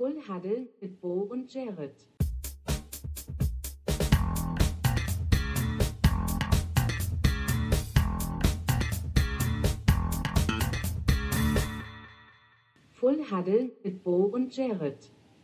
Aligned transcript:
Full 0.00 0.16
Huddle 0.26 0.66
mit 0.80 0.98
Bo 0.98 1.28
und 1.30 1.52
Jared. 1.52 1.92
Full 12.94 13.18
Huddle 13.30 13.72
mit 13.84 14.02
Bo 14.02 14.22
und 14.32 14.56
Jared. 14.56 14.96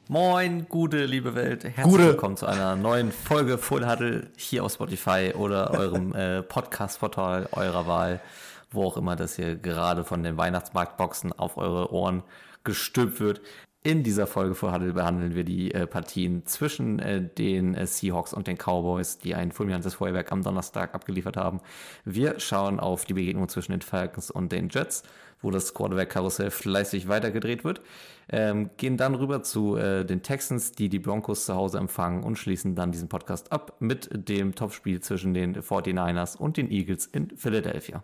Moin, 0.08 0.66
gute 0.70 1.04
liebe 1.04 1.34
Welt. 1.34 1.64
Herzlich 1.64 1.84
Gute. 1.84 2.04
willkommen 2.04 2.38
zu 2.38 2.46
einer 2.46 2.76
neuen 2.76 3.12
Folge 3.12 3.58
Full 3.58 3.86
Huddle 3.86 4.30
hier 4.38 4.64
auf 4.64 4.72
Spotify 4.72 5.34
oder 5.36 5.72
eurem 5.72 6.14
äh, 6.14 6.42
Podcast-Portal 6.42 7.50
eurer 7.52 7.86
Wahl, 7.86 8.22
wo 8.70 8.84
auch 8.84 8.96
immer 8.96 9.16
das 9.16 9.36
hier 9.36 9.56
gerade 9.56 10.02
von 10.02 10.22
den 10.22 10.38
Weihnachtsmarktboxen 10.38 11.34
auf 11.34 11.58
eure 11.58 11.92
Ohren 11.92 12.22
gestülpt 12.64 13.20
wird. 13.20 13.42
In 13.86 14.02
dieser 14.02 14.26
Folge 14.26 14.56
Full 14.56 14.72
Huddle 14.72 14.94
behandeln 14.94 15.36
wir 15.36 15.44
die 15.44 15.72
äh, 15.72 15.86
Partien 15.86 16.44
zwischen 16.44 16.98
äh, 16.98 17.22
den 17.22 17.76
äh, 17.76 17.86
Seahawks 17.86 18.34
und 18.34 18.48
den 18.48 18.56
Cowboys, 18.56 19.18
die 19.18 19.36
ein 19.36 19.52
fulminantes 19.52 19.94
Feuerwerk 19.94 20.32
am 20.32 20.42
Donnerstag 20.42 20.92
abgeliefert 20.92 21.36
haben. 21.36 21.60
Wir 22.04 22.40
schauen 22.40 22.80
auf 22.80 23.04
die 23.04 23.14
Begegnung 23.14 23.48
zwischen 23.48 23.70
den 23.70 23.82
Falcons 23.82 24.32
und 24.32 24.50
den 24.50 24.70
Jets, 24.70 25.04
wo 25.40 25.52
das 25.52 25.72
Quarterback-Karussell 25.72 26.50
fleißig 26.50 27.06
weitergedreht 27.06 27.62
wird. 27.62 27.80
Ähm, 28.28 28.70
gehen 28.76 28.96
dann 28.96 29.14
rüber 29.14 29.44
zu 29.44 29.76
äh, 29.76 30.04
den 30.04 30.20
Texans, 30.20 30.72
die 30.72 30.88
die 30.88 30.98
Broncos 30.98 31.46
zu 31.46 31.54
Hause 31.54 31.78
empfangen 31.78 32.24
und 32.24 32.38
schließen 32.40 32.74
dann 32.74 32.90
diesen 32.90 33.08
Podcast 33.08 33.52
ab 33.52 33.76
mit 33.78 34.10
dem 34.12 34.56
Topspiel 34.56 34.98
zwischen 34.98 35.32
den 35.32 35.54
49ers 35.62 36.36
und 36.36 36.56
den 36.56 36.72
Eagles 36.72 37.06
in 37.06 37.36
Philadelphia. 37.36 38.02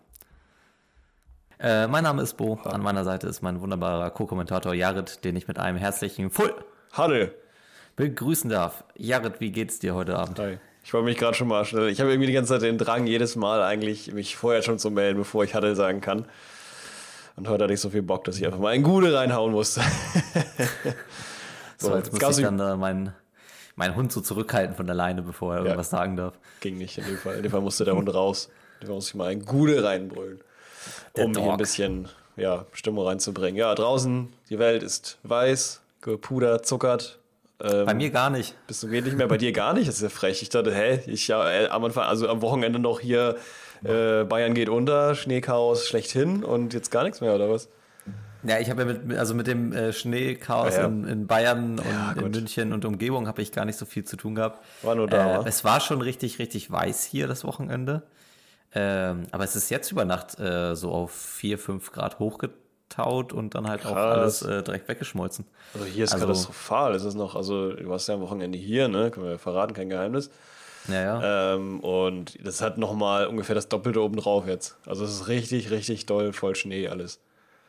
Äh, 1.62 1.86
mein 1.86 2.02
Name 2.02 2.22
ist 2.22 2.36
Bo, 2.36 2.58
an 2.64 2.82
meiner 2.82 3.04
Seite 3.04 3.28
ist 3.28 3.40
mein 3.40 3.60
wunderbarer 3.60 4.10
Co-Kommentator 4.10 4.74
Jared, 4.74 5.24
den 5.24 5.36
ich 5.36 5.46
mit 5.46 5.60
einem 5.60 5.78
herzlichen 5.78 6.28
Full 6.28 6.52
Halle. 6.92 7.36
begrüßen 7.94 8.50
darf. 8.50 8.82
Jared, 8.96 9.40
wie 9.40 9.52
geht's 9.52 9.78
dir 9.78 9.94
heute 9.94 10.18
Abend? 10.18 10.40
Hi. 10.40 10.58
Ich 10.82 10.92
wollte 10.92 11.04
mich 11.04 11.18
gerade 11.18 11.34
schon 11.34 11.46
mal 11.46 11.64
schnell. 11.64 11.88
Ich 11.88 12.00
habe 12.00 12.10
irgendwie 12.10 12.26
die 12.26 12.32
ganze 12.32 12.54
Zeit 12.54 12.62
den 12.62 12.78
Drang, 12.78 13.06
jedes 13.06 13.36
Mal 13.36 13.62
eigentlich 13.62 14.12
mich 14.12 14.34
vorher 14.34 14.62
schon 14.62 14.80
zu 14.80 14.90
melden, 14.90 15.16
bevor 15.16 15.44
ich 15.44 15.54
Halle 15.54 15.76
sagen 15.76 16.00
kann. 16.00 16.26
Und 17.36 17.48
heute 17.48 17.62
hatte 17.62 17.74
ich 17.74 17.80
so 17.80 17.90
viel 17.90 18.02
Bock, 18.02 18.24
dass 18.24 18.38
ich 18.38 18.44
einfach 18.44 18.58
mal 18.58 18.70
ein 18.70 18.82
Gude 18.82 19.14
reinhauen 19.14 19.52
musste. 19.52 19.82
So, 21.78 21.96
jetzt 21.96 22.12
muss 22.12 22.20
gab's 22.20 22.38
ich 22.38 22.44
dann 22.44 22.60
äh, 22.60 22.76
meinen 22.76 23.12
meinen 23.74 23.96
Hund 23.96 24.12
so 24.12 24.20
zurückhalten 24.20 24.76
von 24.76 24.88
alleine, 24.88 25.22
bevor 25.22 25.54
er 25.56 25.64
irgendwas 25.64 25.90
sagen 25.90 26.16
darf. 26.16 26.38
Ging 26.60 26.78
nicht 26.78 26.96
in 26.96 27.04
dem 27.04 27.16
Fall. 27.16 27.34
In 27.34 27.42
dem 27.42 27.50
Fall 27.50 27.60
musste 27.60 27.84
der 27.84 27.96
Hund 27.96 28.14
raus. 28.14 28.50
In 28.74 28.82
dem 28.82 28.86
Fall 28.86 28.94
musste 28.94 29.10
ich 29.10 29.14
mal 29.16 29.30
ein 29.30 29.44
Gude 29.44 29.82
reinbrüllen. 29.82 30.40
Der 31.16 31.24
um 31.26 31.32
hier 31.32 31.42
Dog. 31.42 31.52
ein 31.52 31.56
bisschen 31.58 32.08
ja, 32.36 32.64
Stimmung 32.72 33.06
reinzubringen. 33.06 33.56
Ja, 33.56 33.74
draußen, 33.74 34.32
die 34.48 34.58
Welt 34.58 34.82
ist 34.82 35.18
weiß, 35.22 35.82
gepudert, 36.00 36.66
zuckert. 36.66 37.18
Ähm, 37.62 37.86
Bei 37.86 37.94
mir 37.94 38.10
gar 38.10 38.30
nicht. 38.30 38.56
Bist 38.66 38.82
du 38.82 38.88
geht 38.88 39.04
nicht 39.04 39.16
mehr 39.16 39.28
bei 39.28 39.36
dir 39.38 39.52
gar 39.52 39.72
nicht? 39.74 39.86
Das 39.88 39.96
ist 39.96 40.02
ja 40.02 40.08
frech. 40.08 40.42
Ich 40.42 40.48
dachte, 40.48 40.74
hä, 40.74 41.00
ich 41.06 41.28
ja 41.28 41.48
äh, 41.50 41.68
am 41.68 41.84
Anfang, 41.84 42.04
also 42.04 42.28
am 42.28 42.40
Wochenende 42.42 42.78
noch 42.78 42.98
hier 43.00 43.36
äh, 43.84 44.24
Bayern 44.24 44.54
geht 44.54 44.68
unter, 44.68 45.14
Schneechaos 45.14 45.86
schlechthin 45.86 46.42
und 46.44 46.72
jetzt 46.74 46.90
gar 46.90 47.04
nichts 47.04 47.20
mehr, 47.20 47.34
oder 47.34 47.50
was? 47.50 47.68
Ja, 48.44 48.58
ich 48.58 48.70
habe 48.70 48.82
ja 48.82 48.88
mit, 48.92 49.16
also 49.18 49.34
mit 49.34 49.46
dem 49.46 49.72
äh, 49.72 49.92
Schneechaos 49.92 50.74
Ja, 50.74 50.80
ja. 50.82 50.86
in, 50.88 51.06
in 51.06 51.26
Bayern 51.28 51.78
und 51.78 51.84
Ja, 51.86 52.12
in. 52.12 52.30
München 52.32 52.72
und 52.72 52.84
Umgebung 52.84 53.28
habe 53.28 53.40
ich 53.42 53.52
gar 53.52 53.64
nicht 53.64 53.78
so 53.78 53.84
viel 53.86 54.02
zu 54.04 54.16
tun 54.16 54.34
gehabt. 54.34 54.64
War 54.82 54.96
nur 54.96 55.06
da, 55.06 55.42
Äh, 55.42 55.48
es 55.48 55.62
war 55.62 55.78
schon 55.80 56.00
richtig, 56.00 56.40
richtig 56.40 56.68
weiß 56.70 57.04
hier 57.04 57.28
das 57.28 57.44
Wochenende. 57.44 58.02
Ähm, 58.74 59.24
aber 59.32 59.44
es 59.44 59.54
ist 59.56 59.70
jetzt 59.70 59.90
über 59.92 60.04
Nacht 60.04 60.38
äh, 60.40 60.74
so 60.74 60.90
auf 60.92 61.12
4, 61.12 61.58
5 61.58 61.92
Grad 61.92 62.18
hochgetaut 62.18 63.32
und 63.32 63.54
dann 63.54 63.68
halt 63.68 63.84
auch 63.86 63.94
alles 63.96 64.40
Krass. 64.40 64.48
äh, 64.50 64.62
direkt 64.62 64.88
weggeschmolzen. 64.88 65.44
Also 65.74 65.86
hier 65.86 66.04
ist 66.04 66.12
Also- 66.14 66.26
katastrophal. 66.26 66.94
Es 66.94 67.04
ist 67.04 67.14
noch, 67.14 67.34
also 67.36 67.72
du 67.72 67.88
warst 67.88 68.08
ja 68.08 68.14
am 68.14 68.20
Wochenende 68.22 68.58
hier, 68.58 68.88
ne? 68.88 69.10
Können 69.10 69.26
wir 69.26 69.38
verraten, 69.38 69.74
kein 69.74 69.88
Geheimnis. 69.90 70.30
Ja, 70.88 71.00
ja. 71.20 71.54
Ähm, 71.54 71.80
und 71.80 72.44
das 72.44 72.60
hat 72.60 72.76
nochmal 72.78 73.26
ungefähr 73.28 73.54
das 73.54 73.68
Doppelte 73.68 74.00
oben 74.02 74.16
drauf 74.16 74.46
jetzt. 74.48 74.76
Also 74.86 75.04
es 75.04 75.12
ist 75.12 75.28
richtig, 75.28 75.70
richtig 75.70 76.06
doll, 76.06 76.32
voll 76.32 76.56
Schnee 76.56 76.88
alles. 76.88 77.20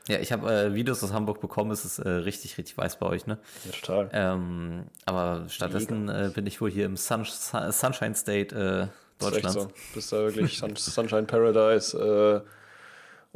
ja 0.07 0.17
ich 0.19 0.31
habe 0.31 0.51
äh, 0.51 0.73
Videos 0.73 1.03
aus 1.03 1.13
Hamburg 1.13 1.39
bekommen. 1.39 1.69
Es 1.71 1.85
ist 1.85 1.99
äh, 1.99 2.09
richtig, 2.09 2.57
richtig 2.57 2.75
weiß 2.77 2.97
bei 2.97 3.05
euch, 3.05 3.27
ne? 3.27 3.37
Ja, 3.65 3.71
total. 3.71 4.09
Ähm, 4.13 4.83
aber 5.05 5.43
stattdessen 5.47 6.09
äh, 6.09 6.31
bin 6.33 6.47
ich 6.47 6.59
wohl 6.59 6.71
hier 6.71 6.85
im 6.87 6.97
Sun 6.97 7.25
Sunshine 7.25 8.15
State 8.15 8.89
ist 9.29 9.35
Deutschlands. 9.43 9.61
so. 9.61 9.71
Bist 9.93 10.11
da 10.11 10.17
wirklich 10.17 10.57
Sun 10.57 10.75
Sunshine 10.77 11.23
Paradise, 11.23 11.97
äh, 11.97 12.47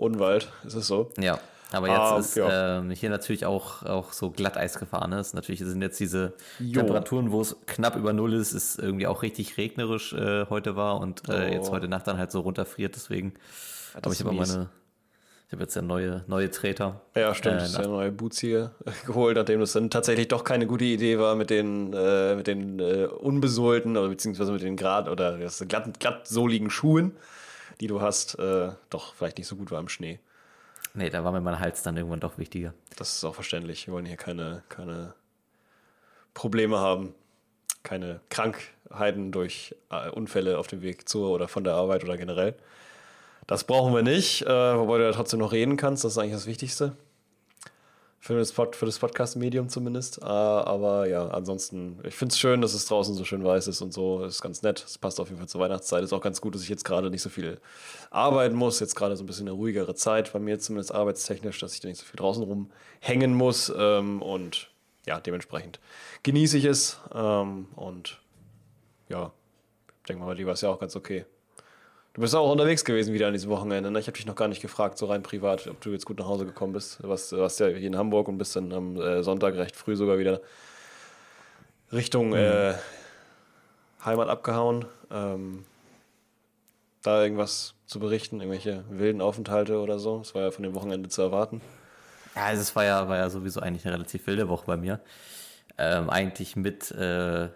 Odenwald, 0.02 0.52
ist 0.66 0.76
es 0.76 0.88
so? 0.88 1.12
Ja, 1.20 1.40
aber 1.72 1.88
jetzt 1.88 1.98
Ah, 2.00 2.18
ist 2.20 2.36
ja. 2.36 2.78
ähm, 2.80 2.92
hier 2.92 3.10
natürlich 3.10 3.46
auch, 3.46 3.84
auch 3.84 4.14
so 4.14 4.30
Glatteis 4.32 4.78
gefahren. 4.78 5.10
Ne? 5.10 5.20
Es 5.20 5.34
natürlich 5.34 5.60
sind 5.62 5.82
jetzt 5.82 6.00
diese 6.00 6.34
Jo. 6.60 6.82
Temperaturen, 6.82 7.32
wo 7.32 7.42
es 7.42 7.56
knapp 7.66 7.96
über 7.96 8.14
Null 8.14 8.34
ist, 8.36 8.54
ist 8.54 8.78
irgendwie 8.80 9.08
auch 9.08 9.24
richtig 9.24 9.58
regnerisch 9.58 10.14
äh, 10.14 10.46
heute 10.50 10.76
war 10.76 11.00
und 11.00 11.28
äh, 11.30 11.50
Oh. 11.50 11.54
jetzt 11.54 11.72
heute 11.72 11.88
Nacht 11.88 12.08
dann 12.08 12.18
halt 12.18 12.32
so 12.32 12.42
runterfriert. 12.42 12.96
Deswegen 12.96 13.34
aber 13.96 14.12
ist 14.12 14.20
ich 14.22 14.26
habe 14.26 14.36
mies. 14.36 14.50
meine, 14.54 14.70
ich 15.48 15.54
habe 15.54 15.64
jetzt 15.64 15.76
ja 15.76 15.82
neue, 15.82 16.26
neue 16.28 16.52
Treter. 16.52 17.00
Ja, 17.16 17.34
stimmt. 17.34 17.62
Äh, 17.62 17.66
ist 17.66 17.78
ja 17.78 17.88
neue 17.88 18.12
Boots 18.12 18.40
hier 18.40 18.72
geholt, 19.06 19.38
nachdem 19.38 19.62
das 19.62 19.72
dann 19.72 19.90
tatsächlich 19.90 20.28
doch 20.28 20.44
keine 20.44 20.68
gute 20.68 20.84
Idee 20.84 21.20
war 21.20 21.36
mit 21.36 21.50
den, 21.50 21.94
äh, 21.94 22.36
mit 22.36 22.48
den 22.48 22.80
äh, 22.80 23.06
unbesohlten 23.06 23.96
oder 23.96 24.10
beziehungsweise 24.10 24.52
mit 24.52 24.62
den 24.62 24.76
grad 24.76 25.08
oder 25.08 25.38
das 25.38 25.64
glatt, 25.66 26.00
glatt 26.02 26.28
sohligen 26.28 26.70
Schuhen, 26.70 27.16
die 27.80 27.88
du 27.88 28.02
hast, 28.02 28.38
äh, 28.40 28.72
doch 28.90 29.14
vielleicht 29.14 29.38
nicht 29.38 29.48
so 29.48 29.56
gut 29.56 29.72
war 29.72 29.80
im 29.80 29.88
Schnee. 29.88 30.20
Nee, 30.94 31.10
da 31.10 31.24
war 31.24 31.32
mir 31.32 31.40
mein 31.40 31.60
Hals 31.60 31.82
dann 31.82 31.96
irgendwann 31.96 32.20
doch 32.20 32.38
wichtiger. 32.38 32.74
Das 32.98 33.16
ist 33.16 33.24
auch 33.24 33.36
verständlich. 33.36 33.88
Wir 33.88 33.94
wollen 33.94 34.06
hier 34.06 34.18
keine, 34.18 34.64
keine 34.68 35.14
Probleme 36.34 36.80
haben, 36.80 37.16
keine 37.84 38.20
Krankheiten 38.30 39.32
durch 39.32 39.76
äh, 39.92 40.10
Unfälle 40.10 40.58
auf 40.58 40.68
dem 40.68 40.82
Weg 40.82 41.08
zur 41.08 41.30
oder 41.30 41.48
von 41.48 41.64
der 41.64 41.76
Arbeit 41.76 42.04
oder 42.04 42.18
generell. 42.18 42.56
Das 43.48 43.64
brauchen 43.64 43.96
wir 43.96 44.04
nicht, 44.04 44.42
äh, 44.42 44.78
wobei 44.78 44.98
du 44.98 45.06
ja 45.06 45.12
trotzdem 45.14 45.40
noch 45.40 45.54
reden 45.54 45.78
kannst. 45.78 46.04
Das 46.04 46.12
ist 46.12 46.18
eigentlich 46.18 46.34
das 46.34 46.48
Wichtigste. 46.48 46.98
Für 48.20 48.38
das, 48.38 48.52
Pod, 48.52 48.76
das 48.82 49.00
Podcast-Medium 49.00 49.70
zumindest. 49.70 50.22
Äh, 50.22 50.26
aber 50.26 51.08
ja, 51.08 51.30
ansonsten, 51.30 51.98
ich 52.04 52.14
finde 52.14 52.34
es 52.34 52.40
schön, 52.40 52.60
dass 52.60 52.74
es 52.74 52.86
draußen 52.88 53.16
so 53.16 53.24
schön 53.24 53.46
weiß 53.46 53.68
ist 53.68 53.82
und 53.82 53.94
so. 53.94 54.26
Ist 54.26 54.42
ganz 54.42 54.64
nett. 54.64 54.84
Es 54.86 54.98
passt 54.98 55.22
auf 55.22 55.30
jeden 55.30 55.38
Fall 55.40 55.48
zur 55.48 55.62
Weihnachtszeit. 55.62 56.04
Ist 56.04 56.12
auch 56.12 56.22
ganz 56.22 56.42
gut, 56.42 56.56
dass 56.56 56.62
ich 56.62 56.68
jetzt 56.68 56.84
gerade 56.84 57.10
nicht 57.10 57.22
so 57.22 57.30
viel 57.30 57.62
arbeiten 58.10 58.56
muss. 58.56 58.82
Jetzt 58.82 58.96
gerade 58.96 59.16
so 59.16 59.24
ein 59.24 59.28
bisschen 59.28 59.48
eine 59.48 59.56
ruhigere 59.56 59.96
Zeit 59.96 60.34
bei 60.34 60.40
mir, 60.40 60.60
zumindest 60.60 60.94
arbeitstechnisch, 60.94 61.58
dass 61.60 61.74
ich 61.74 61.80
da 61.80 61.88
nicht 61.88 62.00
so 62.00 62.06
viel 62.06 62.18
draußen 62.18 62.44
rumhängen 62.44 63.34
muss. 63.34 63.72
Ähm, 63.78 64.22
und 64.22 64.72
ja, 65.06 65.22
dementsprechend 65.22 65.80
genieße 66.24 66.58
ich 66.58 66.66
es. 66.66 67.00
Ähm, 67.16 67.68
und 67.78 68.20
ja, 69.08 69.32
ich 70.02 70.08
denke 70.10 70.26
mal, 70.26 70.36
dir 70.36 70.48
war 70.48 70.54
es 70.54 70.62
ja 70.62 70.70
auch 70.70 70.80
ganz 70.80 70.98
okay. 70.98 71.26
Du 72.18 72.22
bist 72.22 72.36
auch 72.36 72.52
unterwegs 72.52 72.84
gewesen 72.84 73.14
wieder 73.14 73.28
an 73.28 73.34
diesem 73.34 73.52
Wochenende. 73.52 73.92
Ne? 73.92 74.00
Ich 74.00 74.08
habe 74.08 74.18
dich 74.18 74.26
noch 74.26 74.34
gar 74.34 74.48
nicht 74.48 74.64
gefragt, 74.64 74.98
so 74.98 75.06
rein 75.06 75.22
privat, 75.22 75.68
ob 75.68 75.80
du 75.82 75.92
jetzt 75.92 76.08
gut 76.08 76.18
nach 76.18 76.26
Hause 76.26 76.48
gekommen 76.48 76.74
bist. 76.74 76.98
Du 77.04 77.10
warst, 77.10 77.32
warst 77.32 77.60
ja 77.60 77.68
hier 77.68 77.86
in 77.86 77.96
Hamburg 77.96 78.28
und 78.28 78.40
bist 78.40 78.56
dann 78.56 78.74
am 78.74 79.00
äh, 79.00 79.22
Sonntag 79.22 79.54
recht 79.54 79.76
früh 79.76 79.96
sogar 79.96 80.18
wieder 80.18 80.42
Richtung 81.94 82.34
äh, 82.34 82.74
Heimat 84.04 84.30
abgehauen. 84.30 84.86
Ähm, 85.12 85.64
da 87.04 87.22
irgendwas 87.22 87.76
zu 87.86 88.00
berichten, 88.00 88.42
irgendwelche 88.42 88.84
wilden 88.90 89.22
Aufenthalte 89.22 89.80
oder 89.80 90.00
so. 90.00 90.18
Das 90.18 90.34
war 90.34 90.42
ja 90.42 90.50
von 90.50 90.64
dem 90.64 90.74
Wochenende 90.74 91.10
zu 91.10 91.22
erwarten. 91.22 91.62
Ja, 92.36 92.46
also 92.46 92.64
es 92.64 92.76
war 92.76 92.84
ja, 92.84 93.08
war 93.08 93.18
ja 93.18 93.30
sowieso 93.30 93.60
eigentlich 93.60 93.86
eine 93.86 93.94
relativ 93.94 94.26
wilde 94.26 94.50
Woche 94.50 94.66
bei 94.66 94.78
mir. 94.78 95.02
Ähm, 95.78 96.10
eigentlich 96.10 96.56
mit 96.56 96.90
äh, 96.90 97.50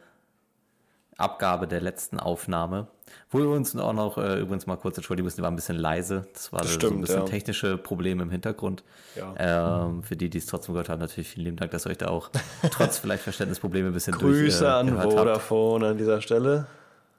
Abgabe 1.21 1.67
der 1.67 1.81
letzten 1.81 2.19
Aufnahme. 2.19 2.87
Wo 3.29 3.39
wir 3.39 3.49
uns 3.49 3.75
auch 3.75 3.93
noch 3.93 4.17
äh, 4.17 4.39
übrigens 4.39 4.67
mal 4.67 4.77
kurz 4.77 4.97
entschuldigen 4.97 5.25
müssen, 5.25 5.37
die 5.37 5.43
war 5.43 5.51
ein 5.51 5.55
bisschen 5.55 5.77
leise. 5.77 6.27
Das 6.33 6.51
war 6.51 6.61
Das 6.61 6.73
so 6.73 6.89
ein 6.89 7.01
bisschen 7.01 7.19
ja. 7.19 7.25
technische 7.25 7.77
Probleme 7.77 8.23
im 8.23 8.29
Hintergrund. 8.29 8.83
Ja. 9.15 9.85
Ähm, 9.85 10.03
für 10.03 10.15
die, 10.15 10.29
die 10.29 10.37
es 10.37 10.45
trotzdem 10.45 10.73
gehört 10.73 10.89
haben, 10.89 10.99
natürlich 10.99 11.29
vielen 11.29 11.45
lieben 11.45 11.57
Dank, 11.57 11.71
dass 11.71 11.85
ihr 11.85 11.91
euch 11.91 11.97
da 11.97 12.07
auch 12.07 12.29
trotz 12.71 12.97
vielleicht 12.97 13.23
Verständnisprobleme 13.23 13.87
ein 13.87 13.93
bisschen 13.93 14.13
Grüße 14.13 14.59
durch, 14.59 14.61
äh, 14.61 14.65
an 14.65 14.87
gehört 14.87 15.03
habt. 15.03 15.13
Vodafone 15.13 15.87
an 15.87 15.97
dieser 15.97 16.21
Stelle. 16.21 16.67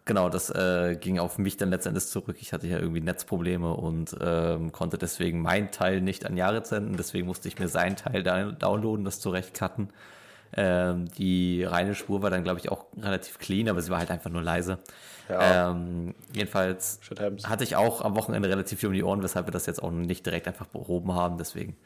Genau, 0.04 0.28
das 0.28 0.50
äh, 0.50 0.96
ging 0.96 1.20
auf 1.20 1.38
mich 1.38 1.56
dann 1.56 1.70
letztendlich 1.70 2.06
zurück. 2.06 2.36
Ich 2.40 2.52
hatte 2.52 2.66
ja 2.66 2.78
irgendwie 2.78 3.00
Netzprobleme 3.00 3.72
und 3.72 4.16
ähm, 4.20 4.72
konnte 4.72 4.98
deswegen 4.98 5.40
meinen 5.40 5.70
Teil 5.70 6.00
nicht 6.00 6.26
an 6.26 6.36
Jared 6.36 6.66
senden. 6.66 6.96
Deswegen 6.96 7.26
musste 7.26 7.46
ich 7.46 7.60
mir 7.60 7.68
seinen 7.68 7.94
Teil 7.94 8.24
da 8.24 8.50
downloaden, 8.50 9.04
das 9.04 9.20
zurecht 9.20 9.54
cutten. 9.54 9.90
Ähm, 10.54 11.08
die 11.12 11.64
reine 11.64 11.94
Spur 11.94 12.22
war 12.22 12.30
dann, 12.30 12.44
glaube 12.44 12.60
ich, 12.60 12.70
auch 12.70 12.86
relativ 13.00 13.38
clean, 13.38 13.68
aber 13.68 13.80
sie 13.80 13.90
war 13.90 13.98
halt 13.98 14.10
einfach 14.10 14.30
nur 14.30 14.42
leise. 14.42 14.78
Ja. 15.28 15.70
Ähm, 15.70 16.14
jedenfalls 16.34 17.00
hatte 17.44 17.64
ich 17.64 17.76
auch 17.76 18.02
am 18.02 18.16
Wochenende 18.16 18.48
relativ 18.48 18.80
viel 18.80 18.88
um 18.88 18.92
die 18.94 19.02
Ohren, 19.04 19.22
weshalb 19.22 19.46
wir 19.46 19.52
das 19.52 19.66
jetzt 19.66 19.82
auch 19.82 19.90
nicht 19.90 20.26
direkt 20.26 20.48
einfach 20.48 20.66
behoben 20.66 21.14
haben. 21.14 21.38
Deswegen, 21.38 21.76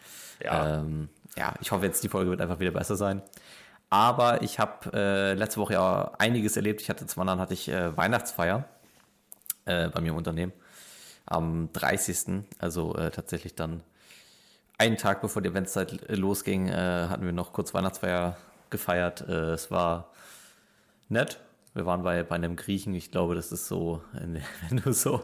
Ja. 0.43 0.79
ähm, 0.81 1.09
ja, 1.37 1.55
ich 1.61 1.71
hoffe 1.71 1.85
jetzt, 1.85 2.03
die 2.03 2.09
Folge 2.09 2.31
wird 2.31 2.41
einfach 2.41 2.59
wieder 2.59 2.71
besser 2.73 2.97
sein. 2.97 3.23
Aber 3.89 4.43
ich 4.43 4.59
habe 4.59 4.91
äh, 4.93 5.35
letzte 5.35 5.61
Woche 5.61 5.75
ja 5.75 6.13
einiges 6.19 6.57
erlebt. 6.57 6.81
Ich 6.81 6.91
hatte 6.91 7.07
zum 7.07 7.21
anderen 7.21 7.41
hatte 7.41 7.55
ich 7.55 7.69
äh, 7.69 7.97
Weihnachtsfeier 7.97 8.65
äh, 9.65 9.89
bei 9.91 10.01
mir 10.01 10.09
im 10.11 10.17
Unternehmen 10.17 10.53
am 11.27 11.69
30. 11.73 12.45
Also 12.59 12.97
äh, 12.97 13.11
tatsächlich 13.11 13.55
dann 13.55 13.83
einen 14.79 14.97
Tag 14.97 15.21
bevor 15.21 15.41
die 15.43 15.49
Eventzeit 15.51 16.09
losging, 16.09 16.69
äh, 16.69 17.07
hatten 17.09 17.25
wir 17.25 17.33
noch 17.33 17.53
kurz 17.53 17.75
Weihnachtsfeier 17.75 18.37
gefeiert. 18.71 19.25
Äh, 19.29 19.53
es 19.53 19.71
war 19.71 20.11
nett. 21.09 21.39
Wir 21.75 21.85
waren 21.85 22.03
bei, 22.03 22.23
bei 22.23 22.37
einem 22.37 22.57
Griechen. 22.57 22.95
Ich 22.95 23.11
glaube, 23.11 23.35
das 23.35 23.53
ist 23.53 23.67
so, 23.67 24.01
wenn 24.13 24.83
du 24.83 24.93
so 24.93 25.21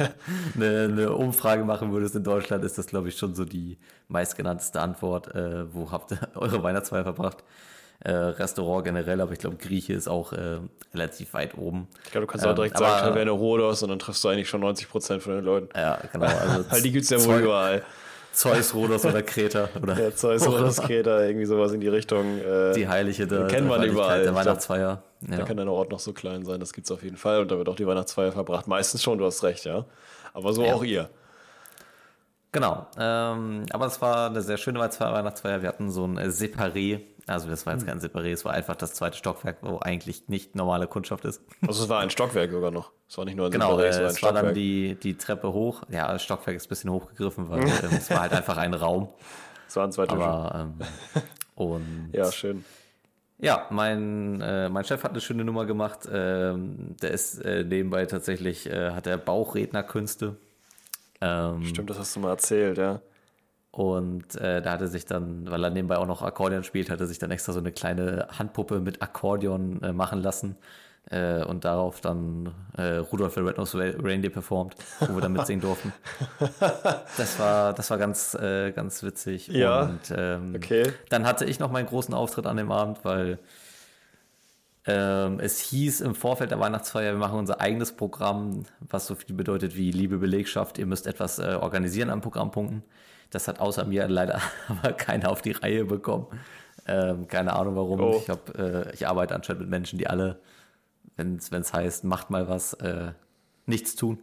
eine, 0.56 0.88
eine 0.90 1.12
Umfrage 1.12 1.64
machen 1.64 1.92
würdest 1.92 2.16
in 2.16 2.24
Deutschland, 2.24 2.64
ist 2.64 2.76
das, 2.76 2.86
glaube 2.86 3.08
ich, 3.08 3.16
schon 3.16 3.34
so 3.34 3.44
die 3.44 3.78
meistgenannteste 4.08 4.80
Antwort. 4.80 5.34
Äh, 5.34 5.72
wo 5.72 5.90
habt 5.90 6.12
ihr 6.12 6.18
eure 6.34 6.62
Weihnachtsfeier 6.62 7.04
verbracht? 7.04 7.44
Äh, 8.04 8.10
Restaurant 8.12 8.84
generell, 8.84 9.20
aber 9.20 9.30
ich 9.32 9.38
glaube, 9.38 9.56
Grieche 9.56 9.92
ist 9.92 10.08
auch 10.08 10.32
äh, 10.32 10.58
relativ 10.92 11.34
weit 11.34 11.56
oben. 11.56 11.86
Ich 12.04 12.10
glaube, 12.10 12.26
du 12.26 12.32
kannst 12.32 12.44
auch 12.44 12.54
direkt 12.54 12.74
ähm, 12.74 12.80
sagen, 12.80 13.06
Taverne 13.06 13.30
Rhodos 13.30 13.84
und 13.84 13.90
dann 13.90 14.00
triffst 14.00 14.24
du 14.24 14.28
eigentlich 14.28 14.48
schon 14.48 14.60
90 14.60 14.88
Prozent 14.88 15.22
von 15.22 15.36
den 15.36 15.44
Leuten. 15.44 15.68
Ja, 15.76 16.00
genau. 16.12 16.26
Also 16.26 16.82
die 16.82 16.90
gibt 16.90 17.04
es 17.04 17.10
ja 17.10 17.24
wohl 17.24 17.42
überall. 17.42 17.84
Zeus, 18.32 18.74
Rhodos 18.74 19.04
oder 19.04 19.22
Kreta. 19.22 19.68
Oder 19.80 19.98
ja, 19.98 20.14
Zeus, 20.14 20.46
Rhodos, 20.46 20.80
Kreta, 20.80 21.22
irgendwie 21.22 21.46
sowas 21.46 21.72
in 21.72 21.80
die 21.80 21.88
Richtung. 21.88 22.38
Äh, 22.38 22.72
die 22.72 22.88
Heilige 22.88 23.26
der, 23.26 23.46
kennt 23.46 23.68
man 23.68 23.82
überall. 23.82 24.22
Der 24.22 24.34
Weihnachtsfeier. 24.34 25.02
Ja. 25.28 25.36
Da 25.36 25.44
kann 25.44 25.56
der 25.56 25.68
Ort 25.68 25.90
noch 25.90 26.00
so 26.00 26.12
klein 26.12 26.44
sein, 26.44 26.58
das 26.58 26.72
gibt 26.72 26.86
es 26.86 26.90
auf 26.90 27.02
jeden 27.02 27.16
Fall. 27.16 27.40
Und 27.40 27.50
da 27.50 27.58
wird 27.58 27.68
auch 27.68 27.76
die 27.76 27.86
Weihnachtsfeier 27.86 28.32
verbracht. 28.32 28.66
Meistens 28.66 29.02
schon, 29.02 29.18
du 29.18 29.26
hast 29.26 29.42
recht, 29.44 29.64
ja. 29.64 29.84
Aber 30.34 30.52
so 30.52 30.64
ja. 30.64 30.74
auch 30.74 30.82
ihr. 30.82 31.10
Genau. 32.52 32.86
Ähm, 32.98 33.64
aber 33.70 33.86
es 33.86 34.00
war 34.02 34.28
eine 34.28 34.42
sehr 34.42 34.58
schöne 34.58 34.78
Weihnachtsfeier. 34.78 35.62
Wir 35.62 35.68
hatten 35.68 35.90
so 35.90 36.04
ein 36.04 36.18
Separé 36.18 37.00
also 37.26 37.48
das 37.48 37.66
war 37.66 37.74
jetzt 37.74 37.82
hm. 37.82 37.88
kein 37.88 38.00
Separé, 38.00 38.32
es 38.32 38.44
war 38.44 38.52
einfach 38.52 38.76
das 38.76 38.94
zweite 38.94 39.16
Stockwerk, 39.16 39.58
wo 39.62 39.78
eigentlich 39.78 40.28
nicht 40.28 40.54
normale 40.56 40.86
Kundschaft 40.86 41.24
ist. 41.24 41.40
Also 41.66 41.84
es 41.84 41.88
war 41.88 42.00
ein 42.00 42.10
Stockwerk 42.10 42.50
sogar 42.50 42.70
noch. 42.70 42.90
Es 43.08 43.16
war 43.18 43.24
nicht 43.24 43.36
nur 43.36 43.46
ein 43.46 43.52
genau, 43.52 43.76
Separé, 43.76 43.84
es 43.84 43.96
war 43.96 44.02
ein 44.02 44.10
es 44.10 44.18
Stockwerk. 44.18 44.34
war 44.34 44.42
dann 44.44 44.54
die, 44.54 44.96
die 44.96 45.16
Treppe 45.16 45.52
hoch. 45.52 45.82
Ja, 45.88 46.12
das 46.12 46.22
Stockwerk 46.22 46.56
ist 46.56 46.66
ein 46.66 46.68
bisschen 46.68 46.90
hochgegriffen, 46.90 47.48
weil 47.48 47.60
ähm, 47.66 47.90
es 47.96 48.10
war 48.10 48.22
halt 48.22 48.32
einfach 48.32 48.56
ein 48.56 48.74
Raum. 48.74 49.08
Es 49.68 49.76
waren 49.76 49.92
zwei 49.92 50.06
Tische. 50.06 50.22
Aber, 50.22 50.70
ähm, 51.14 51.22
und 51.54 52.10
ja, 52.12 52.30
schön. 52.32 52.64
Ja, 53.38 53.66
mein, 53.70 54.40
äh, 54.40 54.68
mein 54.68 54.84
Chef 54.84 55.02
hat 55.02 55.10
eine 55.10 55.20
schöne 55.20 55.44
Nummer 55.44 55.66
gemacht. 55.66 56.08
Ähm, 56.12 56.96
der 57.02 57.10
ist 57.10 57.38
äh, 57.44 57.64
nebenbei 57.64 58.06
tatsächlich, 58.06 58.70
äh, 58.70 58.92
hat 58.92 59.06
er 59.06 59.18
Bauchrednerkünste. 59.18 60.36
Ähm, 61.20 61.64
Stimmt, 61.64 61.90
das 61.90 61.98
hast 61.98 62.14
du 62.14 62.20
mal 62.20 62.30
erzählt, 62.30 62.78
ja. 62.78 63.00
Und 63.72 64.36
äh, 64.36 64.60
da 64.60 64.72
hatte 64.72 64.86
sich 64.86 65.06
dann, 65.06 65.50
weil 65.50 65.64
er 65.64 65.70
nebenbei 65.70 65.96
auch 65.96 66.06
noch 66.06 66.20
Akkordeon 66.20 66.62
spielt, 66.62 66.90
hatte 66.90 67.06
sich 67.06 67.18
dann 67.18 67.30
extra 67.30 67.54
so 67.54 67.58
eine 67.58 67.72
kleine 67.72 68.28
Handpuppe 68.38 68.80
mit 68.80 69.00
Akkordeon 69.00 69.82
äh, 69.82 69.92
machen 69.94 70.20
lassen 70.20 70.56
äh, 71.10 71.42
und 71.42 71.64
darauf 71.64 72.02
dann 72.02 72.54
äh, 72.76 72.96
Rudolf 72.96 73.32
the 73.32 73.40
Red-Nosed 73.40 73.74
Reindeer 73.74 74.30
performt, 74.30 74.74
wo 75.00 75.14
wir 75.14 75.22
dann 75.22 75.32
mitsingen 75.32 75.60
durften. 75.62 75.90
Das 77.16 77.38
war, 77.38 77.72
das 77.72 77.90
war 77.90 77.96
ganz, 77.96 78.34
äh, 78.34 78.72
ganz 78.72 79.02
witzig. 79.02 79.48
Ja, 79.48 79.84
und 79.84 80.12
ähm, 80.14 80.52
okay. 80.54 80.92
dann 81.08 81.26
hatte 81.26 81.46
ich 81.46 81.58
noch 81.58 81.70
meinen 81.70 81.86
großen 81.86 82.12
Auftritt 82.12 82.46
an 82.46 82.58
dem 82.58 82.70
Abend, 82.70 83.06
weil 83.06 83.38
ähm, 84.84 85.40
es 85.40 85.60
hieß 85.60 86.02
im 86.02 86.14
Vorfeld 86.14 86.50
der 86.50 86.60
Weihnachtsfeier, 86.60 87.12
wir 87.12 87.18
machen 87.18 87.38
unser 87.38 87.60
eigenes 87.62 87.92
Programm, 87.92 88.64
was 88.80 89.06
so 89.06 89.14
viel 89.14 89.34
bedeutet 89.34 89.76
wie 89.76 89.92
liebe 89.92 90.18
Belegschaft, 90.18 90.76
ihr 90.76 90.86
müsst 90.86 91.06
etwas 91.06 91.38
äh, 91.38 91.58
organisieren 91.60 92.10
an 92.10 92.20
Programmpunkten. 92.20 92.82
Das 93.32 93.48
hat 93.48 93.58
außer 93.58 93.84
mir 93.84 94.06
leider 94.06 94.40
aber 94.68 94.92
keiner 94.92 95.30
auf 95.30 95.42
die 95.42 95.52
Reihe 95.52 95.84
bekommen. 95.84 96.26
Ähm, 96.86 97.26
keine 97.26 97.54
Ahnung 97.54 97.74
warum. 97.76 98.00
Oh. 98.00 98.20
Ich, 98.22 98.28
hab, 98.28 98.56
äh, 98.56 98.92
ich 98.92 99.08
arbeite 99.08 99.34
anscheinend 99.34 99.62
mit 99.62 99.70
Menschen, 99.70 99.98
die 99.98 100.06
alle, 100.06 100.38
wenn 101.16 101.36
es 101.36 101.72
heißt, 101.72 102.04
macht 102.04 102.30
mal 102.30 102.48
was, 102.48 102.74
äh, 102.74 103.12
nichts 103.66 103.96
tun. 103.96 104.18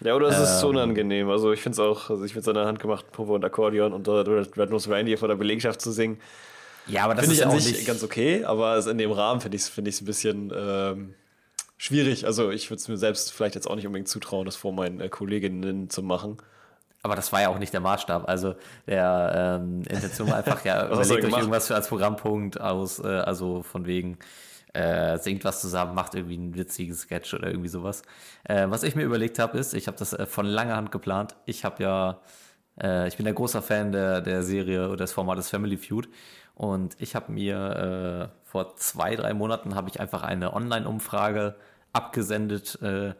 Ja, 0.00 0.14
oder 0.14 0.28
es 0.28 0.38
ist 0.38 0.62
ähm, 0.62 0.70
unangenehm. 0.70 1.30
Also 1.30 1.52
ich 1.52 1.62
finde 1.62 1.74
es 1.74 1.78
auch, 1.80 2.10
also 2.10 2.24
ich 2.24 2.32
finde 2.32 2.42
es 2.42 2.48
an 2.48 2.54
der 2.54 2.66
Hand 2.66 2.80
gemacht, 2.80 3.12
Puppe 3.12 3.32
und 3.32 3.44
Akkordeon 3.44 3.92
und 3.92 4.06
Red 4.08 4.70
Nose 4.70 4.90
Reindeer 4.90 5.16
vor 5.16 5.28
der 5.28 5.36
Belegschaft 5.36 5.80
zu 5.80 5.90
singen. 5.90 6.18
Ja, 6.86 7.04
aber 7.04 7.14
das 7.14 7.24
finde 7.24 7.36
ich 7.36 7.46
an 7.46 7.58
sich 7.58 7.86
ganz 7.86 8.04
okay, 8.04 8.44
aber 8.44 8.86
in 8.86 8.98
dem 8.98 9.10
Rahmen 9.10 9.40
finde 9.40 9.56
ich 9.56 9.62
es 9.62 9.68
find 9.68 9.88
ein 9.88 10.04
bisschen 10.04 10.52
ähm, 10.54 11.14
schwierig. 11.78 12.26
Also 12.26 12.50
ich 12.50 12.70
würde 12.70 12.80
es 12.80 12.88
mir 12.88 12.98
selbst 12.98 13.32
vielleicht 13.32 13.54
jetzt 13.54 13.68
auch 13.68 13.74
nicht 13.74 13.86
unbedingt 13.86 14.08
zutrauen, 14.08 14.44
das 14.44 14.54
vor 14.54 14.72
meinen 14.72 15.00
äh, 15.00 15.08
Kolleginnen 15.08 15.88
zu 15.88 16.02
machen. 16.02 16.36
Aber 17.06 17.14
das 17.14 17.32
war 17.32 17.40
ja 17.40 17.50
auch 17.50 17.58
nicht 17.60 17.72
der 17.72 17.80
Maßstab. 17.80 18.28
Also 18.28 18.56
der 18.88 19.60
ähm, 19.62 19.82
Intention 19.88 20.28
war 20.28 20.38
einfach, 20.38 20.64
ja, 20.64 20.86
überlegt 20.92 21.24
euch 21.24 21.38
irgendwas 21.38 21.68
für 21.68 21.76
als 21.76 21.86
Programmpunkt 21.86 22.60
aus, 22.60 22.98
äh, 22.98 23.06
also 23.06 23.62
von 23.62 23.86
wegen, 23.86 24.18
äh, 24.72 25.16
singt 25.18 25.44
was 25.44 25.60
zusammen, 25.60 25.94
macht 25.94 26.16
irgendwie 26.16 26.34
einen 26.34 26.56
witzigen 26.56 26.96
Sketch 26.96 27.32
oder 27.32 27.46
irgendwie 27.46 27.68
sowas. 27.68 28.02
Äh, 28.42 28.66
was 28.70 28.82
ich 28.82 28.96
mir 28.96 29.04
überlegt 29.04 29.38
habe, 29.38 29.56
ist, 29.56 29.72
ich 29.72 29.86
habe 29.86 29.96
das 29.96 30.14
äh, 30.14 30.26
von 30.26 30.46
langer 30.46 30.74
Hand 30.74 30.90
geplant. 30.90 31.36
Ich 31.44 31.64
habe 31.64 31.80
ja, 31.80 32.20
äh, 32.82 33.06
ich 33.06 33.16
bin 33.16 33.28
ein 33.28 33.36
großer 33.36 33.62
Fan 33.62 33.92
der, 33.92 34.20
der 34.20 34.42
Serie 34.42 34.88
oder 34.88 35.04
des 35.04 35.12
Formates 35.12 35.48
Family 35.48 35.76
Feud. 35.76 36.08
Und 36.56 36.96
ich 36.98 37.14
habe 37.14 37.30
mir 37.30 38.32
äh, 38.34 38.48
vor 38.48 38.74
zwei, 38.74 39.14
drei 39.14 39.32
Monaten 39.32 39.76
habe 39.76 39.90
ich 39.90 40.00
einfach 40.00 40.24
eine 40.24 40.54
Online-Umfrage 40.54 41.54
abgesendet, 41.92 42.82
äh, 42.82 43.14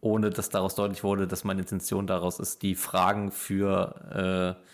ohne 0.00 0.30
dass 0.30 0.48
daraus 0.48 0.74
deutlich 0.74 1.04
wurde, 1.04 1.26
dass 1.26 1.44
meine 1.44 1.60
Intention 1.60 2.06
daraus 2.06 2.38
ist, 2.40 2.62
die 2.62 2.74
Fragen 2.74 3.30
für 3.32 4.56
äh, 4.58 4.64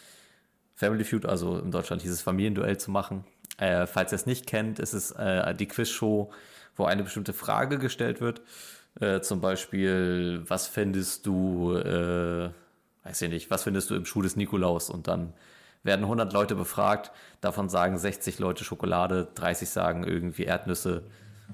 Family 0.74 1.04
Feud, 1.04 1.26
also 1.26 1.58
in 1.58 1.70
Deutschland 1.70 2.02
dieses 2.02 2.22
Familienduell 2.22 2.78
zu 2.78 2.90
machen. 2.90 3.24
Äh, 3.58 3.86
falls 3.86 4.12
ihr 4.12 4.16
es 4.16 4.26
nicht 4.26 4.46
kennt, 4.46 4.78
ist 4.78 4.92
es 4.92 5.12
äh, 5.12 5.54
die 5.54 5.66
Quizshow, 5.66 6.30
wo 6.76 6.84
eine 6.84 7.02
bestimmte 7.02 7.32
Frage 7.32 7.78
gestellt 7.78 8.20
wird. 8.20 8.42
Äh, 9.00 9.20
zum 9.20 9.40
Beispiel, 9.40 10.44
was 10.46 10.68
findest 10.68 11.26
du, 11.26 11.74
äh, 11.76 12.50
weiß 13.04 13.22
ich 13.22 13.30
nicht, 13.30 13.50
was 13.50 13.64
findest 13.64 13.90
du 13.90 13.94
im 13.94 14.04
Schuh 14.04 14.22
des 14.22 14.36
Nikolaus? 14.36 14.90
Und 14.90 15.08
dann 15.08 15.32
werden 15.82 16.02
100 16.02 16.32
Leute 16.32 16.54
befragt, 16.54 17.10
davon 17.40 17.68
sagen 17.68 17.98
60 17.98 18.38
Leute 18.38 18.64
Schokolade, 18.64 19.28
30 19.34 19.70
sagen 19.70 20.04
irgendwie 20.04 20.44
Erdnüsse 20.44 21.04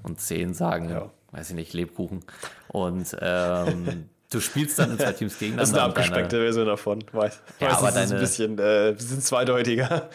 und 0.02 0.20
10 0.20 0.54
sagen 0.54 0.88
ja 0.90 1.10
weiß 1.32 1.50
ich 1.50 1.56
nicht, 1.56 1.72
Lebkuchen. 1.72 2.20
Und 2.68 3.16
ähm, 3.20 4.08
du 4.30 4.40
spielst 4.40 4.78
dann 4.78 4.92
in 4.92 4.98
zwei 4.98 5.12
Teams 5.12 5.38
gegeneinander. 5.38 5.62
Das 5.62 5.68
ist 5.70 5.74
eine 5.74 5.84
abgespeckte 5.84 6.36
deine, 6.36 6.44
Version 6.44 6.66
davon. 6.66 7.04
Weiß, 7.12 7.40
ja, 7.58 7.68
weiß, 7.68 7.78
aber 7.78 7.90
deine, 7.90 8.04
ist 8.04 8.12
ein 8.12 8.20
bisschen, 8.20 8.58
äh, 8.58 8.94
sind 8.98 9.24
zweideutiger. 9.24 10.10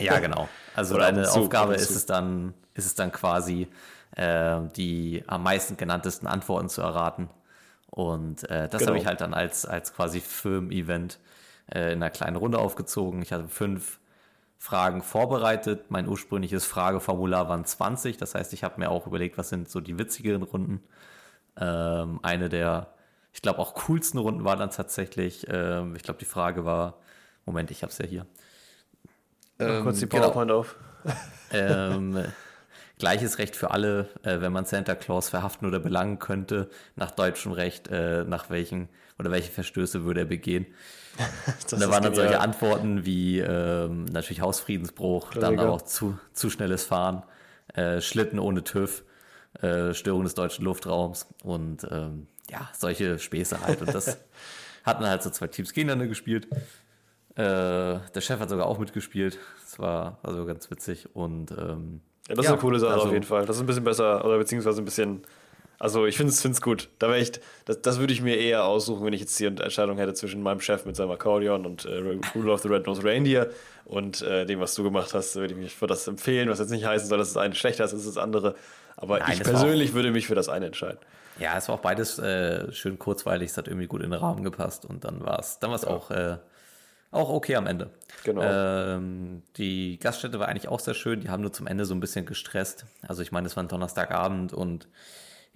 ja, 0.00 0.18
genau. 0.18 0.48
Also 0.74 0.94
Oder 0.94 1.04
deine 1.04 1.24
zu, 1.24 1.40
Aufgabe 1.40 1.74
ist 1.74 1.90
es 1.90 2.06
dann, 2.06 2.54
ist 2.74 2.86
es 2.86 2.94
dann 2.94 3.12
quasi, 3.12 3.68
äh, 4.16 4.60
die 4.76 5.22
am 5.26 5.42
meisten 5.42 5.76
genanntesten 5.76 6.26
Antworten 6.26 6.68
zu 6.68 6.80
erraten. 6.82 7.28
Und 7.90 8.48
äh, 8.50 8.68
das 8.68 8.80
genau. 8.80 8.90
habe 8.90 8.98
ich 8.98 9.06
halt 9.06 9.20
dann 9.20 9.32
als, 9.32 9.64
als 9.64 9.94
quasi 9.94 10.20
Firmen-Event 10.20 11.18
äh, 11.72 11.92
in 11.92 12.02
einer 12.02 12.10
kleinen 12.10 12.36
Runde 12.36 12.58
aufgezogen. 12.58 13.22
Ich 13.22 13.32
hatte 13.32 13.48
fünf 13.48 13.98
Fragen 14.58 15.02
vorbereitet. 15.02 15.90
Mein 15.90 16.08
ursprüngliches 16.08 16.64
Frageformular 16.64 17.48
waren 17.48 17.64
20. 17.64 18.16
Das 18.16 18.34
heißt, 18.34 18.52
ich 18.52 18.64
habe 18.64 18.80
mir 18.80 18.90
auch 18.90 19.06
überlegt, 19.06 19.38
was 19.38 19.48
sind 19.48 19.68
so 19.68 19.80
die 19.80 19.98
witzigeren 19.98 20.42
Runden. 20.42 20.82
Ähm, 21.58 22.20
eine 22.22 22.48
der, 22.48 22.94
ich 23.32 23.42
glaube, 23.42 23.58
auch 23.58 23.74
coolsten 23.74 24.18
Runden 24.18 24.44
war 24.44 24.56
dann 24.56 24.70
tatsächlich, 24.70 25.46
ähm, 25.48 25.94
ich 25.96 26.02
glaube, 26.02 26.18
die 26.18 26.26
Frage 26.26 26.64
war, 26.64 26.98
Moment, 27.44 27.70
ich 27.70 27.82
habe 27.82 27.92
es 27.92 27.98
ja 27.98 28.06
hier. 28.06 28.26
Ähm, 29.58 29.82
kurz 29.82 30.00
die 30.00 30.08
genau. 30.08 30.30
PowerPoint 30.30 30.48
genau. 30.48 30.60
auf. 30.60 30.76
ähm, 31.52 32.24
Gleiches 32.98 33.38
Recht 33.38 33.56
für 33.56 33.72
alle, 33.72 34.08
äh, 34.22 34.40
wenn 34.40 34.52
man 34.52 34.64
Santa 34.64 34.94
Claus 34.94 35.28
verhaften 35.28 35.66
oder 35.66 35.78
belangen 35.78 36.18
könnte, 36.18 36.70
nach 36.94 37.10
deutschem 37.10 37.52
Recht, 37.52 37.88
äh, 37.88 38.24
nach 38.24 38.48
welchen 38.48 38.88
oder 39.18 39.30
welche 39.30 39.52
Verstöße 39.52 40.04
würde 40.04 40.20
er 40.20 40.26
begehen. 40.26 40.66
und 41.72 41.80
da 41.80 41.90
waren 41.90 42.02
dann 42.02 42.14
solche 42.14 42.40
Antworten 42.40 43.04
wie 43.04 43.38
ähm, 43.38 44.04
natürlich 44.06 44.40
Hausfriedensbruch, 44.40 45.30
Klar, 45.30 45.52
dann 45.52 45.66
auch 45.68 45.82
zu, 45.82 46.18
zu 46.32 46.50
schnelles 46.50 46.84
Fahren, 46.84 47.22
äh, 47.74 48.00
Schlitten 48.00 48.38
ohne 48.38 48.64
TÜV, 48.64 49.04
äh, 49.62 49.94
Störung 49.94 50.24
des 50.24 50.34
deutschen 50.34 50.64
Luftraums 50.64 51.26
und 51.42 51.86
ähm, 51.90 52.26
ja, 52.50 52.68
solche 52.76 53.18
Späße 53.18 53.60
halt. 53.60 53.80
Und 53.80 53.94
das 53.94 54.18
hatten 54.84 55.04
halt 55.04 55.22
so 55.22 55.30
zwei 55.30 55.48
Teams 55.48 55.72
gegeneinander 55.72 56.06
gespielt. 56.06 56.48
Äh, 57.34 57.42
der 57.42 58.20
Chef 58.20 58.40
hat 58.40 58.48
sogar 58.48 58.66
auch 58.66 58.78
mitgespielt. 58.78 59.38
Das 59.62 59.78
war 59.78 60.18
also 60.22 60.46
ganz 60.46 60.70
witzig 60.70 61.14
und 61.14 61.50
ähm, 61.52 62.00
ja, 62.28 62.34
das 62.34 62.44
ja, 62.44 62.50
ist 62.50 62.52
eine 62.54 62.60
coole 62.60 62.78
Sache 62.78 62.94
also, 62.94 63.06
auf 63.06 63.12
jeden 63.12 63.24
Fall. 63.24 63.46
Das 63.46 63.56
ist 63.56 63.62
ein 63.62 63.66
bisschen 63.66 63.84
besser 63.84 64.24
oder 64.24 64.38
beziehungsweise 64.38 64.82
ein 64.82 64.84
bisschen 64.84 65.22
also 65.78 66.06
ich 66.06 66.16
finde 66.16 66.32
es 66.32 66.62
gut. 66.62 66.88
Da 66.98 67.08
wäre 67.08 67.18
ich, 67.18 67.32
das, 67.64 67.82
das 67.82 67.98
würde 67.98 68.12
ich 68.12 68.22
mir 68.22 68.36
eher 68.36 68.64
aussuchen, 68.64 69.04
wenn 69.04 69.12
ich 69.12 69.20
jetzt 69.20 69.38
die 69.38 69.44
Entscheidung 69.44 69.98
hätte 69.98 70.14
zwischen 70.14 70.42
meinem 70.42 70.60
Chef 70.60 70.86
mit 70.86 70.96
seinem 70.96 71.10
Akkordeon 71.10 71.66
und 71.66 71.84
äh, 71.84 72.18
Rudolph 72.34 72.62
the 72.62 72.68
Red-Nosed 72.68 73.04
Reindeer 73.04 73.50
und 73.84 74.22
äh, 74.22 74.46
dem, 74.46 74.60
was 74.60 74.74
du 74.74 74.82
gemacht 74.82 75.12
hast, 75.12 75.36
würde 75.36 75.54
ich 75.54 75.60
mich 75.60 75.74
für 75.74 75.86
das 75.86 76.06
empfehlen, 76.08 76.48
was 76.48 76.58
jetzt 76.58 76.70
nicht 76.70 76.86
heißen 76.86 77.08
soll, 77.08 77.18
dass 77.18 77.32
das 77.32 77.42
eine 77.42 77.54
schlechter 77.54 77.84
ist 77.84 77.92
als 77.92 78.06
das 78.06 78.16
andere. 78.16 78.54
Aber 78.96 79.18
Nein, 79.18 79.32
ich 79.34 79.42
persönlich 79.42 79.92
würde 79.92 80.10
mich 80.10 80.26
für 80.26 80.34
das 80.34 80.48
eine 80.48 80.66
entscheiden. 80.66 80.98
Ja, 81.38 81.56
es 81.58 81.68
war 81.68 81.74
auch 81.74 81.80
beides 81.80 82.18
äh, 82.18 82.72
schön 82.72 82.98
kurzweilig, 82.98 83.50
es 83.50 83.58
hat 83.58 83.68
irgendwie 83.68 83.86
gut 83.86 84.02
in 84.02 84.10
den 84.10 84.18
Rahmen 84.18 84.42
gepasst 84.42 84.86
und 84.86 85.04
dann 85.04 85.24
war 85.24 85.38
es 85.38 85.58
dann 85.58 85.70
war's 85.70 85.82
ja. 85.82 85.88
auch, 85.88 86.10
äh, 86.10 86.38
auch 87.10 87.28
okay 87.28 87.56
am 87.56 87.66
Ende. 87.66 87.90
Genau. 88.24 88.42
Ähm, 88.42 89.42
die 89.58 89.98
Gaststätte 89.98 90.38
war 90.38 90.48
eigentlich 90.48 90.68
auch 90.68 90.80
sehr 90.80 90.94
schön, 90.94 91.20
die 91.20 91.28
haben 91.28 91.42
nur 91.42 91.52
zum 91.52 91.66
Ende 91.66 91.84
so 91.84 91.94
ein 91.94 92.00
bisschen 92.00 92.24
gestresst. 92.24 92.86
Also 93.06 93.20
ich 93.20 93.32
meine, 93.32 93.46
es 93.46 93.56
war 93.56 93.62
ein 93.62 93.68
Donnerstagabend 93.68 94.54
und 94.54 94.88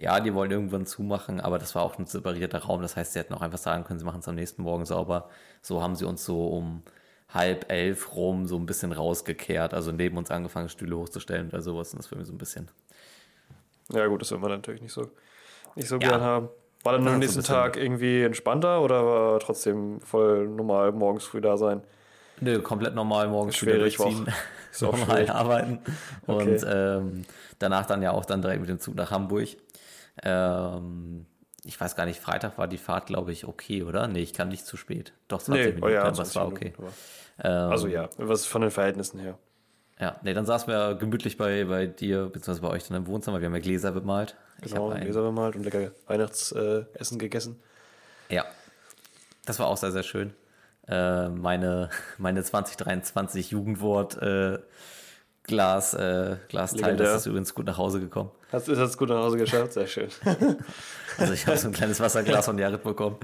ja, 0.01 0.21
die 0.21 0.35
wollen 0.35 0.51
irgendwann 0.51 0.87
zumachen, 0.87 1.41
aber 1.41 1.59
das 1.59 1.75
war 1.75 1.83
auch 1.83 1.99
ein 1.99 2.07
separierter 2.07 2.59
Raum. 2.61 2.81
Das 2.83 2.97
heißt, 2.97 3.13
sie 3.13 3.19
hätten 3.19 3.35
auch 3.35 3.43
einfach 3.43 3.59
sagen 3.59 3.85
können, 3.85 3.99
sie 3.99 4.05
machen 4.05 4.21
es 4.21 4.29
am 4.29 4.35
nächsten 4.35 4.63
Morgen 4.63 4.87
sauber. 4.87 5.29
So 5.63 5.83
haben 5.83 5.95
sie 5.95 6.07
uns 6.07 6.25
so 6.25 6.49
um 6.49 6.83
halb 7.29 7.71
elf 7.71 8.15
rum 8.17 8.47
so 8.47 8.57
ein 8.57 8.67
bisschen 8.67 8.93
rausgekehrt. 8.93 9.75
Also 9.75 9.93
neben 9.93 10.17
uns 10.17 10.31
angefangen, 10.31 10.69
Stühle 10.69 10.97
hochzustellen 10.97 11.49
oder 11.49 11.61
sowas. 11.61 11.93
Und 11.93 11.99
das 11.99 12.07
für 12.07 12.17
mich 12.17 12.27
so 12.27 12.33
ein 12.33 12.39
bisschen. 12.39 12.69
Ja, 13.93 14.07
gut, 14.07 14.23
das 14.23 14.31
will 14.31 14.39
man 14.39 14.51
natürlich 14.51 14.81
nicht 14.83 14.93
so, 14.93 15.11
nicht 15.75 15.89
so 15.89 15.97
Ja. 15.97 16.09
gern 16.09 16.21
haben. 16.23 16.49
War 16.83 16.93
dann 16.95 17.07
am 17.07 17.19
nächsten. 17.19 17.43
Tag 17.43 17.77
irgendwie 17.77 18.23
entspannter 18.23 18.81
oder 18.81 19.05
war 19.05 19.41
trotzdem 19.41 20.01
voll 20.01 20.49
normal 20.49 20.93
morgens 20.93 21.25
früh 21.25 21.43
da 21.43 21.59
sein? 21.59 21.83
Nö, 22.41 22.63
komplett 22.63 22.95
normal 22.95 23.29
morgens 23.29 23.57
Schwierig, 23.57 23.99
wieder 23.99 24.07
durchziehen, 24.07 24.35
normal 24.81 25.05
schwierig. 25.05 25.31
arbeiten 25.31 25.79
Okay. 26.27 26.55
und 26.55 26.67
ähm, 26.67 27.25
danach 27.59 27.85
dann 27.85 28.01
ja 28.01 28.13
auch 28.13 28.25
dann 28.25 28.41
direkt 28.41 28.61
mit 28.61 28.71
dem 28.71 28.81
Zug 28.81 28.95
nach 28.95 29.11
Hamburg. 29.11 29.49
Ähm, 30.23 31.27
ich 31.65 31.79
weiß 31.81 31.95
gar 31.97 32.07
nicht, 32.07 32.21
Freitag 32.21 32.59
war 32.59 32.69
die 32.69 32.79
Fahrt, 32.79 33.07
glaube 33.07 33.33
ich, 33.33 33.47
okay, 33.47 33.83
oder? 33.83 34.09
Nee, 34.09 34.21
ich 34.21 34.33
kam 34.33 34.49
nicht 34.49 34.67
zu 34.67 34.77
spät. 34.77 35.13
Doch, 35.29 35.43
20 35.43 35.55
Nee, 35.55 35.67
Minuten, 35.73 35.85
oh 35.85 35.89
ja, 35.89 36.03
aber 36.03 36.23
es 36.23 36.33
20 36.33 36.37
war 36.37 36.47
okay. 36.49 36.73
Ähm, 37.43 37.71
Also 37.71 37.87
ja, 37.89 38.09
was 38.17 38.47
von 38.47 38.63
den 38.63 38.71
Verhältnissen 38.71 39.21
her. 39.21 39.39
Ja, 39.99 40.19
nee, 40.23 40.33
dann 40.33 40.47
saßen 40.47 40.67
wir 40.69 40.95
gemütlich 40.95 41.37
bei, 41.37 41.65
bei 41.65 41.87
dir, 41.87 42.25
beziehungsweise 42.25 42.63
bei 42.63 42.69
euch 42.69 42.89
dann 42.89 42.97
im 42.97 43.07
Wohnzimmer. 43.07 43.41
Wir 43.41 43.47
haben 43.47 43.55
ja 43.55 43.61
Gläser 43.61 43.93
bemalt. 43.93 44.35
Genau, 44.63 44.91
Gläser 44.91 45.23
bemalt 45.23 45.57
und 45.57 45.65
lecker 45.65 45.91
Weihnachtsessen 46.07 47.19
gegessen. 47.19 47.61
Ja, 48.31 48.47
das 49.45 49.59
war 49.59 49.67
auch 49.67 49.77
sehr, 49.77 49.93
sehr 49.93 50.03
schön. 50.03 50.33
Äh, 50.89 51.29
meine, 51.29 51.91
meine 52.19 52.43
2023 52.43 53.51
Jugendwort 53.51 54.17
äh, 54.23 54.59
Glas, 55.51 55.95
äh, 55.95 56.37
Glasteil, 56.49 56.97
das 56.97 57.23
ist 57.23 57.27
übrigens 57.27 57.55
gut 57.55 57.67
nach 57.67 57.77
Hause 57.77 57.99
gekommen. 58.01 58.31
Hast 58.53 58.69
du 58.69 58.73
es 58.73 58.97
gut 58.97 59.09
nach 59.09 59.17
Hause 59.17 59.37
geschafft? 59.37 59.73
Sehr 59.73 59.87
schön. 59.87 60.09
Also 61.19 61.35
ich 61.35 61.47
habe 61.47 61.59
so 61.59 61.67
ein 61.67 61.75
kleines 61.75 62.01
Wasserglas 62.01 62.47
von 62.47 62.57
Jared 62.57 62.83
bekommen. 62.83 63.17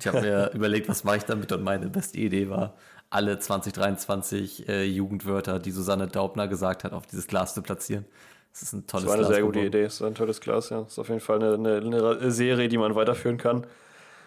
Ich 0.00 0.06
habe 0.08 0.22
mir 0.22 0.50
überlegt, 0.54 0.88
was 0.88 1.04
mache 1.04 1.18
ich 1.18 1.24
damit? 1.24 1.52
Und 1.52 1.62
meine 1.62 1.88
beste 1.88 2.18
Idee 2.18 2.48
war, 2.48 2.74
alle 3.10 3.38
2023 3.38 4.68
äh, 4.68 4.84
Jugendwörter, 4.84 5.60
die 5.60 5.70
Susanne 5.70 6.08
Daubner 6.08 6.48
gesagt 6.48 6.82
hat, 6.82 6.92
auf 6.92 7.06
dieses 7.06 7.26
Glas 7.28 7.54
zu 7.54 7.62
platzieren. 7.62 8.06
Das 8.52 8.62
ist 8.62 8.72
ein 8.72 8.84
Das 8.86 8.90
tolles 8.92 9.06
war 9.06 9.14
eine 9.14 9.22
Glas 9.24 9.34
sehr 9.34 9.42
gute 9.42 9.58
geworden. 9.58 9.66
Idee. 9.68 9.84
Das 9.84 9.94
ist 9.94 10.02
ein 10.02 10.14
tolles 10.14 10.40
Glas, 10.40 10.70
ja. 10.70 10.80
Das 10.80 10.92
ist 10.92 10.98
auf 10.98 11.08
jeden 11.08 11.20
Fall 11.20 11.36
eine, 11.42 11.76
eine, 11.76 12.16
eine 12.18 12.30
Serie, 12.30 12.68
die 12.68 12.78
man 12.78 12.94
weiterführen 12.96 13.36
kann. 13.36 13.66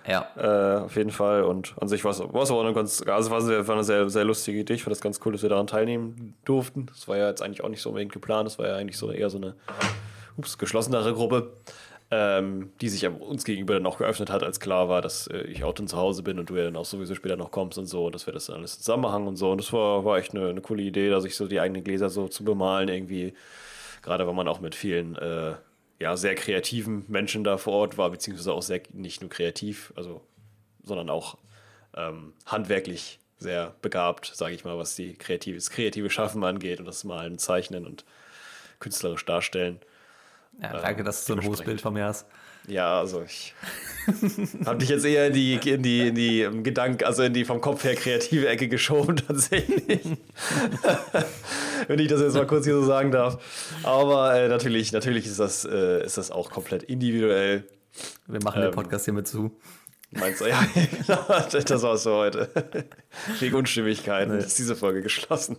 Ja, 0.08 0.26
Äh, 0.38 0.86
auf 0.86 0.96
jeden 0.96 1.12
Fall. 1.12 1.44
Und 1.44 1.76
an 1.80 1.88
sich 1.88 2.04
war 2.04 2.12
es 2.12 2.22
auch 2.22 2.64
eine 2.64 2.74
ganz, 2.74 3.04
also 3.06 3.30
war, 3.30 3.74
eine 3.74 3.84
sehr, 3.84 4.10
sehr 4.10 4.24
lustige 4.24 4.60
Idee. 4.60 4.74
Ich 4.76 4.84
fand 4.84 4.92
das 4.96 5.02
ganz 5.02 5.20
cool, 5.26 5.34
dass 5.34 5.42
wir 5.42 5.50
daran 5.50 5.68
teilnehmen 5.68 6.36
durften. 6.46 6.86
Das 6.88 7.08
war 7.08 7.18
ja 7.18 7.28
jetzt 7.28 7.42
eigentlich 7.42 7.64
auch 7.64 7.70
nicht 7.70 7.82
so 7.82 7.90
unbedingt 7.90 8.14
geplant. 8.14 8.48
Das 8.48 8.58
war 8.58 8.68
ja 8.68 8.76
eigentlich 8.76 8.98
so 8.98 9.12
eher 9.12 9.30
so 9.30 9.38
eine 9.38 9.56
ups, 10.38 10.58
geschlossenere 10.58 11.14
Gruppe, 11.14 11.52
ähm, 12.10 12.72
die 12.80 12.88
sich 12.88 13.06
uns 13.08 13.44
gegenüber 13.44 13.74
dann 13.74 13.86
auch 13.86 13.98
geöffnet 13.98 14.30
hat, 14.30 14.44
als 14.44 14.62
klar 14.62 14.88
war, 14.88 15.02
dass 15.02 15.28
äh, 15.28 15.40
ich 15.42 15.66
auch 15.66 15.74
dann 15.74 15.88
zu 15.88 15.98
Hause 15.98 16.24
bin 16.24 16.40
und 16.40 16.50
du 16.50 16.56
ja 16.56 16.64
dann 16.64 16.78
auch 16.78 16.86
sowieso 16.86 17.14
später 17.16 17.36
noch 17.36 17.52
kommst 17.52 17.78
und 17.78 17.88
so, 17.88 18.10
dass 18.10 18.26
wir 18.28 18.34
das 18.34 18.46
dann 18.46 18.58
alles 18.58 18.78
zusammenhangen 18.80 19.28
und 19.28 19.36
so. 19.36 19.52
Und 19.52 19.60
das 19.60 19.74
war, 19.74 20.06
war 20.06 20.18
echt 20.18 20.34
eine, 20.34 20.48
eine 20.48 20.62
coole 20.62 20.84
Idee, 20.84 21.10
da 21.10 21.20
sich 21.20 21.36
so 21.36 21.48
die 21.48 21.60
eigenen 21.60 21.84
Gläser 21.84 22.10
so 22.10 22.30
zu 22.30 22.46
bemalen 22.46 22.88
irgendwie. 22.88 23.34
Gerade 24.04 24.26
wenn 24.26 24.36
man 24.36 24.48
auch 24.48 24.62
mit 24.62 24.74
vielen 24.74 25.18
äh, 25.18 25.56
ja, 26.00 26.16
sehr 26.16 26.36
kreativen 26.36 27.06
Menschen 27.08 27.44
da 27.44 27.58
vor 27.58 27.74
Ort 27.74 27.98
war, 27.98 28.10
beziehungsweise 28.10 28.54
auch 28.54 28.62
sehr 28.62 28.82
nicht 28.94 29.22
nur 29.22 29.30
kreativ, 29.30 29.94
also 29.96 30.22
sondern 30.84 31.10
auch 31.10 31.38
ähm, 31.96 32.34
handwerklich 32.46 33.20
sehr 33.40 33.76
begabt, 33.82 34.32
sage 34.34 34.56
ich 34.56 34.64
mal, 34.64 34.78
was 34.78 34.96
die 34.96 35.14
kreative, 35.14 35.58
das 35.58 35.70
kreative 35.70 36.10
Schaffen 36.10 36.44
angeht 36.44 36.80
und 36.80 36.86
das 36.86 37.04
Malen, 37.04 37.38
Zeichnen 37.38 37.86
und 37.86 38.06
künstlerisch 38.80 39.26
darstellen. 39.26 39.80
ja 40.62 40.80
danke, 40.80 41.04
dass 41.04 41.26
du 41.26 41.34
so 41.34 41.40
ein 41.40 41.48
hohes. 41.48 41.62
Bild 41.64 41.82
von 41.82 41.94
mir 41.94 42.06
hast. 42.06 42.28
Ja, 42.68 43.00
also 43.00 43.24
ich 43.24 43.54
habe 44.66 44.78
dich 44.78 44.90
jetzt 44.90 45.06
eher 45.06 45.28
in 45.28 45.34
die, 45.34 45.54
in 45.56 45.84
die, 45.84 46.08
in 46.08 46.16
die 46.16 46.42
ähm, 46.42 46.64
Gedank, 46.64 47.04
also 47.04 47.24
in 47.24 47.34
die 47.34 47.46
vom 47.46 47.62
Kopf 47.62 47.84
her 47.84 47.96
kreative 47.96 48.48
Ecke 48.48 48.68
geschoben, 48.68 49.16
tatsächlich. 49.28 50.02
Wenn 51.88 52.00
ich 52.00 52.08
das 52.08 52.22
jetzt 52.22 52.36
mal 52.36 52.46
kurz 52.48 52.66
hier 52.66 52.76
so 52.76 52.84
sagen 52.86 53.12
darf. 53.12 53.42
Aber 53.84 54.36
äh, 54.36 54.50
natürlich, 54.50 54.92
natürlich 54.92 55.26
ist 55.26 55.40
das, 55.40 55.66
äh, 55.66 56.06
ist 56.06 56.18
das 56.18 56.32
auch 56.32 56.52
komplett 56.52 56.84
individuell. 56.84 57.64
Wir 58.28 58.42
machen 58.44 58.62
den 58.62 58.70
Ähm, 58.70 58.76
Podcast 58.76 59.06
hiermit 59.06 59.28
zu. 59.28 59.58
Meinst 60.12 60.42
du? 60.42 60.46
Ja, 60.46 60.66
genau, 61.08 61.26
das 61.50 61.82
war's 61.84 62.04
für 62.04 62.14
heute. 62.14 62.50
Wegen 63.40 63.56
Unstimmigkeiten 63.56 64.34
ist 64.38 64.58
diese 64.60 64.76
Folge 64.76 65.02
geschlossen. 65.02 65.58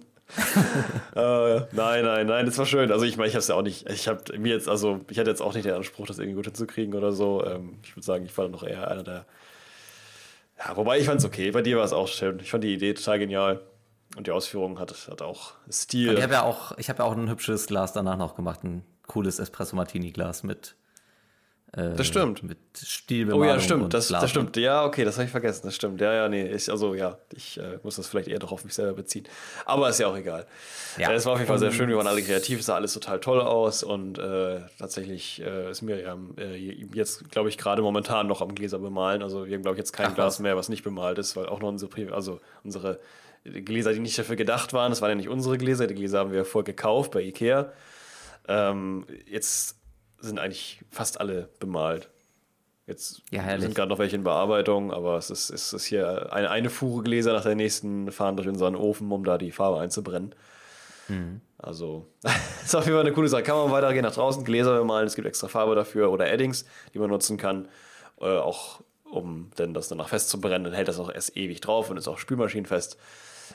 Äh, 1.16 1.60
nein, 1.72 2.04
nein, 2.04 2.26
nein, 2.26 2.46
das 2.46 2.58
war 2.58 2.66
schön. 2.66 2.92
Also 2.92 3.04
ich 3.04 3.16
meine, 3.16 3.28
ich 3.28 3.34
habe 3.34 3.40
es 3.40 3.48
ja 3.48 3.54
auch 3.54 3.62
nicht, 3.62 3.88
ich 3.88 4.08
habe 4.08 4.38
mir 4.38 4.52
jetzt, 4.52 4.68
also 4.68 5.00
ich 5.08 5.18
hatte 5.18 5.30
jetzt 5.30 5.40
auch 5.40 5.54
nicht 5.54 5.64
den 5.64 5.74
Anspruch, 5.74 6.06
das 6.06 6.18
irgendwie 6.18 6.36
gut 6.36 6.46
hinzukriegen 6.46 6.94
oder 6.94 7.12
so. 7.12 7.44
Ähm, 7.44 7.78
ich 7.82 7.96
würde 7.96 8.04
sagen, 8.04 8.24
ich 8.26 8.36
war 8.36 8.44
dann 8.44 8.52
noch 8.52 8.62
eher 8.62 8.88
einer 8.88 9.02
der. 9.02 9.24
Ja, 10.58 10.76
wobei 10.76 10.98
ich 10.98 11.06
fand 11.06 11.20
es 11.20 11.24
okay. 11.26 11.50
Bei 11.50 11.62
dir 11.62 11.78
war 11.78 11.84
es 11.84 11.92
auch 11.92 12.08
schön. 12.08 12.40
Ich 12.40 12.50
fand 12.50 12.64
die 12.64 12.74
Idee 12.74 12.94
total 12.94 13.18
genial. 13.18 13.60
Und 14.16 14.26
die 14.26 14.30
Ausführung 14.30 14.78
hat, 14.78 15.08
hat 15.10 15.22
auch 15.22 15.52
Stil. 15.70 16.16
Ich 16.16 16.22
habe 16.22 16.32
ja 16.32 16.42
auch, 16.42 16.76
ich 16.78 16.88
habe 16.88 17.00
ja 17.00 17.04
auch 17.04 17.16
ein 17.16 17.28
hübsches 17.28 17.66
Glas 17.66 17.92
danach 17.92 18.16
noch 18.16 18.34
gemacht, 18.34 18.64
ein 18.64 18.82
cooles 19.06 19.38
Espresso 19.38 19.76
Martini 19.76 20.12
Glas 20.12 20.42
mit 20.42 20.74
äh, 21.72 21.94
Das 21.96 22.06
stimmt. 22.06 22.42
mit 22.42 22.58
Oh 22.58 22.78
Stilbemalung 22.84 23.46
ja, 23.48 23.60
stimmt, 23.60 23.92
das, 23.94 24.08
das 24.08 24.30
stimmt. 24.30 24.56
Ja, 24.56 24.84
okay, 24.84 25.04
das 25.04 25.16
habe 25.16 25.24
ich 25.26 25.30
vergessen, 25.30 25.62
das 25.64 25.74
stimmt. 25.74 26.00
Ja, 26.00 26.12
ja, 26.14 26.28
nee, 26.28 26.46
ich, 26.48 26.70
also 26.70 26.94
ja, 26.94 27.18
ich 27.34 27.58
äh, 27.58 27.78
muss 27.82 27.96
das 27.96 28.06
vielleicht 28.06 28.28
eher 28.28 28.38
doch 28.38 28.52
auf 28.52 28.64
mich 28.64 28.74
selber 28.74 28.94
beziehen. 28.94 29.24
Aber 29.66 29.88
ist 29.88 29.98
ja 30.00 30.06
auch 30.06 30.16
egal. 30.16 30.46
Ja. 30.96 31.12
Es 31.12 31.26
war 31.26 31.32
auf 31.34 31.38
jeden 31.38 31.48
Fall 31.48 31.58
sehr 31.58 31.72
schön, 31.72 31.88
wir 31.88 31.96
waren 31.96 32.06
alle 32.06 32.22
kreativ, 32.22 32.60
es 32.60 32.66
sah 32.66 32.74
alles 32.76 32.92
total 32.94 33.20
toll 33.20 33.40
aus 33.40 33.82
und 33.82 34.18
äh, 34.18 34.60
tatsächlich 34.78 35.42
äh, 35.42 35.70
ist 35.70 35.82
Miriam 35.82 36.34
äh, 36.38 36.56
jetzt, 36.94 37.30
glaube 37.30 37.48
ich, 37.48 37.58
gerade 37.58 37.82
momentan 37.82 38.26
noch 38.26 38.40
am 38.42 38.54
Gläser 38.54 38.78
bemalen. 38.78 39.22
Also 39.22 39.46
wir 39.46 39.54
haben, 39.54 39.62
glaube 39.62 39.76
ich, 39.76 39.80
jetzt 39.80 39.92
kein 39.92 40.06
Ach, 40.08 40.14
Glas 40.14 40.34
was. 40.34 40.38
mehr, 40.40 40.56
was 40.56 40.68
nicht 40.68 40.84
bemalt 40.84 41.18
ist, 41.18 41.36
weil 41.36 41.46
auch 41.46 41.60
noch 41.60 41.68
unsere, 41.68 41.90
Pri- 41.90 42.10
also 42.10 42.40
unsere 42.64 42.98
Gläser, 43.44 43.92
die 43.92 44.00
nicht 44.00 44.18
dafür 44.18 44.36
gedacht 44.36 44.72
waren, 44.72 44.90
das 44.90 45.00
waren 45.02 45.10
ja 45.10 45.14
nicht 45.16 45.28
unsere 45.28 45.58
Gläser, 45.58 45.86
die 45.86 45.94
Gläser 45.94 46.18
haben 46.20 46.32
wir 46.32 46.44
vorher 46.44 46.64
gekauft 46.64 47.12
bei 47.12 47.22
Ikea. 47.22 47.72
Ähm, 48.48 49.06
jetzt 49.26 49.77
sind 50.20 50.38
eigentlich 50.38 50.84
fast 50.90 51.20
alle 51.20 51.48
bemalt. 51.60 52.08
Jetzt 52.86 53.22
Ja, 53.30 53.58
sind 53.60 53.74
gerade 53.74 53.90
noch 53.90 53.98
welche 53.98 54.16
in 54.16 54.24
Bearbeitung, 54.24 54.92
aber 54.92 55.18
es 55.18 55.28
ist, 55.28 55.50
es 55.50 55.74
ist 55.74 55.84
hier 55.84 56.32
eine, 56.32 56.50
eine 56.50 56.70
Fuhre 56.70 57.02
Gläser 57.02 57.34
nach 57.34 57.42
der 57.42 57.54
nächsten 57.54 58.10
fahren 58.10 58.36
durch 58.36 58.48
unseren 58.48 58.74
Ofen, 58.76 59.12
um 59.12 59.24
da 59.24 59.36
die 59.36 59.52
Farbe 59.52 59.78
einzubrennen. 59.78 60.34
Mhm. 61.08 61.42
Also, 61.58 62.06
ist 62.64 62.74
auf 62.74 62.84
jeden 62.84 62.96
Fall 62.96 63.04
eine 63.04 63.12
coole 63.12 63.28
Sache. 63.28 63.42
Kann 63.42 63.56
man 63.56 63.70
weitergehen 63.70 64.04
nach 64.04 64.14
draußen, 64.14 64.42
Gläser 64.42 64.78
bemalen, 64.78 65.06
es 65.06 65.16
gibt 65.16 65.28
extra 65.28 65.48
Farbe 65.48 65.74
dafür 65.74 66.10
oder 66.10 66.30
Eddings, 66.30 66.64
die 66.94 66.98
man 66.98 67.10
nutzen 67.10 67.36
kann, 67.36 67.68
äh, 68.20 68.24
auch 68.24 68.80
um 69.04 69.50
dann 69.56 69.74
das 69.74 69.88
danach 69.88 70.08
festzubrennen. 70.08 70.64
Dann 70.64 70.72
hält 70.72 70.88
das 70.88 70.98
auch 70.98 71.12
erst 71.12 71.36
ewig 71.36 71.60
drauf 71.60 71.90
und 71.90 71.96
ist 71.96 72.08
auch 72.08 72.18
spülmaschinenfest. 72.18 72.96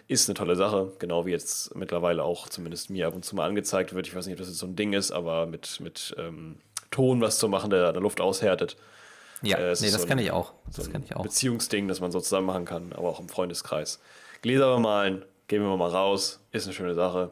Ist 0.07 0.27
eine 0.29 0.35
tolle 0.35 0.55
Sache, 0.55 0.91
genau 0.99 1.25
wie 1.25 1.31
jetzt 1.31 1.73
mittlerweile 1.75 2.23
auch 2.23 2.49
zumindest 2.49 2.89
mir 2.89 3.07
ab 3.07 3.15
und 3.15 3.23
zu 3.23 3.35
mal 3.35 3.47
angezeigt 3.47 3.93
wird. 3.93 4.05
Ich 4.07 4.15
weiß 4.15 4.25
nicht, 4.25 4.33
ob 4.33 4.39
das 4.39 4.49
jetzt 4.49 4.59
so 4.59 4.65
ein 4.67 4.75
Ding 4.75 4.93
ist, 4.93 5.11
aber 5.11 5.45
mit, 5.45 5.79
mit 5.79 6.13
ähm, 6.17 6.57
Ton 6.91 7.21
was 7.21 7.39
zu 7.39 7.47
machen, 7.47 7.69
der 7.69 7.93
der 7.93 8.01
Luft 8.01 8.19
aushärtet. 8.21 8.75
Ja, 9.41 9.57
Äh, 9.57 9.61
nee, 9.61 9.69
das 9.69 9.79
so 9.93 10.01
ein- 10.01 10.07
kenne 10.07 10.21
ich 10.23 10.31
auch. 10.31 10.53
So 10.69 10.77
Das 10.77 10.87
ein 10.87 10.91
kenne 10.91 11.05
ich 11.05 11.15
auch. 11.15 11.23
Beziehungsding, 11.23 11.87
das 11.87 11.99
man 12.01 12.11
so 12.11 12.19
zusammen 12.19 12.47
machen 12.47 12.65
kann, 12.65 12.91
aber 12.93 13.07
auch 13.09 13.19
im 13.19 13.29
Freundeskreis. 13.29 13.99
Gläser 14.41 14.73
bemalen, 14.75 15.23
gehen 15.47 15.61
wir 15.63 15.75
mal 15.77 15.89
raus, 15.89 16.39
ist 16.51 16.65
eine 16.65 16.73
schöne 16.73 16.93
Sache. 16.95 17.31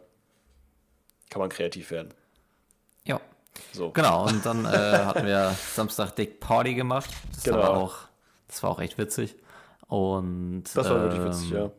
Kann 1.29 1.39
man 1.41 1.49
kreativ 1.49 1.91
werden. 1.91 2.13
Ja. 3.05 3.19
So. 3.73 3.91
Genau, 3.91 4.27
und 4.27 4.45
dann 4.45 4.65
äh, 4.65 4.67
hatten 5.05 5.25
wir 5.25 5.55
Samstag 5.73 6.15
Dick 6.15 6.39
Party 6.39 6.73
gemacht. 6.73 7.09
Das 7.33 7.43
Genau. 7.43 7.57
war 7.59 7.69
auch, 7.77 7.95
das 8.47 8.63
war 8.63 8.69
auch 8.71 8.79
echt 8.79 8.97
witzig. 8.97 9.35
Und 9.87 10.63
Das 10.73 10.89
war 10.89 11.01
wirklich 11.01 11.19
ähm, 11.19 11.27
witzig, 11.27 11.49
ja. 11.51 11.69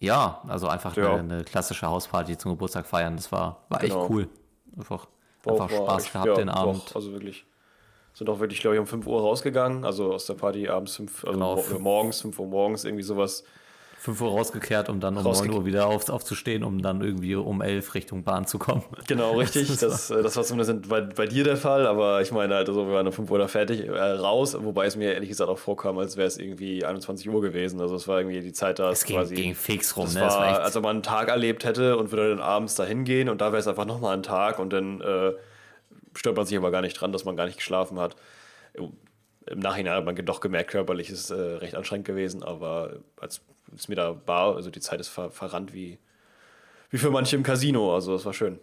Ja, 0.00 0.42
also 0.46 0.68
einfach 0.68 0.96
Ja. 0.96 1.14
eine, 1.14 1.34
eine 1.34 1.44
klassische 1.44 1.86
Hausparty 1.86 2.38
zum 2.38 2.52
Geburtstag 2.52 2.86
feiern. 2.86 3.16
Das 3.16 3.32
war, 3.32 3.64
war 3.68 3.80
Genau. 3.80 4.02
echt 4.02 4.10
cool. 4.10 4.28
Einfach, 4.76 5.06
War- 5.42 5.54
einfach 5.54 5.70
Spaß 5.70 6.04
echt- 6.04 6.12
gehabt 6.12 6.26
ja, 6.28 6.34
den 6.34 6.46
doch, 6.48 6.54
Abend. 6.56 6.92
also 6.94 7.12
wirklich. 7.12 7.44
Sind 8.14 8.28
auch 8.30 8.40
wirklich, 8.40 8.60
glaube 8.60 8.76
ich, 8.76 8.80
um 8.80 8.86
5 8.86 9.06
Uhr 9.06 9.20
rausgegangen. 9.20 9.84
Also 9.84 10.12
aus 10.12 10.26
der 10.26 10.34
Party 10.34 10.68
abends 10.68 10.96
5, 10.96 11.24
also 11.24 11.32
Genau. 11.38 11.56
mo- 11.56 11.78
morgens, 11.78 12.20
5 12.20 12.38
Uhr 12.38 12.46
morgens, 12.46 12.84
irgendwie 12.84 13.02
sowas. 13.04 13.44
5 14.00 14.20
Uhr 14.20 14.30
rausgekehrt, 14.30 14.88
um 14.88 15.00
dann 15.00 15.16
um 15.16 15.26
Rausgek- 15.26 15.48
9 15.48 15.56
Uhr 15.56 15.64
wieder 15.66 15.88
auf, 15.88 16.08
aufzustehen, 16.08 16.62
um 16.62 16.80
dann 16.80 17.02
irgendwie 17.02 17.34
um 17.34 17.60
11 17.60 17.94
Richtung 17.94 18.22
Bahn 18.22 18.46
zu 18.46 18.58
kommen. 18.58 18.84
Genau, 19.08 19.32
richtig. 19.38 19.76
Das, 19.78 20.08
äh, 20.10 20.22
das 20.22 20.36
war 20.36 20.44
zumindest 20.44 20.88
bei, 20.88 21.00
bei 21.00 21.26
dir 21.26 21.42
der 21.42 21.56
Fall, 21.56 21.84
aber 21.86 22.22
ich 22.22 22.30
meine 22.30 22.54
halt, 22.54 22.68
also 22.68 22.86
wir 22.86 22.94
waren 22.94 23.06
um 23.08 23.12
5 23.12 23.28
Uhr 23.30 23.38
da 23.38 23.48
fertig, 23.48 23.86
äh, 23.88 23.90
raus, 23.92 24.56
wobei 24.58 24.86
es 24.86 24.94
mir 24.94 25.12
ehrlich 25.14 25.28
gesagt 25.30 25.50
auch 25.50 25.58
vorkam, 25.58 25.98
als 25.98 26.16
wäre 26.16 26.28
es 26.28 26.38
irgendwie 26.38 26.84
21 26.84 27.28
Uhr 27.28 27.40
gewesen. 27.40 27.80
Also 27.80 27.96
es 27.96 28.06
war 28.06 28.20
irgendwie 28.20 28.40
die 28.40 28.52
Zeit 28.52 28.78
da 28.78 28.90
Es 28.90 29.04
ging, 29.04 29.16
quasi. 29.16 29.34
ging 29.34 29.54
fix 29.56 29.96
rum, 29.96 30.04
Das 30.04 30.14
ne? 30.14 30.20
war, 30.20 30.28
Das 30.28 30.36
war 30.38 30.50
echt, 30.52 30.60
als 30.60 30.76
ob 30.76 30.82
man 30.84 30.96
einen 30.96 31.02
Tag 31.02 31.28
erlebt 31.28 31.64
hätte 31.64 31.96
und 31.96 32.12
würde 32.12 32.30
dann 32.30 32.40
abends 32.40 32.76
dahin 32.76 33.02
gehen 33.04 33.28
und 33.28 33.40
da 33.40 33.46
wäre 33.52 33.58
es 33.58 33.66
einfach 33.66 33.84
nochmal 33.84 34.14
ein 34.16 34.22
Tag 34.22 34.58
und 34.60 34.72
dann 34.72 35.00
äh, 35.00 35.32
stört 36.14 36.36
man 36.36 36.46
sich 36.46 36.56
aber 36.56 36.70
gar 36.70 36.82
nicht 36.82 36.94
dran, 36.94 37.10
dass 37.12 37.24
man 37.24 37.36
gar 37.36 37.46
nicht 37.46 37.56
geschlafen 37.56 37.98
hat. 37.98 38.14
Im 38.74 39.58
Nachhinein 39.60 39.94
hat 39.94 40.04
man 40.04 40.14
doch 40.24 40.40
gemerkt, 40.40 40.70
körperlich 40.70 41.10
ist 41.10 41.30
es 41.30 41.30
äh, 41.30 41.40
recht 41.56 41.74
anstrengend 41.74 42.06
gewesen, 42.06 42.42
aber 42.42 42.96
als 43.18 43.40
es 43.74 43.88
mir 43.88 43.96
da 43.96 44.20
war, 44.26 44.56
also 44.56 44.70
die 44.70 44.80
Zeit 44.80 45.00
ist 45.00 45.08
ver 45.08 45.30
verrannt 45.30 45.72
wie, 45.72 45.98
wie 46.90 46.98
für 46.98 47.10
manche 47.10 47.36
im 47.36 47.42
Casino, 47.42 47.94
also 47.94 48.12
das 48.12 48.24
war 48.24 48.32
schön. 48.32 48.58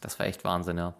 das 0.00 0.18
war 0.18 0.26
echt 0.26 0.44
Wahnsinn, 0.44 0.78
ja. 0.78 0.94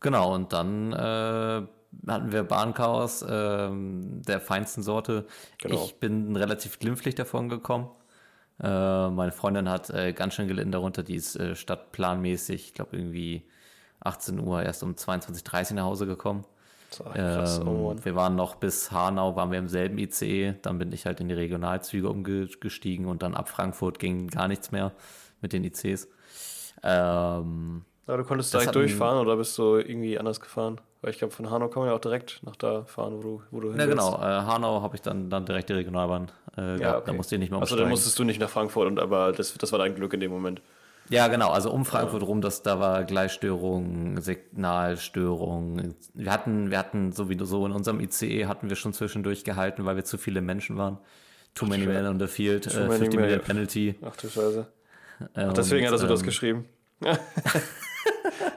Genau, 0.00 0.34
und 0.34 0.52
dann 0.52 0.92
äh, 0.92 1.66
hatten 2.06 2.32
wir 2.32 2.44
Bahnchaos 2.44 3.24
ähm, 3.28 4.22
der 4.22 4.40
feinsten 4.40 4.82
Sorte. 4.82 5.26
Genau. 5.58 5.84
Ich 5.84 5.98
bin 5.98 6.36
relativ 6.36 6.78
glimpflich 6.78 7.14
davon 7.14 7.48
gekommen. 7.48 7.90
Äh, 8.62 9.10
meine 9.10 9.32
Freundin 9.32 9.68
hat 9.68 9.90
äh, 9.90 10.12
ganz 10.12 10.34
schön 10.34 10.48
gelitten 10.48 10.72
darunter. 10.72 11.02
Die 11.02 11.14
ist 11.16 11.36
äh, 11.36 11.54
stadtplanmäßig, 11.56 12.66
ich 12.66 12.74
glaube 12.74 12.96
irgendwie 12.96 13.42
18 14.00 14.38
Uhr 14.38 14.62
erst 14.62 14.82
um 14.82 14.92
22.30 14.92 15.70
Uhr 15.70 15.76
nach 15.76 15.84
Hause 15.84 16.06
gekommen. 16.06 16.44
Krass, 17.04 17.58
Ähm, 17.58 17.68
oh 17.68 17.94
wir 18.02 18.14
waren 18.14 18.36
noch 18.36 18.56
bis 18.56 18.90
Hanau, 18.92 19.36
waren 19.36 19.50
wir 19.50 19.58
im 19.58 19.68
selben 19.68 19.98
ICE. 19.98 20.54
Dann 20.62 20.78
bin 20.78 20.92
ich 20.92 21.06
halt 21.06 21.20
in 21.20 21.28
die 21.28 21.34
Regionalzüge 21.34 22.08
umgestiegen 22.08 23.06
und 23.06 23.22
dann 23.22 23.34
ab 23.34 23.48
Frankfurt 23.48 23.98
ging 23.98 24.28
gar 24.28 24.48
nichts 24.48 24.72
mehr 24.72 24.92
mit 25.40 25.52
den 25.52 25.64
ICs. 25.64 26.08
Ähm, 26.82 27.84
Ja, 28.06 28.16
du 28.16 28.24
konntest 28.24 28.52
direkt 28.54 28.74
durchfahren 28.74 29.18
oder 29.18 29.36
bist 29.36 29.56
du 29.58 29.76
irgendwie 29.76 30.18
anders 30.18 30.40
gefahren? 30.40 30.80
Weil 31.02 31.10
ich 31.10 31.18
glaube, 31.18 31.32
von 31.34 31.50
Hanau 31.50 31.68
kann 31.68 31.80
man 31.82 31.90
ja 31.90 31.96
auch 31.96 32.00
direkt 32.00 32.40
nach 32.42 32.56
da 32.56 32.84
fahren, 32.84 33.18
wo 33.18 33.22
du, 33.22 33.42
wo 33.50 33.60
du 33.60 33.70
hin 33.70 33.78
ja, 33.80 33.86
genau. 33.86 34.14
Äh, 34.16 34.20
Hanau 34.22 34.82
habe 34.82 34.96
ich 34.96 35.02
dann, 35.02 35.30
dann 35.30 35.44
direkt 35.46 35.68
die 35.68 35.74
Regionalbahn 35.74 36.30
äh, 36.56 36.78
gehabt. 36.78 37.06
Da 37.08 37.12
musste 37.12 37.34
ich 37.36 37.38
nicht 37.40 37.50
mehr 37.50 37.60
Also 37.60 37.74
umsteigen. 37.74 37.82
dann 37.82 37.90
musstest 37.90 38.18
du 38.18 38.24
nicht 38.24 38.40
nach 38.40 38.48
Frankfurt, 38.48 38.86
und, 38.88 38.98
aber 38.98 39.32
das, 39.32 39.54
das 39.54 39.72
war 39.72 39.78
dein 39.78 39.94
Glück 39.94 40.12
in 40.14 40.20
dem 40.20 40.30
Moment. 40.30 40.62
Ja, 41.08 41.28
genau, 41.28 41.50
also 41.50 41.70
um 41.70 41.84
Frankfurt 41.84 42.22
rum, 42.22 42.40
das, 42.40 42.62
da 42.62 42.80
war 42.80 43.04
Gleisstörung, 43.04 44.20
Signalstörung. 44.20 45.94
Wir 46.14 46.32
hatten, 46.32 46.70
wir 46.70 46.78
hatten 46.78 47.12
sowieso 47.12 47.64
in 47.66 47.72
unserem 47.72 48.00
ICE 48.00 48.46
hatten 48.46 48.68
wir 48.68 48.76
schon 48.76 48.92
zwischendurch 48.92 49.44
gehalten, 49.44 49.84
weil 49.84 49.96
wir 49.96 50.04
zu 50.04 50.18
viele 50.18 50.40
Menschen 50.40 50.76
waren. 50.76 50.98
Too 51.54 51.66
many 51.66 51.86
men 51.86 52.06
on 52.06 52.18
the 52.18 52.26
field, 52.26 52.64
Too 52.64 52.78
äh, 52.78 52.88
many 52.88 52.98
50 52.98 53.14
Minute 53.14 53.36
men. 53.36 53.44
Penalty. 53.44 53.94
Ach 54.02 54.16
du 54.16 54.28
Scheiße. 54.28 54.66
Äh, 55.34 55.52
Deswegen 55.54 55.86
und, 55.86 55.88
hattest 55.88 56.04
du 56.04 56.08
das 56.08 56.20
ähm, 56.20 56.26
geschrieben. 56.26 56.64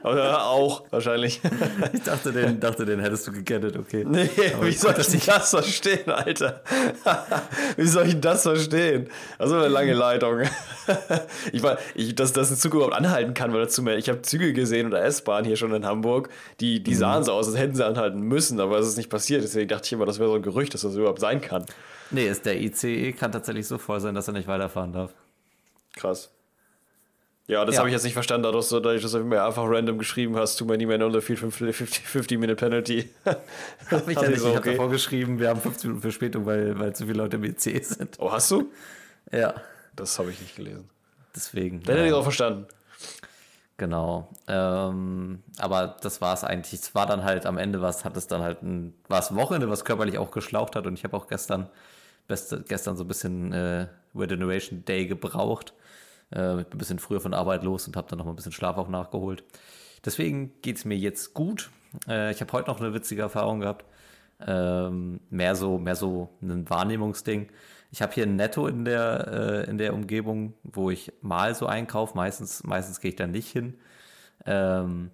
Oder 0.02 0.44
auch, 0.46 0.84
wahrscheinlich. 0.90 1.40
Ich 1.92 2.02
dachte, 2.02 2.32
den, 2.32 2.60
dachte, 2.60 2.84
den 2.84 3.00
hättest 3.00 3.26
du 3.26 3.32
gegettet, 3.32 3.76
okay. 3.76 4.04
Nee, 4.06 4.28
Aber 4.54 4.66
wie 4.66 4.72
soll 4.72 4.94
ich 4.98 5.06
denn 5.06 5.20
das 5.26 5.50
verstehen, 5.50 6.08
Alter? 6.10 6.62
wie 7.76 7.86
soll 7.86 8.06
ich 8.06 8.20
das 8.20 8.42
verstehen? 8.42 9.08
Also 9.38 9.56
eine 9.56 9.68
lange 9.68 9.92
Leitung. 9.92 10.42
ich 11.52 11.62
war, 11.62 11.78
ich, 11.94 12.14
dass, 12.14 12.32
dass 12.32 12.50
ein 12.50 12.56
Zug 12.56 12.74
überhaupt 12.74 12.94
anhalten 12.94 13.34
kann, 13.34 13.52
weil 13.52 13.60
dazu 13.60 13.82
mehr. 13.82 13.96
Ich 13.96 14.08
habe 14.08 14.22
Züge 14.22 14.52
gesehen 14.52 14.86
oder 14.86 15.02
S-Bahn 15.02 15.44
hier 15.44 15.56
schon 15.56 15.74
in 15.74 15.84
Hamburg, 15.84 16.28
die, 16.60 16.82
die 16.82 16.94
sahen 16.94 17.24
so 17.24 17.32
aus, 17.32 17.48
als 17.48 17.56
hätten 17.56 17.74
sie 17.74 17.84
anhalten 17.84 18.20
müssen, 18.20 18.60
aber 18.60 18.78
es 18.78 18.86
ist 18.86 18.96
nicht 18.96 19.10
passiert. 19.10 19.42
Deswegen 19.42 19.68
dachte 19.68 19.86
ich 19.86 19.92
immer, 19.92 20.06
das 20.06 20.18
wäre 20.18 20.28
so 20.30 20.36
ein 20.36 20.42
Gerücht, 20.42 20.74
dass 20.74 20.82
das 20.82 20.94
überhaupt 20.94 21.20
sein 21.20 21.40
kann. 21.40 21.64
Nee, 22.10 22.28
ist 22.28 22.46
der 22.46 22.60
ICE 22.60 23.12
kann 23.12 23.32
tatsächlich 23.32 23.66
so 23.66 23.78
voll 23.78 24.00
sein, 24.00 24.14
dass 24.14 24.28
er 24.28 24.34
nicht 24.34 24.48
weiterfahren 24.48 24.92
darf. 24.92 25.14
Krass. 25.96 26.30
Ja, 27.50 27.64
das 27.64 27.74
Ja. 27.74 27.80
habe 27.80 27.88
ich 27.88 27.92
jetzt 27.94 28.04
nicht 28.04 28.12
verstanden, 28.14 28.44
dadurch, 28.44 28.68
dass 28.68 28.80
du 28.80 28.80
dass 28.80 29.10
du 29.12 29.24
mir 29.24 29.42
einfach 29.44 29.64
random 29.66 29.98
geschrieben 29.98 30.36
hast, 30.36 30.56
too 30.56 30.64
many 30.64 30.86
men 30.86 31.02
on 31.02 31.12
the 31.12 31.20
field, 31.20 31.40
50, 31.40 31.74
50 32.06 32.38
Minute 32.38 32.54
Penalty. 32.54 33.10
Hab 33.24 34.08
ich 34.08 34.16
ja 34.16 34.22
nicht. 34.22 34.34
ich 34.34 34.38
so, 34.40 34.48
Ich 34.50 34.56
habe 34.56 34.58
okay. 34.58 34.70
davor 34.70 34.88
geschrieben, 34.90 35.40
wir 35.40 35.48
haben 35.48 35.60
15 35.60 35.90
Minuten 35.90 36.02
Verspätung, 36.02 36.46
weil, 36.46 36.78
weil 36.78 36.94
zu 36.94 37.06
viele 37.06 37.18
Leute 37.18 37.36
im 37.36 37.44
ICE 37.44 37.82
sind. 37.82 38.16
Oh, 38.20 38.30
hast 38.30 38.50
du? 38.52 38.70
Ja, 39.32 39.54
Das 39.96 40.16
habe 40.20 40.30
ich 40.30 40.40
nicht 40.40 40.54
gelesen. 40.54 40.88
deswegen. 41.34 41.82
Dann 41.82 41.96
hätte 41.96 42.06
ich 42.06 42.12
ja. 42.12 42.18
auch 42.18 42.22
verstanden. 42.22 42.66
Genau. 43.78 44.28
Ähm, 44.46 45.42
aber 45.58 45.96
das 46.02 46.20
war 46.20 46.34
es 46.34 46.44
eigentlich. 46.44 46.74
Es 46.80 46.94
war 46.94 47.06
dann 47.06 47.24
halt 47.24 47.46
am 47.46 47.58
Ende 47.58 47.80
was, 47.80 48.04
hat 48.04 48.16
es 48.16 48.26
dann 48.26 48.42
halt 48.42 48.62
ein, 48.62 48.94
war 49.08 49.18
es 49.20 49.34
Wochenende, 49.34 49.68
was 49.70 49.84
körperlich 49.84 50.18
auch 50.18 50.30
geschlaucht 50.30 50.76
hat. 50.76 50.86
Und 50.86 50.94
ich 50.94 51.02
habe 51.04 51.16
auch 51.16 51.26
gestern, 51.28 51.68
beste, 52.28 52.62
gestern 52.68 52.96
so 52.96 53.04
ein 53.04 53.08
bisschen 53.08 53.52
äh, 53.52 53.86
Regeneration 54.14 54.84
Day 54.84 55.06
gebraucht. 55.06 55.72
Äh, 56.34 56.60
ich 56.60 56.66
bin 56.66 56.76
ein 56.76 56.78
bisschen 56.78 56.98
früher 56.98 57.20
von 57.20 57.34
Arbeit 57.34 57.62
los 57.62 57.86
und 57.86 57.96
habe 57.96 58.08
dann 58.08 58.18
noch 58.18 58.24
mal 58.24 58.32
ein 58.32 58.36
bisschen 58.36 58.52
Schlaf 58.52 58.76
auch 58.76 58.88
nachgeholt. 58.88 59.44
Deswegen 60.04 60.52
geht 60.62 60.76
es 60.76 60.84
mir 60.84 60.96
jetzt 60.96 61.34
gut. 61.34 61.70
Äh, 62.08 62.30
ich 62.32 62.40
habe 62.40 62.52
heute 62.52 62.70
noch 62.70 62.80
eine 62.80 62.94
witzige 62.94 63.22
Erfahrung 63.22 63.60
gehabt. 63.60 63.84
Ähm, 64.46 65.20
mehr 65.28 65.54
so, 65.54 65.78
mehr 65.78 65.96
so 65.96 66.30
ein 66.40 66.68
Wahrnehmungsding. 66.70 67.48
Ich 67.92 68.02
habe 68.02 68.12
hier 68.12 68.24
ein 68.24 68.36
Netto 68.36 68.66
in 68.66 68.84
der, 68.84 69.64
äh, 69.66 69.70
in 69.70 69.76
der 69.76 69.92
Umgebung, 69.94 70.54
wo 70.62 70.90
ich 70.90 71.12
mal 71.20 71.54
so 71.54 71.66
einkaufe. 71.66 72.16
Meistens, 72.16 72.64
meistens 72.64 73.00
gehe 73.00 73.10
ich 73.10 73.16
da 73.16 73.26
nicht 73.26 73.50
hin. 73.50 73.74
Ähm, 74.46 75.10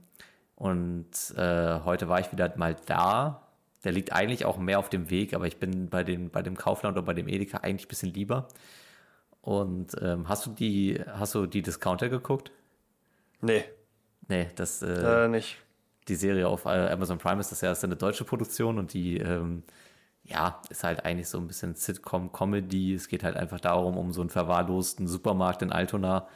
und 0.54 1.06
äh, 1.36 1.80
heute 1.84 2.08
war 2.08 2.20
ich 2.20 2.30
wieder 2.32 2.52
mal 2.56 2.76
da. 2.86 3.42
Der 3.84 3.92
liegt 3.92 4.12
eigentlich 4.12 4.44
auch 4.44 4.58
mehr 4.58 4.78
auf 4.78 4.88
dem 4.88 5.10
Weg, 5.10 5.34
aber 5.34 5.46
ich 5.46 5.58
bin 5.58 5.88
bei, 5.88 6.04
den, 6.04 6.30
bei 6.30 6.42
dem 6.42 6.56
Kaufland 6.56 6.96
oder 6.96 7.04
bei 7.04 7.14
dem 7.14 7.28
Edeka 7.28 7.58
eigentlich 7.58 7.86
ein 7.86 7.88
bisschen 7.88 8.12
lieber. 8.12 8.48
Und 9.46 9.92
ähm, 10.02 10.28
hast 10.28 10.44
du 10.44 10.50
die, 10.50 11.00
hast 11.06 11.36
du 11.36 11.46
die 11.46 11.62
Discounter 11.62 12.08
geguckt? 12.08 12.50
Nee, 13.40 13.64
Nee, 14.26 14.48
das, 14.56 14.82
äh, 14.82 15.26
äh, 15.26 15.28
nicht. 15.28 15.56
die 16.08 16.16
Serie 16.16 16.48
auf 16.48 16.64
äh, 16.64 16.88
Amazon 16.90 17.18
Prime 17.18 17.38
ist 17.40 17.52
das 17.52 17.60
ja 17.60 17.70
ist 17.70 17.84
eine 17.84 17.94
deutsche 17.94 18.24
Produktion 18.24 18.76
und 18.76 18.92
die 18.92 19.18
ähm, 19.18 19.62
ja 20.24 20.60
ist 20.68 20.82
halt 20.82 21.04
eigentlich 21.04 21.28
so 21.28 21.38
ein 21.38 21.46
bisschen 21.46 21.76
Sitcom-Comedy. 21.76 22.92
Es 22.94 23.06
geht 23.06 23.22
halt 23.22 23.36
einfach 23.36 23.60
darum, 23.60 23.96
um 23.96 24.12
so 24.12 24.20
einen 24.20 24.30
verwahrlosten 24.30 25.06
Supermarkt 25.06 25.62
in 25.62 25.70
Altona, 25.70 26.26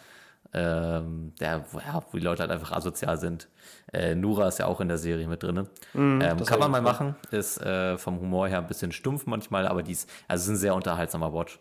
ähm, 0.53 1.33
der, 1.41 1.65
wo- 1.73 1.81
ja, 1.81 2.01
wo 2.13 2.17
die 2.17 2.23
Leute 2.23 2.43
halt 2.43 2.53
einfach 2.53 2.71
asozial 2.71 3.19
sind. 3.19 3.49
Äh, 3.93 4.15
Nura 4.15 4.47
ist 4.47 4.61
ja 4.61 4.67
auch 4.67 4.81
in 4.81 4.87
der 4.87 4.99
Serie 4.99 5.27
mit 5.27 5.43
drin. 5.43 5.67
ähm, 5.97 6.39
das 6.39 6.47
kann 6.47 6.61
man 6.61 6.71
mal 6.71 6.81
machen. 6.81 7.17
Ist 7.33 7.61
äh, 7.61 7.99
vom 7.99 8.21
Humor 8.21 8.47
her 8.47 8.59
ein 8.59 8.69
bisschen 8.69 8.93
stumpf 8.93 9.27
manchmal, 9.27 9.67
aber 9.67 9.83
die 9.83 9.93
ist, 9.93 10.09
also 10.29 10.43
es 10.43 10.47
ist 10.47 10.51
ein 10.55 10.57
sehr 10.59 10.77
unterhaltsamer 10.77 11.33
Watch. 11.35 11.59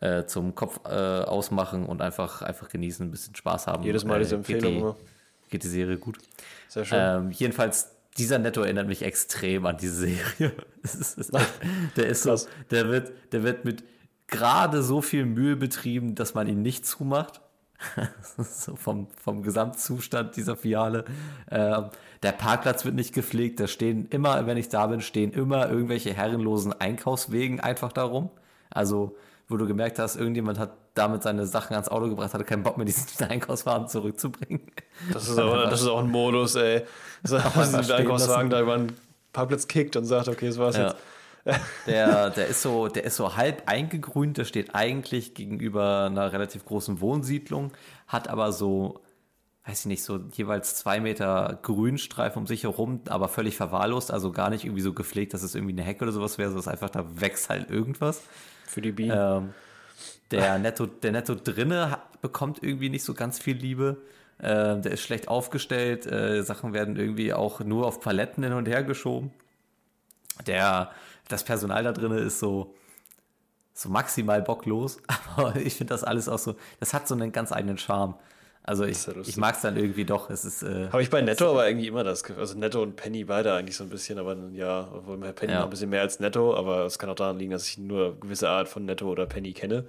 Äh, 0.00 0.26
zum 0.26 0.54
Kopf 0.56 0.80
äh, 0.86 0.88
ausmachen 0.90 1.86
und 1.86 2.02
einfach, 2.02 2.42
einfach 2.42 2.68
genießen, 2.68 3.06
ein 3.06 3.10
bisschen 3.12 3.34
Spaß 3.36 3.68
haben. 3.68 3.84
Jedes 3.84 4.04
Mal 4.04 4.16
äh, 4.16 4.18
diese 4.24 4.38
geht 4.38 4.56
Empfehlung 4.56 4.72
die- 4.72 4.78
immer. 4.80 4.96
geht 5.50 5.62
die 5.62 5.68
Serie 5.68 5.96
gut. 5.98 6.18
Sehr 6.68 6.84
schön. 6.84 6.98
Ähm, 7.00 7.30
jedenfalls, 7.30 7.90
dieser 8.18 8.38
Netto 8.40 8.62
erinnert 8.62 8.88
mich 8.88 9.02
extrem 9.02 9.66
an 9.66 9.76
diese 9.76 9.94
Serie. 9.94 10.52
Ist, 10.82 11.32
der 11.96 12.06
ist 12.08 12.22
so, 12.24 12.36
der 12.70 12.88
wird, 12.88 13.12
der 13.32 13.42
wird 13.44 13.64
mit 13.64 13.84
gerade 14.26 14.82
so 14.82 15.00
viel 15.00 15.24
Mühe 15.26 15.54
betrieben, 15.56 16.14
dass 16.16 16.34
man 16.34 16.48
ihn 16.48 16.60
nicht 16.60 16.86
zumacht. 16.86 17.40
so 18.38 18.76
vom, 18.76 19.08
vom 19.22 19.42
Gesamtzustand 19.42 20.36
dieser 20.36 20.56
Filiale. 20.56 21.04
Ähm, 21.50 21.86
der 22.22 22.32
Parkplatz 22.32 22.84
wird 22.84 22.94
nicht 22.94 23.14
gepflegt. 23.14 23.60
Da 23.60 23.66
stehen 23.68 24.06
immer, 24.10 24.46
wenn 24.46 24.56
ich 24.56 24.68
da 24.68 24.86
bin, 24.88 25.00
stehen 25.00 25.32
immer 25.32 25.68
irgendwelche 25.70 26.12
herrenlosen 26.12 26.72
Einkaufswegen 26.72 27.60
einfach 27.60 27.92
darum. 27.92 28.30
Also, 28.70 29.16
wo 29.54 29.56
du 29.56 29.66
gemerkt 29.66 30.00
hast, 30.00 30.16
irgendjemand 30.16 30.58
hat 30.58 30.72
damit 30.94 31.22
seine 31.22 31.46
Sachen 31.46 31.74
ans 31.74 31.88
Auto 31.88 32.08
gebracht, 32.08 32.34
hatte 32.34 32.44
keinen 32.44 32.64
Bock 32.64 32.76
mehr, 32.76 32.84
diesen 32.84 33.24
Einkaufswagen 33.28 33.86
zurückzubringen. 33.88 34.60
Das 35.12 35.28
ist, 35.28 35.38
auch, 35.38 35.70
das 35.70 35.80
ist 35.80 35.86
auch 35.86 36.00
ein 36.00 36.10
Modus, 36.10 36.56
ey. 36.56 36.82
Dass 37.22 37.32
einfach 37.34 37.70
den 37.70 37.84
stehen 37.84 37.96
Einkaufswagen 37.96 38.50
da 38.50 38.60
über 38.60 38.74
einen 38.74 38.92
Parkplatz 39.32 39.68
kickt 39.68 39.94
und 39.96 40.04
sagt, 40.06 40.26
okay, 40.28 40.48
das 40.48 40.58
war's 40.58 40.76
Ja. 40.76 40.88
jetzt. 40.88 40.96
Der, 41.86 42.30
der, 42.30 42.46
ist 42.46 42.62
so, 42.62 42.88
der 42.88 43.04
ist 43.04 43.16
so 43.16 43.36
halb 43.36 43.64
eingegrünt, 43.66 44.38
der 44.38 44.46
steht 44.46 44.74
eigentlich 44.74 45.34
gegenüber 45.34 46.06
einer 46.06 46.32
relativ 46.32 46.64
großen 46.64 47.02
Wohnsiedlung, 47.02 47.70
hat 48.08 48.28
aber 48.28 48.50
so, 48.50 49.02
weiß 49.66 49.80
ich 49.80 49.86
nicht, 49.86 50.02
so 50.04 50.20
jeweils 50.32 50.74
zwei 50.76 51.00
Meter 51.00 51.58
Grünstreifen 51.60 52.40
um 52.40 52.46
sich 52.46 52.62
herum, 52.62 53.00
aber 53.10 53.28
völlig 53.28 53.58
verwahrlost, 53.58 54.10
also 54.10 54.32
gar 54.32 54.48
nicht 54.48 54.64
irgendwie 54.64 54.80
so 54.80 54.94
gepflegt, 54.94 55.34
dass 55.34 55.42
es 55.42 55.54
irgendwie 55.54 55.74
eine 55.74 55.82
Hecke 55.82 56.04
oder 56.04 56.12
sowas 56.12 56.38
wäre, 56.38 56.48
sondern 56.48 56.60
ist 56.60 56.68
einfach, 56.68 56.88
da 56.88 57.04
wächst 57.20 57.50
halt 57.50 57.68
irgendwas. 57.68 58.22
Für 58.74 58.82
die 58.82 58.90
Bienen. 58.90 59.16
Ähm, 59.16 59.54
der 60.32 60.58
Netto, 60.58 60.86
der 60.86 61.12
Netto 61.12 61.36
drinne 61.36 61.98
bekommt 62.20 62.60
irgendwie 62.60 62.88
nicht 62.88 63.04
so 63.04 63.14
ganz 63.14 63.38
viel 63.38 63.56
Liebe. 63.56 63.98
Ähm, 64.42 64.82
der 64.82 64.90
ist 64.90 65.02
schlecht 65.02 65.28
aufgestellt. 65.28 66.06
Äh, 66.06 66.42
Sachen 66.42 66.72
werden 66.72 66.96
irgendwie 66.96 67.32
auch 67.32 67.60
nur 67.60 67.86
auf 67.86 68.00
Paletten 68.00 68.42
hin 68.42 68.52
und 68.52 68.66
her 68.66 68.82
geschoben. 68.82 69.30
Der, 70.48 70.90
das 71.28 71.44
Personal 71.44 71.84
da 71.84 71.92
drinne 71.92 72.18
ist 72.18 72.40
so, 72.40 72.74
so 73.74 73.88
maximal 73.90 74.42
bocklos. 74.42 74.98
Aber 75.36 75.54
ich 75.54 75.76
finde 75.76 75.94
das 75.94 76.02
alles 76.02 76.28
auch 76.28 76.40
so, 76.40 76.56
das 76.80 76.92
hat 76.92 77.06
so 77.06 77.14
einen 77.14 77.30
ganz 77.30 77.52
eigenen 77.52 77.78
Charme. 77.78 78.16
Also 78.66 78.84
ich, 78.84 79.06
ja 79.06 79.12
ich 79.22 79.36
mag 79.36 79.56
es 79.56 79.60
dann 79.60 79.76
irgendwie 79.76 80.06
doch. 80.06 80.30
Es 80.30 80.44
ist, 80.46 80.62
äh, 80.62 80.88
Habe 80.90 81.02
ich 81.02 81.10
bei 81.10 81.20
Netto 81.20 81.50
aber 81.50 81.68
irgendwie 81.68 81.86
immer 81.86 82.02
das 82.02 82.24
Gefühl. 82.24 82.40
Also 82.40 82.58
Netto 82.58 82.82
und 82.82 82.96
Penny 82.96 83.24
beide 83.24 83.52
eigentlich 83.52 83.76
so 83.76 83.84
ein 83.84 83.90
bisschen, 83.90 84.18
aber 84.18 84.36
ja, 84.54 84.88
obwohl 84.94 85.18
mehr 85.18 85.32
Penny 85.34 85.52
Ja. 85.52 85.58
noch 85.58 85.66
ein 85.66 85.70
bisschen 85.70 85.90
mehr 85.90 86.00
als 86.00 86.18
Netto, 86.18 86.56
aber 86.56 86.86
es 86.86 86.98
kann 86.98 87.10
auch 87.10 87.14
daran 87.14 87.38
liegen, 87.38 87.50
dass 87.52 87.68
ich 87.68 87.76
nur 87.76 88.06
eine 88.06 88.14
gewisse 88.14 88.48
Art 88.48 88.68
von 88.68 88.86
Netto 88.86 89.06
oder 89.06 89.26
Penny 89.26 89.52
kenne. 89.52 89.84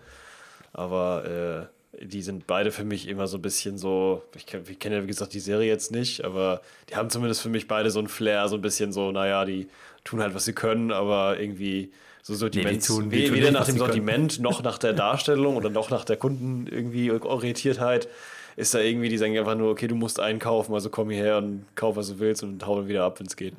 Aber 0.74 1.70
äh, 1.94 2.06
die 2.06 2.22
sind 2.22 2.48
beide 2.48 2.74
für 2.74 2.84
mich 2.84 3.08
immer 3.08 3.28
so 3.28 3.38
ein 3.38 3.42
bisschen 3.42 3.78
so, 3.78 4.24
ich, 4.36 4.46
ich 4.54 4.80
kenne 4.80 4.98
ja 4.98 5.04
wie 5.04 5.08
gesagt 5.08 5.34
die 5.34 5.40
Serie 5.40 5.70
jetzt 5.70 5.92
nicht, 5.92 6.26
aber 6.26 6.60
die 6.90 6.98
haben 6.98 7.10
zumindest 7.10 7.42
für 7.42 7.50
mich 7.50 7.70
beide 7.70 7.90
so 7.92 8.00
ein 8.00 8.10
Flair, 8.10 8.50
so 8.50 8.56
ein 8.56 8.62
bisschen 8.62 8.92
so, 8.92 9.10
naja, 9.14 9.46
die 9.46 9.70
tun 10.04 10.22
halt, 10.22 10.36
was 10.36 10.44
sie 10.44 10.54
können, 10.54 10.92
aber 10.92 11.40
irgendwie 11.40 11.94
so 12.22 12.34
Sortiment, 12.36 12.86
tun 12.86 13.10
weder 13.12 13.52
nach 13.52 13.66
dem. 13.66 13.78
Sortiment 13.78 14.40
noch 14.40 14.64
nach 14.64 14.80
der 14.80 14.92
Darstellung 14.92 15.56
oder 15.56 15.70
noch 15.70 15.90
nach 15.90 16.04
der 16.04 16.18
Kunden 16.18 16.68
irgendwie 16.68 17.10
Orientiertheit 17.12 18.10
ist 18.56 18.74
da 18.74 18.80
irgendwie, 18.80 19.10
die 19.10 19.18
sagen 19.18 19.38
einfach 19.38 19.56
nur, 19.56 19.72
okay, 19.72 19.88
du 19.88 19.96
musst 19.96 20.20
einkaufen, 20.20 20.74
also 20.74 20.90
komm 20.90 21.10
hierher 21.10 21.38
und 21.38 21.66
kauf, 21.76 21.96
was 21.96 22.08
du 22.10 22.20
willst 22.20 22.44
und 22.44 22.66
hau 22.66 22.78
dann 22.80 22.88
wieder 22.88 23.04
ab, 23.04 23.20
wenn 23.20 23.28
es 23.28 23.36
geht. 23.36 23.54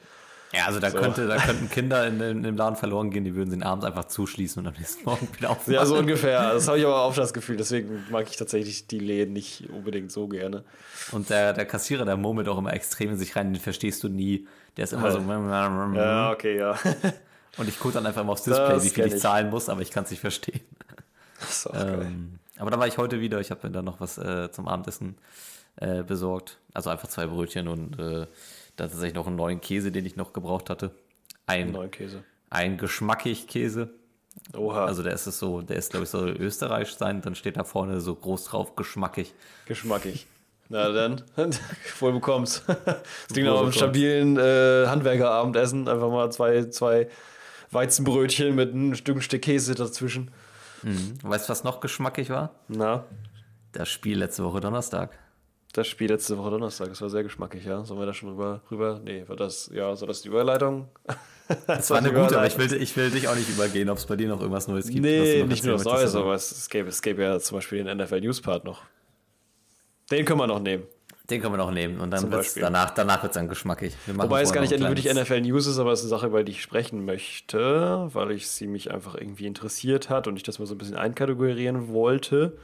Ja, 0.52 0.66
also 0.66 0.78
da, 0.80 0.90
So. 0.90 0.98
könnte, 0.98 1.26
da 1.26 1.36
könnten 1.44 1.68
Kinder 1.68 2.06
in, 2.06 2.20
in, 2.20 2.44
im 2.44 2.56
Laden 2.56 2.76
verloren 2.76 3.10
gehen, 3.10 3.24
die 3.24 3.34
würden 3.34 3.50
sie 3.50 3.62
abends 3.62 3.84
einfach 3.84 4.04
zuschließen 4.06 4.60
und 4.62 4.68
am 4.68 4.74
nächsten 4.78 5.04
Morgen 5.04 5.28
wieder 5.36 5.50
aufmachen. 5.50 5.74
Ja, 5.74 5.84
so 5.84 5.96
ungefähr. 5.98 6.54
Das 6.54 6.68
habe 6.68 6.78
ich 6.78 6.84
aber 6.86 7.02
auch 7.02 7.14
das 7.14 7.34
Gefühl. 7.34 7.56
Deswegen 7.56 8.04
mag 8.10 8.26
ich 8.30 8.36
tatsächlich 8.36 8.86
die 8.86 9.00
Läden 9.00 9.32
nicht 9.34 9.68
unbedingt 9.70 10.12
so 10.12 10.28
gerne. 10.28 10.64
Und 11.12 11.28
der, 11.30 11.52
der 11.52 11.66
Kassierer, 11.66 12.04
der 12.04 12.16
murmelt 12.16 12.48
auch 12.48 12.58
immer 12.58 12.72
extrem 12.72 13.10
in 13.10 13.16
sich 13.18 13.34
rein, 13.36 13.52
den 13.52 13.60
verstehst 13.60 14.02
du 14.04 14.08
nie. 14.08 14.46
Der 14.76 14.84
ist 14.84 14.92
immer 14.92 15.10
so. 15.10 15.18
Ja, 15.18 16.30
okay, 16.32 16.56
ja. 16.58 16.78
Und 17.58 17.68
ich 17.68 17.78
gucke 17.78 17.94
dann 17.94 18.06
einfach 18.06 18.22
immer 18.22 18.32
aufs 18.32 18.44
Display, 18.44 18.68
Das 18.68 18.84
wie 18.84 18.90
viel 18.90 19.06
ich 19.06 19.14
ich. 19.14 19.20
zahlen 19.20 19.50
muss, 19.50 19.68
aber 19.68 19.80
ich 19.82 19.90
kann 19.90 20.04
es 20.04 20.10
nicht 20.10 20.20
verstehen. 20.20 20.60
Das 21.40 21.50
ist 21.50 21.66
auch 21.66 21.72
geil. 21.72 22.06
Aber 22.58 22.70
da 22.70 22.78
war 22.78 22.86
ich 22.86 22.98
heute 22.98 23.20
wieder. 23.20 23.40
Ich 23.40 23.50
habe 23.50 23.66
mir 23.66 23.72
dann 23.72 23.84
noch 23.84 24.00
was 24.00 24.18
äh, 24.18 24.50
zum 24.50 24.68
Abendessen 24.68 25.16
äh, 25.76 26.02
besorgt. 26.02 26.58
Also 26.72 26.90
einfach 26.90 27.08
zwei 27.08 27.26
Brötchen 27.26 27.68
und 27.68 27.98
äh, 27.98 28.26
dann 28.76 28.90
tatsächlich 28.90 29.14
noch 29.14 29.26
einen 29.26 29.36
neuen 29.36 29.60
Käse, 29.60 29.92
den 29.92 30.06
ich 30.06 30.16
noch 30.16 30.32
gebraucht 30.32 30.70
hatte. 30.70 30.90
Ein, 31.46 31.72
Neuen 31.72 31.90
Käse. 31.90 32.24
ein 32.50 32.76
geschmackig 32.78 33.46
Käse. 33.46 33.90
Oha, 34.54 34.84
Also 34.84 35.02
der 35.02 35.12
ist 35.12 35.26
es 35.26 35.38
so, 35.38 35.62
der 35.62 35.76
ist 35.76 35.90
glaube 35.90 36.04
ich 36.04 36.10
soll 36.10 36.30
österreichisch 36.30 36.96
sein. 36.96 37.22
Dann 37.22 37.34
steht 37.34 37.56
da 37.56 37.64
vorne 37.64 38.00
so 38.00 38.14
groß 38.14 38.44
drauf 38.44 38.76
geschmackig. 38.76 39.32
geschmackig. 39.66 40.26
Na 40.68 40.90
dann, 40.90 41.22
wohl 42.00 42.12
bekommst. 42.12 42.64
Das 42.66 43.36
Wohl 43.36 43.44
nach 43.44 43.60
einem 43.60 43.72
stabilen 43.72 44.36
äh, 44.36 44.86
Handwerkerabendessen. 44.86 45.88
Einfach 45.88 46.10
mal 46.10 46.30
zwei, 46.32 46.64
zwei 46.64 47.08
Weizenbrötchen 47.70 48.54
mit 48.54 48.72
einem 48.72 48.94
Stück, 48.94 49.22
Stück 49.22 49.42
Käse 49.42 49.74
dazwischen. 49.74 50.30
Weißt 51.22 51.48
du, 51.48 51.50
was 51.50 51.64
noch 51.64 51.80
geschmackig 51.80 52.30
war? 52.30 52.50
Na, 52.68 53.04
Das 53.72 53.88
Spiel 53.88 54.18
letzte 54.18 54.44
Woche 54.44 54.60
Donnerstag. 54.60 55.10
das 55.72 55.86
Spiel 55.86 56.10
letzte 56.10 56.38
Woche 56.38 56.50
Donnerstag, 56.50 56.88
das 56.88 57.00
war 57.02 57.10
sehr 57.10 57.22
geschmackig, 57.22 57.64
ja. 57.64 57.84
Sollen 57.84 58.00
wir 58.00 58.06
da 58.06 58.14
schon 58.14 58.30
rüber, 58.30 58.62
rüber? 58.70 59.00
Nee, 59.04 59.24
war 59.28 59.36
das, 59.36 59.70
ja, 59.74 59.94
so 59.96 60.06
das 60.06 60.22
die 60.22 60.28
Überleitung? 60.28 60.88
Das 61.68 61.90
war 61.90 61.98
eine 61.98 62.12
gute, 62.12 62.36
aber 62.38 62.48
ich 62.48 62.58
will, 62.58 62.72
ich 62.72 62.96
will 62.96 63.08
dich 63.08 63.28
auch 63.28 63.36
nicht 63.36 63.48
übergehen, 63.48 63.88
ob 63.88 63.98
es 63.98 64.06
bei 64.06 64.16
dir 64.16 64.26
noch 64.26 64.40
irgendwas 64.40 64.66
Neues 64.66 64.88
gibt. 64.88 65.02
Nee, 65.02 65.44
nicht 65.44 65.62
nur 65.62 65.74
das 65.74 65.84
Neues, 65.84 66.12
aber- 66.16 66.34
es, 66.34 66.68
gäbe, 66.68 66.88
es 66.88 67.00
gäbe 67.02 67.22
ja 67.22 67.38
zum 67.38 67.58
Beispiel 67.58 67.84
den 67.84 67.96
NFL 67.98 68.20
News 68.20 68.40
Part 68.40 68.64
noch. 68.64 68.82
Den 70.10 70.24
können 70.24 70.40
wir 70.40 70.48
noch 70.48 70.58
nehmen. 70.58 70.82
Den 71.30 71.40
können 71.40 71.54
wir 71.54 71.58
noch 71.58 71.72
nehmen 71.72 71.98
und 72.00 72.10
dann 72.10 72.30
wird's 72.30 72.54
danach, 72.54 72.90
danach 72.90 73.22
wird 73.22 73.32
es 73.32 73.34
dann 73.34 73.48
geschmackig. 73.48 73.94
Wir 74.06 74.16
Wobei 74.16 74.42
es 74.42 74.52
gar 74.52 74.60
nicht 74.60 74.78
wirklich 74.78 75.12
NFL 75.12 75.40
News 75.40 75.66
ist, 75.66 75.78
aber 75.78 75.90
es 75.90 76.00
ist 76.00 76.04
eine 76.04 76.10
Sache, 76.10 76.26
über 76.26 76.44
die 76.44 76.52
ich 76.52 76.62
sprechen 76.62 77.04
möchte, 77.04 78.08
weil 78.12 78.30
ich 78.30 78.48
sie 78.48 78.68
mich 78.68 78.92
einfach 78.92 79.16
irgendwie 79.16 79.46
interessiert 79.46 80.08
hat 80.08 80.28
und 80.28 80.36
ich 80.36 80.44
das 80.44 80.60
mal 80.60 80.66
so 80.66 80.74
ein 80.74 80.78
bisschen 80.78 80.96
einkategorieren 80.96 81.88
wollte. 81.88 82.56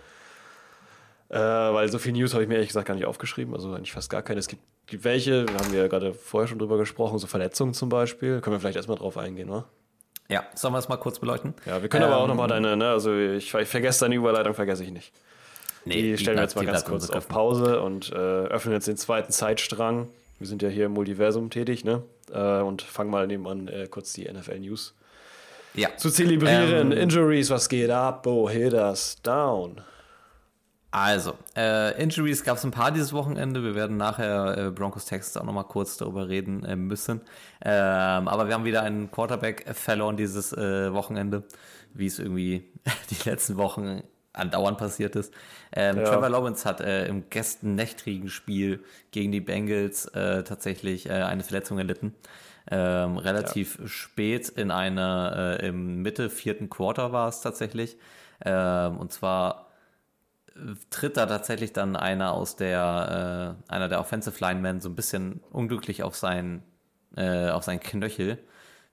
Äh, 1.29 1.39
weil 1.39 1.89
so 1.89 1.99
viel 1.99 2.13
News 2.13 2.35
habe 2.35 2.43
ich 2.43 2.49
mir 2.49 2.55
ehrlich 2.57 2.69
gesagt 2.69 2.87
gar 2.87 2.95
nicht 2.95 3.07
aufgeschrieben, 3.07 3.55
also 3.55 3.73
eigentlich 3.73 3.93
fast 3.93 4.11
gar 4.11 4.23
keine. 4.23 4.39
Es 4.39 4.49
gibt, 4.49 4.63
gibt 4.87 5.03
welche, 5.05 5.49
wir 5.49 5.55
haben 5.57 5.75
ja 5.75 5.89
gerade 5.89 6.13
vorher 6.13 6.47
schon 6.47 6.59
drüber 6.59 6.77
gesprochen, 6.77 7.19
so 7.19 7.27
Verletzungen 7.27 7.73
zum 7.73 7.89
Beispiel. 7.89 8.41
Können 8.43 8.55
wir 8.55 8.61
vielleicht 8.61 8.77
erstmal 8.77 8.99
drauf 8.99 9.17
eingehen, 9.17 9.49
oder? 9.49 9.65
Ja, 10.29 10.45
sollen 10.55 10.75
wir 10.75 10.79
es 10.79 10.89
mal 10.89 10.99
kurz 10.99 11.19
beleuchten? 11.19 11.55
Ja, 11.67 11.83
wir 11.83 11.89
können 11.89 12.05
aber 12.05 12.19
auch 12.19 12.25
Ähm, 12.25 12.29
nochmal 12.29 12.49
deine, 12.49 12.77
ne, 12.77 12.91
also 12.91 13.17
ich, 13.17 13.53
ich 13.53 13.69
vergesse 13.69 14.01
deine 14.01 14.15
Überleitung, 14.15 14.55
vergesse 14.55 14.85
ich 14.85 14.91
nicht. 14.91 15.13
Die 15.85 16.17
stellen 16.19 16.37
wir 16.37 16.43
jetzt 16.43 16.57
mal 16.57 16.65
ganz 16.65 16.85
kurz 16.85 17.11
auf. 17.11 17.29
Pause 17.29 17.81
und 17.83 18.11
äh, 18.13 18.15
öffnen 18.15 18.75
jetzt 18.75 18.87
den 18.89 18.97
zweiten 18.97 19.33
Zeitstrang. 19.33 20.09
Wir 20.39 20.47
sind 20.47 20.63
ja 20.63 20.69
hier 20.69 20.87
im 20.87 20.93
Multiversum 20.93 21.51
tätig, 21.51 21.85
ne? 21.85 22.03
Äh, 22.33 22.61
und 22.61 22.83
fangen 22.83 23.11
mal 23.11 23.27
nebenan 23.27 23.69
äh, 23.69 23.87
kurz 23.89 24.13
die 24.13 24.31
NFL 24.31 24.59
News 24.61 24.95
Ja. 25.75 25.89
zu 25.97 26.11
zelebrieren. 26.11 26.93
Ähm, 26.93 26.99
Injuries, 26.99 27.51
was 27.51 27.69
geht 27.69 27.91
ab? 27.91 28.27
Oh, 28.27 28.49
Hitters 28.49 29.17
down. 29.23 29.81
Also, 30.95 31.33
äh, 31.57 32.01
Injuries 32.03 32.45
gab 32.45 32.59
es 32.59 32.65
ein 32.65 32.71
paar 32.71 32.91
dieses 32.93 33.15
Wochenende. 33.15 33.65
Wir 33.65 33.75
werden 33.75 33.97
nachher 33.97 34.59
äh, 34.59 34.71
Broncos 34.71 35.07
Texas 35.07 35.39
auch 35.39 35.45
nochmal 35.45 35.65
kurz 35.65 35.97
darüber 35.97 36.29
reden 36.29 36.65
äh, 36.65 36.77
müssen. 36.77 37.23
Ähm, 37.65 38.29
aber 38.29 38.47
wir 38.47 38.55
haben 38.55 38.67
wieder 38.67 38.83
einen 38.83 39.11
Quarterback 39.11 39.65
verloren 39.75 40.19
dieses 40.19 40.53
äh, 40.53 40.93
Wochenende, 40.93 41.45
wie 41.95 42.07
es 42.07 42.19
irgendwie 42.19 42.65
die 43.11 43.29
letzten 43.29 43.57
Wochen 43.57 44.03
andauernd 44.33 44.79
passiert 44.79 45.17
ist. 45.17 45.33
Ähm, 45.73 45.99
Ja. 45.99 46.05
Trevor 46.05 46.29
Lawrence 46.29 46.65
hat 46.69 46.81
äh, 46.81 47.07
im 47.07 47.29
gesternächtigen 47.31 48.29
Spiel 48.29 48.83
gegen 49.11 49.33
die 49.33 49.41
Bengals 49.41 50.07
äh, 50.07 50.43
tatsächlich 50.45 51.09
äh, 51.09 51.13
eine 51.13 51.43
Verletzung 51.43 51.79
erlitten. 51.79 52.15
Ähm, 52.71 53.17
relativ 53.19 53.81
spät 53.87 54.49
in 54.49 54.71
einer, 54.71 55.59
äh, 55.61 55.67
im 55.69 56.03
Mitte 56.03 56.31
vierten 56.31 56.71
Quarter 56.71 57.13
war 57.13 57.29
es 57.29 57.41
tatsächlich. 57.41 57.97
Ähm, 58.45 58.99
und 58.99 59.13
zwar 59.13 59.69
tritt 60.91 61.17
da 61.17 61.27
tatsächlich 61.27 61.73
dann 61.73 61.97
einer 61.97 62.33
aus 62.33 62.57
der, 62.57 63.57
äh, 63.69 63.73
einer 63.73 63.89
der 63.89 64.01
Offensive 64.01 64.37
Linemen 64.39 64.81
so 64.81 64.89
ein 64.89 64.95
bisschen 64.95 65.41
unglücklich 65.51 66.03
auf 66.03 66.15
sein, 66.17 66.63
äh, 67.17 67.49
auf 67.51 67.65
seinen 67.65 67.81
Knöchel, 67.81 68.39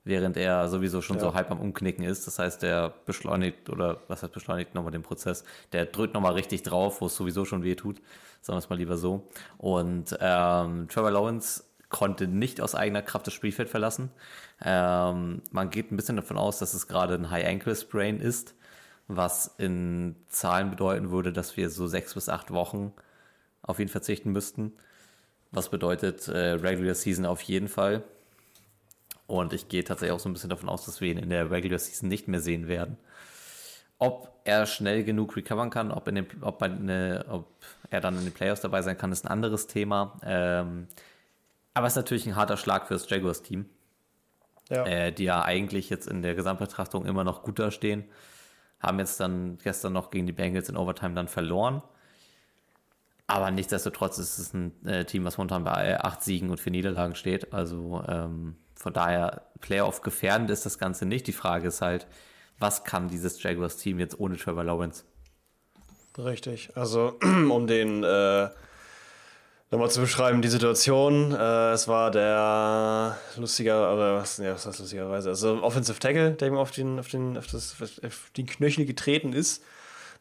während 0.04 0.36
er 0.36 0.68
sowieso 0.68 1.02
schon 1.02 1.16
Ja. 1.16 1.22
so 1.22 1.34
halb 1.34 1.50
am 1.50 1.60
Umknicken 1.60 2.04
ist. 2.04 2.26
Das 2.26 2.38
heißt, 2.38 2.62
der 2.62 2.94
beschleunigt, 3.06 3.68
oder 3.70 4.00
was 4.08 4.22
heißt 4.22 4.32
beschleunigt 4.32 4.74
nochmal 4.74 4.92
den 4.92 5.02
Prozess, 5.02 5.44
der 5.72 5.86
drückt 5.86 6.14
nochmal 6.14 6.32
richtig 6.32 6.62
drauf, 6.62 7.00
wo 7.00 7.06
es 7.06 7.16
sowieso 7.16 7.44
schon 7.44 7.62
weh 7.62 7.74
tut. 7.74 8.00
Sagen 8.40 8.56
wir 8.56 8.60
es 8.60 8.70
mal 8.70 8.76
lieber 8.78 8.96
so. 8.96 9.28
Und 9.58 10.16
ähm, 10.20 10.88
Trevor 10.88 11.10
Lawrence 11.10 11.64
konnte 11.90 12.26
nicht 12.28 12.60
aus 12.60 12.74
eigener 12.74 13.02
Kraft 13.02 13.26
das 13.26 13.34
Spielfeld 13.34 13.68
verlassen. 13.68 14.10
Ähm, 14.64 15.42
man 15.50 15.70
geht 15.70 15.90
ein 15.92 15.96
bisschen 15.96 16.16
davon 16.16 16.38
aus, 16.38 16.58
dass 16.58 16.72
es 16.72 16.86
gerade 16.86 17.14
ein 17.14 17.30
High 17.30 17.46
Ankle 17.46 17.74
Sprain 17.76 18.20
ist 18.20 18.54
was 19.16 19.54
in 19.58 20.14
Zahlen 20.28 20.70
bedeuten 20.70 21.10
würde, 21.10 21.32
dass 21.32 21.56
wir 21.56 21.68
so 21.70 21.86
sechs 21.86 22.14
bis 22.14 22.28
acht 22.28 22.52
Wochen 22.52 22.92
auf 23.62 23.80
ihn 23.80 23.88
verzichten 23.88 24.30
müssten. 24.30 24.72
Was 25.50 25.68
bedeutet 25.68 26.28
äh, 26.28 26.52
Regular 26.52 26.94
Season 26.94 27.26
auf 27.26 27.42
jeden 27.42 27.68
Fall. 27.68 28.04
Und 29.30 29.52
ich 29.52 29.68
gehe 29.68 29.84
tatsächlich 29.84 30.12
auch 30.14 30.20
so 30.20 30.28
ein 30.28 30.32
bisschen 30.32 30.50
davon 30.50 30.68
aus, 30.68 30.84
dass 30.86 31.00
wir 31.00 31.10
ihn 31.10 31.18
in 31.18 31.30
der 31.30 31.50
Regular 31.50 31.78
Season 31.78 32.08
nicht 32.08 32.28
mehr 32.28 32.40
sehen 32.40 32.68
werden. 32.68 32.98
Ob 33.98 34.40
er 34.44 34.66
schnell 34.66 35.04
genug 35.04 35.36
recovern 35.36 35.70
kann, 35.70 35.92
ob, 35.92 36.08
in 36.08 36.14
den, 36.16 36.26
ob, 36.42 36.62
eine, 36.62 37.26
ob 37.28 37.46
er 37.90 38.00
dann 38.00 38.16
in 38.18 38.24
den 38.24 38.32
Playoffs 38.32 38.62
dabei 38.62 38.82
sein 38.82 38.96
kann, 38.98 39.12
ist 39.12 39.24
ein 39.24 39.28
anderes 39.28 39.66
Thema. 39.66 40.18
Ähm, 40.24 40.88
aber 41.74 41.86
es 41.86 41.92
ist 41.92 41.96
natürlich 41.96 42.26
ein 42.26 42.36
harter 42.36 42.56
Schlag 42.56 42.86
fürs 42.88 43.08
Jaguars-Team 43.08 43.66
Ja. 44.70 44.84
äh, 44.84 45.12
die 45.12 45.24
ja 45.24 45.42
eigentlich 45.44 45.90
jetzt 45.90 46.06
in 46.08 46.22
der 46.22 46.34
Gesamtbetrachtung 46.34 47.06
immer 47.06 47.24
noch 47.24 47.42
gut 47.42 47.58
dastehen. 47.58 48.04
Haben 48.80 48.98
jetzt 48.98 49.20
dann 49.20 49.58
gestern 49.62 49.92
noch 49.92 50.10
gegen 50.10 50.26
die 50.26 50.32
Bengals 50.32 50.68
in 50.68 50.76
Overtime 50.76 51.14
dann 51.14 51.28
verloren. 51.28 51.82
Aber 53.26 53.50
nichtsdestotrotz 53.50 54.18
ist 54.18 54.38
es 54.38 54.54
ein 54.54 54.72
äh, 54.86 55.04
Team, 55.04 55.24
was 55.24 55.38
momentan 55.38 55.64
bei 55.64 56.00
acht 56.02 56.22
Siegen 56.22 56.50
und 56.50 56.58
vier 56.60 56.72
Niederlagen 56.72 57.14
steht. 57.14 57.52
Also 57.52 58.02
ähm, 58.08 58.56
von 58.80 58.94
daher 58.94 59.42
Playoff 59.60 60.00
gefährdend 60.00 60.50
ist 60.50 60.64
das 60.64 60.78
Ganze 60.78 61.04
nicht. 61.04 61.26
Die 61.26 61.32
Frage 61.34 61.68
ist 61.68 61.82
halt, 61.82 62.06
was 62.58 62.82
kann 62.84 63.08
dieses 63.08 63.42
Jaguars-Team 63.42 63.98
jetzt 64.00 64.18
ohne 64.18 64.38
Trevor 64.38 64.64
Lawrence? 64.64 65.04
Richtig. 66.16 66.70
Also, 66.74 67.18
um 67.22 67.66
den 67.66 68.02
äh, 68.02 68.48
nochmal 69.70 69.90
zu 69.90 70.00
beschreiben, 70.00 70.40
die 70.40 70.48
Situation. 70.48 71.32
Äh, 71.32 71.72
es 71.72 71.88
war 71.88 72.10
der 72.10 73.18
lustiger, 73.36 73.92
oder 73.92 74.16
was, 74.16 74.38
ja, 74.38 74.54
was 74.54 74.64
heißt 74.64 74.78
lustigerweise? 74.80 75.28
Also, 75.28 75.62
Offensive 75.62 75.98
Tackle, 75.98 76.32
der 76.32 76.48
ihm 76.48 76.56
auf 76.56 76.70
den, 76.70 76.98
auf 76.98 77.08
den, 77.08 77.36
auf 77.36 77.46
das, 77.48 77.76
auf 77.80 78.30
den 78.36 78.46
Knöchel 78.46 78.86
getreten 78.86 79.34
ist. 79.34 79.62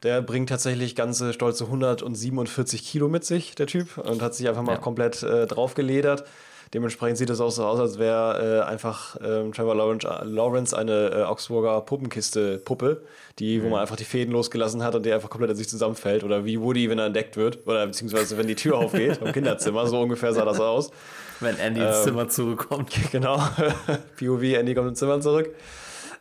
Der 0.04 0.22
bringt 0.22 0.50
tatsächlich 0.50 0.96
ganze 0.96 1.32
stolze 1.34 1.66
147 1.66 2.86
Kilo 2.86 3.08
mit 3.10 3.24
sich, 3.26 3.56
der 3.56 3.68
Typ, 3.68 3.98
und 3.98 4.22
hat 4.22 4.36
sich 4.36 4.48
einfach 4.50 4.64
mal 4.64 4.74
Ja. 4.74 4.80
komplett 4.80 5.24
äh, 5.24 5.48
draufgeledert. 5.48 6.26
Dementsprechend 6.74 7.18
sieht 7.18 7.30
es 7.32 7.42
auch 7.42 7.50
so 7.50 7.66
aus, 7.66 7.80
als 7.80 7.98
wäre 7.98 8.60
äh, 8.60 8.70
einfach 8.70 9.18
ähm, 9.24 9.52
Trevor 9.54 9.76
Lawrence, 9.76 10.08
Lawrence 10.24 10.78
eine 10.78 11.10
äh, 11.10 11.24
Augsburger 11.24 11.82
Puppenkiste-Puppe, 11.82 13.02
die, 13.40 13.64
wo 13.64 13.70
man 13.70 13.82
einfach 13.82 13.96
die 13.96 14.04
Fäden 14.04 14.32
losgelassen 14.32 14.84
hat 14.84 14.94
und 14.94 15.04
die 15.06 15.12
einfach 15.12 15.30
komplett 15.30 15.50
in 15.52 15.58
sich 15.58 15.68
zusammenfällt. 15.68 16.24
Oder 16.24 16.46
wie 16.46 16.62
Woody, 16.62 16.90
wenn 16.90 17.00
er 17.00 17.08
entdeckt 17.08 17.38
wird. 17.38 17.66
Oder 17.66 17.88
beziehungsweise 17.88 18.38
wenn 18.38 18.46
die 18.46 18.56
Tür 18.56 18.78
aufgeht 18.78 19.20
im 19.24 19.32
Kinderzimmer. 19.34 19.88
So 19.88 20.00
ungefähr 20.00 20.32
sah 20.34 20.46
das 20.46 20.60
aus. 20.60 20.92
Wenn 21.40 21.58
Andy 21.58 21.82
Ähm, 21.82 21.88
ins 21.88 22.04
Zimmer 22.04 22.30
zurückkommt. 22.30 22.92
Genau. 23.12 23.38
POV, 24.20 24.44
Andy 24.44 24.76
kommt 24.76 24.90
ins 24.90 25.00
Zimmer 25.00 25.20
zurück. 25.22 25.50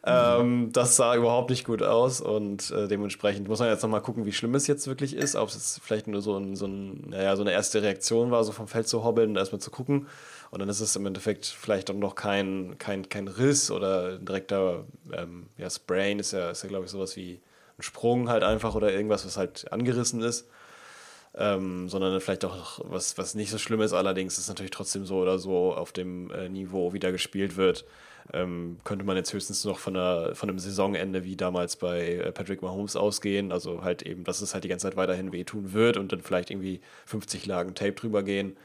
Ähm, 0.05 0.71
das 0.73 0.97
sah 0.97 1.15
überhaupt 1.17 1.51
nicht 1.51 1.65
gut 1.65 1.83
aus 1.83 2.21
und 2.21 2.71
äh, 2.71 2.89
dementsprechend 2.89 3.49
muss 3.49 3.59
man 3.59 3.69
jetzt 3.69 3.83
nochmal 3.83 4.01
gucken, 4.01 4.25
wie 4.25 4.33
schlimm 4.33 4.55
es 4.55 4.67
jetzt 4.67 4.87
wirklich 4.87 5.15
ist. 5.15 5.37
Ob 5.37 5.49
es 5.49 5.55
jetzt 5.55 5.81
vielleicht 5.83 6.07
nur 6.07 6.23
so, 6.23 6.37
ein, 6.37 6.57
so, 6.57 6.67
ein, 6.67 7.11
naja, 7.11 7.37
so 7.37 7.43
eine 7.43 7.53
erste 7.53 7.83
Reaktion 7.83 8.31
war, 8.31 8.45
so 8.45 8.53
vom 8.53 8.69
Feld 8.69 8.89
zu 8.89 9.05
hobbeln 9.05 9.31
und 9.31 9.37
erstmal 9.37 9.61
zu 9.61 9.71
gucken. 9.71 10.07
Und 10.51 10.61
dann 10.61 10.69
ist 10.69 10.81
es 10.81 10.97
im 10.97 11.07
Endeffekt 11.07 11.47
vielleicht 11.47 11.91
auch 11.91 11.95
noch 11.95 12.15
kein, 12.15 12.77
kein, 12.79 13.09
kein 13.09 13.29
Riss 13.29 13.71
oder 13.71 14.15
ein 14.15 14.25
direkter 14.25 14.85
ähm, 15.13 15.49
ja, 15.59 15.69
Sprain, 15.69 16.19
ist 16.19 16.33
ja, 16.33 16.51
ist 16.51 16.63
ja 16.63 16.69
glaube 16.69 16.87
ich, 16.87 16.91
sowas 16.91 17.17
wie 17.17 17.41
ein 17.79 17.83
Sprung 17.83 18.29
halt 18.29 18.43
einfach 18.43 18.75
oder 18.75 18.93
irgendwas, 18.93 19.27
was 19.27 19.37
halt 19.37 19.71
angerissen 19.73 20.23
ist 20.23 20.49
ähm, 21.39 21.89
sondern 21.89 22.21
vielleicht 22.21 22.45
auch 22.45 22.81
was, 22.85 23.17
was 23.17 23.35
nicht 23.35 23.51
so 23.51 23.59
schlimm 23.59 23.81
ist. 23.81 23.93
Allerdings 23.93 24.39
ist 24.39 24.49
natürlich 24.49 24.73
trotzdem 24.73 25.07
so 25.07 25.19
oder 25.19 25.39
so 25.39 25.75
auf 25.75 25.93
dem 25.93 26.31
äh, 26.31 26.49
Niveau 26.49 26.93
wieder 26.93 27.13
gespielt 27.13 27.57
wird. 27.57 27.85
Ähm, 28.33 28.79
könnte 28.85 29.05
man 29.05 29.17
jetzt 29.17 29.33
höchstens 29.33 29.65
noch 29.65 29.79
von, 29.79 29.97
einer, 29.97 30.35
von 30.35 30.51
einem 30.51 30.59
Saisonende 30.59 31.25
wie 31.25 31.37
damals 31.37 31.77
bei 31.77 32.17
äh, 32.17 32.33
Patrick 32.33 32.61
Mahomes 32.61 32.97
ausgehen. 32.97 33.53
Also 33.53 33.83
halt 33.83 34.03
eben, 34.03 34.25
dass 34.25 34.41
es 34.41 34.53
halt 34.53 34.65
die 34.65 34.69
ganze 34.69 34.89
Zeit 34.89 34.97
weiterhin 34.97 35.33
wehtun 35.33 35.73
wird 35.73 35.97
und 35.97 36.13
dann 36.13 36.21
vielleicht 36.21 36.51
irgendwie 36.51 36.81
50 37.07 37.47
Lagen 37.47 37.75
Tape 37.75 37.93
drüber 37.93 38.23
gehen. 38.23 38.57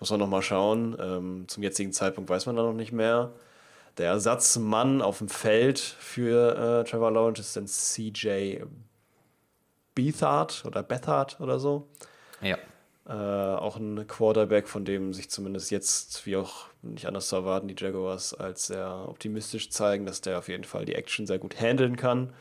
Muss 0.00 0.10
man 0.10 0.20
nochmal 0.20 0.42
schauen. 0.42 0.96
Ähm, 1.00 1.44
zum 1.48 1.62
jetzigen 1.62 1.92
Zeitpunkt 1.92 2.30
weiß 2.30 2.46
man 2.46 2.56
da 2.56 2.62
noch 2.62 2.72
nicht 2.74 2.92
mehr. 2.92 3.32
Der 3.96 4.10
Ersatzmann 4.10 5.02
auf 5.02 5.18
dem 5.18 5.28
Feld 5.28 5.80
für 5.80 6.82
äh, 6.84 6.88
Trevor 6.88 7.10
Lawrence 7.10 7.40
ist 7.40 7.56
dann 7.56 7.66
CJ 7.66 8.62
Beathard 9.94 10.64
oder 10.64 10.84
Bethard 10.84 11.40
oder 11.40 11.58
so. 11.58 11.88
Ja. 12.40 12.56
Äh, 13.08 13.12
auch 13.12 13.76
ein 13.76 14.06
Quarterback, 14.06 14.68
von 14.68 14.84
dem 14.84 15.14
sich 15.14 15.30
zumindest 15.30 15.70
jetzt, 15.70 16.26
wie 16.26 16.36
auch 16.36 16.66
nicht 16.82 17.06
anders 17.06 17.28
zu 17.28 17.36
erwarten, 17.36 17.66
die 17.66 17.74
Jaguars 17.76 18.34
als 18.34 18.66
sehr 18.66 19.06
optimistisch 19.08 19.70
zeigen, 19.70 20.06
dass 20.06 20.20
der 20.20 20.38
auf 20.38 20.48
jeden 20.48 20.64
Fall 20.64 20.84
die 20.84 20.94
Action 20.94 21.26
sehr 21.26 21.38
gut 21.38 21.60
handeln 21.60 21.96
kann. 21.96 22.32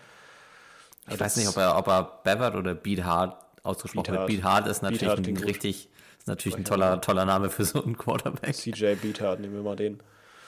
Ich 1.05 1.11
also 1.13 1.23
weiß 1.23 1.37
nicht, 1.37 1.47
ob 1.47 1.57
er, 1.57 1.77
ob 1.77 1.87
er 1.87 2.19
Bevard 2.23 2.55
oder 2.55 2.75
Beat 2.75 3.03
Hard 3.03 3.37
ausgesprochen 3.63 4.13
wird. 4.13 4.27
Beat 4.27 4.43
Hard 4.43 4.67
ist 4.67 4.83
natürlich 4.83 5.15
Beat 5.15 5.27
ein 5.27 5.37
richtig, 5.37 5.89
ist 6.27 6.29
natürlich 6.29 6.57
ein 6.57 6.65
toller, 6.65 6.99
toller 6.99 7.25
Name 7.25 7.49
für 7.49 7.63
so 7.63 7.81
einen 7.81 7.97
Quarterback. 7.97 8.53
CJ 8.53 8.95
Beat 8.95 9.21
Hard, 9.21 9.39
nehmen 9.39 9.55
wir 9.55 9.63
mal 9.63 9.77
den. 9.77 10.01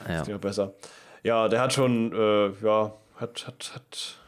Ja. 0.08 0.22
Ist 0.22 0.42
besser. 0.42 0.74
Ja, 1.24 1.48
der 1.48 1.62
hat 1.62 1.74
schon, 1.74 2.12
äh, 2.13 2.50
ja, 2.65 2.94
hat, 3.15 3.48
hat, 3.48 3.72
hat 3.76 4.20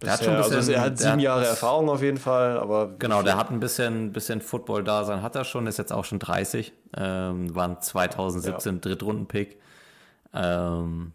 der 0.00 0.12
hat 0.12 0.24
schon 0.24 0.34
ein 0.34 0.38
bisschen, 0.38 0.56
also 0.56 0.72
er 0.72 0.80
hat 0.80 0.98
sieben 0.98 1.18
Jahre 1.18 1.46
Erfahrung 1.46 1.88
auf 1.88 2.02
jeden 2.02 2.18
Fall, 2.18 2.58
aber. 2.58 2.94
Genau, 2.98 3.22
der 3.22 3.36
hat 3.36 3.50
ein 3.50 3.60
bisschen, 3.60 4.12
bisschen 4.12 4.40
Football-Dasein, 4.40 5.22
hat 5.22 5.34
er 5.34 5.44
schon, 5.44 5.66
ist 5.66 5.78
jetzt 5.78 5.92
auch 5.92 6.04
schon 6.04 6.18
30, 6.18 6.72
ähm, 6.96 7.54
war 7.54 7.68
ein 7.68 7.80
2017 7.82 8.74
ja. 8.74 8.80
Drittrunden-Pick. 8.80 9.60
Ähm, 10.32 11.12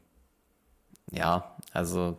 ja, 1.12 1.56
also 1.72 2.18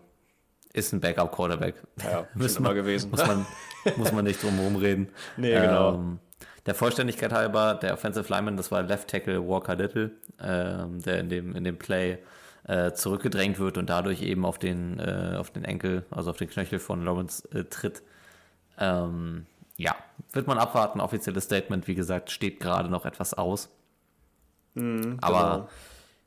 ist 0.72 0.92
ein 0.92 1.00
Backup-Quarterback. 1.00 1.74
Ja, 2.02 2.26
ist 2.44 2.58
immer 2.58 2.74
gewesen. 2.74 3.10
Muss 3.10 3.26
man, 3.26 3.44
muss 3.96 4.12
man 4.12 4.24
nicht 4.24 4.42
drum 4.42 4.54
herum 4.54 4.76
reden. 4.76 5.08
Nee, 5.36 5.52
genau. 5.52 5.94
Ähm, 5.94 6.18
der 6.66 6.74
Vollständigkeit 6.74 7.32
halber, 7.32 7.74
der 7.74 7.92
Offensive 7.92 8.28
Lineman, 8.32 8.56
das 8.56 8.70
war 8.70 8.82
Left 8.82 9.08
Tackle 9.08 9.46
Walker 9.46 9.76
Little, 9.76 10.12
ähm, 10.40 11.02
der 11.02 11.20
in 11.20 11.28
dem, 11.28 11.54
in 11.54 11.64
dem 11.64 11.78
Play 11.78 12.18
äh, 12.66 12.92
zurückgedrängt 12.92 13.58
wird 13.58 13.76
und 13.76 13.90
dadurch 13.90 14.22
eben 14.22 14.46
auf 14.46 14.58
den, 14.58 14.98
äh, 14.98 15.36
auf 15.38 15.50
den 15.50 15.64
Enkel, 15.64 16.04
also 16.10 16.30
auf 16.30 16.36
den 16.38 16.48
Knöchel 16.48 16.78
von 16.78 17.04
Lawrence 17.04 17.46
äh, 17.52 17.64
tritt. 17.64 18.02
Ähm, 18.78 19.46
ja, 19.76 19.94
wird 20.32 20.46
man 20.46 20.58
abwarten. 20.58 21.00
Offizielles 21.00 21.44
Statement, 21.44 21.86
wie 21.86 21.94
gesagt, 21.94 22.30
steht 22.30 22.60
gerade 22.60 22.88
noch 22.88 23.04
etwas 23.04 23.34
aus. 23.34 23.68
Mhm, 24.74 25.18
Aber 25.20 25.38
genau. 25.52 25.68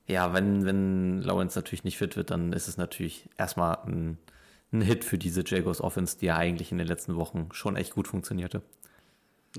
ja, 0.07 0.33
wenn, 0.33 0.65
wenn 0.65 1.21
Lawrence 1.21 1.57
natürlich 1.57 1.83
nicht 1.83 1.97
fit 1.97 2.15
wird, 2.15 2.31
dann 2.31 2.53
ist 2.53 2.67
es 2.67 2.77
natürlich 2.77 3.29
erstmal 3.37 3.77
ein, 3.87 4.17
ein 4.71 4.81
Hit 4.81 5.03
für 5.03 5.17
diese 5.17 5.43
Jagos 5.45 5.81
Offense, 5.81 6.17
die 6.17 6.25
ja 6.27 6.37
eigentlich 6.37 6.71
in 6.71 6.77
den 6.77 6.87
letzten 6.87 7.15
Wochen 7.15 7.49
schon 7.51 7.75
echt 7.75 7.93
gut 7.93 8.07
funktionierte. 8.07 8.61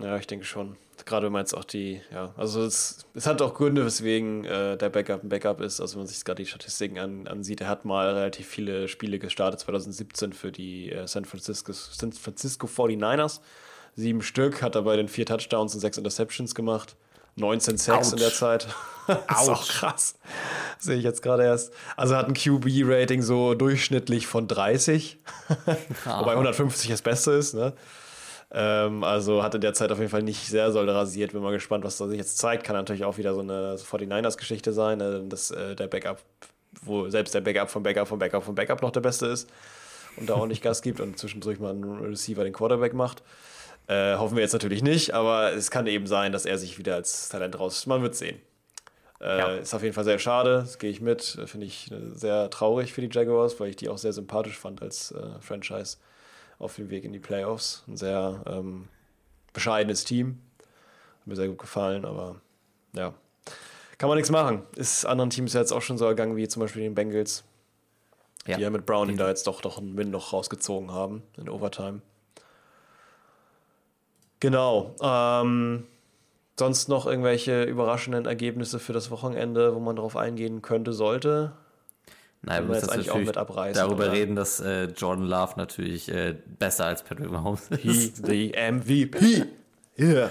Ja, 0.01 0.17
ich 0.17 0.27
denke 0.27 0.45
schon. 0.45 0.77
Gerade 1.07 1.27
wenn 1.27 1.33
man 1.33 1.43
jetzt 1.43 1.55
auch 1.55 1.65
die, 1.65 2.01
ja, 2.13 2.35
also 2.37 2.63
es, 2.63 3.07
es 3.15 3.27
hat 3.27 3.41
auch 3.41 3.55
Gründe, 3.55 3.85
weswegen 3.85 4.45
äh, 4.45 4.77
der 4.77 4.91
Backup 4.91 5.23
ein 5.23 5.29
Backup 5.29 5.61
ist. 5.61 5.81
Also 5.81 5.95
wenn 5.95 6.01
man 6.01 6.07
sich 6.09 6.25
gerade 6.25 6.43
die 6.43 6.49
Statistiken 6.49 6.99
an, 6.99 7.27
ansieht, 7.27 7.61
er 7.61 7.69
hat 7.69 7.85
mal 7.85 8.09
relativ 8.09 8.47
viele 8.47 8.89
Spiele 8.89 9.19
gestartet, 9.19 9.61
2017 9.61 10.33
für 10.33 10.53
die 10.53 10.91
äh, 10.91 11.07
San, 11.07 11.25
Francisco, 11.25 11.73
San 11.73 12.13
Francisco 12.13 12.67
49ers. 12.67 13.41
Sieben 13.95 14.23
Stück, 14.23 14.63
hat 14.63 14.75
dabei 14.75 14.97
den 14.97 15.09
vier 15.09 15.27
Touchdowns 15.27 15.75
und 15.75 15.81
sechs 15.81 15.99
Interceptions 15.99 16.55
gemacht. 16.55 16.97
19 17.39 17.79
Sacks 17.79 18.13
in 18.13 18.19
der 18.19 18.33
Zeit. 18.33 18.69
das 19.07 19.43
ist 19.43 19.49
auch 19.49 19.67
krass. 19.67 20.15
Sehe 20.79 20.97
ich 20.97 21.05
jetzt 21.05 21.23
gerade 21.23 21.45
erst. 21.45 21.73
Also 21.97 22.17
hat 22.17 22.29
ein 22.29 22.35
QB-Rating 22.35 23.23
so 23.23 23.55
durchschnittlich 23.55 24.27
von 24.27 24.49
30. 24.49 25.19
Wobei 26.05 26.33
150 26.33 26.91
das 26.91 27.03
Beste 27.03 27.33
ist, 27.33 27.55
ne? 27.55 27.73
Ähm, 28.51 29.05
also 29.05 29.43
hat 29.43 29.55
in 29.55 29.61
der 29.61 29.75
Zeit 29.75 29.93
auf 29.93 29.99
jeden 29.99 30.11
Fall 30.11 30.23
nicht 30.23 30.47
sehr 30.47 30.73
soll 30.73 30.89
rasiert. 30.89 31.33
Bin 31.33 31.43
mal 31.43 31.53
gespannt, 31.53 31.85
was 31.85 31.99
das 31.99 32.09
sich 32.09 32.19
jetzt 32.19 32.39
zeigt. 32.39 32.65
Kann 32.65 32.77
natürlich 32.77 33.05
auch 33.05 33.19
wieder 33.19 33.35
so 33.35 33.41
eine 33.41 33.77
49ers-Geschichte 33.77 34.73
sein, 34.73 35.01
äh, 35.01 35.21
dass 35.29 35.51
äh, 35.51 35.75
der 35.75 35.87
Backup, 35.87 36.23
wo 36.83 37.09
selbst 37.11 37.35
der 37.35 37.41
Backup 37.41 37.71
vom 37.71 37.83
Backup 37.83 38.09
vom 38.09 38.19
Backup 38.19 38.45
vom 38.45 38.55
Backup 38.55 38.83
noch 38.83 38.91
der 38.91 39.01
Beste 39.01 39.27
ist 39.27 39.49
und 40.17 40.29
da 40.29 40.35
auch 40.35 40.47
nicht 40.47 40.63
Gas 40.63 40.83
gibt 40.83 41.01
und 41.01 41.19
zwischendurch 41.19 41.61
mal 41.61 41.75
ein 41.75 41.85
Receiver 41.85 42.45
den 42.45 42.53
Quarterback 42.53 42.95
macht. 42.95 43.23
Äh, 43.89 44.17
hoffen 44.17 44.37
wir 44.37 44.43
jetzt 44.43 44.53
natürlich 44.53 44.83
nicht, 44.83 45.15
aber 45.15 45.55
es 45.55 45.71
kann 45.71 45.87
eben 45.87 46.07
sein, 46.07 46.31
dass 46.31 46.45
er 46.45 46.59
sich 46.59 46.79
wieder 46.79 46.95
als 46.95 47.31
Talent 47.31 47.59
raus. 47.59 47.87
Man 47.87 48.03
wird 48.03 48.15
sehen. 48.15 48.39
Äh, 49.21 49.39
ja. 49.39 49.49
Ist 49.55 49.75
auf 49.75 49.83
jeden 49.83 49.95
Fall 49.95 50.05
sehr 50.05 50.19
schade, 50.19 50.59
das 50.61 50.79
gehe 50.79 50.91
ich 50.91 51.01
mit. 51.01 51.39
Finde 51.47 51.67
ich 51.67 51.91
äh, 51.91 51.97
sehr 52.13 52.51
traurig 52.51 52.93
für 52.93 53.01
die 53.01 53.09
Jaguars, 53.11 53.59
weil 53.59 53.71
ich 53.71 53.77
die 53.77 53.89
auch 53.89 53.99
sehr 53.99 54.13
sympathisch 54.13 54.59
fand 54.59 54.83
als 54.83 55.13
äh, 55.13 55.41
Franchise 55.41 55.97
auf 56.59 56.77
dem 56.77 56.91
Weg 56.91 57.05
in 57.05 57.13
die 57.13 57.19
Playoffs. 57.19 57.83
Ein 57.89 57.97
sehr 57.97 58.43
ähm, 58.47 58.89
bescheidenes 59.55 60.05
Team. 60.05 60.39
Hat 61.21 61.27
mir 61.27 61.37
sehr 61.37 61.49
gut 61.49 61.59
gefallen, 61.59 62.05
aber 62.05 62.37
ja. 62.93 63.15
Kann 63.97 64.09
man 64.09 64.17
nichts 64.17 64.31
machen. 64.31 64.63
Ist 64.77 65.07
anderen 65.07 65.31
Teams 65.31 65.55
jetzt 65.55 65.73
auch 65.73 65.83
schon 65.83 65.99
so 65.99 66.05
ergangen 66.05 66.37
wie 66.37 66.47
zum 66.47 66.61
Beispiel 66.61 66.83
den 66.83 66.95
Bengals. 66.95 67.43
Ja. 68.47 68.57
Die 68.57 68.63
ja 68.63 68.71
mit 68.71 68.87
Browning 68.87 69.17
da 69.17 69.29
jetzt 69.29 69.47
doch, 69.47 69.61
doch 69.61 69.79
einen 69.79 69.97
Win 69.97 70.11
noch 70.11 70.33
rausgezogen 70.33 70.93
haben 70.93 71.23
in 71.37 71.49
Overtime. 71.49 72.03
Genau. 74.41 74.95
Ähm, 75.03 75.85
sonst 76.59 76.89
noch 76.89 77.07
irgendwelche 77.07 77.65
überraschenden 77.65 78.27
Ergebnisse 78.27 78.79
für 78.79 78.93
das 78.93 79.11
Wochenende, 79.11 79.75
wo 79.75 79.81
man 79.81 79.97
darauf 79.97 80.17
eingehen 80.17 80.63
könnte, 80.63 80.93
sollte? 80.93 81.53
Naja, 82.43 82.61
wir 82.61 82.69
müssen 82.75 82.99
jetzt 82.99 83.11
auch 83.11 83.19
mit 83.19 83.37
abreißen. 83.37 83.83
Darüber 83.83 84.05
oder? 84.05 84.13
reden, 84.13 84.37
dass 84.37 84.61
äh, 84.61 84.85
Jordan 84.85 85.27
Love 85.27 85.55
natürlich 85.57 86.09
äh, 86.09 86.37
besser 86.59 86.87
als 86.87 87.03
Patrick 87.03 87.31
Mahomes 87.31 87.69
ist. 87.71 88.27
He, 88.27 88.53
the 88.53 88.55
MVP. 88.71 89.45
Yeah. 89.99 90.31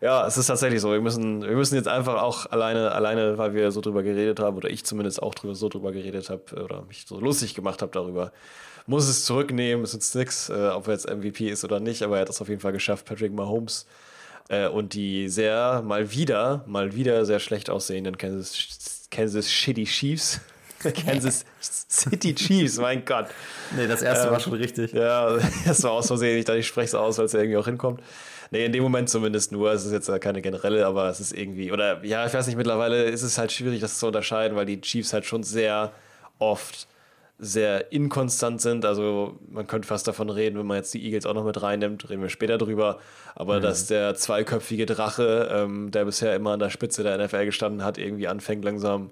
Ja, 0.00 0.26
es 0.26 0.36
ist 0.36 0.46
tatsächlich 0.46 0.80
so. 0.80 0.92
Wir 0.92 1.00
müssen, 1.00 1.42
wir 1.42 1.56
müssen 1.56 1.76
jetzt 1.76 1.88
einfach 1.88 2.20
auch 2.20 2.50
alleine, 2.50 2.92
alleine, 2.92 3.38
weil 3.38 3.54
wir 3.54 3.70
so 3.70 3.80
drüber 3.80 4.02
geredet 4.02 4.40
haben, 4.40 4.56
oder 4.56 4.68
ich 4.68 4.84
zumindest 4.84 5.22
auch 5.22 5.34
drüber, 5.34 5.54
so 5.54 5.68
drüber 5.68 5.92
geredet 5.92 6.28
habe, 6.28 6.62
oder 6.62 6.82
mich 6.82 7.06
so 7.06 7.18
lustig 7.18 7.54
gemacht 7.54 7.80
habe 7.80 7.92
darüber, 7.92 8.32
muss 8.86 9.08
es 9.08 9.24
zurücknehmen, 9.24 9.84
es 9.84 9.94
ist 9.94 10.14
nix, 10.14 10.48
äh, 10.48 10.68
ob 10.68 10.86
er 10.86 10.94
jetzt 10.94 11.10
MVP 11.10 11.48
ist 11.48 11.64
oder 11.64 11.80
nicht, 11.80 12.02
aber 12.02 12.16
er 12.16 12.22
hat 12.22 12.30
es 12.30 12.40
auf 12.40 12.48
jeden 12.48 12.60
Fall 12.60 12.72
geschafft, 12.72 13.04
Patrick 13.06 13.32
Mahomes 13.32 13.86
äh, 14.48 14.68
und 14.68 14.94
die 14.94 15.28
sehr, 15.28 15.82
mal 15.84 16.12
wieder, 16.12 16.64
mal 16.66 16.94
wieder 16.94 17.24
sehr 17.24 17.40
schlecht 17.40 17.70
aussehenden 17.70 18.16
Kansas, 18.16 19.08
Kansas 19.10 19.50
Shitty 19.50 19.84
Chiefs 19.84 20.40
Kansas 21.06 21.44
City 21.60 22.34
Chiefs, 22.34 22.78
mein 22.78 23.04
Gott. 23.04 23.28
Nee, 23.76 23.86
das 23.86 24.02
erste 24.02 24.26
ähm, 24.26 24.32
war 24.32 24.40
schon 24.40 24.52
richtig. 24.54 24.92
Ja, 24.92 25.38
das 25.64 25.82
war 25.82 25.92
aus 25.92 26.06
Versehen. 26.06 26.38
Ich 26.38 26.44
dachte, 26.44 26.58
ich 26.58 26.66
spreche 26.66 26.86
es 26.86 26.94
aus, 26.94 27.18
weil 27.18 27.26
es 27.26 27.32
ja 27.32 27.40
irgendwie 27.40 27.56
auch 27.56 27.66
hinkommt. 27.66 28.00
Nee, 28.50 28.64
in 28.64 28.72
dem 28.72 28.82
Moment 28.82 29.08
zumindest 29.08 29.52
nur. 29.52 29.72
Es 29.72 29.84
ist 29.84 29.92
jetzt 29.92 30.10
keine 30.20 30.42
generelle, 30.42 30.86
aber 30.86 31.08
es 31.08 31.20
ist 31.20 31.32
irgendwie, 31.32 31.72
oder 31.72 32.04
ja, 32.04 32.26
ich 32.26 32.34
weiß 32.34 32.46
nicht, 32.46 32.56
mittlerweile 32.56 33.04
ist 33.04 33.22
es 33.22 33.38
halt 33.38 33.52
schwierig, 33.52 33.80
das 33.80 33.98
zu 33.98 34.06
unterscheiden, 34.06 34.56
weil 34.56 34.66
die 34.66 34.80
Chiefs 34.80 35.12
halt 35.12 35.24
schon 35.24 35.42
sehr 35.42 35.92
oft 36.38 36.86
sehr 37.38 37.92
inkonstant 37.92 38.60
sind. 38.60 38.84
Also 38.84 39.38
man 39.48 39.66
könnte 39.66 39.86
fast 39.86 40.08
davon 40.08 40.30
reden, 40.30 40.58
wenn 40.58 40.66
man 40.66 40.78
jetzt 40.78 40.94
die 40.94 41.04
Eagles 41.04 41.26
auch 41.26 41.34
noch 41.34 41.44
mit 41.44 41.60
reinnimmt, 41.60 42.08
reden 42.08 42.22
wir 42.22 42.30
später 42.30 42.56
drüber. 42.56 42.98
Aber 43.34 43.58
mhm. 43.58 43.62
dass 43.62 43.86
der 43.86 44.14
zweiköpfige 44.14 44.86
Drache, 44.86 45.48
ähm, 45.52 45.90
der 45.90 46.06
bisher 46.06 46.34
immer 46.34 46.52
an 46.52 46.60
der 46.60 46.70
Spitze 46.70 47.02
der 47.02 47.18
NFL 47.18 47.44
gestanden 47.44 47.84
hat, 47.84 47.98
irgendwie 47.98 48.28
anfängt 48.28 48.64
langsam 48.64 49.10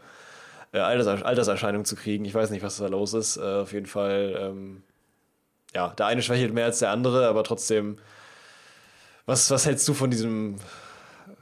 äh, 0.73 0.79
Alters 0.79 1.23
Alterserscheinung 1.23 1.85
zu 1.85 1.97
kriegen. 1.97 2.25
Ich 2.25 2.35
weiß 2.35 2.51
nicht, 2.51 2.63
was 2.63 2.79
da 2.79 2.87
los 2.87 3.13
ist. 3.13 3.37
Äh, 3.37 3.43
auf 3.43 3.73
jeden 3.73 3.87
Fall, 3.87 4.37
ähm, 4.41 4.83
ja, 5.75 5.89
der 5.89 6.07
eine 6.07 6.23
schwächelt 6.23 6.55
mehr 6.55 6.65
als 6.65 6.79
der 6.79 6.91
andere, 6.91 7.29
aber 7.29 7.45
trotzdem, 7.45 7.99
was, 9.27 9.51
was 9.51 9.67
hältst 9.67 9.87
du 9.87 9.93
von 9.93 10.11
diesem, 10.11 10.57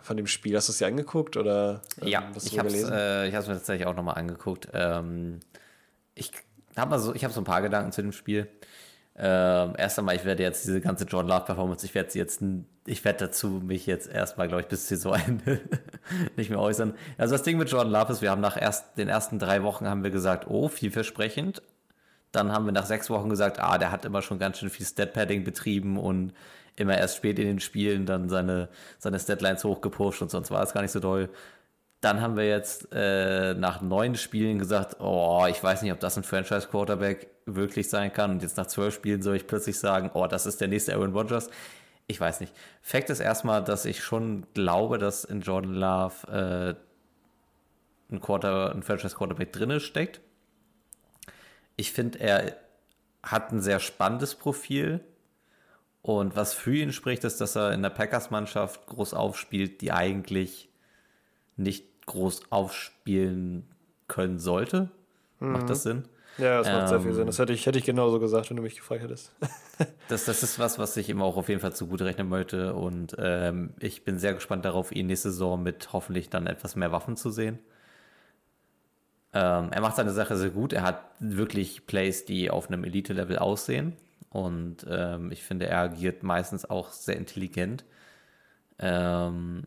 von 0.03 0.17
dem 0.17 0.27
Spiel? 0.27 0.57
Hast 0.57 0.69
du 0.69 0.73
es 0.73 0.79
dir 0.79 0.87
angeguckt 0.87 1.37
oder 1.37 1.83
ähm, 2.01 2.09
ja, 2.09 2.25
ich 2.43 2.59
habe 2.59 2.69
es 2.69 2.83
äh, 2.83 3.31
mir 3.31 3.55
tatsächlich 3.55 3.87
auch 3.87 3.95
nochmal 3.95 4.17
angeguckt. 4.17 4.69
Ähm, 4.73 5.41
ich 6.73 6.79
habe 6.79 6.99
so, 6.99 7.15
hab 7.15 7.33
so 7.33 7.41
ein 7.41 7.45
paar 7.45 7.63
Gedanken 7.63 7.93
zu 7.93 8.03
dem 8.03 8.13
Spiel. 8.13 8.49
Ähm, 9.15 9.75
erst 9.77 9.99
einmal, 9.99 10.17
ich 10.17 10.25
werde 10.25 10.43
jetzt 10.43 10.65
diese 10.65 10.81
ganze 10.81 11.05
John 11.05 11.29
Love 11.29 11.45
Performance, 11.45 11.85
ich 11.85 11.95
werde 11.95 12.11
jetzt, 12.19 12.43
ich 12.87 13.05
werde 13.05 13.27
dazu 13.27 13.49
mich 13.63 13.85
jetzt 13.87 14.09
erstmal, 14.09 14.49
glaube 14.49 14.63
ich, 14.63 14.69
bis 14.69 14.89
Saisonende 14.89 15.61
nicht 16.37 16.49
mehr 16.49 16.61
äußern. 16.61 16.95
Also 17.19 17.35
das 17.35 17.43
Ding 17.43 17.59
mit 17.59 17.71
Jordan 17.71 17.93
Love 17.93 18.13
ist, 18.13 18.23
wir 18.23 18.31
haben 18.31 18.41
nach 18.41 18.61
erst, 18.61 18.97
den 18.97 19.09
ersten 19.09 19.39
drei 19.39 19.63
Wochen 19.63 19.87
haben 19.87 20.03
wir 20.03 20.11
gesagt, 20.11 20.47
oh, 20.49 20.69
vielversprechend. 20.69 21.63
Dann 22.33 22.51
haben 22.51 22.65
wir 22.65 22.73
nach 22.73 22.87
sechs 22.87 23.11
Wochen 23.11 23.29
gesagt, 23.29 23.61
ah, 23.61 23.77
der 23.77 23.93
hat 23.93 24.07
immer 24.07 24.23
schon 24.23 24.39
ganz 24.39 24.59
schön 24.59 24.71
viel 24.71 24.87
Stat-Padding 24.87 25.45
betrieben 25.45 25.99
und 25.99 26.33
immer 26.77 26.97
erst 26.97 27.19
spät 27.19 27.39
in 27.39 27.47
den 27.47 27.61
Spielen 27.61 28.07
dann 28.07 28.31
seine, 28.31 28.71
seine 28.99 29.19
Statlines 29.21 29.63
hochgepusht 29.65 30.23
und 30.23 30.31
sonst 30.31 30.51
war 30.51 30.63
es 30.63 30.73
gar 30.73 30.81
nicht 30.81 30.93
so 30.93 31.01
doll. 31.01 31.29
Dann 32.03 32.21
haben 32.21 32.37
wir 32.37 32.47
jetzt 32.47 32.89
äh, 32.93 33.55
nach 33.55 33.81
neun 33.81 34.17
Spielen 34.17 34.59
gesagt, 34.59 35.01
oh, 35.01 35.47
ich 35.49 35.63
weiß 35.63 35.83
nicht, 35.83 35.93
ob 35.93 36.01
das 36.01 36.19
ein 36.19 36.25
Franchise-Quarterback 36.25 37.29
wirklich 37.47 37.89
sein 37.89 38.13
kann. 38.13 38.33
Und 38.33 38.43
jetzt 38.43 38.59
nach 38.59 38.67
zwölf 38.67 38.95
Spielen 38.95 39.23
soll 39.23 39.37
ich 39.37 39.47
plötzlich 39.47 39.79
sagen, 39.79 40.11
oh, 40.13 40.27
das 40.27 40.45
ist 40.45 40.61
der 40.61 40.69
nächste 40.69 40.95
Aaron 40.95 41.13
Rodgers. 41.15 41.49
Ich 42.09 42.21
weiß 42.21 42.41
nicht. 42.41 42.53
Fakt 42.83 43.09
ist 43.09 43.21
erstmal, 43.21 43.65
dass 43.65 43.85
ich 43.87 44.03
schon 44.03 44.47
glaube, 44.55 44.99
dass 44.99 45.25
in 45.25 45.41
Jordan 45.41 45.75
Love 45.75 46.77
äh, 48.11 48.13
ein, 48.13 48.21
Quarter, 48.21 48.75
ein 48.75 48.83
Franchise-Quarterback 48.83 49.53
drinne 49.53 49.81
steckt. 49.81 50.21
Ich 51.77 51.93
finde, 51.93 52.21
er 52.21 52.57
hat 53.23 53.53
ein 53.53 53.61
sehr 53.63 53.81
spannendes 53.81 54.35
Profil 54.35 55.01
Und 56.03 56.35
was 56.35 56.53
für 56.53 56.75
ihn 56.75 56.93
spricht, 56.93 57.25
ist, 57.25 57.41
dass 57.41 57.57
er 57.57 57.73
in 57.73 57.83
der 57.83 57.91
Packers-Mannschaft 57.91 58.87
groß 58.87 59.15
aufspielt, 59.15 59.81
die 59.81 59.93
eigentlich 59.93 60.69
nicht 61.57 61.87
groß 62.07 62.51
aufspielen 62.51 63.67
können 64.09 64.39
sollte. 64.39 64.91
Mhm. 65.41 65.53
Macht 65.53 65.71
das 65.71 65.83
Sinn? 65.83 66.05
Ja, 66.39 66.59
das 66.59 66.67
macht 66.67 66.83
ähm, 66.83 66.89
sehr 66.89 67.01
viel 67.01 67.13
Sinn. 67.13 67.27
Das 67.27 67.39
hätte 67.39 67.53
ich, 67.53 67.67
hätte 67.67 67.79
ich 67.79 67.85
genauso 67.85 68.19
gesagt, 68.19 68.49
wenn 68.49 68.57
du 68.57 68.63
mich 68.63 68.77
gefragt 68.77 69.03
hättest. 69.03 69.33
das, 70.09 70.25
das 70.25 70.43
ist 70.43 70.59
was, 70.59 70.79
was 70.79 70.97
ich 70.97 71.09
ihm 71.09 71.21
auch 71.21 71.37
auf 71.37 71.49
jeden 71.49 71.61
Fall 71.61 71.75
zugute 71.75 72.05
rechnen 72.05 72.29
möchte. 72.29 72.75
Und 72.75 73.15
ähm, 73.19 73.75
ich 73.81 74.05
bin 74.05 74.19
sehr 74.19 74.35
gespannt 74.35 74.65
darauf, 74.65 74.93
ihn 74.93 75.07
nächste 75.07 75.31
Saison 75.31 75.63
mit 75.63 75.93
hoffentlich 75.93 76.31
dann 76.31 76.47
etwas 76.47 76.75
mehr 76.75 76.93
Waffen 76.93 77.17
zu 77.17 77.31
sehen. 77.31 77.59
Ähm, 79.35 79.71
er 79.73 79.81
macht 79.81 79.97
seine 79.97 80.13
Sache 80.13 80.37
sehr 80.37 80.51
gut. 80.51 80.73
Er 80.73 80.83
hat 80.83 81.03
wirklich 81.19 81.87
Plays, 81.87 82.25
die 82.25 82.51
auf 82.51 82.69
einem 82.69 82.85
Elite-Level 82.85 83.39
aussehen. 83.39 83.97
Und 84.31 84.87
ähm, 84.89 85.31
ich 85.31 85.43
finde, 85.43 85.67
er 85.67 85.81
agiert 85.81 86.23
meistens 86.23 86.65
auch 86.65 86.91
sehr 86.91 87.17
intelligent. 87.17 87.85
Ähm, 88.79 89.67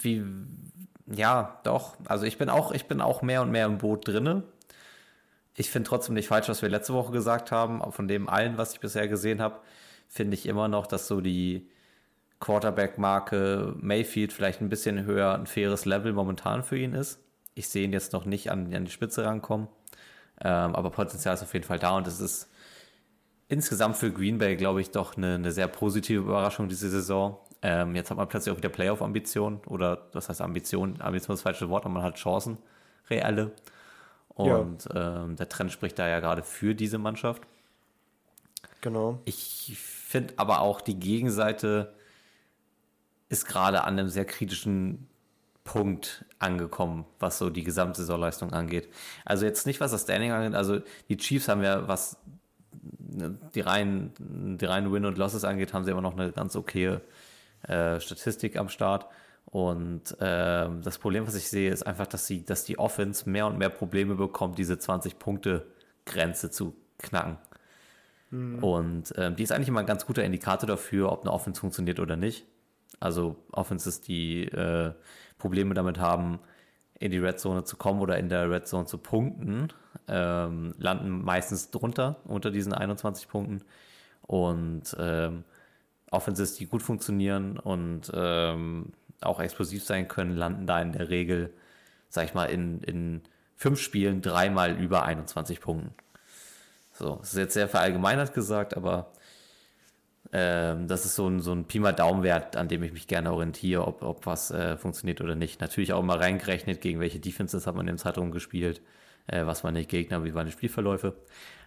wie, 0.00 0.24
ja, 1.06 1.60
doch. 1.64 1.96
Also 2.06 2.24
ich 2.26 2.38
bin 2.38 2.48
auch, 2.48 2.72
ich 2.72 2.86
bin 2.86 3.00
auch 3.00 3.22
mehr 3.22 3.42
und 3.42 3.50
mehr 3.50 3.66
im 3.66 3.78
Boot 3.78 4.06
drinne. 4.06 4.44
Ich 5.54 5.70
finde 5.70 5.88
trotzdem 5.88 6.14
nicht 6.14 6.28
falsch, 6.28 6.48
was 6.48 6.62
wir 6.62 6.68
letzte 6.68 6.94
Woche 6.94 7.12
gesagt 7.12 7.52
haben. 7.52 7.82
Von 7.92 8.08
dem 8.08 8.28
allen, 8.28 8.56
was 8.58 8.72
ich 8.74 8.80
bisher 8.80 9.08
gesehen 9.08 9.40
habe, 9.40 9.60
finde 10.08 10.34
ich 10.34 10.46
immer 10.46 10.68
noch, 10.68 10.86
dass 10.86 11.06
so 11.08 11.20
die 11.20 11.68
Quarterback-Marke 12.40 13.74
Mayfield 13.78 14.32
vielleicht 14.32 14.60
ein 14.60 14.68
bisschen 14.68 15.04
höher, 15.04 15.34
ein 15.34 15.46
faires 15.46 15.84
Level 15.84 16.12
momentan 16.12 16.64
für 16.64 16.78
ihn 16.78 16.94
ist. 16.94 17.20
Ich 17.54 17.68
sehe 17.68 17.84
ihn 17.84 17.92
jetzt 17.92 18.12
noch 18.12 18.24
nicht 18.24 18.50
an, 18.50 18.74
an 18.74 18.84
die 18.84 18.90
Spitze 18.90 19.24
rankommen. 19.24 19.68
Ähm, 20.40 20.74
aber 20.74 20.90
Potenzial 20.90 21.34
ist 21.34 21.42
auf 21.42 21.52
jeden 21.52 21.66
Fall 21.66 21.78
da 21.78 21.96
und 21.96 22.06
es 22.06 22.20
ist 22.20 22.48
insgesamt 23.48 23.96
für 23.96 24.10
Green 24.10 24.38
Bay, 24.38 24.56
glaube 24.56 24.80
ich, 24.80 24.90
doch 24.90 25.16
eine, 25.16 25.34
eine 25.34 25.52
sehr 25.52 25.68
positive 25.68 26.22
Überraschung 26.22 26.68
diese 26.68 26.88
Saison. 26.88 27.38
Ähm, 27.62 27.94
jetzt 27.94 28.10
hat 28.10 28.16
man 28.16 28.28
plötzlich 28.28 28.52
auch 28.52 28.58
wieder 28.58 28.68
Playoff-Ambitionen 28.68 29.60
oder 29.66 30.08
was 30.12 30.28
heißt 30.28 30.40
Ambition? 30.40 31.00
Ambition 31.00 31.34
ist 31.34 31.40
das 31.40 31.42
falsche 31.42 31.68
Wort, 31.68 31.84
aber 31.84 31.94
man 31.94 32.02
hat 32.02 32.16
Chancen, 32.16 32.58
reelle. 33.08 33.52
Und 34.28 34.88
ja. 34.92 35.24
ähm, 35.24 35.36
der 35.36 35.48
Trend 35.48 35.70
spricht 35.70 35.98
da 35.98 36.08
ja 36.08 36.20
gerade 36.20 36.42
für 36.42 36.74
diese 36.74 36.98
Mannschaft. 36.98 37.42
Genau. 38.80 39.20
Ich 39.24 39.76
finde 39.78 40.34
aber 40.36 40.60
auch 40.60 40.80
die 40.80 40.98
Gegenseite 40.98 41.94
ist 43.28 43.46
gerade 43.46 43.84
an 43.84 43.98
einem 43.98 44.08
sehr 44.08 44.24
kritischen 44.24 45.08
Punkt 45.64 46.24
angekommen, 46.38 47.06
was 47.20 47.38
so 47.38 47.48
die 47.48 47.62
Gesamtsaisonleistung 47.62 48.52
angeht. 48.52 48.88
Also 49.24 49.46
jetzt 49.46 49.66
nicht, 49.66 49.80
was 49.80 49.92
das 49.92 50.02
Standing 50.02 50.32
angeht, 50.32 50.54
also 50.54 50.80
die 51.08 51.16
Chiefs 51.16 51.48
haben 51.48 51.62
ja, 51.62 51.86
was 51.86 52.18
die 52.72 53.60
reinen, 53.60 54.12
die 54.58 54.64
reinen 54.64 54.92
Win 54.92 55.04
und 55.04 55.18
Losses 55.18 55.44
angeht, 55.44 55.72
haben 55.72 55.84
sie 55.84 55.92
immer 55.92 56.00
noch 56.00 56.18
eine 56.18 56.32
ganz 56.32 56.56
okaye 56.56 57.00
äh, 57.68 58.00
Statistik 58.00 58.56
am 58.56 58.68
Start. 58.68 59.06
Und 59.46 60.12
äh, 60.20 60.68
das 60.82 60.98
Problem, 60.98 61.26
was 61.26 61.34
ich 61.34 61.48
sehe, 61.48 61.70
ist 61.70 61.86
einfach, 61.86 62.06
dass, 62.06 62.26
sie, 62.26 62.44
dass 62.44 62.64
die 62.64 62.78
Offense 62.78 63.28
mehr 63.28 63.46
und 63.46 63.58
mehr 63.58 63.68
Probleme 63.68 64.14
bekommt, 64.14 64.58
diese 64.58 64.74
20-Punkte-Grenze 64.74 66.50
zu 66.50 66.74
knacken. 66.98 67.36
Mhm. 68.30 68.64
Und 68.64 69.16
äh, 69.16 69.32
die 69.32 69.42
ist 69.42 69.52
eigentlich 69.52 69.68
immer 69.68 69.80
ein 69.80 69.86
ganz 69.86 70.06
guter 70.06 70.24
Indikator 70.24 70.66
dafür, 70.66 71.12
ob 71.12 71.22
eine 71.22 71.32
Offense 71.32 71.60
funktioniert 71.60 72.00
oder 72.00 72.16
nicht. 72.16 72.46
Also 73.00 73.36
Offenses, 73.52 74.00
die 74.00 74.44
äh, 74.44 74.92
Probleme 75.38 75.74
damit 75.74 75.98
haben, 75.98 76.38
in 76.98 77.10
die 77.10 77.18
Red 77.18 77.40
Zone 77.40 77.64
zu 77.64 77.76
kommen 77.76 78.00
oder 78.00 78.16
in 78.16 78.28
der 78.28 78.48
Red 78.48 78.66
Zone 78.68 78.86
zu 78.86 78.96
punkten, 78.96 79.68
ähm, 80.08 80.74
landen 80.78 81.22
meistens 81.22 81.70
drunter, 81.70 82.20
unter 82.24 82.50
diesen 82.50 82.72
21 82.72 83.28
Punkten. 83.28 83.62
Und 84.22 84.96
ähm, 84.98 85.44
Offenses, 86.12 86.54
die 86.54 86.66
gut 86.66 86.82
funktionieren 86.82 87.58
und 87.58 88.10
ähm, 88.14 88.92
auch 89.20 89.40
explosiv 89.40 89.84
sein 89.84 90.08
können, 90.08 90.36
landen 90.36 90.66
da 90.66 90.80
in 90.80 90.92
der 90.92 91.08
Regel, 91.08 91.52
sag 92.08 92.26
ich 92.26 92.34
mal, 92.34 92.46
in, 92.46 92.80
in 92.82 93.22
fünf 93.56 93.80
Spielen 93.80 94.22
dreimal 94.22 94.78
über 94.78 95.04
21 95.04 95.60
Punkten. 95.60 95.94
So, 96.92 97.16
das 97.16 97.30
ist 97.30 97.38
jetzt 97.38 97.54
sehr 97.54 97.68
verallgemeinert 97.68 98.34
gesagt, 98.34 98.76
aber 98.76 99.12
ähm, 100.32 100.88
das 100.88 101.04
ist 101.04 101.14
so 101.14 101.28
ein, 101.28 101.40
so 101.40 101.52
ein 101.52 101.66
Pi 101.66 101.78
mal 101.78 101.92
Daumenwert, 101.92 102.56
an 102.56 102.68
dem 102.68 102.82
ich 102.82 102.92
mich 102.92 103.06
gerne 103.06 103.32
orientiere, 103.32 103.86
ob, 103.86 104.02
ob 104.02 104.26
was 104.26 104.50
äh, 104.50 104.76
funktioniert 104.76 105.20
oder 105.20 105.34
nicht. 105.34 105.60
Natürlich 105.60 105.92
auch 105.92 106.02
mal 106.02 106.18
reingerechnet, 106.18 106.80
gegen 106.80 107.00
welche 107.00 107.20
Defenses 107.20 107.66
hat 107.66 107.74
man 107.74 107.88
im 107.88 107.98
Zeitraum 107.98 108.30
gespielt, 108.30 108.82
äh, 109.26 109.46
was 109.46 109.64
waren 109.64 109.74
die 109.74 109.86
Gegner, 109.86 110.24
wie 110.24 110.34
waren 110.34 110.46
die 110.46 110.52
Spielverläufe. 110.52 111.16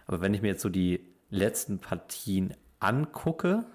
Aber 0.06 0.20
wenn 0.20 0.34
ich 0.34 0.42
mir 0.42 0.48
jetzt 0.48 0.62
so 0.62 0.68
die 0.68 1.00
letzten 1.30 1.78
Partien 1.78 2.54
angucke, 2.78 3.66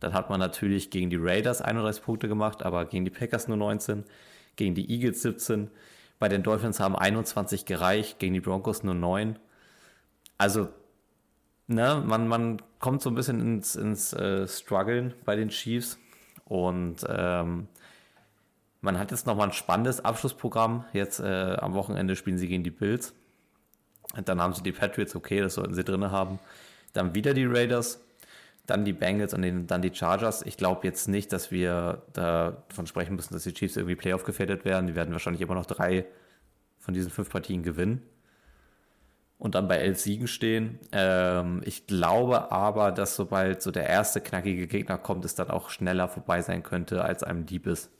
dann 0.00 0.12
hat 0.12 0.30
man 0.30 0.40
natürlich 0.40 0.90
gegen 0.90 1.10
die 1.10 1.16
Raiders 1.16 1.62
31 1.62 2.02
Punkte 2.02 2.28
gemacht, 2.28 2.62
aber 2.62 2.84
gegen 2.84 3.04
die 3.04 3.10
Packers 3.10 3.48
nur 3.48 3.56
19, 3.56 4.04
gegen 4.56 4.74
die 4.74 4.90
Eagles 4.90 5.22
17. 5.22 5.70
Bei 6.18 6.28
den 6.28 6.42
Dolphins 6.42 6.80
haben 6.80 6.96
21 6.96 7.64
gereicht, 7.64 8.18
gegen 8.18 8.34
die 8.34 8.40
Broncos 8.40 8.82
nur 8.82 8.94
9. 8.94 9.38
Also, 10.38 10.68
ne, 11.66 12.02
man, 12.06 12.28
man 12.28 12.62
kommt 12.78 13.02
so 13.02 13.10
ein 13.10 13.14
bisschen 13.14 13.40
ins, 13.40 13.76
ins 13.76 14.12
äh, 14.12 14.46
Struggeln 14.46 15.14
bei 15.24 15.36
den 15.36 15.48
Chiefs. 15.48 15.98
Und 16.44 17.04
ähm, 17.08 17.68
man 18.80 18.98
hat 18.98 19.10
jetzt 19.10 19.26
nochmal 19.26 19.48
ein 19.48 19.52
spannendes 19.52 20.04
Abschlussprogramm. 20.04 20.84
Jetzt 20.92 21.20
äh, 21.20 21.56
am 21.60 21.74
Wochenende 21.74 22.16
spielen 22.16 22.38
sie 22.38 22.48
gegen 22.48 22.64
die 22.64 22.70
Bills. 22.70 23.14
Und 24.16 24.28
dann 24.28 24.40
haben 24.40 24.52
sie 24.52 24.62
die 24.62 24.72
Patriots, 24.72 25.16
okay, 25.16 25.40
das 25.40 25.54
sollten 25.54 25.74
sie 25.74 25.84
drin 25.84 26.10
haben. 26.10 26.38
Dann 26.92 27.14
wieder 27.14 27.34
die 27.34 27.44
Raiders, 27.44 28.00
dann 28.66 28.84
die 28.84 28.92
Bengals 28.92 29.32
und 29.32 29.66
dann 29.66 29.82
die 29.82 29.94
Chargers. 29.94 30.42
Ich 30.42 30.56
glaube 30.56 30.86
jetzt 30.86 31.08
nicht, 31.08 31.32
dass 31.32 31.50
wir 31.50 32.02
davon 32.12 32.86
sprechen 32.86 33.16
müssen, 33.16 33.34
dass 33.34 33.44
die 33.44 33.54
Chiefs 33.54 33.76
irgendwie 33.76 33.96
Playoff 33.96 34.24
gefährdet 34.24 34.64
werden. 34.64 34.86
Die 34.86 34.94
werden 34.94 35.12
wahrscheinlich 35.12 35.42
immer 35.42 35.54
noch 35.54 35.66
drei 35.66 36.06
von 36.78 36.94
diesen 36.94 37.10
fünf 37.10 37.30
Partien 37.30 37.62
gewinnen 37.62 38.02
und 39.38 39.54
dann 39.54 39.68
bei 39.68 39.76
elf 39.76 39.98
Siegen 39.98 40.28
stehen. 40.28 40.78
Ähm, 40.92 41.62
ich 41.64 41.86
glaube 41.86 42.50
aber, 42.50 42.92
dass 42.92 43.16
sobald 43.16 43.62
so 43.62 43.70
der 43.70 43.86
erste 43.88 44.20
knackige 44.20 44.66
Gegner 44.66 44.98
kommt, 44.98 45.24
es 45.24 45.34
dann 45.34 45.50
auch 45.50 45.70
schneller 45.70 46.08
vorbei 46.08 46.42
sein 46.42 46.62
könnte, 46.62 47.04
als 47.04 47.22
einem 47.22 47.46
Dieb 47.46 47.66
ist. 47.66 47.90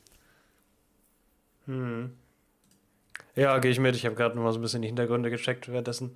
Hm. 1.66 2.12
Ja, 3.34 3.58
gehe 3.58 3.70
ich 3.70 3.80
mit. 3.80 3.96
Ich 3.96 4.06
habe 4.06 4.14
gerade 4.14 4.34
noch 4.34 4.42
mal 4.42 4.52
so 4.52 4.58
ein 4.58 4.62
bisschen 4.62 4.82
die 4.82 4.88
Hintergründe 4.88 5.30
gecheckt 5.30 5.68
währenddessen. 5.68 6.12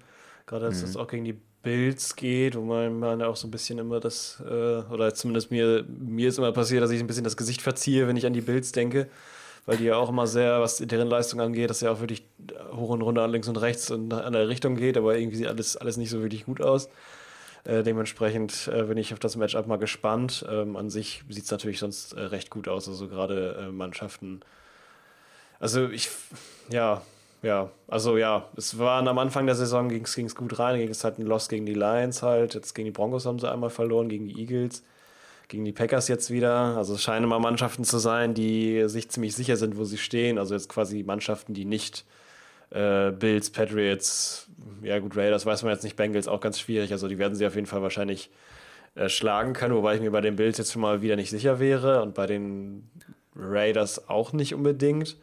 Gerade 0.46 0.66
als 0.66 0.82
es 0.82 0.94
mhm. 0.94 1.00
auch 1.00 1.06
gegen 1.06 1.24
die 1.24 1.38
Bills 1.62 2.16
geht, 2.16 2.57
wo 2.57 2.62
man, 2.62 2.99
man 2.99 3.23
auch 3.23 3.37
so 3.37 3.46
ein 3.46 3.51
bisschen 3.51 3.79
immer 3.79 4.01
das, 4.01 4.42
äh, 4.46 4.83
oder 4.90 5.14
zumindest 5.14 5.51
mir, 5.51 5.85
mir 5.88 6.29
ist 6.29 6.38
immer 6.38 6.53
passiert, 6.53 6.83
dass 6.83 6.90
ich 6.90 7.01
ein 7.01 7.07
bisschen 7.07 7.25
das 7.25 7.37
Gesicht 7.37 7.61
verziehe, 7.62 8.09
wenn 8.09 8.16
ich 8.16 8.27
an 8.27 8.33
die 8.33 8.40
Bills 8.40 8.73
denke, 8.73 9.09
weil 9.66 9.77
die 9.77 9.85
ja 9.85 9.96
auch 9.96 10.09
immer 10.09 10.27
sehr, 10.27 10.61
was 10.61 10.79
deren 10.79 11.09
Leistung 11.09 11.40
angeht, 11.40 11.68
dass 11.68 11.83
ja 11.83 11.92
auch 11.92 12.01
wirklich 12.01 12.25
hoch 12.73 12.90
und 12.90 13.03
runter 13.03 13.29
links 13.29 13.49
und 13.49 13.57
rechts 13.57 13.90
und 13.90 14.12
an 14.12 14.33
der 14.33 14.49
Richtung 14.49 14.77
geht, 14.77 14.96
aber 14.96 15.16
irgendwie 15.16 15.37
sieht 15.37 15.49
alles, 15.49 15.77
alles 15.77 15.96
nicht 15.96 16.11
so 16.11 16.23
wirklich 16.23 16.46
gut 16.46 16.62
aus. 16.62 16.88
Äh, 17.64 17.83
dementsprechend 17.83 18.70
äh, 18.73 18.85
bin 18.85 18.96
ich 18.96 19.12
auf 19.12 19.18
das 19.18 19.37
Matchup 19.37 19.66
mal 19.66 19.77
gespannt. 19.77 20.46
Ähm, 20.49 20.77
an 20.77 20.88
sich 20.88 21.23
sieht 21.29 21.44
es 21.44 21.51
natürlich 21.51 21.79
sonst 21.79 22.14
äh, 22.14 22.20
recht 22.20 22.49
gut 22.49 22.68
aus, 22.68 22.88
also 22.88 23.07
gerade 23.07 23.66
äh, 23.68 23.70
Mannschaften. 23.70 24.40
Also 25.59 25.90
ich, 25.90 26.09
ja, 26.70 27.03
ja, 27.42 27.70
also 27.88 28.18
ja, 28.18 28.48
es 28.57 28.79
waren 28.79 29.09
am 29.09 29.18
Anfang 29.18 29.46
der 29.46 29.55
Saison 29.55 29.88
ging 29.88 30.05
es 30.05 30.35
gut 30.35 30.59
rein, 30.59 30.79
ging 30.79 30.90
es 30.90 31.05
halt 31.05 31.18
ein 31.18 31.26
Loss 31.26 31.48
gegen 31.48 31.64
die 31.64 31.74
Lions 31.74 32.22
halt, 32.22 32.55
jetzt 32.55 32.74
gegen 32.74 32.87
die 32.87 32.92
Broncos 32.92 33.24
haben 33.24 33.38
sie 33.38 33.50
einmal 33.50 33.70
verloren, 33.70 34.09
gegen 34.09 34.26
die 34.26 34.38
Eagles, 34.38 34.85
gegen 35.48 35.64
die 35.64 35.72
Packers 35.72 36.09
jetzt 36.09 36.31
wieder. 36.31 36.76
Also 36.76 36.94
es 36.94 37.03
scheinen 37.03 37.29
mal 37.29 37.38
Mannschaften 37.38 37.85
zu 37.85 37.98
sein, 37.98 38.35
die 38.35 38.85
sich 38.88 39.11
ziemlich 39.11 39.35
sicher 39.35 39.57
sind, 39.57 39.79
wo 39.79 39.85
sie 39.85 39.98
stehen. 39.98 40.38
Also 40.38 40.55
jetzt 40.55 40.68
quasi 40.68 41.03
Mannschaften, 41.03 41.55
die 41.55 41.64
nicht 41.64 42.05
äh, 42.70 43.11
Bills, 43.11 43.50
Patriots, 43.50 44.48
ja 44.83 44.98
gut, 44.98 45.16
Raiders 45.16 45.46
weiß 45.46 45.62
man 45.62 45.72
jetzt 45.72 45.83
nicht, 45.83 45.96
Bengals 45.96 46.29
auch 46.29 46.40
ganz 46.40 46.61
schwierig. 46.61 46.92
Also 46.92 47.09
die 47.09 47.18
werden 47.18 47.35
sie 47.35 47.46
auf 47.46 47.55
jeden 47.55 47.66
Fall 47.66 47.83
wahrscheinlich 47.83 48.31
äh, 48.94 49.09
schlagen 49.09 49.55
können, 49.55 49.74
wobei 49.74 49.94
ich 49.94 50.00
mir 50.00 50.11
bei 50.11 50.20
den 50.20 50.37
Bills 50.37 50.59
jetzt 50.59 50.72
schon 50.72 50.83
mal 50.83 51.00
wieder 51.00 51.16
nicht 51.16 51.31
sicher 51.31 51.59
wäre 51.59 52.03
und 52.03 52.14
bei 52.14 52.26
den 52.26 52.90
Raiders 53.35 54.09
auch 54.09 54.33
nicht 54.33 54.55
unbedingt 54.55 55.16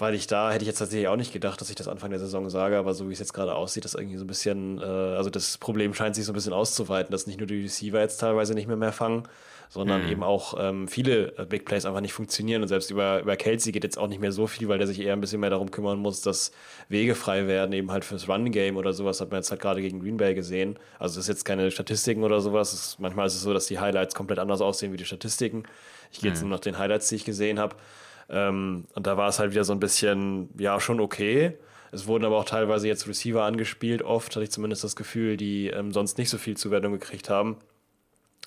weil 0.00 0.14
ich 0.14 0.26
da 0.26 0.50
hätte 0.50 0.62
ich 0.62 0.68
jetzt 0.68 0.78
tatsächlich 0.78 1.08
auch 1.08 1.16
nicht 1.16 1.32
gedacht, 1.32 1.60
dass 1.60 1.70
ich 1.70 1.76
das 1.76 1.88
Anfang 1.88 2.10
der 2.10 2.18
Saison 2.18 2.48
sage, 2.48 2.76
aber 2.76 2.94
so 2.94 3.08
wie 3.08 3.12
es 3.12 3.18
jetzt 3.18 3.34
gerade 3.34 3.54
aussieht, 3.54 3.84
das 3.84 3.94
irgendwie 3.94 4.16
so 4.16 4.24
ein 4.24 4.28
bisschen, 4.28 4.78
äh, 4.78 4.84
also 4.84 5.30
das 5.30 5.58
Problem 5.58 5.94
scheint 5.94 6.14
sich 6.14 6.24
so 6.24 6.32
ein 6.32 6.34
bisschen 6.34 6.52
auszuweiten, 6.52 7.12
dass 7.12 7.26
nicht 7.26 7.38
nur 7.38 7.46
die 7.46 7.62
Receiver 7.62 8.00
jetzt 8.00 8.18
teilweise 8.18 8.54
nicht 8.54 8.66
mehr 8.66 8.76
mehr 8.76 8.92
fangen, 8.92 9.24
sondern 9.68 10.04
mhm. 10.04 10.10
eben 10.10 10.22
auch 10.22 10.54
ähm, 10.58 10.88
viele 10.88 11.36
äh, 11.38 11.46
Big 11.46 11.64
Plays 11.64 11.84
einfach 11.84 12.00
nicht 12.00 12.12
funktionieren 12.12 12.62
und 12.62 12.68
selbst 12.68 12.90
über, 12.90 13.20
über 13.20 13.36
Kelsey 13.36 13.72
geht 13.72 13.84
jetzt 13.84 13.98
auch 13.98 14.08
nicht 14.08 14.20
mehr 14.20 14.32
so 14.32 14.46
viel, 14.46 14.68
weil 14.68 14.78
der 14.78 14.86
sich 14.86 15.00
eher 15.00 15.12
ein 15.12 15.20
bisschen 15.20 15.40
mehr 15.40 15.50
darum 15.50 15.70
kümmern 15.70 15.98
muss, 15.98 16.22
dass 16.22 16.50
Wege 16.88 17.14
frei 17.14 17.46
werden, 17.46 17.72
eben 17.72 17.92
halt 17.92 18.04
fürs 18.04 18.28
Run-Game 18.28 18.76
oder 18.76 18.92
sowas, 18.92 19.20
hat 19.20 19.30
man 19.30 19.38
jetzt 19.38 19.50
halt 19.50 19.60
gerade 19.60 19.80
gegen 19.80 20.00
Green 20.00 20.16
Bay 20.16 20.34
gesehen. 20.34 20.78
Also 20.98 21.16
das 21.16 21.24
ist 21.24 21.28
jetzt 21.28 21.44
keine 21.44 21.70
Statistiken 21.70 22.24
oder 22.24 22.40
sowas, 22.40 22.72
ist, 22.72 22.98
manchmal 22.98 23.26
ist 23.26 23.34
es 23.34 23.42
so, 23.42 23.54
dass 23.54 23.66
die 23.66 23.78
Highlights 23.78 24.14
komplett 24.14 24.38
anders 24.38 24.60
aussehen 24.60 24.92
wie 24.92 24.96
die 24.96 25.04
Statistiken. 25.04 25.64
Ich 26.10 26.20
gehe 26.20 26.30
mhm. 26.30 26.34
jetzt 26.34 26.42
nur 26.42 26.50
nach 26.50 26.60
den 26.60 26.76
Highlights, 26.76 27.08
die 27.08 27.16
ich 27.16 27.24
gesehen 27.24 27.60
habe. 27.60 27.76
Ähm, 28.30 28.84
und 28.94 29.06
da 29.06 29.16
war 29.16 29.28
es 29.28 29.38
halt 29.38 29.50
wieder 29.50 29.64
so 29.64 29.72
ein 29.72 29.80
bisschen, 29.80 30.48
ja, 30.58 30.80
schon 30.80 31.00
okay. 31.00 31.58
Es 31.92 32.06
wurden 32.06 32.24
aber 32.24 32.38
auch 32.38 32.44
teilweise 32.44 32.86
jetzt 32.86 33.08
Receiver 33.08 33.42
angespielt, 33.42 34.02
oft 34.02 34.34
hatte 34.36 34.44
ich 34.44 34.50
zumindest 34.50 34.84
das 34.84 34.94
Gefühl, 34.94 35.36
die 35.36 35.68
ähm, 35.68 35.92
sonst 35.92 36.18
nicht 36.18 36.30
so 36.30 36.38
viel 36.38 36.56
Zuwendung 36.56 36.92
gekriegt 36.92 37.28
haben. 37.28 37.56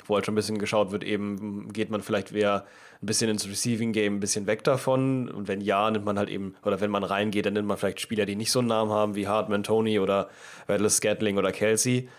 Wo 0.05 0.15
halt 0.15 0.25
schon 0.25 0.34
ein 0.34 0.36
bisschen 0.36 0.57
geschaut 0.57 0.91
wird, 0.91 1.03
eben 1.03 1.71
geht 1.71 1.89
man 1.89 2.01
vielleicht 2.01 2.34
wieder 2.34 2.65
ein 3.01 3.05
bisschen 3.05 3.29
ins 3.29 3.47
Receiving 3.47 3.93
Game 3.93 4.15
ein 4.15 4.19
bisschen 4.19 4.47
weg 4.47 4.63
davon. 4.63 5.29
Und 5.29 5.47
wenn 5.47 5.61
ja, 5.61 5.89
nimmt 5.91 6.05
man 6.05 6.17
halt 6.17 6.29
eben, 6.29 6.55
oder 6.63 6.81
wenn 6.81 6.89
man 6.89 7.03
reingeht, 7.03 7.45
dann 7.45 7.53
nimmt 7.53 7.67
man 7.67 7.77
vielleicht 7.77 8.01
Spieler, 8.01 8.25
die 8.25 8.36
nicht 8.36 8.51
so 8.51 8.59
einen 8.59 8.69
Namen 8.69 8.91
haben 8.91 9.15
wie 9.15 9.27
Hartman, 9.27 9.63
Tony 9.63 9.99
oder 9.99 10.29
Atlas 10.67 10.97
Scatling 10.97 11.38
oder 11.38 11.51
Kelsey, 11.51 12.09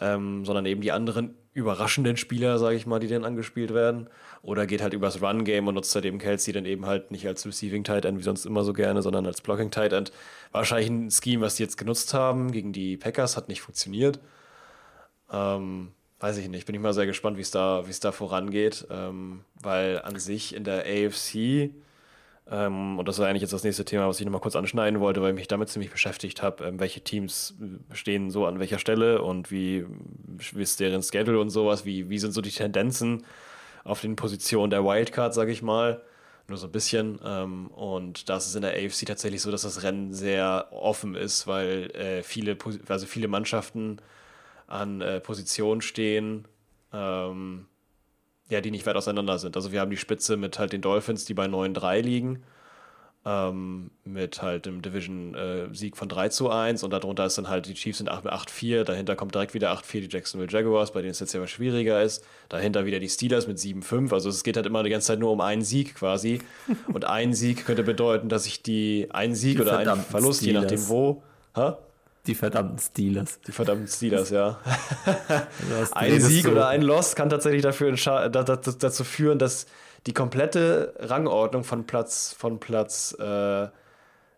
ähm, 0.00 0.44
sondern 0.44 0.64
eben 0.66 0.80
die 0.80 0.92
anderen 0.92 1.34
überraschenden 1.54 2.16
Spieler, 2.16 2.58
sage 2.58 2.76
ich 2.76 2.86
mal, 2.86 3.00
die 3.00 3.08
dann 3.08 3.24
angespielt 3.24 3.74
werden. 3.74 4.08
Oder 4.48 4.66
geht 4.66 4.80
halt 4.80 4.94
übers 4.94 5.20
Run-Game 5.20 5.68
und 5.68 5.74
nutzt 5.74 5.94
halt 5.94 6.06
eben 6.06 6.18
Kelsey 6.18 6.54
dann 6.54 6.64
eben 6.64 6.86
halt 6.86 7.10
nicht 7.10 7.26
als 7.26 7.44
Receiving 7.44 7.84
Tight 7.84 8.06
End 8.06 8.18
wie 8.18 8.22
sonst 8.22 8.46
immer 8.46 8.64
so 8.64 8.72
gerne, 8.72 9.02
sondern 9.02 9.26
als 9.26 9.42
Blocking 9.42 9.70
Tight 9.70 9.92
End. 9.92 10.10
Wahrscheinlich 10.52 10.88
ein 10.88 11.10
Scheme, 11.10 11.42
was 11.42 11.56
die 11.56 11.64
jetzt 11.64 11.76
genutzt 11.76 12.14
haben 12.14 12.50
gegen 12.50 12.72
die 12.72 12.96
Packers, 12.96 13.36
hat 13.36 13.48
nicht 13.48 13.60
funktioniert. 13.60 14.20
Ähm, 15.30 15.92
weiß 16.20 16.38
ich 16.38 16.48
nicht, 16.48 16.64
bin 16.64 16.74
ich 16.74 16.80
mal 16.80 16.94
sehr 16.94 17.04
gespannt, 17.04 17.36
wie 17.36 17.42
es 17.42 17.50
da, 17.50 17.84
es 17.86 18.00
da 18.00 18.10
vorangeht, 18.10 18.86
ähm, 18.90 19.44
weil 19.60 20.00
an 20.00 20.18
sich 20.18 20.54
in 20.54 20.64
der 20.64 20.86
AFC 20.86 21.74
ähm, 22.50 22.98
und 22.98 23.06
das 23.06 23.18
war 23.18 23.26
eigentlich 23.26 23.42
jetzt 23.42 23.52
das 23.52 23.64
nächste 23.64 23.84
Thema, 23.84 24.08
was 24.08 24.18
ich 24.18 24.24
nochmal 24.24 24.40
kurz 24.40 24.56
anschneiden 24.56 25.00
wollte, 25.00 25.20
weil 25.20 25.32
ich 25.32 25.36
mich 25.36 25.48
damit 25.48 25.68
ziemlich 25.68 25.90
beschäftigt 25.90 26.42
habe, 26.42 26.64
ähm, 26.64 26.80
welche 26.80 27.02
Teams 27.02 27.54
stehen 27.92 28.30
so 28.30 28.46
an 28.46 28.58
welcher 28.58 28.78
Stelle 28.78 29.20
und 29.20 29.50
wie, 29.50 29.84
wie 30.54 30.62
ist 30.62 30.80
deren 30.80 31.02
Schedule 31.02 31.38
und 31.38 31.50
sowas, 31.50 31.84
wie, 31.84 32.08
wie 32.08 32.18
sind 32.18 32.32
so 32.32 32.40
die 32.40 32.50
Tendenzen 32.50 33.24
auf 33.88 34.02
den 34.02 34.16
Positionen 34.16 34.70
der 34.70 34.84
Wildcard, 34.84 35.34
sage 35.34 35.50
ich 35.50 35.62
mal. 35.62 36.02
Nur 36.46 36.58
so 36.58 36.66
ein 36.66 36.72
bisschen. 36.72 37.18
Ähm, 37.24 37.68
und 37.68 38.28
das 38.28 38.46
ist 38.46 38.54
in 38.54 38.62
der 38.62 38.72
AFC 38.72 39.06
tatsächlich 39.06 39.42
so, 39.42 39.50
dass 39.50 39.62
das 39.62 39.82
Rennen 39.82 40.12
sehr 40.12 40.68
offen 40.70 41.14
ist, 41.14 41.46
weil 41.46 41.90
äh, 41.90 42.22
viele, 42.22 42.56
also 42.88 43.06
viele 43.06 43.28
Mannschaften 43.28 43.98
an 44.66 45.00
äh, 45.00 45.20
Positionen 45.20 45.80
stehen, 45.80 46.46
ähm, 46.92 47.66
ja, 48.48 48.60
die 48.60 48.70
nicht 48.70 48.86
weit 48.86 48.96
auseinander 48.96 49.38
sind. 49.38 49.56
Also 49.56 49.72
wir 49.72 49.80
haben 49.80 49.90
die 49.90 49.96
Spitze 49.96 50.36
mit 50.36 50.58
halt 50.58 50.72
den 50.72 50.80
Dolphins, 50.80 51.24
die 51.24 51.34
bei 51.34 51.46
9-3 51.46 52.00
liegen, 52.00 52.42
ähm, 53.28 53.90
mit 54.04 54.40
halt 54.40 54.64
dem 54.64 54.80
Division-Sieg 54.80 55.94
äh, 55.94 55.96
von 55.96 56.08
3 56.08 56.30
zu 56.30 56.48
1 56.48 56.82
und 56.82 56.92
darunter 56.92 57.26
ist 57.26 57.36
dann 57.36 57.48
halt, 57.48 57.66
die 57.66 57.74
Chiefs 57.74 57.98
sind 57.98 58.10
8-4, 58.10 58.84
dahinter 58.84 59.16
kommt 59.16 59.34
direkt 59.34 59.52
wieder 59.52 59.70
8-4 59.70 60.00
die 60.00 60.08
Jacksonville 60.08 60.50
Jaguars, 60.50 60.92
bei 60.92 61.02
denen 61.02 61.10
es 61.10 61.20
jetzt 61.20 61.34
ja 61.34 61.46
schwieriger 61.46 62.02
ist, 62.02 62.24
dahinter 62.48 62.86
wieder 62.86 63.00
die 63.00 63.08
Steelers 63.08 63.46
mit 63.46 63.58
7-5, 63.58 64.14
also 64.14 64.30
es 64.30 64.44
geht 64.44 64.56
halt 64.56 64.64
immer 64.64 64.82
die 64.82 64.88
ganze 64.88 65.08
Zeit 65.08 65.18
nur 65.18 65.30
um 65.30 65.42
einen 65.42 65.62
Sieg 65.62 65.94
quasi 65.94 66.40
und 66.92 67.04
ein 67.04 67.34
Sieg 67.34 67.66
könnte 67.66 67.82
bedeuten, 67.82 68.30
dass 68.30 68.46
ich 68.46 68.62
die, 68.62 69.08
ein 69.10 69.34
Sieg 69.34 69.56
die 69.56 69.62
oder 69.62 69.78
ein 69.78 70.00
Verlust, 70.00 70.40
Steelers. 70.40 70.62
je 70.62 70.76
nachdem 70.76 70.88
wo, 70.88 71.22
ha? 71.54 71.78
Die 72.26 72.34
verdammten 72.34 72.78
Steelers. 72.78 73.40
Die 73.46 73.52
verdammten 73.52 73.88
Steelers, 73.88 74.30
ja. 74.30 74.58
ein 75.92 76.20
Sieg 76.20 76.46
oder 76.46 76.68
ein 76.68 76.82
Loss 76.82 77.14
kann 77.14 77.30
tatsächlich 77.30 77.62
dafür 77.62 77.92
dazu 77.92 79.04
führen, 79.04 79.38
dass 79.38 79.66
die 80.06 80.14
komplette 80.14 80.94
Rangordnung 80.98 81.64
von 81.64 81.86
Platz, 81.86 82.34
von 82.36 82.60
Platz, 82.60 83.16
äh, 83.18 83.68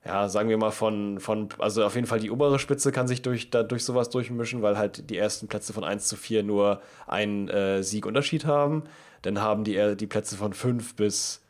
ja, 0.04 0.28
sagen 0.28 0.48
wir 0.48 0.56
mal 0.56 0.70
von, 0.70 1.20
von, 1.20 1.50
also 1.58 1.84
auf 1.84 1.94
jeden 1.94 2.06
Fall 2.06 2.20
die 2.20 2.30
obere 2.30 2.58
Spitze 2.58 2.90
kann 2.90 3.06
sich 3.06 3.20
durch, 3.20 3.50
da, 3.50 3.62
durch 3.62 3.84
sowas 3.84 4.08
durchmischen, 4.08 4.62
weil 4.62 4.78
halt 4.78 5.10
die 5.10 5.18
ersten 5.18 5.46
Plätze 5.46 5.72
von 5.72 5.84
1 5.84 6.08
zu 6.08 6.16
4 6.16 6.42
nur 6.42 6.80
einen 7.06 7.48
äh, 7.48 7.82
Siegunterschied 7.82 8.46
haben. 8.46 8.84
Dann 9.22 9.40
haben 9.40 9.64
die, 9.64 9.96
die 9.96 10.06
Plätze 10.06 10.36
von 10.36 10.54
5 10.54 10.96
bis 10.96 11.42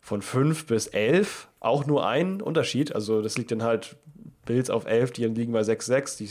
von 0.00 0.20
5 0.20 0.66
bis 0.66 0.88
11 0.88 1.48
auch 1.60 1.86
nur 1.86 2.06
einen 2.06 2.40
Unterschied. 2.40 2.94
Also 2.94 3.22
das 3.22 3.38
liegt 3.38 3.52
dann 3.52 3.62
halt 3.62 3.96
Bills 4.44 4.68
auf 4.68 4.86
11, 4.86 5.12
die 5.12 5.24
liegen 5.26 5.52
bei 5.52 5.60
6-6, 5.60 6.18
die 6.18 6.28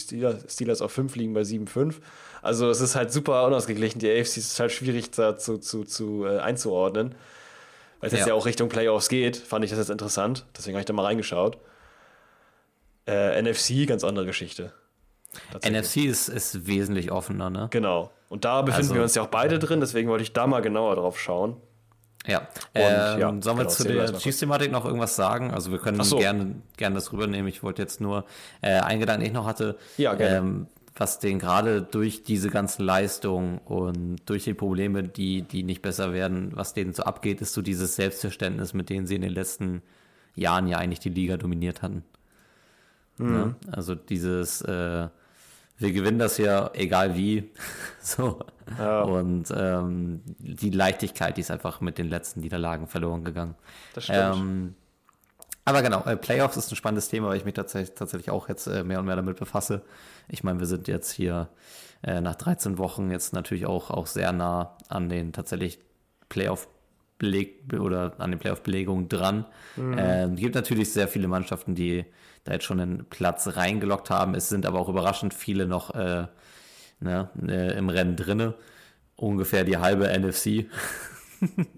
Steelers, 0.49 0.81
auf 0.81 0.91
5 0.91 1.15
liegen 1.15 1.33
bei 1.33 1.41
7-5. 1.41 1.95
Also 2.41 2.69
es 2.69 2.81
ist 2.81 2.95
halt 2.95 3.11
super 3.11 3.45
unausgeglichen. 3.45 3.99
Die 3.99 4.09
AFC 4.09 4.37
ist 4.37 4.59
halt 4.59 4.71
schwierig 4.71 5.11
da 5.11 5.37
zu, 5.37 5.57
zu, 5.57 5.83
zu 5.83 6.25
äh, 6.25 6.39
einzuordnen. 6.39 7.15
Weil 7.99 8.07
es 8.07 8.13
ja. 8.13 8.19
jetzt 8.19 8.27
ja 8.27 8.33
auch 8.33 8.45
Richtung 8.45 8.67
Playoffs 8.67 9.09
geht, 9.09 9.37
fand 9.37 9.63
ich 9.63 9.69
das 9.69 9.79
jetzt 9.79 9.91
interessant. 9.91 10.45
Deswegen 10.57 10.75
habe 10.75 10.81
ich 10.81 10.85
da 10.85 10.93
mal 10.93 11.05
reingeschaut. 11.05 11.57
Äh, 13.07 13.41
NFC, 13.41 13.87
ganz 13.87 14.03
andere 14.03 14.25
Geschichte. 14.25 14.73
NFC 15.63 15.97
ist, 15.97 16.27
ist 16.27 16.67
wesentlich 16.67 17.11
offener, 17.11 17.49
ne? 17.49 17.67
Genau. 17.71 18.11
Und 18.27 18.43
da 18.43 18.61
befinden 18.61 18.87
also, 18.87 18.95
wir 18.95 19.03
uns 19.03 19.15
ja 19.15 19.21
auch 19.21 19.27
beide 19.27 19.59
drin, 19.59 19.79
deswegen 19.79 20.09
wollte 20.09 20.23
ich 20.23 20.33
da 20.33 20.47
mal 20.47 20.61
genauer 20.61 20.95
drauf 20.95 21.19
schauen. 21.19 21.57
Ja. 22.25 22.47
Ähm, 22.73 23.19
ja 23.19 23.27
sollen 23.41 23.57
wir 23.57 23.63
genau, 23.63 23.69
zu 23.69 23.83
der 23.83 24.13
Chiefs-Thematik 24.17 24.71
noch 24.71 24.85
irgendwas 24.85 25.15
sagen? 25.15 25.51
Also 25.51 25.71
wir 25.71 25.79
können 25.79 26.03
so. 26.03 26.17
gerne, 26.17 26.55
gerne 26.77 26.95
das 26.95 27.11
rübernehmen. 27.11 27.47
Ich 27.47 27.63
wollte 27.63 27.81
jetzt 27.81 28.01
nur 28.01 28.25
äh, 28.61 28.79
einen 28.79 28.99
Gedanken, 28.99 29.21
den 29.21 29.27
ich 29.27 29.33
noch 29.33 29.45
hatte, 29.45 29.77
ja, 29.97 30.13
ähm, 30.19 30.67
was 30.95 31.19
den 31.19 31.39
gerade 31.39 31.81
durch 31.81 32.23
diese 32.23 32.49
ganzen 32.49 32.83
Leistungen 32.83 33.59
und 33.59 34.17
durch 34.25 34.43
die 34.43 34.53
Probleme, 34.53 35.03
die, 35.03 35.43
die 35.43 35.63
nicht 35.63 35.81
besser 35.81 36.13
werden, 36.13 36.51
was 36.55 36.73
denen 36.73 36.93
so 36.93 37.03
abgeht, 37.03 37.41
ist 37.41 37.53
so 37.53 37.61
dieses 37.61 37.95
Selbstverständnis, 37.95 38.73
mit 38.73 38.89
dem 38.89 39.05
sie 39.05 39.15
in 39.15 39.21
den 39.21 39.33
letzten 39.33 39.81
Jahren 40.35 40.67
ja 40.67 40.77
eigentlich 40.77 40.99
die 40.99 41.09
Liga 41.09 41.37
dominiert 41.37 41.81
hatten. 41.81 42.03
Mhm. 43.17 43.35
Ja? 43.35 43.55
Also 43.71 43.95
dieses 43.95 44.61
äh, 44.61 45.07
wir 45.81 45.93
gewinnen 45.93 46.19
das 46.19 46.37
ja 46.37 46.69
egal 46.73 47.15
wie. 47.15 47.49
so. 48.01 48.39
Ja. 48.77 49.01
Und 49.01 49.51
ähm, 49.55 50.21
die 50.37 50.69
Leichtigkeit, 50.69 51.37
die 51.37 51.41
ist 51.41 51.51
einfach 51.51 51.81
mit 51.81 51.97
den 51.97 52.07
letzten 52.07 52.41
Niederlagen 52.41 52.87
verloren 52.87 53.23
gegangen. 53.23 53.55
Das 53.95 54.05
stimmt. 54.05 54.35
Ähm, 54.35 54.75
aber 55.65 55.81
genau, 55.81 56.03
äh, 56.05 56.17
Playoffs 56.17 56.57
ist 56.57 56.71
ein 56.71 56.75
spannendes 56.75 57.09
Thema, 57.09 57.29
weil 57.29 57.37
ich 57.37 57.45
mich 57.45 57.53
tatsächlich, 57.53 57.95
tatsächlich 57.95 58.31
auch 58.31 58.49
jetzt 58.49 58.67
äh, 58.67 58.83
mehr 58.83 58.99
und 58.99 59.05
mehr 59.05 59.15
damit 59.15 59.37
befasse. 59.37 59.83
Ich 60.27 60.43
meine, 60.43 60.59
wir 60.59 60.67
sind 60.67 60.87
jetzt 60.87 61.11
hier 61.11 61.49
äh, 62.03 62.21
nach 62.21 62.35
13 62.35 62.77
Wochen 62.77 63.11
jetzt 63.11 63.33
natürlich 63.33 63.65
auch, 63.65 63.91
auch 63.91 64.07
sehr 64.07 64.31
nah 64.31 64.77
an 64.89 65.09
den 65.09 65.33
tatsächlich 65.33 65.79
Playoff 66.29 66.67
Beleg 67.21 67.71
oder 67.79 68.13
an 68.17 68.31
den 68.31 68.39
Playoff-Belegungen 68.39 69.07
dran. 69.07 69.45
Mhm. 69.75 69.95
Ähm, 69.99 70.35
gibt 70.35 70.55
natürlich 70.55 70.91
sehr 70.91 71.07
viele 71.07 71.27
Mannschaften, 71.27 71.75
die 71.75 72.03
da 72.43 72.53
jetzt 72.53 72.65
schon 72.65 72.79
einen 72.79 73.05
Platz 73.05 73.55
reingelockt 73.55 74.09
haben. 74.09 74.33
Es 74.33 74.49
sind 74.49 74.65
aber 74.65 74.79
auch 74.79 74.89
überraschend 74.89 75.35
viele 75.35 75.67
noch 75.67 75.93
äh, 75.93 76.25
ne, 76.99 77.29
äh, 77.47 77.77
im 77.77 77.89
Rennen 77.89 78.15
drinne. 78.15 78.55
Ungefähr 79.15 79.63
die 79.63 79.77
halbe 79.77 80.07
NFC. 80.07 80.65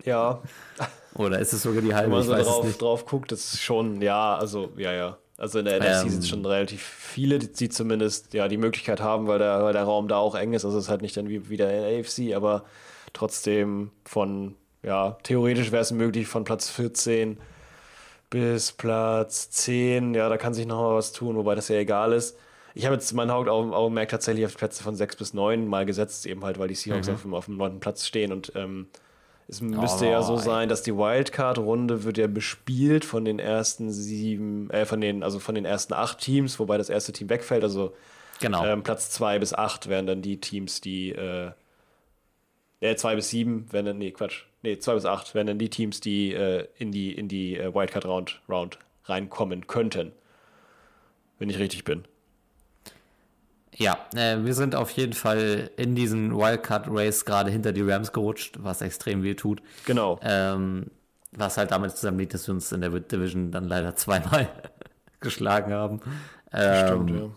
ja. 0.06 0.42
Oder 1.16 1.40
ist 1.40 1.54
es 1.54 1.64
sogar 1.64 1.82
die 1.82 1.94
halbe? 1.94 2.12
Wenn 2.12 2.28
man 2.28 2.44
so 2.44 2.52
drauf, 2.52 2.78
drauf 2.78 3.06
guckt, 3.06 3.32
ist 3.32 3.62
schon, 3.62 4.02
ja, 4.02 4.36
also, 4.36 4.70
ja, 4.78 4.92
ja. 4.92 5.18
Also 5.38 5.60
in 5.60 5.66
der 5.66 5.80
NFC 5.80 6.04
ähm, 6.04 6.10
sind 6.10 6.20
es 6.20 6.30
schon 6.30 6.46
relativ 6.46 6.82
viele, 6.82 7.40
die, 7.40 7.70
zumindest 7.70 8.34
ja 8.34 8.48
die 8.48 8.58
Möglichkeit 8.58 9.02
haben, 9.02 9.28
weil 9.28 9.40
der, 9.40 9.64
weil 9.64 9.74
der 9.74 9.84
Raum 9.84 10.08
da 10.08 10.18
auch 10.18 10.36
eng 10.36 10.54
ist. 10.54 10.64
Also 10.64 10.78
es 10.78 10.86
ist 10.86 10.90
halt 10.90 11.02
nicht 11.02 11.18
dann 11.18 11.28
wie 11.28 11.50
wieder 11.50 11.72
in 11.74 11.82
der 11.82 12.00
AFC, 12.00 12.36
aber 12.36 12.64
trotzdem 13.14 13.92
von, 14.06 14.56
ja, 14.84 15.18
theoretisch 15.24 15.72
wäre 15.72 15.82
es 15.82 15.92
möglich, 15.92 16.28
von 16.28 16.44
Platz 16.44 16.70
14 16.70 17.38
bis 18.30 18.72
Platz 18.72 19.50
10, 19.52 20.14
ja, 20.14 20.30
da 20.30 20.38
kann 20.38 20.54
sich 20.54 20.66
noch 20.66 20.82
mal 20.82 20.96
was 20.96 21.12
tun, 21.12 21.36
wobei 21.36 21.56
das 21.56 21.68
ja 21.68 21.78
egal 21.78 22.14
ist. 22.14 22.38
Ich 22.74 22.86
habe 22.86 22.96
jetzt 22.96 23.14
mein 23.14 23.30
Hauptaugenmerk 23.32 24.10
tatsächlich 24.10 24.46
auf 24.46 24.58
Plätze 24.58 24.84
von 24.84 24.96
6 24.96 25.16
bis 25.18 25.34
9 25.34 25.68
mal 25.68 25.86
gesetzt, 25.86 26.26
eben 26.26 26.44
halt, 26.44 26.58
weil 26.58 26.68
die 26.68 26.76
Seahawks 26.76 27.08
mhm. 27.08 27.14
auf, 27.14 27.22
dem, 27.22 27.34
auf 27.34 27.46
dem 27.46 27.58
9. 27.58 27.80
Platz 27.80 28.08
stehen 28.08 28.32
und 28.32 28.52
ähm, 28.56 28.88
es 29.54 29.62
müsste 29.62 30.06
oh, 30.06 30.12
ja 30.12 30.22
so 30.22 30.38
sein, 30.38 30.68
dass 30.68 30.82
die 30.82 30.96
Wildcard-Runde 30.96 32.04
wird 32.04 32.18
ja 32.18 32.28
bespielt 32.28 33.06
von 33.06 33.24
den 33.24 33.40
ersten 33.40 33.92
sieben, 33.92 34.70
äh, 34.72 34.86
von 34.86 35.00
den, 35.00 35.24
also 35.24 35.40
von 35.40 35.56
den 35.56 35.66
ersten 35.66 35.94
acht 35.94 36.20
Teams, 36.20 36.60
wobei 36.60 36.78
das 36.78 36.90
erste 36.90 37.12
Team 37.12 37.30
wegfällt. 37.30 37.64
Also 37.64 37.94
genau. 38.40 38.66
ähm, 38.66 38.84
Platz 38.84 39.12
2 39.12 39.40
bis 39.40 39.54
8 39.54 39.88
wären 39.88 40.08
dann 40.08 40.22
die 40.22 40.40
Teams, 40.40 40.82
die 40.82 41.12
äh, 41.12 41.52
äh, 42.82 42.96
2 42.96 43.16
bis 43.16 43.30
7 43.30 43.72
wären 43.72 43.86
dann, 43.86 43.98
nee, 44.00 44.12
Quatsch, 44.12 44.46
nee, 44.64 44.78
2 44.78 44.96
bis 44.96 45.06
8 45.06 45.36
wären 45.36 45.48
dann 45.48 45.60
die 45.60 45.70
Teams, 45.70 46.00
die 46.00 46.34
äh, 46.34 46.68
in 46.78 46.92
die, 46.92 47.14
in 47.14 47.28
die 47.28 47.56
äh, 47.58 47.74
Wildcard 47.74 48.06
Round, 48.06 48.42
Round 48.50 48.80
reinkommen 49.06 49.68
könnten. 49.68 50.12
Wenn 51.38 51.50
ich 51.50 51.60
richtig 51.60 51.84
bin. 51.84 52.06
Ja, 53.78 53.98
äh, 54.16 54.38
wir 54.44 54.54
sind 54.54 54.76
auf 54.76 54.92
jeden 54.92 55.14
Fall 55.14 55.72
in 55.78 55.96
diesen 55.96 56.36
Wildcard 56.36 56.88
Race 56.90 57.26
gerade 57.26 57.52
hinter 57.52 57.72
die 57.72 57.82
Rams 57.82 58.12
gerutscht, 58.12 58.58
was 58.60 58.82
extrem 58.82 59.24
weh 59.24 59.34
tut. 59.34 59.62
Genau. 59.86 60.20
Ähm, 60.24 60.92
was 61.32 61.58
halt 61.58 61.72
damit 61.72 61.92
zusammenliegt, 61.92 62.34
dass 62.34 62.48
wir 62.48 62.54
uns 62.54 62.72
in 62.72 62.82
der 62.82 62.92
Division 62.92 63.52
dann 63.52 63.68
leider 63.68 63.96
zweimal 63.96 64.50
geschlagen 65.20 65.74
haben. 65.74 66.02
Ähm, 66.52 66.88
Stimmt, 66.88 67.10
ja. 67.10 67.30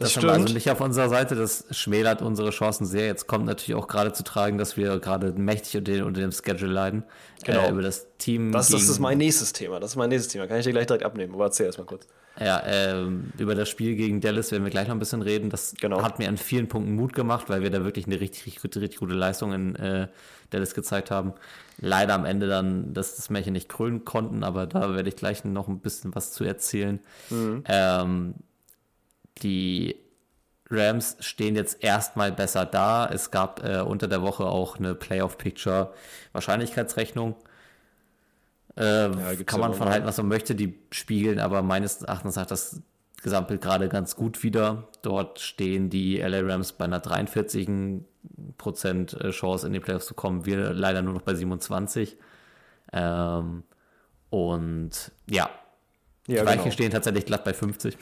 Das, 0.00 0.14
das 0.14 0.16
haben 0.16 0.28
wir 0.28 0.32
also 0.32 0.54
nicht 0.54 0.70
auf 0.70 0.80
unserer 0.80 1.10
Seite. 1.10 1.34
Das 1.34 1.66
schmälert 1.72 2.22
unsere 2.22 2.50
Chancen 2.50 2.86
sehr. 2.86 3.04
Jetzt 3.04 3.26
kommt 3.26 3.44
natürlich 3.44 3.74
auch 3.74 3.86
gerade 3.86 4.14
zu 4.14 4.24
tragen, 4.24 4.56
dass 4.56 4.78
wir 4.78 4.98
gerade 4.98 5.32
mächtig 5.32 5.76
unter, 5.76 5.92
den, 5.92 6.04
unter 6.04 6.22
dem 6.22 6.32
Schedule 6.32 6.72
leiden. 6.72 7.02
Genau. 7.44 7.66
Äh, 7.66 7.70
über 7.70 7.82
das 7.82 8.06
Team. 8.16 8.50
Das, 8.50 8.68
das, 8.70 8.88
ist 8.88 8.98
mein 8.98 9.18
nächstes 9.18 9.52
Thema. 9.52 9.78
Das 9.78 9.90
ist 9.90 9.96
mein 9.96 10.08
nächstes 10.08 10.32
Thema. 10.32 10.46
Kann 10.46 10.56
ich 10.56 10.64
dir 10.64 10.72
gleich 10.72 10.86
direkt 10.86 11.04
abnehmen. 11.04 11.34
Aber 11.34 11.44
erzähl 11.44 11.66
erst 11.66 11.76
mal 11.76 11.84
kurz. 11.84 12.06
Ja, 12.40 12.62
ähm, 12.64 13.32
über 13.38 13.54
das 13.54 13.68
Spiel 13.68 13.96
gegen 13.96 14.22
Dallas 14.22 14.50
werden 14.50 14.64
wir 14.64 14.70
gleich 14.70 14.88
noch 14.88 14.94
ein 14.94 14.98
bisschen 14.98 15.20
reden. 15.20 15.50
Das 15.50 15.74
genau. 15.78 16.02
hat 16.02 16.18
mir 16.18 16.28
an 16.28 16.38
vielen 16.38 16.68
Punkten 16.68 16.96
Mut 16.96 17.12
gemacht, 17.12 17.50
weil 17.50 17.62
wir 17.62 17.70
da 17.70 17.84
wirklich 17.84 18.06
eine 18.06 18.18
richtig, 18.18 18.46
richtig, 18.46 18.62
gute, 18.62 18.80
richtig 18.80 19.00
gute 19.00 19.14
Leistung 19.14 19.52
in 19.52 19.76
äh, 19.76 20.08
Dallas 20.48 20.74
gezeigt 20.74 21.10
haben. 21.10 21.34
Leider 21.78 22.14
am 22.14 22.24
Ende 22.24 22.48
dann, 22.48 22.94
dass 22.94 23.16
das 23.16 23.28
Märchen 23.28 23.52
nicht 23.52 23.68
krönen 23.68 24.06
konnten, 24.06 24.42
aber 24.42 24.66
da 24.66 24.94
werde 24.94 25.10
ich 25.10 25.16
gleich 25.16 25.44
noch 25.44 25.68
ein 25.68 25.80
bisschen 25.80 26.14
was 26.14 26.32
zu 26.32 26.44
erzählen. 26.44 27.00
Mhm. 27.28 27.62
Ähm, 27.66 28.34
die 29.42 29.96
Rams 30.70 31.18
stehen 31.20 31.56
jetzt 31.56 31.84
erstmal 31.84 32.32
besser 32.32 32.64
da. 32.64 33.06
Es 33.06 33.30
gab 33.30 33.62
äh, 33.64 33.80
unter 33.80 34.08
der 34.08 34.22
Woche 34.22 34.46
auch 34.46 34.78
eine 34.78 34.94
Playoff-Picture-Wahrscheinlichkeitsrechnung. 34.94 37.34
Äh, 38.80 39.10
ja, 39.10 39.44
kann 39.44 39.60
man 39.60 39.74
von 39.74 39.90
halten, 39.90 40.06
was 40.06 40.16
man 40.16 40.28
möchte, 40.28 40.54
die 40.54 40.78
spiegeln, 40.90 41.38
aber 41.38 41.62
meines 41.62 42.00
Erachtens 42.00 42.34
sagt 42.34 42.50
das 42.50 42.80
Gesamtbild 43.22 43.60
gerade 43.60 43.88
ganz 43.90 44.16
gut 44.16 44.42
wieder. 44.42 44.88
Dort 45.02 45.40
stehen 45.40 45.90
die 45.90 46.16
LA 46.16 46.40
Rams 46.40 46.72
bei 46.72 46.86
einer 46.86 47.00
43 47.00 47.68
Prozent 48.56 49.12
äh, 49.20 49.30
Chance 49.30 49.66
in 49.66 49.74
die 49.74 49.80
Playoffs 49.80 50.06
zu 50.06 50.14
kommen. 50.14 50.46
Wir 50.46 50.72
leider 50.72 51.02
nur 51.02 51.12
noch 51.12 51.22
bei 51.22 51.34
27. 51.34 52.16
Ähm, 52.92 53.64
und 54.30 55.12
ja, 55.28 55.50
ja 56.26 56.40
die 56.40 56.46
Weichen 56.46 56.62
genau. 56.62 56.72
stehen 56.72 56.90
tatsächlich 56.90 57.26
glatt 57.26 57.44
bei 57.44 57.52
50. 57.52 57.98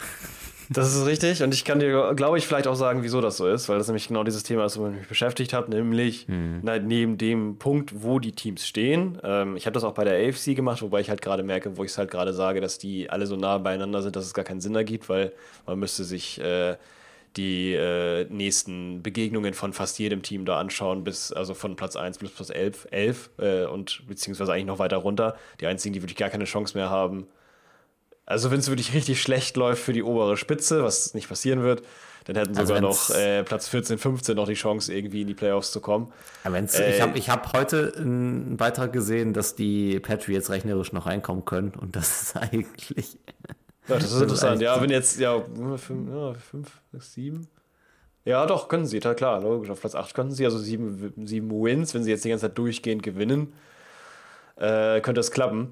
Das 0.70 0.94
ist 0.94 1.06
richtig 1.06 1.42
und 1.42 1.54
ich 1.54 1.64
kann 1.64 1.78
dir, 1.78 2.14
glaube 2.14 2.38
ich, 2.38 2.46
vielleicht 2.46 2.66
auch 2.66 2.74
sagen, 2.74 3.02
wieso 3.02 3.20
das 3.20 3.36
so 3.36 3.48
ist, 3.48 3.68
weil 3.68 3.78
das 3.78 3.86
nämlich 3.88 4.08
genau 4.08 4.24
dieses 4.24 4.42
Thema 4.42 4.64
ist, 4.66 4.78
womit 4.78 4.92
ich 4.92 4.98
mich 5.00 5.08
beschäftigt 5.08 5.52
habe, 5.52 5.70
nämlich 5.70 6.26
hm. 6.28 6.60
neben 6.86 7.16
dem 7.16 7.56
Punkt, 7.58 8.02
wo 8.02 8.18
die 8.18 8.32
Teams 8.32 8.66
stehen. 8.66 9.18
Ähm, 9.22 9.56
ich 9.56 9.66
habe 9.66 9.74
das 9.74 9.84
auch 9.84 9.94
bei 9.94 10.04
der 10.04 10.28
AFC 10.28 10.54
gemacht, 10.54 10.82
wobei 10.82 11.00
ich 11.00 11.10
halt 11.10 11.22
gerade 11.22 11.42
merke, 11.42 11.76
wo 11.76 11.84
ich 11.84 11.90
es 11.90 11.98
halt 11.98 12.10
gerade 12.10 12.34
sage, 12.34 12.60
dass 12.60 12.78
die 12.78 13.08
alle 13.08 13.26
so 13.26 13.36
nah 13.36 13.58
beieinander 13.58 14.02
sind, 14.02 14.16
dass 14.16 14.24
es 14.24 14.34
gar 14.34 14.44
keinen 14.44 14.60
Sinn 14.60 14.74
ergibt, 14.74 15.08
weil 15.08 15.32
man 15.66 15.78
müsste 15.78 16.04
sich 16.04 16.40
äh, 16.40 16.76
die 17.36 17.74
äh, 17.74 18.26
nächsten 18.30 19.02
Begegnungen 19.02 19.54
von 19.54 19.72
fast 19.72 19.98
jedem 19.98 20.22
Team 20.22 20.44
da 20.44 20.58
anschauen, 20.58 21.04
bis 21.04 21.32
also 21.32 21.54
von 21.54 21.76
Platz 21.76 21.96
1 21.96 22.18
bis 22.18 22.30
Platz 22.30 22.50
11, 22.50 22.88
11 22.90 23.30
äh, 23.38 23.64
und 23.66 24.02
beziehungsweise 24.06 24.52
eigentlich 24.52 24.66
noch 24.66 24.78
weiter 24.78 24.98
runter. 24.98 25.36
Die 25.60 25.66
einzigen, 25.66 25.92
die 25.92 26.02
wirklich 26.02 26.16
gar 26.16 26.30
keine 26.30 26.44
Chance 26.44 26.76
mehr 26.76 26.90
haben, 26.90 27.26
also 28.28 28.50
wenn 28.50 28.60
es 28.60 28.68
wirklich 28.68 28.92
richtig 28.92 29.22
schlecht 29.22 29.56
läuft 29.56 29.82
für 29.82 29.94
die 29.94 30.02
obere 30.02 30.36
Spitze, 30.36 30.84
was 30.84 31.14
nicht 31.14 31.28
passieren 31.28 31.62
wird, 31.62 31.82
dann 32.26 32.36
hätten 32.36 32.58
also 32.58 32.74
sogar 32.74 32.82
noch 32.82 33.08
äh, 33.10 33.42
Platz 33.42 33.68
14, 33.68 33.96
15 33.96 34.36
noch 34.36 34.46
die 34.46 34.52
Chance, 34.54 34.92
irgendwie 34.92 35.22
in 35.22 35.28
die 35.28 35.34
Playoffs 35.34 35.72
zu 35.72 35.80
kommen. 35.80 36.12
Äh, 36.44 36.94
ich 36.94 37.00
habe 37.00 37.16
ich 37.18 37.30
hab 37.30 37.54
heute 37.54 37.94
einen 37.96 38.58
Beitrag 38.58 38.92
gesehen, 38.92 39.32
dass 39.32 39.54
die 39.54 39.98
Patriots 39.98 40.50
rechnerisch 40.50 40.92
noch 40.92 41.06
reinkommen 41.06 41.46
können 41.46 41.72
und 41.80 41.96
das 41.96 42.22
ist 42.22 42.36
eigentlich. 42.52 43.18
Ja, 43.88 43.96
das 43.96 44.12
ist 44.12 44.20
interessant. 44.20 44.60
Ja, 44.60 44.78
wenn 44.82 44.90
jetzt, 44.90 45.18
ja, 45.18 45.40
5, 45.40 46.10
ja, 46.10 46.34
6, 46.92 47.12
7. 47.14 47.48
Ja, 48.26 48.44
doch, 48.44 48.68
können 48.68 48.84
sie, 48.84 49.00
klar, 49.00 49.40
logisch. 49.40 49.70
Auf 49.70 49.80
Platz 49.80 49.94
8 49.94 50.14
könnten 50.14 50.34
sie, 50.34 50.44
also 50.44 50.58
7, 50.58 51.14
7 51.24 51.50
Wins, 51.50 51.94
wenn 51.94 52.04
sie 52.04 52.10
jetzt 52.10 52.26
die 52.26 52.28
ganze 52.28 52.48
Zeit 52.48 52.58
durchgehend 52.58 53.02
gewinnen, 53.02 53.54
äh, 54.56 55.00
könnte 55.00 55.20
das 55.20 55.30
klappen. 55.30 55.70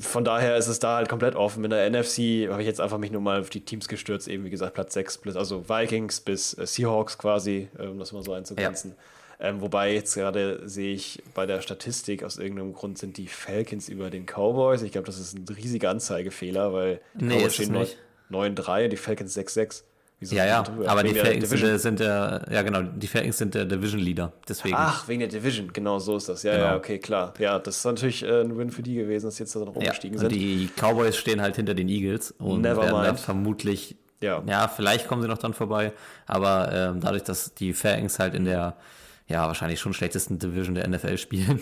Von 0.00 0.24
daher 0.24 0.56
ist 0.56 0.66
es 0.66 0.80
da 0.80 0.96
halt 0.96 1.08
komplett 1.08 1.36
offen. 1.36 1.62
In 1.62 1.70
der 1.70 1.88
NFC 1.88 2.50
habe 2.50 2.62
ich 2.62 2.66
jetzt 2.66 2.80
einfach 2.80 2.98
mich 2.98 3.12
nur 3.12 3.20
mal 3.20 3.40
auf 3.40 3.50
die 3.50 3.60
Teams 3.60 3.86
gestürzt, 3.86 4.26
eben 4.26 4.44
wie 4.44 4.50
gesagt, 4.50 4.74
Platz 4.74 4.94
6, 4.94 5.18
plus, 5.18 5.36
also 5.36 5.68
Vikings 5.68 6.20
bis 6.20 6.58
äh, 6.58 6.66
Seahawks 6.66 7.16
quasi, 7.16 7.68
um 7.78 7.98
das 7.98 8.12
mal 8.12 8.24
so 8.24 8.32
einzugrenzen. 8.32 8.96
Ja. 9.40 9.48
Ähm, 9.48 9.60
wobei 9.60 9.92
jetzt 9.92 10.14
gerade 10.14 10.68
sehe 10.68 10.94
ich 10.94 11.22
bei 11.34 11.46
der 11.46 11.60
Statistik, 11.62 12.22
aus 12.22 12.38
irgendeinem 12.38 12.74
Grund 12.74 12.98
sind 12.98 13.16
die 13.16 13.26
Falcons 13.28 13.88
über 13.88 14.10
den 14.10 14.26
Cowboys. 14.26 14.82
Ich 14.82 14.92
glaube, 14.92 15.06
das 15.06 15.18
ist 15.18 15.34
ein 15.34 15.44
riesiger 15.48 15.90
Anzeigefehler, 15.90 16.72
weil 16.72 17.00
die 17.14 17.24
nee, 17.24 17.38
Cowboys 17.38 17.54
stehen 17.54 17.86
9-3 18.30 18.84
und 18.84 18.90
die 18.90 18.96
Falcons 18.96 19.36
6-6. 19.36 19.82
Wieso 20.22 20.36
ja, 20.36 20.46
ja, 20.46 20.64
aber 20.86 21.02
die 21.02 21.14
Falcons 21.14 21.50
sind, 21.50 21.80
sind 21.80 21.98
der, 21.98 22.46
ja 22.48 22.62
genau, 22.62 22.82
die 22.82 23.08
Falcons 23.08 23.38
sind 23.38 23.56
der 23.56 23.64
Division 23.64 24.00
Leader, 24.00 24.32
deswegen. 24.48 24.76
Ach, 24.78 25.08
wegen 25.08 25.18
der 25.18 25.28
Division, 25.28 25.72
genau 25.72 25.98
so 25.98 26.16
ist 26.16 26.28
das. 26.28 26.44
Ja, 26.44 26.52
genau. 26.52 26.64
ja, 26.64 26.76
okay, 26.76 27.00
klar. 27.00 27.34
Ja, 27.40 27.58
das 27.58 27.78
ist 27.78 27.84
natürlich 27.84 28.22
äh, 28.22 28.42
ein 28.42 28.56
Win 28.56 28.70
für 28.70 28.84
die 28.84 28.94
gewesen, 28.94 29.26
dass 29.26 29.40
jetzt 29.40 29.56
da 29.56 29.58
noch 29.58 29.74
umgestiegen 29.74 30.14
ja, 30.14 30.20
sind. 30.20 30.30
Die 30.30 30.68
Cowboys 30.76 31.16
stehen 31.16 31.42
halt 31.42 31.56
hinter 31.56 31.74
den 31.74 31.88
Eagles 31.88 32.30
und 32.38 32.60
Never 32.60 32.82
werden 32.82 33.02
dann 33.02 33.16
vermutlich, 33.16 33.96
ja. 34.22 34.44
ja, 34.46 34.68
vielleicht 34.68 35.08
kommen 35.08 35.22
sie 35.22 35.28
noch 35.28 35.38
dran 35.38 35.54
vorbei, 35.54 35.92
aber 36.28 36.70
ähm, 36.72 37.00
dadurch, 37.00 37.24
dass 37.24 37.54
die 37.54 37.72
Falcons 37.72 38.20
halt 38.20 38.34
in 38.34 38.44
der, 38.44 38.76
ja, 39.26 39.48
wahrscheinlich 39.48 39.80
schon 39.80 39.92
schlechtesten 39.92 40.38
Division 40.38 40.76
der 40.76 40.86
NFL 40.86 41.18
spielen, 41.18 41.60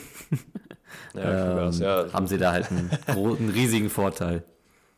ja, 1.15 1.63
ähm, 1.69 1.73
ja. 1.81 2.13
haben 2.13 2.27
sie 2.27 2.37
da 2.37 2.53
halt 2.53 2.71
einen, 2.71 2.91
einen 3.07 3.49
riesigen 3.55 3.89
Vorteil. 3.89 4.45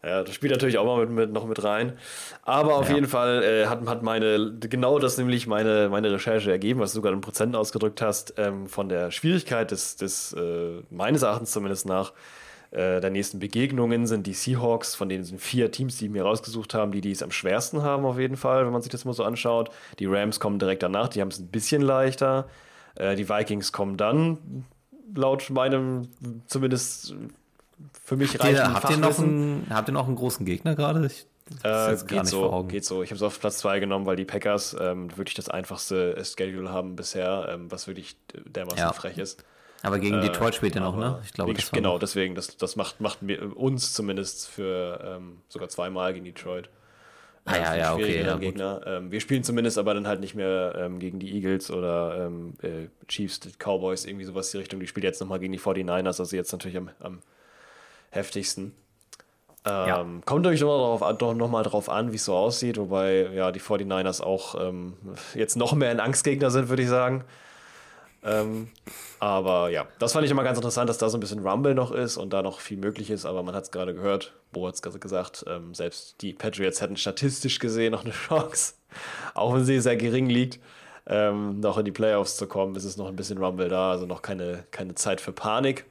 Ja, 0.04 0.24
das 0.24 0.34
spielt 0.34 0.50
natürlich 0.50 0.78
auch 0.78 0.84
mal 0.84 1.06
mit, 1.06 1.10
mit, 1.10 1.32
noch 1.32 1.46
mit 1.46 1.62
rein. 1.62 1.92
Aber 2.42 2.76
auf 2.76 2.88
ja. 2.88 2.96
jeden 2.96 3.06
Fall 3.06 3.42
äh, 3.44 3.66
hat, 3.66 3.86
hat 3.86 4.02
meine, 4.02 4.52
genau 4.58 4.98
das 4.98 5.16
nämlich 5.16 5.46
meine, 5.46 5.88
meine 5.90 6.10
Recherche 6.12 6.50
ergeben, 6.50 6.80
was 6.80 6.90
du 6.90 6.96
sogar 6.96 7.12
in 7.12 7.20
Prozent 7.20 7.54
ausgedrückt 7.54 8.02
hast, 8.02 8.34
ähm, 8.36 8.66
von 8.66 8.88
der 8.88 9.12
Schwierigkeit 9.12 9.70
des, 9.70 9.96
des 9.96 10.32
äh, 10.32 10.82
meines 10.90 11.22
Erachtens 11.22 11.52
zumindest 11.52 11.86
nach, 11.86 12.12
äh, 12.72 13.00
der 13.00 13.10
nächsten 13.10 13.38
Begegnungen 13.38 14.06
sind 14.06 14.26
die 14.26 14.32
Seahawks, 14.32 14.94
von 14.94 15.08
denen 15.08 15.24
sind 15.24 15.40
vier 15.40 15.70
Teams, 15.70 15.98
die 15.98 16.08
mir 16.08 16.22
rausgesucht 16.22 16.72
haben, 16.72 16.90
die, 16.90 17.02
die 17.02 17.12
es 17.12 17.22
am 17.22 17.30
schwersten 17.30 17.82
haben 17.82 18.06
auf 18.06 18.18
jeden 18.18 18.36
Fall, 18.36 18.64
wenn 18.64 18.72
man 18.72 18.80
sich 18.80 18.90
das 18.90 19.04
mal 19.04 19.12
so 19.12 19.24
anschaut. 19.24 19.70
Die 19.98 20.06
Rams 20.06 20.40
kommen 20.40 20.58
direkt 20.58 20.82
danach, 20.82 21.08
die 21.08 21.20
haben 21.20 21.28
es 21.28 21.38
ein 21.38 21.48
bisschen 21.48 21.82
leichter. 21.82 22.48
Äh, 22.94 23.14
die 23.14 23.28
Vikings 23.28 23.72
kommen 23.72 23.98
dann, 23.98 24.64
laut 25.14 25.50
meinem 25.50 26.08
zumindest 26.46 27.14
für 28.04 28.16
mich 28.16 28.34
habt 28.34 28.50
ihr, 28.50 28.72
habt 28.72 28.90
ihr, 28.90 28.96
noch 28.96 29.18
einen, 29.18 29.66
habt 29.70 29.88
ihr 29.88 29.92
noch 29.92 30.06
einen 30.06 30.16
großen 30.16 30.44
Gegner 30.46 30.74
gerade? 30.74 31.10
Äh, 31.62 31.96
geht 32.06 32.26
so, 32.26 32.64
geht 32.64 32.84
so. 32.84 33.02
Ich 33.02 33.10
habe 33.10 33.16
es 33.16 33.22
auf 33.22 33.40
Platz 33.40 33.58
2 33.58 33.80
genommen, 33.80 34.06
weil 34.06 34.16
die 34.16 34.24
Packers 34.24 34.76
ähm, 34.80 35.16
wirklich 35.16 35.34
das 35.34 35.48
einfachste 35.48 36.22
Schedule 36.24 36.70
haben 36.70 36.96
bisher, 36.96 37.48
ähm, 37.50 37.70
was 37.70 37.86
wirklich 37.86 38.16
dermaßen 38.32 38.78
ja. 38.78 38.92
frech 38.92 39.18
ist. 39.18 39.44
Aber 39.82 39.98
gegen 39.98 40.18
äh, 40.18 40.22
Detroit 40.22 40.54
spielt 40.54 40.76
er 40.76 40.82
noch, 40.82 40.96
ne? 40.96 41.20
Ich 41.24 41.32
glaube, 41.32 41.54
das 41.54 41.70
genau, 41.72 41.98
deswegen, 41.98 42.34
das, 42.34 42.56
das 42.56 42.76
macht, 42.76 43.00
macht 43.00 43.18
uns 43.22 43.92
zumindest 43.92 44.48
für 44.48 45.00
ähm, 45.04 45.38
sogar 45.48 45.68
zweimal 45.68 46.12
gegen 46.14 46.24
Detroit. 46.24 46.70
Ah, 47.44 47.56
ja, 47.56 47.74
ja, 47.74 47.94
okay. 47.94 48.24
Ja, 48.24 48.36
Gegner. 48.36 48.82
Ähm, 48.86 49.10
wir 49.10 49.20
spielen 49.20 49.42
zumindest 49.42 49.76
aber 49.76 49.94
dann 49.94 50.06
halt 50.06 50.20
nicht 50.20 50.36
mehr 50.36 50.76
ähm, 50.78 51.00
gegen 51.00 51.18
die 51.18 51.34
Eagles 51.34 51.72
oder 51.72 52.26
ähm, 52.26 52.54
äh, 52.62 52.86
Chiefs, 53.08 53.40
Cowboys, 53.58 54.04
irgendwie 54.04 54.24
sowas 54.24 54.54
in 54.54 54.58
die 54.58 54.62
Richtung. 54.62 54.78
Die 54.78 54.86
spielen 54.86 55.04
jetzt 55.04 55.20
nochmal 55.20 55.40
gegen 55.40 55.52
die 55.52 55.58
49ers, 55.58 56.20
also 56.20 56.36
jetzt 56.36 56.52
natürlich 56.52 56.76
am, 56.76 56.90
am 57.00 57.18
heftigsten. 58.12 58.74
Ähm, 59.64 59.88
ja. 59.88 60.06
Kommt 60.24 60.42
natürlich 60.42 60.60
noch, 60.60 60.98
darauf, 60.98 61.18
doch 61.18 61.34
noch 61.34 61.48
mal 61.48 61.62
drauf 61.62 61.88
an, 61.88 62.12
wie 62.12 62.16
es 62.16 62.24
so 62.24 62.34
aussieht, 62.34 62.78
wobei 62.78 63.28
ja 63.32 63.52
die 63.52 63.60
49ers 63.60 64.22
auch 64.22 64.54
ähm, 64.60 64.94
jetzt 65.34 65.56
noch 65.56 65.74
mehr 65.74 65.90
ein 65.90 66.00
Angstgegner 66.00 66.50
sind, 66.50 66.68
würde 66.68 66.82
ich 66.82 66.88
sagen. 66.88 67.24
Ähm, 68.24 68.68
aber 69.18 69.68
ja, 69.70 69.86
das 69.98 70.12
fand 70.12 70.24
ich 70.24 70.30
immer 70.30 70.44
ganz 70.44 70.58
interessant, 70.58 70.88
dass 70.88 70.98
da 70.98 71.08
so 71.08 71.16
ein 71.16 71.20
bisschen 71.20 71.44
Rumble 71.44 71.74
noch 71.74 71.90
ist 71.90 72.16
und 72.16 72.32
da 72.32 72.42
noch 72.42 72.60
viel 72.60 72.76
möglich 72.76 73.10
ist, 73.10 73.26
aber 73.26 73.42
man 73.42 73.54
hat 73.54 73.64
es 73.64 73.70
gerade 73.72 73.94
gehört, 73.94 74.32
Bo 74.52 74.68
hat 74.68 74.74
es 74.74 74.82
gesagt, 74.82 75.44
ähm, 75.48 75.74
selbst 75.74 76.22
die 76.22 76.32
Patriots 76.32 76.80
hätten 76.80 76.96
statistisch 76.96 77.58
gesehen 77.58 77.92
noch 77.92 78.04
eine 78.04 78.12
Chance, 78.12 78.74
auch 79.34 79.54
wenn 79.54 79.64
sie 79.64 79.80
sehr 79.80 79.96
gering 79.96 80.28
liegt, 80.28 80.60
ähm, 81.06 81.58
noch 81.58 81.78
in 81.78 81.84
die 81.84 81.90
Playoffs 81.92 82.36
zu 82.36 82.46
kommen, 82.46 82.76
ist 82.76 82.84
es 82.84 82.96
noch 82.96 83.08
ein 83.08 83.16
bisschen 83.16 83.38
Rumble 83.38 83.68
da, 83.68 83.90
also 83.90 84.06
noch 84.06 84.22
keine, 84.22 84.64
keine 84.70 84.94
Zeit 84.94 85.20
für 85.20 85.32
Panik. 85.32 85.84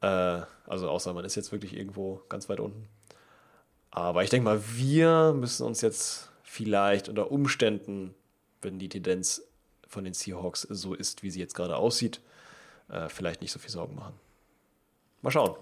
Äh, 0.00 0.40
also 0.72 0.88
außer 0.88 1.12
man 1.12 1.26
ist 1.26 1.34
jetzt 1.34 1.52
wirklich 1.52 1.76
irgendwo 1.76 2.22
ganz 2.30 2.48
weit 2.48 2.58
unten. 2.58 2.88
Aber 3.90 4.24
ich 4.24 4.30
denke 4.30 4.46
mal, 4.46 4.62
wir 4.74 5.34
müssen 5.34 5.66
uns 5.66 5.82
jetzt 5.82 6.30
vielleicht 6.42 7.10
unter 7.10 7.30
Umständen, 7.30 8.14
wenn 8.62 8.78
die 8.78 8.88
Tendenz 8.88 9.42
von 9.86 10.04
den 10.04 10.14
Seahawks 10.14 10.62
so 10.62 10.94
ist, 10.94 11.22
wie 11.22 11.30
sie 11.30 11.40
jetzt 11.40 11.54
gerade 11.54 11.76
aussieht, 11.76 12.22
äh, 12.88 13.10
vielleicht 13.10 13.42
nicht 13.42 13.52
so 13.52 13.58
viel 13.58 13.68
Sorgen 13.68 13.94
machen. 13.96 14.14
Mal 15.20 15.30
schauen. 15.30 15.56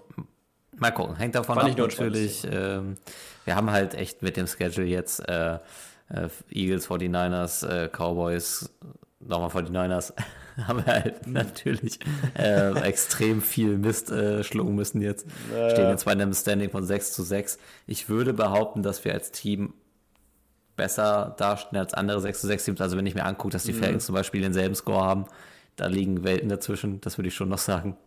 Mal 0.77 0.91
gucken. 0.91 1.17
Hängt 1.17 1.35
davon 1.35 1.57
ab 1.57 1.77
natürlich. 1.77 2.47
Ähm, 2.49 2.95
wir 3.43 3.57
haben 3.57 3.69
halt 3.69 3.93
echt 3.95 4.21
mit 4.21 4.37
dem 4.37 4.47
Schedule 4.47 4.87
jetzt 4.87 5.27
äh, 5.27 5.55
äh, 5.55 6.29
Eagles, 6.51 6.89
49ers, 6.89 7.67
äh, 7.67 7.89
Cowboys, 7.89 8.69
nochmal 9.19 9.49
49ers, 9.49 10.13
haben 10.67 10.85
wir 10.85 10.93
halt 10.93 11.27
natürlich 11.27 11.99
äh, 12.37 12.79
extrem 12.81 13.41
viel 13.41 13.77
Mist 13.77 14.11
äh, 14.11 14.43
schlucken 14.43 14.75
müssen 14.75 15.01
jetzt. 15.01 15.27
Naja. 15.51 15.69
Stehen 15.71 15.89
jetzt 15.89 16.05
bei 16.05 16.11
einem 16.11 16.33
Standing 16.33 16.69
von 16.69 16.85
6 16.85 17.13
zu 17.13 17.23
6. 17.23 17.57
Ich 17.87 18.09
würde 18.09 18.33
behaupten, 18.33 18.83
dass 18.83 19.03
wir 19.05 19.13
als 19.13 19.31
Team 19.31 19.73
besser 20.75 21.35
dastehen 21.37 21.79
als 21.79 21.93
andere 21.93 22.21
6 22.21 22.41
zu 22.41 22.47
6 22.47 22.65
Teams. 22.65 22.81
Also 22.81 22.97
wenn 22.97 23.05
ich 23.05 23.15
mir 23.15 23.25
angucke, 23.25 23.51
dass 23.51 23.63
die 23.63 23.73
mhm. 23.73 23.79
Falcons 23.79 24.05
zum 24.05 24.15
Beispiel 24.15 24.41
denselben 24.41 24.75
Score 24.75 25.05
haben, 25.05 25.25
da 25.75 25.87
liegen 25.87 26.23
Welten 26.23 26.49
dazwischen, 26.49 27.01
das 27.01 27.17
würde 27.17 27.29
ich 27.29 27.35
schon 27.35 27.49
noch 27.49 27.57
sagen. 27.57 27.97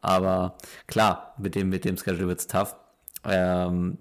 Aber 0.00 0.56
klar, 0.86 1.34
mit 1.38 1.54
dem, 1.54 1.68
mit 1.70 1.84
dem 1.84 1.96
Schedule 1.96 2.28
wird 2.28 2.40
es 2.40 2.46
tough. 2.46 2.76
Ähm, 3.24 3.98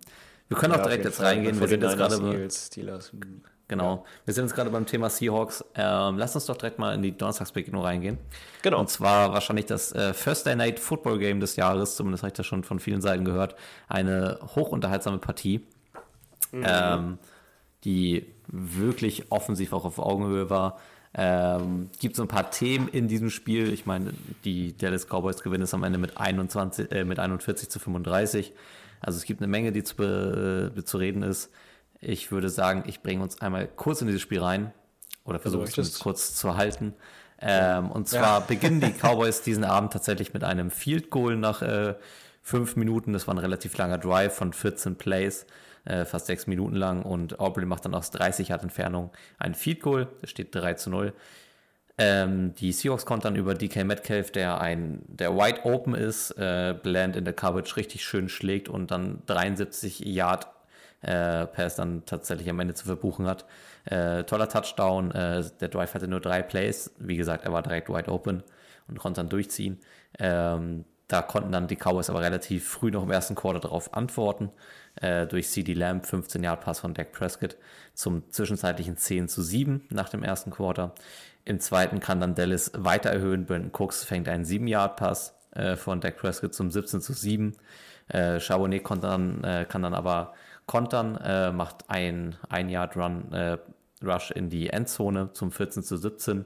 wir 0.47 0.57
können 0.57 0.73
ja, 0.73 0.79
auch 0.79 0.83
direkt 0.83 1.05
jetzt 1.05 1.21
reingehen. 1.21 1.59
Wir 1.59 1.67
sind 1.67 1.81
jetzt 1.81 1.97
gerade. 1.97 2.49
Genau. 3.67 4.05
Wir 4.25 4.33
sind 4.33 4.45
jetzt 4.45 4.55
gerade 4.55 4.69
beim 4.69 4.85
Thema 4.85 5.09
Seahawks. 5.09 5.63
Ähm, 5.75 6.17
lass 6.17 6.35
uns 6.35 6.45
doch 6.45 6.57
direkt 6.57 6.79
mal 6.79 6.93
in 6.93 7.01
die 7.01 7.17
Donnerstagsbegegnung 7.17 7.81
reingehen. 7.81 8.17
Genau. 8.61 8.79
Und 8.79 8.89
zwar 8.89 9.33
wahrscheinlich 9.33 9.65
das 9.65 9.91
äh, 9.93 10.13
Thursday 10.13 10.55
Night 10.55 10.79
Football 10.79 11.17
Game 11.17 11.39
des 11.39 11.55
Jahres, 11.55 11.95
zumindest 11.95 12.23
habe 12.23 12.29
ich 12.29 12.33
das 12.33 12.45
schon 12.45 12.63
von 12.63 12.79
vielen 12.79 13.01
Seiten 13.01 13.25
gehört. 13.25 13.55
Eine 13.87 14.39
hochunterhaltsame 14.55 15.17
Partie, 15.17 15.61
ähm, 16.51 17.17
die 17.83 18.27
wirklich 18.47 19.31
offensiv 19.31 19.73
auch 19.73 19.85
auf 19.85 19.97
Augenhöhe 19.97 20.49
war. 20.49 20.79
Ähm, 21.15 21.89
gibt 21.99 22.15
so 22.15 22.23
ein 22.23 22.27
paar 22.27 22.51
Themen 22.51 22.87
in 22.87 23.07
diesem 23.07 23.29
Spiel. 23.29 23.71
Ich 23.71 23.85
meine, 23.85 24.13
die 24.43 24.75
Dallas 24.75 25.07
Cowboys 25.07 25.41
gewinnen 25.41 25.63
es 25.63 25.73
am 25.73 25.83
Ende 25.83 25.99
mit 25.99 26.17
21, 26.17 26.91
äh, 26.91 27.05
mit 27.05 27.19
41 27.19 27.69
zu 27.69 27.79
35. 27.79 28.51
Also 28.99 29.17
es 29.17 29.25
gibt 29.25 29.41
eine 29.41 29.47
Menge, 29.47 29.71
die 29.71 29.83
zu, 29.83 30.01
äh, 30.03 30.83
zu 30.83 30.97
reden 30.97 31.23
ist. 31.23 31.51
Ich 32.05 32.31
würde 32.31 32.49
sagen, 32.49 32.83
ich 32.87 33.01
bringe 33.01 33.23
uns 33.23 33.41
einmal 33.41 33.67
kurz 33.67 34.01
in 34.01 34.07
dieses 34.07 34.21
Spiel 34.21 34.41
rein 34.41 34.73
oder 35.25 35.39
versuche 35.39 35.63
es 35.63 35.77
möchtest. 35.77 35.99
kurz 35.99 36.35
zu 36.35 36.57
halten. 36.57 36.93
Ähm, 37.39 37.91
und 37.91 38.07
zwar 38.07 38.41
beginnen 38.41 38.79
die 38.79 38.91
Cowboys 39.01 39.41
diesen 39.41 39.63
Abend 39.63 39.93
tatsächlich 39.93 40.33
mit 40.33 40.43
einem 40.43 40.71
Field 40.71 41.09
Goal 41.09 41.35
nach 41.35 41.61
äh, 41.61 41.95
fünf 42.41 42.75
Minuten. 42.75 43.13
Das 43.13 43.27
war 43.27 43.33
ein 43.33 43.39
relativ 43.39 43.77
langer 43.77 43.97
Drive 43.97 44.33
von 44.33 44.53
14 44.53 44.95
Plays, 44.95 45.45
äh, 45.85 46.05
fast 46.05 46.27
sechs 46.27 46.47
Minuten 46.47 46.75
lang. 46.75 47.03
Und 47.03 47.39
Aubrey 47.39 47.65
macht 47.65 47.85
dann 47.85 47.95
aus 47.95 48.11
30 48.11 48.49
Yard 48.49 48.63
Entfernung 48.63 49.11
ein 49.39 49.55
Field 49.55 49.81
Goal. 49.81 50.07
Das 50.21 50.29
steht 50.29 50.53
3 50.55 50.75
zu 50.75 50.89
0. 50.89 51.13
Ähm, 51.97 52.55
die 52.55 52.71
Seahawks 52.71 53.05
kontern 53.05 53.35
über 53.35 53.53
DK 53.53 53.83
Metcalf, 53.83 54.31
der 54.31 54.59
ein, 54.59 55.03
der 55.07 55.35
wide 55.35 55.63
open 55.63 55.93
ist, 55.93 56.31
äh, 56.31 56.73
Bland 56.81 57.15
in 57.15 57.23
der 57.23 57.35
Coverage 57.35 57.75
richtig 57.77 58.03
schön 58.03 58.29
schlägt 58.29 58.67
und 58.67 58.89
dann 58.89 59.21
73 59.27 59.99
Yard 59.99 60.47
äh, 61.03 61.45
Pass 61.47 61.75
dann 61.75 62.05
tatsächlich 62.05 62.49
am 62.49 62.59
Ende 62.59 62.73
zu 62.73 62.85
verbuchen 62.85 63.27
hat. 63.27 63.45
Äh, 63.85 64.23
toller 64.23 64.49
Touchdown. 64.49 65.11
Äh, 65.11 65.43
der 65.59 65.69
Drive 65.69 65.93
hatte 65.93 66.07
nur 66.07 66.21
drei 66.21 66.41
Plays. 66.41 66.91
Wie 66.97 67.17
gesagt, 67.17 67.45
er 67.45 67.53
war 67.53 67.61
direkt 67.61 67.89
wide 67.89 68.11
open 68.11 68.43
und 68.87 68.99
konnte 68.99 69.21
dann 69.21 69.29
durchziehen. 69.29 69.79
Ähm, 70.19 70.85
da 71.07 71.21
konnten 71.21 71.51
dann 71.51 71.67
die 71.67 71.75
Cowboys 71.75 72.09
aber 72.09 72.21
relativ 72.21 72.67
früh 72.67 72.89
noch 72.89 73.03
im 73.03 73.11
ersten 73.11 73.35
Quarter 73.35 73.59
darauf 73.59 73.93
antworten. 73.93 74.49
Äh, 74.95 75.27
durch 75.27 75.49
CD 75.49 75.73
Lamb, 75.73 76.05
15 76.05 76.43
Yard 76.43 76.61
Pass 76.61 76.79
von 76.79 76.93
Dak 76.93 77.11
Prescott 77.11 77.57
zum 77.93 78.29
zwischenzeitlichen 78.31 78.97
10 78.97 79.27
zu 79.27 79.41
7 79.41 79.85
nach 79.89 80.09
dem 80.09 80.23
ersten 80.23 80.49
Quarter. 80.49 80.93
Im 81.45 81.59
zweiten 81.59 81.99
kann 81.99 82.21
dann 82.21 82.35
Dallas 82.35 82.71
weiter 82.75 83.09
erhöhen. 83.09 83.45
Brandon 83.45 83.71
Cooks 83.73 84.03
fängt 84.05 84.29
einen 84.29 84.45
7 84.45 84.65
Yard 84.67 84.95
Pass 84.95 85.35
äh, 85.51 85.75
von 85.75 85.99
Dak 85.99 86.17
Prescott 86.17 86.53
zum 86.53 86.71
17 86.71 87.01
zu 87.01 87.13
7. 87.13 87.57
Äh, 88.07 88.39
Charbonnet 88.39 88.83
dann, 89.01 89.43
äh, 89.43 89.65
kann 89.67 89.81
dann 89.81 89.93
aber 89.93 90.33
kontern, 90.65 91.17
äh, 91.17 91.51
macht 91.51 91.89
ein 91.89 92.35
ein 92.49 92.69
Yard 92.69 92.95
Run 92.95 93.31
äh, 93.33 93.57
Rush 94.03 94.31
in 94.31 94.49
die 94.49 94.69
Endzone 94.69 95.31
zum 95.33 95.51
14 95.51 95.83
zu 95.83 95.97
17. 95.97 96.45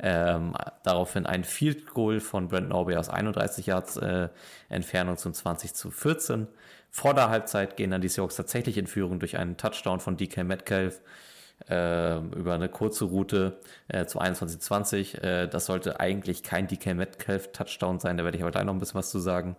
Ähm, 0.00 0.54
daraufhin 0.84 1.26
ein 1.26 1.42
Field 1.42 1.86
Goal 1.86 2.20
von 2.20 2.48
Brandon 2.48 2.72
Aubrey 2.72 2.96
aus 2.96 3.08
31 3.08 3.66
Yards 3.66 3.96
äh, 3.96 4.28
Entfernung 4.68 5.16
zum 5.16 5.34
20 5.34 5.74
zu 5.74 5.90
14. 5.90 6.46
Vor 6.90 7.14
der 7.14 7.30
Halbzeit 7.30 7.76
gehen 7.76 7.90
dann 7.90 8.00
die 8.00 8.08
Seahawks 8.08 8.36
tatsächlich 8.36 8.78
in 8.78 8.86
Führung 8.86 9.18
durch 9.18 9.36
einen 9.38 9.56
Touchdown 9.56 9.98
von 10.00 10.16
DK 10.16 10.44
Metcalf 10.44 11.00
äh, 11.68 12.18
über 12.18 12.54
eine 12.54 12.68
kurze 12.68 13.06
Route 13.06 13.58
äh, 13.88 14.06
zu 14.06 14.20
21 14.20 14.60
zu 14.60 14.66
20. 14.68 15.22
Äh, 15.22 15.48
das 15.48 15.66
sollte 15.66 15.98
eigentlich 15.98 16.42
kein 16.44 16.68
DK 16.68 16.94
Metcalf 16.94 17.52
Touchdown 17.52 17.98
sein, 17.98 18.16
da 18.16 18.24
werde 18.24 18.36
ich 18.36 18.42
aber 18.42 18.52
gleich 18.52 18.64
noch 18.64 18.74
ein 18.74 18.78
bisschen 18.78 18.98
was 18.98 19.10
zu 19.10 19.18
sagen. 19.18 19.56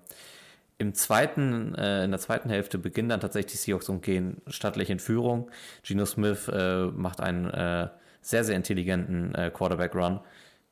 Im 0.79 0.93
zweiten, 0.93 1.75
äh, 1.75 2.05
in 2.05 2.11
der 2.11 2.21
zweiten 2.21 2.49
Hälfte 2.49 2.77
beginnen 2.79 3.09
dann 3.09 3.19
tatsächlich 3.19 3.51
die 3.51 3.57
Seahawks 3.57 3.89
und 3.89 4.01
gehen 4.01 4.41
stattlich 4.47 4.89
in 4.89 4.99
Führung. 4.99 5.51
Geno 5.83 6.05
Smith 6.05 6.47
äh, 6.47 6.85
macht 6.85 7.19
einen 7.19 7.49
äh, 7.49 7.89
sehr, 8.21 8.45
sehr 8.45 8.55
intelligenten 8.55 9.35
äh, 9.35 9.51
Quarterback-Run 9.53 10.21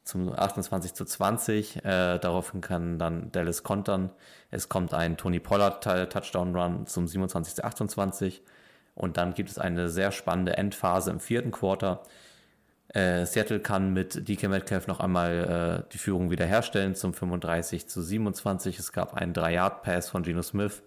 zum 0.05 0.31
28 0.31 0.93
zu 0.93 1.03
20. 1.03 1.83
Äh, 1.83 2.19
daraufhin 2.19 2.61
kann 2.61 2.97
dann 2.97 3.33
Dallas 3.33 3.63
kontern. 3.63 4.09
Es 4.49 4.69
kommt 4.69 4.93
ein 4.93 5.17
Tony 5.17 5.41
Pollard 5.41 5.83
Touchdown-Run 5.83 6.87
zum 6.87 7.05
27 7.05 7.55
zu 7.55 7.65
28. 7.65 8.41
Und 8.95 9.17
dann 9.17 9.33
gibt 9.33 9.49
es 9.49 9.59
eine 9.59 9.89
sehr 9.89 10.13
spannende 10.13 10.55
Endphase 10.55 11.11
im 11.11 11.19
vierten 11.19 11.51
Quarter. 11.51 12.03
Äh, 12.93 13.25
Seattle 13.25 13.59
kann 13.59 13.93
mit 13.93 14.27
DK 14.27 14.49
Metcalf 14.49 14.87
noch 14.87 14.99
einmal 14.99 15.83
äh, 15.85 15.91
die 15.91 15.97
Führung 15.97 16.31
wiederherstellen 16.31 16.95
zum 16.95 17.13
35 17.13 17.87
zu 17.87 18.01
27. 18.01 18.79
Es 18.79 18.93
gab 18.93 19.13
einen 19.13 19.33
3-Yard-Pass 19.33 20.09
von 20.09 20.23
Geno 20.23 20.41
Smith. 20.41 20.81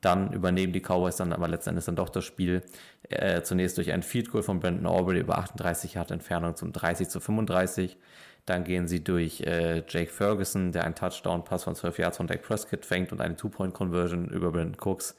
Dann 0.00 0.32
übernehmen 0.32 0.72
die 0.72 0.80
Cowboys 0.80 1.16
dann 1.16 1.32
aber 1.32 1.46
letztendlich 1.46 1.84
dann 1.84 1.94
doch 1.94 2.08
das 2.08 2.24
Spiel. 2.24 2.62
Äh, 3.08 3.42
zunächst 3.42 3.78
durch 3.78 3.92
ein 3.92 4.02
Field 4.02 4.30
Goal 4.30 4.42
von 4.42 4.58
Brandon 4.58 4.86
Aubrey 4.86 5.20
über 5.20 5.38
38 5.38 5.94
Yard 5.94 6.10
Entfernung 6.10 6.56
zum 6.56 6.72
30 6.72 7.08
zu 7.08 7.20
35. 7.20 7.96
Dann 8.44 8.64
gehen 8.64 8.88
sie 8.88 9.04
durch 9.04 9.42
äh, 9.42 9.84
Jake 9.88 10.10
Ferguson, 10.10 10.72
der 10.72 10.84
einen 10.84 10.96
Touchdown-Pass 10.96 11.62
von 11.62 11.76
12 11.76 11.98
Yards 11.98 12.16
von 12.16 12.26
Dak 12.26 12.42
Prescott 12.42 12.84
fängt 12.84 13.12
und 13.12 13.20
eine 13.20 13.36
Two-Point-Conversion 13.36 14.28
über 14.28 14.50
Brandon 14.50 14.76
Cooks 14.80 15.14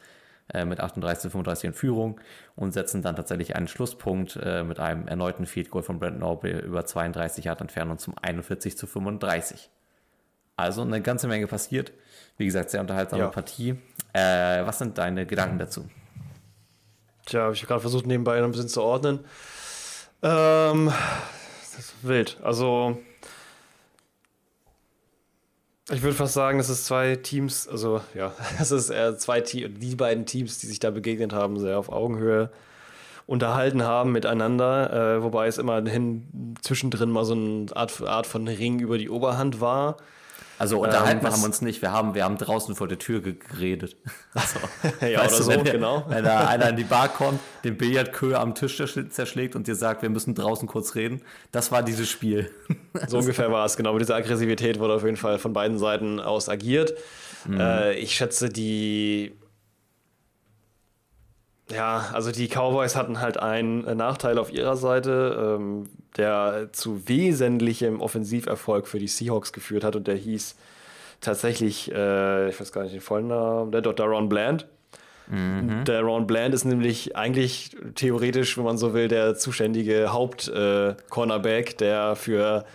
äh, 0.54 0.66
mit 0.66 0.80
38 0.80 1.22
zu 1.22 1.30
35 1.30 1.68
in 1.70 1.74
Führung 1.74 2.20
und 2.56 2.74
setzen 2.74 3.02
dann 3.02 3.16
tatsächlich 3.16 3.56
einen 3.56 3.68
Schlusspunkt 3.68 4.36
äh, 4.42 4.64
mit 4.64 4.80
einem 4.80 5.08
erneuten 5.08 5.46
Field 5.46 5.70
Goal 5.70 5.84
von 5.84 6.00
Brandon 6.00 6.24
Aubrey 6.24 6.60
über 6.60 6.86
32 6.86 7.46
Yard 7.46 7.62
Entfernung 7.62 7.98
zum 7.98 8.16
41 8.22 8.78
zu 8.78 8.88
35. 8.88 9.70
Also 10.56 10.82
eine 10.82 11.02
ganze 11.02 11.28
Menge 11.28 11.48
passiert. 11.48 11.92
Wie 12.38 12.46
gesagt, 12.46 12.70
sehr 12.70 12.82
unterhaltsame 12.82 13.24
Ja. 13.24 13.30
Partie. 13.30 13.76
Äh, 14.14 14.66
was 14.66 14.80
sind 14.80 14.98
deine 14.98 15.26
Gedanken 15.26 15.58
dazu? 15.60 15.88
Tja, 17.26 17.42
habe 17.44 17.54
ich 17.54 17.66
gerade 17.66 17.80
versucht, 17.82 18.06
nebenbei 18.06 18.38
noch 18.40 18.46
ein 18.48 18.52
bisschen 18.52 18.68
zu 18.68 18.82
ordnen. 18.84 19.20
Ähm, 20.22 20.92
das 21.62 21.80
ist 21.80 21.94
wild. 22.04 22.38
Also, 22.44 22.98
ich 25.94 26.02
würde 26.02 26.16
fast 26.16 26.34
sagen, 26.34 26.60
es 26.60 26.70
ist 26.70 26.86
zwei 26.86 27.16
Teams, 27.16 27.68
also 27.68 28.02
ja, 28.14 28.34
es 28.60 28.72
ist 28.72 28.90
eher 28.90 29.18
zwei 29.18 29.42
Teams, 29.42 29.80
die 29.80 29.96
beiden 29.96 30.26
Teams, 30.26 30.60
die 30.60 30.68
sich 30.68 30.80
da 30.80 30.92
begegnet 30.92 31.34
haben, 31.34 31.60
sehr 31.60 31.78
auf 31.78 31.90
Augenhöhe 31.90 32.50
unterhalten 33.26 33.84
haben 33.84 34.12
miteinander, 34.12 35.18
äh, 35.18 35.24
wobei 35.24 35.48
es 35.48 35.58
immerhin 35.58 36.56
zwischendrin 36.62 37.10
mal 37.10 37.24
so 37.24 37.34
eine 37.34 37.68
Art, 37.74 38.02
Art 38.02 38.28
von 38.28 38.48
Ring 38.48 38.80
über 38.80 38.98
die 38.98 39.10
Oberhand 39.10 39.62
war. 39.62 39.98
Also 40.60 40.80
unterhalten 40.82 41.18
Ähm, 41.18 41.24
wir 41.24 41.28
was- 41.30 41.36
haben 41.38 41.44
uns 41.44 41.62
nicht, 41.62 41.82
wir 41.82 41.92
haben, 41.92 42.14
wir 42.14 42.24
haben 42.24 42.38
draußen 42.38 42.76
vor 42.76 42.88
der 42.88 43.00
Tür 43.00 43.22
ge- 43.22 43.34
geredet. 43.36 43.98
Also, 44.34 44.60
Ja, 45.06 45.20
weißt 45.22 45.30
oder 45.30 45.38
du, 45.38 45.44
so, 45.44 45.50
wenn, 45.52 45.64
genau. 45.64 46.06
Wenn 46.08 46.24
da 46.24 46.48
einer 46.48 46.70
in 46.70 46.76
die 46.78 46.84
Bar 46.84 47.10
kommt, 47.18 47.40
den 47.64 47.78
Billardkö 47.78 48.36
am 48.36 48.56
Tisch 48.56 48.80
zerschl- 48.80 49.10
zerschlägt 49.10 49.56
und 49.56 49.68
dir 49.68 49.76
sagt, 49.76 50.02
wir 50.02 50.10
müssen 50.10 50.36
draußen 50.36 50.68
kurz 50.68 50.96
reden, 50.96 51.22
das 51.52 51.72
war 51.72 51.84
dieses 51.84 52.10
Spiel. 52.10 52.50
So 53.08 53.18
ungefähr 53.20 53.52
war 53.52 53.66
es, 53.66 53.76
genau. 53.78 53.94
Mit 53.94 54.02
dieser 54.02 54.16
Aggressivität 54.16 54.80
wurde 54.80 54.94
auf 54.94 55.04
jeden 55.04 55.18
Fall 55.18 55.40
von 55.40 55.54
beiden 55.54 55.78
Seiten 55.80 56.20
aus 56.20 56.50
agiert. 56.50 56.94
Äh, 57.50 57.96
ich 58.00 58.16
schätze, 58.16 58.50
die. 58.50 59.36
Ja, 61.72 62.10
also 62.14 62.32
die 62.32 62.48
Cowboys 62.48 62.96
hatten 62.96 63.20
halt 63.22 63.38
einen 63.38 63.82
Nachteil 63.98 64.38
auf 64.38 64.52
ihrer 64.52 64.76
Seite, 64.76 65.58
ähm, 65.60 65.90
der 66.18 66.70
zu 66.72 67.08
wesentlichem 67.08 68.02
Offensiverfolg 68.02 68.88
für 68.88 69.00
die 69.00 69.08
Seahawks 69.08 69.54
geführt 69.54 69.84
hat 69.84 69.96
und 69.96 70.08
der 70.08 70.16
hieß 70.16 70.56
tatsächlich, 71.22 71.92
äh, 71.92 72.50
ich 72.50 72.60
weiß 72.60 72.72
gar 72.72 72.84
nicht 72.84 72.94
den 72.94 73.02
vollen 73.02 73.28
Namen, 73.28 73.72
der 73.72 73.82
Dr. 73.82 74.08
Ron 74.08 74.30
Bland. 74.30 74.68
Der 75.88 76.02
Ron 76.02 76.28
Bland 76.28 76.54
ist 76.54 76.66
nämlich 76.66 77.16
eigentlich 77.16 77.76
theoretisch, 77.96 78.58
wenn 78.58 78.66
man 78.66 78.78
so 78.78 78.94
will, 78.94 79.08
der 79.08 79.36
zuständige 79.36 80.12
Haupt-Cornerback, 80.12 81.78
der 81.78 82.18
für 82.18 82.66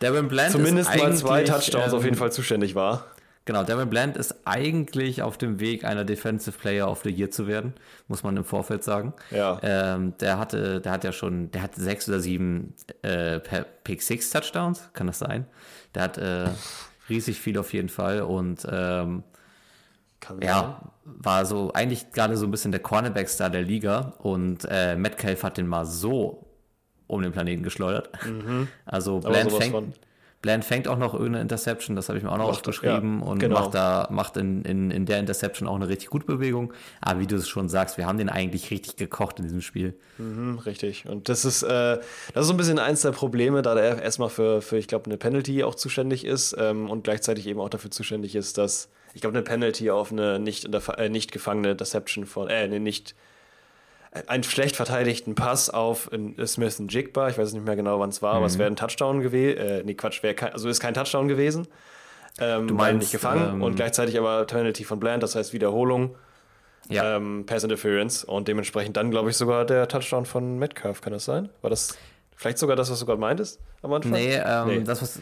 Devin 0.00 0.28
Bland 0.28 0.52
zumindest 0.52 0.96
mal 0.96 1.14
zwei 1.14 1.44
Touchdowns 1.44 1.92
auf 1.92 2.00
ähm, 2.00 2.06
jeden 2.06 2.16
Fall 2.16 2.32
zuständig 2.32 2.74
war. 2.74 3.04
Genau, 3.48 3.64
Devin 3.64 3.88
Bland 3.88 4.18
ist 4.18 4.34
eigentlich 4.44 5.22
auf 5.22 5.38
dem 5.38 5.58
Weg, 5.58 5.82
einer 5.86 6.04
Defensive 6.04 6.58
Player 6.58 6.86
of 6.86 7.00
the 7.02 7.08
Year 7.08 7.30
zu 7.30 7.46
werden, 7.46 7.72
muss 8.06 8.22
man 8.22 8.36
im 8.36 8.44
Vorfeld 8.44 8.84
sagen. 8.84 9.14
Ja. 9.30 9.58
Ähm, 9.62 10.12
der 10.20 10.38
hatte, 10.38 10.82
der 10.82 10.92
hat 10.92 11.02
ja 11.02 11.12
schon, 11.12 11.50
der 11.50 11.62
hat 11.62 11.74
sechs 11.74 12.06
oder 12.10 12.20
sieben 12.20 12.74
äh, 13.00 13.40
Pick 13.84 14.02
Six 14.02 14.28
Touchdowns, 14.28 14.90
kann 14.92 15.06
das 15.06 15.18
sein? 15.18 15.46
Der 15.94 16.02
hat 16.02 16.18
äh, 16.18 16.50
riesig 17.08 17.40
viel 17.40 17.56
auf 17.56 17.72
jeden 17.72 17.88
Fall 17.88 18.20
und 18.20 18.66
ähm, 18.70 19.22
ja, 20.42 20.82
war 21.06 21.46
so 21.46 21.72
eigentlich 21.72 22.12
gerade 22.12 22.36
so 22.36 22.44
ein 22.44 22.50
bisschen 22.50 22.70
der 22.70 22.82
Cornerback-Star 22.82 23.48
der 23.48 23.62
Liga 23.62 24.12
und 24.18 24.66
äh, 24.70 24.94
Metcalf 24.94 25.42
hat 25.42 25.56
den 25.56 25.66
mal 25.68 25.86
so 25.86 26.44
um 27.06 27.22
den 27.22 27.32
Planeten 27.32 27.62
geschleudert. 27.62 28.10
Also 28.84 29.20
Bland 29.20 29.50
Mhm. 29.50 29.56
fängt. 29.56 30.00
Bland 30.40 30.64
fängt 30.64 30.86
auch 30.86 30.98
noch 30.98 31.14
irgendeine 31.14 31.42
Interception, 31.42 31.96
das 31.96 32.08
habe 32.08 32.18
ich 32.18 32.24
mir 32.24 32.30
auch 32.30 32.38
noch 32.38 32.48
aufgeschrieben 32.48 33.20
ja, 33.20 33.26
und 33.26 33.40
genau. 33.40 33.60
macht 33.60 33.74
da 33.74 34.06
macht 34.10 34.36
in, 34.36 34.62
in, 34.62 34.92
in 34.92 35.04
der 35.04 35.18
Interception 35.18 35.66
auch 35.66 35.74
eine 35.74 35.88
richtig 35.88 36.10
gute 36.10 36.26
Bewegung. 36.26 36.72
Aber 37.00 37.18
wie 37.18 37.26
du 37.26 37.34
es 37.34 37.48
schon 37.48 37.68
sagst, 37.68 37.98
wir 37.98 38.06
haben 38.06 38.18
den 38.18 38.28
eigentlich 38.28 38.70
richtig 38.70 38.96
gekocht 38.96 39.40
in 39.40 39.46
diesem 39.46 39.62
Spiel. 39.62 39.94
Mhm, 40.18 40.60
richtig. 40.60 41.08
Und 41.08 41.28
das 41.28 41.44
ist, 41.44 41.64
äh, 41.64 41.98
das 42.34 42.42
ist 42.42 42.46
so 42.46 42.52
ein 42.52 42.56
bisschen 42.56 42.78
eins 42.78 43.02
der 43.02 43.10
Probleme, 43.10 43.62
da 43.62 43.74
der 43.74 44.00
erstmal 44.00 44.28
für, 44.28 44.62
für 44.62 44.78
ich 44.78 44.86
glaube, 44.86 45.06
eine 45.06 45.16
Penalty 45.16 45.64
auch 45.64 45.74
zuständig 45.74 46.24
ist 46.24 46.54
ähm, 46.56 46.88
und 46.88 47.02
gleichzeitig 47.02 47.48
eben 47.48 47.58
auch 47.58 47.70
dafür 47.70 47.90
zuständig 47.90 48.36
ist, 48.36 48.58
dass, 48.58 48.90
ich 49.14 49.20
glaube, 49.20 49.36
eine 49.36 49.44
Penalty 49.44 49.90
auf 49.90 50.12
eine 50.12 50.38
nicht, 50.38 50.72
äh, 50.72 51.08
nicht 51.08 51.32
gefangene 51.32 51.74
Deception 51.74 52.26
von, 52.26 52.48
äh, 52.48 52.54
eine 52.54 52.78
nicht 52.78 53.16
einen 54.26 54.42
schlecht 54.42 54.76
verteidigten 54.76 55.34
Pass 55.34 55.70
auf 55.70 56.10
Smith 56.46 56.80
und 56.80 56.92
Jigba. 56.92 57.28
Ich 57.28 57.38
weiß 57.38 57.52
nicht 57.52 57.64
mehr 57.64 57.76
genau, 57.76 58.00
wann 58.00 58.10
es 58.10 58.22
war, 58.22 58.32
mhm. 58.32 58.36
aber 58.38 58.46
es 58.46 58.58
wäre 58.58 58.68
ein 58.68 58.76
Touchdown 58.76 59.20
gewesen. 59.20 59.58
Äh, 59.58 59.82
nee, 59.84 59.94
Quatsch, 59.94 60.22
kein, 60.36 60.52
also 60.52 60.68
ist 60.68 60.80
kein 60.80 60.94
Touchdown 60.94 61.28
gewesen. 61.28 61.68
Ähm, 62.40 62.68
du 62.68 62.74
meinst 62.74 63.00
nicht 63.00 63.12
gefangen 63.12 63.54
ähm, 63.54 63.62
und 63.62 63.76
gleichzeitig 63.76 64.18
aber 64.18 64.44
Penalty 64.44 64.84
von 64.84 65.00
Bland, 65.00 65.22
das 65.22 65.34
heißt 65.34 65.52
Wiederholung. 65.52 66.14
Ja. 66.88 67.16
Ähm, 67.16 67.44
Pass 67.44 67.64
Interference 67.64 68.24
und 68.24 68.48
dementsprechend 68.48 68.96
dann, 68.96 69.10
glaube 69.10 69.30
ich, 69.30 69.36
sogar 69.36 69.66
der 69.66 69.88
Touchdown 69.88 70.24
von 70.24 70.58
Metcalf, 70.58 71.00
kann 71.00 71.12
das 71.12 71.24
sein? 71.24 71.50
War 71.60 71.70
das 71.70 71.98
vielleicht 72.34 72.58
sogar 72.58 72.76
das, 72.76 72.90
was 72.90 73.00
du 73.00 73.06
gerade 73.06 73.20
meintest 73.20 73.60
am 73.82 73.92
Anfang? 73.92 74.12
Nee, 74.12 74.36
ähm, 74.36 74.68
nee. 74.68 74.80
das, 74.84 75.02
was 75.02 75.20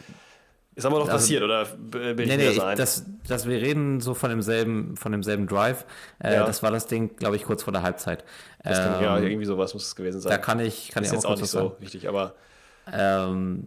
ist 0.77 0.85
aber 0.85 0.99
noch 0.99 1.05
also, 1.05 1.17
passiert, 1.17 1.41
oder 1.41 1.65
bin 1.65 2.19
ich 2.19 2.27
nee, 2.27 2.37
nee, 2.37 2.53
sein? 2.53 2.77
Das, 2.77 3.03
das, 3.27 3.47
wir 3.47 3.59
reden 3.59 3.99
so 3.99 4.13
von 4.13 4.29
demselben, 4.29 4.95
von 4.95 5.11
demselben 5.11 5.47
Drive. 5.47 5.85
Äh, 6.19 6.35
ja. 6.35 6.45
Das 6.45 6.61
war 6.61 6.69
das 6.69 6.85
Ding, 6.85 7.15
glaube 7.15 7.35
ich, 7.35 7.45
kurz 7.45 7.63
vor 7.63 7.73
der 7.73 7.81
Halbzeit. 7.81 8.23
Das 8.63 8.77
ähm, 8.77 8.85
kann, 8.85 9.03
ja, 9.03 9.17
irgendwie 9.17 9.45
sowas 9.45 9.73
muss 9.73 9.87
es 9.87 9.95
gewesen 9.95 10.21
sein. 10.21 10.29
Da 10.29 10.37
kann 10.37 10.59
ich, 10.59 10.89
kann 10.89 11.03
ist 11.03 11.09
ich 11.09 11.17
auch, 11.17 11.21
jetzt 11.23 11.25
auch 11.25 11.35
nicht 11.41 11.49
so 11.49 11.75
wichtig, 11.79 12.07
aber. 12.07 12.35
Ähm, 12.93 13.65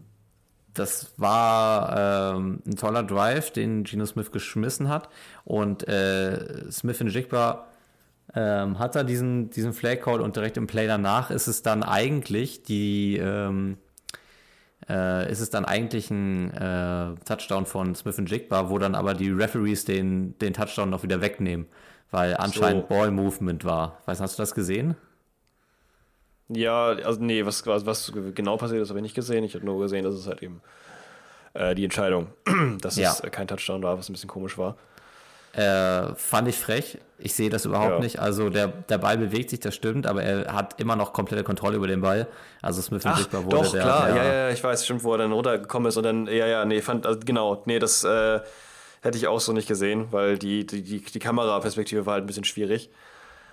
das 0.72 1.12
war 1.16 2.36
ähm, 2.36 2.62
ein 2.64 2.76
toller 2.76 3.02
Drive, 3.02 3.50
den 3.50 3.82
Geno 3.82 4.06
Smith 4.06 4.30
geschmissen 4.30 4.88
hat. 4.88 5.08
Und 5.44 5.88
äh, 5.88 6.70
Smith 6.70 7.00
in 7.00 7.08
Jigba 7.08 7.66
ähm, 8.36 8.78
hat 8.78 8.94
da 8.94 9.02
diesen, 9.02 9.50
diesen 9.50 9.72
Flag 9.72 10.00
Call 10.00 10.20
und 10.20 10.36
direkt 10.36 10.56
im 10.56 10.68
Play 10.68 10.86
danach 10.86 11.32
ist 11.32 11.48
es 11.48 11.62
dann 11.62 11.82
eigentlich 11.82 12.62
die. 12.62 13.20
Äh, 14.90 15.30
ist 15.30 15.38
es 15.38 15.50
dann 15.50 15.64
eigentlich 15.64 16.10
ein 16.10 16.52
äh, 16.52 17.14
Touchdown 17.24 17.64
von 17.64 17.94
Smith 17.94 18.18
und 18.18 18.28
Jigba, 18.28 18.70
wo 18.70 18.78
dann 18.78 18.96
aber 18.96 19.14
die 19.14 19.30
Referees 19.30 19.84
den, 19.84 20.36
den 20.38 20.52
Touchdown 20.52 20.90
noch 20.90 21.04
wieder 21.04 21.20
wegnehmen, 21.20 21.66
weil 22.10 22.36
anscheinend 22.36 22.88
so. 22.88 22.94
Ball 22.94 23.12
Movement 23.12 23.64
war. 23.64 23.98
Weißt 24.06 24.20
hast 24.20 24.36
du 24.36 24.42
das 24.42 24.52
gesehen? 24.52 24.96
Ja, 26.48 26.86
also 26.88 27.22
nee, 27.22 27.46
was, 27.46 27.64
was, 27.66 27.86
was 27.86 28.12
genau 28.34 28.56
passiert 28.56 28.82
ist, 28.82 28.88
habe 28.88 28.98
ich 28.98 29.04
nicht 29.04 29.14
gesehen. 29.14 29.44
Ich 29.44 29.54
habe 29.54 29.64
nur 29.64 29.78
gesehen, 29.78 30.02
dass 30.02 30.14
es 30.14 30.26
halt 30.26 30.42
eben 30.42 30.60
äh, 31.54 31.76
die 31.76 31.84
Entscheidung, 31.84 32.26
dass 32.80 32.96
ja. 32.96 33.12
es 33.12 33.22
kein 33.30 33.46
Touchdown 33.46 33.84
war, 33.84 33.96
was 33.96 34.08
ein 34.08 34.14
bisschen 34.14 34.28
komisch 34.28 34.58
war. 34.58 34.76
Äh, 35.52 36.16
fand 36.16 36.48
ich 36.48 36.56
frech. 36.56 36.98
Ich 37.22 37.34
sehe 37.34 37.50
das 37.50 37.64
überhaupt 37.64 37.94
ja. 37.94 37.98
nicht. 38.00 38.18
Also 38.18 38.50
der, 38.50 38.68
der 38.68 38.98
Ball 38.98 39.18
bewegt 39.18 39.50
sich, 39.50 39.60
das 39.60 39.74
stimmt, 39.74 40.06
aber 40.06 40.22
er 40.22 40.52
hat 40.52 40.80
immer 40.80 40.96
noch 40.96 41.12
komplette 41.12 41.44
Kontrolle 41.44 41.76
über 41.76 41.86
den 41.86 42.00
Ball. 42.00 42.26
Also 42.62 42.82
Smith 42.82 43.02
Ach, 43.04 43.18
wurde 43.32 43.48
doch, 43.48 43.72
der, 43.72 43.82
klar, 43.82 44.06
der, 44.06 44.16
ja, 44.16 44.32
ja, 44.32 44.50
ich 44.50 44.62
weiß, 44.62 44.84
stimmt, 44.84 45.04
wo 45.04 45.12
er 45.12 45.18
dann 45.18 45.32
runtergekommen 45.32 45.88
ist 45.88 45.96
und 45.96 46.04
dann, 46.04 46.26
ja, 46.26 46.46
ja, 46.46 46.64
nee, 46.64 46.80
fand, 46.80 47.06
also 47.06 47.20
genau, 47.24 47.62
nee, 47.66 47.78
das 47.78 48.04
äh, 48.04 48.40
hätte 49.02 49.18
ich 49.18 49.26
auch 49.26 49.40
so 49.40 49.52
nicht 49.52 49.68
gesehen, 49.68 50.08
weil 50.10 50.38
die, 50.38 50.66
die, 50.66 50.82
die, 50.82 51.00
die 51.00 51.18
Kameraperspektive 51.18 52.06
war 52.06 52.14
halt 52.14 52.24
ein 52.24 52.26
bisschen 52.26 52.44
schwierig. 52.44 52.90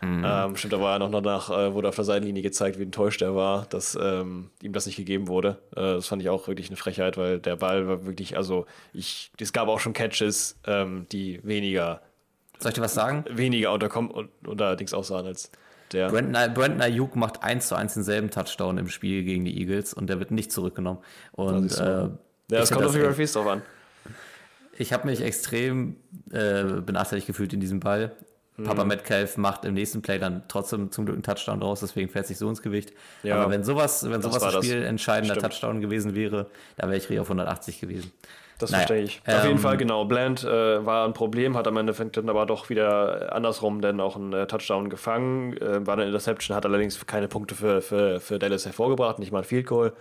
Mhm. 0.01 0.23
Ähm, 0.25 0.55
stimmt, 0.55 0.73
da 0.73 0.81
war 0.81 0.95
er 0.95 0.99
noch 0.99 1.11
danach, 1.11 1.49
äh, 1.49 1.73
wurde 1.73 1.89
auf 1.89 1.95
der 1.95 2.03
Seitenlinie 2.03 2.43
gezeigt, 2.43 2.77
wie 2.77 2.83
enttäuscht 2.83 3.21
er 3.21 3.35
war, 3.35 3.65
dass 3.69 3.97
ähm, 3.99 4.51
ihm 4.61 4.73
das 4.73 4.85
nicht 4.85 4.97
gegeben 4.97 5.27
wurde. 5.27 5.57
Äh, 5.75 5.95
das 5.95 6.07
fand 6.07 6.21
ich 6.21 6.29
auch 6.29 6.47
wirklich 6.47 6.67
eine 6.67 6.77
Frechheit, 6.77 7.17
weil 7.17 7.39
der 7.39 7.55
Ball 7.55 7.87
war 7.87 8.05
wirklich, 8.05 8.37
also 8.37 8.65
ich, 8.93 9.31
es 9.39 9.53
gab 9.53 9.67
auch 9.67 9.79
schon 9.79 9.93
Catches, 9.93 10.59
ähm, 10.65 11.07
die 11.11 11.39
weniger. 11.43 12.01
Soll 12.59 12.69
ich 12.69 12.75
dir 12.75 12.81
was 12.81 12.93
sagen? 12.93 13.25
Weniger 13.29 13.71
unterkommen 13.73 14.11
und, 14.11 14.29
und 14.47 14.61
allerdings 14.61 14.93
aussahen 14.93 15.25
als 15.25 15.51
der. 15.91 16.09
Brandon, 16.09 16.53
Brandon 16.53 16.81
Ayuk 16.81 17.15
macht 17.15 17.43
1 17.43 17.67
zu 17.67 17.75
1 17.75 17.93
denselben 17.93 18.29
Touchdown 18.29 18.77
im 18.77 18.89
Spiel 18.89 19.23
gegen 19.23 19.45
die 19.45 19.59
Eagles 19.59 19.93
und 19.93 20.07
der 20.07 20.19
wird 20.19 20.31
nicht 20.31 20.51
zurückgenommen. 20.51 20.99
Und, 21.31 21.71
das 21.71 21.79
äh, 21.79 21.83
ja, 21.83 22.09
das 22.49 22.71
kommt 22.71 22.85
auf 22.85 22.93
die 22.93 22.99
Referees 22.99 23.33
drauf 23.33 23.47
an. 23.47 23.61
Ich 24.77 24.93
habe 24.93 25.07
mich 25.07 25.21
extrem 25.21 25.97
äh, 26.31 26.63
benachteiligt 26.63 27.27
gefühlt 27.27 27.53
in 27.53 27.59
diesem 27.59 27.79
Ball. 27.79 28.11
Papa 28.63 28.83
mhm. 28.83 28.89
Metcalf 28.89 29.37
macht 29.37 29.65
im 29.65 29.75
nächsten 29.75 30.01
Play 30.01 30.17
dann 30.17 30.43
trotzdem 30.47 30.91
zum 30.91 31.05
Glück 31.05 31.15
einen 31.15 31.23
Touchdown 31.23 31.59
draus, 31.59 31.81
deswegen 31.81 32.09
fährt 32.09 32.25
sich 32.25 32.39
so 32.39 32.49
ins 32.49 32.63
Gewicht. 32.63 32.91
Ja, 33.21 33.35
Aber 33.35 33.51
wenn 33.51 33.63
sowas, 33.63 34.09
wenn 34.09 34.21
sowas 34.21 34.41
ein 34.41 34.63
spielentscheidender 34.63 35.37
Touchdown 35.37 35.79
gewesen 35.79 36.15
wäre, 36.15 36.47
da 36.75 36.87
wäre 36.87 36.97
ich 36.97 37.19
auf 37.19 37.27
180 37.27 37.79
gewesen. 37.79 38.11
Das 38.57 38.71
naja, 38.71 38.87
verstehe 38.87 39.03
ich. 39.03 39.21
Auf 39.27 39.43
jeden 39.43 39.57
ähm, 39.57 39.59
Fall, 39.59 39.77
genau. 39.77 40.05
Bland 40.05 40.43
äh, 40.43 40.85
war 40.85 41.05
ein 41.05 41.13
Problem, 41.13 41.55
hat 41.55 41.67
am 41.67 41.77
Endeffekt 41.77 42.17
dann 42.17 42.29
aber 42.29 42.45
doch 42.45 42.69
wieder 42.69 43.33
andersrum 43.33 43.81
dann 43.81 43.99
auch 43.99 44.15
einen 44.15 44.33
äh, 44.33 44.47
Touchdown 44.47 44.89
gefangen. 44.89 45.57
Äh, 45.57 45.85
war 45.85 45.93
eine 45.93 46.05
Interception, 46.05 46.55
hat 46.55 46.65
allerdings 46.65 47.05
keine 47.05 47.27
Punkte 47.27 47.55
für, 47.55 47.81
für, 47.81 48.19
für 48.19 48.39
Dallas 48.39 48.65
hervorgebracht, 48.65 49.19
nicht 49.19 49.31
mal 49.31 49.39
ein 49.39 49.43
Field 49.43 49.67
Goal. 49.67 49.93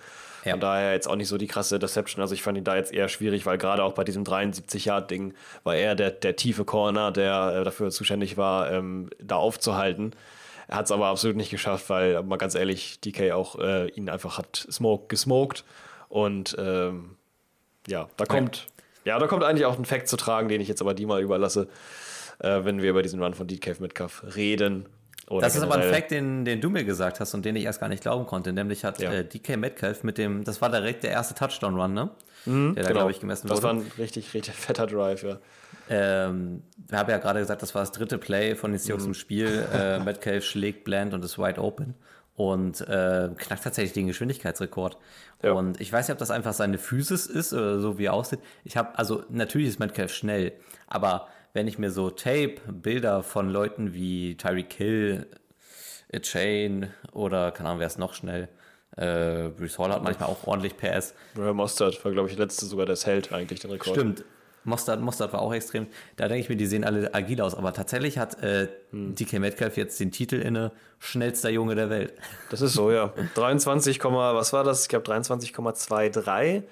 Ja. 0.45 0.53
Von 0.53 0.61
daher 0.61 0.93
jetzt 0.93 1.09
auch 1.09 1.17
nicht 1.17 1.29
so 1.29 1.39
die 1.39 1.49
krasse 1.49 1.79
Deception. 1.79 2.23
Also 2.23 2.35
ich 2.35 2.43
fand 2.43 2.57
ihn 2.57 2.65
da 2.65 2.77
jetzt 2.77 2.95
eher 2.95 3.09
schwierig, 3.09 3.47
weil 3.47 3.59
gerade 3.59 3.83
auch 3.83 3.93
bei 3.93 4.05
diesem 4.05 4.23
73-Yard-Ding 4.23 5.35
war 5.65 5.75
er 5.75 5.97
der, 5.97 6.13
der 6.13 6.37
tiefe 6.37 6.65
Corner, 6.65 7.11
der 7.11 7.57
äh, 7.61 7.65
dafür 7.65 7.91
zuständig 7.91 8.37
war, 8.37 8.71
ähm, 8.71 9.11
da 9.19 9.37
aufzuhalten. 9.37 10.13
Er 10.69 10.77
hat 10.79 10.87
es 10.87 10.93
aber 10.93 11.07
absolut 11.07 11.37
nicht 11.37 11.51
geschafft, 11.51 11.91
weil, 11.91 12.23
mal 12.23 12.37
ganz 12.37 12.55
ehrlich, 12.55 13.01
DK 13.01 13.33
auch 13.33 13.59
äh, 13.59 13.89
ihn 13.91 14.09
einfach 14.09 14.39
hat 14.39 14.67
smoke, 14.71 15.07
gesmoked. 15.09 15.65
Und 16.09 16.57
ähm, 16.59 17.16
ja, 17.89 18.09
da 18.17 18.25
kommt, 18.25 18.67
ja. 19.05 19.15
ja. 19.15 19.19
da 19.19 19.27
kommt 19.27 19.45
eigentlich 19.45 19.67
auch 19.67 19.79
ein 19.79 19.85
Fact 19.85 20.09
zu 20.09 20.17
tragen, 20.17 20.49
den 20.49 20.61
ich 20.61 20.69
jetzt 20.69 20.81
aber 20.81 20.95
die 20.95 21.07
mal 21.07 21.23
überlasse, 21.23 21.69
äh, 22.39 22.65
wenn 22.65 22.83
wir 22.83 22.91
über 22.91 23.03
diesen 23.03 23.23
Run 23.23 23.35
von 23.35 23.47
DK 23.47 23.81
Metcalf 23.81 24.23
reden. 24.35 24.87
Das 25.29 25.57
ist 25.57 25.63
aber 25.63 25.75
ein 25.75 25.93
Fact, 25.93 26.13
den, 26.13 26.45
den 26.45 26.61
du 26.61 26.71
mir 26.71 26.85
gesagt 26.85 27.19
hast 27.19 27.35
und 27.35 27.45
den 27.45 27.57
ich 27.57 27.65
erst 27.65 27.81
gar 27.81 27.89
nicht 27.89 28.03
glauben 28.03 28.27
konnte. 28.27 28.53
Nämlich 28.53 28.85
hat 28.85 29.01
ja. 29.01 29.13
äh, 29.13 29.25
DK 29.25 29.57
Metcalf 29.57 30.05
mit 30.05 30.19
dem, 30.19 30.45
das 30.45 30.63
war 30.63 30.71
direkt 30.71 31.03
der 31.03 31.11
erste 31.11 31.35
Touchdown-Run, 31.35 31.93
ne? 31.93 32.11
Mhm, 32.45 32.75
der 32.77 32.85
da, 32.85 32.89
genau. 32.91 33.01
glaube 33.01 33.11
ich, 33.11 33.21
gemessen 33.21 33.49
das 33.49 33.61
wurde. 33.61 33.75
Das 33.75 33.77
war 33.77 33.83
ein 33.83 33.93
richtig, 33.99 34.35
richtig 34.35 34.55
fetter 34.55 34.87
Drive, 34.87 35.25
ja. 35.25 35.39
Ähm, 35.89 36.63
wir 36.89 36.99
haben 36.99 37.11
ja 37.11 37.19
gerade 37.19 37.41
gesagt, 37.41 37.63
das 37.63 37.75
war 37.75 37.83
das 37.83 37.93
dritte 37.93 38.19
Play 38.19 38.55
von 38.55 38.71
den 38.71 38.79
Seahawks 38.79 39.05
mhm. 39.05 39.11
im 39.11 39.15
Spiel. 39.15 39.67
Äh, 39.73 39.99
Metcalf 39.99 40.45
schlägt 40.45 40.85
Bland 40.85 41.13
und 41.13 41.25
ist 41.25 41.39
wide 41.39 41.61
open 41.61 41.95
und 42.37 42.83
äh, 42.83 43.31
knackt 43.37 43.65
tatsächlich 43.65 43.95
den 43.95 44.07
Geschwindigkeitsrekord. 44.07 44.99
Ja. 45.43 45.53
Und 45.53 45.81
ich 45.81 45.93
weiß 45.93 46.07
nicht, 46.07 46.13
ob 46.13 46.19
das 46.19 46.31
einfach 46.31 46.53
seine 46.53 46.79
Physis 46.79 47.27
ist 47.27 47.53
oder 47.53 47.81
so, 47.81 47.99
wie 47.99 48.05
er 48.05 48.13
aussieht. 48.13 48.41
Ich 48.65 48.77
habe, 48.77 48.97
also 48.99 49.25
natürlich 49.31 49.69
ist 49.69 49.79
Metcalf 49.81 50.13
schnell, 50.13 50.53
aber 50.87 51.29
wenn 51.55 51.67
ich 51.67 51.79
mir 51.79 51.91
so 51.91 52.11
Tape, 52.11 52.57
Bilder 52.71 53.23
von 53.23 53.49
Leuten 53.49 53.95
wie 53.95 54.37
Tyreek 54.37 54.73
Hill, 54.75 55.27
A 56.13 56.19
Chain 56.19 56.91
oder 57.13 57.51
keine 57.51 57.71
Ahnung, 57.71 57.81
wer 57.81 57.87
ist 57.87 57.99
noch 57.99 58.15
schnell, 58.15 58.49
äh, 58.97 59.49
Bruce 59.49 59.79
Hall 59.79 59.93
hat 59.93 60.03
manchmal 60.03 60.29
auch 60.29 60.47
ordentlich 60.47 60.77
PS. 60.77 61.15
Ja, 61.37 61.53
Mostert 61.53 62.03
war, 62.05 62.13
glaube 62.13 62.29
ich, 62.29 62.37
letzte 62.37 62.67
sogar 62.67 62.87
das 62.87 63.07
Held 63.07 63.33
eigentlich, 63.33 63.61
den 63.61 63.71
Rekord. 63.71 63.97
Stimmt. 63.97 64.25
Mostert, 64.67 65.01
Mostert 65.01 65.33
war 65.33 65.41
auch 65.41 65.55
extrem. 65.55 65.87
Da 66.17 66.29
denke 66.29 66.43
ich 66.43 66.49
mir, 66.49 66.57
die 66.57 66.67
sehen 66.67 66.85
alle 66.85 67.15
agil 67.15 67.41
aus. 67.41 67.55
Aber 67.55 67.73
tatsächlich 67.73 68.19
hat 68.19 68.43
äh, 68.43 68.69
hm. 68.91 69.15
DK 69.15 69.39
Metcalf 69.39 69.77
jetzt 69.77 69.99
den 70.01 70.13
Titel 70.13 70.37
inne, 70.37 70.73
schnellster 70.99 71.51
Junge 71.51 71.75
der 71.75 71.89
Welt. 71.89 72.15
Das 72.51 72.61
ist 72.61 72.75
so, 72.75 72.91
ja. 72.91 73.13
23, 73.35 74.03
was 74.03 74.53
war 74.53 74.65
das? 74.65 74.83
Ich 74.83 74.89
glaube 74.89 75.11
23,23 75.11 76.65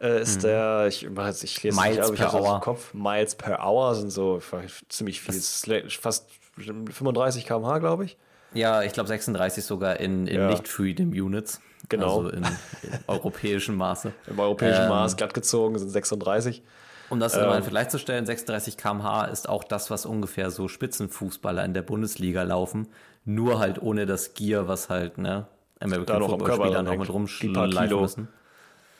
äh, 0.00 0.20
ist 0.20 0.38
mhm. 0.38 0.42
der, 0.42 0.86
ich, 0.88 1.04
ich 1.04 1.62
lese 1.62 1.80
Miles 1.80 2.10
nicht, 2.10 2.20
per 2.20 2.34
Hour. 2.34 2.60
Kopf, 2.60 2.92
Miles 2.92 3.34
per 3.34 3.66
Hour 3.66 3.94
sind 3.94 4.10
so 4.10 4.40
ziemlich 4.88 5.20
viel, 5.20 5.88
fast 5.88 6.28
35 6.56 7.46
km/h, 7.46 7.78
glaube 7.78 8.04
ich. 8.04 8.16
Ja, 8.52 8.82
ich 8.82 8.92
glaube 8.92 9.08
36 9.08 9.64
sogar 9.64 9.98
in, 10.00 10.26
in 10.26 10.40
ja. 10.40 10.48
Nicht-Freedom-Units. 10.48 11.60
Genau. 11.88 12.18
Also 12.18 12.30
in, 12.30 12.44
in 12.44 12.98
europäischem 13.06 13.76
Maße. 13.76 14.12
Im 14.26 14.38
europäischen 14.38 14.84
ähm, 14.84 14.88
Maß 14.88 15.16
glatt 15.16 15.34
gezogen 15.34 15.78
sind 15.78 15.90
36. 15.90 16.62
Um 17.08 17.20
das 17.20 17.34
ähm, 17.34 17.44
in 17.44 17.48
einen 17.50 17.62
Vergleich 17.62 17.88
zu 17.88 17.98
stellen, 17.98 18.26
36 18.26 18.76
km/h 18.76 19.26
ist 19.26 19.48
auch 19.48 19.64
das, 19.64 19.90
was 19.90 20.06
ungefähr 20.06 20.50
so 20.50 20.68
Spitzenfußballer 20.68 21.64
in 21.64 21.74
der 21.74 21.82
Bundesliga 21.82 22.42
laufen. 22.42 22.88
Nur 23.24 23.58
halt 23.58 23.80
ohne 23.80 24.06
das 24.06 24.34
Gear, 24.34 24.68
was 24.68 24.88
halt, 24.88 25.18
ne, 25.18 25.46
American 25.80 26.22
Football-Spieler 26.22 26.82
noch 26.82 26.96
mit 26.96 27.10
rumschleifen 27.10 28.00
müssen. 28.00 28.28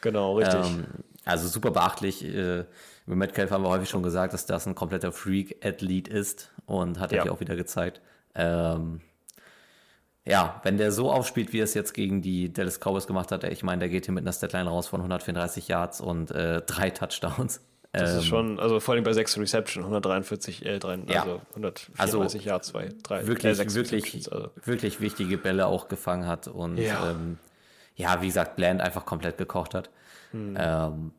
Genau, 0.01 0.37
richtig. 0.37 0.67
Ähm, 0.67 0.85
also 1.25 1.49
super 1.49 1.71
beachtlich. 1.71 2.25
Äh, 2.25 2.65
über 3.07 3.17
Metcalf 3.17 3.51
haben 3.51 3.63
wir 3.65 3.71
häufig 3.71 3.89
schon 3.89 4.03
gesagt, 4.03 4.35
dass 4.35 4.47
das 4.47 4.67
ein 4.67 4.75
kompletter 4.75 5.13
Freak-Athlet 5.13 6.09
ist 6.09 6.53
und 6.67 6.99
hat 6.99 7.13
er 7.13 7.19
ja. 7.19 7.23
hier 7.25 7.33
auch 7.33 7.41
wieder 7.41 7.57
gezeigt. 7.57 8.01
Ähm, 8.35 9.01
ja, 10.25 10.61
wenn 10.65 10.77
der 10.77 10.91
so 10.91 11.11
aufspielt, 11.13 11.53
wie 11.53 11.61
er 11.61 11.65
es 11.65 11.75
jetzt 11.75 11.95
gegen 11.95 12.21
die 12.21 12.53
Dallas 12.53 12.81
Cowboys 12.81 13.07
gemacht 13.07 13.31
hat, 13.31 13.45
ich 13.45 13.63
meine, 13.63 13.81
der 13.81 13.89
geht 13.89 14.07
hier 14.07 14.15
mit 14.15 14.25
einer 14.25 14.33
Statline 14.33 14.69
raus 14.69 14.89
von 14.89 15.01
134 15.01 15.69
Yards 15.69 16.01
und 16.01 16.33
äh, 16.33 16.63
drei 16.63 16.91
Touchdowns. 16.91 17.61
Das 17.99 18.13
ähm, 18.13 18.19
ist 18.19 18.27
schon, 18.27 18.61
also 18.61 18.81
vor 18.81 18.95
allem 18.95 19.05
bei 19.05 19.13
sechs 19.13 19.39
Reception, 19.39 19.85
143, 19.85 20.65
äh, 20.67 20.79
3, 20.79 20.99
ja. 21.09 21.21
also 21.21 21.41
134 21.51 21.95
also 21.99 22.39
Yards, 22.39 22.69
zwei, 22.69 22.89
drei, 23.03 23.27
wirklich, 23.27 23.59
äh, 23.59 23.75
wirklich, 23.75 24.33
also. 24.33 24.51
wirklich 24.65 25.01
wichtige 25.01 25.39
Bälle 25.39 25.67
auch 25.67 25.89
gefangen 25.89 26.27
hat 26.27 26.49
und 26.49 26.79
ja. 26.79 27.11
ähm, 27.11 27.39
ja, 27.95 28.21
wie 28.21 28.27
gesagt, 28.27 28.57
Bland 28.57 28.81
einfach 28.81 29.07
komplett 29.07 29.39
gekocht 29.39 29.75
hat. 29.75 29.91
Hm. 30.33 30.57
Ähm, 30.59 31.13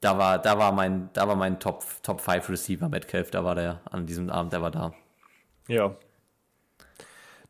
da 0.00 0.16
war, 0.16 0.38
da 0.38 0.56
war 0.58 0.72
mein, 0.72 1.10
da 1.12 1.28
war 1.28 1.36
mein 1.36 1.58
Top, 1.58 1.84
Top 2.02 2.20
5 2.20 2.48
Receiver 2.48 2.88
Metcalf, 2.88 3.30
da 3.30 3.44
war 3.44 3.54
der 3.54 3.80
an 3.90 4.06
diesem 4.06 4.30
Abend, 4.30 4.52
der 4.52 4.62
war 4.62 4.70
da. 4.70 4.94
Ja. 5.68 5.94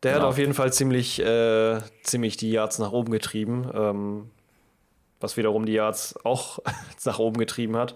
Der 0.03 0.13
genau. 0.13 0.23
hat 0.23 0.29
auf 0.29 0.37
jeden 0.37 0.53
Fall 0.53 0.73
ziemlich, 0.73 1.19
äh, 1.21 1.79
ziemlich 2.03 2.37
die 2.37 2.51
Yards 2.51 2.79
nach 2.79 2.91
oben 2.91 3.11
getrieben, 3.11 3.69
ähm, 3.73 4.31
was 5.19 5.37
wiederum 5.37 5.65
die 5.65 5.73
Yards 5.73 6.15
auch 6.25 6.59
nach 7.05 7.19
oben 7.19 7.37
getrieben 7.37 7.77
hat. 7.77 7.95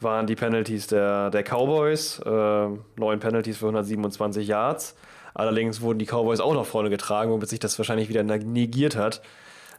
Waren 0.00 0.26
die 0.26 0.34
Penalties 0.34 0.86
der, 0.86 1.30
der 1.30 1.42
Cowboys. 1.42 2.18
Äh, 2.20 2.68
neun 2.96 3.20
Penalties 3.20 3.58
für 3.58 3.66
127 3.66 4.46
Yards. 4.46 4.94
Allerdings 5.34 5.80
wurden 5.80 5.98
die 5.98 6.06
Cowboys 6.06 6.40
auch 6.40 6.54
nach 6.54 6.66
vorne 6.66 6.90
getragen, 6.90 7.30
womit 7.30 7.48
sich 7.48 7.58
das 7.58 7.76
wahrscheinlich 7.78 8.08
wieder 8.08 8.22
negiert 8.22 8.96
hat. 8.96 9.22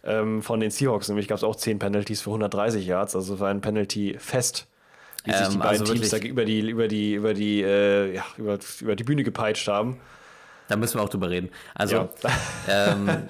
Ähm, 0.03 0.41
von 0.43 0.59
den 0.59 0.69
Seahawks 0.71 1.07
nämlich 1.07 1.27
gab 1.27 1.37
es 1.37 1.43
auch 1.43 1.55
zehn 1.55 1.79
Penalties 1.79 2.21
für 2.21 2.29
130 2.29 2.85
Yards. 2.85 3.15
Also 3.15 3.35
es 3.35 3.39
war 3.39 3.49
ein 3.49 3.61
Penalty-Fest, 3.61 4.67
wie 5.23 5.31
sich 5.31 5.47
die 5.47 5.53
Ähm, 5.53 5.59
beiden 5.59 5.81
also 5.81 5.93
Teams 5.93 6.09
da 6.09 6.17
über 6.17 6.45
die, 6.45 6.59
über 6.69 6.87
die, 6.87 7.13
über 7.13 7.33
die, 7.33 7.61
äh, 7.63 8.15
ja, 8.15 8.23
über, 8.37 8.59
über 8.81 8.95
die 8.95 9.03
Bühne 9.03 9.23
gepeitscht 9.23 9.67
haben. 9.67 9.97
Da 10.67 10.75
müssen 10.75 10.99
wir 10.99 11.03
auch 11.03 11.09
drüber 11.09 11.29
reden. 11.29 11.49
Also, 11.73 11.95
Ja. 11.95 12.09
ähm, 12.67 13.09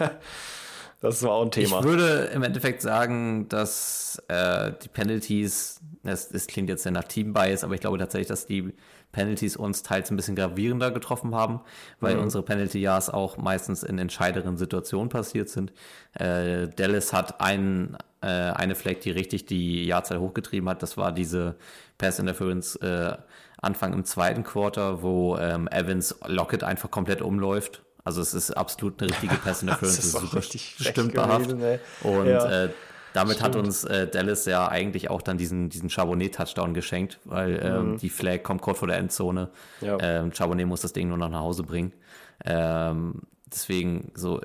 Das 1.05 1.23
war 1.23 1.31
auch 1.31 1.43
ein 1.43 1.51
Thema. 1.51 1.79
Ich 1.79 1.83
würde 1.85 2.31
im 2.33 2.43
Endeffekt 2.43 2.81
sagen, 2.81 3.47
dass 3.49 4.21
äh, 4.27 4.71
die 4.83 4.87
Penalties, 4.87 5.79
das, 6.03 6.29
das 6.29 6.47
klingt 6.47 6.69
jetzt 6.69 6.83
sehr 6.83 6.91
nach 6.91 7.03
Team-Bias, 7.03 7.63
aber 7.63 7.75
ich 7.75 7.81
glaube 7.81 7.97
tatsächlich, 7.97 8.27
dass 8.27 8.47
die 8.47 8.73
Penalties 9.11 9.55
uns 9.55 9.83
teils 9.83 10.11
ein 10.11 10.17
bisschen 10.17 10.35
gravierender 10.35 10.91
getroffen 10.91 11.33
haben, 11.33 11.61
weil 12.01 12.17
unsere 12.17 12.43
Penalty-Jahrs 12.43 13.09
auch 13.09 13.37
meistens 13.37 13.83
in 13.83 13.97
entscheideren 13.97 14.57
Situationen 14.57 15.07
passiert 15.07 15.47
sind. 15.47 15.71
Äh, 16.15 16.67
Dallas 16.67 17.13
hat 17.13 17.39
ein, 17.39 17.97
äh, 18.21 18.27
eine 18.27 18.75
Flag, 18.75 18.99
die 19.03 19.11
richtig 19.11 19.45
die 19.45 19.85
Jahrzahl 19.85 20.19
hochgetrieben 20.19 20.67
hat. 20.67 20.83
Das 20.83 20.97
war 20.97 21.13
diese 21.13 21.55
Pass-Interference 21.97 22.75
äh, 22.77 23.15
Anfang 23.61 23.93
im 23.93 24.03
zweiten 24.03 24.43
Quarter, 24.43 25.01
wo 25.01 25.37
ähm, 25.37 25.69
Evans 25.69 26.15
Lockett 26.25 26.63
einfach 26.63 26.91
komplett 26.91 27.21
umläuft. 27.21 27.84
Also 28.05 28.21
es 28.21 28.33
ist 28.33 28.51
absolut 28.51 29.01
eine 29.01 29.11
richtige 29.11 29.35
Pass-Interference. 29.35 29.95
Das 29.97 30.05
ist 30.05 30.13
es 30.13 30.15
auch 30.15 30.21
super 30.21 31.39
gewesen, 31.39 31.61
ey. 31.61 31.79
Und 32.03 32.27
Ja. 32.27 32.65
äh, 32.65 32.69
damit 33.13 33.41
hat 33.41 33.53
Stimmt. 33.53 33.67
uns 33.67 33.83
äh, 33.85 34.07
Dallas 34.07 34.45
ja 34.45 34.67
eigentlich 34.67 35.09
auch 35.09 35.21
dann 35.21 35.37
diesen, 35.37 35.69
diesen 35.69 35.89
Charbonnet-Touchdown 35.89 36.73
geschenkt, 36.73 37.19
weil 37.25 37.59
ähm, 37.63 37.97
die 37.97 38.09
Flag 38.09 38.43
kommt 38.43 38.61
kurz 38.61 38.79
vor 38.79 38.87
der 38.87 38.97
Endzone. 38.97 39.49
Mhm. 39.81 39.87
Ja. 39.87 39.97
Ähm, 40.01 40.31
Charbonnet 40.33 40.67
muss 40.67 40.81
das 40.81 40.93
Ding 40.93 41.07
nur 41.09 41.17
noch 41.17 41.29
nach 41.29 41.39
Hause 41.41 41.63
bringen. 41.63 41.91
Ähm, 42.43 43.21
deswegen 43.51 44.11
so, 44.15 44.41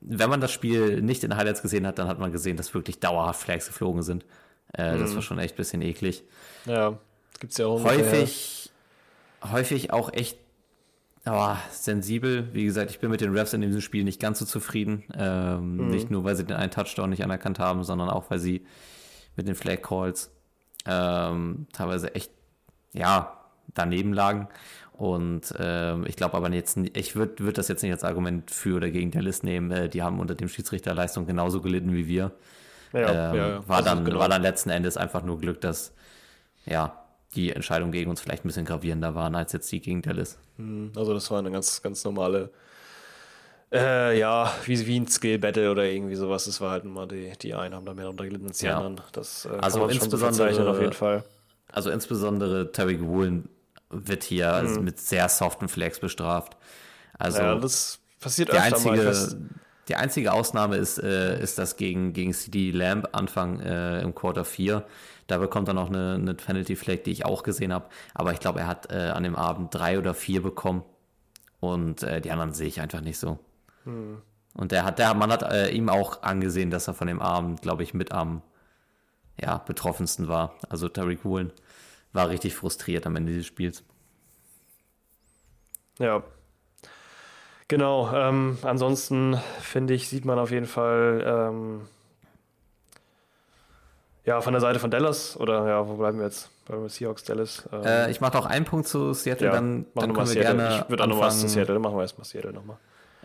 wenn 0.00 0.28
man 0.30 0.40
das 0.40 0.52
Spiel 0.52 1.00
nicht 1.02 1.24
in 1.24 1.34
Highlights 1.36 1.62
gesehen 1.62 1.86
hat, 1.86 1.98
dann 1.98 2.08
hat 2.08 2.18
man 2.18 2.30
gesehen, 2.30 2.56
dass 2.56 2.74
wirklich 2.74 3.00
dauerhaft 3.00 3.40
Flags 3.40 3.66
geflogen 3.66 4.02
sind. 4.02 4.24
Äh, 4.76 4.94
Mhm. 4.96 5.00
Das 5.00 5.14
war 5.14 5.22
schon 5.22 5.38
echt 5.38 5.54
ein 5.54 5.56
bisschen 5.56 5.82
eklig. 5.82 6.22
Ja, 6.66 6.98
gibt's 7.40 7.56
ja 7.58 7.66
auch 7.66 7.82
Häufig, 7.84 8.70
häufig 9.50 9.92
auch 9.92 10.12
echt 10.12 10.38
aber 11.24 11.58
sensibel. 11.70 12.48
Wie 12.52 12.64
gesagt, 12.64 12.90
ich 12.90 13.00
bin 13.00 13.10
mit 13.10 13.20
den 13.20 13.32
Refs 13.32 13.52
in 13.54 13.62
diesem 13.62 13.80
Spiel 13.80 14.04
nicht 14.04 14.20
ganz 14.20 14.38
so 14.38 14.44
zufrieden. 14.44 15.04
Ähm, 15.16 15.88
Nicht 15.88 16.10
nur, 16.10 16.24
weil 16.24 16.36
sie 16.36 16.44
den 16.44 16.56
einen 16.56 16.70
Touchdown 16.70 17.10
nicht 17.10 17.24
anerkannt 17.24 17.58
haben, 17.58 17.82
sondern 17.82 18.10
auch, 18.10 18.30
weil 18.30 18.38
sie 18.38 18.66
mit 19.36 19.48
den 19.48 19.54
Flag 19.54 19.80
Calls 19.82 20.30
ähm, 20.86 21.66
teilweise 21.72 22.14
echt, 22.14 22.30
ja, 22.92 23.38
daneben 23.72 24.12
lagen. 24.12 24.48
Und 24.92 25.52
ähm, 25.58 26.04
ich 26.06 26.14
glaube 26.16 26.36
aber 26.36 26.52
jetzt, 26.52 26.76
ich 26.76 27.16
würde 27.16 27.42
würd 27.42 27.58
das 27.58 27.68
jetzt 27.68 27.82
nicht 27.82 27.90
als 27.92 28.04
Argument 28.04 28.50
für 28.50 28.76
oder 28.76 28.90
gegen 28.90 29.10
Dallas 29.10 29.42
nehmen. 29.42 29.70
Äh, 29.70 29.88
die 29.88 30.02
haben 30.02 30.20
unter 30.20 30.34
dem 30.34 30.48
Schiedsrichterleistung 30.48 31.26
genauso 31.26 31.60
gelitten 31.60 31.92
wie 31.94 32.06
wir. 32.06 32.32
Ja, 32.92 33.30
ähm, 33.32 33.36
ja, 33.36 33.48
ja. 33.48 33.68
War, 33.68 33.78
Also, 33.78 33.88
dann, 33.90 34.04
genau. 34.04 34.18
war 34.20 34.28
dann 34.28 34.42
letzten 34.42 34.70
Endes 34.70 34.96
einfach 34.96 35.24
nur 35.24 35.40
Glück, 35.40 35.60
dass 35.60 35.94
ja, 36.66 37.04
die 37.34 37.50
Entscheidungen 37.52 37.92
gegen 37.92 38.08
uns 38.10 38.20
vielleicht 38.20 38.44
ein 38.44 38.48
bisschen 38.48 38.66
gravierender 38.66 39.14
waren 39.14 39.34
als 39.34 39.52
jetzt 39.52 39.72
die 39.72 39.80
gegen 39.80 40.02
Dallas. 40.02 40.38
Also 40.96 41.14
das 41.14 41.30
war 41.30 41.38
eine 41.40 41.50
ganz, 41.50 41.82
ganz 41.82 42.04
normale, 42.04 42.50
äh, 43.72 44.18
ja, 44.18 44.52
wie, 44.66 44.86
wie 44.86 45.00
ein 45.00 45.08
Skill-Battle 45.08 45.70
oder 45.70 45.84
irgendwie 45.84 46.14
sowas. 46.14 46.44
Das 46.44 46.60
war 46.60 46.70
halt 46.70 46.84
immer 46.84 47.06
die, 47.06 47.32
die 47.42 47.54
einen 47.54 47.74
haben 47.74 47.84
da 47.86 47.94
mehr 47.94 48.06
drunter 48.06 48.24
gelitten 48.24 48.46
als 48.46 48.58
die 48.58 48.66
Ja. 48.66 48.76
anderen. 48.78 49.00
Das 49.12 49.46
äh, 49.46 49.48
Also 49.60 49.80
man 49.80 49.90
schon 49.90 50.10
so 50.10 50.16
insbesondere- 50.16 50.70
auf 50.70 50.80
jeden 50.80 50.92
Fall. 50.92 51.24
Also 51.72 51.90
insbesondere 51.90 52.70
Terry 52.70 53.00
Woolen 53.00 53.48
wird 53.90 54.22
hier 54.22 54.62
Mhm. 54.62 54.84
mit 54.84 55.00
sehr 55.00 55.28
soften 55.28 55.68
Flags 55.68 55.98
bestraft. 55.98 56.56
Also 57.18 57.38
ja, 57.42 57.54
das 57.56 57.98
passiert 58.20 58.48
die, 58.52 58.56
öfter 58.56 58.78
mal. 58.80 58.98
Einzige, 59.08 59.36
die 59.88 59.96
einzige 59.96 60.32
Ausnahme 60.32 60.76
ist, 60.76 60.98
äh, 60.98 61.40
ist 61.42 61.58
das 61.58 61.76
gegen, 61.76 62.12
gegen 62.12 62.32
CD 62.32 62.70
Lamb 62.70 63.08
Anfang 63.12 63.60
äh, 63.60 64.00
im 64.02 64.14
Quarter 64.14 64.44
4. 64.44 64.84
Da 65.26 65.38
bekommt 65.38 65.68
er 65.68 65.74
noch 65.74 65.88
eine, 65.88 66.14
eine 66.14 66.34
Penalty 66.34 66.76
Flag, 66.76 67.04
die 67.04 67.12
ich 67.12 67.24
auch 67.24 67.42
gesehen 67.42 67.72
habe. 67.72 67.86
Aber 68.14 68.32
ich 68.32 68.40
glaube, 68.40 68.60
er 68.60 68.66
hat 68.66 68.92
äh, 68.92 69.10
an 69.10 69.22
dem 69.22 69.36
Abend 69.36 69.74
drei 69.74 69.98
oder 69.98 70.14
vier 70.14 70.42
bekommen. 70.42 70.82
Und 71.60 72.02
äh, 72.02 72.20
die 72.20 72.30
anderen 72.30 72.52
sehe 72.52 72.68
ich 72.68 72.80
einfach 72.80 73.00
nicht 73.00 73.18
so. 73.18 73.38
Hm. 73.84 74.20
Und 74.54 74.70
der 74.70 74.84
hat, 74.84 74.98
der, 74.98 75.14
man 75.14 75.32
hat 75.32 75.42
äh, 75.42 75.70
ihm 75.70 75.88
auch 75.88 76.22
angesehen, 76.22 76.70
dass 76.70 76.88
er 76.88 76.94
von 76.94 77.08
dem 77.08 77.20
Abend, 77.20 77.62
glaube 77.62 77.82
ich, 77.82 77.94
mit 77.94 78.12
am 78.12 78.42
ja, 79.40 79.58
betroffensten 79.58 80.28
war. 80.28 80.54
Also 80.68 80.88
Tariq 80.88 81.24
Woolen 81.24 81.52
war 82.12 82.28
richtig 82.28 82.54
frustriert 82.54 83.06
am 83.06 83.16
Ende 83.16 83.32
dieses 83.32 83.46
Spiels. 83.46 83.82
Ja. 85.98 86.22
Genau, 87.68 88.12
ähm, 88.12 88.58
ansonsten 88.62 89.38
finde 89.60 89.94
ich, 89.94 90.08
sieht 90.08 90.24
man 90.24 90.38
auf 90.38 90.50
jeden 90.50 90.66
Fall, 90.66 91.24
ähm, 91.26 91.80
ja, 94.24 94.40
von 94.40 94.52
der 94.52 94.60
Seite 94.60 94.78
von 94.78 94.90
Dallas, 94.90 95.36
oder 95.38 95.66
ja, 95.68 95.86
wo 95.88 95.94
bleiben 95.94 96.18
wir 96.18 96.26
jetzt? 96.26 96.48
Bleiben 96.66 96.82
wir 96.82 96.88
Seahawks, 96.88 97.24
Dallas? 97.24 97.68
Ähm, 97.72 97.82
Äh, 97.84 98.10
ich 98.10 98.20
mache 98.20 98.36
noch 98.36 98.46
einen 98.46 98.64
Punkt 98.64 98.88
zu 98.88 99.12
Seattle, 99.12 99.46
ja, 99.48 99.52
dann, 99.52 99.86
dann 99.94 100.08
wir 100.10 100.14
können 100.14 100.16
wir 100.16 100.26
Seattle. 100.26 100.56
gerne 100.56 100.80
Ich 100.84 100.90
würde 100.90 101.02
auch 101.04 101.08
noch 101.08 101.20
was 101.20 101.40
zu 101.40 101.48
Seattle, 101.48 101.78
machen 101.78 101.96
wir 101.96 102.02
erstmal 102.02 102.24
Seattle 102.24 102.52
nochmal. 102.52 102.76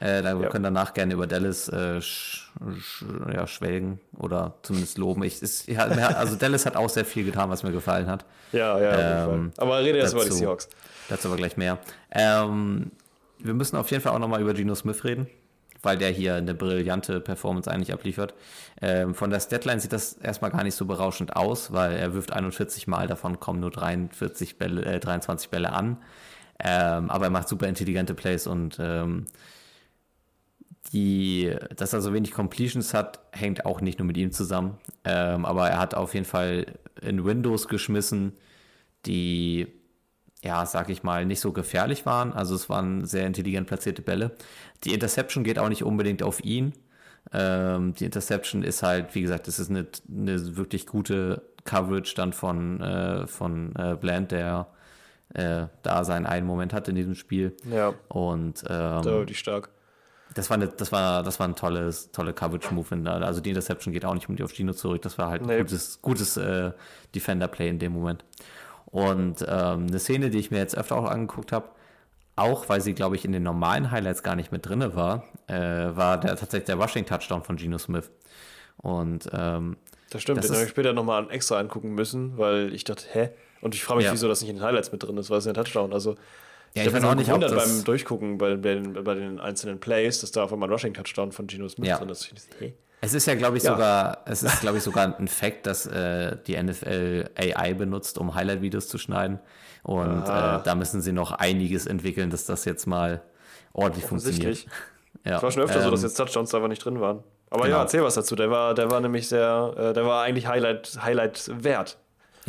Äh, 0.01 0.21
da 0.21 0.33
wir 0.35 0.43
Ja. 0.43 0.49
können 0.49 0.63
danach 0.63 0.93
gerne 0.93 1.13
über 1.13 1.27
Dallas 1.27 1.67
äh, 1.67 2.01
sch, 2.01 2.49
sch, 2.79 3.03
ja, 3.33 3.45
schwelgen 3.47 3.99
oder 4.17 4.53
zumindest 4.63 4.97
loben. 4.97 5.23
Ich, 5.23 5.41
ist, 5.41 5.67
ja, 5.67 5.83
also 5.85 6.35
Dallas 6.37 6.65
hat 6.65 6.77
auch 6.77 6.87
sehr 6.89 7.03
viel 7.03 7.25
getan, 7.25 7.49
was 7.49 7.63
mir 7.63 7.71
gefallen 7.73 8.07
hat. 8.07 8.23
Ja, 8.53 8.79
ja, 8.79 9.25
Ähm. 9.25 9.51
Aber 9.57 9.79
rede 9.79 9.97
erst 9.97 10.13
über 10.13 10.23
die. 10.23 10.31
Seahawks. 10.31 10.69
Dazu 11.09 11.27
aber 11.27 11.35
gleich 11.37 11.57
mehr. 11.57 11.79
Ähm, 12.11 12.91
wir 13.39 13.53
müssen 13.53 13.75
auf 13.75 13.91
jeden 13.91 14.01
Fall 14.03 14.13
auch 14.13 14.19
nochmal 14.19 14.41
über 14.41 14.53
Geno 14.53 14.73
Smith 14.75 15.03
reden, 15.03 15.27
weil 15.81 15.97
der 15.97 16.09
hier 16.09 16.35
eine 16.35 16.53
brillante 16.53 17.19
Performance 17.21 17.69
eigentlich 17.69 17.93
abliefert. 17.93 18.33
Ähm, 18.81 19.15
von 19.15 19.29
der 19.29 19.39
Statline 19.39 19.79
sieht 19.79 19.93
das 19.93 20.13
erstmal 20.13 20.51
gar 20.51 20.63
nicht 20.63 20.75
so 20.75 20.85
berauschend 20.85 21.35
aus, 21.35 21.71
weil 21.71 21.95
er 21.95 22.13
wirft 22.13 22.33
41 22.33 22.87
Mal, 22.87 23.07
davon 23.07 23.39
kommen 23.39 23.59
nur 23.59 23.71
43 23.71 24.57
Bälle, 24.57 24.85
äh, 24.85 24.99
23 24.99 25.49
Bälle 25.49 25.71
an. 25.71 25.97
Ähm, 26.59 27.09
aber 27.09 27.25
er 27.25 27.31
macht 27.31 27.47
super 27.47 27.67
intelligente 27.67 28.13
Plays 28.13 28.45
und 28.45 28.77
ähm, 28.79 29.27
die, 30.91 31.55
dass 31.75 31.93
er 31.93 32.01
so 32.01 32.13
wenig 32.13 32.31
Completions 32.31 32.93
hat, 32.93 33.19
hängt 33.31 33.65
auch 33.65 33.79
nicht 33.79 33.99
nur 33.99 34.05
mit 34.05 34.17
ihm 34.17 34.31
zusammen. 34.31 34.77
Ähm, 35.05 35.45
aber 35.45 35.69
er 35.69 35.79
hat 35.79 35.93
auf 35.93 36.13
jeden 36.13 36.25
Fall 36.25 36.65
in 37.01 37.23
Windows 37.23 37.67
geschmissen, 37.67 38.33
die, 39.05 39.67
ja, 40.43 40.65
sag 40.65 40.89
ich 40.89 41.03
mal, 41.03 41.25
nicht 41.25 41.39
so 41.41 41.51
gefährlich 41.51 42.05
waren. 42.05 42.31
Also 42.33 42.55
es 42.55 42.69
waren 42.69 43.05
sehr 43.05 43.25
intelligent 43.27 43.67
platzierte 43.67 44.01
Bälle. 44.01 44.31
Die 44.83 44.93
Interception 44.93 45.43
geht 45.43 45.59
auch 45.59 45.69
nicht 45.69 45.83
unbedingt 45.83 46.23
auf 46.23 46.43
ihn. 46.43 46.73
Ähm, 47.33 47.93
die 47.95 48.05
Interception 48.05 48.63
ist 48.63 48.81
halt, 48.81 49.13
wie 49.15 49.21
gesagt, 49.21 49.47
es 49.47 49.59
ist 49.59 49.69
eine, 49.69 49.85
eine 50.09 50.55
wirklich 50.57 50.87
gute 50.87 51.41
Coverage 51.65 52.15
dann 52.15 52.31
von, 52.33 52.79
äh, 52.81 53.27
von 53.27 53.75
äh, 53.75 53.95
Bland, 53.99 54.31
der 54.31 54.67
äh, 55.33 55.65
da 55.83 56.03
seinen 56.05 56.25
einen 56.25 56.47
Moment 56.47 56.73
hat 56.73 56.87
in 56.87 56.95
diesem 56.95 57.15
Spiel. 57.15 57.55
Ja, 57.69 57.93
Und 58.07 58.63
ähm, 58.67 59.01
deutlich 59.03 59.37
stark. 59.37 59.69
das 60.33 60.49
war, 60.49 60.55
eine, 60.55 60.69
das 60.69 60.91
war, 60.91 61.21
das 61.21 61.39
war 61.39 61.47
ein 61.47 61.55
tolles, 61.55 62.11
tolle 62.11 62.33
Coverage-Move. 62.33 63.09
Also 63.23 63.41
die 63.41 63.49
Interception 63.49 63.93
geht 63.93 64.05
auch 64.05 64.15
nicht 64.15 64.29
mit 64.29 64.41
auf 64.41 64.53
Gino 64.55 64.73
zurück. 64.73 65.01
Das 65.03 65.17
war 65.17 65.29
halt 65.29 65.41
ein 65.43 65.47
Nee. 65.47 65.57
gutes, 65.59 66.01
gutes 66.01 66.37
äh, 66.37 66.71
Defender-Play 67.13 67.69
in 67.69 67.77
dem 67.77 67.91
Moment. 67.91 68.23
Und 68.91 69.45
ähm, 69.47 69.87
eine 69.87 69.99
Szene, 69.99 70.29
die 70.29 70.39
ich 70.39 70.51
mir 70.51 70.57
jetzt 70.57 70.77
öfter 70.77 70.97
auch 70.97 71.05
angeguckt 71.05 71.51
habe, 71.51 71.69
auch 72.35 72.69
weil 72.69 72.81
sie, 72.81 72.93
glaube 72.93 73.15
ich, 73.15 73.25
in 73.25 73.31
den 73.31 73.43
normalen 73.43 73.91
Highlights 73.91 74.23
gar 74.23 74.35
nicht 74.35 74.51
mit 74.51 74.65
drinne 74.65 74.95
war, 74.95 75.25
äh, 75.47 75.53
war 75.53 76.19
der, 76.19 76.35
tatsächlich 76.37 76.65
der 76.65 76.75
Rushing-Touchdown 76.77 77.43
von 77.43 77.57
Gino 77.57 77.77
Smith. 77.77 78.09
Und 78.77 79.29
ähm, 79.33 79.77
Das 80.09 80.21
stimmt, 80.21 80.39
das 80.39 80.47
den 80.47 80.55
habe 80.55 80.63
ich 80.63 80.69
später 80.71 80.93
nochmal 80.93 81.29
extra 81.31 81.59
angucken 81.59 81.93
müssen, 81.93 82.37
weil 82.37 82.73
ich 82.73 82.83
dachte, 82.85 83.05
hä? 83.11 83.29
Und 83.61 83.75
ich 83.75 83.83
frage 83.83 83.97
mich, 83.97 84.05
Ja. 84.05 84.13
wieso 84.13 84.27
das 84.29 84.41
nicht 84.41 84.49
in 84.49 84.55
den 84.55 84.63
Highlights 84.65 84.91
mit 84.91 85.03
drin 85.03 85.17
ist, 85.17 85.29
weil 85.29 85.39
es 85.39 85.47
ein 85.47 85.53
Touchdown. 85.53 85.91
Also, 85.93 86.11
ja, 86.11 86.15
ich 86.17 86.81
ich 86.81 86.85
habe 86.87 86.95
weiß 86.95 87.01
mich 87.01 87.11
auch 87.11 87.15
nicht, 87.15 87.29
ob 87.31 87.39
gewundert 87.41 87.51
das, 87.51 87.75
beim 87.75 87.83
Durchgucken 87.83 88.37
bei, 88.37 88.55
bei, 88.55 88.75
den, 88.75 89.03
bei 89.03 89.15
den 89.15 89.39
einzelnen 89.39 89.79
Plays, 89.79 90.21
dass 90.21 90.31
da 90.31 90.43
auf 90.45 90.53
einmal 90.53 90.69
ein 90.69 90.71
Rushing-Touchdown 90.73 91.31
von 91.33 91.45
Geno 91.47 91.67
Smith 91.67 91.89
Ja. 91.89 91.97
drin 91.97 92.09
ist. 92.09 92.25
Ich 92.25 92.33
dachte, 92.33 92.65
hä? 92.65 92.73
Es 93.01 93.13
ist 93.13 93.25
ja, 93.27 93.35
glaube 93.35 93.57
ich, 93.57 93.63
Ja. 93.63 93.71
sogar, 93.73 94.17
es 94.25 94.43
ist, 94.43 94.59
glaube 94.61 94.77
ich, 94.77 94.83
sogar 94.83 95.17
ein 95.17 95.27
Fakt, 95.27 95.65
dass 95.67 95.85
äh, 95.85 96.35
die 96.47 96.61
NFL 96.61 97.29
AI 97.37 97.73
benutzt, 97.73 98.17
um 98.17 98.35
Highlight-Videos 98.35 98.87
zu 98.87 98.97
schneiden. 98.97 99.39
Und 99.83 100.27
Ah. 100.29 100.57
äh, 100.59 100.63
da 100.63 100.75
müssen 100.75 101.01
sie 101.01 101.13
noch 101.13 101.31
einiges 101.31 101.85
entwickeln, 101.87 102.29
dass 102.29 102.45
das 102.45 102.65
jetzt 102.65 102.85
mal 102.87 103.21
ordentlich 103.73 104.05
funktioniert. 104.05 104.65
Ja. 105.25 105.37
Es 105.37 105.43
war 105.43 105.51
schon 105.51 105.63
öfter 105.63 105.81
so, 105.81 105.91
dass 105.91 106.01
ähm, 106.01 106.07
jetzt 106.07 106.15
Touchdowns 106.15 106.53
einfach 106.53 106.67
nicht 106.67 106.83
drin 106.83 106.99
waren. 106.99 107.23
Aber 107.49 107.63
genau. 107.63 107.77
ja, 107.77 107.81
erzähl 107.83 108.03
was 108.03 108.15
dazu. 108.15 108.35
Der 108.35 108.51
war, 108.51 108.73
der 108.73 108.91
war 108.91 108.99
nämlich 109.01 109.27
sehr, 109.27 109.73
äh, 109.77 109.93
der 109.93 110.05
war 110.05 110.23
eigentlich 110.23 110.47
Highlight, 110.47 110.99
Highlight 111.01 111.49
wert. 111.63 111.97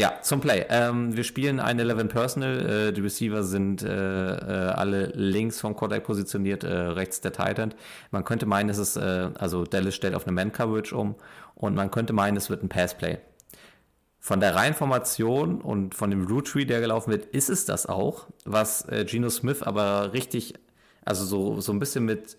Ja, 0.01 0.14
zum 0.22 0.40
Play. 0.40 0.64
Ähm, 0.70 1.14
wir 1.14 1.24
spielen 1.24 1.61
ein 1.61 1.78
11 1.78 2.09
Personal. 2.09 2.88
Äh, 2.88 2.92
die 2.94 3.03
Receiver 3.03 3.42
sind 3.42 3.82
äh, 3.82 3.88
äh, 3.88 4.70
alle 4.70 5.12
links 5.14 5.61
vom 5.61 5.76
Quarterback 5.76 6.05
positioniert, 6.05 6.64
äh, 6.64 6.72
rechts 6.74 7.20
der 7.20 7.34
Tight 7.34 7.59
End. 7.59 7.76
Man 8.11 8.24
könnte 8.24 8.46
meinen, 8.46 8.70
es 8.70 8.78
ist, 8.78 8.96
äh, 8.96 9.28
also 9.38 9.64
Dallas 9.64 9.94
stellt 9.94 10.14
auf 10.14 10.26
eine 10.26 10.32
Man-Coverage 10.32 10.96
um 10.96 11.16
und 11.55 11.74
man 11.74 11.90
könnte 11.90 12.14
meinen, 12.14 12.38
es 12.38 12.48
wird 12.48 12.62
ein 12.62 12.70
Pass-Play. 12.70 13.18
von 14.20 14.40
der 14.40 14.55
Reihenformation 14.55 15.61
und 15.61 15.94
von 15.94 16.11
dem 16.11 16.26
Root 16.26 16.46
Tree, 16.46 16.64
der 16.64 16.80
gelaufen 16.80 17.11
wird, 17.11 17.26
ist 17.26 17.51
es 17.51 17.66
das 17.66 17.84
auch, 17.84 18.26
was 18.46 18.88
äh, 18.88 19.05
Geno 19.05 19.28
Smith 19.28 19.62
aber 19.62 20.14
richtig, 20.14 20.55
also 21.05 21.26
so, 21.26 21.61
so 21.61 21.72
ein 21.72 21.78
bisschen 21.78 22.07
mit, 22.07 22.38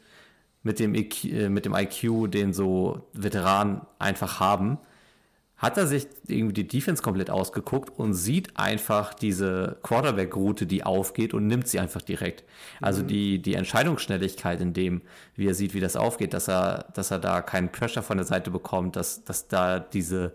mit, 0.64 0.80
dem 0.80 0.95
IQ, 0.95 1.26
äh, 1.26 1.49
mit 1.49 1.66
dem 1.66 1.76
IQ, 1.76 2.32
den 2.32 2.53
so 2.53 3.07
Veteranen 3.14 3.82
einfach 3.99 4.39
haben, 4.39 4.80
hat 5.62 5.78
er 5.78 5.86
sich 5.86 6.07
irgendwie 6.28 6.53
die 6.53 6.68
Defense 6.68 7.03
komplett 7.03 7.30
ausgeguckt 7.30 7.91
und 7.99 8.16
sieht 8.16 8.57
einfach 8.57 9.14
diese 9.14 9.78
Quarterback-Route, 9.84 10.66
die 10.66 10.84
aufgeht 10.84 11.36
und 11.36 11.45
nimmt 11.45 11.68
sie 11.68 11.80
einfach 11.80 12.01
direkt. 12.01 12.43
Also 12.82 13.03
mhm. 13.03 13.07
die, 13.07 13.41
die 13.43 13.53
Entscheidungsschnelligkeit 13.53 14.59
in 14.59 14.74
dem, 14.74 15.03
wie 15.36 15.47
er 15.47 15.53
sieht, 15.53 15.76
wie 15.76 15.80
das 15.80 15.95
aufgeht, 15.95 16.34
dass 16.34 16.47
er, 16.47 16.88
dass 16.95 17.12
er 17.12 17.20
da 17.20 17.43
keinen 17.43 17.72
Pressure 17.72 18.01
von 18.01 18.18
der 18.18 18.26
Seite 18.26 18.49
bekommt, 18.49 18.95
dass, 18.95 19.24
dass 19.24 19.47
da 19.47 19.80
diese, 19.80 20.34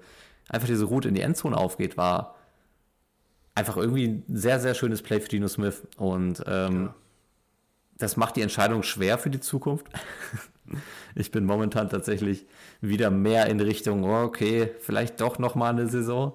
einfach 0.49 0.69
diese 0.69 0.85
Route 0.85 1.09
in 1.09 1.15
die 1.15 1.23
Endzone 1.23 1.57
aufgeht, 1.57 1.97
war 1.97 2.37
einfach 3.57 3.77
irgendwie 3.77 4.07
ein 4.07 4.25
sehr, 4.29 4.61
sehr 4.61 4.75
schönes 4.75 5.03
Play 5.03 5.19
für 5.19 5.29
Dino 5.29 5.49
Smith. 5.49 5.83
Und 5.97 6.45
ähm, 6.47 6.85
ja. 6.85 6.95
Das 7.99 8.17
macht 8.17 8.37
die 8.37 8.43
Entscheidung 8.43 8.83
schwer 8.83 9.19
für 9.19 9.31
die 9.31 9.41
Zukunft. 9.41 9.87
ich 11.15 11.31
bin 11.31 11.45
momentan 11.45 11.89
tatsächlich 11.89 12.47
wieder 12.81 13.11
mehr 13.11 13.47
in 13.47 13.61
Richtung, 13.61 14.05
oh, 14.05 14.25
okay, 14.25 14.71
vielleicht 14.81 15.21
doch 15.21 15.39
noch 15.39 15.55
mal 15.55 15.71
eine 15.71 15.89
Saison. 15.89 16.33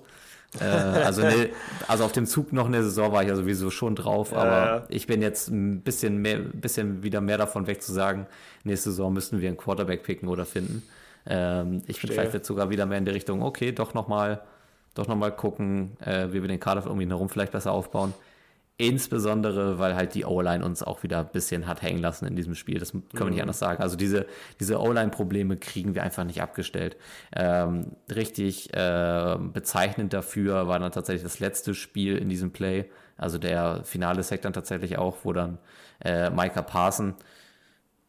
äh, 0.59 0.63
also, 0.65 1.21
ne, 1.21 1.49
also 1.87 2.03
auf 2.03 2.11
dem 2.11 2.25
Zug 2.25 2.51
noch 2.51 2.65
eine 2.65 2.83
Saison 2.83 3.11
war 3.11 3.21
ich 3.21 3.29
ja 3.29 3.35
sowieso 3.35 3.69
schon 3.69 3.95
drauf, 3.95 4.31
ja, 4.31 4.37
aber 4.37 4.65
ja. 4.65 4.85
ich 4.89 5.07
bin 5.07 5.21
jetzt 5.21 5.49
ein 5.49 5.81
bisschen 5.81 6.17
mehr, 6.17 6.39
bisschen 6.39 7.03
wieder 7.03 7.21
mehr 7.21 7.37
davon 7.37 7.67
weg 7.67 7.81
zu 7.81 7.93
sagen, 7.93 8.27
nächste 8.63 8.89
Saison 8.89 9.13
müssten 9.13 9.39
wir 9.39 9.47
einen 9.47 9.57
Quarterback 9.57 10.03
picken 10.03 10.27
oder 10.27 10.45
finden. 10.45 10.83
Ähm, 11.25 11.83
ich 11.85 12.01
bin 12.01 12.11
vielleicht 12.11 12.33
jetzt 12.33 12.47
sogar 12.47 12.69
wieder 12.69 12.85
mehr 12.85 12.97
in 12.97 13.05
die 13.05 13.11
Richtung, 13.11 13.43
okay, 13.43 13.71
doch 13.71 13.93
noch 13.93 14.07
mal, 14.07 14.41
doch 14.95 15.07
noch 15.07 15.15
mal 15.15 15.31
gucken, 15.31 15.95
äh, 16.03 16.27
wie 16.29 16.41
wir 16.41 16.47
den 16.47 16.59
Kader 16.59 16.83
irgendwie 16.85 17.07
herum 17.07 17.29
vielleicht 17.29 17.51
besser 17.51 17.71
aufbauen. 17.71 18.13
Insbesondere, 18.81 19.77
weil 19.77 19.95
halt 19.95 20.15
die 20.15 20.25
O-Line 20.25 20.65
uns 20.65 20.81
auch 20.81 21.03
wieder 21.03 21.19
ein 21.19 21.29
bisschen 21.31 21.67
hat 21.67 21.83
hängen 21.83 21.99
lassen 21.99 22.25
in 22.25 22.35
diesem 22.35 22.55
Spiel. 22.55 22.79
Das 22.79 22.91
können 22.91 23.05
wir 23.13 23.25
nicht 23.25 23.35
mhm. 23.35 23.41
anders 23.41 23.59
sagen. 23.59 23.83
Also 23.83 23.95
diese, 23.95 24.25
diese 24.59 24.79
O-Line-Probleme 24.79 25.57
kriegen 25.57 25.93
wir 25.93 26.01
einfach 26.01 26.23
nicht 26.23 26.41
abgestellt. 26.41 26.97
Ähm, 27.35 27.91
richtig 28.13 28.73
äh, 28.73 29.37
bezeichnend 29.53 30.13
dafür 30.13 30.67
war 30.67 30.79
dann 30.79 30.91
tatsächlich 30.91 31.21
das 31.21 31.39
letzte 31.39 31.75
Spiel 31.75 32.17
in 32.17 32.27
diesem 32.27 32.51
Play. 32.51 32.89
Also 33.17 33.37
der 33.37 33.81
finale 33.83 34.23
Sekt 34.23 34.45
dann 34.45 34.53
tatsächlich 34.53 34.97
auch, 34.97 35.17
wo 35.23 35.31
dann 35.31 35.59
äh, 36.03 36.31
Micah 36.31 36.63
Parson 36.63 37.13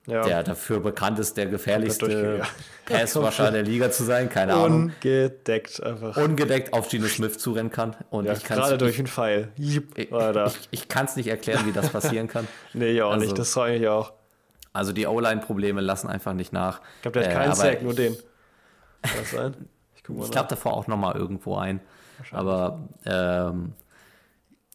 ja. 0.06 0.22
der 0.22 0.42
dafür 0.42 0.80
bekannt 0.80 1.18
ist, 1.18 1.36
der 1.36 1.46
gefährlichste 1.46 2.42
Passwasher 2.86 3.50
der 3.50 3.62
Liga 3.62 3.90
zu 3.90 4.04
sein, 4.04 4.28
keine 4.28 4.54
Ahnung. 4.54 4.92
Ungedeckt 5.02 5.82
einfach. 5.82 6.16
Ungedeckt 6.16 6.72
auf 6.72 6.88
Gino 6.88 7.06
Smith 7.06 7.38
zurennen 7.38 7.70
kann. 7.70 7.94
Und 8.10 8.26
ja, 8.26 8.32
ich 8.32 8.44
gerade 8.44 8.78
durch 8.78 8.96
den 8.96 9.06
Pfeil. 9.06 9.48
Ich, 9.56 9.80
ich, 9.96 10.10
ich 10.70 10.88
kann 10.88 11.06
es 11.06 11.16
nicht 11.16 11.28
erklären, 11.28 11.66
wie 11.66 11.72
das 11.72 11.90
passieren 11.90 12.28
kann. 12.28 12.48
nee, 12.72 12.90
ich 12.90 13.02
auch 13.02 13.12
also, 13.12 13.24
nicht, 13.24 13.38
das 13.38 13.52
frage 13.52 13.76
ich 13.76 13.88
auch. 13.88 14.12
Also 14.72 14.92
die 14.92 15.06
O-Line-Probleme 15.06 15.80
lassen 15.80 16.08
einfach 16.08 16.32
nicht 16.32 16.52
nach. 16.52 16.80
Ich 16.96 17.02
glaube, 17.02 17.20
der 17.20 17.28
hat 17.28 17.34
keinen 17.34 17.52
äh, 17.52 17.56
Sack, 17.56 17.82
nur 17.82 17.94
den. 17.94 18.16
Kann 19.02 19.12
das 19.18 19.30
sein? 19.30 19.54
Ich, 19.94 20.08
ich 20.08 20.30
glaube 20.32 20.48
davor 20.48 20.72
auch 20.72 20.88
nochmal 20.88 21.14
irgendwo 21.14 21.56
ein. 21.56 21.80
Aber 22.32 22.80
ähm, 23.06 23.72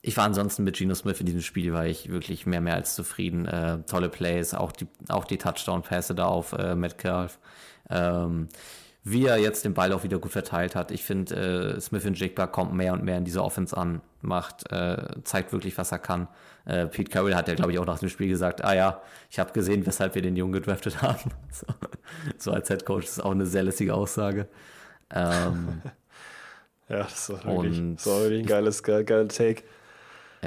ich 0.07 0.15
war 0.15 0.23
ansonsten 0.23 0.63
mit 0.63 0.77
Geno 0.77 0.95
Smith 0.95 1.19
in 1.19 1.25
diesem 1.25 1.41
Spiel, 1.41 1.73
war 1.73 1.85
ich 1.85 2.09
wirklich 2.09 2.45
mehr, 2.45 2.61
mehr 2.61 2.75
als 2.75 2.95
zufrieden. 2.95 3.45
Äh, 3.45 3.79
tolle 3.87 4.07
Plays, 4.07 4.53
auch 4.53 4.71
die, 4.71 4.87
auch 5.09 5.25
die 5.25 5.37
Touchdown-Pässe 5.37 6.15
da 6.15 6.25
auf 6.25 6.53
äh, 6.53 6.75
Metcalf. 6.75 7.39
Ähm, 7.89 8.47
wie 9.03 9.25
er 9.25 9.37
jetzt 9.37 9.65
den 9.65 9.73
Ball 9.73 9.91
auch 9.91 10.03
wieder 10.03 10.17
gut 10.19 10.31
verteilt 10.31 10.75
hat. 10.75 10.91
Ich 10.91 11.03
finde, 11.03 11.75
äh, 11.75 11.81
Smith 11.81 12.05
in 12.05 12.13
Jigba 12.13 12.47
kommt 12.47 12.73
mehr 12.73 12.93
und 12.93 13.03
mehr 13.03 13.17
in 13.17 13.25
diese 13.25 13.43
Offense 13.43 13.75
an, 13.75 14.01
macht, 14.21 14.71
äh, 14.71 14.97
zeigt 15.23 15.51
wirklich, 15.51 15.77
was 15.77 15.91
er 15.91 15.99
kann. 15.99 16.29
Äh, 16.65 16.87
Pete 16.87 17.11
Carroll 17.11 17.35
hat 17.35 17.49
ja, 17.49 17.55
glaube 17.55 17.73
ich, 17.73 17.79
auch 17.79 17.85
nach 17.85 17.99
dem 17.99 18.07
Spiel 18.07 18.29
gesagt, 18.29 18.63
ah 18.63 18.75
ja, 18.75 19.01
ich 19.29 19.39
habe 19.39 19.51
gesehen, 19.51 19.85
weshalb 19.85 20.15
wir 20.15 20.21
den 20.21 20.37
Jungen 20.37 20.53
gedraftet 20.53 21.01
haben. 21.01 21.31
so, 21.51 21.65
so 22.37 22.51
als 22.51 22.69
Head 22.69 22.85
Coach 22.85 23.05
ist 23.05 23.23
auch 23.23 23.31
eine 23.31 23.45
sehr 23.45 23.63
lässige 23.63 23.93
Aussage. 23.93 24.47
Ähm, 25.13 25.81
ja, 26.89 27.03
das 27.03 27.29
war 27.29 27.43
wirklich, 27.45 27.81
das 27.95 28.07
war 28.07 28.21
wirklich 28.21 28.43
ein 28.43 28.47
geiles, 28.47 28.83
geiler 28.83 29.27
Take. 29.27 29.63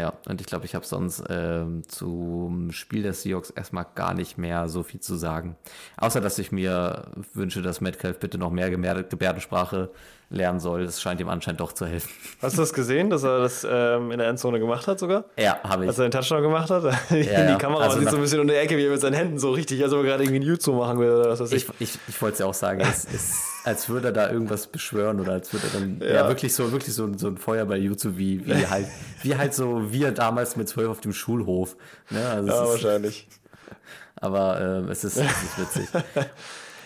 Ja, 0.01 0.15
und 0.27 0.41
ich 0.41 0.47
glaube, 0.47 0.65
ich 0.65 0.75
habe 0.75 0.87
sonst 0.87 1.23
ähm, 1.29 1.83
zum 1.87 2.73
Spiel 2.73 3.03
der 3.03 3.13
Seahawks 3.13 3.51
erstmal 3.51 3.85
gar 3.95 4.15
nicht 4.15 4.39
mehr 4.39 4.67
so 4.71 4.83
viel 4.83 5.01
zu 5.01 5.15
sagen. 5.15 5.57
Außer, 5.99 6.23
dass 6.23 6.39
ich 6.39 6.53
mir 6.53 7.13
wünsche, 7.35 7.61
dass 7.61 7.83
Metcalf 7.83 8.19
bitte 8.19 8.39
noch 8.39 8.51
mehr 8.51 8.71
Gebärdensprache 8.71 9.91
lernen 10.31 10.61
soll. 10.61 10.85
Das 10.85 11.03
scheint 11.03 11.21
ihm 11.21 11.29
anscheinend 11.29 11.61
doch 11.61 11.73
zu 11.73 11.87
helfen. 11.87 12.09
Hast 12.41 12.57
du 12.57 12.63
das 12.63 12.73
gesehen, 12.73 13.11
dass 13.11 13.25
er 13.25 13.41
das 13.41 13.67
ähm, 13.69 14.13
in 14.13 14.19
der 14.19 14.29
Endzone 14.29 14.61
gemacht 14.61 14.87
hat 14.87 14.99
sogar? 14.99 15.25
Ja, 15.37 15.59
habe 15.65 15.85
ich. 15.85 15.89
Als 15.89 15.99
er 15.99 16.09
den 16.09 16.13
Touchdown 16.13 16.43
gemacht 16.43 16.71
hat? 16.71 16.85
Ja, 17.11 17.53
die 17.53 17.59
Kamera 17.59 17.85
also 17.85 17.99
sieht 17.99 18.09
so 18.09 18.17
ein 18.17 18.23
bisschen 18.23 18.41
unter 18.41 18.55
der 18.55 18.63
Ecke, 18.63 18.77
wie 18.77 18.85
er 18.85 18.91
mit 18.91 19.01
seinen 19.01 19.15
Händen 19.15 19.39
so 19.39 19.51
richtig, 19.51 19.83
als 19.83 19.93
ob 19.93 19.99
er 19.99 20.05
gerade 20.05 20.23
irgendwie 20.23 20.41
ein 20.41 20.47
YouTube 20.47 20.77
machen 20.77 20.99
will 21.01 21.11
oder 21.11 21.31
was 21.31 21.41
weiß 21.41 21.53
ich. 21.53 21.69
Ich, 21.69 21.81
ich, 21.95 21.99
ich 22.09 22.23
wollte 22.23 22.35
es 22.35 22.39
ja 22.39 22.47
auch 22.47 22.55
sagen, 22.55 22.81
es 22.81 23.05
ist, 23.05 23.35
als 23.65 23.89
würde 23.89 24.09
er 24.09 24.13
da 24.13 24.31
irgendwas 24.31 24.69
beschwören 24.69 25.21
oder 25.21 25.33
als 25.33 25.53
würde 25.53 25.67
er 25.67 25.81
dann 25.81 26.01
ja. 26.01 26.15
ja, 26.23 26.29
wirklich 26.29 26.55
so 26.55 26.71
wirklich 26.73 26.95
so, 26.95 27.11
so 27.17 27.27
ein 27.27 27.37
Feuer 27.37 27.67
bei 27.67 27.77
YouTube, 27.77 28.17
wie, 28.17 28.47
wie 28.47 28.67
halt, 28.71 28.87
wie 29.23 29.37
halt 29.37 29.55
so 29.55 29.93
wir 29.93 30.13
damals 30.13 30.57
mit 30.57 30.69
zwölf 30.69 30.89
auf 30.89 31.01
dem 31.01 31.13
Schulhof. 31.13 31.77
Ne? 32.11 32.25
Also 32.29 32.49
ja, 32.49 32.67
wahrscheinlich. 32.67 33.29
aber 34.17 34.61
äh, 34.61 34.91
es, 34.91 35.05
ist, 35.05 35.17
es 35.17 35.25
ist 35.25 35.59
witzig. 35.59 35.89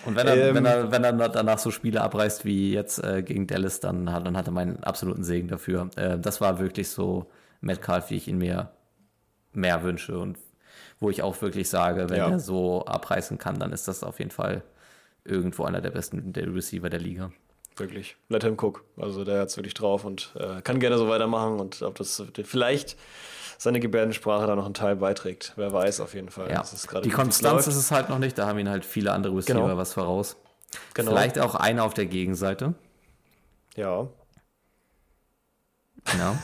Und 0.07 0.17
wenn 0.17 0.27
er, 0.27 0.37
ähm, 0.37 0.55
wenn 0.55 0.65
er, 0.65 0.91
wenn 0.91 1.05
er 1.05 1.13
danach 1.29 1.59
so 1.59 1.71
Spiele 1.71 2.03
abreißt 2.03 2.45
wie 2.45 2.73
jetzt 2.73 3.03
äh, 3.03 3.23
gegen 3.23 3.47
Dallas, 3.47 3.81
dann 3.81 4.13
hat, 4.13 4.27
dann 4.27 4.37
hat 4.37 4.47
er 4.47 4.53
meinen 4.53 4.83
absoluten 4.85 5.25
Segen 5.25 5.49
dafür. 5.49 5.91
Äh, 5.97 6.19
das 6.19 6.41
war 6.41 6.59
wirklich 6.59 6.89
so 6.89 7.31
Metcalf, 7.61 8.11
wie 8.11 8.17
ich 8.17 8.29
ihn 8.29 8.39
mir 8.39 8.71
mehr 9.53 9.83
wünsche 9.83 10.19
und 10.19 10.39
wo 11.01 11.11
ich 11.11 11.23
auch 11.23 11.41
wirklich 11.43 11.69
sage, 11.69 12.09
wenn 12.11 12.17
ja. 12.17 12.31
er 12.31 12.41
so 12.41 12.85
abreißen 12.85 13.39
kann, 13.39 13.59
dann 13.59 13.73
ist 13.73 13.89
das 13.89 14.03
auf 14.03 14.19
jeden 14.19 14.31
Fall 14.31 14.63
irgendwo 15.25 15.65
einer 15.65 15.81
der 15.81 15.91
besten 15.91 16.33
der 16.33 16.53
Receiver 16.55 16.91
der 16.91 17.01
Liga. 17.01 17.33
Wirklich. 17.77 18.17
Let 18.29 18.45
him 18.45 18.57
cook. 18.61 18.85
Also 18.97 19.25
der 19.25 19.41
hat 19.41 19.49
es 19.49 19.57
wirklich 19.57 19.75
drauf 19.75 20.05
und 20.05 20.33
äh, 20.39 20.63
kann 20.63 20.79
gerne 20.79 20.97
so 20.97 21.09
weitermachen 21.09 21.59
und 21.59 21.83
ob 21.83 21.97
das 21.97 22.23
vielleicht 22.45 22.97
seine 23.59 23.81
Gebärdensprache 23.81 24.47
da 24.47 24.57
noch 24.57 24.65
einen 24.65 24.75
Teil 24.75 24.97
beiträgt. 24.97 25.53
Wer 25.57 25.73
weiß 25.73 26.01
auf 26.01 26.15
jeden 26.15 26.31
Fall. 26.31 26.51
Ja. 26.51 26.63
die 27.03 27.11
Konstanz 27.11 27.67
ist 27.67 27.77
es 27.77 27.91
halt 27.91 28.09
noch 28.09 28.19
nicht, 28.19 28.39
da 28.39 28.47
haben 28.47 28.59
ihn 28.59 28.69
halt 28.69 28.85
viele 28.85 29.13
andere 29.13 29.37
Receiver 29.37 29.61
genau. 29.61 29.77
was 29.77 29.93
voraus. 29.93 30.37
Genau. 30.95 31.11
Vielleicht 31.11 31.39
auch 31.39 31.55
einer 31.55 31.85
auf 31.85 31.95
der 31.95 32.07
Gegenseite. 32.07 32.75
Ja. 33.77 34.09
Genau. 36.05 36.37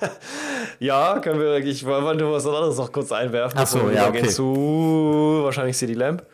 ja, 0.78 1.18
können 1.20 1.40
wir, 1.40 1.58
ich 1.58 1.84
wollte 1.84 2.30
was 2.30 2.46
anderes 2.46 2.78
noch 2.78 2.90
kurz 2.90 3.12
einwerfen. 3.12 3.58
Achso, 3.58 3.90
ja, 3.90 4.08
okay. 4.08 4.28
zu 4.28 5.40
wahrscheinlich 5.42 5.76
CD 5.76 5.92
Lamp. 5.92 6.24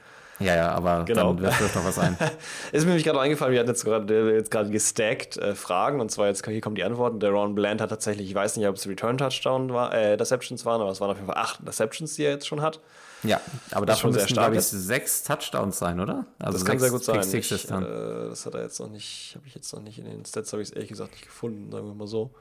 Ja, 0.45 0.57
ja, 0.57 0.73
aber 0.73 1.05
genau. 1.05 1.33
dann 1.33 1.43
wirft 1.43 1.75
noch 1.75 1.85
was 1.85 1.99
ein. 1.99 2.17
ist 2.73 2.83
mir 2.83 2.89
nämlich 2.89 3.05
gerade 3.05 3.21
eingefallen, 3.21 3.53
wir 3.53 3.61
hatten 3.61 3.71
jetzt 3.71 3.85
gerade 3.85 4.35
jetzt 4.35 4.51
gerade 4.51 4.71
gestackt 4.71 5.37
äh, 5.39 5.55
Fragen 5.55 6.01
und 6.01 6.11
zwar 6.11 6.27
jetzt 6.27 6.45
hier 6.47 6.61
kommen 6.61 6.77
die 6.77 6.85
Antworten. 6.85 7.21
Der 7.21 7.31
Ron 7.31 7.55
Bland 7.55 7.81
hat 7.81 7.91
tatsächlich, 7.91 8.29
ich 8.29 8.35
weiß 8.35 8.57
nicht, 8.57 8.69
ob 8.69 8.77
es 8.77 8.87
Return 8.87 9.17
Touchdown 9.19 9.73
war, 9.73 9.95
äh, 9.95 10.13
Interceptions 10.13 10.65
waren, 10.65 10.81
aber 10.81 10.91
es 10.91 11.01
waren 11.01 11.11
auf 11.11 11.17
jeden 11.17 11.27
Fall 11.27 11.43
acht 11.43 11.61
Interceptions, 11.61 12.15
die 12.15 12.25
er 12.25 12.33
jetzt 12.33 12.47
schon 12.47 12.61
hat. 12.61 12.81
Ja, 13.23 13.41
aber 13.71 13.87
davon 13.87 14.13
müssen, 14.13 14.35
glaube 14.35 14.57
ich, 14.57 14.63
sechs 14.63 15.23
Touchdowns 15.23 15.79
sein, 15.79 15.99
oder? 15.99 16.27
Also 16.39 16.59
das 16.59 16.65
kann 16.65 16.79
sehr 16.79 16.91
gut 16.91 17.03
sein. 17.03 17.21
Ich, 17.21 17.53
äh, 17.53 18.29
das 18.29 18.45
hat 18.45 18.55
er 18.55 18.63
jetzt 18.63 18.79
noch 18.81 18.91
nicht, 18.91 19.33
habe 19.37 19.47
ich 19.47 19.55
jetzt 19.55 19.73
noch 19.73 19.81
nicht 19.81 19.99
in 19.99 20.05
den 20.05 20.25
Stats, 20.25 20.53
habe 20.53 20.63
ich 20.63 20.69
es 20.69 20.75
ehrlich 20.75 20.91
gesagt 20.91 21.13
nicht 21.13 21.25
gefunden, 21.25 21.73
sagen 21.73 21.87
wir 21.87 21.95
mal 21.95 22.07
so. 22.07 22.35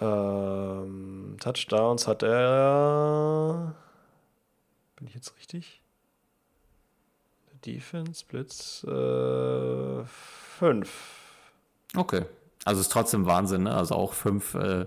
Ähm, 0.00 1.36
Touchdowns 1.40 2.06
hat 2.06 2.22
er. 2.22 3.74
Bin 4.96 5.08
ich 5.08 5.14
jetzt 5.14 5.36
richtig? 5.36 5.79
Defense, 7.64 8.24
Blitz, 8.26 8.84
äh, 8.84 10.04
fünf. 10.58 10.90
Okay. 11.96 12.24
Also 12.64 12.80
ist 12.80 12.92
trotzdem 12.92 13.26
Wahnsinn, 13.26 13.64
ne? 13.64 13.74
Also 13.74 13.94
auch 13.94 14.12
fünf 14.12 14.54
äh, 14.54 14.86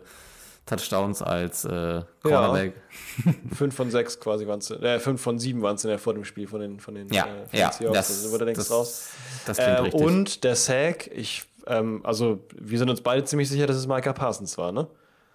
Touchdowns 0.66 1.22
als 1.22 1.66
äh, 1.66 2.04
Cornerback. 2.22 2.74
Ja. 3.26 3.34
fünf 3.56 3.76
von 3.76 3.92
sechs 3.92 4.20
quasi 4.20 4.48
waren 4.48 4.60
es, 4.60 4.72
äh, 4.72 5.00
fünf 5.00 5.22
von 5.22 5.40
sieben 5.40 5.62
waren 5.62 5.76
es 5.76 5.84
ja 5.84 5.98
vor 5.98 6.14
dem 6.14 6.24
Spiel 6.24 6.48
von 6.48 6.62
den 6.62 6.80
von 6.80 6.96
den 6.96 7.10
ja, 7.10 7.26
äh, 7.26 7.48
von 7.48 7.60
ja, 7.60 7.72
Seahawks. 7.72 7.98
das, 7.98 8.24
also, 8.24 8.38
da 8.38 8.46
das, 8.46 8.72
raus. 8.72 9.10
Das 9.46 9.58
klingt 9.58 9.72
äh, 9.72 9.82
richtig. 9.82 10.02
Und 10.02 10.44
der 10.44 10.56
Sack, 10.56 11.08
ich, 11.08 11.46
ähm, 11.68 12.02
also 12.06 12.40
wir 12.56 12.78
sind 12.78 12.90
uns 12.90 13.02
beide 13.02 13.24
ziemlich 13.26 13.50
sicher, 13.50 13.68
dass 13.68 13.76
es 13.76 13.88
Micah 13.88 14.14
Parsons 14.14 14.58
war, 14.58 14.72
ne? 14.72 14.88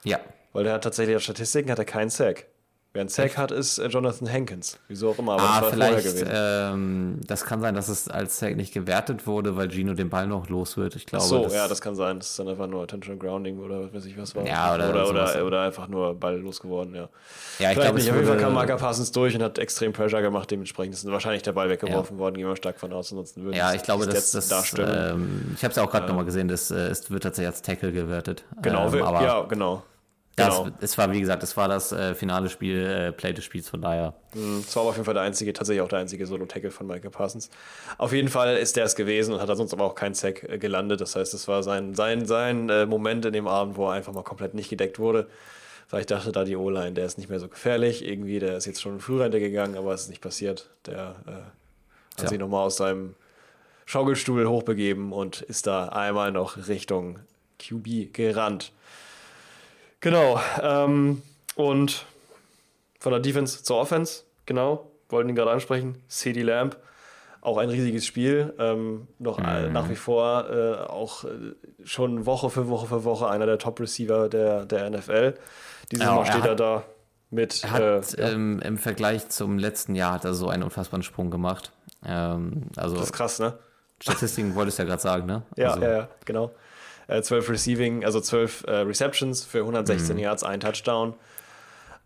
Ja. 0.04 0.20
Weil 0.52 0.64
der 0.64 0.74
hat 0.74 0.84
tatsächlich 0.84 1.22
Statistiken 1.22 1.70
hat 1.70 1.78
er 1.78 1.84
keinen 1.84 2.10
Sack. 2.10 2.46
Wer 2.94 3.02
einen 3.02 3.10
Sack 3.10 3.36
hat, 3.36 3.50
ist 3.52 3.76
äh, 3.78 3.86
Jonathan 3.88 4.32
Hankins. 4.32 4.78
Wieso 4.88 5.10
auch 5.10 5.18
immer, 5.18 5.34
aber 5.34 5.42
Ah, 5.42 5.60
das 5.60 5.70
vielleicht, 5.70 6.04
gewesen. 6.04 6.28
ähm, 6.32 7.20
das 7.26 7.44
kann 7.44 7.60
sein, 7.60 7.74
dass 7.74 7.88
es 7.88 8.08
als 8.08 8.38
Sack 8.38 8.56
nicht 8.56 8.72
gewertet 8.72 9.26
wurde, 9.26 9.56
weil 9.56 9.70
Gino 9.70 9.92
den 9.92 10.08
Ball 10.08 10.26
noch 10.26 10.48
los 10.48 10.78
wird. 10.78 10.96
Ich 10.96 11.02
Ach 11.04 11.10
glaube, 11.10 11.24
so, 11.26 11.42
das, 11.44 11.54
ja, 11.54 11.68
das 11.68 11.82
kann 11.82 11.94
sein. 11.94 12.18
Das 12.18 12.30
ist 12.30 12.38
dann 12.38 12.48
einfach 12.48 12.66
nur 12.66 12.82
Attention 12.82 13.18
Grounding 13.18 13.58
oder 13.58 13.82
was 13.84 13.92
weiß 13.92 14.04
ich 14.06 14.16
was 14.16 14.34
war. 14.34 14.46
Ja, 14.46 14.74
oder 14.74 14.88
oder, 14.88 15.08
oder, 15.10 15.44
oder 15.44 15.60
einfach 15.62 15.86
nur 15.88 16.14
Ball 16.14 16.38
losgeworden, 16.38 16.94
ja. 16.94 17.10
ja, 17.58 17.72
ich 17.72 17.78
glaube, 17.78 17.96
nicht. 17.98 18.08
Auf 18.10 18.16
jeden 18.16 18.26
Fall 18.28 18.38
kam 18.38 18.54
Marker 18.54 18.76
Parsons 18.76 19.12
durch 19.12 19.34
und 19.36 19.42
hat 19.42 19.58
extrem 19.58 19.92
Pressure 19.92 20.22
gemacht. 20.22 20.50
Dementsprechend 20.50 20.94
ist 20.94 21.06
wahrscheinlich 21.06 21.42
der 21.42 21.52
Ball 21.52 21.68
weggeworfen 21.68 22.16
worden. 22.18 22.36
Gehen 22.36 22.48
wir 22.48 22.56
stark 22.56 22.80
von 22.80 22.90
aus. 22.94 23.12
Ansonsten 23.12 23.44
würde 23.44 23.58
Ja, 23.58 23.74
ich 23.74 23.82
glaube, 23.82 24.04
Stats 24.04 24.30
das, 24.32 24.48
darstellen. 24.48 25.14
ähm, 25.20 25.52
ich 25.54 25.62
habe 25.62 25.72
es 25.72 25.76
ja 25.76 25.84
auch 25.84 25.90
gerade 25.90 26.06
nochmal 26.06 26.24
gesehen, 26.24 26.48
das, 26.48 26.70
äh, 26.70 26.86
es 26.88 27.10
wird 27.10 27.22
tatsächlich 27.22 27.48
als 27.48 27.60
Tackle 27.60 27.92
gewertet. 27.92 28.44
genau, 28.62 28.90
ähm, 28.92 29.02
aber 29.02 29.22
ja, 29.22 29.42
genau. 29.42 29.82
Das, 30.38 30.56
genau. 30.58 30.76
es 30.80 30.98
war, 30.98 31.12
wie 31.12 31.20
gesagt, 31.20 31.42
es 31.42 31.56
war 31.56 31.68
das 31.68 31.92
äh, 31.92 32.14
finale 32.14 32.48
Spiel, 32.48 32.84
äh, 32.84 33.12
Play 33.12 33.32
des 33.32 33.44
Spiels, 33.44 33.68
von 33.68 33.82
daher. 33.82 34.14
Das 34.32 34.74
war 34.74 34.82
aber 34.82 34.90
auf 34.90 34.96
jeden 34.96 35.04
Fall 35.04 35.14
der 35.14 35.22
einzige, 35.22 35.52
tatsächlich 35.52 35.82
auch 35.82 35.88
der 35.88 35.98
einzige 35.98 36.26
Solo-Tackle 36.26 36.70
von 36.70 36.86
Michael 36.86 37.10
Parsons. 37.10 37.50
Auf 37.98 38.12
jeden 38.12 38.28
Fall 38.28 38.56
ist 38.56 38.76
der 38.76 38.84
es 38.84 38.96
gewesen 38.96 39.34
und 39.34 39.40
hat 39.40 39.48
da 39.48 39.56
sonst 39.56 39.72
aber 39.72 39.84
auch 39.84 39.94
keinen 39.94 40.14
Sack 40.14 40.44
äh, 40.44 40.58
gelandet. 40.58 41.00
Das 41.00 41.16
heißt, 41.16 41.34
es 41.34 41.48
war 41.48 41.62
sein, 41.62 41.94
sein, 41.94 42.26
sein 42.26 42.68
äh, 42.68 42.86
Moment 42.86 43.24
in 43.24 43.32
dem 43.32 43.48
Abend, 43.48 43.76
wo 43.76 43.88
er 43.88 43.92
einfach 43.92 44.12
mal 44.12 44.22
komplett 44.22 44.54
nicht 44.54 44.70
gedeckt 44.70 44.98
wurde. 44.98 45.28
Weil 45.90 46.00
ich 46.00 46.06
dachte, 46.06 46.32
da 46.32 46.44
die 46.44 46.56
O-Line, 46.56 46.92
der 46.92 47.06
ist 47.06 47.18
nicht 47.18 47.30
mehr 47.30 47.40
so 47.40 47.48
gefährlich. 47.48 48.04
Irgendwie, 48.04 48.38
der 48.38 48.56
ist 48.56 48.66
jetzt 48.66 48.82
schon 48.82 48.94
in 48.94 49.00
Frührente 49.00 49.40
gegangen, 49.40 49.76
aber 49.76 49.94
es 49.94 50.02
ist 50.02 50.08
nicht 50.10 50.20
passiert. 50.20 50.68
Der 50.86 51.16
äh, 51.26 51.30
hat 51.30 51.46
Tja. 52.16 52.28
sich 52.28 52.38
nochmal 52.38 52.66
aus 52.66 52.76
seinem 52.76 53.14
Schaukelstuhl 53.86 54.46
hochbegeben 54.46 55.12
und 55.12 55.40
ist 55.40 55.66
da 55.66 55.88
einmal 55.88 56.30
noch 56.30 56.68
Richtung 56.68 57.20
QB 57.58 58.12
gerannt. 58.12 58.72
Genau. 60.00 60.40
Ähm, 60.62 61.22
und 61.56 62.04
von 63.00 63.12
der 63.12 63.20
Defense 63.20 63.62
zur 63.62 63.78
Offense, 63.78 64.22
genau, 64.46 64.90
wollten 65.08 65.28
ihn 65.30 65.34
gerade 65.34 65.50
ansprechen. 65.50 66.02
CD 66.08 66.42
Lamb, 66.42 66.76
auch 67.40 67.56
ein 67.58 67.68
riesiges 67.68 68.04
Spiel. 68.06 68.54
Ähm, 68.58 69.08
noch 69.18 69.38
äh, 69.38 69.68
nach 69.70 69.88
wie 69.88 69.96
vor 69.96 70.48
äh, 70.50 70.74
auch 70.88 71.24
äh, 71.24 71.28
schon 71.84 72.26
Woche 72.26 72.50
für 72.50 72.68
Woche 72.68 72.86
für 72.86 73.04
Woche 73.04 73.28
einer 73.28 73.46
der 73.46 73.58
Top-Receiver 73.58 74.28
der, 74.28 74.64
der 74.66 74.90
NFL. 74.90 75.34
Dieses 75.90 76.04
Ja, 76.04 76.14
Mal 76.14 76.20
er 76.20 76.26
steht 76.32 76.44
er 76.44 76.50
hat- 76.52 76.60
da 76.60 76.82
mit. 77.30 77.62
Er 77.64 77.70
hat 77.70 78.14
äh, 78.18 78.30
ähm, 78.32 78.60
im 78.60 78.78
Vergleich 78.78 79.28
zum 79.28 79.58
letzten 79.58 79.94
Jahr 79.94 80.12
hat 80.14 80.24
er 80.24 80.34
so 80.34 80.48
einen 80.48 80.62
unfassbaren 80.62 81.02
Sprung 81.02 81.30
gemacht. 81.30 81.72
Ähm, 82.04 82.64
also 82.76 82.96
das 82.96 83.06
ist 83.06 83.12
krass, 83.12 83.38
ne? 83.38 83.58
Statistiken 84.00 84.54
wolltest 84.54 84.78
du 84.78 84.82
ja 84.84 84.88
gerade 84.88 85.02
sagen, 85.02 85.26
ne? 85.26 85.42
Ja, 85.56 85.70
also, 85.72 85.82
ja, 85.82 85.90
ja, 85.92 86.08
genau. 86.24 86.52
Äh, 87.08 87.22
12 87.22 87.50
Receiving, 87.50 88.04
also 88.04 88.20
12 88.20 88.64
äh, 88.68 88.70
Receptions 88.80 89.44
für 89.44 89.60
116 89.60 90.16
Mhm. 90.16 90.22
Yards, 90.22 90.44
ein 90.44 90.60
Touchdown. 90.60 91.14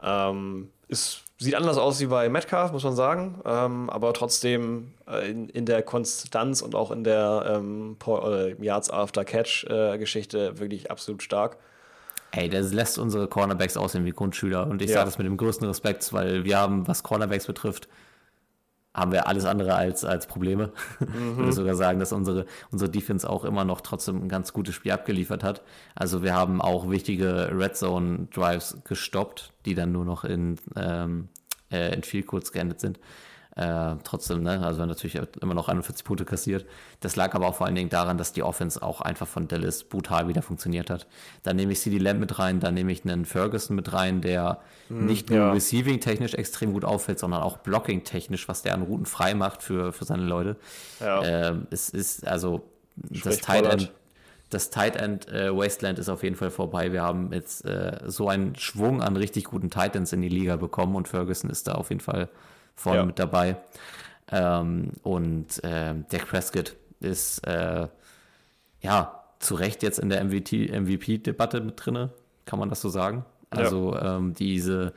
Ähm, 0.03 0.71
ist, 0.89 1.23
sieht 1.39 1.55
anders 1.55 1.77
aus 1.79 2.01
wie 2.01 2.07
bei 2.07 2.29
Metcalf, 2.29 2.73
muss 2.73 2.85
man 2.85 2.95
sagen. 2.95 3.41
Ähm, 3.45 3.91
aber 3.91 4.13
trotzdem 4.15 4.93
äh, 5.09 5.31
in, 5.31 5.49
in 5.49 5.67
der 5.67 5.83
Konstanz 5.83 6.61
und 6.63 6.75
auch 6.75 6.91
in 6.91 7.05
der 7.05 7.45
ähm, 7.61 7.97
äh, 8.07 8.55
Yards 8.65 8.91
After 8.91 9.25
Catch 9.25 9.65
äh, 9.69 9.99
Geschichte 9.99 10.59
wirklich 10.59 10.91
absolut 10.91 11.23
stark. 11.23 11.57
Ey, 12.33 12.49
das 12.49 12.73
lässt 12.73 12.99
unsere 12.99 13.29
Cornerbacks 13.29 13.77
aussehen 13.77 14.05
wie 14.07 14.11
Grundschüler. 14.13 14.67
Und 14.67 14.81
ich 14.83 14.89
Ja. 14.91 14.95
sage 14.99 15.07
das 15.07 15.19
mit 15.19 15.27
dem 15.27 15.37
größten 15.37 15.67
Respekt, 15.67 16.13
weil 16.13 16.45
wir 16.45 16.57
haben, 16.59 16.89
was 16.89 17.03
Cornerbacks 17.03 17.47
betrifft, 17.47 17.89
haben 18.95 19.13
wir 19.13 19.27
alles 19.27 19.45
andere 19.45 19.75
als, 19.75 20.05
als 20.05 20.27
Probleme. 20.27 20.73
Ich 21.01 21.09
würde 21.37 21.53
sogar 21.53 21.75
sagen, 21.75 21.99
dass 21.99 22.13
unsere, 22.13 22.47
unsere 22.71 22.91
Defense 22.91 23.29
auch 23.29 23.45
immer 23.45 23.65
noch 23.65 23.81
trotzdem 23.81 24.25
ein 24.25 24.29
ganz 24.29 24.53
gutes 24.53 24.75
Spiel 24.75 24.93
abgeliefert 24.93 25.43
hat. 25.43 25.63
Also 25.95 26.23
wir 26.23 26.35
haben 26.35 26.61
auch 26.61 26.91
wichtige 26.91 27.51
Red 27.53 27.77
Zone 27.77 28.29
Drives 28.33 28.79
gestoppt, 28.85 29.53
die 29.65 29.75
dann 29.75 29.93
nur 29.93 30.05
noch 30.05 30.25
in, 30.25 30.57
ähm, 30.77 31.29
äh, 31.71 31.95
in 31.95 32.03
Field 32.03 32.27
Goals 32.27 32.53
geendet 32.53 32.81
sind. 32.81 32.99
Äh, 33.55 33.97
trotzdem, 34.05 34.43
ne, 34.43 34.65
also 34.65 34.87
natürlich 34.87 35.21
immer 35.43 35.53
noch 35.53 35.69
41 35.69 36.05
Punkte 36.05 36.25
kassiert. 36.25 36.65
Das 37.01 37.17
lag 37.17 37.35
aber 37.35 37.47
auch 37.47 37.57
vor 37.57 37.67
allen 37.67 37.75
Dingen 37.75 37.91
daran, 37.91 38.17
dass 38.17 38.33
die 38.33 38.43
Offense 38.43 38.83
auch 38.83 39.03
einfach 39.03 39.29
von 39.29 39.47
Dallas 39.47 39.85
brutal 39.85 40.27
wieder 40.27 40.41
funktioniert 40.41 40.89
hat. 40.89 41.07
Dann 41.43 41.57
nehme 41.57 41.73
ich 41.73 41.81
CD 41.81 41.99
Lamb 41.99 42.19
mit 42.19 42.39
rein, 42.39 42.61
dann 42.61 42.73
nehme 42.73 42.93
ich 42.93 43.05
einen 43.05 43.27
Ferguson 43.27 43.77
mit 43.77 43.93
rein, 43.93 44.23
der 44.23 44.61
nicht 44.89 45.29
nur 45.29 45.39
ja. 45.39 45.53
receiving-technisch 45.53 46.35
extrem 46.35 46.73
gut 46.73 46.85
auffällt, 46.85 47.19
sondern 47.19 47.43
auch 47.43 47.59
blocking-technisch, 47.59 48.49
was 48.49 48.63
der 48.63 48.73
an 48.75 48.83
Routen 48.83 49.07
frei 49.07 49.35
macht 49.35 49.63
für, 49.63 49.93
für 49.93 50.07
seine 50.07 50.25
Leute. 50.25 50.57
Ja. 51.01 51.23
Ähm, 51.23 51.67
es 51.71 51.91
ist 51.91 52.27
also 52.27 52.63
das 52.97 53.39
Tight. 53.39 53.67
End, 53.67 53.93
das 54.49 54.71
Tight 54.71 54.97
End 54.97 55.29
äh, 55.29 55.55
Wasteland 55.55 55.99
ist 55.99 56.09
auf 56.09 56.23
jeden 56.23 56.37
Fall 56.37 56.51
vorbei. 56.51 56.93
Wir 56.93 57.03
haben 57.03 57.33
jetzt 57.33 57.65
äh, 57.65 57.99
so 58.07 58.29
einen 58.29 58.55
Schwung 58.57 59.03
an 59.03 59.17
richtig 59.17 59.45
guten 59.45 59.71
Titans 59.71 60.13
in 60.13 60.23
die 60.23 60.29
Liga 60.29 60.57
bekommen 60.57 60.95
und 60.97 61.09
Ferguson 61.09 61.51
ist 61.51 61.69
da 61.69 61.73
auf 61.73 61.91
jeden 61.91 62.01
Fall 62.03 62.29
vorne 62.75 62.99
Ja. 63.01 63.05
mit 63.07 63.19
dabei. 63.19 63.57
Ähm, 64.31 64.93
und 65.03 65.61
ähm, 65.63 66.07
der 66.11 66.19
Prescott 66.19 66.75
ist 67.01 67.47
äh, 67.47 67.89
ja 68.81 69.25
zu 69.39 69.55
Recht 69.57 69.83
jetzt 69.83 69.99
in 69.99 70.09
der 70.09 70.23
MVP-Debatte 70.25 71.61
mit 71.61 71.75
drinne, 71.85 72.11
kann 72.45 72.59
man 72.59 72.69
das 72.71 72.81
so 72.81 72.89
sagen? 72.89 73.25
Also 73.51 73.97
ähm, 73.99 74.35
diese 74.35 74.93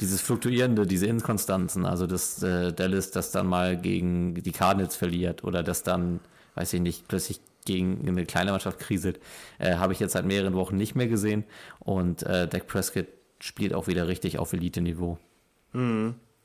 dieses 0.00 0.20
Fluktuierende, 0.20 0.86
diese 0.86 1.06
Inkonstanzen, 1.06 1.86
also 1.86 2.06
dass 2.06 2.42
äh, 2.42 2.72
Dallas 2.72 3.12
das 3.12 3.30
dann 3.30 3.46
mal 3.46 3.76
gegen 3.76 4.34
die 4.34 4.50
Cardinals 4.52 4.96
verliert 4.96 5.44
oder 5.44 5.62
das 5.62 5.84
dann, 5.84 6.18
weiß 6.56 6.72
ich 6.74 6.80
nicht, 6.80 7.06
plötzlich 7.06 7.40
gegen 7.64 8.06
eine 8.06 8.26
kleine 8.26 8.50
Mannschaft 8.50 8.80
kriselt, 8.80 9.20
äh, 9.58 9.76
habe 9.76 9.92
ich 9.92 10.00
jetzt 10.00 10.12
seit 10.12 10.26
mehreren 10.26 10.54
Wochen 10.54 10.76
nicht 10.76 10.96
mehr 10.96 11.06
gesehen 11.06 11.44
und 11.78 12.24
äh, 12.24 12.48
Dak 12.48 12.66
Prescott 12.66 13.06
spielt 13.38 13.72
auch 13.72 13.86
wieder 13.86 14.08
richtig 14.08 14.38
auf 14.38 14.52
Elite-Niveau. 14.52 15.16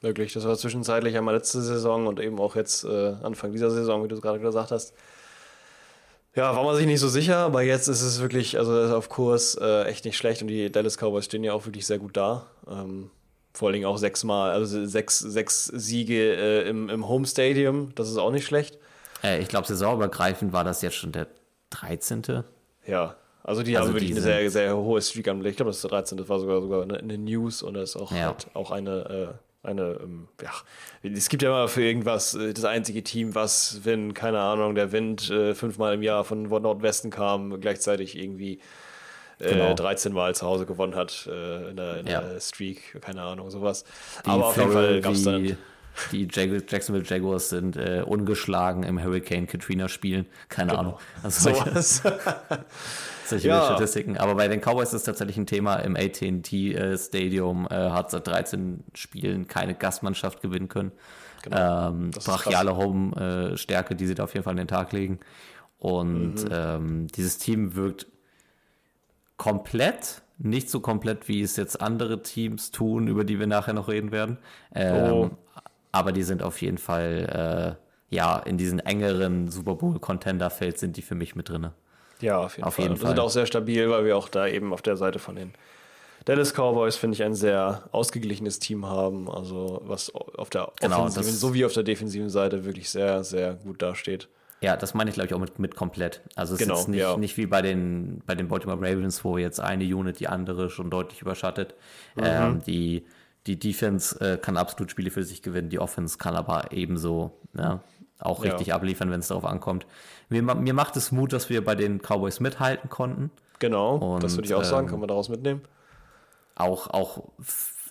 Wirklich, 0.02 0.32
das 0.34 0.46
war 0.46 0.56
zwischenzeitlich 0.58 1.18
einmal 1.18 1.36
letzte 1.36 1.62
Saison 1.62 2.08
und 2.08 2.20
eben 2.20 2.40
auch 2.40 2.56
jetzt 2.56 2.86
äh, 2.86 3.16
Anfang 3.22 3.52
dieser 3.52 3.70
Saison, 3.70 4.04
wie 4.04 4.08
du 4.08 4.16
es 4.16 4.22
gerade 4.22 4.40
gesagt 4.40 4.72
hast. 4.72 4.94
Ja, 6.36 6.56
war 6.56 6.64
man 6.64 6.76
sich 6.76 6.86
nicht 6.86 7.00
so 7.00 7.10
sicher, 7.10 7.38
aber 7.38 7.64
jetzt 7.64 7.88
ist 7.88 8.02
es 8.02 8.22
wirklich, 8.22 8.58
also 8.58 8.80
ist 8.80 8.92
auf 8.92 9.10
Kurs 9.10 9.56
äh, 9.60 9.84
echt 9.86 10.06
nicht 10.06 10.16
schlecht 10.16 10.42
und 10.42 10.48
die 10.48 10.72
Dallas 10.72 10.98
Cowboys 10.98 11.26
stehen 11.26 11.44
ja 11.44 11.54
auch 11.54 11.66
wirklich 11.66 11.86
sehr 11.86 11.98
gut 11.98 12.16
da. 12.16 12.46
Ähm, 12.70 13.10
vor 13.54 13.68
allen 13.68 13.74
Dingen 13.74 13.86
auch 13.88 13.98
sechsmal, 13.98 14.52
also 14.52 14.86
sechs, 14.86 15.20
sechs 15.20 15.66
Siege 15.66 16.36
äh, 16.36 16.70
im, 16.70 16.88
im 16.88 17.08
Home 17.10 17.26
Stadium, 17.26 17.94
das 17.96 18.10
ist 18.10 18.18
auch 18.18 18.32
nicht 18.32 18.46
schlecht. 18.46 18.78
Äh, 19.24 19.40
ich 19.42 19.48
glaube, 19.50 19.68
saisonübergreifend 19.68 20.54
war 20.54 20.64
das 20.64 20.82
jetzt 20.82 20.96
schon 20.96 21.12
der 21.12 21.28
13. 21.72 22.44
Ja, 22.86 23.16
also 23.44 23.64
die 23.64 23.76
Also 23.76 23.90
haben 23.90 23.96
wirklich 23.96 24.12
eine 24.12 24.22
sehr, 24.22 24.50
sehr 24.52 24.78
hohe 24.78 25.02
Streak 25.02 25.28
angelegt. 25.28 25.54
Ich 25.54 25.58
glaube, 25.58 25.72
das 25.72 25.78
ist 25.78 25.84
der 25.84 25.90
13. 25.92 26.18
Das 26.20 26.30
war 26.30 26.40
sogar, 26.40 26.62
sogar 26.62 26.84
in 27.00 27.10
den 27.10 27.24
News 27.26 27.64
und 27.64 27.74
das 27.74 27.90
ist 27.92 27.96
auch, 27.98 28.12
Ja. 28.12 28.28
halt 28.28 28.48
auch 28.54 28.70
eine, 28.72 29.10
äh, 29.10 29.28
eine 29.64 30.00
ähm, 30.02 30.28
ja, 30.42 30.52
es 31.04 31.28
gibt 31.30 31.44
ja 31.44 31.50
immer 31.50 31.68
für 31.68 31.84
irgendwas 31.84 32.34
äh, 32.36 32.54
das 32.54 32.64
einzige 32.66 33.04
Team, 33.04 33.36
was, 33.36 33.82
wenn, 33.84 34.14
keine 34.14 34.40
Ahnung, 34.40 34.76
der 34.76 34.92
Wind 34.92 35.30
äh, 35.30 35.54
fünfmal 35.54 35.94
im 35.96 36.02
Jahr 36.02 36.24
von 36.24 36.44
Nordwesten 36.44 37.12
kam, 37.12 37.60
gleichzeitig 37.60 38.18
irgendwie 38.18 38.60
äh, 39.40 39.50
Genau. 39.54 39.74
13 39.74 40.14
Mal 40.14 40.34
zu 40.36 40.46
Hause 40.46 40.66
gewonnen 40.66 40.96
hat 40.96 41.28
äh, 41.32 41.70
in 41.70 41.76
der, 41.78 41.98
in 42.00 42.08
Ja. 42.08 42.22
der 42.22 42.40
Streak, 42.40 43.02
keine 43.02 43.22
Ahnung, 43.24 43.50
sowas. 43.52 43.84
Die 44.26 44.30
Aber 44.30 44.48
auf 44.48 44.58
jeden 44.58 44.72
Fall 44.72 45.02
gab 45.02 45.14
es 45.14 45.24
dann. 45.24 45.58
Die 46.14 46.28
Jag 46.32 46.72
Jacksonville 46.72 47.04
Jaguars 47.06 47.50
sind 47.50 47.76
äh, 47.76 48.04
ungeschlagen 48.06 48.84
im 48.84 49.04
Hurricane 49.04 49.48
Katrina 49.48 49.90
spielen. 49.90 50.28
Keine 50.48 50.78
Ahnung. 50.78 50.98
Also 51.24 51.50
Sowas. 51.54 52.02
solche 53.30 53.48
Ja. 53.50 53.64
Statistiken. 53.66 54.18
Aber 54.18 54.36
bei 54.36 54.48
den 54.48 54.60
Cowboys 54.62 54.90
ist 54.90 54.94
es 55.02 55.04
tatsächlich 55.04 55.38
ein 55.38 55.46
Thema. 55.46 55.76
Im 55.78 55.96
AT&T 55.96 56.74
äh, 56.74 56.98
Stadium 56.98 57.66
äh, 57.70 57.74
hat 57.76 58.12
seit 58.12 58.28
13 58.28 58.84
Spielen 58.94 59.48
keine 59.48 59.74
Gastmannschaft 59.76 60.42
gewinnen 60.42 60.68
können. 60.68 60.92
Ähm, 61.52 62.12
Das 62.12 62.26
ist 62.26 62.30
brachiale 62.32 62.76
Home-Stärke, 62.76 63.96
die 63.96 64.08
sie 64.08 64.16
da 64.16 64.24
auf 64.26 64.34
jeden 64.34 64.44
Fall 64.44 64.52
an 64.52 64.58
den 64.58 64.68
Tag 64.68 64.92
legen. 64.92 65.20
Und 65.78 66.44
Mhm. 66.44 66.50
ähm, 66.52 67.08
dieses 67.08 67.38
Team 67.38 67.76
wirkt 67.76 68.08
komplett, 69.38 70.22
nicht 70.38 70.70
so 70.70 70.80
komplett, 70.80 71.28
wie 71.28 71.42
es 71.42 71.56
jetzt 71.56 71.82
andere 71.82 72.22
Teams 72.22 72.72
tun, 72.72 73.08
über 73.08 73.24
die 73.24 73.40
wir 73.40 73.48
nachher 73.48 73.74
noch 73.74 73.88
reden 73.88 74.12
werden. 74.12 74.38
Ähm, 74.74 75.12
Oh. 75.12 75.30
Aber 75.92 76.12
die 76.12 76.24
sind 76.24 76.44
auf 76.44 76.62
jeden 76.62 76.78
Fall, 76.78 77.78
äh, 78.12 78.16
ja, 78.16 78.38
in 78.38 78.58
diesen 78.58 78.80
engeren 78.80 79.48
Super 79.50 79.76
Bowl-Contender-Feld 79.76 80.78
sind 80.78 80.98
die 80.98 81.02
für 81.02 81.16
mich 81.16 81.36
mit 81.36 81.50
drin. 81.50 81.70
Ja, 82.22 82.40
auf 82.40 82.58
jeden 82.58 82.68
Auf 82.68 82.76
Fall. 82.76 82.84
jeden 82.84 82.94
Und 82.96 83.02
wir 83.02 83.08
sind 83.08 83.18
Fall. 83.18 83.26
auch 83.26 83.30
sehr 83.30 83.46
stabil, 83.46 83.90
weil 83.90 84.06
wir 84.06 84.18
auch 84.18 84.28
da 84.30 84.48
eben 84.48 84.74
auf 84.74 84.82
der 84.82 84.98
Seite 84.98 85.20
von 85.20 85.36
den 85.36 85.54
Dallas 86.26 86.54
Cowboys, 86.54 86.96
finde 86.98 87.16
ich, 87.16 87.24
ein 87.24 87.34
sehr 87.34 87.84
ausgeglichenes 87.92 88.60
Team 88.60 88.86
haben. 88.86 89.30
Also 89.30 89.82
was 89.86 90.14
auf 90.14 90.50
der 90.50 90.72
Genau, 90.82 91.00
offensiven 91.06 91.32
sowie 91.32 91.66
auf 91.66 91.74
der 91.74 91.84
defensiven 91.84 92.30
Seite 92.30 92.66
wirklich 92.66 92.90
sehr, 92.90 93.24
sehr 93.24 93.54
gut 93.56 93.82
dasteht. 93.82 94.28
Ja, 94.62 94.76
das 94.76 94.94
meine 94.94 95.10
ich, 95.10 95.14
glaube 95.14 95.28
ich, 95.28 95.34
auch 95.34 95.40
mit, 95.40 95.58
mit 95.58 95.76
komplett. 95.78 96.22
Also 96.36 96.56
es 96.56 96.60
Genau, 96.60 96.78
ist 96.78 96.90
nicht, 96.90 97.00
ja. 97.00 97.16
nicht 97.16 97.38
wie 97.38 97.46
bei 97.46 97.62
den, 97.62 98.22
bei 98.26 98.36
den 98.36 98.50
Baltimore 98.50 98.78
Ravens, 98.82 99.24
wo 99.24 99.38
jetzt 99.38 99.62
eine 99.62 99.86
Unit 99.86 100.20
die 100.20 100.28
andere 100.28 100.70
schon 100.70 100.90
deutlich 100.90 101.22
überschattet. 101.22 101.76
Mhm. 102.16 102.24
Ähm, 102.26 102.62
die, 102.68 103.06
die 103.48 103.58
Defense 103.58 104.20
äh, 104.20 104.38
kann 104.38 104.58
absolut 104.58 104.92
Spiele 104.92 105.12
für 105.12 105.24
sich 105.24 105.42
gewinnen, 105.42 105.70
die 105.70 105.80
Offense 105.80 106.18
kann 106.18 106.36
aber 106.36 106.74
ebenso 106.74 107.32
ja, 107.58 107.82
auch 108.20 108.44
Ja. 108.44 108.52
richtig 108.52 108.74
abliefern, 108.74 109.12
wenn 109.12 109.20
es 109.20 109.30
darauf 109.30 109.46
ankommt. 109.46 109.86
Mir, 110.30 110.42
mir 110.42 110.74
macht 110.74 110.96
es 110.98 111.12
Mut, 111.12 111.34
dass 111.34 111.50
wir 111.50 111.64
bei 111.64 111.76
den 111.76 112.00
Cowboys 112.00 112.40
mithalten 112.40 112.90
konnten. 112.90 113.32
Genau, 113.60 113.96
Und, 113.96 114.24
das 114.24 114.36
würde 114.36 114.48
ich 114.48 114.54
auch 114.54 114.64
sagen, 114.64 114.88
ähm, 114.88 114.92
kann 114.92 115.00
man 115.00 115.10
daraus 115.10 115.30
mitnehmen. 115.30 115.62
auch, 116.56 116.88
auch 116.88 117.24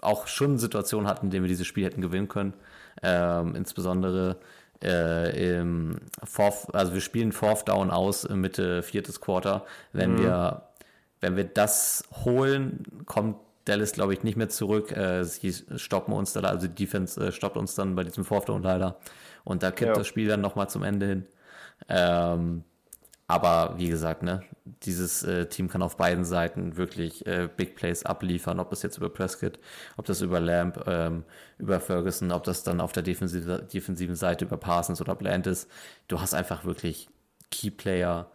auch 0.00 0.26
schon 0.26 0.58
Situationen 0.58 1.08
hatten, 1.08 1.26
in 1.26 1.30
denen 1.30 1.44
wir 1.44 1.48
dieses 1.48 1.66
Spiel 1.66 1.84
hätten 1.84 2.00
gewinnen 2.00 2.28
können. 2.28 2.54
Ähm, 3.02 3.54
insbesondere 3.54 4.36
äh, 4.82 5.58
im 5.58 5.96
Fourth, 6.24 6.72
also 6.72 6.94
wir 6.94 7.00
spielen 7.00 7.32
Fourth 7.32 7.68
Down 7.68 7.90
aus 7.90 8.28
Mitte 8.28 8.82
viertes 8.82 9.20
Quarter. 9.20 9.64
Wenn 9.92 10.14
mhm. 10.14 10.22
wir 10.22 10.62
wenn 11.20 11.36
wir 11.36 11.44
das 11.44 12.04
holen, 12.24 12.84
kommt 13.06 13.36
Dallas, 13.64 13.92
glaube 13.92 14.14
ich, 14.14 14.22
nicht 14.22 14.36
mehr 14.36 14.48
zurück. 14.48 14.92
Äh, 14.92 15.24
sie 15.24 15.52
stoppen 15.76 16.14
uns 16.14 16.32
da, 16.32 16.40
also 16.40 16.68
die 16.68 16.74
Defense 16.74 17.20
äh, 17.20 17.32
stoppt 17.32 17.56
uns 17.56 17.74
dann 17.74 17.96
bei 17.96 18.04
diesem 18.04 18.24
Fourth 18.24 18.48
Down 18.48 18.62
leider. 18.62 18.96
Und 19.44 19.62
da 19.62 19.70
kippt 19.70 19.88
ja. 19.88 19.94
das 19.94 20.06
Spiel 20.06 20.28
dann 20.28 20.40
nochmal 20.40 20.68
zum 20.68 20.82
Ende 20.82 21.06
hin. 21.06 21.26
Ähm, 21.88 22.64
aber 23.30 23.74
wie 23.76 23.88
gesagt, 23.88 24.22
ne, 24.22 24.42
dieses 24.64 25.22
äh, 25.22 25.46
Team 25.46 25.68
kann 25.68 25.82
auf 25.82 25.98
beiden 25.98 26.24
Seiten 26.24 26.78
wirklich 26.78 27.26
äh, 27.26 27.48
Big 27.54 27.76
Plays 27.76 28.04
abliefern, 28.04 28.58
ob 28.58 28.70
das 28.70 28.82
jetzt 28.82 28.96
über 28.96 29.10
Prescott, 29.10 29.58
ob 29.98 30.06
das 30.06 30.22
über 30.22 30.40
Lamb, 30.40 30.82
ähm, 30.86 31.24
über 31.58 31.78
Ferguson, 31.78 32.32
ob 32.32 32.44
das 32.44 32.62
dann 32.62 32.80
auf 32.80 32.92
der 32.92 33.02
defensive, 33.02 33.66
defensiven 33.72 34.16
Seite 34.16 34.46
über 34.46 34.56
Parsons 34.56 35.02
oder 35.02 35.14
Bland 35.14 35.46
ist. 35.46 35.70
Du 36.08 36.22
hast 36.22 36.32
einfach 36.32 36.64
wirklich 36.64 37.10
Key 37.50 37.70
Player, 37.70 38.30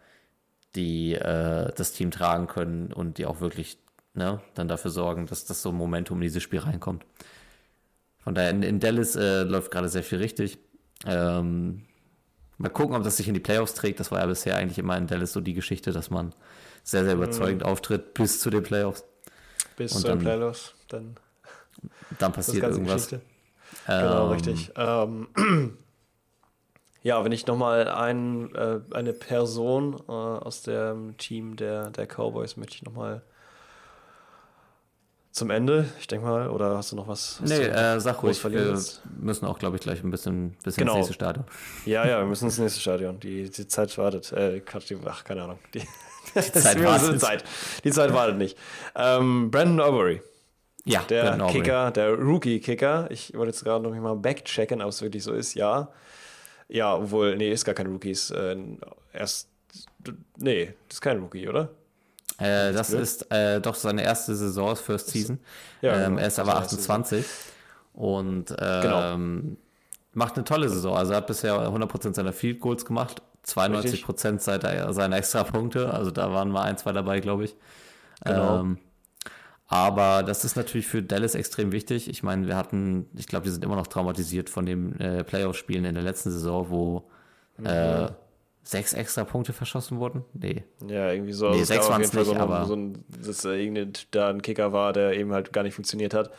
die 0.76 1.14
äh, 1.14 1.72
das 1.74 1.92
Team 1.92 2.12
tragen 2.12 2.46
können 2.46 2.92
und 2.92 3.18
die 3.18 3.26
auch 3.26 3.40
wirklich 3.40 3.78
ne, 4.14 4.40
dann 4.54 4.68
dafür 4.68 4.92
sorgen, 4.92 5.26
dass 5.26 5.44
das 5.44 5.60
so 5.60 5.70
ein 5.70 5.76
Momentum 5.76 6.18
in 6.18 6.22
dieses 6.22 6.42
Spiel 6.42 6.60
reinkommt. 6.60 7.04
Von 8.22 8.34
daher 8.36 8.50
in, 8.50 8.62
in 8.62 8.78
Dallas 8.80 9.16
äh, 9.16 9.42
läuft 9.42 9.72
gerade 9.72 9.88
sehr 9.88 10.04
viel 10.04 10.18
richtig. 10.18 10.58
Ähm, 11.06 11.82
Mal 12.56 12.68
gucken, 12.68 12.94
ob 12.94 13.02
das 13.02 13.16
sich 13.16 13.26
in 13.26 13.34
die 13.34 13.40
Playoffs 13.40 13.74
trägt. 13.74 14.00
Das 14.00 14.12
war 14.12 14.20
ja 14.20 14.26
bisher 14.26 14.56
eigentlich 14.56 14.78
immer 14.78 14.96
in 14.96 15.06
Dallas 15.06 15.32
so 15.32 15.40
die 15.40 15.54
Geschichte, 15.54 15.92
dass 15.92 16.10
man 16.10 16.34
sehr, 16.84 17.04
sehr 17.04 17.14
überzeugend 17.14 17.62
mhm. 17.62 17.68
auftritt 17.68 18.14
bis 18.14 18.40
zu 18.40 18.50
den 18.50 18.62
Playoffs. 18.62 19.04
Bis 19.76 19.92
zu 19.92 20.06
den 20.06 20.20
Playoffs, 20.20 20.74
dann, 20.88 21.16
dann 22.18 22.32
passiert 22.32 22.62
irgendwas. 22.62 23.08
Genau, 23.08 24.26
ähm, 24.26 24.32
richtig. 24.32 24.70
Ähm, 24.76 25.28
ja, 27.02 27.24
wenn 27.24 27.32
ich 27.32 27.46
nochmal 27.46 27.88
ein, 27.88 28.54
äh, 28.54 28.80
eine 28.92 29.12
Person 29.12 29.96
äh, 30.08 30.12
aus 30.12 30.62
dem 30.62 31.16
Team 31.16 31.56
der, 31.56 31.90
der 31.90 32.06
Cowboys 32.06 32.56
möchte 32.56 32.76
ich 32.76 32.82
nochmal 32.84 33.22
zum 35.34 35.50
Ende, 35.50 35.88
ich 35.98 36.06
denke 36.06 36.26
mal, 36.26 36.48
oder 36.48 36.76
hast 36.76 36.92
du 36.92 36.96
noch 36.96 37.08
was? 37.08 37.40
Nee, 37.44 37.54
äh, 37.54 37.98
sag 37.98 38.22
ruhig, 38.22 38.42
wir 38.44 38.78
müssen 39.18 39.46
auch, 39.46 39.58
glaube 39.58 39.76
ich, 39.76 39.82
gleich 39.82 40.04
ein 40.04 40.12
bisschen, 40.12 40.56
bisschen 40.62 40.82
genau. 40.82 40.92
ins 40.92 41.08
nächste 41.08 41.14
Stadion. 41.14 41.44
Ja, 41.84 42.06
ja, 42.06 42.20
wir 42.20 42.26
müssen 42.28 42.44
ins 42.44 42.58
nächste 42.58 42.80
Stadion. 42.80 43.18
Die, 43.18 43.50
die 43.50 43.66
Zeit 43.66 43.98
wartet. 43.98 44.32
Äh, 44.32 44.60
die, 44.60 44.96
ach, 45.04 45.24
keine 45.24 45.42
Ahnung. 45.42 45.58
Die, 45.74 45.80
die 45.80 46.40
Zeit 46.52 46.82
wartet. 46.84 47.20
Zeit. 47.20 47.44
Die 47.82 47.90
Zeit 47.90 48.14
wartet 48.14 48.36
nicht. 48.36 48.56
Ähm, 48.94 49.50
Brandon 49.50 49.80
Aubrey. 49.80 50.22
Ja, 50.84 51.02
der 51.02 51.36
Kicker, 51.48 51.90
der 51.90 52.14
Rookie-Kicker. 52.14 53.08
Ich 53.10 53.34
wollte 53.34 53.50
jetzt 53.50 53.64
gerade 53.64 53.82
noch 53.82 53.92
mal 53.92 54.14
backchecken, 54.14 54.82
ob 54.82 54.90
es 54.90 55.02
wirklich 55.02 55.24
so 55.24 55.32
ist. 55.32 55.54
Ja. 55.54 55.88
Ja, 56.68 56.94
obwohl, 56.94 57.36
nee, 57.36 57.50
ist 57.50 57.64
gar 57.64 57.74
kein 57.74 57.88
Rookies. 57.88 58.30
Äh, 58.30 58.56
erst, 59.12 59.48
nee, 60.36 60.74
das 60.88 60.98
ist 60.98 61.00
kein 61.00 61.18
Rookie, 61.18 61.48
oder? 61.48 61.70
Äh, 62.38 62.72
das 62.72 62.90
blöd. 62.90 63.02
ist 63.02 63.30
äh, 63.30 63.60
doch 63.60 63.74
seine 63.74 64.02
erste 64.02 64.34
Saison, 64.34 64.74
First 64.76 65.08
Season. 65.08 65.38
Ja, 65.82 66.06
ähm, 66.06 66.18
er 66.18 66.26
ist 66.26 66.38
aber 66.38 66.56
28 66.56 67.24
und 67.92 68.54
ähm, 68.58 68.82
genau. 68.82 69.56
macht 70.12 70.36
eine 70.36 70.44
tolle 70.44 70.68
Saison. 70.68 70.96
Also 70.96 71.12
er 71.12 71.18
hat 71.18 71.26
bisher 71.26 71.54
100% 71.54 72.14
seiner 72.14 72.32
Field 72.32 72.60
Goals 72.60 72.84
gemacht, 72.84 73.22
92% 73.46 74.40
seiner, 74.40 74.92
seiner 74.92 75.16
extra 75.16 75.44
Punkte. 75.44 75.92
Also 75.92 76.10
da 76.10 76.32
waren 76.32 76.50
mal 76.50 76.62
ein, 76.62 76.76
zwei 76.76 76.92
dabei, 76.92 77.20
glaube 77.20 77.44
ich. 77.44 77.54
Genau. 78.24 78.60
Ähm, 78.60 78.78
aber 79.66 80.22
das 80.22 80.44
ist 80.44 80.56
natürlich 80.56 80.86
für 80.86 81.02
Dallas 81.02 81.34
extrem 81.34 81.72
wichtig. 81.72 82.08
Ich 82.08 82.22
meine, 82.22 82.46
wir 82.46 82.56
hatten, 82.56 83.06
ich 83.16 83.26
glaube, 83.26 83.44
die 83.44 83.50
sind 83.50 83.64
immer 83.64 83.76
noch 83.76 83.86
traumatisiert 83.86 84.50
von 84.50 84.66
den 84.66 84.98
äh, 85.00 85.24
Playoff-Spielen 85.24 85.84
in 85.84 85.94
der 85.94 86.04
letzten 86.04 86.30
Saison, 86.30 86.68
wo 86.68 87.10
mhm. 87.58 87.66
äh, 87.66 88.08
sechs 88.64 88.94
extra 88.94 89.24
Punkte 89.24 89.52
verschossen 89.52 89.98
wurden? 89.98 90.24
Nee. 90.32 90.64
Ja, 90.88 91.12
irgendwie 91.12 91.32
so. 91.32 91.50
Nee, 91.50 91.62
sechs 91.64 91.88
waren 91.88 92.02
es 92.02 92.12
nicht, 92.12 92.26
so 92.26 92.34
aber... 92.34 92.64
So 92.64 92.74
ein, 92.74 93.04
dass 93.08 93.44
irgendein, 93.44 93.92
da 94.10 94.30
ein 94.30 94.42
Kicker 94.42 94.72
war, 94.72 94.92
der 94.92 95.12
eben 95.12 95.32
halt 95.32 95.52
gar 95.52 95.62
nicht 95.62 95.74
funktioniert 95.74 96.14
hat. 96.14 96.30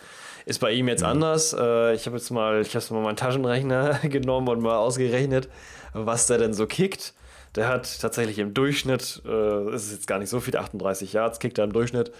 Ist 0.45 0.59
bei 0.59 0.71
ihm 0.71 0.87
jetzt 0.87 1.01
mhm. 1.01 1.07
anders. 1.07 1.53
Äh, 1.53 1.93
ich 1.93 2.05
habe 2.05 2.17
jetzt 2.17 2.31
mal, 2.31 2.61
ich 2.61 2.75
habe 2.75 2.93
mal 2.93 3.03
meinen 3.03 3.15
Taschenrechner 3.15 3.99
genommen 4.03 4.47
und 4.47 4.61
mal 4.61 4.77
ausgerechnet, 4.77 5.49
was 5.93 6.27
der 6.27 6.39
denn 6.39 6.53
so 6.53 6.67
kickt. 6.67 7.13
Der 7.55 7.69
hat 7.69 8.01
tatsächlich 8.01 8.39
im 8.39 8.53
Durchschnitt, 8.53 9.21
äh, 9.25 9.73
ist 9.73 9.91
jetzt 9.91 10.07
gar 10.07 10.19
nicht 10.19 10.29
so 10.29 10.39
viel, 10.39 10.57
38 10.57 11.13
Yards 11.13 11.39
kickt 11.39 11.57
er 11.57 11.63
im 11.63 11.73
Durchschnitt, 11.73 12.11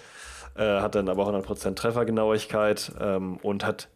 äh, 0.56 0.80
hat 0.80 0.96
dann 0.96 1.10
aber 1.10 1.28
100% 1.28 1.76
Treffergenauigkeit 1.76 2.94
ähm, 3.00 3.38
und 3.38 3.66
hat 3.66 3.90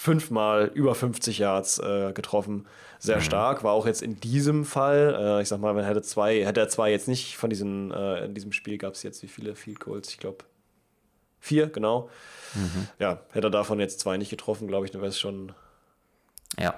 fünfmal 0.00 0.70
über 0.72 0.94
50 0.94 1.38
Yards 1.40 1.78
äh, 1.78 2.14
getroffen. 2.14 2.66
Sehr 2.98 3.18
mhm. 3.18 3.20
stark. 3.20 3.64
War 3.64 3.74
auch 3.74 3.84
jetzt 3.84 4.00
in 4.00 4.18
diesem 4.18 4.64
Fall, 4.64 5.14
äh, 5.14 5.42
ich 5.42 5.48
sag 5.48 5.60
mal, 5.60 5.76
wenn 5.76 5.84
hätte 5.84 6.00
zwei, 6.00 6.42
hätte 6.42 6.58
er 6.58 6.70
zwei 6.70 6.90
jetzt 6.90 7.06
nicht 7.06 7.36
von 7.36 7.50
diesen, 7.50 7.90
äh, 7.90 8.24
in 8.24 8.32
diesem 8.32 8.52
Spiel 8.52 8.78
gab 8.78 8.94
es 8.94 9.02
jetzt 9.02 9.22
wie 9.22 9.28
viele 9.28 9.54
Field 9.54 9.78
Goals? 9.78 10.08
Ich 10.08 10.16
glaube 10.16 10.38
vier, 11.38 11.68
genau. 11.68 12.08
Mhm. 12.54 12.88
Ja, 12.98 13.20
hätte 13.32 13.48
er 13.48 13.50
davon 13.50 13.78
jetzt 13.78 14.00
zwei 14.00 14.16
nicht 14.16 14.30
getroffen, 14.30 14.68
glaube 14.68 14.86
ich, 14.86 14.90
dann 14.90 15.02
wäre 15.02 15.10
es 15.10 15.20
schon. 15.20 15.52
Ja. 16.58 16.74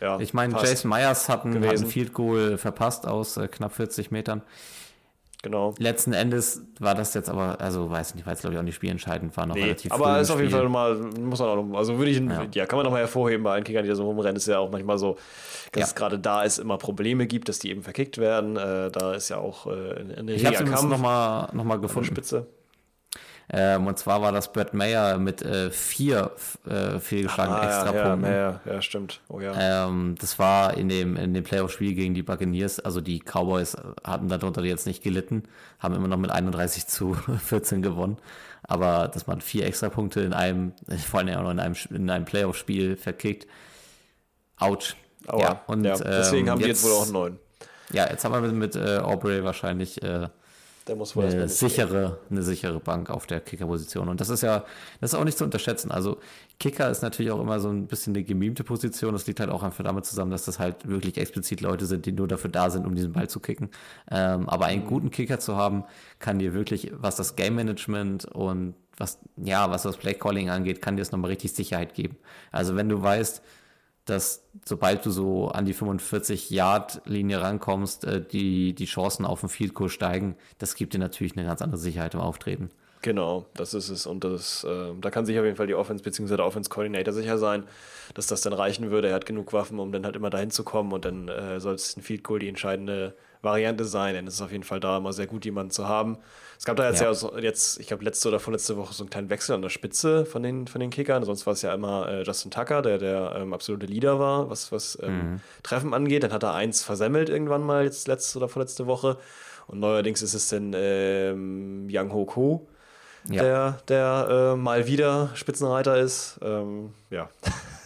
ja 0.00 0.20
ich 0.20 0.32
meine, 0.32 0.54
Jason 0.54 0.90
Myers 0.90 1.28
hat 1.28 1.44
ein, 1.44 1.66
hat 1.66 1.76
ein 1.76 1.86
Field 1.86 2.14
Goal 2.14 2.56
verpasst 2.56 3.04
aus 3.04 3.36
äh, 3.36 3.48
knapp 3.48 3.74
40 3.74 4.12
Metern. 4.12 4.42
Genau. 5.42 5.74
Letzten 5.78 6.12
Endes 6.12 6.62
war 6.80 6.94
das 6.94 7.14
jetzt 7.14 7.30
aber, 7.30 7.60
also 7.60 7.90
weiß 7.90 8.14
nicht, 8.14 8.26
weil 8.26 8.34
es 8.34 8.40
glaube 8.40 8.54
ich 8.54 8.58
auch 8.58 8.64
nicht 8.64 8.74
spielentscheidend 8.74 9.34
war, 9.38 9.46
noch 9.46 9.54
nee, 9.54 9.62
relativ 9.62 9.90
Aber 9.90 10.20
ist 10.20 10.30
auf 10.30 10.38
jeden 10.38 10.52
Fall 10.52 10.68
mal, 10.68 10.94
muss 10.96 11.38
man 11.38 11.48
auch 11.48 11.64
noch, 11.64 11.78
also 11.78 11.96
würde 11.96 12.10
ich, 12.10 12.18
ja. 12.18 12.46
ja, 12.52 12.66
kann 12.66 12.76
man 12.76 12.84
noch 12.84 12.92
mal 12.92 12.98
hervorheben 12.98 13.42
bei 13.42 13.52
allen 13.52 13.64
Kickern, 13.64 13.82
die 13.82 13.88
da 13.88 13.94
so 13.94 14.04
rumrennen, 14.04 14.36
ist 14.36 14.46
ja 14.46 14.58
auch 14.58 14.70
manchmal 14.70 14.98
so, 14.98 15.16
dass 15.72 15.80
ja. 15.80 15.86
es 15.86 15.94
gerade 15.94 16.18
da 16.18 16.42
ist, 16.42 16.58
immer 16.58 16.76
Probleme 16.76 17.26
gibt, 17.26 17.48
dass 17.48 17.58
die 17.58 17.70
eben 17.70 17.82
verkickt 17.82 18.18
werden. 18.18 18.56
Äh, 18.56 18.90
da 18.90 19.14
ist 19.14 19.30
ja 19.30 19.38
auch 19.38 19.66
äh, 19.66 19.70
eine 20.18 20.32
Ich 20.32 20.44
habe 20.44 20.56
es 20.56 20.82
nochmal 20.82 21.48
noch 21.52 21.64
mal 21.64 21.80
gefunden. 21.80 22.08
Spitze. 22.08 22.46
Ähm, 23.52 23.88
und 23.88 23.98
zwar 23.98 24.22
war 24.22 24.30
das 24.30 24.52
Brett 24.52 24.74
Mayer 24.74 25.18
mit 25.18 25.42
äh, 25.42 25.70
vier 25.72 26.30
äh, 26.68 27.00
fehlgeschlagenen 27.00 27.58
ah, 27.58 27.66
Extrapunkten. 27.66 28.32
Ja, 28.32 28.38
ja, 28.40 28.60
ja, 28.64 28.82
stimmt. 28.82 29.20
Oh, 29.28 29.40
ja. 29.40 29.88
Ähm, 29.88 30.14
das 30.20 30.38
war 30.38 30.76
in 30.76 30.88
dem, 30.88 31.16
in 31.16 31.34
dem 31.34 31.42
Playoff-Spiel 31.42 31.94
gegen 31.94 32.14
die 32.14 32.22
Buccaneers. 32.22 32.78
Also 32.78 33.00
die 33.00 33.18
Cowboys 33.18 33.76
hatten 34.04 34.28
darunter 34.28 34.62
jetzt 34.62 34.86
nicht 34.86 35.02
gelitten, 35.02 35.42
haben 35.80 35.94
immer 35.96 36.06
noch 36.06 36.16
mit 36.16 36.30
31 36.30 36.86
zu 36.86 37.14
14 37.44 37.82
gewonnen. 37.82 38.18
Aber 38.62 39.08
dass 39.08 39.26
man 39.26 39.40
vier 39.40 39.66
Extrapunkte 39.66 40.20
in 40.20 40.32
einem, 40.32 40.72
vor 41.08 41.20
allem 41.20 41.36
auch 41.36 41.42
noch 41.42 41.50
in 41.50 41.60
einem, 41.60 41.74
in 41.90 42.08
einem 42.08 42.24
Playoff-Spiel 42.26 42.96
verkickt, 42.96 43.48
ouch. 44.60 44.94
Aua. 45.26 45.40
Ja, 45.40 45.62
und, 45.66 45.84
ja, 45.84 45.96
deswegen 45.96 46.46
ähm, 46.46 46.52
haben 46.52 46.60
die 46.60 46.68
jetzt 46.68 46.84
wohl 46.84 46.92
auch 46.92 47.10
neun. 47.10 47.38
Ja, 47.92 48.08
jetzt 48.08 48.24
haben 48.24 48.32
wir 48.32 48.40
mit, 48.40 48.54
mit 48.54 48.76
äh, 48.76 48.98
Aubrey 48.98 49.42
wahrscheinlich 49.42 50.02
äh, 50.02 50.28
der 50.86 50.96
muss 50.96 51.14
wohl 51.14 51.24
eine 51.24 51.48
sichere, 51.48 52.18
eine 52.30 52.42
sichere 52.42 52.80
Bank 52.80 53.10
auf 53.10 53.26
der 53.26 53.40
Kicker-Position. 53.40 54.08
Und 54.08 54.20
das 54.20 54.28
ist 54.28 54.42
ja, 54.42 54.64
das 55.00 55.12
ist 55.12 55.18
auch 55.18 55.24
nicht 55.24 55.38
zu 55.38 55.44
unterschätzen. 55.44 55.90
Also 55.90 56.18
Kicker 56.58 56.90
ist 56.90 57.02
natürlich 57.02 57.30
auch 57.30 57.40
immer 57.40 57.60
so 57.60 57.68
ein 57.68 57.86
bisschen 57.86 58.14
eine 58.14 58.24
gemimte 58.24 58.64
Position. 58.64 59.12
Das 59.12 59.26
liegt 59.26 59.40
halt 59.40 59.50
auch 59.50 59.62
einfach 59.62 59.84
damit 59.84 60.04
zusammen, 60.04 60.30
dass 60.30 60.44
das 60.44 60.58
halt 60.58 60.88
wirklich 60.88 61.18
explizit 61.18 61.60
Leute 61.60 61.86
sind, 61.86 62.06
die 62.06 62.12
nur 62.12 62.28
dafür 62.28 62.50
da 62.50 62.70
sind, 62.70 62.86
um 62.86 62.94
diesen 62.94 63.12
Ball 63.12 63.28
zu 63.28 63.40
kicken. 63.40 63.70
Ähm, 64.10 64.48
aber 64.48 64.66
einen 64.66 64.84
mhm. 64.84 64.88
guten 64.88 65.10
Kicker 65.10 65.38
zu 65.38 65.56
haben, 65.56 65.84
kann 66.18 66.38
dir 66.38 66.54
wirklich, 66.54 66.92
was 66.94 67.16
das 67.16 67.36
Game 67.36 67.54
Management 67.56 68.24
und 68.24 68.74
was, 68.96 69.18
ja, 69.36 69.70
was 69.70 69.82
das 69.82 69.96
Play 69.96 70.14
Calling 70.14 70.50
angeht, 70.50 70.82
kann 70.82 70.96
dir 70.96 71.02
es 71.02 71.12
nochmal 71.12 71.30
richtig 71.30 71.54
Sicherheit 71.54 71.94
geben. 71.94 72.16
Also 72.52 72.76
wenn 72.76 72.88
du 72.88 73.02
weißt, 73.02 73.42
dass 74.04 74.44
sobald 74.64 75.04
du 75.04 75.10
so 75.10 75.48
an 75.48 75.64
die 75.64 75.74
45-Yard-Linie 75.74 77.40
rankommst, 77.40 78.04
äh, 78.04 78.20
die, 78.20 78.74
die 78.74 78.86
Chancen 78.86 79.24
auf 79.24 79.40
den 79.40 79.48
Field 79.48 79.74
Goal 79.74 79.88
steigen. 79.88 80.36
Das 80.58 80.74
gibt 80.74 80.94
dir 80.94 80.98
natürlich 80.98 81.36
eine 81.36 81.46
ganz 81.46 81.62
andere 81.62 81.78
Sicherheit 81.78 82.14
im 82.14 82.20
Auftreten. 82.20 82.70
Genau, 83.02 83.46
das 83.54 83.72
ist 83.72 83.88
es. 83.88 84.06
Und 84.06 84.24
das, 84.24 84.62
äh, 84.64 84.92
da 85.00 85.10
kann 85.10 85.24
sich 85.24 85.38
auf 85.38 85.44
jeden 85.44 85.56
Fall 85.56 85.66
die 85.66 85.74
Offense 85.74 86.04
bzw. 86.04 86.36
der 86.36 86.44
Offense-Coordinator 86.44 87.14
sicher 87.14 87.38
sein, 87.38 87.64
dass 88.14 88.26
das 88.26 88.42
dann 88.42 88.52
reichen 88.52 88.90
würde. 88.90 89.08
Er 89.08 89.14
hat 89.14 89.24
genug 89.24 89.52
Waffen, 89.54 89.78
um 89.78 89.90
dann 89.90 90.04
halt 90.04 90.16
immer 90.16 90.28
dahin 90.28 90.50
zu 90.50 90.64
kommen 90.64 90.92
und 90.92 91.04
dann 91.06 91.28
äh, 91.28 91.60
soll 91.60 91.74
es 91.74 91.96
ein 91.96 92.02
Field 92.02 92.22
Goal 92.24 92.40
die 92.40 92.48
entscheidende 92.48 93.14
Variante 93.40 93.84
sein. 93.86 94.14
Denn 94.14 94.26
es 94.26 94.34
ist 94.34 94.42
auf 94.42 94.52
jeden 94.52 94.64
Fall 94.64 94.80
da 94.80 94.98
immer 94.98 95.14
sehr 95.14 95.26
gut, 95.26 95.46
jemanden 95.46 95.70
zu 95.70 95.88
haben. 95.88 96.18
Es 96.60 96.66
gab 96.66 96.76
da 96.76 96.86
jetzt 96.90 97.00
ja, 97.00 97.10
ja 97.10 97.38
jetzt, 97.38 97.80
ich 97.80 97.86
glaube, 97.86 98.04
letzte 98.04 98.28
oder 98.28 98.38
vorletzte 98.38 98.76
Woche 98.76 98.92
so 98.92 99.02
einen 99.02 99.08
kleinen 99.08 99.30
Wechsel 99.30 99.54
an 99.54 99.62
der 99.62 99.70
Spitze 99.70 100.26
von 100.26 100.42
den, 100.42 100.66
von 100.66 100.78
den 100.78 100.90
Kickern. 100.90 101.24
Sonst 101.24 101.46
war 101.46 101.54
es 101.54 101.62
ja 101.62 101.72
immer 101.72 102.06
äh, 102.06 102.22
Justin 102.22 102.50
Tucker, 102.50 102.82
der 102.82 102.98
der 102.98 103.34
ähm, 103.34 103.54
absolute 103.54 103.86
Leader 103.86 104.18
war, 104.18 104.50
was, 104.50 104.70
was 104.70 104.98
ähm, 105.02 105.14
mhm. 105.14 105.40
Treffen 105.62 105.94
angeht. 105.94 106.22
Dann 106.22 106.34
hat 106.34 106.42
er 106.42 106.52
eins 106.52 106.82
versemmelt 106.82 107.30
irgendwann 107.30 107.62
mal, 107.62 107.84
jetzt 107.84 108.08
letzte 108.08 108.36
oder 108.36 108.50
vorletzte 108.50 108.86
Woche. 108.86 109.16
Und 109.68 109.80
neuerdings 109.80 110.20
ist 110.20 110.34
es 110.34 110.50
dann 110.50 110.72
ähm, 110.76 111.88
Yang 111.88 112.12
Ho 112.12 112.26
Ko, 112.26 112.68
ja. 113.30 113.42
der, 113.42 113.78
der 113.88 114.52
äh, 114.52 114.56
mal 114.56 114.86
wieder 114.86 115.30
Spitzenreiter 115.32 115.98
ist. 115.98 116.40
Ähm, 116.42 116.92
ja. 117.08 117.30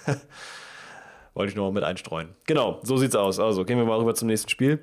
Wollte 1.35 1.51
ich 1.51 1.55
nur 1.55 1.67
mal 1.67 1.75
mit 1.75 1.85
einstreuen. 1.85 2.31
Genau, 2.47 2.81
so 2.83 2.97
sieht's 2.97 3.15
aus. 3.15 3.39
Also 3.39 3.65
gehen 3.65 3.79
wir 3.79 3.85
mal 3.85 4.01
rüber 4.01 4.17
zum 4.17 4.27
nächsten 4.27 4.49
Spiel. 4.49 4.81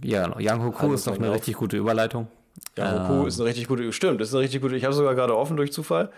Ja, 0.00 0.26
genau. 0.26 0.38
Yang 0.38 0.62
Hoku 0.62 0.82
also, 0.82 0.94
ist 0.94 1.06
doch 1.08 1.16
eine 1.16 1.30
auf. 1.30 1.34
richtig 1.34 1.56
gute 1.56 1.76
Überleitung. 1.76 2.28
Ja, 2.76 3.04
Hoku 3.04 3.22
ähm. 3.22 3.26
ist 3.26 3.38
eine 3.38 3.48
richtig 3.48 3.68
gute, 3.68 3.92
stimmt, 3.92 4.20
ist 4.20 4.32
eine 4.34 4.42
richtig 4.42 4.62
gute, 4.62 4.76
ich 4.76 4.84
habe 4.84 4.94
sogar 4.94 5.14
gerade 5.14 5.36
offen 5.36 5.56
durch 5.56 5.72
Zufall. 5.72 6.10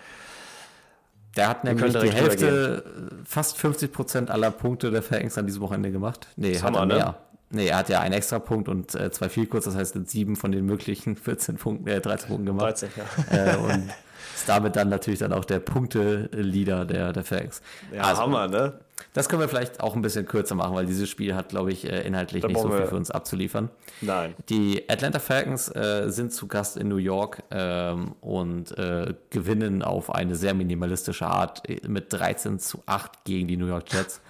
Der 1.36 1.48
hat 1.48 1.65
nämlich 1.65 1.93
die 1.98 2.12
Hälfte, 2.12 2.85
fast 3.24 3.59
50 3.59 3.93
Prozent 3.93 4.31
aller 4.31 4.52
Punkte 4.52 4.90
der 4.90 5.02
Falcons 5.02 5.36
an 5.36 5.47
diesem 5.47 5.62
Wochenende 5.62 5.90
gemacht. 5.90 6.28
Nee, 6.36 6.55
hat 6.56 6.62
Hammer, 6.62 6.81
er 6.81 6.86
ne? 6.86 6.94
mehr. 6.94 7.19
Nee, 7.51 7.66
er 7.69 7.78
hat 7.78 7.89
ja 7.89 8.01
einen 8.01 8.15
extra 8.15 8.39
Punkt 8.39 8.69
und 8.69 8.94
äh, 8.94 9.11
zwei 9.11 9.28
viel 9.28 9.47
kurz, 9.47 9.65
das 9.65 9.77
heißt, 9.77 9.97
sieben 10.09 10.36
von 10.36 10.52
den 10.52 10.65
möglichen 10.66 11.16
14 11.16 11.56
Punkten, 11.56 11.89
äh, 11.89 12.01
13 12.01 12.28
Punkten 12.28 12.47
gemacht. 12.47 12.82
13, 12.82 12.89
ja. 12.97 13.55
äh, 13.55 13.56
und 13.56 13.90
ist 14.35 14.48
damit 14.48 14.77
dann 14.77 14.89
natürlich 14.89 15.20
dann 15.20 15.32
auch 15.32 15.44
der 15.44 15.61
Punkte-Leader 15.61 16.85
der, 16.85 17.12
der 17.12 17.24
Falcons. 17.24 17.62
Ja, 17.93 18.02
Also, 18.02 18.23
Hammer, 18.23 18.48
ne? 18.48 18.81
Das 19.12 19.29
können 19.29 19.41
wir 19.41 19.49
vielleicht 19.49 19.81
auch 19.81 19.95
ein 19.95 20.03
bisschen 20.03 20.27
kürzer 20.27 20.55
machen, 20.55 20.75
weil 20.75 20.87
dieses 20.87 21.09
Spiel 21.09 21.35
hat, 21.35 21.49
glaube 21.49 21.73
ich, 21.73 21.89
äh, 21.89 22.07
inhaltlich 22.07 22.43
Da 22.43 22.49
nicht 22.49 22.61
so 22.61 22.71
viel 22.71 22.87
für 22.87 22.97
uns 22.97 23.11
abzuliefern. 23.11 23.71
Nein. 24.01 24.35
Die 24.49 24.89
Atlanta 24.89 25.19
Falcons 25.19 25.69
äh, 25.69 26.07
sind 26.09 26.33
zu 26.33 26.49
Gast 26.49 26.77
in 26.77 26.89
New 26.89 26.97
York 26.97 27.43
ähm, 27.51 28.15
und 28.21 28.77
äh, 28.79 29.15
gewinnen 29.31 29.83
auf 29.83 30.15
eine 30.15 30.37
sehr 30.37 30.55
minimalistische 30.55 31.27
Art 31.27 31.69
äh, 31.69 31.81
mit 31.87 32.12
13 32.12 32.59
zu 32.59 32.83
8 32.87 33.25
gegen 33.25 33.49
die 33.49 33.57
New 33.57 33.66
York 33.66 33.93
Jets. 33.93 34.21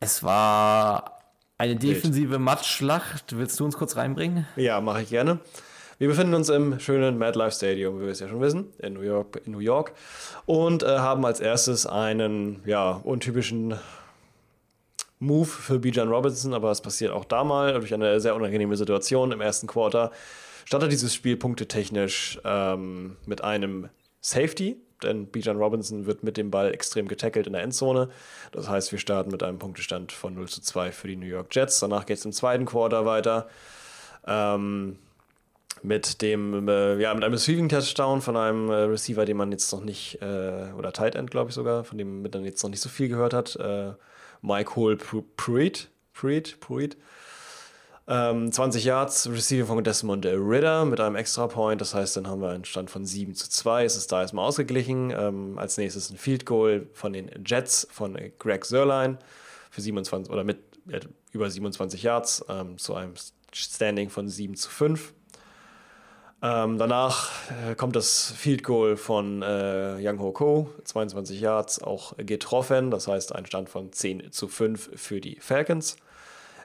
Es 0.00 0.22
war 0.22 1.18
eine 1.58 1.76
defensive 1.76 2.38
Matschschlacht. 2.38 3.36
Willst 3.36 3.58
du 3.60 3.64
uns 3.64 3.76
kurz 3.76 3.96
reinbringen? 3.96 4.46
Ja, 4.56 4.80
mache 4.80 5.02
ich 5.02 5.10
gerne. 5.10 5.38
Wir 5.98 6.08
befinden 6.08 6.34
uns 6.34 6.48
im 6.48 6.80
schönen 6.80 7.18
MetLife 7.18 7.52
Stadium, 7.52 8.00
wie 8.00 8.04
wir 8.04 8.12
es 8.12 8.20
ja 8.20 8.28
schon 8.28 8.40
wissen, 8.40 8.72
in 8.78 8.94
New 8.94 9.02
York, 9.02 9.42
in 9.44 9.52
New 9.52 9.58
York 9.58 9.92
und 10.46 10.82
äh, 10.82 10.86
haben 10.86 11.24
als 11.24 11.40
erstes 11.40 11.86
einen 11.86 12.62
ja, 12.64 12.92
untypischen 12.92 13.74
Move 15.18 15.46
für 15.46 15.78
Bijan 15.78 16.08
Robinson, 16.08 16.54
aber 16.54 16.70
es 16.70 16.80
passiert 16.80 17.12
auch 17.12 17.24
da 17.24 17.44
mal 17.44 17.74
durch 17.74 17.94
eine 17.94 18.20
sehr 18.20 18.34
unangenehme 18.34 18.76
Situation 18.76 19.30
im 19.32 19.40
ersten 19.40 19.66
Quarter. 19.66 20.10
Startet 20.64 20.90
dieses 20.90 21.14
Spiel 21.14 21.36
punktetechnisch 21.36 22.40
ähm, 22.44 23.16
mit 23.26 23.44
einem 23.44 23.88
Safety, 24.20 24.76
denn 25.02 25.26
Bijan 25.26 25.58
Robinson 25.58 26.06
wird 26.06 26.22
mit 26.22 26.36
dem 26.36 26.50
Ball 26.50 26.72
extrem 26.72 27.06
getackelt 27.06 27.46
in 27.46 27.52
der 27.52 27.62
Endzone. 27.62 28.08
Das 28.50 28.68
heißt, 28.68 28.90
wir 28.92 28.98
starten 28.98 29.30
mit 29.30 29.42
einem 29.42 29.58
Punktestand 29.58 30.10
von 30.10 30.34
0 30.34 30.48
zu 30.48 30.60
2 30.60 30.90
für 30.90 31.08
die 31.08 31.16
New 31.16 31.26
York 31.26 31.54
Jets. 31.54 31.80
Danach 31.80 32.06
geht 32.06 32.18
es 32.18 32.24
im 32.24 32.32
zweiten 32.32 32.64
Quarter 32.64 33.04
weiter. 33.04 33.48
Ähm, 34.26 34.98
mit 35.82 36.22
dem, 36.22 36.68
äh, 36.68 37.00
ja, 37.00 37.12
mit 37.14 37.24
einem 37.24 37.34
Receiving 37.34 37.68
Touchdown 37.68 38.20
von 38.22 38.36
einem 38.36 38.70
äh, 38.70 38.74
Receiver, 38.74 39.24
den 39.24 39.36
man 39.36 39.50
jetzt 39.52 39.72
noch 39.72 39.82
nicht, 39.82 40.20
äh, 40.22 40.70
oder 40.76 40.92
Tight 40.92 41.14
End, 41.14 41.30
glaube 41.30 41.50
ich 41.50 41.54
sogar, 41.54 41.84
von 41.84 41.98
dem 41.98 42.22
man 42.22 42.44
jetzt 42.44 42.62
noch 42.62 42.70
nicht 42.70 42.80
so 42.80 42.88
viel 42.88 43.08
gehört 43.08 43.34
hat. 43.34 43.56
Äh, 43.56 43.92
Mike 44.40 44.76
Hole 44.76 44.96
Pru- 44.96 45.24
Pruitt, 45.36 45.88
Pruitt, 46.12 46.58
Pruitt. 46.60 46.96
Ähm, 48.08 48.50
20 48.50 48.84
Yards, 48.84 49.30
Receiving 49.30 49.66
von 49.66 49.82
Desmond 49.84 50.26
Ritter 50.26 50.84
mit 50.84 50.98
einem 50.98 51.14
Extra 51.14 51.46
Point. 51.46 51.80
Das 51.80 51.94
heißt, 51.94 52.16
dann 52.16 52.26
haben 52.26 52.40
wir 52.42 52.50
einen 52.50 52.64
Stand 52.64 52.90
von 52.90 53.04
7 53.04 53.34
zu 53.34 53.48
2. 53.48 53.84
Es 53.84 53.96
ist 53.96 54.10
da 54.10 54.22
erstmal 54.22 54.44
ausgeglichen. 54.44 55.12
Ähm, 55.16 55.56
als 55.56 55.78
nächstes 55.78 56.10
ein 56.10 56.16
Field 56.16 56.44
Goal 56.44 56.88
von 56.94 57.12
den 57.12 57.30
Jets 57.46 57.86
von 57.92 58.18
Greg 58.40 58.64
Sörlein 58.64 59.18
für 59.70 59.80
27 59.80 60.32
oder 60.32 60.42
mit 60.42 60.58
äh, 60.88 60.98
über 61.30 61.48
27 61.48 62.02
Yards 62.02 62.44
ähm, 62.48 62.76
zu 62.76 62.94
einem 62.96 63.14
Standing 63.54 64.10
von 64.10 64.28
7 64.28 64.56
zu 64.56 64.68
5. 64.68 65.14
Ähm, 66.44 66.76
danach 66.76 67.30
äh, 67.68 67.76
kommt 67.76 67.94
das 67.94 68.32
Field 68.36 68.64
Goal 68.64 68.96
von 68.96 69.42
äh, 69.42 69.96
Young 70.00 70.18
Ho 70.18 70.32
Ko, 70.32 70.70
22 70.82 71.40
Yards, 71.40 71.80
auch 71.80 72.16
getroffen. 72.16 72.90
Das 72.90 73.06
heißt, 73.06 73.32
ein 73.32 73.46
Stand 73.46 73.68
von 73.68 73.92
10 73.92 74.32
zu 74.32 74.48
5 74.48 74.90
für 74.96 75.20
die 75.20 75.36
Falcons. 75.38 75.96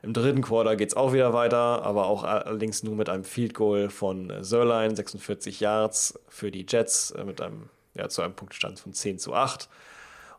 Im 0.01 0.13
dritten 0.13 0.41
Quarter 0.41 0.75
geht 0.75 0.89
es 0.89 0.97
auch 0.97 1.13
wieder 1.13 1.33
weiter, 1.33 1.83
aber 1.83 2.07
auch 2.07 2.23
allerdings 2.23 2.81
nur 2.81 2.95
mit 2.95 3.07
einem 3.07 3.23
Field 3.23 3.53
Goal 3.53 3.89
von 3.89 4.31
äh, 4.31 4.43
Sörlein, 4.43 4.95
46 4.95 5.59
Yards 5.59 6.19
für 6.27 6.49
die 6.49 6.65
Jets, 6.67 7.11
äh, 7.11 7.23
mit 7.23 7.39
einem, 7.39 7.69
ja, 7.93 8.09
zu 8.09 8.23
einem 8.23 8.33
Punktstand 8.33 8.79
von 8.79 8.93
10 8.93 9.19
zu 9.19 9.35
8. 9.35 9.69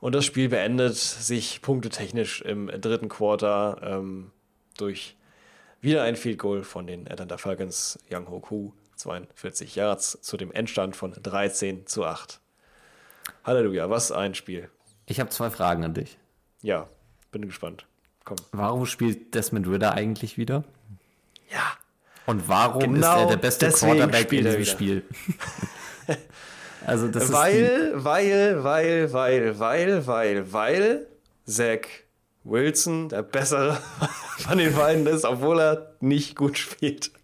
Und 0.01 0.17
das 0.17 0.25
Spiel 0.25 0.49
beendet 0.49 0.97
sich 0.97 1.63
punktetechnisch 1.63 2.43
im 2.43 2.67
dritten 2.67 3.09
Quarter 3.09 3.81
ähm, 3.83 4.33
durch 4.77 5.17
wieder 5.81 6.03
ein 6.03 6.17
Field 6.17 6.39
Goal 6.39 6.65
von 6.65 6.89
den 6.89 7.09
Atlanta 7.09 7.37
Falcons, 7.37 8.01
Young 8.11 8.29
Ho 8.29 8.41
Koo, 8.41 8.73
42 8.99 9.77
Yards, 9.77 10.19
zu 10.21 10.37
dem 10.37 10.53
Endstand 10.53 10.97
von 10.97 11.13
13 11.13 11.87
zu 11.87 12.05
8. 12.05 12.41
Halleluja, 13.45 13.89
was 13.91 14.13
ein 14.13 14.35
Spiel. 14.35 14.69
Ich 15.07 15.21
habe 15.21 15.31
zwei 15.31 15.51
Fragen 15.51 15.85
an 15.85 15.95
dich. 15.95 16.19
Ja, 16.63 16.89
bin 17.31 17.47
gespannt. 17.47 17.87
Komm. 18.25 18.37
Warum 18.53 18.85
spielt 18.87 19.35
Desmond 19.35 19.69
Ritter 19.69 19.93
eigentlich 19.93 20.37
wieder? 20.37 20.65
Ja. 21.51 21.73
Und 22.27 22.49
warum 22.49 22.81
Genau 22.81 22.99
ist 22.99 23.23
er 23.23 23.27
der 23.29 23.37
beste 23.37 23.71
Quarterback 23.71 24.33
in 24.33 24.45
diesem 24.45 24.65
Spiel? 24.65 25.05
also 26.87 27.09
das 27.09 27.25
ist 27.25 27.33
Weil, 27.33 27.93
weil, 27.95 28.63
weil, 28.63 29.13
weil, 29.13 29.59
weil, 29.59 30.07
weil, 30.07 30.53
weil 30.53 31.07
Zach 31.47 31.89
Wilson 32.45 33.09
der 33.09 33.23
bessere 33.23 33.79
von 34.39 34.59
den 34.59 34.75
beiden 34.75 35.07
ist, 35.07 35.25
obwohl 35.25 35.61
er 35.61 35.97
nicht 36.01 36.37
gut 36.37 36.59
spielt. 36.59 37.13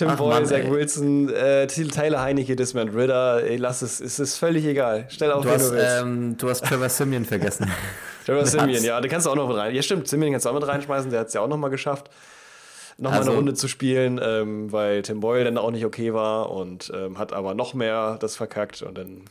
Tim 0.00 0.08
Ach 0.08 0.16
Boyle, 0.16 0.30
Mann, 0.34 0.46
Zach 0.46 0.60
ey. 0.60 0.70
Wilson, 0.70 1.28
äh, 1.28 1.66
Tyler 1.66 2.22
Heinecke, 2.22 2.56
Desmond 2.56 2.94
Ritter, 2.94 3.42
ey, 3.44 3.58
lass 3.58 3.82
es, 3.82 4.00
es 4.00 4.18
ist 4.18 4.38
völlig 4.38 4.64
egal. 4.64 5.04
Stell 5.10 5.30
auf, 5.30 5.44
du, 5.44 5.50
hast, 5.50 5.68
du 5.70 5.74
willst. 5.74 6.00
ähm, 6.00 6.36
du 6.38 6.48
hast 6.48 6.64
Trevor 6.64 6.88
Simeon 6.88 7.26
vergessen. 7.26 7.70
Trevor 8.24 8.46
Simeon, 8.46 8.82
ja, 8.82 8.98
den 8.98 9.10
kannst 9.10 9.26
du 9.26 9.30
auch 9.30 9.36
noch 9.36 9.46
mit 9.46 9.58
rein. 9.58 9.74
Ja, 9.74 9.82
stimmt, 9.82 10.08
Simeon 10.08 10.30
kannst 10.32 10.46
du 10.46 10.50
auch 10.50 10.54
mit 10.54 10.66
reinschmeißen, 10.66 11.10
der 11.10 11.20
hat 11.20 11.26
es 11.28 11.34
ja 11.34 11.42
auch 11.42 11.48
noch 11.48 11.58
mal 11.58 11.68
geschafft, 11.68 12.08
noch 12.96 13.10
mal 13.10 13.18
Also- 13.18 13.30
eine 13.32 13.36
Runde 13.40 13.52
zu 13.52 13.68
spielen, 13.68 14.18
ähm, 14.24 14.72
weil 14.72 15.02
Tim 15.02 15.20
Boyle 15.20 15.44
dann 15.44 15.58
auch 15.58 15.70
nicht 15.70 15.84
okay 15.84 16.14
war 16.14 16.50
und 16.50 16.90
ähm, 16.96 17.18
hat 17.18 17.34
aber 17.34 17.52
noch 17.52 17.74
mehr 17.74 18.16
das 18.20 18.36
verkackt 18.36 18.80
und 18.80 18.96
dann 18.96 19.24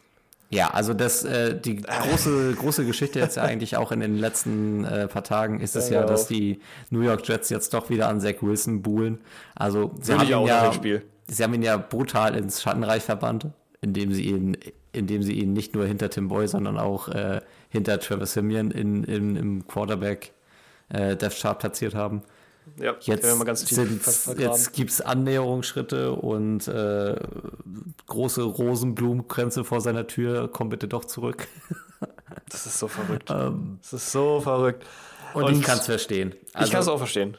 Ja, 0.51 0.69
also 0.71 0.95
das, 0.95 1.23
äh, 1.23 1.59
die 1.59 1.75
große, 1.75 2.55
große 2.55 2.85
Geschichte 2.85 3.19
jetzt 3.19 3.37
ja 3.37 3.43
eigentlich 3.43 3.77
auch 3.77 3.91
in 3.91 3.99
den 3.99 4.17
letzten 4.17 4.83
äh, 4.83 5.07
paar 5.07 5.23
Tagen 5.23 5.59
ist 5.59 5.75
es 5.75 5.89
Ja, 5.89 6.01
ja, 6.01 6.07
dass 6.07 6.27
die 6.27 6.59
New 6.89 7.01
York 7.01 7.27
Jets 7.27 7.49
jetzt 7.49 7.73
doch 7.75 7.91
wieder 7.91 8.09
an 8.09 8.19
Zach 8.19 8.41
Wilson 8.41 8.81
buhlen. 8.81 9.19
Also 9.55 9.91
sie 10.01 10.13
haben, 10.13 10.23
ihn 10.23 10.47
ja, 10.47 10.71
sie 11.27 11.43
haben 11.43 11.53
ihn 11.53 11.61
ja 11.61 11.77
brutal 11.77 12.35
ins 12.35 12.63
Schattenreich 12.63 13.03
verbannt, 13.03 13.47
indem 13.81 14.11
sie 14.11 14.23
ihn, 14.23 14.57
indem 14.91 15.21
sie 15.21 15.33
ihn 15.33 15.53
nicht 15.53 15.75
nur 15.75 15.85
hinter 15.85 16.09
Tim 16.09 16.29
Boy, 16.29 16.47
sondern 16.47 16.79
auch 16.79 17.09
äh, 17.09 17.41
hinter 17.69 17.99
Trevor 17.99 18.25
Simeon 18.25 18.71
in, 18.71 19.03
in, 19.03 19.35
im 19.35 19.67
Quarterback 19.67 20.31
äh, 20.89 21.15
Death 21.15 21.39
Chart 21.39 21.59
platziert 21.59 21.93
haben. 21.93 22.23
Ja, 22.77 22.95
Jetzt, 23.01 23.21
können 23.21 23.33
wir 23.33 23.35
mal 23.35 23.43
ganz 23.45 23.65
tief 23.65 23.75
sind, 23.77 24.01
ver- 24.01 24.11
vergraben. 24.11 24.51
jetzt 24.51 24.73
gibt 24.73 24.91
es 24.91 25.01
Annäherungsschritte 25.01 26.13
und 26.13 26.67
äh, 26.67 27.15
große 28.07 28.41
Rosenblumenkränze 28.43 29.63
vor 29.63 29.81
seiner 29.81 30.07
Tür. 30.07 30.49
Komm 30.51 30.69
bitte 30.69 30.87
doch 30.87 31.05
zurück. 31.05 31.47
Das 32.51 32.65
ist 32.65 32.79
so 32.79 32.87
verrückt. 32.87 33.29
das 33.29 33.93
ist 33.93 34.11
so 34.11 34.39
verrückt. 34.39 34.83
Und, 35.33 35.51
ich 35.51 35.61
kann 35.61 35.77
es 35.77 35.85
verstehen. 35.85 36.33
ich 36.47 36.53
kann 36.53 36.63
es 36.63 36.75
Also, 36.75 36.93
auch 36.93 36.97
verstehen. 36.97 37.37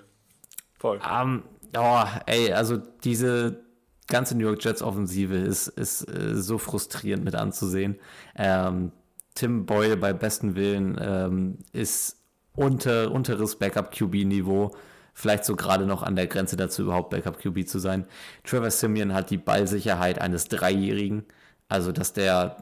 Voll. 0.78 1.00
ähm, 1.10 1.42
oh, 1.76 2.04
ey, 2.26 2.52
also 2.52 2.76
diese 3.02 3.60
ganze 4.08 4.36
New 4.36 4.44
York 4.46 4.62
Jets 4.62 4.82
Offensive 4.82 5.34
ist, 5.34 5.68
ist 5.68 6.02
äh, 6.02 6.34
so 6.36 6.58
frustrierend 6.58 7.24
mit 7.24 7.34
anzusehen. 7.34 7.98
Ähm, 8.36 8.92
Tim 9.34 9.64
Boyle 9.66 9.96
bei 9.96 10.12
besten 10.12 10.54
Willen 10.54 10.98
ähm, 11.00 11.58
ist 11.72 12.18
unter, 12.54 13.10
unteres 13.10 13.56
Backup-QB-Niveau. 13.56 14.72
Vielleicht 15.14 15.44
so 15.44 15.56
gerade 15.56 15.86
noch 15.86 16.02
an 16.02 16.16
der 16.16 16.26
Grenze 16.26 16.56
dazu, 16.56 16.82
überhaupt 16.82 17.10
Backup-QB 17.10 17.66
zu 17.68 17.78
sein. 17.78 18.06
Trevor 18.44 18.70
Simeon 18.70 19.12
hat 19.14 19.30
die 19.30 19.36
Ballsicherheit 19.38 20.20
eines 20.20 20.48
Dreijährigen. 20.48 21.24
Also, 21.68 21.92
dass 21.92 22.12
der, 22.12 22.56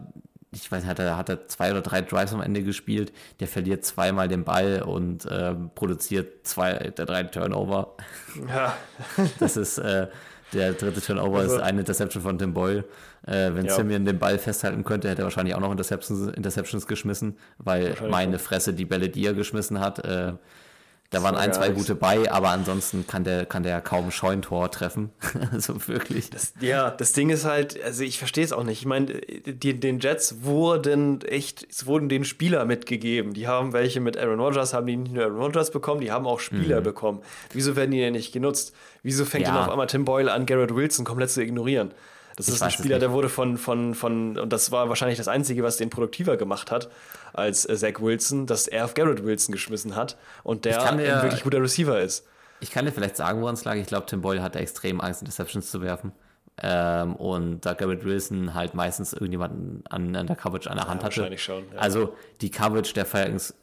ich 0.51 0.71
weiß 0.71 0.83
nicht, 0.83 0.91
hat 0.91 0.99
er, 0.99 1.17
hat 1.17 1.29
er 1.29 1.47
zwei 1.49 1.71
oder 1.71 1.83
drei 1.83 2.03
Drives 2.03 2.33
am 2.35 2.41
Ende 2.41 2.63
gespielt. 2.63 3.13
Der 3.41 3.49
verliert 3.49 3.85
zweimal 3.85 4.29
den 4.29 4.45
Ball 4.45 4.83
und 4.83 5.27
ähm, 5.31 5.71
produziert 5.75 6.47
zwei 6.47 6.73
der 6.75 7.07
drei 7.07 7.23
Turnover. 7.25 7.97
Ja, 8.49 8.77
Das 9.39 9.57
ist 9.57 9.79
äh, 9.79 10.09
der 10.53 10.73
dritte 10.73 11.01
Turnover 11.01 11.39
Also- 11.41 11.57
ist 11.57 11.63
eine 11.63 11.81
Interception 11.81 12.23
von 12.23 12.39
Tim 12.39 12.55
Boyle. 12.55 12.85
Äh, 13.27 13.51
wenn 13.55 13.67
Ja. 13.67 13.75
Simeon 13.75 14.05
den 14.07 14.19
Ball 14.19 14.39
festhalten 14.39 14.85
könnte, 14.85 15.09
hätte 15.11 15.21
er 15.23 15.25
wahrscheinlich 15.25 15.55
auch 15.55 15.61
noch 15.61 15.71
Interceptions, 15.71 16.35
Interceptions 16.35 16.87
geschmissen, 16.87 17.37
weil 17.59 17.95
meine. 18.09 18.39
Fresse 18.39 18.73
die 18.73 18.87
Bälle, 18.87 19.11
die 19.11 19.27
er 19.27 19.35
geschmissen 19.35 19.81
hat, 19.81 19.99
äh, 20.05 20.33
da 21.11 21.23
waren 21.23 21.37
war 21.37 21.41
ein, 21.41 21.55
zwei 21.55 21.71
gute 21.71 21.95
bei, 21.95 22.31
aber 22.31 22.51
ansonsten 22.51 23.07
kann 23.07 23.25
der, 23.25 23.47
kann 23.47 23.63
der 23.63 23.81
kaum 23.81 24.11
Scheuntor 24.11 24.71
treffen. 24.71 25.11
also 25.53 25.89
wirklich. 25.89 26.29
das, 26.29 26.53
ja, 26.61 26.91
das 26.91 27.13
Ding 27.13 27.31
ist 27.31 27.47
halt, 27.47 27.83
also 27.83 28.03
ich 28.03 28.19
verstehe 28.19 28.45
es 28.45 28.53
auch 28.53 28.63
nicht. 28.63 28.81
Ich 28.81 28.87
meine, 28.87 29.07
die, 29.07 29.81
den 29.81 30.01
Jets 30.01 30.43
wurden 30.43 31.23
echt, 31.23 31.67
es 31.71 31.87
wurden 31.87 32.11
den 32.11 32.25
Spieler 32.25 32.67
mitgegeben. 32.67 33.33
Die 33.33 33.47
haben 33.49 33.73
welche 33.73 34.01
mit 34.01 34.19
Aaron 34.19 34.39
Rodgers, 34.39 34.75
haben 34.75 34.87
die 34.87 34.97
nicht 34.97 35.15
nur 35.15 35.25
Aaron 35.25 35.41
Rodgers 35.41 35.71
bekommen, 35.71 36.03
die 36.03 36.13
haben 36.13 36.27
auch 36.27 36.41
Spieler 36.41 36.83
bekommen. 36.83 37.23
Wieso 37.55 37.75
werden 37.75 37.93
die 37.93 38.01
denn 38.01 38.13
nicht 38.13 38.33
genutzt? 38.33 38.75
Wieso 39.03 39.25
fängt 39.25 39.47
Ja. 39.47 39.53
denn 39.55 39.63
auf 39.63 39.71
einmal 39.71 39.87
Tim 39.87 40.05
Boyle 40.05 40.31
an, 40.31 40.45
Garrett 40.45 40.75
Wilson 40.75 41.07
komplett 41.07 41.31
zu 41.31 41.43
ignorieren? 41.43 41.93
Das 42.39 42.49
Ich 42.49 42.55
ist 42.55 42.63
ein 42.63 42.71
Spieler, 42.71 42.99
der 42.99 43.13
wurde 43.13 43.29
von, 43.29 43.57
von, 43.59 43.95
von, 43.95 44.39
und 44.39 44.53
das 44.53 44.71
war 44.73 44.89
wahrscheinlich 44.89 45.19
das 45.19 45.29
Einzige, 45.29 45.63
was 45.63 45.77
den 45.77 45.91
produktiver 45.91 46.37
gemacht 46.37 46.71
hat 46.71 46.89
als 47.33 47.69
äh, 47.69 47.77
Zach 47.77 48.01
Wilson, 48.01 48.47
dass 48.47 48.67
er 48.69 48.85
auf 48.85 48.95
Garrett 48.95 49.25
Wilson 49.25 49.53
geschmissen 49.53 49.97
hat 49.97 50.17
und 50.45 50.65
der 50.65 50.79
dir- 50.97 51.17
ein 51.17 51.23
wirklich 51.23 51.43
guter 51.43 51.61
Receiver 51.61 52.01
ist. 52.01 52.25
Ich 52.61 52.71
kann 52.71 52.85
dir 52.87 52.93
vielleicht 52.93 53.17
sagen, 53.17 53.41
woran 53.43 53.55
es 53.55 53.65
lag. 53.65 53.75
Ich 53.77 53.87
glaube, 53.87 54.07
Tim 54.07 54.21
Boyle 54.21 54.43
hatte 54.43 54.59
extrem 54.59 55.01
Angst, 55.01 55.21
Interceptions 55.21 55.71
zu 55.71 55.81
werfen. 55.83 56.13
Ähm, 56.61 57.15
und 57.17 57.61
da 57.61 57.75
Garrett 57.75 58.05
Wilson 58.05 58.55
halt 58.55 58.75
meistens 58.75 59.13
irgendjemanden 59.13 59.85
an, 59.91 60.17
an 60.17 60.27
der 60.27 60.35
Coverage 60.35 60.69
an 60.69 60.77
der 60.77 60.89
Hand 60.89 61.05
hatte. 61.05 61.19
wahrscheinlich 61.19 61.43
schon, 61.43 61.65
ja. 61.73 61.79
Also 61.79 62.15
die 62.41 62.51
Coverage 62.51 62.95
der 62.95 63.07
Falcons 63.07 63.55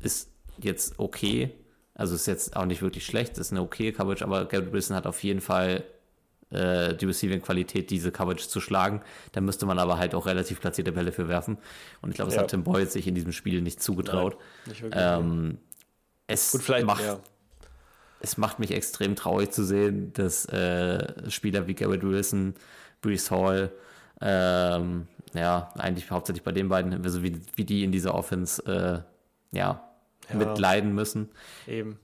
ist 0.00 0.30
jetzt 0.58 0.98
okay. 0.98 1.52
Also 1.94 2.14
ist 2.16 2.26
jetzt 2.26 2.56
auch 2.56 2.64
nicht 2.64 2.82
wirklich 2.82 3.06
schlecht, 3.06 3.38
ist 3.38 3.52
eine 3.52 3.62
okay 3.62 3.92
Coverage, 3.92 4.24
aber 4.24 4.46
Garrett 4.46 4.72
Wilson 4.72 4.96
hat 4.96 5.06
auf 5.06 5.22
jeden 5.22 5.40
Fall 5.40 5.84
äh, 6.50 6.94
die 6.94 7.06
Receiving-Qualität, 7.06 7.90
diese 7.90 8.10
Coverage 8.12 8.48
zu 8.48 8.60
schlagen. 8.60 9.02
Da 9.32 9.40
müsste 9.40 9.66
man 9.66 9.78
aber 9.78 9.98
halt 9.98 10.14
auch 10.14 10.26
relativ 10.26 10.60
platzierte 10.60 10.92
Bälle 10.92 11.12
für 11.12 11.28
werfen. 11.28 11.58
Und 12.02 12.10
ich 12.10 12.16
glaube, 12.16 12.28
das 12.30 12.36
Ja. 12.36 12.42
hat 12.42 12.50
Tim 12.50 12.64
Boyd 12.64 12.90
sich 12.90 13.06
in 13.06 13.14
diesem 13.14 13.32
Spiel 13.32 13.60
nicht 13.62 13.82
zugetraut. 13.82 14.36
Nicht 14.66 14.82
wirklich. 14.82 15.02
Ähm, 15.04 15.58
es 16.26 16.54
macht, 16.84 17.02
ja. 17.04 17.18
es 18.20 18.36
macht 18.36 18.58
mich 18.58 18.70
extrem 18.72 19.16
traurig 19.16 19.50
zu 19.50 19.64
sehen, 19.64 20.12
dass 20.12 20.46
äh, 20.46 21.30
Spieler 21.30 21.66
wie 21.66 21.74
Garrett 21.74 22.02
Wilson, 22.02 22.54
Brees 23.02 23.30
Hall, 23.30 23.72
ähm, 24.20 25.06
ja, 25.34 25.72
eigentlich 25.78 26.10
hauptsächlich 26.10 26.42
bei 26.44 26.52
den 26.52 26.68
beiden, 26.68 27.02
also 27.04 27.22
wie, 27.22 27.40
wie 27.56 27.64
die 27.64 27.84
in 27.84 27.92
dieser 27.92 28.14
Offense, 28.14 28.62
äh, 28.66 29.56
ja, 29.56 29.84
Ja. 30.28 30.36
mitleiden 30.36 30.94
müssen. 30.94 31.30
Eben. 31.66 31.98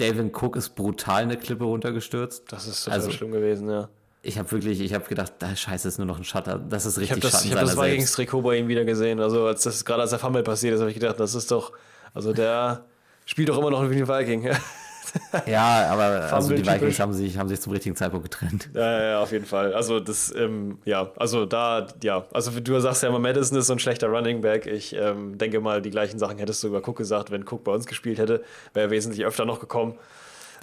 Dalvin 0.00 0.30
Cook 0.34 0.56
ist 0.56 0.70
brutal 0.74 1.22
eine 1.22 1.36
Klippe 1.36 1.64
runtergestürzt. 1.64 2.44
Das 2.52 2.66
ist 2.66 2.84
total 2.84 2.98
Also- 3.00 3.10
schlimm 3.10 3.32
gewesen, 3.32 3.68
ja. 3.70 3.88
Ich 4.22 4.38
habe 4.38 4.50
wirklich, 4.52 4.80
ich 4.80 4.92
habe 4.92 5.06
gedacht, 5.08 5.32
da 5.38 5.56
scheiße 5.56 5.88
ist 5.88 5.96
nur 5.96 6.06
noch 6.06 6.18
ein 6.18 6.24
Shutter. 6.24 6.58
Das 6.58 6.84
ist 6.84 6.98
Ich 6.98 7.10
habe 7.10 7.16
richtig 7.16 7.22
das, 7.22 7.32
Schatten 7.40 7.46
ich 7.48 7.54
hab 7.54 7.60
das 7.62 7.70
seiner 7.74 7.82
Vikings 7.86 8.02
selbst. 8.04 8.16
Trikot 8.16 8.42
bei 8.42 8.56
ihm 8.58 8.68
wieder 8.68 8.84
gesehen. 8.84 9.18
Also 9.18 9.46
als 9.46 9.62
das 9.62 9.82
gerade 9.84 10.02
als 10.02 10.10
der 10.10 10.18
Fumble 10.18 10.42
passiert 10.42 10.74
ist, 10.74 10.80
habe 10.80 10.90
ich 10.90 10.98
gedacht, 11.00 11.18
das 11.18 11.34
ist 11.34 11.50
doch, 11.50 11.72
also 12.12 12.34
der 12.34 12.84
spielt 13.24 13.48
doch 13.48 13.56
immer 13.58 13.70
noch 13.70 13.88
wie 13.88 13.96
ein 13.96 14.06
Viking. 14.08 14.50
ja, 15.46 15.90
aber 15.90 16.32
also 16.32 16.54
die. 16.54 16.66
Vikings 16.66 17.00
haben 17.00 17.12
sich, 17.12 17.38
haben 17.38 17.48
sich 17.48 17.60
zum 17.60 17.72
richtigen 17.72 17.96
Zeitpunkt 17.96 18.30
getrennt. 18.30 18.70
ja, 18.74 19.02
ja, 19.02 19.20
auf 19.20 19.32
jeden 19.32 19.46
Fall. 19.46 19.74
Also 19.74 20.00
das, 20.00 20.34
ähm, 20.34 20.78
ja, 20.84 21.10
also 21.16 21.46
da, 21.46 21.86
ja, 22.02 22.26
also 22.32 22.50
du 22.58 22.80
sagst 22.80 23.02
ja 23.02 23.08
immer, 23.08 23.18
Madison 23.18 23.58
ist 23.58 23.66
so 23.66 23.72
ein 23.72 23.78
schlechter 23.78 24.08
Running 24.08 24.40
Back. 24.40 24.66
Ich 24.66 24.94
ähm, 24.94 25.38
denke 25.38 25.60
mal, 25.60 25.82
die 25.82 25.90
gleichen 25.90 26.18
Sachen 26.18 26.38
hättest 26.38 26.62
du 26.62 26.68
über 26.68 26.86
Cook 26.86 26.96
gesagt, 26.98 27.30
wenn 27.30 27.42
Cook 27.42 27.64
bei 27.64 27.72
uns 27.72 27.86
gespielt 27.86 28.18
hätte, 28.18 28.42
wäre 28.74 28.86
er 28.86 28.90
wesentlich 28.90 29.24
öfter 29.24 29.44
noch 29.44 29.60
gekommen. 29.60 29.98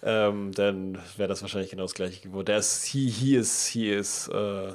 Ähm, 0.04 0.52
dann 0.54 1.00
wäre 1.18 1.28
das 1.28 1.42
wahrscheinlich 1.42 1.72
genau 1.72 1.84
das 1.84 1.94
gleiche 1.94 2.22
geworden. 2.22 2.46
Der 2.46 2.58
ist, 2.58 2.86
he, 2.86 3.10
he 3.10 3.36
is, 3.36 3.66
he 3.66 3.92
is, 3.92 4.28
äh, 4.28 4.74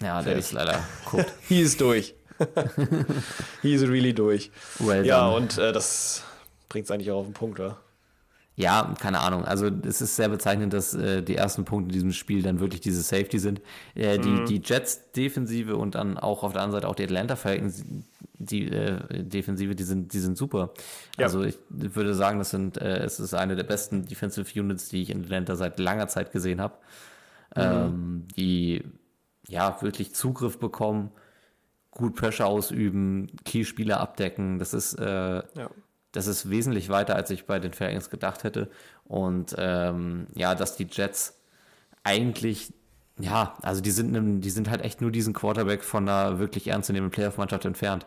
Ja, 0.00 0.22
der 0.22 0.36
ist 0.36 0.52
leider 0.52 0.78
guckt. 1.10 1.32
he 1.48 1.60
is 1.60 1.76
durch. 1.76 2.14
he 3.62 3.74
is 3.74 3.82
really 3.82 4.12
durch. 4.12 4.50
Well 4.78 5.04
Ja, 5.04 5.28
und 5.28 5.58
äh, 5.58 5.72
das 5.72 6.22
bringt 6.68 6.84
es 6.84 6.90
eigentlich 6.90 7.10
auch 7.10 7.20
auf 7.20 7.26
den 7.26 7.32
Punkt, 7.34 7.58
oder? 7.60 7.78
Ja, 8.56 8.94
keine 9.00 9.18
Ahnung. 9.20 9.44
Also 9.44 9.66
es 9.66 10.00
ist 10.00 10.14
sehr 10.14 10.28
bezeichnend, 10.28 10.72
dass 10.72 10.94
äh, 10.94 11.22
die 11.22 11.34
ersten 11.34 11.64
Punkte 11.64 11.88
in 11.88 11.92
diesem 11.92 12.12
Spiel 12.12 12.40
dann 12.42 12.60
wirklich 12.60 12.80
diese 12.80 13.02
Safety 13.02 13.40
sind. 13.40 13.60
Äh, 13.96 14.18
die, 14.18 14.28
Mhm. 14.28 14.46
die 14.46 14.62
Jets-Defensive 14.64 15.76
und 15.76 15.96
dann 15.96 16.18
auch 16.18 16.44
auf 16.44 16.52
der 16.52 16.62
anderen 16.62 16.80
Seite 16.82 16.88
auch 16.88 16.94
die 16.94 17.02
Atlanta 17.02 17.34
Falcons, 17.34 17.84
die 18.38 18.68
äh, 18.68 19.24
Defensive, 19.24 19.74
die 19.74 19.82
sind, 19.82 20.12
die 20.12 20.20
sind 20.20 20.36
super. 20.38 20.72
Ja. 21.18 21.26
Also 21.26 21.42
ich 21.42 21.58
würde 21.68 22.14
sagen, 22.14 22.38
das 22.38 22.50
sind, 22.50 22.76
äh, 22.76 22.98
es 22.98 23.18
ist 23.18 23.34
eine 23.34 23.56
der 23.56 23.64
besten 23.64 24.04
Defensive 24.06 24.60
Units, 24.60 24.88
die 24.88 25.02
ich 25.02 25.10
in 25.10 25.24
Atlanta 25.24 25.56
seit 25.56 25.80
langer 25.80 26.06
Zeit 26.06 26.30
gesehen 26.30 26.60
habe. 26.60 26.74
Mhm. 27.56 27.62
Ähm, 27.62 28.28
die 28.36 28.84
ja 29.48 29.80
wirklich 29.82 30.14
Zugriff 30.14 30.58
bekommen, 30.58 31.10
gut 31.90 32.14
Pressure 32.16 32.46
ausüben, 32.46 33.30
Key-Spieler 33.44 34.00
abdecken. 34.00 34.58
Das 34.60 34.74
ist 34.74 34.94
äh, 34.94 35.36
Ja. 35.36 35.70
Das 36.14 36.28
ist 36.28 36.48
wesentlich 36.48 36.88
weiter, 36.90 37.16
als 37.16 37.30
ich 37.30 37.44
bei 37.44 37.58
den 37.58 37.72
Falcons 37.72 38.08
gedacht 38.08 38.44
hätte. 38.44 38.70
Und 39.04 39.54
ähm, 39.58 40.28
ja, 40.34 40.54
dass 40.54 40.76
die 40.76 40.86
Jets 40.88 41.40
eigentlich, 42.04 42.72
ja, 43.18 43.58
also 43.62 43.80
die 43.80 43.90
sind, 43.90 44.40
die 44.40 44.50
sind 44.50 44.70
halt 44.70 44.82
echt 44.82 45.00
nur 45.00 45.10
diesen 45.10 45.34
Quarterback 45.34 45.82
von 45.82 46.08
einer 46.08 46.38
wirklich 46.38 46.68
ernstzunehmenden 46.68 47.10
Playoff-Mannschaft 47.10 47.64
entfernt. 47.64 48.06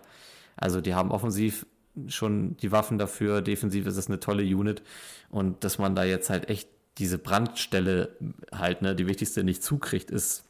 Also 0.56 0.80
die 0.80 0.96
haben 0.96 1.12
offensiv 1.12 1.66
schon 2.08 2.56
die 2.58 2.72
Waffen 2.72 2.98
dafür, 2.98 3.42
defensiv 3.42 3.86
ist 3.88 3.98
es 3.98 4.08
eine 4.08 4.22
tolle 4.22 4.44
Unit. 4.44 4.82
Und 5.30 5.66
dass 5.66 5.78
man 5.78 5.94
da 5.94 6.06
jetzt 6.06 6.30
halt 6.30 6.50
echt 6.50 6.70
diese 7.00 7.18
Brandstelle 7.18 8.16
halt, 8.54 8.82
ne, 8.82 8.96
die 8.96 9.08
wichtigste 9.08 9.44
nicht 9.44 9.64
zukriegt, 9.64 10.12
ist 10.12 10.46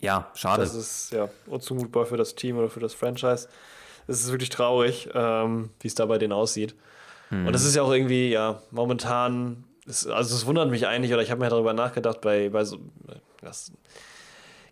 ja 0.00 0.30
schade. 0.34 0.62
Das 0.62 0.74
ist 0.74 1.12
ja 1.12 1.30
unzumutbar 1.46 2.04
für 2.04 2.18
das 2.18 2.34
Team 2.34 2.58
oder 2.58 2.68
für 2.68 2.80
das 2.80 2.92
Franchise. 2.92 3.48
Es 4.06 4.24
ist 4.24 4.30
wirklich 4.30 4.50
traurig, 4.50 5.08
ähm, 5.14 5.70
wie 5.80 5.88
es 5.88 5.94
da 5.94 6.06
bei 6.06 6.18
denen 6.18 6.32
aussieht. 6.32 6.74
Und 7.46 7.52
das 7.54 7.64
ist 7.64 7.74
ja 7.74 7.82
auch 7.82 7.92
irgendwie, 7.92 8.30
ja, 8.30 8.60
momentan, 8.70 9.64
ist, 9.86 10.06
also 10.06 10.36
es 10.36 10.44
wundert 10.44 10.70
mich 10.70 10.86
eigentlich, 10.86 11.14
oder 11.14 11.22
ich 11.22 11.30
habe 11.30 11.40
mir 11.40 11.48
darüber 11.48 11.72
nachgedacht, 11.72 12.20
bei, 12.20 12.50
bei 12.50 12.62
so, 12.64 12.78
das 13.40 13.72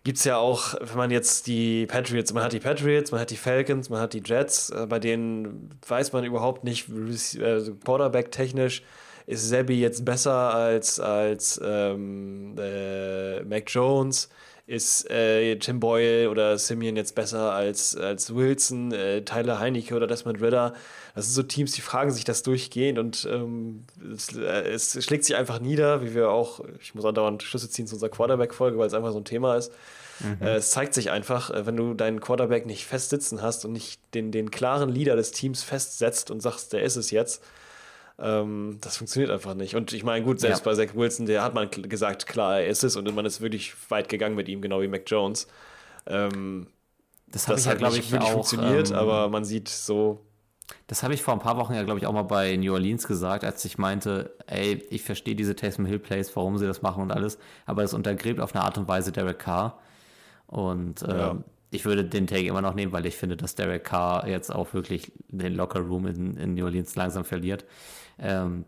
gibt 0.03 0.19
es 0.19 0.23
ja 0.25 0.37
auch, 0.37 0.75
wenn 0.79 0.97
man 0.97 1.11
jetzt 1.11 1.47
die 1.47 1.87
Patriots, 1.87 2.33
man 2.33 2.43
hat 2.43 2.53
die 2.53 2.59
Patriots, 2.59 3.11
man 3.11 3.19
hat 3.19 3.31
die 3.31 3.37
Falcons, 3.37 3.89
man 3.89 3.99
hat 3.99 4.13
die 4.13 4.21
Jets, 4.23 4.69
äh, 4.69 4.85
bei 4.87 4.99
denen 4.99 5.71
weiß 5.87 6.13
man 6.13 6.23
überhaupt 6.23 6.63
nicht, 6.63 6.87
äh, 6.89 7.61
Quarterback-technisch, 7.83 8.83
ist 9.27 9.49
Sebi 9.49 9.79
jetzt 9.79 10.05
besser 10.05 10.53
als, 10.53 10.99
als 10.99 11.59
ähm, 11.63 12.55
äh, 12.59 13.41
Mac 13.43 13.63
Jones? 13.67 14.29
Ist 14.71 15.09
äh, 15.09 15.57
Tim 15.57 15.81
Boyle 15.81 16.29
oder 16.29 16.57
Simeon 16.57 16.95
jetzt 16.95 17.13
besser 17.13 17.51
als, 17.51 17.93
als 17.97 18.33
Wilson, 18.33 18.93
äh, 18.93 19.21
Tyler 19.21 19.59
Heinecke 19.59 19.93
oder 19.93 20.07
Desmond 20.07 20.41
Ritter? 20.41 20.73
Das 21.13 21.25
sind 21.25 21.33
so 21.33 21.43
Teams, 21.43 21.73
die 21.73 21.81
fragen 21.81 22.09
sich 22.11 22.23
das 22.23 22.41
durchgehend 22.41 22.97
und 22.97 23.27
ähm, 23.29 23.83
es, 24.13 24.33
äh, 24.33 24.69
es 24.69 25.03
schlägt 25.03 25.25
sich 25.25 25.35
einfach 25.35 25.59
nieder, 25.59 26.01
wie 26.01 26.15
wir 26.15 26.29
auch, 26.29 26.61
ich 26.79 26.95
muss 26.95 27.03
andauernd 27.03 27.43
Schlüsse 27.43 27.69
ziehen 27.69 27.85
zu 27.85 27.95
unserer 27.95 28.11
Quarterback-Folge, 28.11 28.77
weil 28.77 28.87
es 28.87 28.93
einfach 28.93 29.11
so 29.11 29.17
ein 29.17 29.25
Thema 29.25 29.57
ist. 29.57 29.73
Äh, 30.39 30.55
es 30.55 30.71
zeigt 30.71 30.93
sich 30.93 31.11
einfach, 31.11 31.49
äh, 31.49 31.65
wenn 31.65 31.75
du 31.75 31.93
deinen 31.93 32.21
Quarterback 32.21 32.65
nicht 32.65 32.85
fest 32.85 33.09
sitzen 33.09 33.41
hast 33.41 33.65
und 33.65 33.73
nicht 33.73 33.99
den, 34.13 34.31
den 34.31 34.51
klaren 34.51 34.89
Leader 34.89 35.17
des 35.17 35.31
Teams 35.31 35.63
festsetzt 35.63 36.31
und 36.31 36.39
sagst, 36.39 36.71
der 36.71 36.83
ist 36.83 36.95
es 36.95 37.11
jetzt, 37.11 37.43
ähm, 38.21 38.77
das 38.81 38.97
funktioniert 38.97 39.31
einfach 39.31 39.53
nicht. 39.55 39.75
Und 39.75 39.93
ich 39.93 40.03
meine, 40.03 40.23
gut, 40.25 40.39
selbst 40.39 40.59
Ja. 40.59 40.63
bei 40.65 40.73
Zach 40.75 40.95
Wilson, 40.95 41.25
der 41.25 41.43
hat 41.43 41.53
man 41.53 41.69
gesagt, 41.71 42.27
klar, 42.27 42.59
er 42.61 42.67
ist 42.67 42.83
es 42.83 42.95
und 42.95 43.13
man 43.15 43.25
ist 43.25 43.41
wirklich 43.41 43.73
weit 43.89 44.09
gegangen 44.09 44.35
mit 44.35 44.49
ihm, 44.49 44.61
genau 44.61 44.81
wie 44.81 44.87
Mac 44.87 45.03
Jones. 45.07 45.47
Ähm, 46.07 46.67
das 47.27 47.45
das 47.45 47.61
ich 47.61 47.65
ja, 47.65 47.71
hat 47.71 47.77
glaube 47.77 47.97
ich, 47.97 48.11
wirklich 48.11 48.31
auch. 48.31 48.31
funktioniert, 48.33 48.91
ähm, 48.91 48.95
aber 48.97 49.29
man 49.29 49.45
sieht 49.45 49.69
so, 49.69 50.25
Das 50.87 51.03
habe 51.03 51.13
ich 51.13 51.21
vor 51.21 51.33
ein 51.33 51.39
paar 51.39 51.57
Wochen 51.57 51.73
ja, 51.73 51.83
glaube 51.83 51.99
ich, 51.99 52.05
auch 52.05 52.13
mal 52.13 52.23
bei 52.23 52.55
New 52.57 52.73
Orleans 52.73 53.07
gesagt, 53.07 53.43
als 53.43 53.63
ich 53.65 53.77
meinte, 53.77 54.35
ey, 54.47 54.83
ich 54.89 55.03
verstehe 55.03 55.35
diese 55.35 55.55
Taysom 55.55 55.85
Hill 55.85 55.99
Plays, 55.99 56.35
warum 56.35 56.57
sie 56.57 56.65
das 56.67 56.81
machen 56.81 57.01
und 57.03 57.11
alles, 57.11 57.37
aber 57.65 57.83
es 57.83 57.93
untergräbt 57.93 58.39
auf 58.39 58.53
eine 58.55 58.63
Art 58.63 58.77
und 58.77 58.87
Weise 58.87 59.11
Derek 59.11 59.39
Carr. 59.39 59.79
Und 60.47 61.03
ähm, 61.03 61.09
Ja. 61.17 61.43
ich 61.71 61.85
würde 61.85 62.05
den 62.05 62.27
Take 62.27 62.47
immer 62.47 62.61
noch 62.61 62.75
nehmen, 62.75 62.91
weil 62.93 63.05
ich 63.05 63.17
finde, 63.17 63.37
dass 63.37 63.55
Derek 63.55 63.83
Carr 63.85 64.27
jetzt 64.27 64.51
auch 64.53 64.73
wirklich 64.73 65.13
den 65.29 65.55
Locker 65.55 65.79
Room 65.81 66.07
in, 66.07 66.37
in 66.37 66.53
New 66.55 66.65
Orleans 66.65 66.95
langsam 66.95 67.25
verliert. 67.25 67.65
Ähm, 68.21 68.65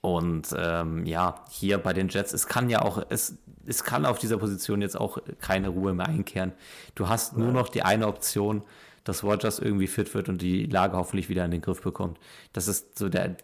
und 0.00 0.54
ähm, 0.56 1.06
ja, 1.06 1.44
hier 1.50 1.78
bei 1.78 1.92
den 1.94 2.08
Jets, 2.08 2.32
es 2.34 2.46
kann 2.46 2.68
ja 2.68 2.82
auch, 2.82 3.02
es, 3.08 3.38
es 3.64 3.84
kann 3.84 4.04
auf 4.04 4.18
dieser 4.18 4.36
Position 4.36 4.82
jetzt 4.82 5.00
auch 5.00 5.18
keine 5.40 5.70
Ruhe 5.70 5.94
mehr 5.94 6.06
einkehren. 6.06 6.52
Du 6.94 7.08
hast 7.08 7.38
nur 7.38 7.52
noch 7.52 7.70
die 7.70 7.82
eine 7.82 8.06
Option, 8.06 8.62
dass 9.04 9.24
Rogers 9.24 9.58
irgendwie 9.58 9.86
fit 9.86 10.12
wird 10.14 10.28
und 10.28 10.42
die 10.42 10.66
Lage 10.66 10.96
hoffentlich 10.96 11.28
wieder 11.28 11.44
in 11.44 11.50
den 11.50 11.62
Griff 11.62 11.80
bekommt. 11.80 12.18
Das 12.52 12.68
ist 12.68 12.98
so 12.98 13.08
der, 13.08 13.36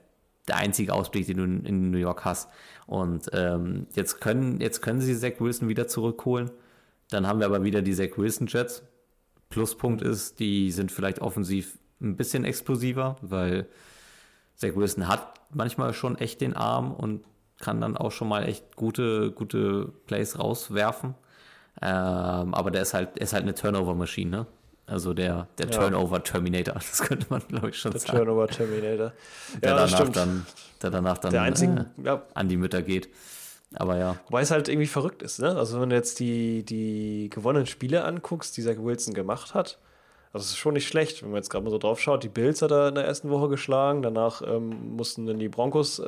der 0.49 0.57
einzige 0.57 0.93
Ausblick, 0.93 1.27
den 1.27 1.37
du 1.39 1.45
in, 1.45 1.65
in 1.65 1.91
New 1.91 1.99
York 1.99 2.25
hast. 2.25 2.51
Und 2.87 3.31
ähm, 3.33 3.87
jetzt, 3.95 4.21
können, 4.21 4.61
jetzt 4.61 4.83
können 4.83 5.01
sie 5.01 5.17
Zach 5.17 5.39
Wilson 5.39 5.69
wieder 5.69 5.87
zurückholen. 5.87 6.51
Dann 7.09 7.27
haben 7.27 7.41
wir 7.41 7.47
aber 7.47 7.63
wieder 7.63 7.83
die 7.83 7.95
Zach 7.95 8.17
Wilson 8.17 8.47
Jets. 8.49 8.83
Pluspunkt 9.49 10.03
ist, 10.03 10.41
die 10.41 10.71
sind 10.71 10.93
vielleicht 10.93 11.21
offensiv 11.21 11.79
ein 12.01 12.17
bisschen 12.17 12.45
explosiver, 12.45 13.17
weil 13.21 13.67
Zach 14.61 14.77
Wilson 14.77 15.09
hat 15.09 15.41
manchmal 15.53 15.93
schon 15.95 16.19
echt 16.19 16.41
den 16.41 16.55
Arm 16.55 16.93
und 16.93 17.25
kann 17.59 17.81
dann 17.81 17.97
auch 17.97 18.11
schon 18.13 18.29
mal 18.29 18.49
echt 18.49 18.77
gute, 18.77 19.33
gute 19.33 19.93
Plays 20.07 20.39
rauswerfen. 20.39 21.15
Ähm, 21.83 22.55
aber 22.55 22.71
der 22.71 22.83
ist 22.83 22.95
halt, 22.95 23.11
er 23.17 23.23
ist 23.23 23.33
halt 23.33 23.43
eine 23.45 23.55
Turnover-Maschine, 23.55 24.31
ne? 24.31 24.47
Also 24.87 25.15
der, 25.15 25.47
der 25.59 25.67
Ja. 25.71 25.79
Turnover-Terminator, 25.79 26.75
das 26.91 27.01
könnte 27.03 27.27
man, 27.31 27.43
glaube 27.47 27.71
ich, 27.71 27.79
schon 27.79 27.93
der 27.93 28.01
sagen. 28.01 28.19
Turnover 28.19 28.49
Terminator. 28.49 29.13
Der 29.63 29.71
Ja, 29.71 29.77
danach 29.87 30.09
dann, 30.09 30.47
der 30.83 30.91
danach 30.91 31.19
dann 31.19 31.31
Der 31.33 31.43
einzige, 31.43 31.87
äh, 32.03 32.07
ja, 32.07 32.23
an 32.35 32.49
die 32.49 32.57
Mütter 32.57 32.83
geht. 32.83 33.09
Aber 33.77 33.97
ja, 33.97 34.17
Wobei 34.27 34.41
es 34.43 34.51
halt 34.51 34.69
irgendwie 34.69 34.89
verrückt 34.89 35.23
ist, 35.23 35.39
ne? 35.39 35.57
Also 35.57 35.81
wenn 35.81 35.91
du 35.91 35.97
jetzt 35.97 36.19
die, 36.19 36.65
die 36.65 37.31
gewonnenen 37.31 37.67
Spiele 37.67 38.05
anguckst, 38.05 38.57
die 38.57 38.63
Zach 38.63 38.79
Wilson 38.79 39.15
gemacht 39.15 39.55
hat, 39.55 39.79
also 40.33 40.45
es 40.45 40.51
ist 40.51 40.59
schon 40.59 40.75
nicht 40.75 40.87
schlecht, 40.87 41.23
wenn 41.23 41.31
man 41.31 41.39
jetzt 41.39 41.51
gerade 41.51 41.65
mal 41.65 41.71
so 41.71 41.79
drauf 41.79 42.01
schaut. 42.01 42.23
Die 42.23 42.29
Bills 42.29 42.63
hat 42.63 42.71
er 42.71 42.89
in 42.89 42.95
der 42.95 43.05
ersten 43.05 43.31
Woche 43.31 43.49
geschlagen, 43.49 44.03
danach 44.03 44.43
ähm, 44.47 44.95
mussten 44.97 45.27
dann 45.27 45.39
die 45.41 45.49
Broncos 45.49 45.99
äh, 45.99 46.05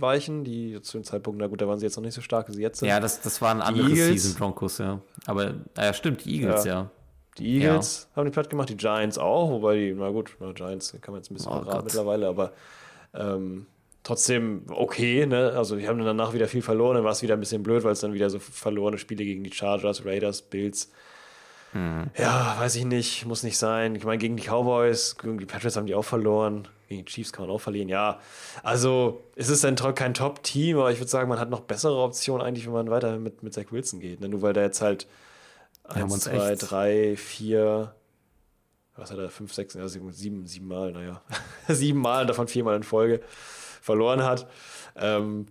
weichen, 0.00 0.44
die 0.44 0.80
zu 0.80 0.96
dem 0.98 1.04
Zeitpunkt, 1.04 1.38
na 1.40 1.46
gut, 1.46 1.60
da 1.60 1.68
waren 1.68 1.78
sie 1.78 1.84
jetzt 1.84 1.96
noch 1.96 2.04
nicht 2.04 2.14
so 2.14 2.22
stark, 2.22 2.48
wie 2.48 2.52
sie 2.54 2.62
jetzt 2.62 2.78
sind. 2.78 2.88
ja, 2.88 3.00
das, 3.00 3.20
das 3.20 3.42
waren 3.42 3.60
andere. 3.60 3.88
Season 3.94 4.34
Broncos, 4.38 4.78
ja. 4.78 5.00
Aber, 5.26 5.54
ja, 5.76 5.92
stimmt, 5.92 6.24
die 6.24 6.36
Eagles, 6.40 6.64
Ja. 6.64 6.72
ja. 6.74 6.90
Die 7.38 7.58
Eagles 7.58 8.08
haben 8.16 8.24
die 8.24 8.30
platt 8.30 8.48
gemacht, 8.48 8.70
die 8.70 8.78
Giants 8.78 9.18
auch, 9.18 9.50
wobei 9.50 9.76
die, 9.76 9.92
na 9.92 10.08
gut, 10.08 10.34
na, 10.40 10.52
Giants 10.52 10.96
kann 11.02 11.12
man 11.12 11.20
jetzt 11.20 11.30
ein 11.30 11.34
bisschen 11.34 11.52
Oh 11.52 11.82
mittlerweile, 11.84 12.28
aber 12.28 12.52
ähm, 13.12 13.66
trotzdem 14.02 14.62
okay, 14.70 15.26
ne? 15.26 15.52
Also 15.54 15.76
die 15.76 15.86
haben 15.86 15.98
dann 15.98 16.06
danach 16.06 16.32
wieder 16.32 16.48
viel 16.48 16.62
verloren, 16.62 16.94
dann 16.94 17.04
war 17.04 17.12
es 17.12 17.22
wieder 17.22 17.34
ein 17.34 17.40
bisschen 17.40 17.62
blöd, 17.62 17.84
weil 17.84 17.92
es 17.92 18.00
dann 18.00 18.14
wieder 18.14 18.30
so 18.30 18.38
verlorene 18.38 18.96
Spiele 18.96 19.24
gegen 19.24 19.44
die 19.44 19.52
Chargers, 19.52 20.06
Raiders, 20.06 20.40
Bills. 20.40 20.90
Ja, 22.16 22.56
weiß 22.58 22.76
ich 22.76 22.86
nicht, 22.86 23.26
muss 23.26 23.42
nicht 23.42 23.58
sein. 23.58 23.94
Ich 23.96 24.04
meine, 24.04 24.16
gegen 24.18 24.36
die 24.36 24.44
Cowboys, 24.44 25.16
gegen 25.18 25.36
die 25.38 25.44
Patriots 25.44 25.76
haben 25.76 25.86
die 25.86 25.94
auch 25.94 26.04
verloren. 26.04 26.66
Gegen 26.88 27.04
die 27.04 27.10
Chiefs 27.12 27.32
kann 27.32 27.46
man 27.46 27.54
auch 27.54 27.60
verlieren, 27.60 27.88
ja. 27.88 28.18
Also, 28.62 29.24
es 29.34 29.48
ist 29.50 29.62
dann 29.64 29.74
kein 29.74 30.14
Top-Team, 30.14 30.78
aber 30.78 30.90
ich 30.92 30.98
würde 31.00 31.10
sagen, 31.10 31.28
man 31.28 31.38
hat 31.40 31.50
noch 31.50 31.60
bessere 31.60 31.96
Optionen 32.00 32.46
eigentlich, 32.46 32.64
wenn 32.66 32.72
man 32.72 32.90
weiter 32.90 33.18
mit, 33.18 33.42
mit 33.42 33.52
Zach 33.52 33.64
Wilson 33.72 34.00
geht. 34.00 34.20
Ne? 34.20 34.28
Nur 34.30 34.40
weil 34.40 34.52
der 34.54 34.62
jetzt 34.62 34.80
halt 34.80 35.06
Wir 35.88 35.96
haben 36.02 36.04
1, 36.04 36.12
uns 36.14 36.24
2, 36.24 36.50
echt- 36.52 36.70
3, 36.70 37.16
4, 37.16 37.94
was 38.94 39.10
hat 39.10 39.18
er, 39.18 39.28
5, 39.28 39.52
6, 39.52 39.74
ja, 39.74 39.86
sieben, 39.88 40.46
sieben 40.46 40.68
Mal, 40.68 40.92
naja. 40.92 41.20
sieben 41.68 42.00
Mal, 42.00 42.24
davon 42.24 42.48
viermal 42.48 42.76
in 42.76 42.84
Folge 42.84 43.20
verloren 43.82 44.22
hat. 44.22 44.46
Ähm, 44.94 45.46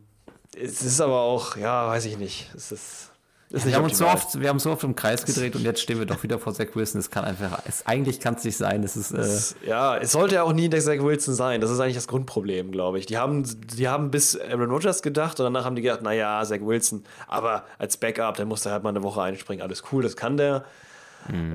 es 0.57 0.81
ist 0.81 1.01
aber 1.01 1.19
auch, 1.19 1.55
ja, 1.57 1.87
weiß 1.87 2.05
ich 2.05 2.17
nicht. 2.17 2.49
Es 2.55 2.71
ist, 2.71 3.11
ist 3.51 3.65
Wir 3.65 3.75
haben, 3.75 3.83
uns 3.85 3.97
so 3.97 4.07
oft, 4.07 4.39
wir 4.39 4.49
haben 4.49 4.59
so 4.59 4.71
oft 4.71 4.83
im 4.83 4.95
Kreis 4.95 5.23
gedreht 5.25 5.55
und 5.55 5.61
jetzt 5.63 5.79
stehen 5.81 5.99
wir 5.99 6.05
doch 6.05 6.23
wieder 6.23 6.39
vor 6.39 6.53
Zach 6.53 6.67
Wilson. 6.73 6.99
Es 6.99 7.09
kann 7.11 7.23
einfach, 7.25 7.59
es, 7.67 7.85
eigentlich 7.85 8.19
kann 8.19 8.35
es 8.35 8.43
nicht 8.43 8.57
sein. 8.57 8.83
Es 8.83 8.97
ist, 8.97 9.11
äh, 9.11 9.17
Es- 9.17 9.55
Ja, 9.65 9.97
es 9.97 10.11
sollte 10.13 10.35
ja 10.35 10.43
auch 10.43 10.53
nie 10.53 10.67
der 10.67 10.81
Zach 10.81 10.99
Wilson 10.99 11.35
sein. 11.35 11.61
Das 11.61 11.69
ist 11.69 11.79
eigentlich 11.79 11.95
das 11.95 12.07
Grundproblem, 12.07 12.71
glaube 12.71 12.97
ich. 12.99 13.05
Die 13.05 13.17
haben, 13.17 13.43
die 13.77 13.87
haben 13.87 14.09
bis 14.11 14.39
Aaron 14.39 14.69
Rodgers 14.71 15.01
gedacht 15.01 15.39
und 15.39 15.43
danach 15.45 15.63
haben 15.65 15.75
die 15.75 15.81
gedacht, 15.83 16.01
naja, 16.01 16.43
Zach 16.43 16.59
Wilson, 16.61 17.03
aber 17.27 17.63
als 17.77 17.97
Backup, 17.97 18.35
der 18.37 18.45
muss 18.45 18.61
da 18.63 18.71
halt 18.71 18.83
mal 18.83 18.89
eine 18.89 19.03
Woche 19.03 19.21
einspringen. 19.21 19.61
Alles 19.63 19.83
cool, 19.91 20.01
das 20.03 20.15
kann 20.15 20.37
der. 20.37 20.65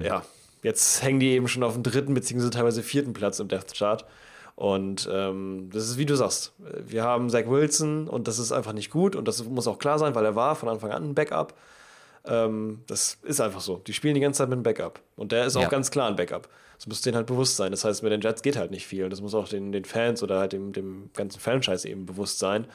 Ja, 0.02 0.22
jetzt 0.62 1.02
hängen 1.02 1.20
die 1.20 1.30
eben 1.30 1.46
schon 1.48 1.62
auf 1.62 1.74
dem 1.74 1.82
dritten 1.82 2.12
beziehungsweise 2.14 2.50
teilweise 2.50 2.82
vierten 2.82 3.12
Platz 3.12 3.38
im 3.40 3.48
Death 3.48 3.74
Chart. 3.74 4.04
Und 4.56 5.08
ähm, 5.10 5.70
das 5.72 5.84
ist 5.84 5.96
wie 5.96 6.04
du 6.06 6.16
sagst. 6.16 6.52
Wir 6.86 7.02
haben 7.04 7.30
Zach 7.30 7.46
Wilson 7.46 8.08
und 8.08 8.28
das 8.28 8.38
ist 8.38 8.52
einfach 8.52 8.72
nicht 8.74 8.90
gut 8.90 9.16
und 9.16 9.26
das 9.26 9.42
muss 9.44 9.66
auch 9.66 9.78
klar 9.78 9.98
sein, 9.98 10.14
weil 10.14 10.24
er 10.24 10.36
war 10.36 10.54
von 10.56 10.68
Anfang 10.68 10.90
an 10.90 11.04
ein 11.10 11.14
Backup. 11.14 11.54
Ähm, 12.26 12.80
das 12.86 13.18
ist 13.22 13.40
einfach 13.40 13.60
so. 13.60 13.76
Die 13.86 13.92
spielen 13.92 14.14
die 14.14 14.20
ganze 14.20 14.38
Zeit 14.38 14.48
mit 14.48 14.56
einem 14.56 14.62
Backup. 14.62 15.00
Und 15.16 15.32
der 15.32 15.46
ist 15.46 15.56
auch 15.56 15.62
Ja. 15.62 15.68
ganz 15.68 15.90
klar 15.90 16.08
ein 16.08 16.16
Backup. 16.16 16.48
Das 16.76 16.86
muss 16.86 17.02
denen 17.02 17.16
halt 17.16 17.26
bewusst 17.26 17.56
sein. 17.56 17.70
Das 17.72 17.84
heißt, 17.84 18.02
mit 18.02 18.10
den 18.12 18.20
Jets 18.22 18.40
geht 18.42 18.56
halt 18.56 18.70
nicht 18.70 18.86
viel. 18.86 19.04
Und 19.04 19.10
das 19.10 19.20
muss 19.20 19.34
auch 19.34 19.48
den, 19.48 19.70
den 19.72 19.84
Fans 19.84 20.22
oder 20.22 20.38
halt 20.38 20.52
dem, 20.52 20.72
dem 20.72 21.10
ganzen 21.14 21.38
Franchise 21.40 21.86
eben 21.88 22.06
bewusst 22.06 22.38
sein, 22.38 22.66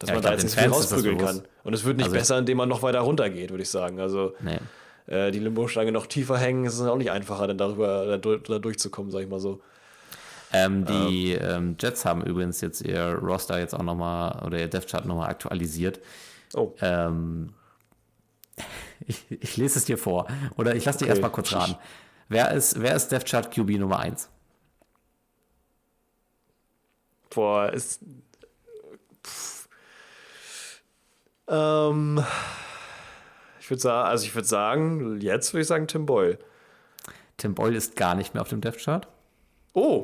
dass 0.00 0.08
Ja, 0.08 0.14
man 0.16 0.22
da 0.24 0.32
jetzt 0.32 0.42
nicht 0.44 0.56
viel 0.58 0.68
rausprügeln 0.68 1.18
kann. 1.18 1.42
Und 1.62 1.72
es 1.74 1.84
wird 1.84 1.96
nicht 1.96 2.06
Also- 2.06 2.16
besser, 2.16 2.38
indem 2.38 2.56
man 2.58 2.68
noch 2.68 2.82
weiter 2.82 3.00
runtergeht, 3.00 3.50
würde 3.50 3.62
ich 3.62 3.70
sagen. 3.70 4.00
Also 4.00 4.34
nee. 4.40 4.58
äh, 5.06 5.30
die 5.30 5.38
Limbo-Stange 5.38 5.92
noch 5.92 6.06
tiefer 6.06 6.38
hängen, 6.38 6.64
ist 6.64 6.74
es 6.78 6.86
auch 6.86 6.96
nicht 6.96 7.10
einfacher, 7.12 7.46
dann 7.46 7.58
darüber 7.58 8.18
da, 8.18 8.36
da 8.36 8.58
durchzukommen, 8.58 9.10
sag 9.12 9.20
ich 9.22 9.28
mal 9.28 9.38
so. 9.40 9.60
Ähm, 10.52 10.84
die 10.84 11.32
ähm, 11.32 11.76
Jets 11.80 12.04
haben 12.04 12.22
übrigens 12.22 12.60
jetzt 12.60 12.82
ihr 12.82 13.14
Roster 13.22 13.58
jetzt 13.58 13.74
auch 13.74 13.82
nochmal 13.82 14.42
oder 14.44 14.58
ihr 14.58 14.68
Death 14.68 14.86
Chart 14.88 15.06
nochmal 15.06 15.30
aktualisiert. 15.30 16.00
Oh, 16.54 16.72
Ähm, 16.82 17.54
ich, 19.06 19.24
ich 19.30 19.56
lese 19.56 19.78
es 19.78 19.84
dir 19.86 19.98
vor. 19.98 20.26
Oder 20.56 20.74
ich 20.76 20.84
lasse 20.84 20.98
dich 20.98 21.06
Okay. 21.06 21.10
erstmal 21.12 21.32
kurz 21.32 21.52
raten. 21.52 21.76
Wer 22.28 22.50
ist, 22.52 22.80
wer 22.80 22.94
ist 22.96 23.08
Death 23.08 23.26
Chart 23.26 23.50
QB 23.54 23.78
Nummer 23.78 23.98
1? 24.00 24.28
boah, 27.34 27.72
ist. 27.72 28.00
Pff. 29.26 29.68
Ähm, 31.48 32.22
ich 33.60 33.70
würde 33.70 33.80
sagen, 33.80 34.08
also 34.08 34.24
ich 34.26 34.34
würde 34.34 34.48
sagen, 34.48 35.20
jetzt 35.20 35.52
würde 35.54 35.62
ich 35.62 35.68
sagen 35.68 35.86
Tim 35.86 36.04
Boyle. 36.06 36.38
Tim 37.38 37.54
Boyle 37.54 37.76
ist 37.76 37.96
gar 37.96 38.14
nicht 38.14 38.34
mehr 38.34 38.42
auf 38.42 38.48
dem 38.48 38.60
Death 38.60 38.78
Chart. 38.78 39.08
Oh, 39.74 40.02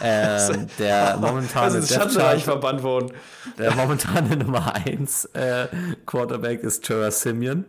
Ähm, 0.00 0.66
der 0.78 1.18
momentane 1.18 1.80
Death 1.82 2.42
verbannt 2.42 2.82
worden. 2.82 3.12
der 3.58 3.74
momentane 3.74 4.34
Nummer 4.36 4.74
1 4.74 5.26
äh, 5.34 5.68
Quarterback 6.06 6.62
ist 6.62 6.84
Trevor 6.84 7.10
Simeon. 7.10 7.66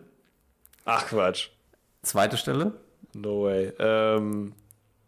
Ach 0.86 1.08
Quatsch. 1.08 1.50
Zweite 2.04 2.38
Stelle. 2.38 2.74
No 3.14 3.44
way. 3.44 3.74
Ähm, 3.80 4.54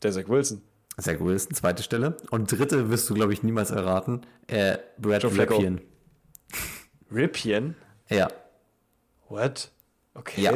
der 0.02 0.12
Zach 0.12 0.28
Wilson. 0.28 0.62
Zach 1.00 1.20
Wilson, 1.20 1.54
zweite 1.54 1.84
Stelle. 1.84 2.18
Und 2.32 2.52
dritte 2.52 2.90
wirst 2.90 3.10
du, 3.10 3.14
glaube 3.14 3.34
ich, 3.34 3.44
niemals 3.44 3.70
erraten. 3.72 4.26
Äh, 4.48 4.78
Brad 4.98 5.24
Joe. 5.24 5.32
Ripien. 5.32 5.82
Ripien? 7.14 7.76
Ja. 8.10 8.28
What? 9.30 9.72
Okay. 10.16 10.42
Ja. 10.42 10.54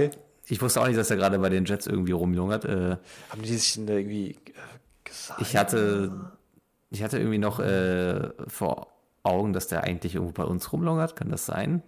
Ich 0.48 0.61
wusste 0.61 0.81
auch 0.81 0.88
nicht, 0.88 0.98
dass 0.98 1.11
er 1.11 1.18
gerade 1.18 1.38
bei 1.39 1.49
den 1.49 1.65
Jets 1.65 1.88
irgendwie 1.88 2.11
rumlungert. 2.11 2.65
Äh, 2.65 2.98
Haben 3.30 3.41
die 3.43 3.56
sich 3.56 3.76
denn 3.76 3.88
da 3.88 3.93
irgendwie 3.93 4.31
äh, 4.31 4.38
gesagt? 5.03 5.41
ich 5.41 5.56
hatte, 5.56 6.31
ich 6.89 7.03
hatte 7.03 7.19
irgendwie 7.19 7.38
noch 7.38 7.60
äh, 7.60 8.30
vor 8.48 8.88
Augen, 9.23 9.53
dass 9.53 9.68
der 9.68 9.84
eigentlich 9.84 10.15
irgendwo 10.15 10.34
bei 10.34 10.43
uns 10.43 10.73
rumlungert. 10.73 11.15
Kann 11.15 11.30
das 11.30 11.45
sein? 11.45 11.84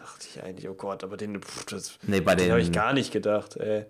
Dachte 0.00 0.26
ich 0.30 0.42
eigentlich, 0.42 0.66
oh 0.66 0.74
Gott, 0.74 1.04
aber 1.04 1.18
den, 1.18 1.42
pff, 1.42 1.66
das, 1.66 1.98
Nee, 2.06 2.22
bei 2.22 2.34
den 2.34 2.50
habe 2.50 2.60
ich 2.62 2.72
gar 2.72 2.94
nicht 2.94 3.12
gedacht, 3.12 3.56
ey. 3.56 3.84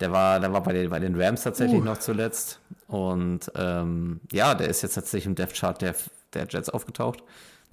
der 0.00 0.10
war, 0.10 0.40
der 0.40 0.50
war 0.50 0.62
bei 0.62 0.72
den, 0.72 0.88
bei 0.88 0.98
den 0.98 1.20
Rams 1.20 1.42
tatsächlich 1.42 1.82
Uh. 1.82 1.84
noch 1.84 1.98
zuletzt. 1.98 2.58
Und 2.86 3.52
ähm, 3.54 4.20
ja, 4.32 4.54
der 4.54 4.68
ist 4.68 4.80
jetzt 4.80 4.94
tatsächlich 4.94 5.26
im 5.26 5.34
Death 5.34 5.52
Chart 5.52 5.78
der, 5.82 5.94
der 6.32 6.46
Jets 6.48 6.70
aufgetaucht. 6.70 7.22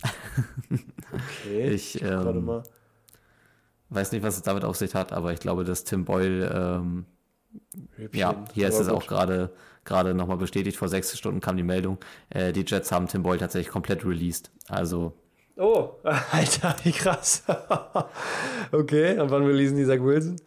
Okay. 0.01 1.69
Ich, 1.69 2.01
ähm, 2.03 2.63
weiß 3.89 4.11
nicht, 4.11 4.23
was 4.23 4.35
es 4.35 4.43
damit 4.43 4.63
auf 4.65 4.75
sich 4.75 4.93
hat, 4.93 5.13
aber 5.13 5.31
ich 5.33 5.39
glaube, 5.39 5.63
dass 5.63 5.83
Tim 5.85 6.05
Boyle 6.05 6.47
ähm. 6.53 7.05
Ja, 8.13 8.45
hier 8.53 8.67
ist 8.67 8.77
es 8.79 8.89
auch 8.89 9.07
gerade 9.07 9.51
gerade 9.85 10.13
nochmal 10.13 10.37
bestätigt. 10.37 10.77
Vor 10.77 10.89
sechs 10.89 11.17
Stunden 11.17 11.39
kam 11.39 11.57
die 11.57 11.63
Meldung. 11.63 11.97
Äh, 12.29 12.53
die 12.53 12.63
Jets 12.65 12.91
haben 12.91 13.07
Tim 13.07 13.23
Boyle 13.23 13.39
tatsächlich 13.39 13.71
komplett 13.71 14.05
released. 14.05 14.51
Also, 14.67 15.13
Oh, 15.59 15.95
Alter, 16.31 16.75
wie 16.83 16.91
krass. 16.91 17.43
okay, 18.71 19.19
und 19.19 19.29
wann 19.29 19.43
releasen 19.45 19.77
die 19.77 19.85
Zach 19.85 19.99
Wilson? 19.99 20.37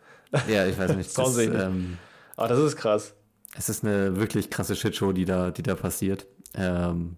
ja, 0.49 0.67
ich 0.67 0.79
weiß 0.79 0.97
nicht. 0.97 1.11
Das, 1.17 1.37
ähm, 1.39 1.99
Ah, 2.37 2.49
das 2.49 2.59
ist 2.61 2.77
krass. 2.77 3.15
es 3.55 3.69
ist 3.69 3.85
eine 3.85 4.17
wirklich 4.17 4.49
krasse 4.51 4.75
Shitshow, 4.75 5.13
die 5.13 5.27
da, 5.27 5.51
die 5.51 5.63
da 5.63 5.75
passiert. 5.75 6.27
Ähm, 6.55 7.17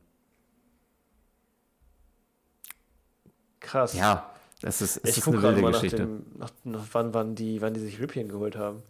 Krass. 3.60 3.94
ja, 3.94 4.30
es 4.62 4.82
ist, 4.82 4.96
es 4.98 5.10
ich 5.12 5.18
ist 5.18 5.28
eine 5.28 5.42
wilde 5.42 5.60
mal 5.62 5.70
nach, 5.70 5.80
Geschichte. 5.80 5.98
dem, 6.04 6.26
nach, 6.36 6.50
nach 6.64 6.86
wann, 6.92 7.14
wann, 7.14 7.34
die, 7.34 7.60
wann 7.62 7.74
die 7.74 7.80
sich 7.80 8.00
Ripien 8.00 8.28
geholt 8.28 8.56
haben. 8.56 8.82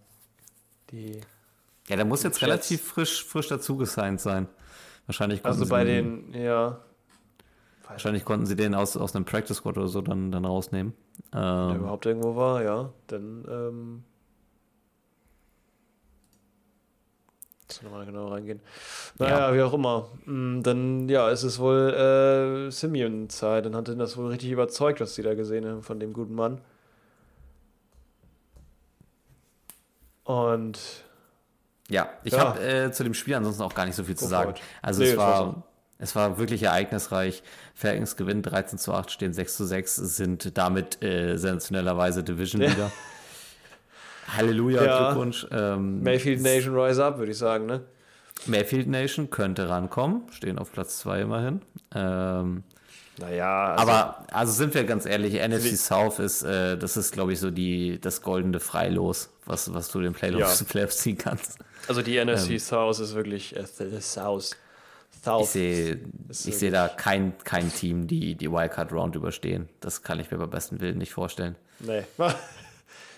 Die, 0.91 1.21
Ja, 1.89 1.97
der 1.97 2.05
muss 2.05 2.23
jetzt 2.23 2.37
Jets. 2.41 2.43
relativ 2.43 2.83
frisch, 2.83 3.25
frisch 3.25 3.49
dazu 3.49 3.77
gesigned 3.77 4.21
sein. 4.21 4.49
Wahrscheinlich 5.07 5.45
also 5.45 5.67
bei 5.67 5.85
den, 5.85 6.33
den, 6.33 6.43
ja. 6.43 6.81
Wahrscheinlich 7.89 8.25
konnten 8.25 8.47
sie 8.47 8.57
den 8.57 8.75
aus, 8.75 8.97
aus 8.97 9.15
einem 9.15 9.25
Practice 9.25 9.57
Squad 9.59 9.77
oder 9.79 9.89
so 9.89 10.01
dann, 10.03 10.31
dann 10.31 10.45
rausnehmen. 10.45 10.95
Wenn 11.33 11.43
er 11.43 11.71
Ähm, 11.71 11.77
überhaupt 11.81 12.07
irgendwo 12.07 12.37
war, 12.37 12.63
ja. 12.63 12.91
Dann, 13.07 13.45
ähm. 13.49 14.05
Muss 17.69 17.83
nochmal 17.83 18.05
genau 18.07 18.29
reingehen. 18.29 18.61
Naja, 19.19 19.55
wie 19.55 19.63
auch 19.63 19.73
immer. 19.73 20.09
Mm, 20.27 20.63
Dann, 20.63 21.09
ja, 21.09 21.31
ist 21.31 21.45
es 21.45 21.59
wohl 21.59 21.95
äh, 22.69 22.71
Simeon-Zeit. 22.71 23.65
Dann 23.65 23.75
hat 23.75 23.89
ihn 23.89 23.99
das 23.99 24.17
wohl 24.17 24.29
richtig 24.29 24.51
überzeugt, 24.51 25.01
was 25.01 25.15
sie 25.15 25.23
da 25.23 25.35
gesehen 25.35 25.67
haben 25.67 25.83
von 25.83 25.99
dem 25.99 26.13
guten 26.13 26.35
Mann. 26.35 26.61
Und 30.25 30.79
Ja, 31.89 32.09
ich 32.25 32.33
Ja. 32.33 32.39
habe 32.39 32.61
äh, 32.61 32.93
zu 32.93 33.05
dem 33.05 33.13
Spiel 33.15 33.35
ansonsten 33.35 33.63
auch 33.63 33.75
gar 33.75 33.85
nicht 33.87 33.95
so 33.95 34.05
viel 34.05 34.17
zu 34.17 34.25
Go 34.25 34.31
sagen. 34.31 34.51
it. 34.51 34.61
Also 34.81 35.03
Nee, 35.03 35.11
es 35.11 35.17
war, 35.19 35.63
es 35.99 36.15
war 36.17 36.39
wirklich 36.39 36.63
ereignisreich. 36.65 37.43
Falcons 37.75 38.17
gewinnen 38.17 38.43
13 38.43 38.79
zu 38.79 38.93
8, 38.93 39.11
stehen 39.11 39.33
6 39.33 39.57
zu 39.57 39.65
6, 39.65 39.97
sind 39.97 40.57
damit 40.59 41.03
äh, 41.03 41.37
sensationellerweise 41.37 42.23
Division 42.25 42.63
Ja. 42.63 42.71
wieder. 42.71 42.93
Halleluja, 44.37 44.85
Ja. 44.85 45.07
Glückwunsch. 45.13 45.47
Ähm, 45.51 46.03
Mayfield 46.03 46.41
Nation 46.43 46.75
Rise 46.79 47.05
Up, 47.05 47.19
würde 47.19 47.33
ich 47.33 47.39
sagen, 47.39 47.67
ne? 47.67 47.83
Mayfield 48.47 48.89
Nation 48.89 49.31
könnte 49.31 49.69
rankommen, 49.69 50.23
stehen 50.31 50.59
auf 50.59 50.73
Platz 50.73 50.99
2 50.99 51.21
immerhin. 51.23 51.63
Ähm, 51.95 52.65
Naja, 53.19 53.75
also, 53.75 53.83
aber 53.93 54.27
also 54.33 54.53
sind 54.53 54.75
wir 54.75 54.83
ganz 54.85 55.07
ehrlich, 55.07 55.35
NFC 55.35 55.77
South 55.77 56.19
ist, 56.19 56.43
äh, 56.43 56.77
das 56.77 56.97
ist 56.97 57.13
glaube 57.13 57.33
ich 57.33 57.39
so 57.39 57.51
die, 57.53 58.01
das 58.01 58.23
goldene 58.23 58.59
Freilos, 58.59 59.31
was, 59.47 59.73
was 59.73 59.89
du 59.93 60.01
den 60.01 60.15
Playoffs, 60.15 60.61
Ja. 60.61 60.67
Playoffs 60.69 60.99
ziehen 60.99 61.17
kannst. 61.17 61.59
also 61.87 62.03
die 62.03 62.19
NFC 62.23 62.59
South 62.61 62.99
ist 62.99 63.15
wirklich 63.15 63.55
äh, 63.55 63.65
the 63.67 64.01
South. 64.01 64.57
South. 65.25 65.43
Ich 65.43 65.51
sehe 65.51 66.01
ich 66.29 66.59
sehe 66.59 66.71
da 66.71 66.89
kein, 66.89 67.33
kein 67.45 67.73
Team, 67.73 68.07
die 68.07 68.35
die 68.35 68.51
Wildcard 68.51 68.93
Round 68.93 69.17
überstehen. 69.17 69.69
Das 69.81 70.03
kann 70.03 70.21
ich 70.21 70.31
mir 70.31 70.39
beim 70.39 70.51
besten 70.51 70.81
Willen 70.81 70.99
nicht 70.99 71.13
vorstellen. 71.13 71.57
Nee. 71.81 72.03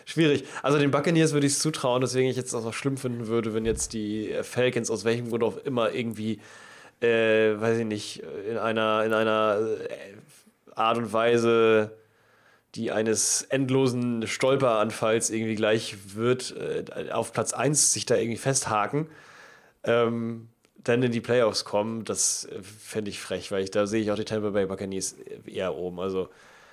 Schwierig. 0.04 0.44
Also 0.62 0.78
den 0.78 0.92
Buccaneers 0.92 1.32
würde 1.32 1.48
ich 1.48 1.54
es 1.54 1.58
zutrauen, 1.58 2.00
deswegen 2.00 2.28
ich 2.28 2.36
jetzt 2.36 2.54
auch 2.54 2.72
schlimm 2.72 2.96
finden 2.96 3.26
würde, 3.26 3.54
wenn 3.54 3.64
jetzt 3.66 3.92
die 3.92 4.30
äh, 4.30 4.44
Falcons 4.44 4.88
aus 4.88 5.04
welchem 5.04 5.28
Grund 5.30 5.42
auch 5.42 5.56
immer 5.58 5.92
irgendwie, 5.92 6.40
äh, 7.00 7.60
weiß 7.60 7.78
ich 7.78 7.86
nicht, 7.86 8.22
in 8.48 8.56
einer, 8.56 9.04
in 9.04 9.12
einer 9.12 9.58
äh, 9.58 10.14
Art 10.76 10.98
und 10.98 11.12
Weise, 11.12 11.90
die 12.76 12.92
eines 12.92 13.42
endlosen 13.42 14.28
Stolperanfalls 14.28 15.30
irgendwie 15.30 15.56
gleich 15.56 15.96
wird, 16.14 16.54
äh, 16.56 17.10
auf 17.10 17.32
Platz 17.32 17.52
1 17.52 17.92
sich 17.92 18.06
da 18.06 18.14
irgendwie 18.14 18.38
festhaken. 18.38 19.08
Ähm, 19.82 20.48
dann 20.88 21.02
in 21.02 21.12
die 21.12 21.20
Playoffs 21.20 21.64
kommen, 21.64 22.04
das 22.04 22.48
fände 22.62 23.10
ich 23.10 23.20
frech, 23.20 23.50
weil 23.50 23.62
ich 23.62 23.70
da 23.70 23.86
sehe 23.86 24.00
ich 24.00 24.10
auch 24.10 24.16
die 24.16 24.24
Tampa 24.24 24.50
Bay 24.50 24.66
Buccaneers 24.66 25.16
eher 25.46 25.74
oben. 25.74 26.00
Also 26.00 26.28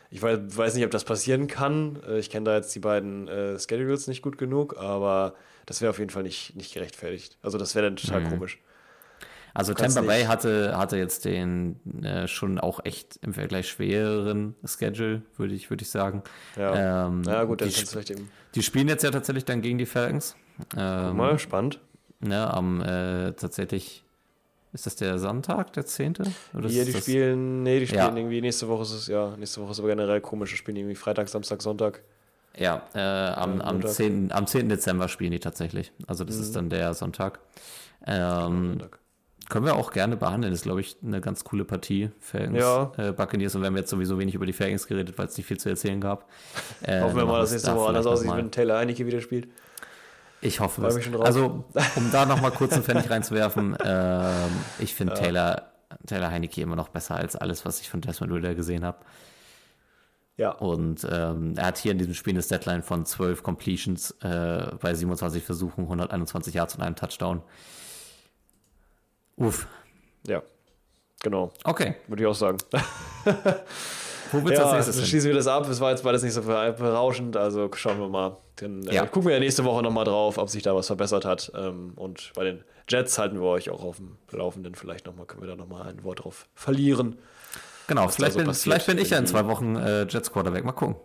ich 0.10 0.22
weiß, 0.22 0.76
nicht, 0.76 0.86
ob 0.86 0.92
das 0.92 1.06
passieren 1.06 1.48
kann. 1.48 2.00
Äh, 2.08 2.20
ich 2.20 2.30
kenne 2.30 2.46
da 2.46 2.56
jetzt 2.56 2.74
die 2.76 2.80
beiden 2.80 3.28
äh, 3.28 3.58
Schedules 3.60 4.08
nicht 4.08 4.22
gut 4.22 4.38
genug, 4.38 4.78
aber 4.78 5.34
das 5.66 5.82
wäre 5.82 5.90
auf 5.90 6.00
jeden 6.00 6.12
Fall 6.12 6.24
nicht, 6.24 6.56
nicht 6.56 6.74
gerechtfertigt. 6.74 7.38
Also 7.42 7.58
das 7.58 7.74
wäre 7.74 7.86
dann 7.88 7.96
total 7.96 8.22
mhm. 8.22 8.30
komisch. 8.30 8.60
Also 9.56 9.74
Tampa 9.74 10.02
Bay 10.02 10.24
hatte, 10.24 10.78
hatte 10.78 10.98
jetzt 10.98 11.26
den 11.26 11.80
äh, 12.04 12.28
schon 12.28 12.60
auch 12.60 12.84
echt 12.86 13.20
im 13.22 13.34
Vergleich 13.34 13.70
schwereren 13.70 14.56
Schedule, 14.66 15.22
würde 15.38 15.54
ich, 15.54 15.70
würd 15.70 15.82
ich 15.84 15.90
sagen. 15.90 16.24
Ja, 16.58 17.08
ähm, 17.08 17.24
ja 17.24 17.44
gut, 17.44 17.62
dann 17.62 17.70
die, 17.70 17.76
vielleicht 17.76 18.10
eben. 18.10 18.32
Die 18.56 18.64
spielen 18.64 18.88
jetzt 18.88 19.04
ja 19.04 19.12
tatsächlich 19.12 19.46
dann 19.46 19.62
gegen 19.62 19.78
die 19.78 19.86
Falcons. 19.86 20.36
Ähm, 20.76 21.18
mal, 21.18 21.38
spannend. 21.38 21.80
Ne, 22.20 22.52
am 22.52 22.82
äh, 22.82 23.34
tatsächlich, 23.34 24.03
ist 24.74 24.86
das 24.86 24.96
der 24.96 25.20
Sonntag, 25.20 25.74
der 25.74 25.86
10.? 25.86 26.16
Oder 26.58 26.68
ja, 26.70 26.84
die 26.84 26.94
spielen, 26.94 27.64
nee, 27.64 27.80
die 27.80 27.88
spielen 27.88 28.02
ja. 28.02 28.16
irgendwie, 28.16 28.42
nächste 28.42 28.68
Woche 28.68 28.84
ist 28.84 28.92
es, 28.92 29.08
ja, 29.08 29.36
nächste 29.38 29.62
Woche 29.62 29.72
ist 29.72 29.80
aber 29.80 29.90
generell 29.90 30.20
komisch, 30.20 30.52
die 30.52 30.58
spielen 30.58 30.78
irgendwie 30.78 30.96
Freitag, 30.96 31.30
Samstag, 31.30 31.62
Sonntag. 31.62 32.02
Ja, 32.58 32.84
äh, 32.94 33.00
am, 33.00 33.62
am, 33.62 33.86
10, 33.86 34.32
am 34.32 34.46
10. 34.46 34.70
Dezember 34.70 35.08
spielen 35.08 35.32
die 35.32 35.40
tatsächlich. 35.40 35.92
Also 36.08 36.24
das 36.24 36.38
mhm. 36.38 36.42
ist 36.42 36.56
dann 36.56 36.70
der 36.70 36.94
Sonntag. 36.94 37.40
Ähm, 38.06 38.80
Sonntag. 38.80 39.00
Können 39.50 39.66
wir 39.66 39.76
auch 39.76 39.92
gerne 39.92 40.16
behandeln. 40.16 40.52
Das 40.52 40.62
ist, 40.62 40.64
glaube 40.64 40.82
ich, 40.82 40.98
eine 41.04 41.20
ganz 41.20 41.44
coole 41.44 41.66
Partie. 41.66 42.10
Falcons, 42.20 42.58
ja. 42.58 42.92
äh, 42.98 43.12
Buccaneers. 43.12 43.56
Und 43.56 43.62
wir 43.62 43.68
haben 43.68 43.78
jetzt 43.78 43.90
sowieso 43.90 44.18
wenig 44.18 44.36
über 44.36 44.46
die 44.46 44.54
Falcons 44.54 44.88
geredet, 44.88 45.18
weil 45.18 45.28
es 45.28 45.38
nicht 45.38 45.46
viel 45.46 45.60
zu 45.60 45.70
erzählen 45.70 46.00
gab. 46.00 46.30
Äh, 46.82 47.02
Hoffen 47.02 47.18
wir 47.18 47.26
mal, 47.26 47.40
dass 47.42 47.50
es 47.50 47.64
nächste 47.64 47.76
Woche 47.76 47.90
anders 47.90 48.06
aussieht, 48.06 48.32
wenn 48.36 48.52
Taylor 48.52 48.78
Heineke 48.78 49.06
wieder 49.06 49.20
spielt. 49.20 49.48
Ich 50.44 50.60
hoffe 50.60 50.86
es. 50.86 51.14
Also, 51.22 51.64
um 51.96 52.12
da 52.12 52.26
nochmal 52.26 52.52
kurz 52.52 52.74
einen 52.74 52.84
Pfennig 52.84 53.10
reinzuwerfen, 53.10 53.78
ähm, 53.84 54.52
ich 54.80 54.94
finde 54.94 55.14
ja. 55.14 55.20
Taylor, 55.20 55.72
Taylor 56.06 56.30
Heineke 56.30 56.62
immer 56.62 56.76
noch 56.76 56.90
besser 56.90 57.16
als 57.16 57.36
alles, 57.36 57.66
was 57.66 57.80
ich 57.80 57.90
von 57.90 58.02
Desmond 58.02 58.34
Ritter 58.34 58.54
gesehen 58.54 58.84
habe. 58.84 58.98
Ja. 60.36 60.52
Und 60.52 61.08
ähm, 61.10 61.54
er 61.56 61.68
hat 61.68 61.78
hier 61.78 61.92
in 61.92 61.98
diesem 61.98 62.14
Spiel 62.14 62.34
eine 62.34 62.42
Deadline 62.42 62.84
von 62.84 63.06
12 63.06 63.44
Completions 63.44 64.12
äh, 64.22 64.72
bei 64.82 64.94
27 64.94 65.44
Versuchen, 65.44 65.84
121 65.84 66.54
Yards 66.54 66.76
und 66.76 66.82
einem 66.82 66.96
Touchdown. 66.96 67.42
Uff. 69.38 69.68
Ja, 70.28 70.42
genau. 71.22 71.52
Okay. 71.64 71.96
Würde 72.08 72.24
ich 72.24 72.28
auch 72.28 72.36
sagen. 72.36 72.58
Wo 74.34 74.44
wird's 74.44 74.60
ja, 74.60 74.66
als 74.66 74.74
nächstes 74.74 74.96
hin? 74.98 75.06
schließen 75.06 75.30
wir 75.30 75.36
das 75.36 75.48
ab. 75.48 75.68
Es 75.70 75.80
war 75.80 75.92
jetzt 75.92 76.04
beides 76.04 76.24
nicht 76.24 76.34
so 76.34 76.42
berauschend, 76.42 77.38
also 77.38 77.70
schauen 77.74 78.00
wir 78.00 78.10
mal. 78.10 78.38
Dann 78.58 78.86
äh, 78.88 78.96
ja. 78.96 79.06
gucken 79.06 79.28
wir 79.28 79.34
ja 79.34 79.40
nächste 79.40 79.64
Woche 79.64 79.82
nochmal 79.84 80.06
drauf, 80.06 80.38
ob 80.38 80.50
sich 80.50 80.64
da 80.64 80.76
was 80.76 80.88
verbessert 80.88 81.26
hat. 81.26 81.52
Ähm, 81.56 81.94
und 81.96 82.32
bei 82.36 82.44
den 82.44 82.64
Jets 82.90 83.18
halten 83.18 83.40
wir 83.40 83.48
euch 83.48 83.70
auch 83.70 83.84
auf 83.84 83.98
dem 83.98 84.18
Laufenden. 84.32 84.76
Vielleicht 84.76 85.06
noch 85.06 85.16
mal, 85.16 85.26
können 85.26 85.42
wir 85.42 85.50
da 85.50 85.56
nochmal 85.56 85.88
ein 85.88 86.04
Wort 86.04 86.24
drauf 86.24 86.48
verlieren. 86.56 87.18
Genau, 87.88 88.08
vielleicht, 88.08 88.34
so 88.34 88.40
bin, 88.40 88.54
vielleicht 88.54 88.88
bin 88.88 88.98
ich 88.98 89.10
ja 89.10 89.18
in 89.18 89.28
zwei 89.28 89.46
Wochen 89.46 89.76
äh, 89.76 90.04
Jets 90.08 90.32
Quarterback. 90.32 90.64
Mal 90.64 90.72
gucken. 90.72 90.96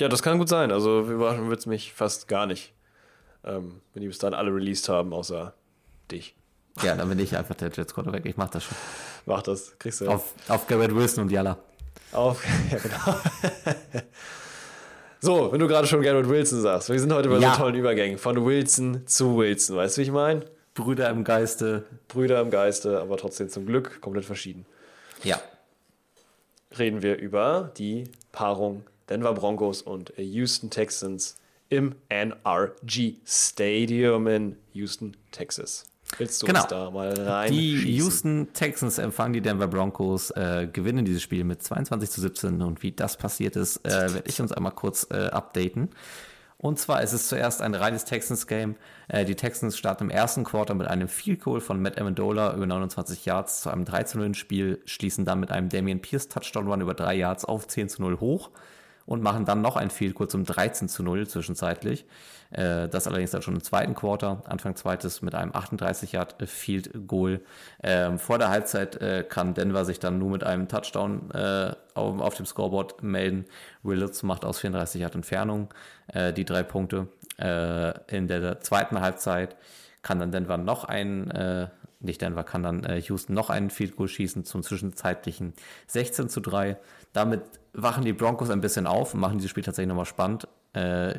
Ja, 0.00 0.08
das 0.08 0.22
kann 0.22 0.38
gut 0.38 0.48
sein. 0.48 0.72
Also 0.72 1.00
überraschen 1.02 1.48
wird 1.48 1.60
es 1.60 1.66
mich 1.66 1.92
fast 1.92 2.28
gar 2.28 2.46
nicht. 2.46 2.72
Ähm, 3.44 3.80
wenn 3.92 4.02
die 4.02 4.08
bis 4.08 4.18
dann 4.18 4.34
alle 4.34 4.54
released 4.54 4.88
haben, 4.88 5.12
außer 5.12 5.54
dich. 6.10 6.36
Ja, 6.82 6.94
dann 6.94 7.08
bin 7.08 7.18
ich 7.18 7.36
einfach 7.36 7.54
der 7.54 7.70
Jets 7.70 7.92
Quarterback. 7.92 8.24
Ich 8.24 8.36
mach 8.36 8.48
das 8.48 8.64
schon. 8.64 8.76
Mach 9.26 9.42
das, 9.42 9.78
kriegst 9.78 10.00
du. 10.00 10.08
Auf, 10.08 10.34
auf 10.48 10.66
Garrett 10.66 10.94
Wilson 10.94 11.24
und 11.24 11.32
Yalla. 11.32 11.58
Auf, 12.12 12.44
ja 12.70 12.78
genau. 12.78 13.18
so, 15.20 15.52
wenn 15.52 15.60
du 15.60 15.66
gerade 15.66 15.86
schon 15.86 16.02
Garrett 16.02 16.28
Wilson 16.28 16.60
sagst, 16.60 16.90
wir 16.90 17.00
sind 17.00 17.12
heute 17.12 17.28
bei 17.28 17.38
ja. 17.38 17.54
so 17.54 17.60
tollen 17.62 17.74
Übergängen. 17.74 18.18
Von 18.18 18.44
Wilson 18.44 19.06
zu 19.06 19.38
Wilson, 19.38 19.76
weißt 19.76 19.96
du, 19.96 20.00
wie 20.00 20.04
ich 20.04 20.12
meine? 20.12 20.44
Brüder 20.74 21.10
im 21.10 21.24
Geiste. 21.24 21.84
Brüder 22.08 22.40
im 22.40 22.50
Geiste, 22.50 23.00
aber 23.00 23.16
trotzdem 23.16 23.48
zum 23.48 23.66
Glück 23.66 24.00
komplett 24.00 24.24
verschieden. 24.24 24.66
Ja. 25.22 25.40
Reden 26.78 27.02
wir 27.02 27.18
über 27.18 27.72
die 27.76 28.04
Paarung 28.32 28.84
Denver 29.08 29.34
Broncos 29.34 29.82
und 29.82 30.12
Houston 30.16 30.70
Texans 30.70 31.36
im 31.68 31.94
NRG 32.08 33.14
Stadium 33.26 34.26
in 34.26 34.56
Houston, 34.72 35.16
Texas. 35.30 35.91
Willst 36.18 36.42
du 36.42 36.46
genau. 36.46 36.60
uns 36.60 36.68
da 36.68 36.90
mal 36.90 37.12
rein? 37.12 37.52
Die 37.52 37.96
Houston 37.96 38.48
Texans 38.52 38.98
empfangen 38.98 39.32
die 39.32 39.40
Denver 39.40 39.68
Broncos, 39.68 40.30
äh, 40.30 40.68
gewinnen 40.72 41.04
dieses 41.04 41.22
Spiel 41.22 41.44
mit 41.44 41.62
22 41.62 42.10
zu 42.10 42.20
17 42.20 42.62
und 42.62 42.82
wie 42.82 42.92
das 42.92 43.16
passiert 43.16 43.56
ist, 43.56 43.78
äh, 43.86 44.14
werde 44.14 44.24
ich 44.26 44.40
uns 44.40 44.52
einmal 44.52 44.72
kurz 44.72 45.06
äh, 45.10 45.26
updaten. 45.26 45.90
Und 46.58 46.78
zwar 46.78 47.02
ist 47.02 47.12
es 47.12 47.26
zuerst 47.26 47.60
ein 47.60 47.74
reines 47.74 48.04
Texans-Game. 48.04 48.76
Äh, 49.08 49.24
die 49.24 49.34
Texans 49.34 49.76
starten 49.76 50.04
im 50.04 50.10
ersten 50.10 50.44
Quarter 50.44 50.74
mit 50.74 50.86
einem 50.86 51.08
Field 51.08 51.40
Goal 51.40 51.60
von 51.60 51.82
Matt 51.82 52.00
Amendola 52.00 52.54
über 52.54 52.66
29 52.66 53.24
Yards 53.24 53.62
zu 53.62 53.70
einem 53.70 53.82
13-0 53.82 54.34
Spiel, 54.34 54.80
schließen 54.84 55.24
dann 55.24 55.40
mit 55.40 55.50
einem 55.50 55.68
Damian 55.68 56.00
Pierce 56.00 56.28
Touchdown 56.28 56.68
Run 56.68 56.80
über 56.80 56.94
3 56.94 57.14
Yards 57.16 57.44
auf 57.44 57.66
10 57.66 57.88
zu 57.88 58.02
0 58.02 58.20
hoch 58.20 58.50
und 59.06 59.22
machen 59.22 59.44
dann 59.44 59.62
noch 59.62 59.76
ein 59.76 59.90
Field 59.90 60.14
Goal 60.14 60.28
zum 60.28 60.44
13 60.44 60.88
zu 60.88 61.02
0 61.02 61.26
zwischenzeitlich. 61.26 62.06
Äh, 62.50 62.88
das 62.88 63.06
allerdings 63.06 63.30
dann 63.30 63.42
schon 63.42 63.54
im 63.54 63.62
zweiten 63.62 63.94
Quarter, 63.94 64.42
Anfang 64.46 64.76
zweites 64.76 65.22
mit 65.22 65.34
einem 65.34 65.54
38 65.54 66.12
Yard 66.12 66.36
Field 66.46 67.06
Goal. 67.06 67.40
Ähm, 67.82 68.18
vor 68.18 68.38
der 68.38 68.50
Halbzeit 68.50 68.96
äh, 69.00 69.24
kann 69.26 69.54
Denver 69.54 69.84
sich 69.84 69.98
dann 69.98 70.18
nur 70.18 70.30
mit 70.30 70.44
einem 70.44 70.68
Touchdown 70.68 71.30
äh, 71.30 71.72
auf, 71.94 72.34
dem 72.34 72.46
Scoreboard 72.46 73.02
melden. 73.02 73.46
Willits 73.82 74.22
macht 74.22 74.44
aus 74.44 74.58
34 74.60 75.00
Yard 75.00 75.14
Entfernung 75.14 75.68
die 76.36 76.44
drei 76.44 76.62
Punkte. 76.62 77.08
In 77.38 78.28
der 78.28 78.60
zweiten 78.60 79.00
Halbzeit 79.00 79.56
kann 80.02 80.18
dann 80.18 80.32
Denver 80.32 80.56
noch 80.58 80.84
ein 80.84 81.30
äh, 81.30 81.68
nicht 82.02 82.20
Denver 82.20 82.44
kann 82.44 82.62
dann 82.62 83.00
Houston 83.02 83.34
noch 83.34 83.50
einen 83.50 83.70
Field 83.70 83.96
Goal 83.96 84.08
schießen 84.08 84.44
zum 84.44 84.62
zwischenzeitlichen 84.62 85.54
16 85.86 86.28
zu 86.28 86.40
3. 86.40 86.76
Damit 87.12 87.42
wachen 87.72 88.04
die 88.04 88.12
Broncos 88.12 88.50
ein 88.50 88.60
bisschen 88.60 88.86
auf 88.86 89.14
und 89.14 89.20
machen 89.20 89.38
dieses 89.38 89.50
Spiel 89.50 89.62
tatsächlich 89.62 89.88
nochmal 89.88 90.06
spannend. 90.06 90.48
Äh, 90.72 91.14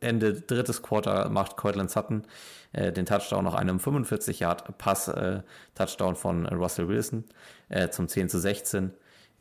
Ende 0.00 0.34
drittes 0.34 0.82
Quarter 0.82 1.28
macht 1.30 1.56
Cortland 1.56 1.90
Sutton 1.90 2.24
äh, 2.72 2.92
den 2.92 3.06
Touchdown 3.06 3.44
nach 3.44 3.54
einem 3.54 3.80
45 3.80 4.40
Yard 4.40 4.78
Pass 4.78 5.08
äh, 5.08 5.42
Touchdown 5.74 6.14
von 6.14 6.46
Russell 6.46 6.88
Wilson 6.88 7.24
äh, 7.68 7.88
zum 7.88 8.08
10 8.08 8.28
zu 8.28 8.38
16. 8.38 8.92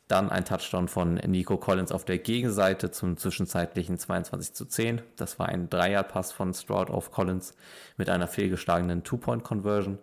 Dann 0.07 0.31
ein 0.31 0.43
Touchdown 0.43 0.88
von 0.88 1.15
Nico 1.15 1.57
Collins 1.57 1.91
auf 1.91 2.03
der 2.03 2.18
Gegenseite 2.18 2.89
zum 2.89 3.18
zwischenzeitlichen 3.18 3.99
22 3.99 4.53
zu 4.53 4.65
10. 4.65 5.03
Das 5.18 5.38
war 5.38 5.49
ein 5.49 5.69
Dreier-Pass 5.69 6.31
von 6.31 6.51
Stroud 6.56 6.89
auf 6.89 7.11
Collins 7.11 7.53
mit 7.95 8.10
einer 8.10 8.27
fehlgeschlagenen 8.27 9.03
Two-Point-Conversion. 9.03 9.99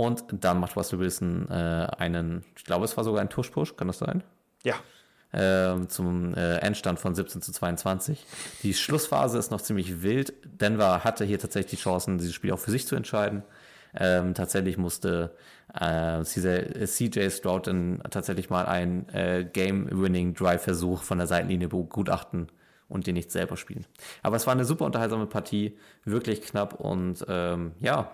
Und 0.00 0.24
dann 0.30 0.60
macht 0.60 0.78
Russell 0.78 0.98
Wilson 0.98 1.46
äh, 1.50 1.86
einen, 1.98 2.42
ich 2.56 2.64
glaube, 2.64 2.86
es 2.86 2.96
war 2.96 3.04
sogar 3.04 3.20
ein 3.20 3.28
Tush-Push, 3.28 3.76
kann 3.76 3.86
das 3.86 3.98
sein? 3.98 4.22
Ja, 4.64 4.76
äh, 5.32 5.86
zum 5.88 6.32
äh, 6.32 6.56
Endstand 6.56 6.98
von 6.98 7.14
17 7.14 7.42
zu 7.42 7.52
22. 7.52 8.24
Die 8.62 8.72
Schlussphase 8.72 9.36
ist 9.36 9.50
noch 9.50 9.60
ziemlich 9.60 10.00
wild. 10.02 10.32
Denver 10.58 11.04
hatte 11.04 11.26
hier 11.26 11.38
tatsächlich 11.38 11.72
die 11.72 11.82
Chancen, 11.82 12.16
dieses 12.16 12.32
Spiel 12.32 12.52
auch 12.52 12.58
für 12.58 12.70
sich 12.70 12.86
zu 12.86 12.96
entscheiden. 12.96 13.42
Ähm, 13.94 14.32
tatsächlich 14.32 14.78
musste 14.78 15.36
äh, 15.74 16.22
CJ 16.22 17.28
Stroud 17.28 17.66
dann 17.66 18.02
tatsächlich 18.08 18.48
mal 18.48 18.64
einen 18.64 19.06
äh, 19.10 19.44
Game-Winning-Drive-Versuch 19.52 21.02
von 21.02 21.18
der 21.18 21.26
Seitenlinie 21.26 21.68
begutachten 21.68 22.48
und 22.88 23.06
den 23.06 23.16
nicht 23.16 23.30
selber 23.30 23.58
spielen. 23.58 23.84
Aber 24.22 24.36
es 24.36 24.46
war 24.46 24.54
eine 24.54 24.64
super 24.64 24.86
unterhaltsame 24.86 25.26
Partie, 25.26 25.76
wirklich 26.06 26.40
knapp 26.40 26.80
und 26.80 27.22
ähm, 27.28 27.72
ja, 27.80 28.10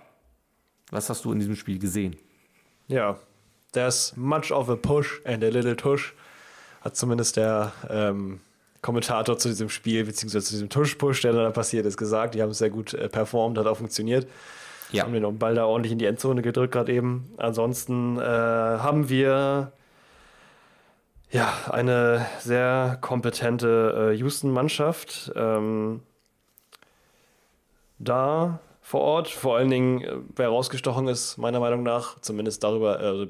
was 0.90 1.08
hast 1.10 1.24
du 1.24 1.32
in 1.32 1.38
diesem 1.38 1.56
Spiel 1.56 1.78
gesehen? 1.78 2.16
Ja, 2.88 3.18
there's 3.72 4.16
much 4.16 4.52
of 4.52 4.68
a 4.70 4.76
push 4.76 5.20
and 5.24 5.42
a 5.42 5.48
little 5.48 5.76
tush 5.76 6.14
hat 6.86 6.96
zumindest 6.96 7.36
der 7.36 7.72
ähm, 7.90 8.40
Kommentator 8.80 9.36
zu 9.36 9.48
diesem 9.48 9.68
Spiel, 9.68 10.04
beziehungsweise 10.04 10.46
zu 10.46 10.52
diesem 10.52 10.68
Tuschpush, 10.68 11.20
der 11.22 11.32
da 11.32 11.50
passiert 11.50 11.84
ist, 11.84 11.96
gesagt. 11.96 12.34
Die 12.34 12.42
haben 12.42 12.50
es 12.50 12.58
sehr 12.58 12.70
gut 12.70 12.94
äh, 12.94 13.08
performt, 13.08 13.58
hat 13.58 13.66
auch 13.66 13.76
funktioniert. 13.76 14.28
Ja. 14.92 15.02
Haben 15.02 15.12
den 15.12 15.38
Ball 15.38 15.56
da 15.56 15.66
ordentlich 15.66 15.92
in 15.92 15.98
die 15.98 16.04
Endzone 16.04 16.42
gedrückt, 16.42 16.72
gerade 16.72 16.92
eben. 16.92 17.34
Ansonsten 17.38 18.18
äh, 18.18 18.22
haben 18.22 19.08
wir 19.08 19.72
ja 21.32 21.52
eine 21.68 22.24
sehr 22.38 22.98
kompetente 23.00 24.12
äh, 24.12 24.16
Houston-Mannschaft. 24.16 25.32
Ähm, 25.34 26.02
da 27.98 28.60
vor 28.86 29.00
Ort. 29.00 29.28
Vor 29.28 29.56
allen 29.56 29.68
Dingen, 29.68 30.00
äh, 30.00 30.12
wer 30.36 30.48
rausgestochen 30.48 31.08
ist, 31.08 31.38
meiner 31.38 31.58
Meinung 31.58 31.82
nach, 31.82 32.20
zumindest 32.20 32.62
darüber, 32.62 33.00
äh, 33.02 33.26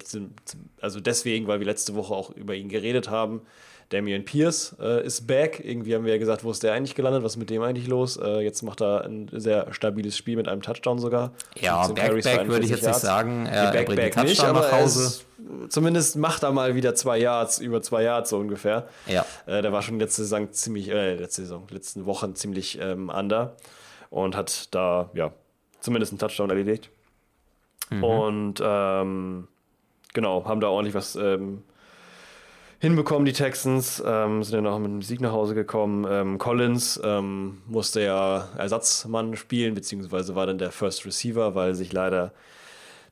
also 0.83 1.01
deswegen, 1.01 1.47
weil 1.47 1.61
wir 1.61 1.67
letzte 1.67 1.95
Woche 1.95 2.15
auch 2.15 2.29
über 2.31 2.55
ihn 2.55 2.69
geredet 2.69 3.09
haben. 3.09 3.41
Damian 3.89 4.25
Pierce 4.25 4.77
äh, 4.81 5.07
ist 5.07 5.27
back. 5.27 5.63
Irgendwie 5.65 5.95
haben 5.95 6.05
wir 6.05 6.13
ja 6.13 6.19
gesagt, 6.19 6.45
wo 6.45 6.51
ist 6.51 6.63
der 6.63 6.75
eigentlich 6.75 6.95
gelandet? 6.95 7.23
Was 7.23 7.33
ist 7.33 7.39
mit 7.39 7.49
dem 7.49 7.63
eigentlich 7.63 7.87
los? 7.87 8.19
Äh, 8.19 8.41
jetzt 8.41 8.63
macht 8.63 8.83
er 8.83 9.05
ein 9.05 9.31
sehr 9.33 9.73
stabiles 9.73 10.15
Spiel 10.15 10.37
mit 10.37 10.47
einem 10.47 10.61
Touchdown 10.61 10.99
sogar. 10.99 11.33
Ja, 11.59 11.89
back, 11.89 12.23
back 12.23 12.49
würde 12.49 12.65
ich 12.65 12.71
jetzt 12.71 12.83
Yards. 12.83 12.99
nicht 12.99 13.07
sagen. 13.07 13.47
Er, 13.47 13.71
back, 13.71 13.75
er 13.77 13.85
bringt 13.85 14.01
back 14.01 14.13
Touchdown 14.13 14.53
nicht, 14.53 14.63
nach 14.63 14.73
Hause. 14.73 15.05
Ist, 15.05 15.27
zumindest 15.73 16.17
macht 16.17 16.43
er 16.43 16.53
mal 16.53 16.75
wieder 16.75 16.95
zwei 16.95 17.17
Yards, 17.17 17.61
über 17.61 17.81
zwei 17.81 18.03
Yards 18.03 18.29
so 18.29 18.37
ungefähr. 18.37 18.89
Ja. 19.07 19.25
Äh, 19.47 19.63
der 19.63 19.73
war 19.73 19.81
schon 19.81 19.99
letzte 19.99 20.23
Saison 20.23 20.53
ziemlich, 20.53 20.91
äh, 20.91 21.15
letzte 21.15 21.43
Saison, 21.43 21.67
letzten 21.71 22.05
Wochen 22.05 22.35
ziemlich 22.35 22.79
ähm, 22.79 23.09
under 23.09 23.57
und 24.11 24.37
hat 24.37 24.75
da, 24.75 25.09
ja, 25.15 25.33
zumindest 25.87 26.13
einen 26.13 26.19
Touchdown 26.19 26.51
erledigt. 26.51 26.91
Und 28.03 28.55
ähm, 28.63 29.49
genau, 30.13 30.45
haben 30.45 30.61
da 30.61 30.69
ordentlich 30.69 30.95
was 30.95 31.17
ähm, 31.17 31.63
hinbekommen, 32.81 33.25
die 33.25 33.33
Texans. 33.33 34.03
Ähm, 34.05 34.43
sind 34.43 34.57
ja 34.57 34.61
noch 34.61 34.79
mit 34.79 34.91
einem 34.91 35.03
Sieg 35.03 35.21
nach 35.21 35.33
Hause 35.33 35.55
gekommen. 35.55 36.07
Ähm, 36.11 36.39
Collins 36.39 37.01
ähm, 37.03 37.63
musste 37.67 38.03
ja 38.03 38.49
Ersatzmann 38.59 39.37
spielen, 39.37 39.75
beziehungsweise 39.75 40.35
war 40.35 40.47
dann 40.47 40.59
der 40.59 40.73
First 40.73 41.07
Receiver, 41.07 41.55
weil 41.55 41.75
sich 41.75 41.93
leider 41.93 42.33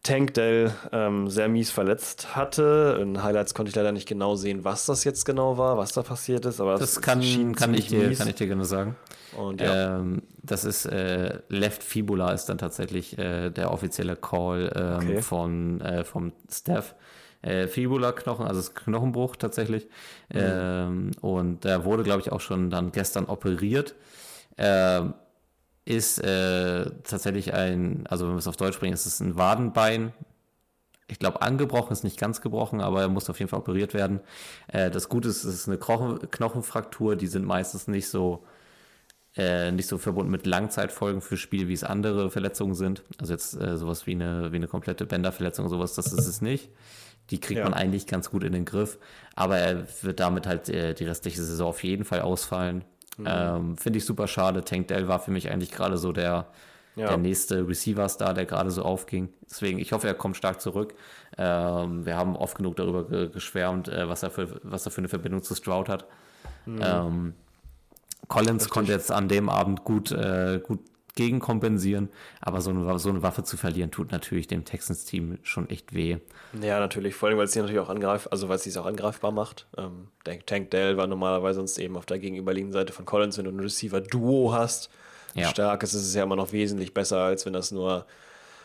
Tank 0.03 0.35
Dell 0.35 0.75
ähm, 0.93 1.31
sehr 1.31 1.49
mies 1.49 1.71
verletzt 1.71 2.35
hatte. 2.35 2.99
In 3.01 3.23
Highlights 3.23 3.55
konnte 3.55 3.71
ich 3.71 3.77
leider 3.77 3.93
nicht 3.93 4.09
genau 4.09 4.35
sehen, 4.35 4.65
was 4.65 4.85
das 4.85 5.05
jetzt 5.05 5.25
genau 5.25 5.57
war, 5.57 5.79
was 5.79 5.93
da 5.93 6.03
passiert 6.03 6.45
ist. 6.45 6.61
Aber 6.61 6.77
Das 6.77 7.01
kann, 7.01 7.21
kann, 7.55 7.73
ich 7.73 7.87
dir, 7.87 8.13
kann 8.15 8.29
ich 8.29 8.35
dir 8.35 8.49
genau 8.49 8.65
sagen. 8.65 8.97
Und 9.37 9.61
ja, 9.61 10.03
das 10.45 10.65
ist 10.65 10.87
äh, 10.87 11.39
Left 11.49 11.83
Fibula 11.83 12.33
ist 12.33 12.47
dann 12.47 12.59
tatsächlich 12.59 13.19
äh, 13.19 13.51
der 13.51 13.73
offizielle 13.73 14.17
Call 14.17 14.73
ähm, 14.77 14.95
Okay. 14.97 15.23
von, 15.23 15.81
äh, 15.81 16.05
vom 16.05 16.33
Staff. 16.51 16.95
Äh, 17.43 17.67
Fibula-Knochen, 17.69 18.47
also 18.47 18.71
Knochenbruch 18.73 19.37
tatsächlich. 19.37 19.89
Ähm, 20.31 21.11
und 21.21 21.65
der 21.65 21.85
wurde, 21.85 22.03
glaube 22.03 22.21
ich, 22.23 22.33
auch 22.33 22.41
schon 22.41 22.71
dann 22.71 22.91
gestern 22.93 23.27
operiert. 23.27 23.95
Ähm, 24.57 25.15
ist 25.85 26.19
äh, 26.25 26.91
tatsächlich 27.03 27.53
ein, 27.53 28.07
also 28.09 28.27
wenn 28.27 28.35
wir 28.35 28.39
es 28.39 28.49
auf 28.49 28.57
Deutsch 28.57 28.79
bringen, 28.79 28.95
ist 28.95 29.05
es 29.05 29.21
ein 29.21 29.37
Wadenbein. 29.37 30.15
Ich 31.07 31.19
glaube, 31.19 31.43
angebrochen 31.43 31.93
ist 31.93 32.03
nicht 32.05 32.19
ganz 32.19 32.41
gebrochen, 32.41 32.81
aber 32.81 33.03
er 33.03 33.09
muss 33.09 33.29
auf 33.29 33.39
jeden 33.39 33.51
Fall 33.51 33.59
operiert 33.61 33.93
werden. 33.93 34.21
Äh, 34.69 34.91
das 34.91 35.11
Gute 35.11 35.29
ist, 35.29 35.45
es 35.45 35.55
ist 35.55 35.69
eine 35.69 35.77
Knochen 35.77 36.31
Knochenfraktur, 36.31 37.17
die 37.17 37.27
sind 37.27 37.45
meistens 37.45 37.89
nicht 37.89 38.09
so 38.09 38.45
äh, 39.37 39.73
nicht 39.73 39.89
so 39.89 39.99
verbunden 39.99 40.31
mit 40.31 40.47
Langzeitfolgen 40.47 41.21
für 41.21 41.37
Spiele, 41.37 41.69
wie 41.69 41.73
es 41.73 41.85
andere 41.85 42.31
Verletzungen 42.31 42.75
sind. 42.75 43.03
Also 43.19 43.33
jetzt 43.33 43.61
äh, 43.61 43.77
sowas 43.77 44.07
wie 44.07 44.13
eine, 44.13 44.53
wie 44.53 44.57
eine 44.57 44.69
komplette 44.69 45.07
Bänderverletzung, 45.07 45.69
sowas, 45.69 45.95
das 45.95 46.13
ist 46.13 46.27
es 46.27 46.41
nicht. 46.41 46.71
Die 47.31 47.41
kriegt 47.41 47.59
Ja. 47.59 47.65
man 47.65 47.75
eigentlich 47.75 48.07
ganz 48.07 48.31
gut 48.31 48.45
in 48.45 48.53
den 48.53 48.65
Griff, 48.65 48.99
aber 49.35 49.57
er 49.59 49.87
wird 50.03 50.21
damit 50.21 50.47
halt 50.47 50.69
äh, 50.69 50.95
die 50.95 51.05
restliche 51.05 51.43
Saison 51.43 51.69
auf 51.69 51.83
jeden 51.83 52.05
Fall 52.05 52.21
ausfallen. 52.21 52.85
Mhm. 53.17 53.27
Ähm, 53.29 53.77
Finde 53.77 53.99
ich 53.99 54.05
super 54.05 54.29
schade. 54.29 54.63
Tank 54.65 54.89
Dell 54.89 55.09
war 55.09 55.21
für 55.21 55.31
mich 55.31 55.51
eigentlich 55.51 55.71
gerade 55.71 55.97
so 55.97 56.13
der, 56.13 56.49
Ja. 56.97 57.09
der 57.09 57.17
nächste 57.17 57.67
Receiver-Star, 57.67 58.35
der 58.35 58.45
gerade 58.45 58.71
so 58.71 58.83
aufging. 58.83 59.31
Deswegen, 59.51 59.79
ich 59.79 59.93
hoffe, 59.93 60.07
er 60.07 60.15
kommt 60.15 60.37
stark 60.37 60.61
zurück. 60.61 60.95
Ähm, 61.39 62.05
wir 62.07 62.17
haben 62.17 62.37
oft 62.37 62.57
genug 62.57 62.77
darüber 62.77 63.09
ge 63.09 63.29
geschwärmt, 63.31 63.89
äh, 63.89 64.09
was, 64.09 64.23
er 64.23 64.31
für, 64.31 64.61
was 64.63 64.85
er 64.87 64.93
für 64.93 64.99
eine 64.99 65.09
Verbindung 65.09 65.43
zu 65.43 65.55
Stroud 65.55 65.89
hat. 65.89 66.07
Ähm, 66.67 67.35
Collins 68.29 68.69
konnte 68.69 68.93
jetzt 68.93 69.11
an 69.11 69.29
dem 69.29 69.49
Abend 69.49 69.85
gut, 69.85 70.11
äh, 70.13 70.61
gut 70.63 70.81
gegenkompensieren, 71.15 72.09
aber 72.41 72.61
so 72.61 72.71
eine, 72.71 72.99
so 72.99 73.09
eine 73.09 73.23
Waffe 73.23 73.45
zu 73.45 73.57
verlieren, 73.57 73.91
tut 73.91 74.11
natürlich 74.11 74.49
dem 74.49 74.65
Texans-Team 74.65 75.39
schon 75.43 75.71
echt 75.71 75.95
weh. 75.95 76.19
ja, 76.61 76.81
natürlich. 76.81 77.15
Vor 77.15 77.29
allem, 77.29 77.39
weil 77.39 77.45
es 77.45 77.53
sie 77.53 77.61
natürlich 77.61 77.81
auch 77.81 77.89
angreift, 77.89 78.33
also 78.33 78.49
weil 78.49 78.57
es 78.57 78.65
sie 78.65 78.79
auch 78.79 78.87
angreifbar 78.87 79.31
macht. 79.31 79.67
Ähm, 79.77 80.09
Tank, 80.25 80.47
Tank 80.47 80.71
Dell 80.71 80.97
war 80.97 81.07
normalerweise 81.07 81.57
sonst 81.57 81.79
eben 81.79 81.97
auf 81.97 82.07
der 82.07 82.19
gegenüberliegenden 82.19 82.73
Seite 82.73 82.93
von 82.93 83.05
Collins, 83.05 83.39
wenn 83.39 83.45
du 83.45 83.53
ein 83.53 83.61
Receiver-Duo 83.61 84.53
hast. 84.53 84.91
Ja. 85.35 85.49
Stark 85.49 85.83
ist 85.83 85.95
es 85.95 86.15
ja 86.15 86.25
immer 86.25 86.37
noch 86.37 86.53
wesentlich 86.53 86.95
besser, 86.95 87.19
als 87.19 87.47
wenn 87.47 87.53
das 87.53 87.71
nur 87.71 88.07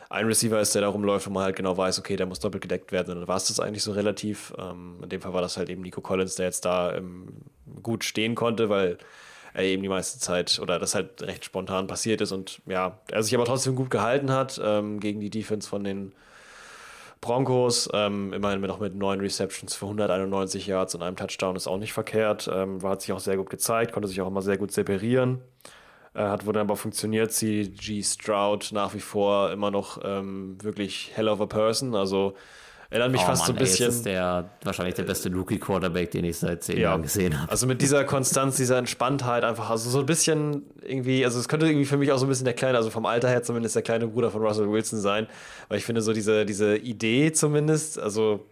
ein 0.10 0.26
Receiver 0.26 0.60
ist, 0.60 0.74
der 0.74 0.82
da 0.82 0.88
rumläuft 0.88 1.28
und 1.28 1.34
man 1.34 1.44
halt 1.44 1.56
genau 1.56 1.78
weiß, 1.78 2.00
okay, 2.00 2.16
der 2.16 2.26
muss 2.26 2.40
doppelt 2.40 2.64
gedeckt 2.64 2.92
werden. 2.92 3.12
Und 3.12 3.20
dann 3.20 3.28
war 3.28 3.38
es 3.38 3.46
das 3.46 3.60
eigentlich 3.60 3.84
so 3.84 3.92
relativ. 3.92 4.54
Ähm, 4.58 4.98
in 5.04 5.10
dem 5.10 5.22
Fall 5.22 5.34
war 5.34 5.42
das 5.42 5.58
halt 5.58 5.70
eben 5.70 5.84
Nico 5.84 6.02
Collins, 6.02 6.36
der 6.36 6.48
jetzt 6.48 6.66
da 6.66 6.96
ähm, 6.96 7.28
gut 7.84 8.04
stehen 8.04 8.34
konnte, 8.34 8.70
weil 8.70 8.98
er 9.64 9.72
eben 9.72 9.84
die 9.84 9.90
meiste 9.90 10.20
Zeit 10.20 10.60
oder 10.62 10.80
das 10.80 10.96
halt 10.96 11.22
recht 11.22 11.46
spontan 11.46 11.88
passiert 11.88 12.22
ist 12.22 12.32
und 12.32 12.62
ja, 12.66 13.00
er 13.10 13.24
sich 13.24 13.36
aber 13.36 13.46
trotzdem 13.46 13.76
gut 13.76 13.90
gehalten 13.90 14.32
hat 14.32 14.60
ähm, 14.64 15.00
gegen 15.00 15.20
die 15.20 15.30
Defense 15.30 15.70
von 15.70 15.84
den 15.84 16.14
Broncos. 17.22 17.90
Ähm, 17.94 18.34
immerhin 18.34 18.70
auch 18.70 18.80
mit 18.80 18.96
neun 18.96 19.20
Receptions 19.20 19.76
für 19.76 19.86
191 19.86 20.68
Yards 20.68 20.96
und 20.96 21.04
einem 21.04 21.16
Touchdown 21.16 21.56
ist 21.56 21.68
auch 21.68 21.78
nicht 21.78 21.94
verkehrt. 21.94 22.50
Ähm, 22.52 22.82
hat 22.84 23.02
sich 23.02 23.12
auch 23.12 23.20
sehr 23.20 23.38
gut 23.38 23.50
gezeigt, 23.50 23.92
konnte 23.92 24.08
sich 24.08 24.22
auch 24.22 24.28
immer 24.28 24.42
sehr 24.42 24.58
gut 24.58 24.72
separieren. 24.72 25.42
Äh, 26.14 26.24
hat 26.24 26.46
wunderbar 26.46 26.78
funktioniert. 26.78 27.32
CG 27.32 28.04
Stroud 28.04 28.70
nach 28.72 28.94
wie 28.94 29.00
vor 29.00 29.52
immer 29.52 29.72
noch 29.72 30.00
ähm, 30.04 30.58
wirklich 30.64 31.12
hell 31.14 31.28
of 31.28 31.42
a 31.42 31.46
person. 31.46 31.96
Also 31.96 32.36
erinnert 32.90 33.12
mich 33.12 33.22
Oh 33.22 33.26
fast 33.26 33.46
so 33.46 33.52
ein 33.52 33.56
Mann, 33.56 33.64
ey, 33.64 33.70
bisschen. 33.70 33.86
Jetzt 33.86 33.96
ist 33.98 34.06
der 34.06 34.50
wahrscheinlich 34.64 34.96
der 34.96 35.04
beste 35.04 35.32
Rookie-Quarterback, 35.32 36.12
den 36.12 36.26
ich 36.26 36.38
seit 36.38 36.64
zehn 36.64 36.80
Jahren 36.80 37.02
gesehen 37.02 37.40
habe. 37.40 37.52
Also 37.52 37.68
mit 37.68 37.82
dieser 37.82 38.04
Konstanz, 38.04 38.58
dieser 38.58 38.78
Entspanntheit 38.78 39.44
einfach, 39.44 39.70
also 39.70 39.90
so 39.90 40.00
ein 40.00 40.06
bisschen 40.06 40.64
irgendwie, 40.82 41.24
also 41.26 41.40
es 41.40 41.48
könnte 41.48 41.68
irgendwie 41.68 41.86
für 41.86 41.98
mich 41.98 42.12
auch 42.12 42.18
so 42.18 42.26
ein 42.26 42.30
bisschen 42.30 42.46
der 42.46 42.56
kleine, 42.56 42.78
also 42.78 42.90
vom 42.90 43.06
Alter 43.06 43.30
her 43.30 43.44
zumindest 43.44 43.76
der 43.76 43.84
kleine 43.84 44.08
Bruder 44.08 44.32
von 44.32 44.42
Russell 44.42 44.72
Wilson 44.72 45.00
sein, 45.00 45.28
weil 45.68 45.78
ich 45.78 45.86
finde 45.86 46.02
so 46.02 46.14
diese, 46.14 46.46
diese 46.46 46.78
Idee 46.78 47.32
zumindest, 47.32 48.00
also 48.00 48.46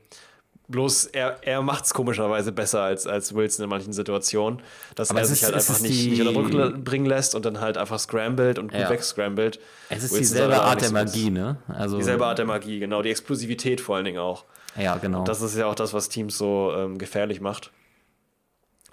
bloß 0.70 1.06
er, 1.06 1.38
er 1.44 1.62
macht 1.62 1.86
es 1.86 1.94
komischerweise 1.94 2.52
besser 2.52 2.82
als, 2.82 3.08
als 3.08 3.34
Wilson 3.34 3.64
in 3.64 3.70
manchen 3.70 3.94
Situationen, 3.94 4.62
dass 4.96 5.10
Aber 5.12 5.20
er 5.20 5.26
sich 5.26 5.40
ist- 5.42 5.46
halt 5.46 5.56
einfach 5.56 5.80
nicht, 5.80 6.10
nicht 6.10 6.22
unter 6.22 6.70
Druck 6.72 6.84
bringen 6.84 7.06
lässt 7.06 7.36
und 7.36 7.46
dann 7.46 7.60
halt 7.62 7.78
einfach 7.78 8.00
scrambled 8.00 8.60
und 8.60 8.72
gut 8.72 8.82
Ja. 8.82 8.90
wegscrambled. 8.90 9.60
Es 9.90 10.04
ist 10.04 10.12
Wilson 10.12 10.20
dieselbe 10.20 10.62
Art 10.62 10.82
der 10.82 10.92
Magie, 10.92 11.30
ne? 11.30 11.58
Also, 11.68 11.98
Dieselbe 11.98 12.26
Art 12.26 12.38
der 12.38 12.46
Magie, 12.46 12.80
genau, 12.80 13.02
die 13.02 13.10
Explosivität 13.12 13.80
vor 13.82 13.96
allen 13.96 14.06
Dingen 14.06 14.20
auch. 14.20 14.44
Ja, 14.78 14.98
genau. 14.98 15.24
Das 15.24 15.42
ist 15.42 15.56
ja 15.58 15.66
auch 15.68 15.76
das, 15.76 15.94
was 15.94 16.10
Teams 16.10 16.38
so 16.38 16.74
ähm, 16.76 16.98
gefährlich 16.98 17.40
macht. 17.42 17.72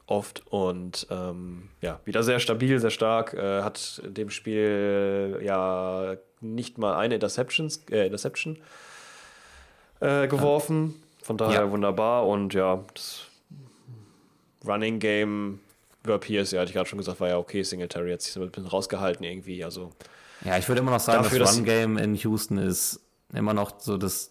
Oft. 0.07 0.43
Und 0.51 1.07
ähm, 1.11 1.71
ja, 1.81 1.99
wieder 2.05 2.23
sehr 2.23 2.39
stabil, 2.39 2.79
sehr 2.79 2.91
stark. 2.91 3.35
Äh, 3.35 3.63
hat 3.63 4.01
in 4.05 4.15
dem 4.15 4.31
Spiel 4.31 5.41
ja 5.43 6.17
nicht 6.41 6.79
mal 6.79 6.95
eine 6.97 7.15
Interceptions, 7.15 7.81
äh, 7.91 8.07
Interception 8.07 8.59
äh, 10.01 10.27
geworfen. 10.29 10.95
Von 11.25 11.39
daher 11.39 11.61
Ja. 11.63 11.71
wunderbar. 11.71 12.27
Und 12.27 12.53
ja, 12.53 12.85
das 12.93 13.23
Running 14.67 14.99
Game 14.99 15.61
über 16.05 16.19
Pierce, 16.19 16.51
ja, 16.53 16.61
hatte 16.61 16.69
ich 16.69 16.75
gerade 16.75 16.89
schon 16.89 16.99
gesagt, 16.99 17.19
war 17.21 17.29
ja 17.29 17.39
okay. 17.39 17.63
Singletary 17.63 18.13
hat 18.13 18.21
sich 18.23 18.33
so 18.33 18.43
ein 18.43 18.51
bisschen 18.51 18.67
rausgehalten 18.69 19.25
irgendwie. 19.25 19.65
Also 19.65 19.91
Ja, 20.45 20.59
ich 20.59 20.69
würde 20.69 20.81
immer 20.83 20.91
noch 20.91 21.01
sagen, 21.01 21.23
Dafür, 21.23 21.39
das 21.39 21.51
dass- 21.51 21.59
Run-Game 21.59 21.97
in 21.97 22.15
Houston 22.15 22.59
ist 22.59 23.01
immer 23.33 23.55
noch 23.55 23.81
so 23.81 23.97
das 23.97 24.31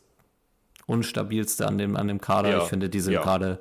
unstabilste 0.85 1.65
an 1.67 1.77
dem, 1.79 1.95
an 1.95 2.07
dem 2.07 2.21
Kader. 2.21 2.49
Ja, 2.49 2.57
Ich 2.59 2.69
finde, 2.69 2.89
die 2.89 2.99
sind 2.99 3.13
ja. 3.13 3.21
gerade 3.23 3.59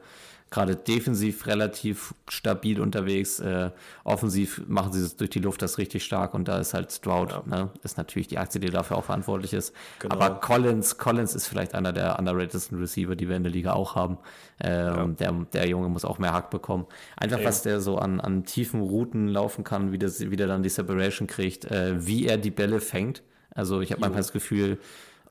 gerade 0.52 0.76
defensiv 0.76 1.46
relativ 1.46 2.14
stabil 2.28 2.80
unterwegs. 2.80 3.40
Äh, 3.40 3.70
offensiv 4.04 4.62
machen 4.68 4.92
sie 4.92 5.00
es 5.00 5.16
durch 5.16 5.30
die 5.30 5.40
Luft 5.40 5.62
das 5.62 5.78
richtig 5.78 6.04
stark 6.04 6.34
und 6.34 6.46
da 6.46 6.58
ist 6.60 6.74
halt 6.74 6.92
Stroud, 6.92 7.46
ne, 7.46 7.70
ist 7.82 7.96
natürlich 7.98 8.28
die 8.28 8.38
Aktie, 8.38 8.60
die 8.60 8.70
dafür 8.70 8.98
auch 8.98 9.04
verantwortlich 9.04 9.52
ist. 9.52 9.74
Genau. 9.98 10.14
Aber 10.14 10.36
Collins, 10.40 10.98
Collins 10.98 11.34
ist 11.34 11.48
vielleicht 11.48 11.74
einer 11.74 11.92
der 11.92 12.18
underratedsten 12.18 12.78
Receiver, 12.78 13.16
die 13.16 13.28
wir 13.28 13.36
in 13.36 13.42
der 13.42 13.52
Liga 13.52 13.72
auch 13.72 13.96
haben. 13.96 14.18
Ähm, 14.60 15.16
der, 15.16 15.32
der 15.52 15.66
Junge 15.66 15.88
muss 15.88 16.04
auch 16.04 16.18
mehr 16.18 16.32
Hack 16.32 16.50
bekommen. 16.50 16.86
Einfach, 17.16 17.40
Ja. 17.40 17.46
was 17.46 17.62
der 17.62 17.80
so 17.80 17.98
an, 17.98 18.20
an 18.20 18.44
tiefen 18.44 18.80
Routen 18.80 19.26
laufen 19.28 19.64
kann, 19.64 19.90
wie, 19.90 19.98
das, 19.98 20.20
wie 20.20 20.36
der 20.36 20.46
dann 20.46 20.62
die 20.62 20.68
Separation 20.68 21.26
kriegt, 21.26 21.64
äh, 21.64 22.06
wie 22.06 22.26
er 22.26 22.36
die 22.36 22.50
Bälle 22.50 22.80
fängt. 22.80 23.22
Also 23.54 23.80
ich 23.80 23.90
habe 23.90 24.00
manchmal 24.00 24.20
das 24.20 24.32
Gefühl, 24.32 24.78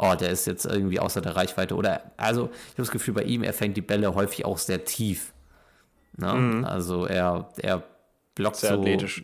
oh, 0.02 0.16
der 0.16 0.32
ist 0.32 0.48
jetzt 0.48 0.66
irgendwie 0.66 1.00
außer 1.00 1.22
der 1.22 1.38
Reichweite. 1.38 1.76
Oder, 1.78 2.12
also 2.18 2.46
ich 2.54 2.72
habe 2.74 2.78
das 2.84 2.92
Gefühl, 2.92 3.16
bei 3.16 3.24
ihm, 3.24 3.44
er 3.44 3.54
fängt 3.54 3.78
die 3.78 3.82
Bälle 3.82 4.16
häufig 4.16 4.46
auch 4.46 4.58
sehr 4.60 4.86
tief. 4.86 5.34
Ne? 6.18 6.50
Also 6.64 7.06
er, 7.06 7.50
er 7.58 7.84
blockt 8.36 8.58
Mhm. 8.58 8.60
sehr 8.62 8.70
so, 8.70 8.82
athletisch. 8.82 9.24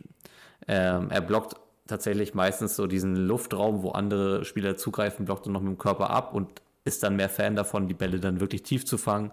ähm, 0.68 1.10
er 1.12 1.22
blockt 1.22 1.56
tatsächlich 1.88 2.34
meistens 2.34 2.76
so 2.76 2.88
diesen 2.88 3.16
Luftraum, 3.16 3.84
wo 3.84 3.92
andere 3.92 4.46
Spieler 4.46 4.78
zugreifen, 4.78 5.26
blockt 5.26 5.48
er 5.48 5.52
noch 5.52 5.62
mit 5.62 5.72
dem 5.74 5.78
Körper 5.78 6.10
ab 6.12 6.34
und 6.34 6.50
ist 6.86 7.04
dann 7.04 7.16
mehr 7.18 7.30
Fan 7.30 7.56
davon, 7.56 7.88
die 7.88 7.94
Bälle 7.96 8.20
dann 8.20 8.40
wirklich 8.42 8.64
tief 8.64 8.86
zu 8.86 8.98
fangen. 8.98 9.32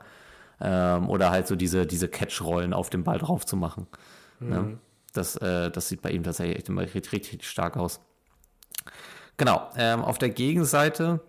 Ähm, 0.60 1.08
oder 1.10 1.30
halt 1.30 1.48
so 1.48 1.56
diese, 1.56 1.86
diese 1.86 2.08
Catch-Rollen 2.08 2.74
auf 2.74 2.90
den 2.90 3.04
Ball 3.04 3.18
drauf 3.18 3.46
zu 3.46 3.56
machen. 3.56 3.88
Ne? 4.48 4.68
Das, 5.14 5.36
äh, 5.36 5.70
das 5.70 5.88
sieht 5.88 6.02
bei 6.02 6.10
ihm 6.12 6.24
tatsächlich 6.24 6.58
echt 6.58 6.68
immer 6.70 6.82
richtig, 6.82 7.12
richtig 7.12 7.48
stark 7.48 7.76
aus. 7.76 8.00
Genau, 9.36 9.69
ähm, 9.77 10.01
auf 10.02 10.19
der 10.19 10.31
Gegenseite, 10.31 11.20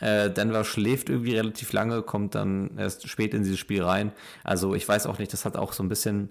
äh, 0.00 0.30
Denver 0.30 0.64
schläft 0.64 1.08
irgendwie 1.08 1.36
relativ 1.36 1.72
lange, 1.72 2.02
kommt 2.02 2.34
dann 2.34 2.76
erst 2.78 3.08
spät 3.08 3.34
in 3.34 3.42
dieses 3.42 3.58
Spiel 3.58 3.82
rein. 3.82 4.12
Also 4.44 4.74
ich 4.74 4.88
weiß 4.88 5.06
auch 5.06 5.18
nicht, 5.18 5.32
das 5.32 5.44
hat 5.44 5.56
auch 5.56 5.72
so 5.72 5.82
ein 5.82 5.88
bisschen, 5.88 6.30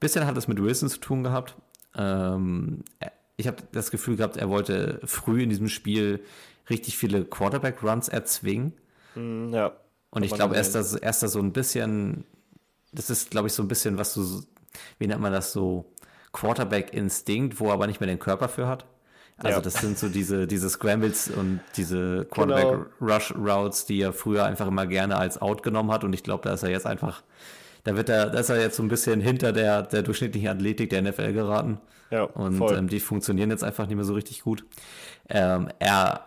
bisschen 0.00 0.26
hat 0.26 0.36
es 0.36 0.48
mit 0.48 0.62
Wilson 0.62 0.88
zu 0.88 0.98
tun 1.00 1.22
gehabt. 1.22 1.56
Ähm, 1.96 2.82
er- 3.00 3.12
ich 3.36 3.46
habe 3.48 3.56
das 3.72 3.90
Gefühl 3.90 4.16
gehabt, 4.16 4.36
er 4.36 4.48
wollte 4.48 5.00
früh 5.04 5.42
in 5.42 5.48
diesem 5.50 5.68
Spiel 5.68 6.20
richtig 6.70 6.96
viele 6.96 7.24
Quarterback-Runs 7.24 8.08
erzwingen. 8.08 8.72
Hm, 9.14 9.52
Ja. 9.52 9.72
Und 10.10 10.22
ich 10.22 10.32
glaube, 10.32 10.50
man 10.50 10.56
er 10.56 10.60
ist 10.60 10.72
sehen. 10.72 10.98
da, 11.00 11.04
er 11.06 11.10
ist 11.10 11.22
da 11.22 11.28
so 11.28 11.40
ein 11.40 11.52
bisschen, 11.52 12.24
das 12.92 13.10
ist, 13.10 13.30
glaube 13.32 13.48
ich, 13.48 13.54
so 13.54 13.62
ein 13.62 13.68
bisschen, 13.68 13.98
was 13.98 14.14
du, 14.14 14.22
so- 14.22 14.44
wie 14.98 15.06
nennt 15.08 15.20
man 15.20 15.32
das 15.32 15.52
so, 15.52 15.90
Quarterback-Instinkt, 16.32 17.58
wo 17.60 17.68
er 17.68 17.74
aber 17.74 17.86
nicht 17.86 18.00
mehr 18.00 18.06
den 18.08 18.18
Körper 18.18 18.48
für 18.48 18.66
hat. 18.68 18.86
Also 19.36 19.56
Ja. 19.58 19.60
das 19.60 19.74
sind 19.74 19.98
so 19.98 20.08
diese, 20.08 20.46
diese 20.46 20.70
Scrambles 20.70 21.28
und 21.28 21.60
diese 21.76 22.24
Quarterback-Rush-Routes, 22.30 23.86
die 23.86 24.00
er 24.00 24.12
früher 24.12 24.44
einfach 24.44 24.66
immer 24.68 24.86
gerne 24.86 25.16
als 25.16 25.40
Out 25.40 25.62
genommen 25.62 25.90
hat. 25.90 26.04
Und 26.04 26.12
ich 26.12 26.22
glaube, 26.22 26.44
da 26.44 26.54
ist 26.54 26.62
er 26.62 26.70
jetzt 26.70 26.86
einfach, 26.86 27.22
da 27.82 27.96
wird 27.96 28.08
er, 28.08 28.30
da 28.30 28.38
ist 28.38 28.48
er 28.50 28.60
jetzt 28.60 28.76
so 28.76 28.82
ein 28.82 28.88
bisschen 28.88 29.20
hinter 29.20 29.52
der, 29.52 29.82
der 29.82 30.02
durchschnittlichen 30.02 30.48
Athletik 30.48 30.90
der 30.90 31.02
NFL 31.02 31.32
geraten. 31.32 31.78
Ja, 32.10 32.22
Und 32.24 32.60
ähm, 32.70 32.88
die 32.88 33.00
funktionieren 33.00 33.50
jetzt 33.50 33.64
einfach 33.64 33.86
nicht 33.86 33.96
mehr 33.96 34.04
so 34.04 34.14
richtig 34.14 34.42
gut. 34.42 34.64
Ähm, 35.28 35.68
er 35.80 36.20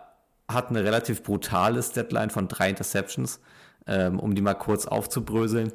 hat 0.46 0.68
eine 0.70 0.84
relativ 0.84 1.22
brutales 1.22 1.92
Deadline 1.92 2.30
von 2.30 2.48
drei 2.48 2.68
Interceptions, 2.70 3.40
ähm, 3.86 4.18
um 4.18 4.34
die 4.34 4.42
mal 4.42 4.54
kurz 4.54 4.86
aufzubröseln. 4.86 5.72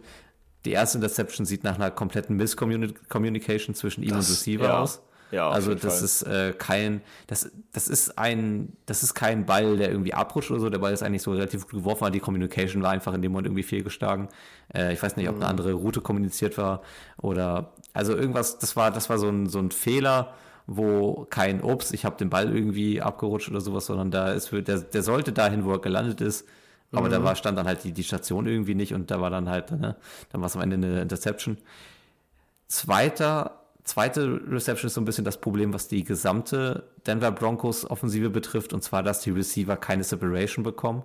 Die 0.66 0.72
erste 0.72 0.98
Interception 1.00 1.46
sieht 1.46 1.64
nach 1.64 1.76
einer 1.76 1.90
kompletten 1.92 2.36
Misscommunication 2.38 3.76
zwischen 3.76 4.04
ihm 4.04 4.12
Das- 4.12 4.30
und 4.30 4.36
Receiver 4.36 4.66
ja. 4.66 4.80
aus. 4.80 5.02
Ja, 5.34 5.50
also 5.50 5.74
das 5.74 5.96
Fall. 5.98 6.04
ist 6.06 6.22
äh, 6.24 6.54
kein, 6.58 7.02
das, 7.28 7.50
das 7.72 7.88
ist 7.88 8.18
ein, 8.20 8.74
das 8.86 9.02
ist 9.04 9.16
kein 9.16 9.46
Ball, 9.46 9.78
der 9.78 9.90
irgendwie 9.90 10.14
abrutscht 10.14 10.52
oder 10.52 10.60
so. 10.60 10.70
Der 10.70 10.78
Ball 10.80 10.94
ist 10.94 11.02
eigentlich 11.02 11.24
so 11.24 11.32
relativ 11.32 11.64
gut 11.64 11.72
geworfen, 11.80 12.04
aber 12.04 12.12
die 12.12 12.20
Communication 12.20 12.84
war 12.84 12.92
einfach 12.92 13.14
in 13.14 13.22
dem 13.22 13.32
Moment 13.32 13.48
irgendwie 13.48 13.64
fehlgeschlagen. 13.64 14.28
Äh, 14.74 14.94
ich 14.94 15.02
weiß 15.02 15.16
nicht, 15.18 15.28
ob 15.30 15.36
Mhm. 15.36 15.42
eine 15.42 15.50
andere 15.50 15.74
Route 15.74 16.02
kommuniziert 16.02 16.58
war 16.58 16.82
oder 17.18 17.74
also 17.94 18.16
irgendwas. 18.16 18.60
Das 18.60 18.76
war, 18.76 18.92
das 18.92 19.10
war 19.10 19.18
so 19.18 19.28
ein 19.30 19.48
so 19.48 19.60
ein 19.60 19.72
Fehler, 19.72 20.34
wo 20.68 21.26
kein 21.30 21.62
Ups, 21.64 21.92
ich 21.94 22.06
habe 22.06 22.16
den 22.18 22.30
Ball 22.30 22.56
irgendwie 22.56 23.02
abgerutscht 23.02 23.50
oder 23.50 23.62
sowas, 23.62 23.88
sondern 23.88 24.12
da 24.12 24.32
ist, 24.34 24.52
der, 24.52 24.62
der 24.82 25.04
sollte 25.04 25.32
dahin, 25.34 25.66
wo 25.66 25.72
er 25.72 25.80
gelandet 25.80 26.22
ist. 26.22 26.48
Aber 26.94 27.08
Mhm. 27.08 27.12
da 27.12 27.24
war, 27.24 27.36
stand 27.36 27.58
dann 27.58 27.66
halt 27.68 27.84
die, 27.84 27.92
die 27.92 28.04
Station 28.04 28.46
irgendwie 28.46 28.76
nicht 28.76 28.94
und 28.94 29.10
da 29.10 29.20
war 29.20 29.32
dann 29.32 29.50
halt, 29.50 29.72
ne, 29.72 29.96
dann 30.32 30.42
war 30.42 30.46
es 30.48 30.56
am 30.56 30.62
Ende 30.62 30.76
eine 30.78 31.02
Interception. 31.02 31.58
Zweiter, 32.68 33.63
zweite 33.84 34.42
Reception 34.50 34.88
ist 34.88 34.94
so 34.94 35.02
ein 35.02 35.06
bisschen 35.06 35.26
das 35.26 35.40
Problem, 35.40 35.74
was 35.74 35.88
die 35.88 36.04
gesamte 36.04 36.84
Denver 37.06 37.32
Broncos 37.32 37.90
Offensive 37.90 38.30
betrifft, 38.30 38.74
und 38.74 38.84
zwar, 38.84 39.04
dass 39.04 39.22
die 39.22 39.32
Receiver 39.32 39.76
keine 39.78 40.04
Separation 40.04 40.64
bekommen. 40.64 41.04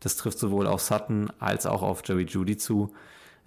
Das 0.00 0.16
trifft 0.16 0.38
sowohl 0.38 0.66
auf 0.66 0.80
Sutton 0.80 1.30
als 1.38 1.66
auch 1.66 1.82
auf 1.82 2.02
Jerry 2.04 2.24
Judy 2.24 2.56
zu. 2.56 2.92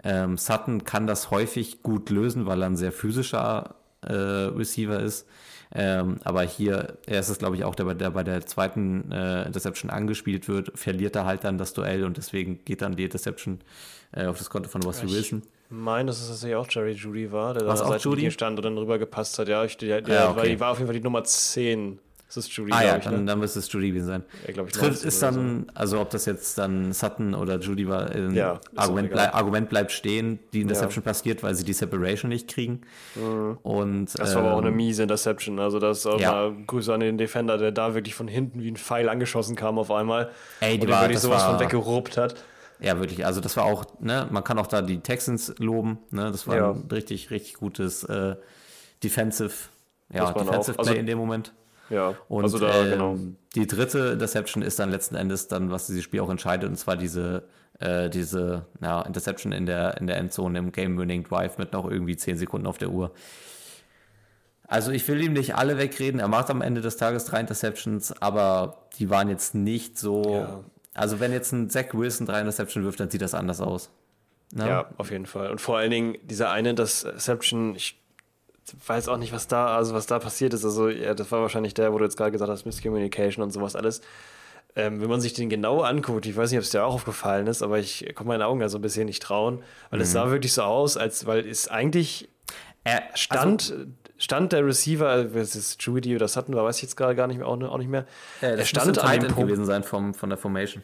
Ähm, 0.04 0.38
Sutton 0.38 0.84
kann 0.84 1.08
das 1.08 1.32
häufig 1.32 1.84
gut 1.84 2.10
lösen, 2.10 2.46
weil 2.46 2.62
er 2.62 2.68
ein 2.68 2.78
sehr 2.78 2.92
physischer 2.92 3.76
äh, 4.02 4.14
Receiver 4.14 5.00
ist. 5.00 5.28
Ähm, 5.74 6.20
aber 6.24 6.44
hier, 6.44 6.98
er 7.06 7.20
ist 7.20 7.30
es, 7.30 7.38
glaube 7.38 7.56
ich, 7.56 7.64
auch 7.64 7.76
der, 7.76 7.94
der 7.96 8.12
bei 8.12 8.24
der 8.24 8.46
zweiten 8.46 9.12
äh, 9.12 9.46
Interception 9.46 9.90
angespielt 9.90 10.48
wird, 10.48 10.78
verliert 10.78 11.16
er 11.16 11.26
halt 11.26 11.44
dann 11.44 11.58
das 11.58 11.74
Duell 11.74 12.06
und 12.06 12.18
deswegen 12.18 12.64
geht 12.64 12.82
dann 12.82 12.96
die 12.96 13.04
Interception 13.04 13.60
äh, 14.12 14.26
auf 14.28 14.38
das 14.38 14.50
Konto 14.50 14.70
von 14.70 14.84
Russell 14.84 15.10
Wilson. 15.10 15.42
Meine, 15.70 16.08
dass 16.08 16.22
es 16.22 16.28
tatsächlich 16.28 16.56
auch 16.56 16.68
Jerry 16.70 16.92
Judy 16.94 17.32
war, 17.32 17.54
der 17.54 17.64
da 17.64 17.76
Seitenlinie 17.76 18.24
Judy? 18.24 18.32
stand 18.32 18.58
und 18.60 18.66
dann 18.66 18.78
rüber 18.78 18.98
gepasst 19.00 19.38
hat. 19.40 19.48
Ja, 19.48 19.64
ich, 19.66 19.78
der, 19.78 20.02
der 20.02 20.16
Ja, 20.16 20.24
war, 20.28 20.38
okay. 20.38 20.50
die 20.50 20.60
war 20.60 20.72
auf 20.72 20.78
jeden 20.78 20.88
Fall 20.88 20.96
die 20.98 21.04
Nummer 21.04 21.24
10. 21.24 22.00
Das 22.28 22.38
ist 22.38 22.52
Judy, 22.54 22.72
Ah 22.74 22.84
ja, 22.84 22.98
ich. 22.98 23.04
dann, 23.04 23.20
ne? 23.20 23.26
dann 23.26 23.40
müsste 23.40 23.60
es 23.60 23.72
Judy 23.72 23.90
gewesen 23.90 24.08
sein. 24.08 24.24
Ja, 24.48 24.54
glaub 24.54 24.66
ich, 24.68 24.74
Trifft 24.74 24.92
19 24.94 25.08
ist 25.08 25.22
dann, 25.22 25.72
also 25.76 26.02
ob 26.02 26.10
das 26.10 26.26
jetzt 26.26 26.58
dann 26.58 26.92
Sutton 26.92 27.36
oder 27.36 27.60
Judy 27.60 27.88
war, 27.88 28.14
äh, 28.14 28.30
Ja, 28.34 28.60
Argument, 28.76 29.12
blei 29.12 29.32
Argument 29.32 29.70
bleibt 29.70 29.92
stehen, 29.92 30.40
die 30.52 30.62
Interception 30.62 31.04
passiert, 31.04 31.44
weil 31.44 31.54
sie 31.54 31.64
die 31.64 31.72
Separation 31.74 32.30
nicht 32.30 32.48
kriegen. 32.50 32.82
Und, 33.64 34.02
Mhm. 34.02 34.06
Das 34.18 34.34
war 34.36 34.42
aber 34.44 34.54
auch 34.56 34.58
eine 34.60 34.70
ähm, 34.70 34.76
miese 34.76 35.04
Interception. 35.04 35.60
Also 35.60 35.80
das 35.80 36.06
auch 36.06 36.20
ja. 36.20 36.32
mal 36.32 36.54
Grüße 36.66 36.94
an 36.94 37.00
den 37.00 37.18
Defender, 37.18 37.58
der 37.58 37.72
da 37.72 37.94
wirklich 37.94 38.16
von 38.16 38.28
hinten 38.28 38.62
wie 38.64 38.72
ein 38.72 38.78
Pfeil 38.78 39.08
angeschossen 39.08 39.56
kam 39.56 39.78
auf 39.78 39.92
einmal. 39.92 40.30
Ey, 40.60 40.78
die 40.80 40.88
und 40.88 40.92
war- 40.94 41.02
wirklich 41.04 41.20
sowas 41.20 41.44
war- 41.44 41.52
von 41.52 41.60
weggeruppt 41.60 42.18
hat. 42.18 42.36
Ja, 42.80 43.00
wirklich. 43.00 43.26
Also 43.26 43.42
das 43.42 43.56
war 43.58 43.66
auch, 43.66 43.86
ne, 44.00 44.28
man 44.32 44.44
kann 44.44 44.58
auch 44.60 44.68
da 44.68 44.82
die 44.82 45.00
Texans 45.00 45.54
loben, 45.60 46.00
ne, 46.12 46.32
das 46.32 46.48
war 46.48 46.56
Ja. 46.58 46.72
ein 46.72 46.88
richtig, 46.92 47.30
richtig 47.32 47.54
gutes 47.56 48.04
äh, 48.04 48.36
Defensive, 49.04 49.54
ja, 50.14 50.32
Defensive. 50.34 50.78
Also- 50.80 50.92
Play 50.92 51.00
in 51.00 51.06
dem 51.06 51.18
Moment. 51.18 51.54
Ja, 51.90 52.16
Und 52.30 52.44
also 52.44 52.58
da, 52.58 52.82
ähm, 52.84 52.90
genau. 52.90 53.18
die 53.54 53.68
dritte 53.68 54.00
Interception 54.14 54.64
ist 54.64 54.80
dann 54.80 54.90
letzten 54.90 55.14
Endes 55.16 55.48
dann, 55.48 55.70
was 55.70 55.86
dieses 55.86 56.04
Spiel 56.04 56.20
auch 56.22 56.32
entscheidet, 56.32 56.68
und 56.68 56.78
zwar 56.78 56.98
diese, 56.98 57.44
äh, 57.80 58.10
diese 58.10 58.66
ja, 58.82 59.04
Interception 59.04 59.52
in 59.52 59.68
der, 59.68 59.98
in 59.98 60.08
der 60.08 60.18
Endzone 60.18 60.58
im 60.58 60.72
Game-Winning 60.72 61.24
Drive 61.26 61.60
mit 61.60 61.74
noch 61.74 61.88
irgendwie 61.90 62.18
10 62.18 62.38
Sekunden 62.38 62.66
auf 62.66 62.80
der 62.80 62.90
Uhr. 62.90 63.12
Also 64.68 64.92
ich 64.92 65.08
will 65.08 65.22
ihm 65.24 65.34
nicht 65.34 65.56
alle 65.56 65.78
wegreden. 65.78 66.20
Er 66.20 66.28
macht 66.28 66.50
am 66.50 66.62
Ende 66.64 66.82
des 66.82 66.98
Tages 66.98 67.26
drei 67.26 67.40
Interceptions, 67.40 68.20
aber 68.20 68.88
die 68.98 69.12
waren 69.12 69.30
jetzt 69.30 69.54
nicht 69.54 70.00
so. 70.00 70.24
Ja. 70.24 70.64
Also 70.96 71.20
wenn 71.20 71.32
jetzt 71.32 71.52
ein 71.52 71.70
Zach 71.70 71.94
Wilson 71.94 72.26
drei 72.26 72.40
Interception 72.40 72.84
wirft, 72.84 73.00
dann 73.00 73.10
sieht 73.12 73.22
das 73.22 73.34
anders 73.36 73.62
aus. 73.62 73.90
Ne? 74.52 74.68
Ja, 74.68 74.90
auf 74.98 75.12
jeden 75.12 75.26
Fall. 75.26 75.52
Und 75.52 75.60
vor 75.62 75.78
allen 75.78 75.92
Dingen 75.92 76.18
dieser 76.24 76.50
eine 76.52 76.70
Interception, 76.72 77.76
ich 77.76 78.00
weiß 78.88 79.10
auch 79.10 79.18
nicht, 79.18 79.34
was 79.34 79.48
da, 79.48 79.76
also 79.76 79.94
was 79.94 80.08
da 80.08 80.18
passiert 80.20 80.54
ist. 80.54 80.64
Also, 80.66 80.90
ja, 80.90 81.14
das 81.14 81.32
war 81.32 81.42
wahrscheinlich 81.42 81.74
der, 81.74 81.94
wo 81.94 81.98
du 81.98 82.06
jetzt 82.06 82.18
gerade 82.18 82.32
gesagt 82.32 82.50
hast, 82.50 82.66
Miscommunication 82.66 83.44
und 83.44 83.52
sowas 83.52 83.76
alles. 83.76 84.02
Ähm, 84.78 85.02
wenn 85.02 85.10
man 85.10 85.22
sich 85.22 85.34
den 85.34 85.50
genau 85.50 85.82
anguckt, 85.82 86.26
ich 86.26 86.36
weiß 86.36 86.52
nicht, 86.52 86.58
ob 86.60 86.64
es 86.64 86.70
dir 86.72 86.84
auch 86.84 86.94
aufgefallen 86.96 87.48
ist, 87.48 87.62
aber 87.62 87.80
ich 87.80 88.06
konnte 88.16 88.28
meinen 88.28 88.42
Augen 88.42 88.60
da 88.60 88.68
so 88.70 88.78
ein 88.78 88.82
bisschen 88.82 89.06
nicht 89.06 89.22
trauen, 89.24 89.62
weil 89.90 90.00
Mhm. 90.00 90.04
es 90.04 90.12
sah 90.12 90.30
wirklich 90.32 90.54
so 90.54 90.64
aus, 90.64 90.98
als 90.98 91.26
weil 91.26 91.48
es 91.48 91.68
eigentlich 91.68 92.28
Er, 92.84 93.04
stand, 93.16 93.74
stand 94.18 94.54
der 94.54 94.66
Receiver, 94.66 95.08
also, 95.08 95.38
es 95.38 95.56
ist 95.56 95.82
Judy 95.82 96.16
oder 96.16 96.28
Sutton, 96.28 96.56
weiß 96.56 96.78
ich 96.78 96.84
jetzt 96.84 96.96
gerade 96.96 97.16
gar 97.16 97.28
nicht 97.28 97.38
mehr, 97.38 97.48
auch, 97.48 97.60
auch 97.62 97.78
nicht 97.78 97.90
mehr. 97.90 98.06
Äh, 98.42 98.48
er 98.48 98.58
das 98.58 98.70
stand 98.70 98.98
an 99.00 99.20
dem 99.20 99.32
Punkt. 99.32 99.50
gewesen 99.50 99.66
sein 99.66 99.84
vom, 99.84 100.14
von 100.14 100.30
der 100.30 100.38
Formation. 100.38 100.84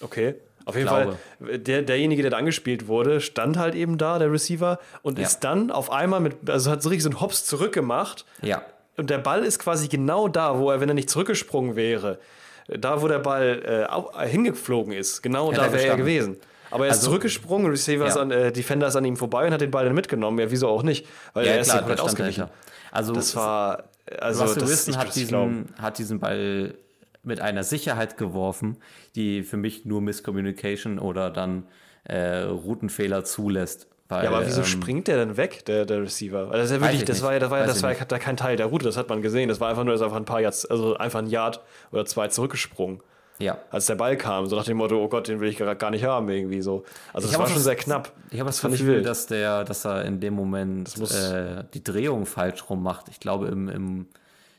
Okay. 0.00 0.34
Auf 0.64 0.74
jeden 0.74 0.88
Glaube. 0.88 1.16
Fall, 1.38 1.58
der, 1.60 1.82
derjenige, 1.82 2.22
der 2.22 2.32
da 2.32 2.38
angespielt 2.38 2.88
wurde, 2.88 3.20
stand 3.20 3.56
halt 3.56 3.76
eben 3.76 3.98
da, 3.98 4.18
der 4.18 4.32
Receiver, 4.32 4.80
und 5.02 5.18
Ja. 5.18 5.24
ist 5.24 5.40
dann 5.40 5.70
auf 5.70 5.92
einmal 5.92 6.18
mit, 6.18 6.50
also 6.50 6.72
hat 6.72 6.82
so 6.82 6.88
richtig 6.88 7.04
so 7.04 7.10
einen 7.10 7.20
Hops 7.20 7.44
zurückgemacht. 7.44 8.24
Ja. 8.42 8.62
Und 8.96 9.10
der 9.10 9.18
Ball 9.18 9.44
ist 9.44 9.60
quasi 9.60 9.86
genau 9.86 10.26
da, 10.26 10.58
wo 10.58 10.70
er, 10.70 10.80
wenn 10.80 10.88
er 10.88 10.94
nicht 10.94 11.08
zurückgesprungen 11.08 11.76
wäre, 11.76 12.18
da, 12.66 13.00
wo 13.00 13.06
der 13.06 13.20
Ball 13.20 13.62
äh, 13.64 14.24
äh, 14.24 14.28
hingeflogen 14.28 14.92
ist, 14.92 15.22
genau 15.22 15.52
Hätte 15.52 15.60
da 15.60 15.72
wäre 15.72 15.86
er 15.86 15.96
gewesen. 15.96 16.36
Aber 16.76 16.84
er 16.86 16.90
ist 16.92 16.98
Also- 16.98 17.08
zurückgesprungen, 17.08 17.68
Receiver 17.70 18.06
ist 18.06 18.14
Ja. 18.16 18.22
an, 18.22 18.30
äh, 18.30 18.52
Defender 18.52 18.86
ist 18.86 18.96
an 18.96 19.04
ihm 19.04 19.16
vorbei 19.16 19.46
und 19.46 19.52
hat 19.52 19.60
den 19.60 19.70
Ball 19.70 19.84
dann 19.84 19.94
mitgenommen. 19.94 20.38
Ja, 20.38 20.50
wieso 20.50 20.68
auch 20.68 20.82
nicht? 20.82 21.06
Weil 21.34 21.46
Ja, 21.46 21.52
er 21.52 21.60
ist 21.60 21.66
klar, 21.66 21.76
ja 21.76 21.80
komplett 21.82 22.00
ausgewichen. 22.00 22.44
Also 22.92 23.12
Das 23.12 23.34
war, 23.36 23.84
also 24.20 24.42
Russell 24.44 24.60
das, 24.60 24.70
Wilson 24.70 24.96
hat 24.96 25.12
glauben. 25.12 25.64
diesen, 25.66 25.82
hat 25.82 25.98
diesen 25.98 26.20
Ball 26.20 26.74
mit 27.22 27.40
einer 27.40 27.64
Sicherheit 27.64 28.16
geworfen, 28.16 28.76
die 29.16 29.42
für 29.42 29.56
mich 29.56 29.84
nur 29.84 30.00
Miscommunication 30.00 30.98
oder 30.98 31.30
dann 31.30 31.64
äh, 32.04 32.42
Routenfehler 32.42 33.24
zulässt. 33.24 33.88
Weil, 34.08 34.22
Ja, 34.24 34.30
aber 34.30 34.46
wieso 34.46 34.60
ähm, 34.60 34.66
springt 34.66 35.08
der 35.08 35.16
denn 35.16 35.36
weg, 35.36 35.64
der, 35.66 35.84
der 35.84 36.00
Receiver? 36.02 36.48
Weil 36.50 36.58
das 36.60 36.70
ist 36.70 36.76
ja 36.76 36.80
wirklich, 36.80 37.00
ich 37.00 37.04
das 37.06 37.22
war 37.22 37.32
ja, 37.32 37.40
das 37.40 37.50
war 37.50 37.58
ja, 37.58 37.66
das 37.66 37.82
war 37.82 37.92
ja 37.92 38.04
da 38.04 38.18
kein 38.20 38.36
Teil 38.36 38.56
der 38.56 38.66
Route, 38.66 38.84
das 38.84 38.96
hat 38.96 39.08
man 39.08 39.22
gesehen. 39.22 39.48
Das 39.48 39.58
war 39.58 39.68
einfach 39.68 39.82
nur, 39.82 39.92
das 39.92 40.00
ist 40.00 40.04
einfach 40.04 40.16
ein 40.18 40.24
paar 40.24 40.40
Yards, 40.40 40.64
also 40.66 40.96
einfach 40.96 41.18
ein 41.18 41.26
Yard 41.26 41.60
oder 41.90 42.06
zwei 42.06 42.28
zurückgesprungen, 42.28 43.00
Ja. 43.38 43.58
als 43.70 43.86
der 43.86 43.94
Ball 43.96 44.16
kam. 44.16 44.46
So 44.46 44.56
nach 44.56 44.64
dem 44.64 44.76
Motto, 44.78 45.02
oh 45.02 45.08
Gott, 45.08 45.28
den 45.28 45.40
will 45.40 45.48
ich 45.48 45.58
gar 45.58 45.74
gar 45.74 45.90
nicht 45.90 46.04
haben, 46.04 46.28
irgendwie 46.28 46.62
so. 46.62 46.84
Also 47.12 47.26
Ich 47.26 47.32
das 47.32 47.38
war 47.40 47.46
schon 47.46 47.56
das- 47.56 47.64
sehr 47.64 47.76
knapp. 47.76 48.12
Ich 48.30 48.40
habe 48.40 48.48
das 48.48 48.62
ich 48.64 48.70
Gefühl, 48.70 49.02
dass 49.02 49.26
der, 49.26 49.64
dass 49.64 49.84
er 49.84 50.04
in 50.04 50.20
dem 50.20 50.34
Moment 50.34 50.94
äh, 51.12 51.64
die 51.74 51.84
Drehung 51.84 52.26
falsch 52.26 52.68
rum 52.70 52.82
macht. 52.82 53.08
Ich 53.08 53.20
glaube, 53.20 53.48
im, 53.48 53.68
im, 53.68 54.06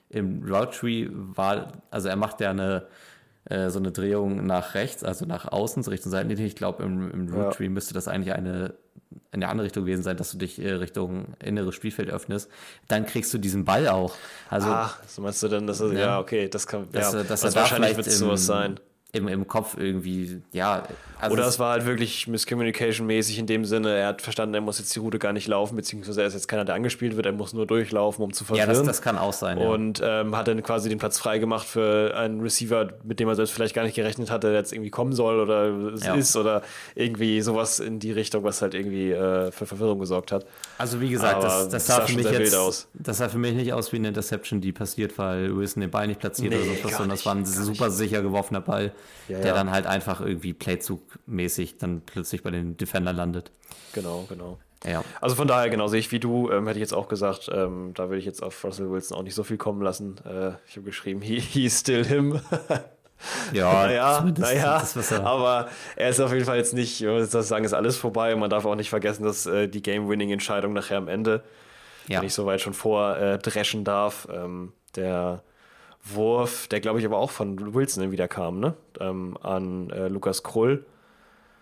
im 0.09 0.43
Route 0.47 0.77
Tree 0.77 1.07
war, 1.11 1.71
also 1.91 2.07
er 2.09 2.15
macht 2.15 2.39
ja 2.41 2.51
eine 2.51 2.85
äh, 3.49 3.69
so 3.69 3.79
eine 3.79 3.91
Drehung 3.91 4.45
nach 4.45 4.73
rechts, 4.75 5.03
also 5.03 5.25
nach 5.25 5.51
außen, 5.51 5.83
so 5.83 5.91
Richtung 5.91 6.11
Seitenlinie. 6.11 6.45
Ich 6.45 6.55
glaube, 6.55 6.83
im, 6.83 7.11
im 7.11 7.35
Ja. 7.35 7.49
Tree 7.51 7.69
müsste 7.69 7.93
das 7.93 8.07
eigentlich 8.07 8.33
eine 8.33 8.73
in 9.31 9.39
der 9.39 9.49
andere 9.49 9.65
Richtung 9.65 9.85
gewesen 9.85 10.03
sein, 10.03 10.17
dass 10.17 10.31
du 10.31 10.37
dich 10.37 10.59
äh, 10.61 10.71
Richtung 10.73 11.27
inneres 11.43 11.75
Spielfeld 11.75 12.09
öffnest. 12.09 12.49
Dann 12.87 13.05
kriegst 13.05 13.33
du 13.33 13.37
diesen 13.37 13.63
Ball 13.63 13.87
auch. 13.87 14.15
Also 14.49 14.67
Ach, 14.69 14.99
so 15.07 15.21
meinst 15.21 15.41
du 15.43 15.47
denn, 15.47 15.65
dass 15.65 15.79
er, 15.79 15.93
ja, 15.93 15.99
Ja. 15.99 16.19
okay, 16.19 16.49
das 16.49 16.67
kann, 16.67 16.87
dass, 16.91 17.13
ja, 17.13 17.23
dass 17.23 17.41
das 17.41 17.43
er 17.43 17.51
da 17.51 17.55
wahrscheinlich 17.61 17.91
vielleicht 17.93 18.07
wird 18.07 18.15
sowas 18.17 18.45
sein. 18.45 18.79
Im, 19.13 19.29
im 19.29 19.47
Kopf 19.47 19.77
irgendwie, 19.77 20.41
ja. 20.51 20.83
Also 21.19 21.33
Oder 21.33 21.47
es- 21.47 21.57
war 21.59 21.71
halt 21.71 21.85
wirklich 21.85 22.27
Miscommunication-mäßig 22.27 23.39
in 23.39 23.47
dem 23.47 23.65
Sinne, 23.65 23.95
er 23.95 24.07
hat 24.07 24.21
verstanden, 24.21 24.53
er 24.55 24.61
muss 24.61 24.79
jetzt 24.79 24.93
die 24.95 24.99
Route 24.99 25.19
gar 25.19 25.33
nicht 25.33 25.47
laufen, 25.47 25.75
beziehungsweise 25.75 26.21
er 26.21 26.27
ist 26.27 26.33
jetzt 26.33 26.47
keiner, 26.47 26.65
der 26.65 26.75
angespielt 26.75 27.15
wird, 27.15 27.25
er 27.25 27.31
muss 27.31 27.53
nur 27.53 27.65
durchlaufen, 27.65 28.23
um 28.23 28.33
zu 28.33 28.43
ja, 28.43 28.47
verwirren. 28.65 28.69
das, 28.69 28.97
das 28.97 29.01
kann 29.01 29.17
auch 29.17 29.33
sein. 29.33 29.57
ja. 29.59 29.67
Und 29.67 30.01
ähm, 30.03 30.35
hat 30.35 30.47
dann 30.47 30.61
quasi 30.63 30.89
den 30.89 30.99
Platz 30.99 31.17
frei 31.17 31.39
gemacht 31.39 31.67
für 31.67 32.15
einen 32.15 32.41
Receiver, 32.41 32.89
mit 33.03 33.19
dem 33.19 33.27
er 33.27 33.35
selbst 33.35 33.53
vielleicht 33.53 33.73
gar 33.73 33.83
nicht 33.83 33.95
gerechnet 33.95 34.29
hatte, 34.29 34.47
der 34.49 34.57
jetzt 34.57 34.73
irgendwie 34.73 34.89
kommen 34.91 35.13
soll 35.13 35.39
oder 35.39 35.93
es 35.93 36.05
Ja. 36.05 36.13
ist 36.15 36.35
oder 36.35 36.61
irgendwie 36.95 37.41
sowas 37.41 37.79
in 37.79 37.99
die 37.99 38.11
Richtung, 38.11 38.43
was 38.43 38.61
halt 38.61 38.73
irgendwie 38.73 39.11
äh, 39.11 39.51
für 39.51 39.65
Verwirrung 39.65 39.99
gesorgt 39.99 40.31
hat. 40.31 40.45
Also 40.77 41.01
wie 41.01 41.09
gesagt, 41.09 41.43
das, 41.43 41.69
das 41.69 41.87
sah 41.87 41.95
sah 41.97 42.05
für 42.05 42.15
mich 42.15 42.29
jetzt, 42.29 42.55
aus. 42.55 42.87
das 42.93 43.17
sah 43.17 43.29
für 43.29 43.37
mich 43.39 43.53
nicht 43.53 43.73
aus 43.73 43.91
wie 43.91 43.97
eine 43.97 44.09
Interception, 44.09 44.61
die 44.61 44.71
passiert, 44.71 45.17
weil 45.17 45.55
Wilson 45.55 45.81
den 45.81 45.89
Ball 45.91 46.07
nicht 46.07 46.19
platziert 46.19 46.53
Nee, 46.53 46.57
oder 46.59 46.65
so, 46.83 46.89
sondern 46.89 47.09
das 47.09 47.25
war 47.25 47.33
ein 47.35 47.39
nicht, 47.41 47.51
super 47.51 47.89
sicher 47.89 48.21
geworfener 48.21 48.61
Ball, 48.61 48.91
Ja, 49.27 49.37
der 49.39 49.47
ja. 49.47 49.53
dann 49.53 49.71
halt 49.71 49.87
einfach 49.87 50.21
irgendwie 50.21 50.53
Playzug-mäßig 51.07 51.77
dann 51.77 52.01
plötzlich 52.05 52.43
bei 52.43 52.51
den 52.51 52.77
Defender 52.77 53.13
landet. 53.13 53.51
Genau, 53.93 54.25
genau. 54.29 54.57
Ja. 54.85 55.03
Also 55.21 55.35
von 55.35 55.47
daher, 55.47 55.69
genau, 55.69 55.87
sehe 55.87 55.99
ich 55.99 56.11
wie 56.11 56.19
du, 56.19 56.51
ähm, 56.51 56.67
hätte 56.67 56.79
ich 56.79 56.83
jetzt 56.83 56.93
auch 56.93 57.07
gesagt, 57.07 57.49
ähm, 57.51 57.93
da 57.95 58.09
würde 58.09 58.19
ich 58.19 58.25
jetzt 58.25 58.43
auf 58.43 58.63
Russell 58.63 58.91
Wilson 58.91 59.17
auch 59.17 59.23
nicht 59.23 59.33
so 59.33 59.43
viel 59.43 59.57
kommen 59.57 59.81
lassen. 59.81 60.17
Äh, 60.25 60.51
ich 60.67 60.75
habe 60.75 60.83
geschrieben, 60.83 61.21
he, 61.23 61.39
he's 61.39 61.79
still 61.79 62.05
him. 62.05 62.39
Ja, 63.51 63.71
naja, 63.87 64.23
naja, 64.37 64.77
das, 64.77 65.11
er- 65.11 65.25
aber 65.25 65.69
er 65.95 66.09
ist 66.09 66.19
auf 66.19 66.31
jeden 66.31 66.45
Fall 66.45 66.57
jetzt 66.57 66.75
nicht, 66.75 67.01
ich 67.01 67.07
muss 67.07 67.31
das 67.31 67.47
sagen, 67.47 67.65
ist 67.65 67.73
alles 67.73 67.97
vorbei 67.97 68.31
und 68.31 68.39
man 68.39 68.51
darf 68.51 68.63
auch 68.65 68.75
nicht 68.75 68.91
vergessen, 68.91 69.23
dass 69.23 69.47
äh, 69.47 69.67
die 69.67 69.81
Game-Winning-Entscheidung 69.81 70.71
nachher 70.71 70.97
am 70.99 71.07
Ende 71.07 71.43
ja. 72.07 72.19
wenn 72.19 72.27
ich 72.27 72.33
soweit 72.33 72.61
schon 72.61 72.73
vordreschen 72.73 73.33
äh, 73.33 73.37
dreschen 73.37 73.83
darf. 73.83 74.27
Ähm, 74.31 74.73
der 74.95 75.43
Wurf, 76.03 76.67
der 76.67 76.79
glaube 76.79 76.99
ich 76.99 77.05
aber 77.05 77.17
auch 77.17 77.31
von 77.31 77.73
Wilson 77.73 78.11
wieder 78.11 78.27
kam, 78.27 78.59
ne? 78.59 78.75
Ähm, 78.99 79.37
an 79.41 79.89
äh, 79.89 80.07
Lukas 80.07 80.43
Krull. 80.43 80.85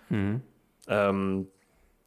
Mhm. 0.09 0.41
Ähm, 0.87 1.47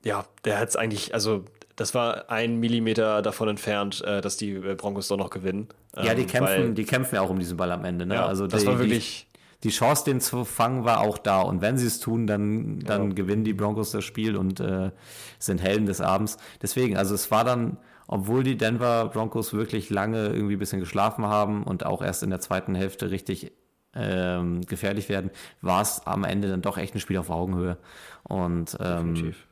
ja, 0.05 0.25
der 0.45 0.59
hat 0.59 0.69
es 0.69 0.77
eigentlich, 0.77 1.15
also 1.15 1.45
das 1.77 1.95
war 1.95 2.31
ein 2.31 2.59
Millimeter 2.59 3.23
davon 3.23 3.49
entfernt, 3.49 4.03
äh, 4.05 4.21
dass 4.21 4.37
die 4.37 4.53
äh, 4.53 4.75
Broncos 4.75 5.09
doch 5.09 5.17
noch 5.17 5.31
gewinnen. 5.31 5.69
ja, 5.97 6.15
die 6.15 6.23
Ähm, 6.23 6.27
kämpfen, 6.29 6.43
weil- 6.45 6.75
die 6.75 6.85
kämpfen 6.85 7.15
ja 7.17 7.21
auch 7.21 7.31
um 7.31 7.39
diesen 7.39 7.57
Ball 7.57 7.71
am 7.73 7.85
Ende. 7.85 8.07
Ne? 8.07 8.15
ja, 8.15 8.27
also 8.27 8.47
das 8.47 8.63
die, 8.63 8.67
war 8.67 8.79
wirklich. 8.79 9.25
Die, 9.33 9.39
die 9.65 9.71
Chance, 9.71 10.05
den 10.05 10.21
zu 10.21 10.45
fangen, 10.45 10.85
war 10.85 11.01
auch 11.01 11.19
da. 11.19 11.41
Und 11.41 11.61
wenn 11.63 11.77
sie 11.79 11.87
es 11.89 11.99
tun, 11.99 12.29
dann, 12.29 12.79
dann 12.81 13.09
ja. 13.09 13.15
gewinnen 13.15 13.43
die 13.43 13.55
Broncos 13.55 13.91
das 13.91 14.05
Spiel 14.05 14.37
und 14.37 14.61
äh, 14.61 14.93
sind 15.41 15.61
Helden 15.61 15.87
des 15.87 16.01
Abends. 16.01 16.37
Deswegen, 16.63 16.97
also 16.97 17.15
es 17.17 17.33
war 17.33 17.43
dann, 17.45 17.77
obwohl 18.07 18.45
die 18.45 18.57
Denver 18.57 19.07
Broncos 19.13 19.53
wirklich 19.53 19.91
lange 19.91 20.29
irgendwie 20.29 20.55
ein 20.55 20.61
bisschen 20.61 20.79
geschlafen 20.79 21.27
haben 21.27 21.65
und 21.65 21.85
auch 21.85 22.03
erst 22.03 22.23
in 22.23 22.31
der 22.31 22.39
zweiten 22.39 22.77
Hälfte 22.77 23.11
richtig 23.11 23.51
ähm, 23.99 24.61
gefährlich 24.63 25.09
werden, 25.09 25.31
war 25.61 25.83
es 25.83 26.07
am 26.07 26.25
Ende 26.25 26.49
dann 26.49 26.63
doch 26.63 26.79
echt 26.79 26.95
ein 26.95 27.01
Spiel 27.01 27.19
auf 27.19 27.31
Augenhöhe. 27.31 27.77
Und 28.25 28.77
ähm, 28.81 29.15
Definitiv. 29.15 29.49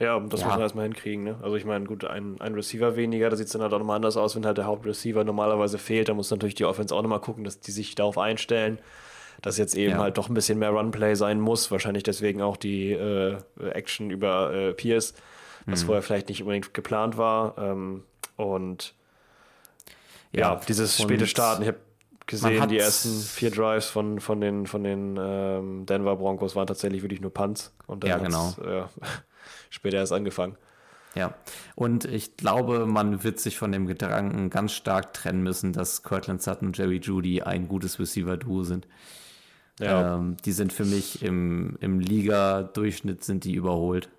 Ja, 0.00 0.20
das 0.20 0.40
ja. 0.40 0.46
muss 0.46 0.54
man 0.54 0.62
erstmal 0.62 0.84
hinkriegen. 0.84 1.24
Ne? 1.24 1.36
Also 1.42 1.56
ich 1.56 1.64
meine, 1.64 1.84
gut, 1.84 2.04
ein, 2.04 2.40
ein 2.40 2.54
Receiver 2.54 2.94
weniger, 2.94 3.30
da 3.30 3.36
sieht 3.36 3.46
es 3.46 3.52
dann 3.52 3.62
halt 3.62 3.72
auch 3.72 3.78
nochmal 3.78 3.96
anders 3.96 4.16
aus, 4.16 4.36
wenn 4.36 4.46
halt 4.46 4.56
der 4.56 4.66
Hauptreceiver 4.66 5.24
normalerweise 5.24 5.78
fehlt. 5.78 6.08
Da 6.08 6.14
muss 6.14 6.30
natürlich 6.30 6.54
die 6.54 6.64
Offense 6.64 6.94
auch 6.94 7.02
nochmal 7.02 7.20
gucken, 7.20 7.42
dass 7.42 7.58
die 7.60 7.72
sich 7.72 7.96
darauf 7.96 8.16
einstellen, 8.16 8.78
dass 9.42 9.58
jetzt 9.58 9.76
eben 9.76 9.94
ja. 9.94 9.98
halt 9.98 10.16
doch 10.16 10.28
ein 10.28 10.34
bisschen 10.34 10.60
mehr 10.60 10.70
Runplay 10.70 11.16
sein 11.16 11.40
muss. 11.40 11.72
Wahrscheinlich 11.72 12.04
deswegen 12.04 12.42
auch 12.42 12.56
die 12.56 12.92
äh, 12.92 13.38
Action 13.60 14.10
über 14.10 14.52
äh, 14.52 14.72
Pierce, 14.72 15.14
was 15.66 15.82
mhm. 15.82 15.86
vorher 15.86 16.02
vielleicht 16.02 16.28
nicht 16.28 16.42
unbedingt 16.42 16.74
geplant 16.74 17.18
war. 17.18 17.58
Ähm, 17.58 18.04
und 18.36 18.94
ja, 20.30 20.54
ja 20.54 20.60
dieses 20.68 20.96
späte 20.96 21.26
Starten. 21.26 21.62
Ich 21.62 21.68
habe 21.68 21.78
gesehen, 22.28 22.68
die 22.68 22.78
ersten 22.78 23.20
vier 23.20 23.50
Drives 23.50 23.86
von, 23.86 24.20
von 24.20 24.40
den, 24.40 24.66
von 24.66 24.84
den 24.84 25.18
ähm, 25.20 25.86
Denver 25.86 26.14
Broncos 26.14 26.54
waren 26.54 26.68
tatsächlich 26.68 27.02
wirklich 27.02 27.20
nur 27.20 27.32
Punts. 27.34 27.74
Und 27.88 28.04
dann 28.04 28.10
ja, 28.10 28.18
genau. 28.18 28.54
Ja, 28.64 28.88
später 29.70 29.96
erst 29.96 30.12
angefangen. 30.12 30.56
Ja, 31.14 31.34
und 31.74 32.04
ich 32.04 32.36
glaube, 32.36 32.86
man 32.86 33.24
wird 33.24 33.40
sich 33.40 33.58
von 33.58 33.72
dem 33.72 33.86
Gedanken 33.86 34.50
ganz 34.50 34.72
stark 34.72 35.14
trennen 35.14 35.42
müssen, 35.42 35.72
dass 35.72 36.04
Cortland 36.04 36.42
Sutton 36.42 36.68
und 36.68 36.78
Jerry 36.78 36.98
Judy 36.98 37.42
ein 37.42 37.66
gutes 37.66 37.98
Receiver-Duo 37.98 38.62
sind. 38.62 38.86
Ja. 39.80 40.16
Ähm, 40.16 40.36
die 40.44 40.52
sind 40.52 40.72
für 40.72 40.84
mich 40.84 41.22
im, 41.22 41.76
im 41.80 41.98
Liga-Durchschnitt 41.98 43.24
sind 43.24 43.44
die 43.44 43.54
überholt. 43.54 44.10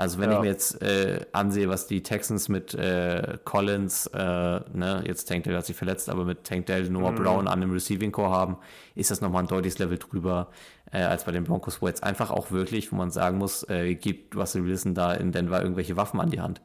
Also 0.00 0.18
wenn 0.18 0.30
ja. 0.30 0.36
ich 0.36 0.42
mir 0.42 0.48
jetzt 0.48 0.80
äh, 0.80 1.26
ansehe, 1.32 1.68
was 1.68 1.86
die 1.86 2.02
Texans 2.02 2.48
mit 2.48 2.72
äh, 2.72 3.36
Collins, 3.44 4.06
äh, 4.06 4.16
ne, 4.18 5.04
jetzt 5.06 5.26
Tank 5.26 5.44
Dell 5.44 5.54
hat 5.54 5.66
sich 5.66 5.76
verletzt, 5.76 6.08
aber 6.08 6.24
mit 6.24 6.44
Tank 6.44 6.64
Dell, 6.64 6.88
Noah 6.88 7.10
mhm. 7.10 7.16
Brown 7.16 7.48
an 7.48 7.60
dem 7.60 7.70
Receiving 7.70 8.10
Core 8.10 8.30
haben, 8.30 8.56
ist 8.94 9.10
das 9.10 9.20
nochmal 9.20 9.42
ein 9.42 9.48
deutliches 9.48 9.78
Level 9.78 9.98
drüber 9.98 10.48
äh, 10.90 11.02
als 11.02 11.24
bei 11.24 11.32
den 11.32 11.44
Broncos, 11.44 11.82
wo 11.82 11.86
jetzt 11.86 12.02
einfach 12.02 12.30
auch 12.30 12.50
wirklich, 12.50 12.90
wo 12.92 12.96
man 12.96 13.10
sagen 13.10 13.36
muss, 13.36 13.68
äh, 13.68 13.94
gibt 13.94 14.34
Russell 14.36 14.64
Wilson 14.64 14.94
da 14.94 15.12
in 15.12 15.32
Denver 15.32 15.60
irgendwelche 15.60 15.98
Waffen 15.98 16.18
an 16.18 16.30
die 16.30 16.40
Hand. 16.40 16.62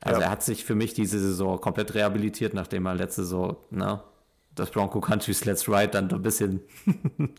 Also 0.00 0.20
ja. 0.20 0.26
er 0.26 0.32
hat 0.32 0.42
sich 0.42 0.64
für 0.64 0.74
mich 0.74 0.92
diese 0.92 1.20
Saison 1.20 1.60
komplett 1.60 1.94
rehabilitiert, 1.94 2.52
nachdem 2.52 2.86
er 2.86 2.96
letzte 2.96 3.22
Saison, 3.22 3.58
ne, 3.70 4.00
das 4.56 4.70
Bronco 4.70 5.00
Country's 5.00 5.44
Let's 5.44 5.68
Ride 5.68 5.88
dann 5.88 6.10
ein 6.10 6.22
bisschen, 6.22 6.60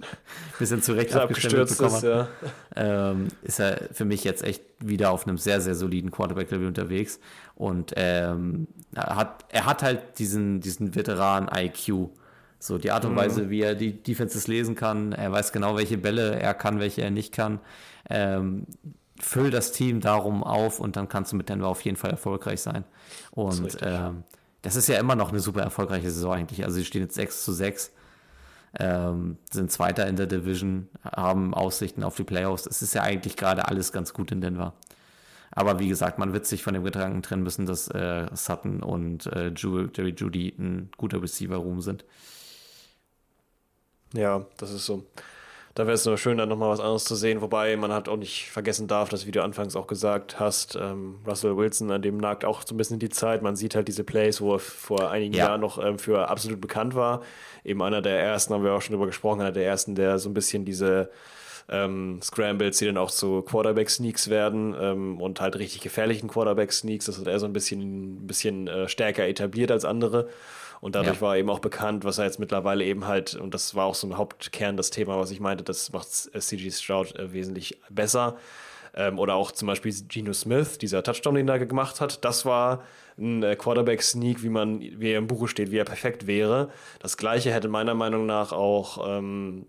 bisschen 0.60 0.82
zurecht 0.82 1.14
abgestimmt 1.16 1.68
bekommen 1.68 1.96
ist, 1.96 2.04
ja. 2.04 2.28
ähm, 2.76 3.28
ist 3.42 3.60
er 3.60 3.90
für 3.92 4.06
mich 4.06 4.24
jetzt 4.24 4.44
echt 4.44 4.64
wieder 4.80 5.12
auf 5.12 5.28
einem 5.28 5.38
sehr, 5.38 5.60
sehr 5.60 5.76
soliden 5.76 6.12
Quarterback-Level 6.12 6.68
unterwegs. 6.68 7.20
Und 7.56 7.94
ähm, 7.98 8.68
er, 8.96 9.16
hat, 9.16 9.46
er 9.50 9.66
hat 9.66 9.84
halt 9.84 10.20
diesen, 10.20 10.62
diesen 10.62 10.96
Veteran-IQ. 10.96 12.10
So 12.60 12.78
die 12.78 12.92
Art 12.92 13.06
und 13.06 13.12
mhm. 13.12 13.18
Weise, 13.18 13.50
wie 13.50 13.62
er 13.62 13.76
die 13.76 14.02
Defenses 14.02 14.48
lesen 14.48 14.76
kann. 14.76 15.12
Er 15.12 15.32
weiß 15.32 15.52
genau, 15.52 15.76
welche 15.76 15.98
Bälle 15.98 16.40
er 16.40 16.54
kann, 16.54 16.80
welche 16.80 17.02
er 17.02 17.12
nicht 17.12 17.34
kann. 17.34 17.60
Ähm, 18.10 18.66
füll 19.20 19.52
das 19.52 19.72
Team 19.72 20.02
darum 20.02 20.44
auf 20.44 20.80
und 20.80 20.96
dann 20.96 21.10
kannst 21.10 21.32
du 21.32 21.36
mit 21.36 21.50
Denver 21.50 21.68
auf 21.68 21.82
jeden 21.82 21.98
Fall 21.98 22.12
erfolgreich 22.12 22.62
sein. 22.62 22.84
Und 23.32 23.78
ähm, 23.82 24.24
das 24.62 24.76
ist 24.76 24.88
ja 24.88 25.00
immer 25.00 25.16
noch 25.16 25.30
eine 25.30 25.40
super 25.40 25.62
erfolgreiche 25.62 26.12
Saison 26.12 26.34
eigentlich. 26.34 26.64
Also 26.64 26.78
sie 26.78 26.86
stehen 26.86 27.02
jetzt 27.02 27.16
6 27.16 27.44
zu 27.44 27.54
6, 27.54 27.92
ähm, 28.80 29.38
sind 29.52 29.72
Zweiter 29.72 30.08
in 30.08 30.16
der 30.16 30.28
Division, 30.28 30.90
haben 31.04 31.54
Aussichten 31.54 32.04
auf 32.04 32.16
die 32.16 32.24
Playoffs. 32.24 32.66
Es 32.66 32.82
ist 32.82 32.94
ja 32.94 33.04
eigentlich 33.04 33.36
gerade 33.38 33.68
alles 33.68 33.92
ganz 33.92 34.14
gut 34.14 34.32
in 34.32 34.42
Denver. 34.42 34.74
Aber 35.52 35.80
wie 35.80 35.88
gesagt, 35.88 36.20
man 36.20 36.34
wird 36.34 36.46
sich 36.46 36.64
von 36.64 36.74
dem 36.74 36.84
Gedanken 36.84 37.24
trennen 37.24 37.44
müssen, 37.44 37.66
dass 37.66 37.88
äh, 37.88 38.28
Sutton 38.34 38.84
und 38.84 39.26
äh, 39.28 39.52
Jerry 39.56 40.14
Judy 40.16 40.54
ein 40.58 40.92
guter 40.98 41.22
Receiver-Room 41.22 41.82
sind. 41.82 42.06
Ja, 44.14 44.46
das 44.58 44.72
ist 44.72 44.86
so. 44.86 45.06
Da 45.78 45.86
wäre 45.86 45.94
es 45.94 46.06
nur 46.06 46.18
schön, 46.18 46.40
dann 46.40 46.50
nochmal 46.50 46.72
was 46.72 46.80
anderes 46.80 47.04
zu 47.04 47.16
sehen. 47.16 47.40
Wobei 47.40 47.78
man 47.78 47.94
halt 47.94 48.10
auch 48.10 48.18
nicht 48.18 48.50
vergessen 48.50 48.88
darf, 48.88 49.10
dass, 49.10 49.28
wie 49.28 49.32
du 49.32 49.44
anfangs 49.44 49.76
auch 49.76 49.86
gesagt 49.86 50.40
hast, 50.40 50.76
ähm, 50.76 51.20
Russell 51.28 51.56
Wilson, 51.56 51.92
an 51.92 52.02
dem 52.02 52.18
nagt 52.18 52.46
auch 52.46 52.64
so 52.66 52.74
ein 52.74 52.80
bisschen 52.80 52.98
die 52.98 53.10
Zeit. 53.10 53.44
Man 53.44 53.56
sieht 53.56 53.76
halt 53.76 53.88
diese 53.88 54.04
Plays, 54.04 54.42
wo 54.42 54.56
er 54.56 54.60
vor 54.60 55.12
einigen 55.12 55.36
ja. 55.36 55.50
Jahren 55.50 55.62
noch 55.62 55.78
ähm, 55.78 56.00
für 56.00 56.30
absolut 56.30 56.62
bekannt 56.62 56.96
war. 56.96 57.22
Eben 57.64 57.84
einer 57.84 58.02
der 58.02 58.20
ersten, 58.20 58.56
haben 58.56 58.64
wir 58.64 58.74
auch 58.74 58.82
schon 58.82 58.94
drüber 58.94 59.06
gesprochen, 59.06 59.40
einer 59.40 59.52
der 59.52 59.68
ersten, 59.68 59.94
der 59.94 60.18
so 60.18 60.32
ein 60.32 60.34
bisschen 60.34 60.66
diese 60.66 61.12
ähm, 61.70 62.22
Scrambles, 62.24 62.80
die 62.80 62.88
dann 62.88 62.98
auch 62.98 63.12
zu 63.12 63.44
Quarterback-Sneaks 63.44 64.32
werden 64.32 64.76
ähm, 64.82 65.22
und 65.22 65.42
halt 65.42 65.60
richtig 65.60 65.82
gefährlichen 65.82 66.28
Quarterback-Sneaks. 66.28 67.06
Das 67.06 67.20
hat 67.20 67.28
er 67.28 67.40
so 67.40 67.46
ein 67.46 67.54
bisschen, 67.54 68.24
ein 68.24 68.26
bisschen 68.26 68.68
äh, 68.68 68.90
stärker 68.90 69.28
etabliert 69.28 69.70
als 69.70 69.86
andere. 69.86 70.28
Und 70.80 70.96
dadurch 70.96 71.18
ja. 71.18 71.22
war 71.22 71.38
eben 71.38 71.50
auch 71.50 71.60
bekannt, 71.60 72.04
was 72.04 72.18
er 72.18 72.26
jetzt 72.26 72.40
mittlerweile 72.40 72.84
eben 72.86 73.08
halt, 73.08 73.36
und 73.36 73.54
das 73.54 73.76
war 73.76 73.86
auch 73.86 73.96
so 73.96 74.08
ein 74.08 74.18
Hauptkern 74.18 74.78
das 74.78 74.90
Thema, 74.90 75.18
was 75.18 75.32
ich 75.32 75.40
meinte, 75.40 75.64
das 75.64 75.92
macht 75.92 76.08
äh, 76.34 76.40
CG 76.40 76.70
Stroud 76.72 77.16
äh, 77.16 77.34
wesentlich 77.34 77.80
besser. 77.90 78.38
Ähm, 78.94 79.20
oder 79.20 79.36
auch 79.36 79.52
zum 79.52 79.68
Beispiel 79.68 79.94
Geno 80.08 80.34
Smith, 80.34 80.78
dieser 80.78 81.04
Touchdown, 81.04 81.36
den 81.36 81.48
er 81.48 81.60
gemacht 81.60 82.02
hat, 82.02 82.24
das 82.26 82.46
war 82.46 82.84
ein 83.18 83.44
äh, 83.44 83.56
Quarterback-Sneak, 83.56 84.44
wie 84.44 84.50
man, 84.50 84.80
wie 84.80 85.10
er 85.10 85.18
im 85.18 85.28
Buche 85.28 85.48
steht, 85.48 85.72
wie 85.72 85.78
er 85.78 85.86
perfekt 85.86 86.28
wäre. 86.28 86.70
Das 87.00 87.18
gleiche 87.18 87.54
hätte 87.54 87.68
meiner 87.68 87.94
Meinung 87.94 88.26
nach 88.26 88.52
auch 88.52 89.20
ähm, 89.20 89.66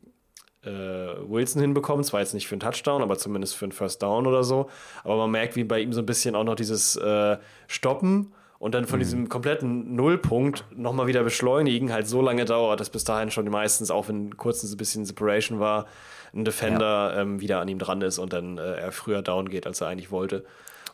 äh, 0.62 0.68
Wilson 0.68 1.62
hinbekommen. 1.62 2.04
Zwar 2.04 2.20
jetzt 2.20 2.34
nicht 2.34 2.46
für 2.46 2.54
einen 2.54 2.60
Touchdown, 2.60 3.02
aber 3.02 3.18
zumindest 3.18 3.56
für 3.56 3.64
einen 3.64 3.72
First 3.72 4.02
Down 4.02 4.26
oder 4.26 4.44
so. 4.44 4.68
Aber 5.04 5.16
man 5.16 5.30
merkt, 5.30 5.56
wie 5.56 5.64
bei 5.64 5.80
ihm 5.80 5.92
so 5.92 6.00
ein 6.00 6.06
bisschen 6.06 6.34
auch 6.34 6.44
noch 6.44 6.56
dieses 6.56 6.96
äh, 6.96 7.38
Stoppen 7.66 8.32
und 8.58 8.74
dann 8.74 8.86
von 8.86 8.98
mhm. 8.98 9.04
diesem 9.04 9.28
kompletten 9.28 9.94
Nullpunkt 9.94 10.64
nochmal 10.74 11.06
wieder 11.06 11.22
beschleunigen 11.22 11.92
halt 11.92 12.08
so 12.08 12.20
lange 12.20 12.44
dauert, 12.44 12.80
dass 12.80 12.90
bis 12.90 13.04
dahin 13.04 13.30
schon 13.30 13.48
meistens, 13.48 13.90
auch 13.90 14.08
wenn 14.08 14.36
kurz 14.36 14.62
ein 14.62 14.76
bisschen 14.76 15.04
Separation 15.04 15.60
war, 15.60 15.86
ein 16.34 16.44
Defender 16.44 17.14
ja. 17.14 17.22
ähm, 17.22 17.40
wieder 17.40 17.60
an 17.60 17.68
ihm 17.68 17.78
dran 17.78 18.02
ist 18.02 18.18
und 18.18 18.32
dann 18.32 18.58
äh, 18.58 18.74
er 18.74 18.92
früher 18.92 19.22
down 19.22 19.48
geht, 19.48 19.66
als 19.66 19.80
er 19.80 19.88
eigentlich 19.88 20.10
wollte. 20.10 20.44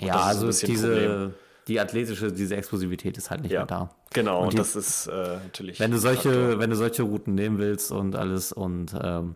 Und 0.00 0.06
ja, 0.06 0.16
also 0.16 0.50
diese, 0.50 1.32
die 1.66 1.80
athletische, 1.80 2.30
diese 2.32 2.56
Explosivität 2.56 3.16
ist 3.16 3.30
halt 3.30 3.42
nicht 3.42 3.52
ja, 3.52 3.60
mehr 3.60 3.66
da. 3.66 3.90
Genau, 4.12 4.42
und, 4.42 4.52
die, 4.52 4.56
das 4.58 4.76
ist 4.76 5.06
äh, 5.06 5.38
natürlich. 5.42 5.80
Wenn 5.80 5.90
du 5.90 5.98
solche, 5.98 6.58
wenn 6.58 6.70
du 6.70 6.76
solche 6.76 7.02
Routen 7.02 7.34
nehmen 7.34 7.58
willst 7.58 7.90
und 7.90 8.14
alles 8.14 8.52
und 8.52 8.94
ähm, 9.02 9.34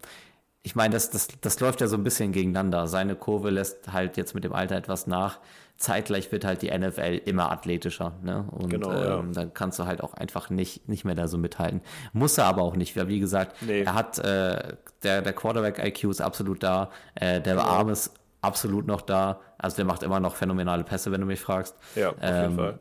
ich 0.63 0.75
meine, 0.75 0.93
das, 0.93 1.11
das, 1.11 1.29
das 1.41 1.61
läuft 1.61 1.81
ja 1.81 1.87
so 1.87 1.97
ein 1.97 2.05
bisschen 2.05 2.33
gegeneinander. 2.33 2.89
Seine 2.89 3.15
Kurve 3.15 3.49
lässt 3.49 3.91
halt 3.91 4.19
jetzt 4.19 4.35
mit 4.35 4.45
dem 4.45 4.53
Alter 4.53 4.77
etwas 4.77 5.07
nach 5.07 5.39
zeitgleich 5.79 6.31
wird 6.33 6.45
halt 6.45 6.63
die 6.63 6.77
NFL 6.77 7.23
immer 7.25 7.53
athletischer. 7.53 8.13
Ne? 8.23 8.45
Und 8.51 8.69
genau, 8.69 8.93
ja. 8.93 9.19
ähm, 9.21 9.33
dann 9.33 9.55
kannst 9.55 9.79
du 9.79 9.87
halt 9.87 10.03
auch 10.03 10.13
einfach 10.13 10.51
nicht, 10.51 10.89
nicht 10.89 11.05
mehr 11.05 11.15
da 11.15 11.29
so 11.29 11.39
mithalten. 11.39 11.81
Muss 12.13 12.37
er 12.37 12.47
aber 12.47 12.63
auch 12.63 12.75
nicht, 12.75 12.97
weil 12.97 13.09
wie 13.09 13.21
gesagt, 13.21 13.63
nee. 13.63 13.83
er 13.83 13.95
hat, 13.95 14.19
äh, 14.19 14.75
der, 15.05 15.23
der 15.23 15.33
Quarterback-IQ 15.33 16.05
ist 16.11 16.21
absolut 16.21 16.63
da, 16.65 16.91
äh, 17.15 17.41
der 17.41 17.55
genau. 17.55 17.67
Arm 17.67 17.89
ist 17.91 18.13
absolut 18.41 18.87
noch 18.89 19.03
da. 19.03 19.41
Also 19.57 19.77
der 19.77 19.85
macht 19.85 20.03
immer 20.03 20.19
noch 20.19 20.35
phänomenale 20.35 20.83
Pässe, 20.83 21.13
wenn 21.13 21.21
du 21.21 21.27
mich 21.27 21.41
fragst. 21.41 21.77
Ja, 21.95 22.11
auf 22.11 22.17
ähm, 22.23 22.43
jeden 22.43 22.57
Fall. 22.57 22.79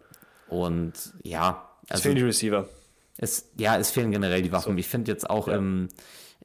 Und 0.49 0.93
ja. 1.23 1.69
Also, 1.89 1.99
es 1.99 2.01
fehlen 2.01 2.15
die 2.15 2.23
Receiver. 2.23 2.67
Es, 3.17 3.49
ja, 3.57 3.77
es 3.77 3.91
fehlen 3.91 4.11
generell 4.11 4.41
die 4.41 4.51
Waffen. 4.51 4.73
So. 4.73 4.79
Ich 4.79 4.87
finde 4.87 5.11
jetzt 5.11 5.29
auch 5.29 5.47
ja. 5.47 5.55
im 5.55 5.89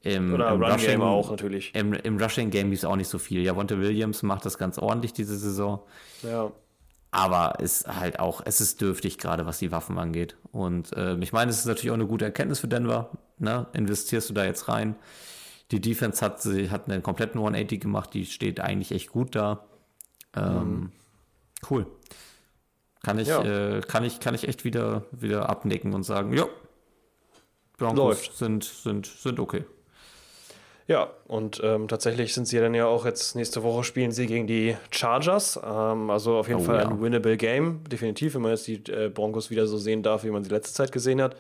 im, 0.02 0.34
Oder 0.34 0.48
im 0.50 0.62
Run 0.62 0.72
Rushing, 0.72 0.88
Game 0.88 1.02
auch 1.02 1.30
natürlich. 1.30 1.74
Im, 1.74 1.92
im 1.92 2.18
Rushing 2.18 2.50
Game 2.50 2.70
gibt 2.70 2.78
es 2.78 2.84
auch 2.84 2.96
nicht 2.96 3.08
so 3.08 3.18
viel. 3.18 3.42
Ja, 3.42 3.54
Wonte 3.54 3.80
Williams 3.80 4.22
macht 4.22 4.44
das 4.44 4.58
ganz 4.58 4.78
ordentlich 4.78 5.12
diese 5.12 5.36
Saison. 5.36 5.82
Ja. 6.22 6.50
Aber 7.12 7.60
ist 7.60 7.86
halt 7.86 8.18
auch, 8.18 8.40
es 8.44 8.60
ist 8.60 8.80
dürftig, 8.80 9.18
gerade 9.18 9.46
was 9.46 9.58
die 9.58 9.70
Waffen 9.70 9.98
angeht. 9.98 10.36
Und 10.50 10.96
äh, 10.96 11.16
ich 11.18 11.32
meine, 11.32 11.50
es 11.50 11.58
ist 11.58 11.66
natürlich 11.66 11.90
auch 11.90 11.96
eine 11.96 12.06
gute 12.06 12.24
Erkenntnis 12.24 12.60
für 12.60 12.68
Denver. 12.68 13.10
Ne? 13.38 13.66
Investierst 13.74 14.30
du 14.30 14.34
da 14.34 14.44
jetzt 14.44 14.68
rein? 14.68 14.96
Die 15.70 15.80
Defense 15.80 16.24
hat, 16.24 16.42
sie 16.42 16.70
hat 16.70 16.90
einen 16.90 17.02
kompletten 17.02 17.38
180 17.38 17.80
gemacht, 17.80 18.12
die 18.14 18.26
steht 18.26 18.60
eigentlich 18.60 18.92
echt 18.92 19.10
gut 19.10 19.36
da. 19.36 19.66
Ähm, 20.34 20.54
mhm. 20.54 20.92
Cool. 21.70 21.86
Kann 23.02 23.18
ich, 23.18 23.28
ja. 23.28 23.42
äh, 23.42 23.80
kann 23.82 24.04
ich, 24.04 24.20
kann 24.20 24.34
ich 24.34 24.48
echt 24.48 24.64
wieder, 24.64 25.04
wieder 25.12 25.48
abnicken 25.48 25.92
und 25.92 26.02
sagen, 26.02 26.32
ja, 26.36 26.46
Broncos 27.76 28.38
sind, 28.38 28.64
sind, 28.64 29.06
sind 29.06 29.40
okay. 29.40 29.64
Ja, 30.88 31.10
und 31.28 31.60
ähm, 31.62 31.88
tatsächlich 31.88 32.34
sind 32.34 32.48
sie 32.48 32.58
dann 32.58 32.74
ja 32.74 32.86
auch 32.86 33.06
jetzt 33.06 33.36
nächste 33.36 33.62
Woche 33.62 33.84
spielen 33.84 34.10
sie 34.10 34.26
gegen 34.26 34.46
die 34.46 34.76
Chargers. 34.90 35.58
Ähm, 35.64 36.10
also 36.10 36.36
auf 36.36 36.48
jeden 36.48 36.60
oh, 36.60 36.64
Fall 36.64 36.80
ja. 36.80 36.88
ein 36.88 37.00
winnable 37.00 37.36
Game, 37.36 37.84
definitiv, 37.84 38.34
wenn 38.34 38.42
man 38.42 38.50
jetzt 38.50 38.66
die 38.66 38.82
äh, 38.90 39.08
Broncos 39.08 39.50
wieder 39.50 39.66
so 39.66 39.78
sehen 39.78 40.02
darf, 40.02 40.24
wie 40.24 40.30
man 40.30 40.42
sie 40.42 40.50
letzte 40.50 40.74
Zeit 40.74 40.92
gesehen 40.92 41.22
hat. 41.22 41.36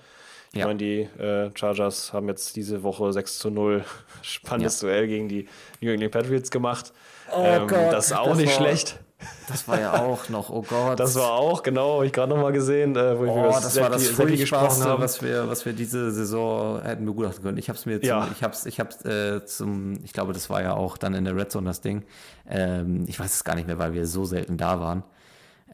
Ich 0.52 0.60
ja. 0.60 0.66
meine, 0.66 0.78
die 0.78 1.00
äh, 1.18 1.50
Chargers 1.54 2.12
haben 2.12 2.28
jetzt 2.28 2.56
diese 2.56 2.82
Woche 2.82 3.12
6 3.12 3.38
zu 3.38 3.50
0 3.50 3.84
spannendes 4.22 4.80
ja. 4.80 4.88
Duell 4.88 5.08
gegen 5.08 5.28
die 5.28 5.48
New 5.80 5.90
England 5.90 6.12
Patriots 6.12 6.50
gemacht. 6.50 6.92
Oh 7.34 7.42
ähm, 7.44 7.66
Gott, 7.66 7.92
das 7.92 8.06
ist 8.06 8.12
auch 8.12 8.28
das 8.28 8.38
nicht 8.38 8.58
war, 8.58 8.66
schlecht. 8.66 9.00
Das 9.48 9.66
war 9.68 9.80
ja 9.80 9.94
auch 10.02 10.28
noch, 10.28 10.50
oh 10.50 10.62
Gott. 10.62 10.98
Das 11.00 11.14
war 11.16 11.32
auch, 11.32 11.62
genau, 11.62 11.96
habe 11.96 12.06
ich 12.06 12.12
gerade 12.12 12.32
nochmal 12.34 12.52
gesehen, 12.52 12.96
äh, 12.96 13.18
wo 13.18 13.24
ich 13.24 13.30
oh, 13.30 13.38
über 13.40 13.48
das 13.48 13.78
war 13.80 13.90
das 13.90 14.06
Seppi 14.16 14.36
gesprochen 14.36 14.82
habe. 14.84 15.02
was 15.02 15.20
wir, 15.22 15.48
was 15.48 15.66
wir 15.66 15.72
diese 15.72 16.10
Saison 16.12 16.80
hätten 16.82 17.04
begutachten 17.04 17.42
können. 17.42 17.58
Ich 17.58 17.68
habe 17.68 17.78
es 17.78 17.84
mir 17.86 18.00
zum, 18.00 18.08
Ja. 18.08 18.28
ich 18.32 18.42
hab's, 18.42 18.66
ich 18.66 18.80
hab's 18.80 19.04
äh, 19.04 19.44
zum, 19.44 19.98
ich 20.04 20.12
glaube, 20.12 20.32
das 20.32 20.48
war 20.48 20.62
ja 20.62 20.74
auch 20.74 20.96
dann 20.96 21.14
in 21.14 21.24
der 21.24 21.36
Red 21.36 21.50
Zone 21.50 21.66
das 21.66 21.80
Ding. 21.80 22.04
Ähm, 22.48 23.04
ich 23.08 23.18
weiß 23.18 23.34
es 23.34 23.44
gar 23.44 23.54
nicht 23.54 23.66
mehr, 23.66 23.78
weil 23.78 23.92
wir 23.94 24.06
so 24.06 24.24
selten 24.24 24.56
da 24.56 24.80
waren. 24.80 25.02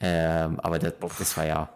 Ähm, 0.00 0.58
aber 0.60 0.78
das, 0.78 0.94
das 1.18 1.36
war 1.36 1.44
ja 1.46 1.68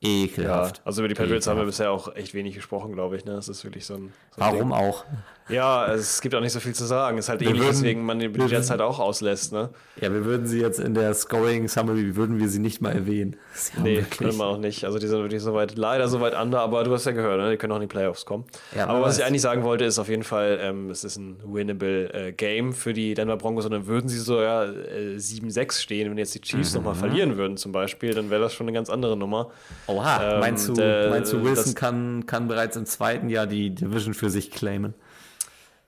Ja, 0.00 0.08
ekelhaft. 0.08 0.82
also 0.84 1.00
über 1.02 1.08
die 1.08 1.14
Patriots 1.14 1.46
haben 1.46 1.58
wir 1.58 1.64
bisher 1.66 1.90
auch 1.90 2.14
echt 2.14 2.32
wenig 2.34 2.54
gesprochen, 2.54 2.92
glaube 2.92 3.16
ich. 3.16 3.24
Ne? 3.24 3.34
Das 3.34 3.48
ist 3.48 3.64
wirklich 3.64 3.84
so 3.86 3.94
ein. 3.94 4.12
So 4.30 4.40
ein 4.42 4.46
Warum 4.54 4.68
Ding. 4.70 4.72
auch? 4.72 5.04
Ja, 5.48 5.86
es 5.92 6.20
gibt 6.20 6.34
auch 6.34 6.40
nicht 6.40 6.52
so 6.52 6.58
viel 6.58 6.74
zu 6.74 6.84
sagen. 6.84 7.18
Es 7.18 7.26
ist 7.26 7.28
halt 7.28 7.40
Wir 7.40 7.48
ähnlich, 7.48 7.62
würden- 7.62 7.76
weswegen 7.76 8.04
man 8.04 8.18
die 8.18 8.26
Jets 8.26 8.38
würden- 8.50 8.68
halt 8.70 8.80
auch 8.80 8.98
auslässt. 8.98 9.52
Ne? 9.52 9.70
Ja, 10.00 10.12
wir 10.12 10.24
würden 10.24 10.46
sie 10.46 10.60
jetzt 10.60 10.80
in 10.80 10.92
der 10.94 11.14
Scoring 11.14 11.68
Summary, 11.68 12.16
würden 12.16 12.40
wir 12.40 12.48
sie 12.48 12.58
nicht 12.58 12.80
mal 12.82 12.92
erwähnen. 12.92 13.36
Haben 13.74 13.82
Nee, 13.84 14.02
können 14.18 14.36
wir 14.36 14.44
auch 14.44 14.58
nicht. 14.58 14.84
Also 14.84 14.98
die 14.98 15.06
sind 15.06 15.20
wirklich 15.20 15.40
so 15.42 15.54
weit, 15.54 15.76
leider 15.76 16.08
so 16.08 16.20
weit 16.20 16.34
under, 16.40 16.60
aber 16.60 16.82
du 16.82 16.92
hast 16.92 17.06
ja 17.06 17.12
gehört, 17.12 17.38
ne? 17.38 17.50
die 17.52 17.56
können 17.58 17.72
auch 17.72 17.76
in 17.76 17.82
die 17.82 17.86
Playoffs 17.86 18.24
kommen. 18.26 18.44
Ja, 18.74 18.88
aber 18.88 19.02
was 19.02 19.18
ich 19.18 19.24
eigentlich 19.24 19.42
sagen 19.42 19.62
wollte, 19.62 19.84
ist 19.84 19.98
auf 20.00 20.08
jeden 20.08 20.24
Fall, 20.24 20.58
ähm, 20.60 20.90
es 20.90 21.04
ist 21.04 21.16
ein 21.16 21.36
winnable 21.44 22.12
äh, 22.12 22.32
Game 22.32 22.72
für 22.72 22.92
die 22.92 23.14
Denver 23.14 23.36
Broncos 23.36 23.64
und 23.66 23.70
dann 23.70 23.86
würden 23.86 24.08
sie 24.08 24.18
so 24.18 24.40
ja, 24.42 24.64
äh, 24.64 25.16
7-6 25.16 25.80
stehen. 25.80 26.10
Wenn 26.10 26.18
jetzt 26.18 26.34
die 26.34 26.40
Chiefs 26.40 26.72
Mhm. 26.72 26.78
nochmal 26.78 26.94
verlieren 26.96 27.36
würden 27.36 27.56
zum 27.56 27.70
Beispiel, 27.70 28.14
dann 28.14 28.30
wäre 28.30 28.40
das 28.40 28.52
schon 28.52 28.66
eine 28.66 28.74
ganz 28.74 28.90
andere 28.90 29.16
Nummer. 29.16 29.50
Oha, 29.86 30.34
Ähm, 30.34 30.40
meinst, 30.40 30.68
du, 30.68 30.72
der- 30.74 31.10
meinst 31.10 31.32
du, 31.32 31.44
Wilson 31.44 31.74
kann, 31.74 32.26
kann 32.26 32.48
bereits 32.48 32.76
im 32.76 32.84
zweiten 32.84 33.28
Jahr 33.28 33.46
die 33.46 33.70
Division 33.70 34.12
für 34.12 34.28
sich 34.28 34.50
claimen? 34.50 34.94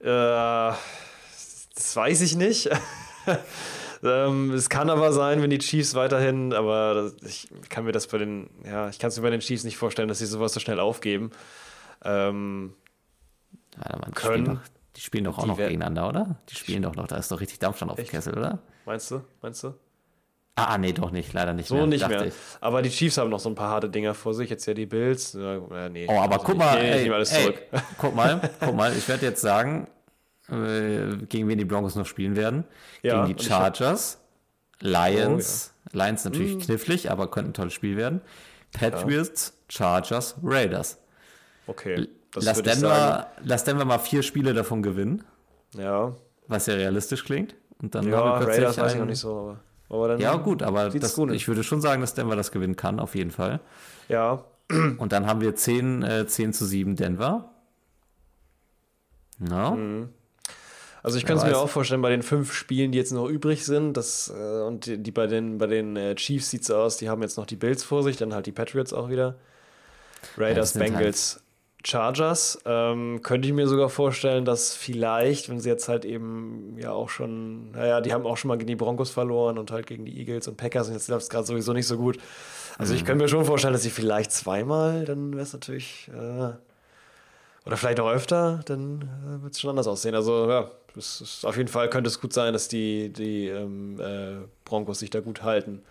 Äh, 0.01 0.05
das 1.75 1.97
weiß 1.97 2.21
ich 2.23 2.37
nicht. 2.37 2.71
ähm, 4.03 4.53
es 4.53 4.69
kann 4.69 4.91
aber 4.91 5.13
sein, 5.13 5.43
wenn 5.43 5.51
die 5.51 5.59
Chiefs 5.59 5.95
weiterhin, 5.95 6.53
aber 6.53 7.13
ich 7.23 7.49
kann 7.69 7.85
mir 7.85 7.93
das 7.93 8.07
bei 8.07 8.19
den, 8.19 8.51
ja, 8.65 8.89
ich 8.89 8.99
kann 8.99 9.09
es 9.09 9.17
mir 9.17 9.23
bei 9.23 9.31
den 9.31 9.41
Chiefs 9.41 9.65
nicht 9.65 9.77
vorstellen, 9.77 10.09
dass 10.09 10.19
sie 10.19 10.27
sowas 10.27 10.53
so 10.53 10.61
schnell 10.61 10.81
aufgeben. 10.81 11.31
Ähm, 12.05 12.75
Warte 13.77 13.99
mal, 13.99 14.07
die 14.07 14.13
Können. 14.13 14.45
spielen 14.45 14.57
doch, 14.57 14.63
die 14.97 15.01
spielen 15.01 15.25
doch 15.25 15.39
auch 15.39 15.47
noch 15.47 15.57
gegeneinander, 15.57 16.09
oder? 16.09 16.37
Die 16.49 16.55
spielen 16.55 16.83
doch 16.83 16.95
noch, 16.95 17.07
da 17.07 17.17
ist 17.17 17.31
doch 17.31 17.41
richtig 17.41 17.59
Dampfstand 17.59 17.93
auf 17.93 17.97
dem? 17.97 18.07
Kessel, 18.07 18.37
oder? 18.37 18.59
meinst 18.85 19.11
du? 19.11 19.21
Meinst 19.43 19.63
du? 19.63 19.75
Ah, 20.67 20.79
nee, 20.79 20.93
doch 20.93 21.11
nicht, 21.11 21.33
leider 21.33 21.53
nicht 21.53 21.69
So 21.69 21.75
mehr. 21.77 21.87
nicht 21.87 22.09
mehr. 22.09 22.27
Ich. 22.27 22.35
Aber 22.61 22.83
die 22.83 22.91
Chiefs 22.91 23.17
haben 23.19 23.31
noch 23.31 23.41
so 23.41 23.49
ein 23.49 23.55
paar 23.55 23.71
harte 23.71 23.89
Dinger 23.89 24.15
vor 24.15 24.35
sich. 24.35 24.51
Jetzt 24.51 24.67
ja 24.67 24.75
die 24.75 24.87
Bills. 24.87 25.33
Ja, 25.35 25.55
ja, 25.57 25.89
nee. 25.89 26.07
Oh, 26.09 26.19
aber 26.21 26.35
Also 26.35 26.45
guck 26.47 26.55
ich- 26.55 26.59
mal, 26.59 26.81
nee, 26.83 26.89
ich 26.91 26.95
ey, 26.97 27.03
nehme 27.05 27.15
alles 27.15 27.33
ey, 27.33 27.43
zurück. 27.45 27.63
guck 27.99 28.15
mal, 28.15 28.51
guck 28.61 28.75
mal, 28.75 28.93
ich 28.97 29.09
werde 29.09 29.27
jetzt 29.27 29.41
sagen, 29.41 29.87
äh, 30.51 31.17
gegen 31.29 31.49
wen 31.49 31.59
die 31.59 31.65
Broncos 31.65 31.95
noch 31.95 32.07
spielen 32.07 32.37
werden. 32.37 32.65
Ja, 33.03 33.25
gegen 33.25 33.37
die 33.37 33.43
ich 33.43 33.49
Chargers, 33.49 34.19
Lions, 34.81 35.73
Lions 35.93 36.25
natürlich 36.25 36.53
Hm. 36.55 36.61
knifflig, 36.61 37.11
aber 37.11 37.31
könnte 37.31 37.51
ein 37.51 37.55
tolles 37.55 37.73
Spiel 37.73 37.97
werden. 37.97 38.21
Patriots, 38.73 39.55
Chargers, 39.69 40.37
Raiders. 40.43 40.99
Okay. 41.67 42.09
Das 42.33 42.45
Lass 42.45 42.59
ich 42.59 42.65
sagen. 42.67 42.81
Denver, 42.83 43.27
lass 43.43 43.65
Denver 43.65 43.85
mal 43.85 43.99
vier 43.99 44.23
Spiele 44.23 44.53
davon 44.55 44.83
gewinnen, 44.83 45.25
Ja, 45.75 46.13
was 46.47 46.67
ja 46.67 46.75
realistisch 46.75 47.25
klingt. 47.25 47.55
Und 47.81 47.95
dann 47.95 48.09
ja 48.11 48.17
haben 48.19 48.25
wir 48.31 48.37
plötzlich 48.47 48.57
Raiders 48.67 48.79
weiß 48.79 48.93
ich 48.95 48.99
noch 48.99 49.07
nicht 49.07 49.19
so. 49.19 49.39
Aber, 49.39 49.61
Ja, 50.19 50.37
gut, 50.37 50.63
aber 50.63 50.91
das, 50.91 51.15
gut 51.15 51.33
ich 51.33 51.49
würde 51.49 51.65
schon 51.65 51.81
sagen, 51.81 52.01
dass 52.01 52.15
Denver 52.15 52.37
das 52.37 52.53
gewinnen 52.53 52.77
kann, 52.77 53.01
auf 53.01 53.15
jeden 53.15 53.31
Fall. 53.31 53.61
Ja, 54.09 54.45
Und 54.99 55.13
dann 55.13 55.27
haben 55.27 55.41
wir 55.41 55.55
10, 55.55 56.03
äh, 56.03 56.27
10 56.27 56.53
zu 56.53 56.67
7 56.67 56.97
Denver. 56.97 57.51
Ja. 59.49 59.71
Mhm. 59.71 60.11
Also 61.03 61.17
ich 61.17 61.25
kann 61.25 61.39
es 61.39 61.45
mir 61.45 61.57
auch 61.57 61.71
vorstellen, 61.71 62.03
bei 62.03 62.11
den 62.11 62.23
fünf 62.23 62.53
Spielen, 62.53 62.93
die 62.93 62.99
jetzt 62.99 63.13
noch 63.13 63.29
übrig 63.29 63.65
sind, 63.65 63.97
das, 63.97 64.33
äh, 64.37 64.63
und 64.63 64.87
die, 64.87 64.99
die 64.99 65.13
bei 65.13 65.27
den, 65.27 65.57
bei 65.59 65.67
den 65.67 65.97
äh, 65.97 66.15
Chiefs 66.17 66.51
sieht 66.51 66.63
es 66.63 66.71
aus, 66.71 66.97
die 66.97 67.09
haben 67.09 67.23
jetzt 67.23 67.39
noch 67.39 67.47
die 67.47 67.57
Bills 67.57 67.85
vor 67.85 68.03
sich, 68.03 68.17
dann 68.17 68.35
halt 68.35 68.47
die 68.47 68.53
Patriots 68.53 68.93
auch 68.93 69.09
wieder. 69.09 69.37
Raiders, 70.37 70.73
sind 70.73 70.83
halt 70.83 70.95
Bengals, 70.95 71.41
Chargers. 71.85 72.59
Ähm, 72.65 73.21
könnte 73.23 73.49
ich 73.49 73.55
mir 73.55 73.69
sogar 73.69 73.89
vorstellen, 73.89 74.45
dass 74.45 74.75
vielleicht, 74.75 75.49
wenn 75.49 75.61
sie 75.61 75.69
jetzt 75.69 75.89
halt 75.89 76.05
eben 76.05 76.77
ja 76.79 76.93
auch 76.93 77.09
schon, 77.09 77.71
naja, 77.71 78.01
die 78.01 78.13
haben 78.13 78.27
auch 78.27 78.37
schon 78.37 78.49
mal 78.49 78.57
gegen 78.59 78.67
die 78.69 78.77
Broncos 78.77 79.11
verloren 79.11 79.59
und 79.59 79.71
halt 79.71 79.87
gegen 79.87 80.05
die 80.05 80.19
Eagles 80.19 80.49
und 80.49 80.57
Packers 80.57 80.89
und 80.89 80.95
jetzt 80.95 81.09
läuft 81.09 81.23
es 81.25 81.31
gerade 81.31 81.47
sowieso 81.47 81.73
nicht 81.73 81.87
so 81.87 81.97
gut. 81.97 82.19
Also 82.79 82.93
Mhm. 82.93 82.99
ich 82.99 83.05
könnte 83.05 83.23
mir 83.25 83.29
schon 83.29 83.45
vorstellen, 83.45 83.73
dass 83.73 83.83
sie 83.83 83.91
vielleicht 83.91 84.33
zweimal, 84.33 85.05
dann 85.05 85.33
wäre 85.33 85.43
es 85.43 85.53
natürlich, 85.53 86.09
äh, 86.13 86.51
oder 87.67 87.77
vielleicht 87.77 88.01
auch 88.01 88.09
öfter, 88.11 88.61
dann 88.67 89.03
äh, 89.03 89.43
wird 89.43 89.53
es 89.55 89.61
schon 89.61 89.71
anders 89.71 89.87
aussehen. 89.87 90.15
Also 90.15 90.49
ja, 90.49 90.71
es 90.97 91.21
ist, 91.21 91.45
auf 91.45 91.57
jeden 91.57 91.69
Fall 91.69 91.89
könnte 91.91 92.09
es 92.09 92.21
gut 92.21 92.33
sein, 92.33 92.53
dass 92.53 92.69
die, 92.69 93.13
die 93.13 93.49
ähm, 93.49 94.01
äh, 94.01 94.37
Broncos 94.65 94.99
sich 95.01 95.11
da 95.11 95.21
gut 95.21 95.43
halten. 95.43 95.83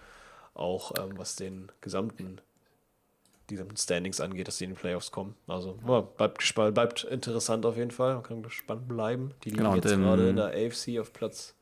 Auch 0.54 0.92
ähm, 0.98 1.12
was 1.18 1.36
den 1.36 1.72
gesamten, 1.82 2.42
die 3.50 3.60
Standings 3.78 4.20
angeht, 4.20 4.48
dass 4.48 4.58
sie 4.58 4.66
in 4.66 4.72
die 4.72 4.76
Playoffs 4.80 5.12
kommen. 5.12 5.36
Also 5.48 5.78
ja, 5.88 6.02
bleibt 6.02 6.40
gespannt, 6.40 6.74
bleibt 6.76 7.04
interessant 7.06 7.66
auf 7.66 7.78
jeden 7.78 7.92
Fall. 7.92 8.16
Man 8.16 8.24
kann 8.24 8.44
gespannt 8.44 8.88
bleiben. 8.88 9.32
Die 9.44 9.50
liegen 9.50 9.64
Genau, 9.64 9.76
jetzt 9.76 9.92
im- 9.92 10.02
gerade 10.02 10.30
in 10.30 10.36
der 10.36 10.48
AFC 10.48 11.00
auf 11.00 11.14
Platz 11.14 11.56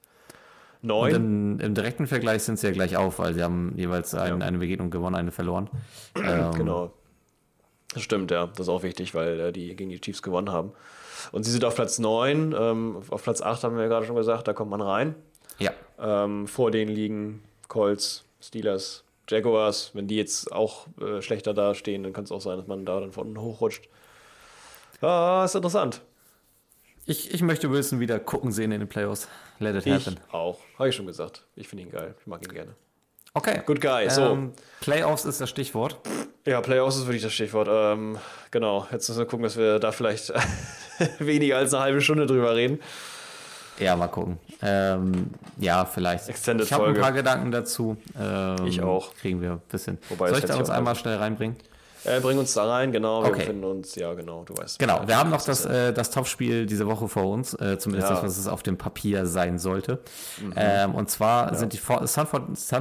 Und 0.82 0.88
9. 0.90 1.14
im, 1.16 1.60
im 1.60 1.74
direkten 1.76 2.08
Vergleich 2.08 2.44
sind 2.44 2.58
sie 2.60 2.68
ja 2.68 2.74
gleich 2.74 2.98
auf, 2.98 3.20
weil 3.20 3.34
sie 3.34 3.44
haben 3.44 3.74
jeweils 3.78 4.14
ein, 4.16 4.40
Ja. 4.40 4.46
eine 4.48 4.58
Begegnung 4.58 4.90
gewonnen, 4.90 5.16
eine 5.16 5.32
verloren. 5.32 5.70
Ähm, 6.16 6.52
Genau. 6.54 6.92
Das 7.94 8.04
stimmt, 8.04 8.30
ja. 8.32 8.48
Das 8.48 8.62
ist 8.62 8.70
auch 8.70 8.84
wichtig, 8.84 9.14
weil 9.16 9.40
äh, 9.40 9.52
die 9.54 9.74
gegen 9.76 9.90
die 9.90 10.02
Chiefs 10.02 10.22
gewonnen 10.22 10.52
haben. 10.52 10.74
Und 11.32 11.44
sie 11.44 11.52
sind 11.52 11.64
auf 11.64 11.76
Platz 11.76 11.98
9. 11.98 12.54
Ähm, 12.58 13.02
auf 13.10 13.24
Platz 13.24 13.42
8 13.42 13.64
haben 13.64 13.76
wir 13.78 13.84
ja 13.84 13.88
gerade 13.90 14.06
schon 14.06 14.16
gesagt, 14.18 14.48
da 14.50 14.54
kommt 14.54 14.72
man 14.72 14.82
rein. 14.82 15.16
Ja, 15.60 15.72
Ähm, 15.98 16.46
vor 16.48 16.72
denen 16.72 16.92
liegen 16.94 17.42
Colts, 17.70 18.26
Steelers, 18.42 19.06
Jaguars. 19.30 19.92
Wenn 19.94 20.08
die 20.08 20.16
jetzt 20.18 20.52
auch 20.52 20.88
äh, 21.02 21.22
schlechter 21.22 21.54
dastehen, 21.54 22.04
dann 22.04 22.14
kann 22.14 22.24
es 22.26 22.32
auch 22.32 22.42
sein, 22.42 22.58
dass 22.58 22.68
man 22.68 22.86
da 22.86 23.00
dann 23.00 23.12
von 23.12 23.28
unten 23.28 23.42
hochrutscht. 23.42 23.88
Ah, 25.02 25.44
ist 25.46 25.56
interessant. 25.56 26.02
ich, 27.06 27.34
ich 27.34 27.42
möchte 27.42 27.70
Wilson 27.72 28.00
wieder 28.00 28.20
gucken 28.20 28.52
sehen 28.52 28.72
in 28.72 28.80
den 28.80 28.90
Playoffs. 28.90 29.28
Let 29.60 29.76
it 29.76 29.86
Ich 29.86 29.94
happen. 30.08 30.20
auch. 30.32 30.60
Habe 30.80 30.90
ich 30.90 30.96
schon 30.96 31.06
gesagt. 31.06 31.44
Ich 31.56 31.68
finde 31.68 31.84
ihn 31.84 31.92
geil. 31.92 32.16
Ich 32.20 32.28
mag 32.28 32.44
ihn 32.44 32.54
gerne. 32.54 32.76
Okay. 33.34 33.62
Good 33.66 33.82
guy. 33.82 34.10
So. 34.10 34.22
Ähm, 34.32 34.54
Playoffs 34.82 35.26
ist 35.26 35.42
das 35.42 35.50
Stichwort. 35.50 35.98
Ja, 36.46 36.62
Playoffs 36.62 36.96
ist 36.96 37.06
wirklich 37.06 37.24
das 37.24 37.34
Stichwort. 37.34 37.68
Ähm, 37.70 38.18
genau. 38.52 38.88
Jetzt 38.92 39.10
müssen 39.10 39.20
wir 39.20 39.26
gucken, 39.26 39.44
dass 39.44 39.58
wir 39.58 39.80
da 39.80 39.92
vielleicht 39.92 40.32
weniger 41.20 41.58
als 41.58 41.74
eine 41.74 41.84
halbe 41.84 42.02
Stunde 42.02 42.26
drüber 42.28 42.56
reden. 42.56 42.80
Ja, 43.80 43.96
mal 43.96 44.08
gucken. 44.08 44.38
Ähm, 44.62 45.32
ja, 45.58 45.86
vielleicht. 45.86 46.30
Extended 46.30 46.66
ich 46.66 46.74
habe 46.74 46.86
ein 46.88 46.94
paar 47.00 47.12
Gedanken 47.12 47.52
dazu. 47.52 47.98
Ähm, 48.20 48.66
Ich 48.66 48.82
auch. 48.82 49.14
Kriegen 49.16 49.42
wir 49.42 49.52
ein 49.54 49.62
bisschen. 49.70 49.98
Wobei, 50.10 50.30
Soll 50.30 50.40
ich 50.40 50.46
da 50.46 50.56
uns 50.56 50.70
einmal 50.70 50.92
also- 50.92 51.02
schnell 51.02 51.18
reinbringen? 51.18 51.56
Äh, 52.08 52.20
bring 52.20 52.38
uns 52.38 52.54
da 52.54 52.66
rein, 52.70 52.92
genau. 52.92 53.24
Wir 53.24 53.30
Okay. 53.32 53.40
befinden 53.40 53.64
uns, 53.64 53.96
ja, 53.96 54.14
genau, 54.14 54.44
du 54.44 54.56
weißt. 54.56 54.78
Genau, 54.78 55.02
wir 55.08 55.18
haben 55.18 55.32
noch 55.32 55.42
das, 55.44 55.64
ja- 55.64 55.88
äh, 55.88 55.94
das 55.94 56.12
Topspiel 56.12 56.68
diese 56.68 56.86
Woche 56.86 57.08
vor 57.08 57.26
uns, 57.26 57.56
äh, 57.56 57.80
zumindest 57.80 58.12
Ja. 58.12 58.18
Mhm. 58.18 58.22
das, 58.22 58.24
was 58.24 58.38
es 58.38 58.48
auf 58.48 58.62
dem 58.62 58.78
Papier 58.78 59.26
sein 59.26 59.58
sollte. 59.58 60.00
Ähm, 60.56 60.94
und 60.94 61.10
zwar 61.10 61.56
sind 61.56 61.74
die 61.74 61.78
For- 61.80 62.06
San 62.06 62.28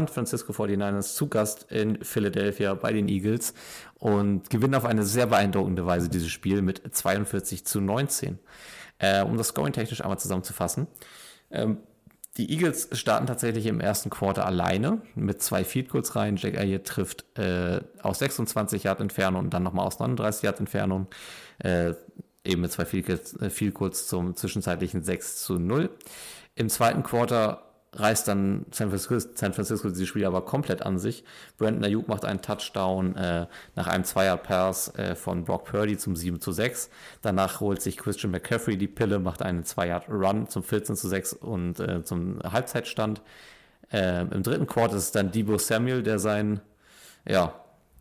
Francisco 0.08 0.52
49ers 0.52 1.14
zu 1.14 1.28
Gast 1.28 1.64
in 1.72 2.04
Philadelphia 2.04 2.74
bei 2.74 2.92
den 2.92 3.08
Eagles 3.08 3.54
und 3.98 4.50
gewinnen 4.50 4.74
auf 4.74 4.84
eine 4.84 5.04
sehr 5.04 5.26
beeindruckende 5.26 5.86
Weise 5.86 6.10
dieses 6.10 6.28
Spiel 6.28 6.60
mit 6.60 6.82
42 6.94 7.64
zu 7.64 7.80
19. 7.80 8.38
Äh, 9.04 9.22
um 9.22 9.36
das 9.36 9.48
Scoring 9.48 9.72
technisch 9.72 10.00
einmal 10.00 10.18
zusammenzufassen. 10.18 10.86
Ähm, 11.50 11.78
die 12.38 12.50
Eagles 12.50 12.88
starten 12.92 13.26
tatsächlich 13.26 13.66
im 13.66 13.80
ersten 13.80 14.10
Quarter 14.10 14.46
alleine 14.46 15.02
mit 15.14 15.42
zwei 15.42 15.62
Field 15.62 15.90
Goals 15.90 16.16
rein. 16.16 16.36
Jack 16.36 16.54
Elliott 16.54 16.84
trifft 16.84 17.24
äh, 17.38 17.80
aus 18.02 18.18
26 18.20 18.84
Yard 18.84 19.00
Entfernung 19.00 19.44
und 19.44 19.54
dann 19.54 19.62
nochmal 19.62 19.86
aus 19.86 19.98
39 19.98 20.42
Yard 20.42 20.58
Entfernung. 20.58 21.06
Äh, 21.58 21.92
eben 22.44 22.62
mit 22.62 22.72
zwei 22.72 22.86
Field 22.86 23.06
Goals, 23.06 23.40
äh, 23.40 23.50
Field 23.50 23.74
Goals 23.74 24.08
zum 24.08 24.34
zwischenzeitlichen 24.36 25.04
6 25.04 25.44
zu 25.44 25.58
0. 25.58 25.90
Im 26.56 26.68
zweiten 26.70 27.02
Quarter 27.02 27.63
reißt 27.96 28.28
dann 28.28 28.66
San 28.70 28.88
Francisco, 28.88 29.18
San 29.34 29.52
Francisco 29.52 29.88
dieses 29.88 30.08
Spiel 30.08 30.24
aber 30.24 30.44
komplett 30.44 30.82
an 30.82 30.98
sich. 30.98 31.24
Brandon 31.58 31.84
Ayuk 31.84 32.08
macht 32.08 32.24
einen 32.24 32.42
Touchdown 32.42 33.16
äh, 33.16 33.46
nach 33.74 33.86
einem 33.86 34.04
Zweier-Pass 34.04 34.94
äh, 34.96 35.14
von 35.14 35.44
Brock 35.44 35.64
Purdy 35.64 35.96
zum 35.96 36.16
7 36.16 36.40
zu 36.40 36.52
6. 36.52 36.90
Danach 37.22 37.60
holt 37.60 37.82
sich 37.82 37.96
Christian 37.96 38.32
McCaffrey 38.32 38.76
die 38.76 38.88
Pille, 38.88 39.18
macht 39.18 39.42
einen 39.42 39.64
Zweier-Run 39.64 40.48
zum 40.48 40.62
14 40.62 40.96
zu 40.96 41.08
6 41.08 41.34
und 41.34 41.80
äh, 41.80 42.02
zum 42.04 42.40
Halbzeitstand. 42.42 43.22
Ähm, 43.92 44.30
Im 44.32 44.42
dritten 44.42 44.66
Quarter 44.66 44.96
ist 44.96 45.04
es 45.04 45.12
dann 45.12 45.30
Debo 45.30 45.58
Samuel, 45.58 46.02
der 46.02 46.18
seinen, 46.18 46.60
ja, 47.26 47.54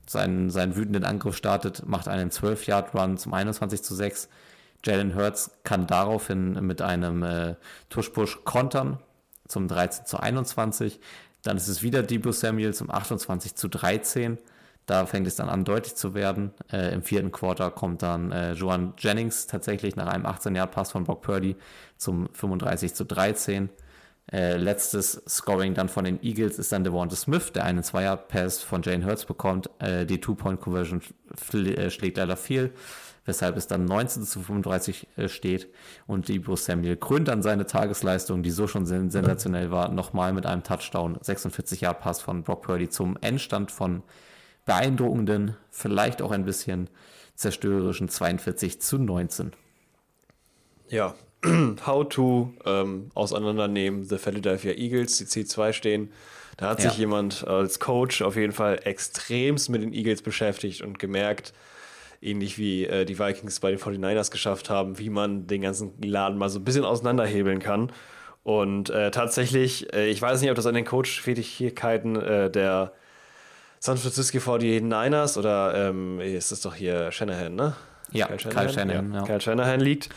seinen, 0.07 0.49
seinen 0.49 0.75
wütenden 0.75 1.05
Angriff 1.05 1.37
startet, 1.37 1.87
macht 1.87 2.07
einen 2.07 2.29
12-Yard-Run 2.29 3.17
zum 3.17 3.33
21 3.33 3.83
zu 3.83 3.95
6. 3.95 4.29
Jalen 4.85 5.15
Hurts 5.15 5.51
kann 5.63 5.87
daraufhin 5.87 6.53
mit 6.65 6.81
einem 6.81 7.23
äh, 7.23 7.55
Tush-Push 7.89 8.43
kontern 8.43 8.99
zum 9.47 9.67
13 9.67 10.05
zu 10.05 10.19
21. 10.19 10.99
Dann 11.43 11.57
ist 11.57 11.67
es 11.67 11.83
wieder 11.83 12.03
Debo 12.03 12.31
Samuel 12.31 12.73
zum 12.73 12.89
28 12.89 13.55
zu 13.55 13.67
13. 13.67 14.37
Da 14.85 15.05
fängt 15.05 15.27
es 15.27 15.35
dann 15.35 15.49
an, 15.49 15.63
deutlich 15.63 15.95
zu 15.95 16.13
werden. 16.13 16.51
Äh, 16.71 16.93
Im 16.93 17.03
vierten 17.03 17.31
Quarter 17.31 17.71
kommt 17.71 18.01
dann 18.01 18.31
äh, 18.31 18.53
Joan 18.53 18.93
Jennings 18.97 19.47
tatsächlich 19.47 19.95
nach 19.95 20.07
einem 20.07 20.25
18-Yard-Pass 20.25 20.91
von 20.91 21.05
Brock 21.05 21.21
Purdy 21.21 21.55
zum 21.97 22.27
35 22.33 22.93
zu 22.93 23.05
13. 23.05 23.69
Äh, 24.31 24.57
letztes 24.57 25.21
Scoring 25.27 25.73
dann 25.73 25.89
von 25.89 26.05
den 26.05 26.21
Eagles 26.23 26.57
ist 26.57 26.71
dann 26.71 26.83
Devonta 26.83 27.15
Smith, 27.15 27.51
der 27.53 27.65
einen 27.65 27.83
Zweier-Pass 27.83 28.61
von 28.61 28.81
Jane 28.81 29.05
Hurts 29.05 29.25
bekommt. 29.25 29.69
Äh, 29.79 30.05
die 30.05 30.19
Two-Point-Conversion 30.19 31.01
äh, 31.53 31.89
schlägt 31.89 32.17
leider 32.17 32.37
viel, 32.37 32.73
weshalb 33.25 33.57
es 33.57 33.67
dann 33.67 33.85
19 33.85 34.23
zu 34.23 34.41
35 34.41 35.07
äh, 35.15 35.27
steht. 35.29 35.69
Und 36.07 36.27
Debo 36.27 36.55
Samuel 36.55 36.97
krönt 36.97 37.27
dann 37.27 37.41
seine 37.41 37.65
Tagesleistung, 37.65 38.43
die 38.43 38.51
so 38.51 38.67
schon 38.67 38.85
sen 38.85 39.09
sensationell 39.09 39.71
war, 39.71 39.89
nochmal 39.89 40.33
mit 40.33 40.45
einem 40.45 40.63
Touchdown. 40.63 41.17
46 41.21 41.81
Yard 41.81 41.99
Pass 42.01 42.21
von 42.21 42.43
Brock 42.43 42.63
Purdy 42.63 42.89
zum 42.89 43.17
Endstand 43.21 43.71
von 43.71 44.03
beeindruckenden, 44.65 45.57
vielleicht 45.69 46.21
auch 46.21 46.31
ein 46.31 46.45
bisschen 46.45 46.89
zerstörerischen 47.35 48.09
42 48.09 48.81
zu 48.81 48.97
19. 48.97 49.51
Ja, 50.89 51.15
How 51.85 52.07
to 52.07 52.53
ähm, 52.65 53.09
auseinandernehmen 53.15 54.05
The 54.05 54.17
Philadelphia 54.17 54.73
Eagles, 54.73 55.17
die 55.17 55.25
C2 55.25 55.73
stehen. 55.73 56.11
Da 56.57 56.69
hat 56.69 56.83
ja. 56.83 56.89
sich 56.89 56.99
jemand 56.99 57.47
als 57.47 57.79
Coach 57.79 58.21
auf 58.21 58.35
jeden 58.35 58.53
Fall 58.53 58.79
extremst 58.83 59.69
mit 59.69 59.81
den 59.81 59.91
Eagles 59.91 60.21
beschäftigt 60.21 60.81
und 60.81 60.99
gemerkt, 60.99 61.53
ähnlich 62.23 62.57
wie 62.57 62.85
äh, 62.85 63.05
die 63.05 63.19
Vikings 63.19 63.59
bei 63.59 63.71
den 63.71 63.79
49ers 63.79 64.31
geschafft 64.31 64.69
haben, 64.69 64.99
wie 64.99 65.09
man 65.09 65.47
den 65.47 65.61
ganzen 65.61 65.93
Laden 66.01 66.37
mal 66.37 66.49
so 66.49 66.59
ein 66.59 66.63
bisschen 66.63 66.85
auseinanderhebeln 66.85 67.59
kann. 67.59 67.91
Und 68.43 68.89
äh, 68.89 69.11
tatsächlich, 69.11 69.93
äh, 69.93 70.07
ich 70.07 70.21
weiß 70.21 70.41
nicht, 70.41 70.49
ob 70.49 70.55
das 70.55 70.65
an 70.65 70.75
den 70.75 70.85
Coach-Fähigkeiten 70.85 72.15
äh, 72.15 72.51
der 72.51 72.93
San 73.79 73.97
Francisco 73.97 74.37
49ers 74.37 75.37
oder 75.37 75.89
ähm, 75.89 76.19
ist 76.19 76.51
das 76.51 76.61
doch 76.61 76.75
hier 76.75 77.11
Shanahan, 77.11 77.55
ne? 77.55 77.75
Ja, 78.11 78.27
Kyle 78.27 78.39
Shanahan, 78.39 78.65
Kyle 78.65 78.73
Shanahan, 78.73 79.13
ja. 79.13 79.19
Ja. 79.19 79.25
Kyle 79.25 79.41
Shanahan 79.41 79.79
liegt 79.79 80.09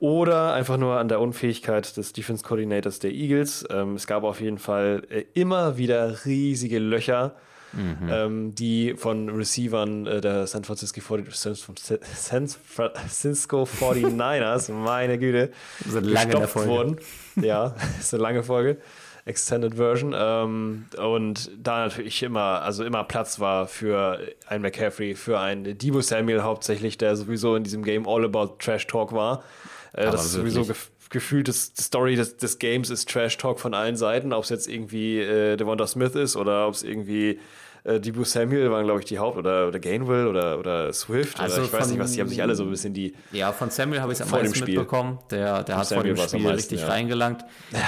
oder 0.00 0.52
einfach 0.52 0.76
nur 0.76 0.98
an 0.98 1.08
der 1.08 1.20
Unfähigkeit 1.20 1.96
des 1.96 2.12
Defense 2.12 2.44
Coordinators 2.44 3.00
der 3.00 3.10
Eagles. 3.10 3.64
Ähm, 3.70 3.94
es 3.94 4.06
gab 4.06 4.22
auf 4.22 4.40
jeden 4.40 4.58
Fall 4.58 5.02
äh, 5.10 5.24
immer 5.34 5.76
wieder 5.76 6.24
riesige 6.24 6.78
Löcher, 6.78 7.34
mhm. 7.78 8.08
ähm, 8.10 8.54
die 8.54 8.94
von 8.96 9.28
Receivern 9.28 10.06
äh, 10.06 10.20
der 10.20 10.46
San 10.46 10.64
Francisco, 10.64 11.00
40, 11.00 11.34
San 11.34 12.48
Francisco 12.48 13.62
49ers, 13.62 14.72
meine 14.84 15.18
Güte, 15.18 15.50
so 15.88 16.02
gestoppt 16.02 16.56
wurden. 16.66 16.98
Ja, 17.36 17.74
ist 18.00 18.12
eine 18.12 18.22
lange 18.22 18.42
Folge. 18.42 18.78
Extended 19.24 19.74
Version. 19.74 20.14
Ähm, 20.16 20.86
und 20.96 21.50
da 21.62 21.86
natürlich 21.86 22.22
immer, 22.22 22.62
also 22.62 22.82
immer 22.82 23.04
Platz 23.04 23.38
war 23.38 23.66
für 23.66 24.18
einen 24.46 24.62
McCaffrey, 24.62 25.14
für 25.14 25.38
einen 25.38 25.76
Debo 25.76 26.00
Samuel 26.00 26.42
hauptsächlich, 26.42 26.96
der 26.96 27.14
sowieso 27.14 27.54
in 27.54 27.62
diesem 27.62 27.84
Game 27.84 28.08
all 28.08 28.24
about 28.24 28.56
Trash 28.58 28.86
Talk 28.86 29.12
war. 29.12 29.44
Äh, 29.92 30.10
das 30.10 30.24
ist 30.26 30.32
sowieso 30.32 30.64
gef 30.64 30.90
gefühlt, 31.10 31.48
das, 31.48 31.72
die 31.72 31.82
Story 31.82 32.16
des, 32.16 32.36
des 32.36 32.58
Games 32.58 32.90
ist 32.90 33.08
Trash 33.08 33.38
Talk 33.38 33.60
von 33.60 33.72
allen 33.72 33.96
Seiten, 33.96 34.34
ob 34.34 34.44
es 34.44 34.50
jetzt 34.50 34.68
irgendwie 34.68 35.20
äh, 35.20 35.56
Devonta 35.56 35.86
Smith 35.86 36.14
ist 36.14 36.36
oder 36.36 36.68
ob 36.68 36.74
es 36.74 36.82
irgendwie 36.82 37.40
äh, 37.88 38.00
Debo 38.00 38.24
Samuel 38.24 38.70
waren, 38.70 38.84
glaube 38.84 39.00
ich, 39.00 39.06
die 39.06 39.18
Haupt- 39.18 39.38
oder, 39.38 39.68
oder 39.68 39.78
Gainwell 39.78 40.26
oder, 40.26 40.58
oder 40.58 40.92
Swift 40.92 41.40
also 41.40 41.56
oder 41.56 41.64
ich 41.64 41.70
von, 41.70 41.80
weiß 41.80 41.88
nicht 41.90 41.98
was, 41.98 42.12
die 42.12 42.20
haben 42.20 42.28
sich 42.28 42.42
alle 42.42 42.54
so 42.54 42.64
ein 42.64 42.70
bisschen 42.70 42.94
die. 42.94 43.14
Ja, 43.32 43.52
von 43.52 43.70
Samuel 43.70 44.00
habe 44.00 44.12
ich 44.12 44.20
es 44.20 44.26
am 44.26 44.30
meisten 44.30 44.64
mitbekommen. 44.64 45.18
Der, 45.30 45.62
der 45.64 45.76
hat 45.78 45.86
Samuel 45.86 46.16
vor 46.16 46.24
dem 46.24 46.28
Spiel 46.28 46.40
meisten, 46.40 46.54
richtig 46.54 46.80
ja. 46.82 46.88
reingelangt. 46.88 47.44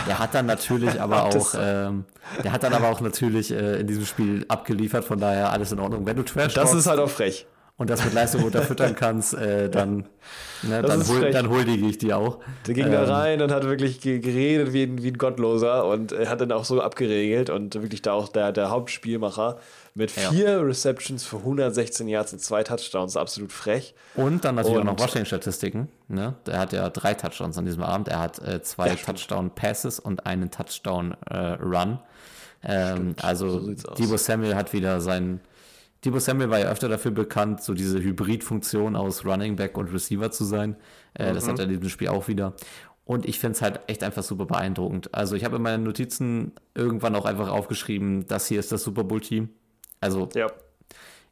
Der 0.06 0.18
hat 0.18 0.35
dann 0.35 0.47
natürlich 0.47 1.01
aber 1.01 1.24
auch, 1.24 1.55
ähm, 1.59 2.05
der 2.43 2.52
hat 2.52 2.62
dann 2.62 2.72
aber 2.72 2.89
auch 2.89 3.01
natürlich 3.01 3.51
äh, 3.51 3.81
in 3.81 3.86
diesem 3.86 4.06
Spiel 4.06 4.44
abgeliefert, 4.48 5.05
von 5.05 5.20
daher 5.20 5.52
alles 5.52 5.72
in 5.72 5.78
Ordnung. 5.78 6.06
Wenn 6.06 6.16
du 6.16 6.22
Trash 6.22 6.55
Das 6.55 6.74
ist 6.74 6.86
halt 6.86 6.98
auch 6.98 7.10
frech 7.10 7.47
und 7.81 7.89
das 7.89 8.05
mit 8.05 8.12
Leistung 8.12 8.44
unterfüttern 8.44 8.94
kannst, 8.98 9.32
äh, 9.32 9.70
dann, 9.70 10.05
ne, 10.62 10.82
dann, 10.82 11.09
hol, 11.09 11.31
dann 11.31 11.48
huldige 11.48 11.86
ich 11.86 11.97
die 11.97 12.12
auch. 12.12 12.39
Der 12.66 12.74
ging 12.74 12.85
ähm, 12.85 12.93
da 12.93 13.05
rein 13.05 13.40
und 13.40 13.51
hat 13.51 13.65
wirklich 13.65 14.02
geredet 14.02 14.74
wie 14.74 14.82
ein, 14.82 15.02
wie 15.02 15.09
ein 15.09 15.16
Gottloser 15.16 15.86
und 15.86 16.12
er 16.12 16.28
hat 16.28 16.43
dann 16.43 16.52
auch 16.52 16.66
so 16.66 16.82
abgeregelt 16.82 17.48
und 17.48 17.74
wirklich 17.77 18.02
da 18.02 18.12
auch 18.12 18.28
der, 18.28 18.52
der 18.52 18.69
Hauptspielmacher 18.69 19.57
mit 19.94 20.11
vier 20.11 20.51
ja. 20.51 20.61
Receptions 20.61 21.24
für 21.24 21.39
116 21.39 22.07
Yards 22.07 22.35
und 22.35 22.40
zwei 22.40 22.62
Touchdowns, 22.62 23.16
absolut 23.16 23.51
frech. 23.51 23.94
Und 24.15 24.44
dann 24.44 24.57
natürlich 24.57 24.77
und, 24.78 24.86
auch 24.86 24.98
noch 24.98 25.02
Rushing-Statistiken. 25.02 25.89
Ne? 26.09 26.35
Er 26.47 26.59
hat 26.59 26.74
ja 26.74 26.90
drei 26.90 27.15
Touchdowns 27.15 27.57
an 27.57 27.65
diesem 27.65 27.82
Abend. 27.82 28.09
Er 28.09 28.19
hat 28.19 28.47
äh, 28.47 28.61
zwei 28.61 28.94
Touchdown-Passes 28.94 30.01
und 30.01 30.27
einen 30.27 30.51
Touchdown-Run. 30.51 31.98
Äh, 32.62 32.93
ähm, 32.93 33.15
also 33.23 33.74
so 33.74 33.94
Debo 33.94 34.19
Samuel 34.19 34.55
hat 34.55 34.74
wieder 34.74 35.01
sein 35.01 35.40
Debo 36.05 36.18
Samuel 36.18 36.51
war 36.51 36.59
ja 36.59 36.70
öfter 36.70 36.89
dafür 36.89 37.10
bekannt, 37.10 37.62
so 37.62 37.74
diese 37.74 38.01
Hybridfunktion 38.01 38.97
aus 38.97 39.24
Running 39.24 39.56
Back 39.56 39.77
und 39.77 39.93
Receiver 39.93 40.31
zu 40.31 40.44
sein. 40.44 40.77
Äh, 41.14 41.31
mhm. 41.31 41.35
Das 41.35 41.48
hat 41.48 41.59
er 41.59 41.64
in 41.64 41.70
diesem 41.70 41.89
Spiel 41.89 42.09
auch 42.09 42.28
wieder. 42.28 42.55
Und 43.05 43.27
ich 43.27 43.39
finde 43.39 43.56
es 43.56 43.62
halt 43.62 43.81
echt 43.89 44.02
einfach 44.05 44.22
super 44.22 44.47
beeindruckend. 44.47 45.14
Also 45.14 45.35
ich 45.35 45.44
habe 45.44 45.56
in 45.56 45.62
meinen 45.62 45.82
Notizen 45.82 46.52
irgendwann 46.74 47.16
auch 47.16 47.24
einfach 47.24 47.48
aufgeschrieben, 47.48 48.27
das 48.28 48.47
hier 48.47 48.60
ist 48.60 48.72
das 48.72 48.85
Super 48.85 49.05
Bowl-Team. 49.05 49.51
Also 50.01 50.28
ja. 50.35 50.47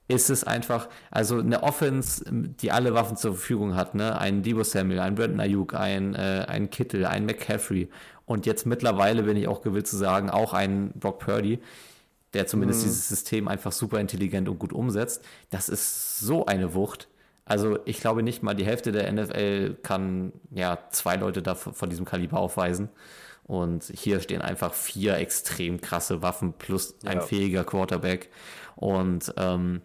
ist 0.09 0.29
es 0.29 0.45
einfach, 0.45 0.89
also 1.11 1.39
eine 1.39 1.63
Offense, 1.63 2.25
die 2.31 2.73
alle 2.73 2.95
Waffen 2.95 3.17
zur 3.17 3.35
Verfügung 3.35 3.77
hat, 3.77 3.95
ne? 3.95 4.19
Ein 4.19 4.43
Debo 4.43 4.65
Samuel, 4.65 5.01
ein 5.01 5.15
Brandon 5.15 5.41
Ayuk, 5.41 5.75
ein, 5.75 6.15
äh, 6.15 6.45
ein 6.49 6.69
Kittel, 6.69 7.07
ein 7.07 7.25
McCaffrey 7.25 7.89
und 8.29 8.45
jetzt 8.45 8.67
mittlerweile 8.67 9.23
bin 9.23 9.39
ich 9.39 9.49
auch 9.49 9.63
gewillt 9.63 9.87
zu 9.87 9.97
sagen, 9.97 10.29
auch 10.29 10.53
ein 10.53 10.93
Brock 10.95 11.21
Purdy 11.21 11.61
der 12.35 12.47
zumindest 12.47 12.81
mhm. 12.81 12.89
dieses 12.89 13.09
System 13.09 13.49
einfach 13.49 13.73
super 13.73 14.01
intelligent 14.01 14.49
und 14.49 14.59
gut 14.59 14.73
umsetzt. 14.73 15.25
Das 15.51 15.69
ist 15.69 16.19
so 16.19 16.47
eine 16.47 16.75
Wucht. 16.75 17.09
Also 17.45 17.79
ich 17.87 18.01
glaube 18.01 18.23
nicht 18.23 18.43
mal 18.43 18.55
die 18.55 18.67
Hälfte 18.67 18.93
der 18.93 19.11
NFL 19.11 19.77
kann 19.83 20.33
ja 20.51 20.79
zwei 20.91 21.17
Leute 21.17 21.41
da 21.41 21.55
von 21.55 21.89
diesem 21.89 22.05
Kaliber 22.05 22.39
aufweisen. 22.39 22.91
Und 23.45 23.85
hier 23.85 24.21
stehen 24.21 24.43
einfach 24.43 24.75
vier 24.75 25.17
extrem 25.17 25.81
krasse 25.81 26.21
Waffen 26.21 26.53
plus 26.53 26.97
ein 27.07 27.19
ja. 27.19 27.23
fähiger 27.23 27.65
Quarterback. 27.65 28.29
Und 28.77 29.33
ähm, 29.39 29.81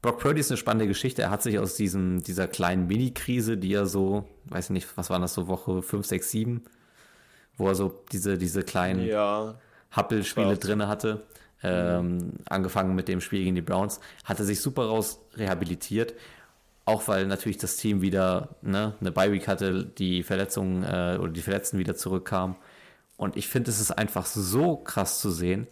Brock 0.00 0.20
Purdy 0.20 0.40
ist 0.40 0.50
eine 0.50 0.56
spannende 0.56 0.86
Geschichte. 0.86 1.20
Er 1.20 1.30
hat 1.30 1.42
sich 1.42 1.58
aus 1.58 1.76
diesem, 1.76 2.22
dieser 2.22 2.48
kleinen 2.48 2.86
Mini-Krise, 2.86 3.58
die 3.58 3.74
er 3.74 3.84
so, 3.84 4.24
weiß 4.46 4.66
ich 4.66 4.70
nicht, 4.70 4.88
was 4.96 5.10
war 5.10 5.18
das 5.18 5.34
so, 5.34 5.48
Woche 5.48 5.82
5, 5.82 6.06
6, 6.06 6.30
7, 6.30 6.64
wo 7.58 7.68
er 7.68 7.74
so 7.74 8.02
diese, 8.10 8.38
diese 8.38 8.62
kleinen 8.62 9.06
ja. 9.06 9.58
Happel-Spiele 9.90 10.56
drin 10.56 10.86
hatte. 10.86 11.26
Ähm, 11.62 12.32
angefangen 12.48 12.94
mit 12.94 13.06
dem 13.08 13.20
Spiel 13.20 13.44
gegen 13.44 13.54
die 13.54 13.60
Browns, 13.60 14.00
hat 14.24 14.38
er 14.38 14.46
sich 14.46 14.62
super 14.62 14.86
raus 14.86 15.20
rehabilitiert. 15.36 16.14
Auch 16.86 17.06
weil 17.06 17.26
natürlich 17.26 17.58
das 17.58 17.76
Team 17.76 18.00
wieder 18.00 18.56
ne, 18.62 18.94
eine 19.00 19.12
Bye-Week 19.12 19.46
hatte, 19.46 19.84
die 19.84 20.22
Verletzungen 20.22 20.82
äh, 20.82 21.18
oder 21.20 21.30
die 21.30 21.42
Verletzten 21.42 21.78
wieder 21.78 21.94
zurückkamen. 21.94 22.56
Und 23.18 23.36
ich 23.36 23.48
finde, 23.48 23.70
es 23.70 23.78
ist 23.78 23.90
einfach 23.90 24.24
so 24.24 24.76
krass 24.76 25.20
zu 25.20 25.30
sehen, 25.30 25.66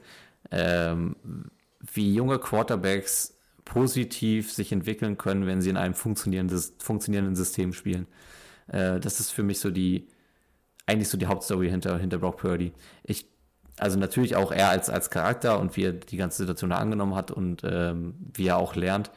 ähm, 0.50 1.16
wie 1.80 2.12
junge 2.12 2.38
Quarterbacks 2.38 3.38
positiv 3.64 4.52
sich 4.52 4.72
entwickeln 4.72 5.16
können, 5.16 5.46
wenn 5.46 5.62
sie 5.62 5.70
in 5.70 5.76
einem 5.76 5.94
funktionierenden 5.94 7.36
System 7.36 7.72
spielen. 7.72 8.06
Äh, 8.68 9.00
das 9.00 9.20
ist 9.20 9.30
für 9.30 9.42
mich 9.42 9.60
so 9.60 9.70
die, 9.70 10.08
eigentlich 10.86 11.08
so 11.08 11.16
die 11.18 11.26
Hauptstory 11.26 11.70
hinter, 11.70 11.98
hinter 11.98 12.18
Brock 12.18 12.38
Purdy. 12.38 12.72
Ich 13.04 13.26
also 13.78 13.98
natürlich 13.98 14.36
auch 14.36 14.52
er 14.52 14.68
als, 14.68 14.90
als 14.90 15.10
Charakter 15.10 15.58
und 15.58 15.76
wie 15.76 15.84
er 15.84 15.92
die 15.92 16.16
ganze 16.16 16.38
Situation 16.38 16.72
angenommen 16.72 17.14
hat 17.14 17.30
und 17.30 17.62
ähm, 17.64 18.14
wie 18.34 18.48
er 18.48 18.56
auch 18.58 18.74
lernt. 18.74 19.10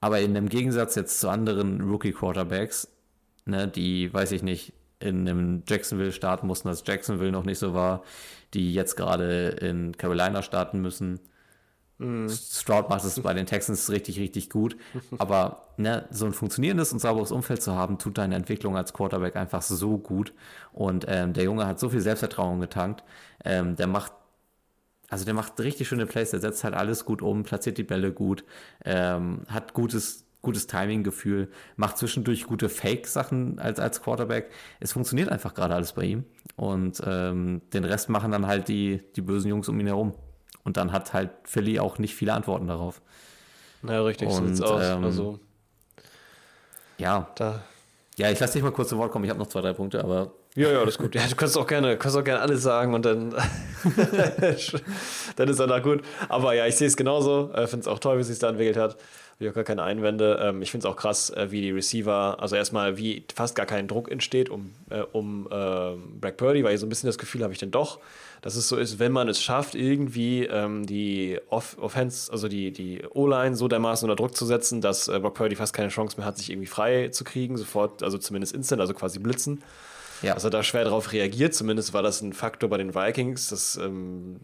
Aber 0.00 0.20
in 0.20 0.34
dem 0.34 0.48
Gegensatz 0.48 0.94
jetzt 0.96 1.20
zu 1.20 1.28
anderen 1.28 1.80
Rookie-Quarterbacks, 1.80 2.88
ne, 3.46 3.68
die, 3.68 4.12
weiß 4.12 4.32
ich 4.32 4.42
nicht, 4.42 4.74
in 5.00 5.28
einem 5.28 5.62
Jacksonville 5.66 6.12
starten 6.12 6.46
mussten, 6.46 6.68
als 6.68 6.84
Jacksonville 6.86 7.32
noch 7.32 7.44
nicht 7.44 7.58
so 7.58 7.74
war, 7.74 8.02
die 8.54 8.72
jetzt 8.72 8.96
gerade 8.96 9.48
in 9.48 9.96
Carolina 9.96 10.42
starten 10.42 10.80
müssen, 10.80 11.20
Mhm. 11.98 12.28
Stroud 12.28 12.88
macht 12.88 13.04
es 13.04 13.20
bei 13.20 13.34
den 13.34 13.46
Texans 13.46 13.90
richtig, 13.90 14.18
richtig 14.18 14.50
gut. 14.50 14.76
Aber 15.18 15.68
ne, 15.76 16.06
so 16.10 16.26
ein 16.26 16.32
funktionierendes 16.32 16.92
und 16.92 16.98
sauberes 16.98 17.30
Umfeld 17.30 17.62
zu 17.62 17.74
haben, 17.74 17.98
tut 17.98 18.18
deine 18.18 18.34
Entwicklung 18.34 18.76
als 18.76 18.92
Quarterback 18.92 19.36
einfach 19.36 19.62
so 19.62 19.98
gut. 19.98 20.32
Und 20.72 21.06
ähm, 21.08 21.32
der 21.32 21.44
Junge 21.44 21.66
hat 21.66 21.78
so 21.78 21.88
viel 21.88 22.00
Selbstvertrauen 22.00 22.60
getankt. 22.60 23.04
Ähm, 23.44 23.76
der 23.76 23.86
macht 23.86 24.12
also 25.14 25.24
der 25.24 25.34
macht 25.34 25.60
richtig 25.60 25.86
schöne 25.86 26.06
Plays, 26.06 26.30
der 26.30 26.40
setzt 26.40 26.64
halt 26.64 26.74
alles 26.74 27.04
gut 27.04 27.22
um, 27.22 27.44
platziert 27.44 27.78
die 27.78 27.84
Bälle 27.84 28.12
gut, 28.12 28.44
ähm, 28.84 29.42
hat 29.48 29.74
gutes, 29.74 30.24
gutes 30.42 30.66
Timing-Gefühl, 30.66 31.50
macht 31.76 31.98
zwischendurch 31.98 32.44
gute 32.46 32.68
Fake-Sachen 32.68 33.58
als, 33.58 33.78
als 33.78 34.02
Quarterback. 34.02 34.50
Es 34.80 34.92
funktioniert 34.92 35.28
einfach 35.28 35.54
gerade 35.54 35.74
alles 35.74 35.92
bei 35.92 36.02
ihm. 36.02 36.24
Und 36.56 37.00
ähm, 37.06 37.62
den 37.72 37.84
Rest 37.84 38.08
machen 38.08 38.32
dann 38.32 38.46
halt 38.46 38.68
die, 38.68 39.02
die 39.14 39.22
bösen 39.22 39.50
Jungs 39.50 39.68
um 39.68 39.78
ihn 39.78 39.86
herum. 39.86 40.14
Und 40.64 40.76
dann 40.76 40.92
hat 40.92 41.12
halt 41.12 41.30
Philly 41.44 41.78
auch 41.78 41.98
nicht 41.98 42.14
viele 42.14 42.32
Antworten 42.32 42.66
darauf. 42.66 43.00
Ja, 43.86 44.02
richtig, 44.02 44.30
so 44.30 44.46
sieht's 44.46 44.62
aus. 44.62 44.82
Ähm, 44.82 45.04
also, 45.04 45.38
ja. 46.98 47.28
Da. 47.36 47.62
Ja, 48.16 48.30
ich 48.30 48.38
lasse 48.38 48.54
dich 48.54 48.62
mal 48.62 48.70
kurz 48.72 48.88
zu 48.88 48.98
Wort 48.98 49.10
kommen. 49.10 49.24
Ich 49.24 49.30
habe 49.30 49.40
noch 49.40 49.48
zwei, 49.48 49.60
drei 49.60 49.72
Punkte, 49.72 50.02
aber 50.02 50.30
Ja, 50.54 50.70
ja, 50.70 50.80
das 50.84 50.94
ist 50.94 50.98
gut. 50.98 51.14
Ja, 51.14 51.26
du 51.26 51.34
kannst 51.34 51.58
auch 51.58 51.66
gerne, 51.66 51.98
kannst 51.98 52.16
auch 52.16 52.22
gerne 52.22 52.40
alles 52.40 52.62
sagen 52.62 52.94
und 52.94 53.04
dann, 53.04 53.30
dann 55.36 55.48
ist 55.48 55.58
er 55.58 55.66
da 55.66 55.80
gut. 55.80 56.02
Aber 56.28 56.54
ja, 56.54 56.66
ich 56.66 56.76
sehe 56.76 56.86
es 56.86 56.96
genauso. 56.96 57.50
Ich 57.52 57.68
finde 57.70 57.80
es 57.80 57.88
auch 57.88 57.98
toll, 57.98 58.16
wie 58.16 58.20
es 58.20 58.28
sich 58.28 58.38
da 58.38 58.48
entwickelt 58.48 58.76
hat. 58.76 58.96
Habe 59.34 59.44
ich 59.44 59.50
auch 59.50 59.54
gar 59.54 59.64
keine 59.64 59.82
Einwände. 59.82 60.38
Ähm, 60.40 60.62
ich 60.62 60.70
finde 60.70 60.86
es 60.86 60.92
auch 60.92 60.96
krass, 60.96 61.30
äh, 61.30 61.50
wie 61.50 61.60
die 61.60 61.70
Receiver, 61.70 62.36
also 62.40 62.56
erstmal, 62.56 62.96
wie 62.96 63.24
fast 63.34 63.54
gar 63.56 63.66
kein 63.66 63.88
Druck 63.88 64.10
entsteht 64.10 64.48
um, 64.48 64.72
äh, 64.90 65.00
um 65.12 65.48
äh, 65.50 65.96
Black 66.20 66.36
Purdy, 66.36 66.62
weil 66.64 66.74
ich 66.74 66.80
so 66.80 66.86
ein 66.86 66.88
bisschen 66.88 67.08
das 67.08 67.18
Gefühl 67.18 67.42
habe 67.42 67.52
ich 67.52 67.58
denn 67.58 67.70
doch, 67.70 67.98
dass 68.42 68.56
es 68.56 68.68
so 68.68 68.76
ist, 68.76 68.98
wenn 68.98 69.12
man 69.12 69.28
es 69.28 69.42
schafft, 69.42 69.74
irgendwie 69.74 70.44
ähm, 70.44 70.86
die 70.86 71.40
Off 71.48 71.76
Offense, 71.80 72.30
also 72.30 72.48
die, 72.48 72.72
die 72.72 73.02
O-Line 73.12 73.56
so 73.56 73.68
dermaßen 73.68 74.08
unter 74.08 74.20
Druck 74.20 74.36
zu 74.36 74.46
setzen, 74.46 74.80
dass 74.80 75.08
äh, 75.08 75.18
Brock 75.18 75.34
Purdy 75.34 75.56
fast 75.56 75.72
keine 75.72 75.88
Chance 75.88 76.16
mehr 76.16 76.26
hat, 76.26 76.38
sich 76.38 76.50
irgendwie 76.50 76.68
frei 76.68 77.08
zu 77.08 77.24
kriegen, 77.24 77.56
sofort, 77.56 78.02
also 78.02 78.18
zumindest 78.18 78.54
instant, 78.54 78.80
also 78.80 78.94
quasi 78.94 79.18
blitzen 79.18 79.62
ja. 80.24 80.34
dass 80.34 80.44
er 80.44 80.50
da 80.50 80.62
schwer 80.62 80.84
darauf 80.84 81.12
reagiert. 81.12 81.54
Zumindest 81.54 81.92
war 81.92 82.02
das 82.02 82.20
ein 82.20 82.32
Faktor 82.32 82.68
bei 82.68 82.78
den 82.78 82.94
Vikings. 82.94 83.48
Das 83.48 83.76
ähm, 83.76 84.40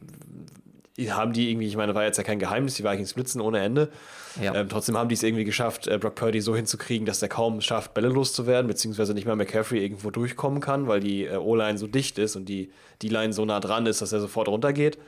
haben 1.09 1.33
die 1.33 1.51
irgendwie, 1.51 1.67
ich 1.67 1.77
meine, 1.77 1.95
war 1.95 2.05
jetzt 2.05 2.17
ja 2.17 2.25
kein 2.25 2.39
Geheimnis, 2.39 2.75
die 2.75 2.85
Vikings 2.85 3.15
blitzen 3.15 3.41
ohne 3.41 3.61
Ende. 3.61 3.89
Ja. 4.41 4.55
Ähm, 4.55 4.69
trotzdem 4.69 4.97
haben 4.97 5.09
die 5.09 5.15
es 5.15 5.23
irgendwie 5.23 5.45
geschafft, 5.45 5.87
äh, 5.87 5.99
Brock 5.99 6.15
Purdy 6.15 6.41
so 6.41 6.55
hinzukriegen, 6.55 7.07
dass 7.07 7.23
er 7.23 7.29
kaum 7.29 7.61
schafft, 7.61 7.95
Bälle 7.95 8.09
loszuwerden, 8.09 8.69
beziehungsweise 8.69 9.15
nicht 9.15 9.27
mal 9.27 9.37
McCaffrey 9.37 9.83
irgendwo 9.83 10.11
durchkommen 10.11 10.61
kann, 10.61 10.87
weil 10.87 11.01
die 11.01 11.25
äh, 11.25 11.37
O-Line 11.37 11.79
so 11.79 11.87
dicht 11.87 12.19
ist 12.19 12.37
und 12.37 12.49
die 12.49 12.71
D-Line 13.03 13.33
so 13.33 13.45
nah 13.45 13.61
dran 13.61 13.87
ist, 13.87 14.03
dass 14.03 14.13
er 14.13 14.21
sofort 14.21 14.49
runtergeht. 14.49 14.99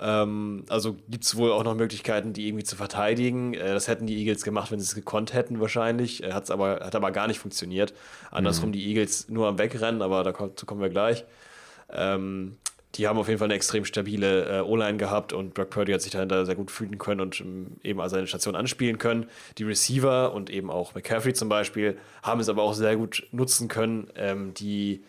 Ähm, 0.00 0.64
also 0.68 0.96
gibt 1.08 1.24
es 1.24 1.36
wohl 1.36 1.52
auch 1.52 1.62
noch 1.62 1.74
Möglichkeiten, 1.74 2.32
die 2.32 2.48
irgendwie 2.48 2.64
zu 2.64 2.74
verteidigen. 2.74 3.52
Äh, 3.54 3.74
das 3.74 3.86
hätten 3.86 4.06
die 4.06 4.16
Eagles 4.16 4.42
gemacht, 4.42 4.72
wenn 4.72 4.80
sie 4.80 4.86
es 4.86 4.94
gekonnt 4.94 5.34
hätten, 5.34 5.60
wahrscheinlich. 5.60 6.22
Äh, 6.22 6.32
hat's 6.32 6.50
aber, 6.50 6.80
hat 6.82 6.94
aber 6.94 7.10
gar 7.10 7.26
nicht 7.26 7.38
funktioniert. 7.38 7.92
Andersrum 8.30 8.70
mhm. 8.70 8.72
die 8.72 8.88
Eagles 8.88 9.28
nur 9.28 9.46
am 9.48 9.58
Wegrennen, 9.58 10.00
aber 10.00 10.24
dazu 10.24 10.64
kommen 10.64 10.80
wir 10.80 10.88
gleich. 10.88 11.24
Ähm, 11.92 12.56
die 12.96 13.06
haben 13.06 13.18
auf 13.18 13.28
jeden 13.28 13.38
Fall 13.38 13.46
eine 13.46 13.54
extrem 13.54 13.84
stabile 13.84 14.58
äh, 14.58 14.60
O-Line 14.62 14.98
gehabt 14.98 15.32
und 15.32 15.54
Brock 15.54 15.70
Purdy 15.70 15.92
hat 15.92 16.02
sich 16.02 16.12
dahinter 16.12 16.44
sehr 16.44 16.56
gut 16.56 16.70
fühlen 16.70 16.98
können 16.98 17.20
und 17.20 17.40
ähm, 17.40 17.76
eben 17.82 18.06
seine 18.08 18.26
Station 18.26 18.56
anspielen 18.56 18.98
können. 18.98 19.26
Die 19.58 19.64
Receiver 19.64 20.32
und 20.32 20.50
eben 20.50 20.70
auch 20.70 20.94
McCaffrey 20.94 21.32
zum 21.32 21.48
Beispiel 21.48 21.96
haben 22.22 22.40
es 22.40 22.48
aber 22.48 22.62
auch 22.62 22.74
sehr 22.74 22.96
gut 22.96 23.26
nutzen 23.30 23.68
können, 23.68 24.08
ähm, 24.16 24.54
die 24.54 25.04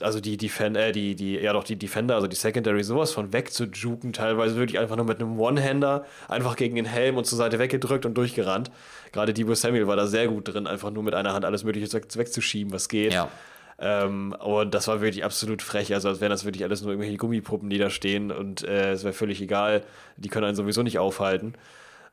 also 0.00 0.20
die 0.20 0.36
Defender, 0.36 0.88
äh, 0.88 0.92
die, 0.92 1.14
die, 1.14 1.34
ja 1.34 1.52
doch 1.52 1.62
die 1.62 1.76
Defender, 1.76 2.16
also 2.16 2.26
die 2.26 2.34
Secondary, 2.36 2.82
sowas 2.82 3.12
von 3.12 3.32
wegzujuken, 3.32 4.12
teilweise 4.12 4.56
wirklich 4.56 4.80
einfach 4.80 4.96
nur 4.96 5.04
mit 5.04 5.20
einem 5.20 5.38
One-Hander 5.38 6.04
einfach 6.28 6.56
gegen 6.56 6.74
den 6.74 6.84
Helm 6.84 7.16
und 7.16 7.26
zur 7.26 7.38
Seite 7.38 7.60
weggedrückt 7.60 8.04
und 8.04 8.14
durchgerannt. 8.14 8.72
Gerade 9.12 9.32
Debo 9.32 9.54
Samuel 9.54 9.86
war 9.86 9.94
da 9.94 10.06
sehr 10.06 10.26
gut 10.26 10.52
drin, 10.52 10.66
einfach 10.66 10.90
nur 10.90 11.04
mit 11.04 11.14
einer 11.14 11.32
Hand 11.32 11.44
alles 11.44 11.62
Mögliche 11.62 11.92
wegzuschieben, 11.92 12.72
was 12.72 12.88
geht. 12.88 13.12
Ja. 13.12 13.28
Ähm, 13.84 14.32
und 14.38 14.74
das 14.74 14.86
war 14.86 15.00
wirklich 15.00 15.24
absolut 15.24 15.60
frech. 15.60 15.92
Also, 15.92 16.08
als 16.08 16.20
wären 16.20 16.30
das 16.30 16.44
wirklich 16.44 16.62
alles 16.62 16.82
nur 16.82 16.92
irgendwelche 16.92 17.16
Gummipuppen, 17.16 17.68
die 17.68 17.78
da 17.78 17.90
stehen 17.90 18.30
und 18.30 18.62
äh, 18.62 18.92
es 18.92 19.02
wäre 19.02 19.12
völlig 19.12 19.42
egal. 19.42 19.82
Die 20.16 20.28
können 20.28 20.46
einen 20.46 20.54
sowieso 20.54 20.84
nicht 20.84 21.00
aufhalten. 21.00 21.54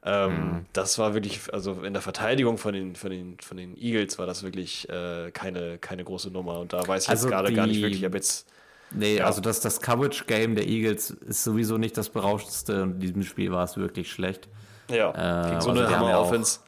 Ähm, 0.04 0.32
mhm. 0.32 0.66
Das 0.74 0.98
war 0.98 1.14
wirklich, 1.14 1.54
also 1.54 1.74
in 1.84 1.94
der 1.94 2.02
Verteidigung 2.02 2.58
von 2.58 2.74
den, 2.74 2.96
von 2.96 3.12
den, 3.12 3.38
von 3.40 3.58
den 3.58 3.78
Eagles 3.78 4.18
war 4.18 4.26
das 4.26 4.42
wirklich 4.42 4.90
äh, 4.90 5.30
keine, 5.32 5.78
keine 5.78 6.04
große 6.04 6.32
Nummer. 6.32 6.60
Und 6.60 6.74
da 6.74 6.88
weiß 6.88 7.04
ich 7.04 7.10
also 7.10 7.28
jetzt 7.28 7.32
gerade 7.32 7.54
gar 7.54 7.68
nicht 7.68 7.82
wirklich, 7.82 8.04
ob 8.06 8.16
jetzt. 8.16 8.48
Nee, 8.92 9.18
ja. 9.18 9.26
also 9.26 9.40
das, 9.40 9.60
das 9.60 9.80
Coverage-Game 9.80 10.56
der 10.56 10.68
Eagles 10.68 11.12
ist 11.12 11.44
sowieso 11.44 11.78
nicht 11.78 11.96
das 11.98 12.10
berauschendste 12.10 12.82
und 12.82 12.94
in 12.94 13.00
diesem 13.00 13.24
Spiel 13.24 13.52
war 13.52 13.64
es 13.64 13.78
wirklich 13.78 14.12
schlecht. 14.12 14.48
Ja, 14.90 15.12
äh, 15.12 15.50
gegen 15.50 15.62
so 15.62 15.70
also 15.70 15.84
eine 15.84 15.96
Hammer-Offense. 15.96 16.62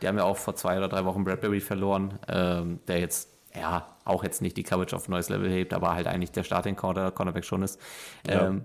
Die 0.00 0.08
haben 0.08 0.16
ja 0.16 0.24
auch 0.24 0.38
vor 0.38 0.56
zwei 0.56 0.78
oder 0.78 0.88
drei 0.88 1.04
Wochen 1.04 1.24
Bradbury 1.24 1.60
verloren, 1.60 2.18
ähm, 2.28 2.80
der 2.88 3.00
jetzt, 3.00 3.28
ja, 3.54 3.93
auch 4.04 4.24
jetzt 4.24 4.42
nicht 4.42 4.56
die 4.56 4.62
Coverage 4.62 4.94
auf 4.94 5.08
ein 5.08 5.12
neues 5.12 5.28
Level 5.28 5.50
hebt, 5.50 5.72
aber 5.72 5.94
halt 5.94 6.06
eigentlich 6.06 6.32
der 6.32 6.44
Starting 6.44 6.76
Cornerback 6.76 7.44
schon 7.44 7.62
ist. 7.62 7.80
Ja. 8.26 8.48
Ähm, 8.48 8.64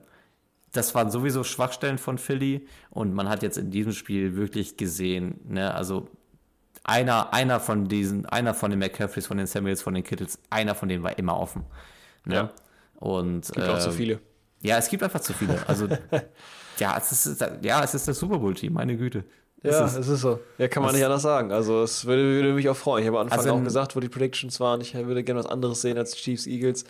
das 0.72 0.94
waren 0.94 1.10
sowieso 1.10 1.44
Schwachstellen 1.44 1.98
von 1.98 2.18
Philly 2.18 2.68
und 2.92 3.14
man 3.14 3.28
hat 3.28 3.42
jetzt 3.42 3.58
in 3.58 3.72
diesem 3.72 3.94
Spiel 3.94 4.36
wirklich 4.36 4.78
gesehen, 4.78 5.40
ne, 5.46 5.74
also 5.74 6.08
einer, 6.84 7.34
einer 7.34 7.60
von 7.60 7.88
diesen, 7.88 8.26
einer 8.26 8.54
von 8.54 8.70
den 8.70 8.80
McCaffreys, 8.80 9.28
von 9.28 9.38
den 9.38 9.48
Samuels, 9.48 9.82
von 9.82 9.94
den 9.94 10.04
Kittles, 10.04 10.40
einer 10.50 10.76
von 10.76 10.90
denen 10.90 11.04
war 11.04 11.18
immer 11.18 11.40
offen. 11.40 11.66
Ne? 12.26 12.36
Ja. 12.36 12.52
Und, 12.96 13.46
es 13.46 13.52
gibt 13.52 13.66
äh, 13.66 13.70
auch 13.70 13.80
zu 13.80 13.90
ähm, 13.90 13.96
viele. 13.96 14.20
Ja, 14.62 14.78
es 14.78 14.90
gibt 14.90 15.04
einfach 15.04 15.22
zu 15.22 15.34
viele. 15.34 15.58
Also, 15.68 15.88
ja, 16.80 16.98
es 16.98 17.26
ist, 17.26 17.46
ja, 17.62 17.84
es 17.84 17.94
ist 17.94 18.08
das 18.08 18.20
Super 18.20 18.40
Bowl-Team, 18.40 18.74
meine 18.74 18.98
Güte. 18.98 19.24
Ja, 19.64 19.86
es 19.86 19.92
ist, 19.92 20.00
es 20.00 20.08
ist 20.08 20.22
so. 20.22 20.40
Ja, 20.58 20.68
kann 20.68 20.84
man 20.84 20.96
nicht 20.96 21.04
anders 21.04 21.22
sagen. 21.22 21.52
Also, 21.52 21.84
es 21.84 22.06
würde, 22.06 22.24
würde 22.24 22.54
mich 22.54 22.70
auch 22.70 22.78
freuen. 22.78 23.04
Ich 23.04 23.08
habe 23.08 23.20
am 23.20 23.26
Anfang 23.26 23.40
also 23.40 23.54
auch 23.54 23.64
gesagt, 23.64 23.96
wo 23.96 24.00
die 24.00 24.10
Predictions 24.10 24.60
waren, 24.60 24.80
ich 24.82 24.94
würde 24.94 25.24
gerne 25.24 25.40
was 25.40 25.48
anderes 25.48 25.82
sehen 25.82 25.98
als 25.98 26.16
Chiefs, 26.16 26.48
Eagles. 26.48 26.86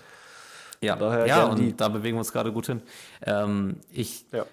Ja, 0.81 0.95
Daher 0.95 1.25
ja 1.25 1.45
und 1.45 1.59
die. 1.59 1.75
da 1.75 1.89
bewegen 1.89 2.15
wir 2.15 2.19
uns 2.19 2.31
gerade 2.31 2.53
gut 2.53 2.67
hin. 2.67 2.81
Ähm, 3.25 3.77
ich 3.91 4.25
ja. 4.31 4.45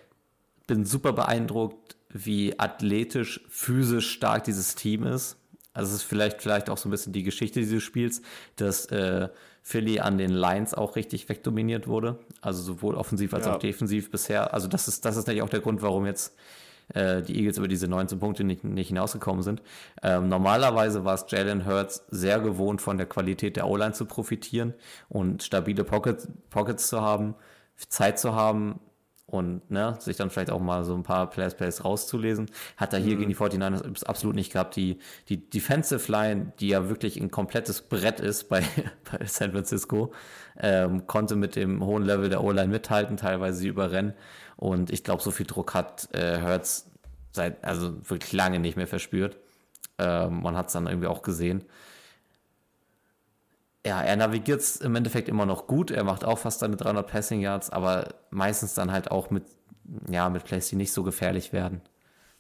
bin 0.67 0.85
super 0.85 1.13
beeindruckt, 1.13 1.97
wie 2.09 2.59
athletisch, 2.59 3.41
physisch 3.49 4.11
stark 4.11 4.45
dieses 4.45 4.75
Team 4.75 5.05
ist. 5.05 5.37
Also 5.73 5.91
es 5.91 6.03
ist 6.03 6.09
vielleicht, 6.09 6.41
vielleicht 6.41 6.71
auch 6.71 6.79
so 6.79 6.89
ein 6.89 6.91
bisschen 6.91 7.13
die 7.13 7.23
Geschichte 7.23 7.61
dieses 7.61 7.83
Spiels, 7.83 8.23
dass 8.57 8.87
äh, 8.87 9.29
Philly 9.63 10.01
an 10.01 10.17
den 10.17 10.31
Lines 10.31 10.73
auch 10.75 10.97
richtig 10.97 11.29
wegdominiert 11.29 11.87
wurde. 11.87 12.19
Also 12.41 12.63
sowohl 12.63 12.95
offensiv 12.95 13.35
als 13.35 13.47
ja. 13.47 13.55
auch 13.55 13.59
defensiv 13.59 14.11
bisher. 14.11 14.55
Also 14.55 14.69
das 14.69 14.89
ist, 14.89 15.05
das 15.05 15.17
ist 15.17 15.27
natürlich 15.27 15.43
auch 15.43 15.51
der 15.51 15.61
Grund, 15.61 15.83
warum 15.83 16.07
jetzt 16.07 16.35
äh, 16.95 17.23
die 17.23 17.37
Eagles 17.37 17.59
über 17.59 17.69
diese 17.69 17.89
19 17.89 18.19
Punkte 18.19 18.45
nicht, 18.45 18.65
nicht 18.65 18.89
hinausgekommen 18.89 19.43
sind. 19.43 19.63
Ähm, 20.03 20.29
normalerweise 20.29 21.05
war 21.05 21.15
es 21.15 21.27
Jalen 21.29 21.67
Hurts 21.67 22.05
sehr 22.09 22.41
gewohnt, 22.41 22.81
von 22.81 22.97
der 22.97 23.07
Qualität 23.07 23.57
der 23.57 23.67
O-Line 23.67 23.93
zu 23.93 24.07
profitieren 24.07 24.75
und 25.09 25.43
stabile 25.43 25.85
Pockets, 25.85 26.29
Pockets 26.51 26.89
zu 26.89 27.01
haben, 27.01 27.35
Zeit 27.89 28.19
zu 28.19 28.35
haben, 28.35 28.81
und 29.29 29.69
ne, 29.73 29.97
sich 29.99 30.17
dann 30.17 30.31
vielleicht 30.31 30.51
auch 30.51 30.61
mal 30.61 30.85
so 30.85 30.95
ein 30.95 31.03
paar 31.03 31.29
Players 31.29 31.57
Plays 31.57 31.85
rauszulesen. 31.85 32.47
Hat 32.77 32.93
er 32.93 33.01
hier 33.01 33.17
mhm. 33.17 33.21
gegen 33.21 33.31
die 33.31 33.37
49ers 33.37 34.05
absolut 34.05 34.37
nicht 34.37 34.53
gehabt. 34.53 34.77
Die, 34.77 34.99
die 35.29 35.51
Defensive 35.51 36.11
Line, 36.11 36.53
die 36.61 36.69
ja 36.69 36.89
wirklich 36.89 37.21
ein 37.21 37.31
komplettes 37.31 37.83
Brett 37.83 38.21
ist 38.21 38.49
bei, 38.49 38.63
bei 39.11 39.27
San 39.27 39.51
Francisco, 39.51 40.13
ähm, 40.59 41.07
konnte 41.09 41.35
mit 41.35 41.57
dem 41.57 41.85
hohen 41.85 42.05
Level 42.05 42.29
der 42.29 42.43
O-Line 42.43 42.69
mithalten, 42.69 43.17
teilweise 43.17 43.59
sie 43.59 43.69
überrennen. 43.69 44.15
Und 44.57 44.91
ich 44.91 45.05
glaube, 45.05 45.23
so 45.23 45.31
viel 45.31 45.47
Druck 45.47 45.75
hat 45.75 46.09
äh, 46.15 46.39
Hertz 46.39 46.91
seit, 47.33 47.63
also 47.65 47.95
wirklich 48.09 48.33
lange 48.33 48.59
nicht 48.59 48.77
mehr 48.77 48.87
verspürt. 48.87 49.37
Ähm, 49.99 50.43
man 50.43 50.57
hat 50.57 50.69
es 50.69 50.73
dann 50.73 50.87
irgendwie 50.87 51.09
auch 51.09 51.23
gesehen. 51.23 51.65
Ja, 53.87 54.03
er 54.03 54.17
navigiert 54.17 54.61
es 54.61 54.77
im 54.77 54.97
Endeffekt 54.97 55.29
immer 55.29 55.47
noch 55.47 55.67
gut. 55.67 55.91
Er 55.91 56.03
macht 56.03 56.25
auch 56.25 56.39
fast 56.39 56.61
seine 56.61 56.77
300 56.77 57.07
Passing 57.07 57.41
Yards, 57.41 57.71
aber 57.71 58.09
meistens 58.31 58.75
dann 58.75 58.91
halt 58.91 59.11
auch 59.11 59.31
mit, 59.31 59.45
ja, 60.11 60.29
mit 60.29 60.45
Plays, 60.45 60.69
die 60.69 60.77
nicht 60.77 60.93
so 60.93 61.05
gefährlich 61.05 61.53
werden. 61.53 61.83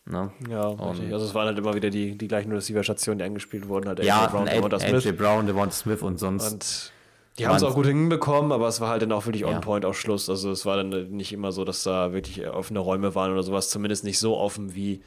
Ne? 0.06 0.32
Ja, 0.48 0.66
und, 0.66 1.12
also 1.12 1.24
es 1.24 1.34
waren 1.34 1.46
halt 1.46 1.58
immer 1.58 1.74
wieder 1.74 1.90
die, 1.90 2.16
die 2.16 2.28
gleichen 2.28 2.52
Receiver-Stationen, 2.52 3.18
die 3.18 3.24
angespielt 3.24 3.68
wurden. 3.68 3.88
Halt 3.88 4.02
ja, 4.02 4.24
AJ 4.24 4.30
Brown, 4.30 4.46
Devonta 4.46 4.80
Smith. 4.80 5.16
Brown, 5.16 5.46
Devonta 5.46 5.74
Smith 5.74 6.02
und 6.02 6.18
sonst. 6.18 6.52
Und 6.52 6.92
die 7.38 7.46
haben 7.46 7.56
es 7.56 7.62
auch 7.62 7.74
gut 7.74 7.86
hinbekommen, 7.86 8.50
aber 8.50 8.66
es 8.68 8.80
war 8.80 8.88
halt 8.88 9.02
dann 9.02 9.12
auch 9.12 9.26
wirklich 9.26 9.44
on-point 9.44 9.84
ja. 9.84 9.90
auf 9.90 9.98
Schluss. 9.98 10.30
Also 10.30 10.50
es 10.50 10.64
war 10.64 10.76
dann 10.78 11.10
nicht 11.10 11.32
immer 11.32 11.52
so, 11.52 11.64
dass 11.64 11.82
da 11.82 12.12
wirklich 12.12 12.46
offene 12.48 12.78
Räume 12.78 13.14
waren 13.14 13.32
oder 13.32 13.42
sowas. 13.42 13.68
Zumindest 13.68 14.04
nicht 14.04 14.18
so 14.18 14.38
offen, 14.38 14.74
wie, 14.74 15.02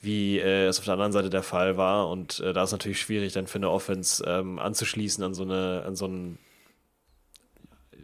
wie 0.00 0.38
äh, 0.38 0.66
es 0.66 0.78
auf 0.78 0.84
der 0.84 0.94
anderen 0.94 1.10
Seite 1.10 1.30
der 1.30 1.42
Fall 1.42 1.76
war. 1.76 2.08
Und 2.08 2.38
äh, 2.40 2.52
da 2.52 2.62
ist 2.62 2.70
natürlich 2.70 3.00
schwierig, 3.00 3.32
dann 3.32 3.48
für 3.48 3.58
eine 3.58 3.70
Offense 3.70 4.24
ähm, 4.24 4.60
anzuschließen 4.60 5.24
an 5.24 5.34
so 5.34 5.42
eine, 5.42 5.82
an 5.84 5.96
so 5.96 6.04
einen, 6.04 6.38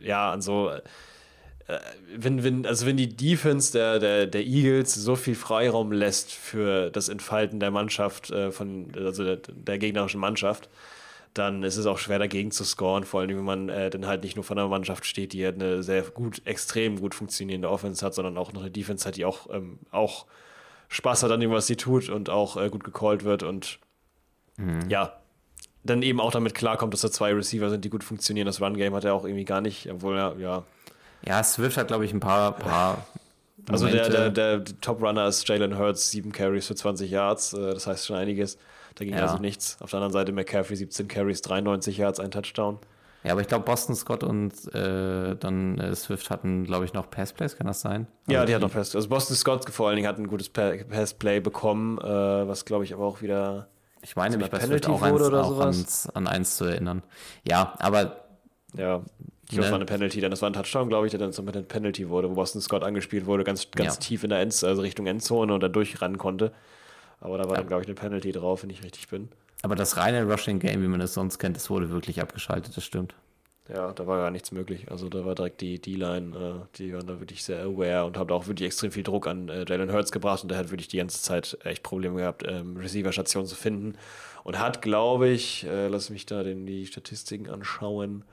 ja, 0.03 0.33
an 0.33 0.43
so, 0.43 0.71
äh, 0.71 1.79
wenn, 2.17 2.43
wenn, 2.43 2.67
also 2.67 2.87
wenn 2.87 2.97
die 2.97 3.15
Defense 3.15 3.71
der, 3.71 4.01
der, 4.01 4.27
der 4.27 4.45
Eagles 4.45 4.95
so 4.95 5.15
viel 5.15 5.37
Freiraum 5.37 5.93
lässt 5.93 6.33
für 6.33 6.91
das 6.91 7.09
Entfalten 7.09 7.61
der 7.61 7.71
Mannschaft, 7.71 8.33
äh, 8.33 8.51
von, 8.51 8.91
also 8.97 9.23
der, 9.23 9.37
der 9.37 9.79
gegnerischen 9.79 10.19
Mannschaft, 10.19 10.69
dann 11.35 11.63
ist 11.63 11.77
es 11.77 11.87
auch 11.87 11.99
schwer 11.99 12.19
dagegen 12.19 12.51
zu 12.51 12.65
scoren, 12.65 13.05
vor 13.05 13.21
allem 13.21 13.37
wenn 13.37 13.45
man 13.45 13.69
äh, 13.69 13.91
dann 13.91 14.07
halt 14.07 14.25
nicht 14.25 14.37
nur 14.37 14.45
von 14.45 14.59
einer 14.59 14.69
Mannschaft 14.69 15.07
steht, 15.07 15.33
die 15.33 15.45
halt 15.45 15.57
eine 15.57 15.83
sehr 15.83 16.03
gut, 16.03 16.43
extrem 16.45 17.01
gut 17.01 17.15
funktionierende 17.15 17.71
Offense 17.71 18.05
hat, 18.05 18.15
sondern 18.15 18.37
auch 18.37 18.53
noch 18.53 18.63
eine 18.63 18.71
Defense 18.71 19.07
hat, 19.07 19.17
die 19.17 19.25
auch, 19.25 19.49
ähm, 19.53 19.79
auch 19.91 20.27
Spaß 20.89 21.23
hat 21.23 21.31
an 21.31 21.41
dem, 21.41 21.51
was 21.53 21.67
sie 21.67 21.77
tut 21.77 22.09
und 22.09 22.31
auch 22.31 22.57
äh, 22.57 22.69
gut 22.69 22.83
gecallt 22.83 23.25
wird 23.25 23.43
und 23.45 23.79
mhm. 24.57 24.89
ja, 24.89 25.21
dann 25.85 26.03
eben 26.03 26.21
auch 26.21 26.33
damit 26.33 26.55
klarkommt, 26.55 26.93
dass 26.93 27.01
da 27.01 27.11
zwei 27.11 27.33
Receiver 27.33 27.71
sind, 27.71 27.85
die 27.85 27.91
gut 27.91 28.05
funktionieren. 28.05 28.47
Das 28.47 28.61
Run-Game 28.61 28.95
hat 28.95 29.05
er 29.05 29.15
auch 29.15 29.25
irgendwie 29.25 29.45
gar 29.45 29.61
nicht, 29.61 29.89
obwohl 29.91 30.19
er, 30.19 30.37
ja. 30.39 30.65
Ja, 31.27 31.43
Swift 31.45 31.77
hat, 31.77 31.89
glaube 31.89 32.05
ich, 32.05 32.13
ein 32.13 32.21
paar, 32.21 32.53
paar 32.53 33.07
also 33.69 33.87
der, 33.87 34.09
der, 34.09 34.31
der 34.31 34.65
Top-Runner 34.81 35.27
ist 35.27 35.47
Jalen 35.49 35.79
Hurts, 35.79 36.11
sieben 36.11 36.33
Carries 36.33 36.67
für 36.67 36.75
20 36.75 37.11
Yards, 37.11 37.53
äh, 37.53 37.75
das 37.75 37.87
heißt 37.87 38.07
schon 38.07 38.17
einiges. 38.17 38.59
Da 38.95 39.05
ging 39.05 39.15
ja. 39.15 39.23
also 39.23 39.39
nichts. 39.39 39.77
Auf 39.81 39.91
der 39.91 39.99
anderen 39.99 40.13
Seite 40.13 40.33
McCaffrey 40.33 40.77
17 40.77 41.09
Carries, 41.09 41.43
93 41.43 41.97
Yards, 41.99 42.21
ein 42.21 42.31
Touchdown. 42.31 42.79
Ja, 43.23 43.33
aber 43.33 43.43
ich 43.43 43.49
glaube, 43.49 43.65
Boston 43.67 43.95
Scott 43.95 44.25
und 44.25 44.53
äh, 44.75 45.37
dann 45.37 45.79
äh, 45.79 45.95
Swift 45.95 46.31
hatten, 46.31 46.65
glaube 46.65 46.87
ich, 46.87 46.95
noch 46.95 47.11
Passplays, 47.11 47.57
kann 47.57 47.67
das 47.67 47.83
sein? 47.83 48.07
Ja, 48.29 48.41
also 48.41 48.47
die, 48.47 48.51
die 48.51 48.55
hat 48.55 48.63
noch 48.63 48.73
Pass. 48.73 48.97
Also 48.97 49.09
Boston 49.11 49.37
Scott 49.37 49.69
vor 49.71 49.89
allen 49.89 49.97
Dingen 49.97 50.09
hat 50.09 50.19
ein 50.19 50.27
gutes 50.27 50.49
Passplay 50.49 51.41
bekommen, 51.41 51.99
äh, 51.99 52.03
was 52.05 52.65
glaube 52.65 52.85
ich 52.85 52.95
aber 52.95 53.05
auch 53.05 53.21
wieder. 53.21 53.69
Ich 54.03 54.17
meine, 54.17 54.39
mich 54.39 54.49
bei 54.49 54.59
Swift 54.61 54.89
auch, 54.89 55.03
eins, 55.03 55.23
auch 55.23 55.61
ans, 55.61 56.09
an 56.09 56.27
eins 56.27 56.57
zu 56.57 56.65
erinnern. 56.65 57.03
Ja, 57.47 57.75
aber 57.79 58.25
Ja, 58.75 59.03
ich 59.45 59.49
glaube, 59.51 59.61
Ne? 59.61 59.67
es 59.67 59.71
war 59.71 59.75
eine 59.75 59.85
Penalty, 59.85 60.21
denn 60.23 60.31
das 60.31 60.41
war 60.41 60.49
ein 60.49 60.55
Touchdown, 60.55 60.89
glaube 60.89 61.07
ich, 61.07 61.11
der 61.11 61.21
dann 61.21 61.35
zum 61.35 61.47
eine 61.47 61.63
Penalty 61.63 62.09
wurde, 62.09 62.31
wo 62.31 62.35
Boston 62.35 62.63
Scott 62.63 62.83
angespielt 62.85 63.27
wurde, 63.27 63.45
ganz, 63.45 63.71
ganz 63.73 63.97
Ja. 63.97 64.01
tief 64.01 64.25
in 64.25 64.31
der 64.31 64.41
End, 64.41 64.65
also 64.65 64.81
Richtung 64.81 65.07
Endzone 65.07 65.53
und 65.53 65.61
da 65.61 65.69
durchrennen 65.69 66.17
konnte. 66.17 66.53
Aber 67.21 67.37
da 67.39 67.45
war 67.45 67.53
Ja. 67.53 67.57
dann, 67.59 67.67
glaube 67.69 67.83
ich, 67.83 67.89
eine 67.89 67.95
Penalty 67.95 68.33
drauf, 68.33 68.63
wenn 68.63 68.71
ich 68.71 68.83
richtig 68.83 69.09
bin. 69.09 69.29
Aber 69.63 69.75
das 69.75 69.97
reine 69.99 70.25
Rushing 70.25 70.59
Game, 70.59 70.83
wie 70.83 70.89
man 70.89 71.01
es 71.03 71.13
sonst 71.15 71.39
kennt, 71.39 71.57
das 71.57 71.69
wurde 71.71 71.91
wirklich 71.91 72.21
abgeschaltet, 72.23 72.77
das 72.77 72.85
stimmt. 72.85 73.15
Ja, 73.69 73.93
da 73.93 74.07
war 74.07 74.19
gar 74.19 74.31
nichts 74.33 74.51
möglich. 74.51 74.91
Also 74.91 75.09
da 75.09 75.25
war 75.25 75.35
direkt 75.37 75.61
die 75.61 75.79
D-Line, 75.81 76.37
äh, 76.37 76.77
die 76.79 76.93
waren 76.93 77.07
da 77.07 77.21
wirklich 77.21 77.45
sehr 77.45 77.63
aware 77.63 78.05
und 78.05 78.17
haben 78.17 78.27
da 78.29 78.35
auch 78.35 78.47
wirklich 78.49 78.67
extrem 78.67 78.91
viel 78.91 79.05
Druck 79.05 79.27
an 79.29 79.49
äh, 79.49 79.65
Jalen 79.69 79.93
Hurts 79.93 80.11
gebracht 80.11 80.43
und 80.43 80.49
der 80.49 80.59
hat 80.59 80.71
wirklich 80.71 80.89
die 80.89 80.97
ganze 80.97 81.23
Zeit 81.23 81.57
echt 81.63 81.83
Probleme 81.85 82.17
gehabt, 82.17 82.43
ähm, 82.49 82.77
Receiver-Stationen 82.77 83.47
zu 83.47 83.55
finden. 83.55 83.97
Und 84.43 84.59
hat, 84.59 84.81
glaube 84.83 85.29
ich, 85.29 85.67
äh, 85.67 85.87
lass 85.89 86.09
mich 86.11 86.25
da 86.27 86.43
den, 86.43 86.67
die 86.67 86.87
Statistiken 86.87 87.49
anschauen. 87.51 88.25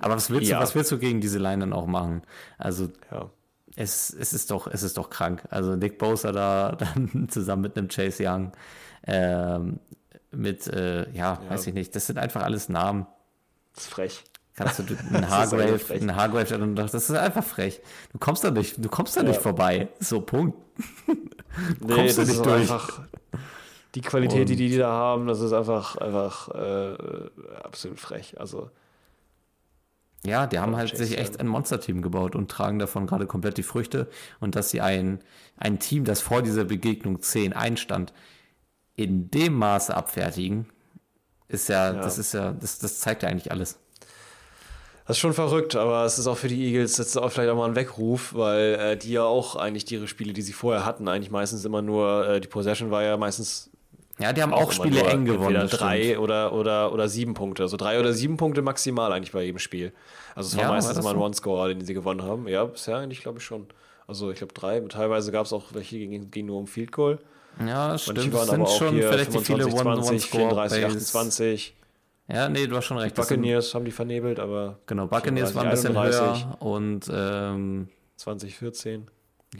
Aber 0.00 0.14
was 0.16 0.30
willst, 0.30 0.50
Ja. 0.50 0.58
du, 0.58 0.62
was 0.64 0.74
willst 0.74 0.90
du 0.92 0.98
gegen 0.98 1.20
diese 1.20 1.38
Line 1.38 1.60
dann 1.60 1.72
auch 1.72 1.86
machen? 1.86 2.22
Also 2.58 2.88
Ja, 3.10 3.30
es, 3.76 4.10
es, 4.10 4.32
ist 4.32 4.50
doch, 4.50 4.66
es 4.66 4.82
ist 4.82 4.96
doch 4.96 5.10
krank. 5.10 5.42
Also 5.50 5.76
Nick 5.76 5.98
Bosa 5.98 6.32
da 6.32 6.72
dann 6.78 7.28
zusammen 7.30 7.62
mit 7.62 7.76
einem 7.78 7.88
Chase 7.88 8.24
Young, 8.26 8.52
ähm, 9.06 9.80
mit, 10.32 10.66
äh, 10.68 11.10
ja, 11.12 11.40
weiß 11.48 11.66
ich 11.68 11.74
nicht, 11.74 11.94
das 11.96 12.06
sind 12.06 12.18
einfach 12.18 12.42
alles 12.42 12.68
Namen. 12.68 13.06
das 13.74 13.84
ist 13.84 13.90
frech. 13.92 14.24
Kannst 14.54 14.78
du 14.80 14.82
einen 15.14 15.28
Hargrave, 15.30 15.80
einen 15.94 16.14
Hargrave, 16.16 16.74
das 16.74 16.94
ist 16.94 17.10
einfach 17.12 17.44
frech. 17.44 17.80
Du 18.12 18.18
kommst 18.18 18.44
da 18.44 18.50
nicht, 18.50 18.84
du 18.84 18.88
kommst 18.88 19.16
da 19.16 19.22
Ja. 19.22 19.28
nicht 19.28 19.40
vorbei. 19.40 19.88
So, 20.00 20.20
Punkt. 20.20 20.56
Nee, 21.80 21.94
Kommst 21.94 22.16
du 22.16 22.20
das 22.22 22.28
nicht 22.28 22.46
durch. 22.46 22.60
einfach 22.60 23.00
die 23.96 24.00
Qualität, 24.02 24.48
die 24.48 24.52
Und- 24.52 24.58
die, 24.60 24.68
die 24.70 24.78
da 24.78 24.88
haben, 24.90 25.26
das 25.26 25.40
ist 25.40 25.52
einfach, 25.52 25.96
einfach 25.96 26.48
äh, 26.54 26.96
absolut 27.64 27.98
frech. 27.98 28.38
Also, 28.38 28.70
Ja, 30.24 30.46
die 30.46 30.58
haben 30.58 30.76
halt 30.76 30.96
sich 30.96 31.16
echt 31.16 31.40
ein 31.40 31.46
Monsterteam 31.46 32.02
gebaut 32.02 32.34
und 32.36 32.50
tragen 32.50 32.78
davon 32.78 33.06
gerade 33.06 33.26
komplett 33.26 33.56
die 33.56 33.62
Früchte. 33.62 34.08
Und 34.38 34.54
dass 34.54 34.70
sie 34.70 34.80
ein, 34.82 35.20
ein 35.56 35.78
Team, 35.78 36.04
das 36.04 36.20
vor 36.20 36.42
dieser 36.42 36.64
Begegnung 36.64 37.22
10 37.22 37.54
einstand, 37.54 38.12
in 38.96 39.30
dem 39.30 39.54
Maße 39.54 39.94
abfertigen, 39.96 40.66
ist 41.48 41.68
ja, 41.70 41.94
Ja. 41.94 42.02
das 42.02 42.18
ist 42.18 42.34
ja, 42.34 42.52
das, 42.52 42.78
das 42.80 43.00
zeigt 43.00 43.22
ja 43.22 43.30
eigentlich 43.30 43.50
alles. 43.50 43.78
das 45.06 45.16
ist 45.16 45.20
schon 45.20 45.32
verrückt, 45.32 45.74
aber 45.74 46.04
es 46.04 46.18
ist 46.18 46.26
auch 46.26 46.36
für 46.36 46.48
die 46.48 46.66
Eagles 46.66 46.98
jetzt 46.98 47.16
auch 47.16 47.32
vielleicht 47.32 47.50
auch 47.50 47.56
mal 47.56 47.68
ein 47.68 47.74
Weckruf, 47.74 48.34
weil 48.34 48.74
äh, 48.74 48.96
die 48.98 49.12
ja 49.12 49.24
auch 49.24 49.56
eigentlich 49.56 49.90
ihre 49.90 50.06
Spiele, 50.06 50.32
die 50.34 50.42
sie 50.42 50.52
vorher 50.52 50.84
hatten, 50.84 51.08
eigentlich 51.08 51.30
meistens 51.30 51.64
immer 51.64 51.80
nur, 51.82 52.28
äh, 52.28 52.40
die 52.42 52.48
Possession 52.48 52.90
war 52.90 53.02
ja 53.02 53.16
meistens 53.16 53.70
Ja, 54.20 54.32
die 54.32 54.42
haben 54.42 54.52
auch, 54.52 54.62
immer 54.64 54.72
Spiele 54.72 55.02
eng 55.04 55.24
gewonnen. 55.24 55.56
Entweder 55.56 55.66
drei 55.78 56.02
stimmt. 56.04 56.18
oder, 56.20 56.52
oder, 56.52 56.92
oder 56.92 57.08
sieben 57.08 57.34
Punkte. 57.34 57.62
Also 57.62 57.76
drei 57.76 57.98
oder 57.98 58.12
sieben 58.12 58.36
Punkte 58.36 58.62
maximal 58.62 59.12
eigentlich 59.12 59.32
bei 59.32 59.42
jedem 59.44 59.58
Spiel. 59.58 59.92
Also 60.34 60.48
es 60.48 60.56
war 60.56 60.62
Ja, 60.62 60.68
war 60.68 60.74
meistens 60.76 60.96
das 60.96 61.04
immer 61.04 61.14
ein 61.14 61.18
so? 61.18 61.24
One-Scorer, 61.24 61.68
den 61.68 61.80
sie 61.84 61.94
gewonnen 61.94 62.22
haben. 62.22 62.46
Ja, 62.46 62.64
bisher 62.64 62.98
eigentlich 62.98 63.22
glaube 63.22 63.38
ich 63.38 63.44
schon. 63.44 63.66
Also 64.06 64.30
ich 64.30 64.38
glaube 64.38 64.52
drei. 64.52 64.78
Teilweise 64.80 65.32
gab 65.32 65.46
es 65.46 65.52
auch 65.52 65.64
welche, 65.72 65.96
die 65.96 66.06
gingen, 66.08 66.30
gingen 66.30 66.48
nur 66.48 66.58
um 66.58 66.66
Field 66.66 66.92
Goal. 66.92 67.18
Ja, 67.66 67.92
das 67.92 68.02
stimmt. 68.02 68.18
waren 68.18 68.30
Das 68.30 68.40
aber 68.40 68.50
sind 68.50 68.62
auch 68.62 68.78
schon 68.78 68.94
hier 68.94 69.08
vielleicht 69.08 69.34
die 69.34 69.38
viele 69.38 69.64
25, 69.64 70.30
20, 70.30 70.34
One-One-Score. 70.34 70.66
34, 70.68 70.84
28. 70.86 71.74
Ja, 72.28 72.48
nee, 72.48 72.66
du 72.66 72.76
hast 72.76 72.84
schon 72.84 72.98
recht. 72.98 73.16
Sind- 73.16 73.26
Buccaneers 73.28 73.74
haben 73.74 73.84
die 73.84 73.90
vernebelt, 73.90 74.38
aber 74.38 74.78
Genau, 74.86 75.06
Buccaneers 75.06 75.50
34, 75.50 75.54
war 75.56 75.64
ein 75.64 75.70
bisschen 75.70 75.96
31. 75.96 76.46
höher 76.46 76.62
und, 76.62 77.10
ähm, 77.12 77.88
2014. 78.16 79.08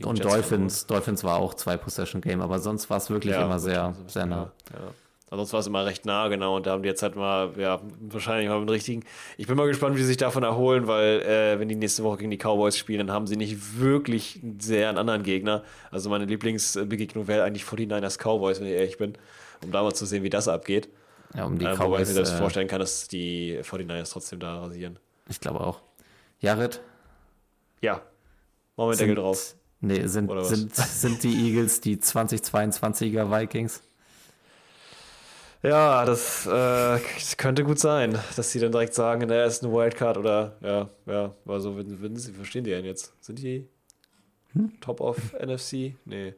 und 0.04 0.18
Jets 0.18 0.28
Dolphins. 0.32 0.86
Dolphins 0.86 1.24
war 1.24 1.38
auch 1.38 1.54
zwei 1.54 1.76
Possession 1.76 2.20
Game, 2.20 2.40
aber 2.40 2.58
sonst 2.58 2.88
war 2.90 2.98
es 2.98 3.10
wirklich 3.10 3.34
Ja, 3.34 3.44
immer 3.44 3.58
sehr, 3.58 3.94
sehr 4.06 4.26
nah. 4.26 4.52
Ja. 4.72 4.80
Ansonsten 5.32 5.52
war 5.52 5.60
es 5.60 5.66
immer 5.68 5.86
recht 5.86 6.06
nah, 6.06 6.26
genau. 6.26 6.56
Und 6.56 6.66
da 6.66 6.72
haben 6.72 6.82
die 6.82 6.88
jetzt 6.88 7.04
halt 7.04 7.14
mal, 7.14 7.52
ja, 7.56 7.80
wahrscheinlich 8.00 8.48
mal 8.48 8.56
einen 8.56 8.68
richtigen. 8.68 9.04
Ich 9.36 9.46
bin 9.46 9.56
mal 9.56 9.68
gespannt, 9.68 9.94
wie 9.94 10.00
sie 10.00 10.06
sich 10.08 10.16
davon 10.16 10.42
erholen, 10.42 10.88
weil, 10.88 11.20
äh, 11.22 11.60
wenn 11.60 11.68
die 11.68 11.76
nächste 11.76 12.02
Woche 12.02 12.18
gegen 12.18 12.32
die 12.32 12.36
Cowboys 12.36 12.76
spielen, 12.76 13.06
dann 13.06 13.14
haben 13.14 13.28
sie 13.28 13.36
nicht 13.36 13.78
wirklich 13.78 14.40
sehr 14.58 14.88
einen 14.88 14.98
anderen 14.98 15.22
Gegner. 15.22 15.62
Also 15.92 16.10
meine 16.10 16.24
Lieblingsbegegnung 16.24 17.28
wäre 17.28 17.44
eigentlich 17.44 17.62
49ers 17.62 18.18
Cowboys, 18.18 18.58
wenn 18.60 18.66
ich 18.66 18.72
ehrlich 18.74 18.98
bin, 18.98 19.16
um 19.64 19.70
da 19.70 19.84
mal 19.84 19.94
zu 19.94 20.04
sehen, 20.04 20.24
wie 20.24 20.30
das 20.30 20.48
abgeht. 20.48 20.88
Ja, 21.36 21.44
um 21.44 21.60
die 21.60 21.64
äh, 21.64 21.68
wobei 21.68 21.74
ich 21.74 21.78
Cowboys. 21.80 22.08
mir 22.08 22.20
das 22.20 22.32
äh, 22.32 22.36
vorstellen 22.38 22.66
kann, 22.66 22.80
dass 22.80 23.06
die 23.06 23.60
49ers 23.62 24.10
trotzdem 24.12 24.40
da 24.40 24.58
rasieren. 24.62 24.98
Ich 25.28 25.38
glaube 25.38 25.60
auch. 25.60 25.80
Jared, 26.40 26.80
Ja, 27.82 28.02
machen 28.76 28.88
wir 28.90 28.96
den 28.96 28.98
Deckel 28.98 29.14
drauf. 29.14 29.54
Nee, 29.81 30.07
sind, 30.07 30.31
sind, 30.44 30.74
sind 30.77 31.23
die 31.23 31.48
Eagles 31.48 31.81
die 31.81 31.97
2022er 31.97 33.31
Vikings? 33.31 33.82
Ja, 35.62 36.05
das, 36.07 36.47
äh, 36.47 36.98
könnte 37.36 37.65
gut 37.65 37.78
sein, 37.78 38.19
dass 38.36 38.51
sie 38.51 38.61
dann 38.61 38.73
direkt 38.73 38.94
sagen, 38.94 39.27
na, 39.28 39.44
ist 39.44 39.62
eine 39.62 39.73
Wildcard 39.73 40.16
oder 40.16 40.57
ja, 40.62 40.89
ja, 41.07 41.35
aber 41.44 41.61
so 41.61 41.77
würden, 41.77 42.16
sie, 42.16 42.32
verstehen 42.32 42.65
die 42.65 42.70
denn 42.70 42.85
jetzt? 42.85 43.12
Sind 43.20 43.39
die 43.40 43.69
Hm? 44.52 44.73
Top 44.81 45.01
of 45.01 45.16
NFC? 45.35 45.94
Nee. 46.05 46.35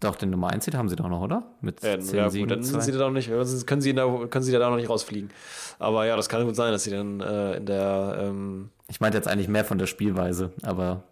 Doch, 0.00 0.16
den 0.16 0.30
Nummer 0.30 0.50
1 0.50 0.64
Seed 0.64 0.74
haben 0.74 0.88
sie 0.88 0.96
doch 0.96 1.08
noch, 1.08 1.20
oder? 1.22 1.44
Mit 1.60 1.80
Ja, 1.82 1.98
10 1.98 2.16
ja 2.16 2.28
Siegen. 2.28 2.48
gut, 2.48 2.56
dann 2.56 2.64
sind 2.64 2.82
sie 2.82 2.90
da 2.92 2.98
noch 2.98 3.10
nicht, 3.12 3.28
können 3.66 3.80
sie, 3.80 3.94
da, 3.94 4.26
können 4.28 4.44
sie 4.44 4.50
da 4.52 4.68
noch 4.68 4.76
nicht 4.76 4.90
rausfliegen. 4.90 5.30
Aber 5.78 6.04
ja, 6.06 6.16
das 6.16 6.28
kann 6.28 6.44
gut 6.44 6.56
sein, 6.56 6.72
dass 6.72 6.82
sie 6.84 6.90
dann 6.90 7.20
äh, 7.20 7.56
in 7.56 7.66
der 7.66 8.16
ähm, 8.20 8.70
ich 8.88 9.00
meinte 9.00 9.16
jetzt 9.16 9.28
eigentlich 9.28 9.48
mehr 9.48 9.64
von 9.64 9.78
der 9.78 9.86
Spielweise, 9.86 10.52
aber 10.64 11.04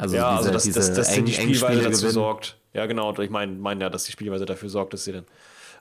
also 0.00 0.16
ja, 0.16 0.30
diese, 0.30 0.38
also 0.38 0.50
dass, 0.52 0.62
diese 0.64 0.78
dass, 0.80 0.92
dass 0.94 1.16
eng- 1.16 1.24
die 1.26 1.32
Spielweise 1.34 1.82
dazu 1.82 1.96
gewinnen. 1.98 2.12
sorgt. 2.12 2.56
Ja, 2.72 2.86
genau, 2.86 3.12
ich 3.18 3.30
meine 3.30 3.52
mein 3.52 3.80
ja, 3.80 3.90
dass 3.90 4.04
die 4.04 4.12
Spielweise 4.12 4.46
dafür 4.46 4.68
sorgt, 4.68 4.92
dass 4.92 5.04
sie 5.04 5.12
dann 5.12 5.24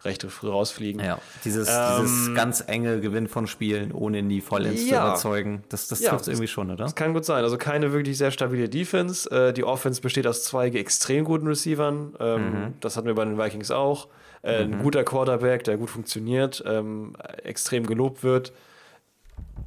recht 0.06 0.24
früh 0.24 0.48
rausfliegen. 0.48 1.04
Ja, 1.04 1.20
dieses, 1.44 1.68
Ähm, 1.70 1.76
dieses 2.06 2.34
ganz 2.36 2.64
enge 2.66 3.02
Gewinn 3.02 3.28
von 3.28 3.48
Spielen, 3.48 3.92
ohne 3.92 4.22
nie 4.24 4.40
vollends 4.40 4.84
zu 4.84 4.90
Ja. 4.92 5.08
überzeugen, 5.08 5.64
das, 5.70 5.88
das 5.90 6.00
Ja, 6.00 6.12
trifft 6.12 6.28
irgendwie 6.30 6.48
schon, 6.48 6.68
oder? 6.72 6.86
Das 6.86 6.96
kann 6.96 7.14
gut 7.14 7.26
sein. 7.26 7.44
Also 7.44 7.58
keine 7.58 7.92
wirklich 7.92 8.18
sehr 8.18 8.32
stabile 8.32 8.70
Defense. 8.70 9.30
Äh, 9.30 9.52
die 9.54 9.66
Offense 9.66 10.00
besteht 10.02 10.26
aus 10.26 10.44
zwei 10.46 10.70
extrem 10.70 11.26
guten 11.26 11.48
Receivern. 11.48 12.16
Ähm, 12.20 12.52
Mhm. 12.68 12.74
Das 12.80 12.96
hatten 12.96 13.08
wir 13.08 13.16
bei 13.16 13.26
den 13.26 13.38
Vikings 13.38 13.72
auch. 13.72 14.08
Äh, 14.42 14.64
Ein 14.64 14.80
guter 14.80 15.04
Quarterback, 15.04 15.66
der 15.66 15.76
gut 15.76 15.90
funktioniert, 15.90 16.64
ähm, 16.66 17.14
extrem 17.44 17.86
gelobt 17.86 18.24
wird. 18.24 18.54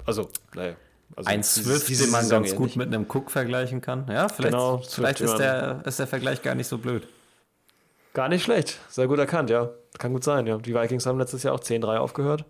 Also, 0.06 0.30
naja. 0.54 0.74
Also 1.16 1.28
Ein 1.28 1.42
Swift, 1.42 1.88
den 1.88 2.10
man 2.10 2.22
Saison 2.22 2.42
ganz 2.42 2.54
gut 2.56 2.66
nicht. 2.66 2.76
mit 2.76 2.86
einem 2.88 3.04
Cook 3.08 3.30
vergleichen 3.30 3.80
kann. 3.80 4.06
Ja, 4.08 4.28
vielleicht, 4.28 4.52
Genau, 4.54 4.78
vielleicht 4.78 5.20
ist, 5.20 5.36
der, 5.36 5.82
ist 5.84 5.98
der 5.98 6.06
Vergleich 6.06 6.40
gar 6.42 6.54
nicht 6.54 6.66
so 6.68 6.78
blöd. 6.78 7.06
Gar 8.14 8.28
nicht 8.28 8.42
schlecht. 8.44 8.78
Sehr 8.88 9.06
gut 9.08 9.18
erkannt, 9.18 9.50
ja. 9.50 9.70
Kann 9.98 10.12
gut 10.12 10.24
sein, 10.24 10.46
ja. 10.46 10.56
Die 10.58 10.74
Vikings 10.74 11.04
haben 11.06 11.18
letztes 11.18 11.42
Jahr 11.42 11.54
auch 11.54 11.60
10-3 11.60 11.96
aufgehört. 11.98 12.44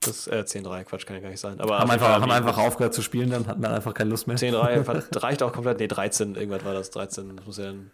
Das, 0.00 0.26
äh, 0.28 0.44
10-3, 0.46 0.84
Quatsch, 0.84 1.04
kann 1.06 1.16
ja 1.16 1.22
gar 1.22 1.28
nicht 1.28 1.40
sein. 1.40 1.60
Aber 1.60 1.78
Haben 1.78 1.90
einfach, 1.90 2.20
haben 2.20 2.30
einfach 2.30 2.56
aufgehört 2.56 2.94
zu 2.94 3.02
spielen, 3.02 3.30
dann 3.30 3.46
hatten 3.46 3.60
dann 3.60 3.74
einfach 3.74 3.92
keine 3.92 4.08
Lust 4.10 4.26
mehr. 4.26 4.36
10-3 4.38 4.82
ver- 4.84 5.04
reicht 5.22 5.42
auch 5.42 5.52
komplett. 5.52 5.78
Nee, 5.78 5.88
13, 5.88 6.34
irgendwas 6.36 6.64
war 6.64 6.72
das. 6.72 6.90
13, 6.90 7.36
das 7.36 7.44
muss 7.46 7.58
ja 7.58 7.64
dann 7.66 7.90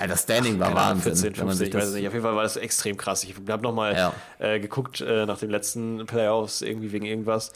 Ja, 0.00 0.06
das 0.06 0.22
Standing 0.22 0.58
war 0.58 0.68
Keine 0.68 0.80
Ahnung, 0.80 1.04
Wahnsinn. 1.04 1.14
14, 1.34 1.38
wenn 1.40 1.46
man 1.46 1.56
15, 1.56 1.58
sich 1.58 1.68
ich 1.68 1.74
weiß 1.88 1.94
nicht. 1.94 2.06
Auf 2.08 2.12
jeden 2.14 2.24
Fall 2.24 2.36
war 2.36 2.42
das 2.42 2.56
extrem 2.56 2.96
krass. 2.96 3.22
Ich 3.24 3.34
habe 3.48 3.62
nochmal 3.62 3.94
Ja. 3.94 4.12
äh, 4.38 4.58
geguckt 4.60 5.02
äh, 5.02 5.26
nach 5.26 5.38
den 5.38 5.50
letzten 5.50 6.06
Playoffs, 6.06 6.62
irgendwie 6.62 6.90
wegen 6.92 7.04
irgendwas. 7.04 7.52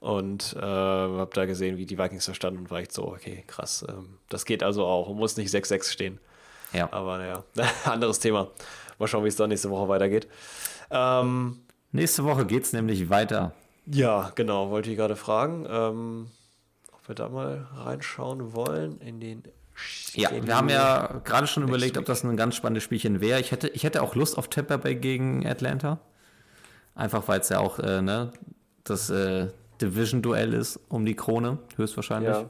Und 0.00 0.56
äh, 0.56 0.60
habe 0.60 1.30
da 1.34 1.44
gesehen, 1.44 1.76
wie 1.76 1.84
die 1.84 1.98
Vikings 1.98 2.24
da 2.24 2.32
standen 2.32 2.60
und 2.60 2.70
war 2.70 2.78
echt 2.78 2.92
so, 2.92 3.06
okay, 3.06 3.44
krass. 3.46 3.84
Ähm, 3.86 4.18
das 4.30 4.46
geht 4.46 4.62
also 4.62 4.86
auch 4.86 5.12
muss 5.14 5.36
nicht 5.36 5.54
6-6 5.54 5.90
stehen. 5.92 6.18
ja. 6.72 6.88
Aber 6.90 7.18
naja, 7.18 7.44
anderes 7.84 8.18
Thema. 8.18 8.48
Mal 8.98 9.06
schauen, 9.06 9.24
wie 9.24 9.28
es 9.28 9.36
dann 9.36 9.50
nächste 9.50 9.70
Woche 9.70 9.88
weitergeht. 9.88 10.26
Ähm, 10.90 11.60
Nächste 11.92 12.24
Woche 12.24 12.46
geht 12.46 12.64
es 12.64 12.72
nämlich 12.72 13.10
weiter. 13.10 13.52
ja, 13.86 14.30
genau, 14.34 14.70
wollte 14.70 14.90
ich 14.90 14.96
gerade 14.96 15.16
fragen, 15.16 15.66
ähm, 15.68 16.30
ob 16.92 17.08
wir 17.08 17.14
da 17.14 17.28
mal 17.28 17.66
reinschauen 17.76 18.54
wollen 18.54 19.00
in 19.00 19.20
den 19.20 19.42
Ja, 20.14 20.30
wir 20.32 20.56
haben 20.56 20.68
ja 20.68 21.20
gerade 21.24 21.46
schon 21.46 21.62
überlegt, 21.64 21.98
ob 21.98 22.04
das 22.04 22.22
ein 22.24 22.36
ganz 22.36 22.54
spannendes 22.54 22.84
Spielchen 22.84 23.20
wäre. 23.20 23.40
Ich 23.40 23.50
hätte, 23.50 23.68
ich 23.68 23.82
hätte 23.84 24.02
auch 24.02 24.14
Lust 24.14 24.38
auf 24.38 24.48
Tampa 24.48 24.76
Bay 24.76 24.94
gegen 24.94 25.46
Atlanta. 25.46 25.98
Einfach 26.94 27.26
weil 27.28 27.40
es 27.40 27.48
ja 27.48 27.58
auch 27.58 27.78
äh, 27.80 28.00
ne, 28.02 28.32
das 28.84 29.10
äh, 29.10 29.48
Division-Duell 29.80 30.52
ist 30.54 30.78
um 30.88 31.04
die 31.06 31.14
Krone, 31.14 31.58
höchstwahrscheinlich. 31.76 32.30
Ja. 32.34 32.48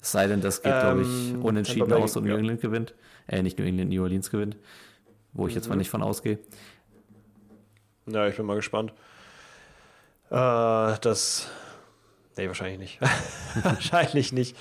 Es 0.00 0.12
sei 0.12 0.26
denn, 0.28 0.40
das 0.40 0.62
geht, 0.62 0.72
glaube 0.78 1.02
ich, 1.02 1.08
Ähm, 1.32 1.42
unentschieden 1.44 1.92
aus 1.92 2.16
und 2.16 2.24
New 2.24 2.30
ja. 2.30 2.38
England 2.38 2.60
gewinnt. 2.60 2.94
Äh, 3.26 3.42
nicht 3.42 3.58
New 3.58 3.64
England, 3.64 3.90
New 3.90 4.02
Orleans 4.02 4.30
gewinnt. 4.30 4.56
Wo 5.32 5.46
ich 5.48 5.54
jetzt 5.54 5.68
mal 5.68 5.74
Mhm. 5.74 5.78
nicht 5.80 5.90
von 5.90 6.02
ausgehe. 6.02 6.38
Ja, 8.06 8.26
ich 8.28 8.36
bin 8.36 8.46
mal 8.46 8.56
gespannt. 8.56 8.92
Äh, 10.30 10.94
das. 11.00 11.48
Nee, 12.36 12.46
wahrscheinlich 12.46 12.78
nicht. 12.78 13.00
wahrscheinlich 13.62 14.32
nicht. 14.32 14.56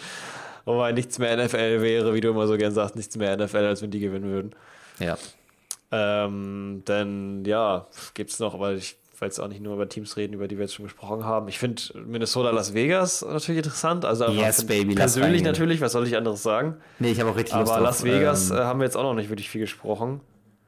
Wobei 0.65 0.91
nichts 0.91 1.17
mehr 1.19 1.37
NFL 1.37 1.81
wäre, 1.81 2.13
wie 2.13 2.19
du 2.21 2.29
immer 2.29 2.47
so 2.47 2.57
gern 2.57 2.73
sagst, 2.73 2.95
nichts 2.95 3.15
mehr 3.15 3.37
NFL, 3.37 3.57
als 3.57 3.81
wenn 3.81 3.91
die 3.91 3.99
gewinnen 3.99 4.29
würden. 4.29 4.55
Ja. 4.99 5.17
Ähm, 5.91 6.83
denn 6.87 7.45
ja, 7.45 7.87
gibt's 8.15 8.39
noch, 8.39 8.53
aber 8.53 8.73
ich 8.73 8.97
jetzt 9.25 9.39
auch 9.39 9.47
nicht 9.47 9.61
nur 9.61 9.73
über 9.73 9.89
Teams 9.89 10.15
reden, 10.17 10.33
über 10.33 10.47
die 10.47 10.57
wir 10.57 10.65
jetzt 10.65 10.75
schon 10.75 10.85
gesprochen 10.85 11.25
haben. 11.25 11.47
Ich 11.47 11.57
finde 11.59 11.81
Minnesota 12.05 12.51
Las 12.51 12.73
Vegas 12.73 13.23
natürlich 13.23 13.63
interessant. 13.63 14.05
Also 14.05 14.25
Yes, 14.27 14.65
baby, 14.65 14.93
persönlich 14.95 15.41
natürlich, 15.43 15.81
was 15.81 15.93
soll 15.93 16.05
ich 16.07 16.15
anderes 16.15 16.43
sagen? 16.43 16.77
Nee, 16.99 17.11
ich 17.11 17.19
habe 17.19 17.31
auch 17.31 17.35
richtig 17.35 17.55
Lust 17.55 17.71
Aber 17.71 17.81
auf, 17.81 17.85
Las 17.85 18.03
Vegas 18.03 18.51
ähm, 18.51 18.57
äh, 18.57 18.59
haben 18.61 18.79
wir 18.79 18.85
jetzt 18.85 18.95
auch 18.95 19.03
noch 19.03 19.15
nicht 19.15 19.29
wirklich 19.29 19.49
viel 19.49 19.61
gesprochen. 19.61 20.21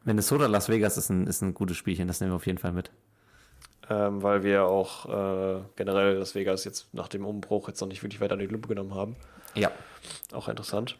Minnesota, 0.03 0.47
Las 0.47 0.69
Vegas 0.69 0.97
ist 0.97 1.09
ein, 1.09 1.27
ist 1.27 1.41
ein 1.41 1.53
gutes 1.53 1.77
Spielchen, 1.77 2.07
das 2.07 2.19
nehmen 2.21 2.31
wir 2.31 2.37
auf 2.37 2.47
jeden 2.47 2.57
Fall 2.57 2.71
mit. 2.71 2.89
ähm, 3.89 4.23
weil 4.23 4.43
wir 4.43 4.65
auch 4.65 5.05
äh, 5.05 5.61
generell 5.75 6.17
Las 6.17 6.35
Vegas 6.35 6.63
jetzt 6.65 6.93
nach 6.93 7.07
dem 7.07 7.25
Umbruch 7.25 7.67
jetzt 7.67 7.81
noch 7.81 7.87
nicht 7.87 8.01
wirklich 8.03 8.21
weiter 8.21 8.33
an 8.33 8.39
die 8.39 8.47
Lupe 8.47 8.67
genommen 8.67 8.95
haben. 8.95 9.15
Ja. 9.55 9.71
Auch 10.31 10.47
interessant. 10.47 10.97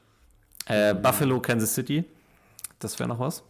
Äh, 0.66 0.94
Buffalo, 0.94 1.40
Kansas 1.40 1.74
City. 1.74 2.04
Das 2.80 3.00
wäre 3.00 3.10
noch 3.10 3.20
was. 3.20 3.44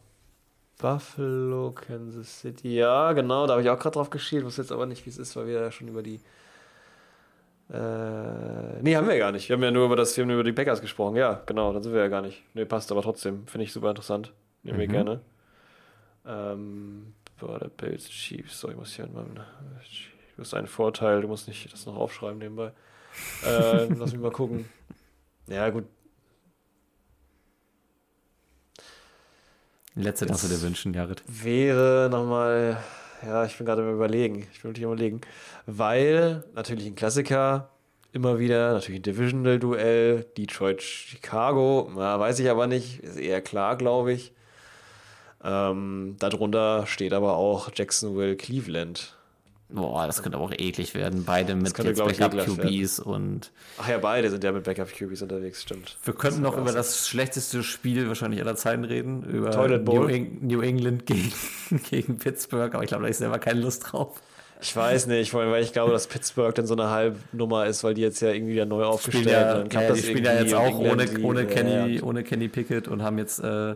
Buffalo, 0.79 1.71
Kansas 1.73 2.39
City. 2.39 2.73
Ja, 2.75 3.11
genau, 3.13 3.45
da 3.45 3.53
habe 3.53 3.61
ich 3.61 3.69
auch 3.69 3.77
gerade 3.77 3.93
drauf 3.93 4.09
geschielt. 4.09 4.43
Wusste 4.45 4.61
jetzt 4.63 4.71
aber 4.71 4.85
nicht, 4.87 5.05
wie 5.05 5.09
es 5.11 5.17
ist, 5.19 5.35
weil 5.35 5.45
wir 5.45 5.61
ja 5.61 5.71
schon 5.71 5.87
über 5.89 6.01
die. 6.01 6.21
Äh, 7.71 8.81
nee, 8.81 8.95
haben 8.95 9.05
wir 9.07 9.13
ja 9.13 9.19
gar 9.19 9.31
nicht. 9.31 9.47
Wir 9.47 9.55
haben 9.55 9.63
ja 9.63 9.71
nur 9.71 9.85
über 9.85 9.95
das, 9.95 10.17
wir 10.17 10.23
haben 10.23 10.31
über 10.31 10.43
die 10.43 10.53
Packers 10.53 10.81
gesprochen. 10.81 11.15
Ja, 11.17 11.41
genau, 11.45 11.71
dann 11.71 11.83
sind 11.83 11.93
wir 11.93 12.01
ja 12.01 12.07
gar 12.07 12.21
nicht. 12.21 12.41
Nee, 12.55 12.65
passt 12.65 12.91
aber 12.91 13.01
trotzdem. 13.03 13.45
Finde 13.45 13.65
ich 13.65 13.71
super 13.73 13.89
interessant. 13.89 14.33
Nehmen 14.63 14.79
wir 14.79 14.87
Mhm. 14.87 14.91
gerne. 14.91 15.21
Ähm, 16.25 17.13
boah, 17.39 17.59
der 17.59 17.67
Bills 17.69 18.09
Chiefs. 18.09 18.59
So, 18.59 18.69
ich 18.69 18.75
muss 18.75 18.93
hier 18.93 19.05
in 19.05 19.13
meinem. 19.13 19.35
Du 19.35 20.41
hast 20.41 20.53
einen 20.53 20.67
Vorteil, 20.67 21.21
du 21.21 21.27
musst 21.27 21.47
nicht 21.47 21.71
das 21.71 21.85
noch 21.85 21.97
aufschreiben 21.97 22.39
nebenbei. 22.39 22.71
Äh, 23.45 23.85
lass 23.93 24.13
mich 24.13 24.21
mal 24.21 24.31
gucken. 24.31 24.67
Ja, 25.47 25.69
gut. 25.69 25.85
Letzte 29.95 30.25
darfst 30.25 30.45
du 30.45 30.47
dir 30.47 30.61
wünschen, 30.61 30.93
Jared. 30.93 31.23
wäre 31.27 32.09
nochmal, 32.09 32.77
ja, 33.25 33.45
ich 33.45 33.57
bin 33.57 33.65
gerade 33.65 33.81
am 33.81 33.93
überlegen, 33.93 34.47
ich 34.53 34.61
bin 34.61 34.71
wirklich 34.71 34.85
am 34.85 34.93
überlegen, 34.93 35.21
weil 35.65 36.43
natürlich 36.53 36.85
ein 36.85 36.95
Klassiker, 36.95 37.69
immer 38.11 38.39
wieder, 38.39 38.73
natürlich 38.73 38.99
ein 38.99 39.03
Divisional-Duell, 39.03 40.25
Detroit-Chicago, 40.37 41.91
weiß 41.93 42.39
ich 42.39 42.49
aber 42.49 42.67
nicht, 42.67 42.99
ist 42.99 43.17
eher 43.17 43.41
klar, 43.41 43.75
glaube 43.77 44.13
ich. 44.13 44.33
Ähm, 45.43 46.15
darunter 46.19 46.85
steht 46.85 47.13
aber 47.13 47.35
auch 47.35 47.69
Jacksonville-Cleveland. 47.73 49.15
Boah, 49.71 50.07
das 50.07 50.23
könnte 50.23 50.37
aber 50.37 50.45
auch 50.45 50.51
eklig 50.51 50.95
werden. 50.95 51.25
Beide 51.25 51.53
mit 51.53 51.75
könnte, 51.75 51.89
jetzt 51.89 51.97
glaub 51.97 52.11
ich, 52.11 52.17
Backup 52.17 52.39
ekelhaft 52.39 52.61
QBs 52.61 52.99
und 52.99 53.51
Ach 53.77 53.87
ja, 53.87 53.99
beide 53.99 54.31
sind 54.31 54.43
ja 54.43 54.51
mit 54.51 54.63
Backup-QBs 54.63 55.21
unterwegs, 55.21 55.61
stimmt. 55.61 55.97
wir 56.03 56.15
könnten 56.15 56.41
noch 56.41 56.57
über 56.57 56.71
das 56.71 57.07
schlechteste 57.07 57.61
Spiel 57.61 58.07
wahrscheinlich 58.07 58.41
aller 58.41 58.55
Zeiten 58.55 58.83
reden, 58.83 59.23
über 59.23 59.51
Toilet 59.51 59.85
Bowl. 59.85 59.99
New, 59.99 60.07
Eng 60.07 60.39
New 60.41 60.61
England 60.61 61.05
gegen, 61.05 61.31
gegen 61.89 62.17
Pittsburgh, 62.17 62.73
aber 62.73 62.83
ich 62.83 62.87
glaube, 62.87 63.03
da 63.03 63.09
ich 63.09 63.17
selber 63.17 63.37
keine 63.37 63.59
Lust 63.61 63.91
drauf. 63.91 64.19
Ich 64.61 64.75
weiß 64.75 65.07
nicht, 65.07 65.33
weil 65.33 65.63
ich 65.63 65.71
glaube, 65.71 65.93
dass 65.93 66.07
Pittsburgh 66.07 66.53
dann 66.53 66.65
so 66.65 66.73
eine 66.73 66.89
Halbnummer 66.89 67.67
ist, 67.67 67.83
weil 67.83 67.93
die 67.93 68.01
jetzt 68.01 68.19
ja 68.21 68.31
irgendwie 68.31 68.53
wieder 68.53 68.65
neu 68.65 68.83
aufgestellt 68.83 69.23
Spielen 69.23 69.69
ja, 69.71 69.81
ja, 69.81 69.93
die 69.93 70.01
spielen 70.01 70.25
ja 70.25 70.41
jetzt 70.41 70.53
auch 70.53 70.77
ohne, 70.77 71.05
ohne, 71.21 71.45
Kenny, 71.45 72.01
ohne 72.01 72.23
Kenny 72.23 72.49
Pickett 72.49 72.87
und 72.87 73.01
haben 73.01 73.17
jetzt 73.19 73.39
äh, 73.39 73.75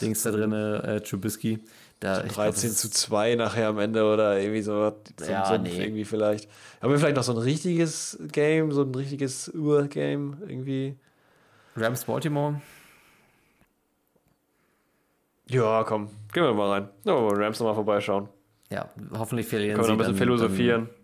Dings 0.00 0.22
da 0.22 0.30
drin, 0.30 0.52
äh, 0.52 1.00
Trubisky. 1.00 1.58
Da, 2.00 2.18
ich 2.18 2.32
glaub, 2.32 2.46
13 2.46 2.70
das 2.70 2.78
zu 2.80 2.88
ist- 2.88 2.94
2 2.98 3.34
nachher 3.34 3.68
am 3.68 3.78
Ende 3.78 4.04
oder 4.04 4.38
irgendwie 4.38 4.60
so. 4.62 4.92
so 5.18 5.24
Ja, 5.24 5.46
so 5.46 5.56
nee. 5.56 5.82
Irgendwie 5.82 6.04
vielleicht. 6.04 6.48
Haben 6.82 6.90
wir 6.90 6.98
vielleicht 6.98 7.16
noch 7.16 7.22
so 7.22 7.32
ein 7.32 7.38
richtiges 7.38 8.18
Game, 8.32 8.72
so 8.72 8.82
ein 8.82 8.94
richtiges 8.94 9.48
Ur-Game 9.54 10.36
irgendwie? 10.46 10.96
Rams 11.76 12.04
Baltimore. 12.04 12.60
Ja, 15.48 15.84
komm, 15.84 16.08
gehen 16.32 16.42
wir 16.42 16.54
mal 16.54 16.70
rein. 16.70 16.88
Ja, 17.04 17.14
mal 17.14 17.34
Rams 17.34 17.58
nochmal 17.58 17.74
vorbeischauen. 17.74 18.28
Ja, 18.70 18.88
hoffentlich 19.16 19.46
verlieren 19.46 19.76
Können 19.76 19.86
wir 19.86 19.88
noch 19.88 19.94
ein 19.94 19.98
bisschen 19.98 20.12
dann- 20.14 20.38
philosophieren. 20.38 20.86
Dann, 20.88 21.03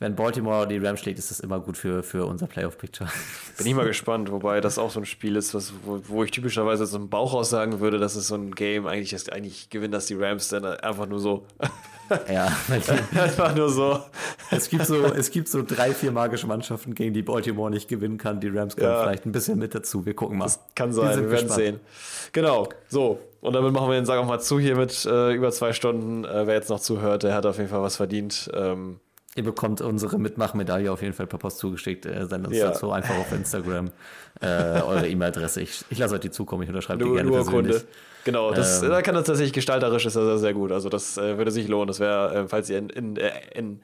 wenn 0.00 0.16
Baltimore 0.16 0.66
die 0.66 0.78
Rams 0.78 1.00
schlägt, 1.00 1.18
ist 1.18 1.30
das 1.30 1.40
immer 1.40 1.60
gut 1.60 1.76
für, 1.76 2.02
für 2.02 2.24
unser 2.24 2.46
Playoff-Picture. 2.46 3.08
Bin 3.58 3.66
ich 3.66 3.74
mal 3.74 3.86
gespannt, 3.86 4.32
wobei 4.32 4.62
das 4.62 4.78
auch 4.78 4.90
so 4.90 4.98
ein 5.00 5.04
Spiel 5.06 5.36
ist, 5.36 5.54
was, 5.54 5.74
wo, 5.84 6.00
wo 6.08 6.24
ich 6.24 6.30
typischerweise 6.30 6.86
so 6.86 6.96
im 6.96 7.10
Bauch 7.10 7.34
aus 7.34 7.50
sagen 7.50 7.80
würde, 7.80 7.98
dass 7.98 8.16
es 8.16 8.26
so 8.26 8.34
ein 8.34 8.52
Game 8.54 8.86
eigentlich 8.86 9.12
ist, 9.12 9.30
eigentlich 9.30 9.68
gewinnen 9.68 9.92
das 9.92 10.06
die 10.06 10.14
Rams 10.14 10.48
dann 10.48 10.64
einfach 10.64 11.06
nur 11.06 11.20
so. 11.20 11.44
ja, 12.32 12.50
einfach 13.14 13.54
nur 13.54 13.68
so. 13.68 14.00
es, 14.50 14.70
gibt 14.70 14.86
so, 14.86 15.04
es 15.04 15.30
gibt 15.30 15.48
so 15.48 15.62
drei, 15.62 15.92
vier 15.92 16.12
magische 16.12 16.46
Mannschaften, 16.46 16.94
gegen 16.94 17.12
die 17.12 17.22
Baltimore 17.22 17.70
nicht 17.70 17.86
gewinnen 17.88 18.16
kann. 18.16 18.40
Die 18.40 18.48
Rams 18.48 18.76
können 18.76 18.90
Ja. 18.90 19.02
vielleicht 19.02 19.26
ein 19.26 19.32
bisschen 19.32 19.58
mit 19.58 19.74
dazu. 19.74 20.06
Wir 20.06 20.14
gucken 20.14 20.38
mal. 20.38 20.50
Kann 20.74 20.94
sein, 20.94 21.08
wir 21.10 21.30
werden 21.30 21.46
gespannt. 21.48 21.52
sehen. 21.52 21.80
Genau, 22.32 22.70
so. 22.88 23.20
Und 23.42 23.52
damit 23.52 23.72
machen 23.74 23.88
wir 23.88 23.96
den 23.96 24.06
Sack 24.06 24.18
auch 24.18 24.26
mal 24.26 24.40
zu 24.40 24.58
hier 24.58 24.76
mit 24.76 25.04
äh, 25.04 25.34
über 25.34 25.50
zwei 25.50 25.74
Stunden. 25.74 26.24
Äh, 26.24 26.46
wer 26.46 26.54
jetzt 26.54 26.70
noch 26.70 26.80
zuhört, 26.80 27.22
der 27.22 27.34
hat 27.34 27.44
auf 27.44 27.58
jeden 27.58 27.68
Fall 27.68 27.82
was 27.82 27.96
verdient. 27.96 28.50
Ähm, 28.54 28.98
Ihr 29.36 29.44
bekommt 29.44 29.80
unsere 29.80 30.18
Mitmachmedaille 30.18 30.90
auf 30.90 31.02
jeden 31.02 31.14
Fall 31.14 31.26
per 31.28 31.38
Post 31.38 31.58
zugeschickt. 31.58 32.04
Äh, 32.04 32.26
sendet 32.26 32.48
uns 32.48 32.56
Ja. 32.56 32.68
dazu 32.70 32.90
einfach 32.90 33.16
auf 33.16 33.30
Instagram 33.32 33.90
äh, 34.40 34.46
eure 34.82 35.06
E-Mail-Adresse. 35.08 35.60
Ich, 35.60 35.84
ich 35.88 35.98
lasse 35.98 36.14
euch 36.14 36.20
die 36.20 36.30
zukommen. 36.32 36.64
Ich 36.64 36.68
unterschreibe 36.68 36.98
die 36.98 37.04
nur 37.04 37.14
gerne 37.14 37.30
nur 37.30 37.38
persönlich. 37.38 37.74
Urkunde. 37.76 37.92
Genau, 38.24 38.52
das, 38.52 38.82
Ähm. 38.82 38.90
da 38.90 39.02
kann 39.02 39.14
das 39.14 39.24
tatsächlich 39.24 39.52
gestalterisch 39.52 40.04
ist 40.04 40.16
das 40.16 40.24
sehr, 40.24 40.38
sehr 40.38 40.52
gut. 40.54 40.72
Also 40.72 40.88
das 40.88 41.16
äh, 41.16 41.38
würde 41.38 41.52
sich 41.52 41.68
lohnen. 41.68 41.86
Das 41.86 42.00
wäre, 42.00 42.34
äh, 42.40 42.48
falls 42.48 42.68
ihr 42.70 42.78
in, 42.78 42.90
in, 42.90 43.16
äh, 43.16 43.30
in 43.54 43.80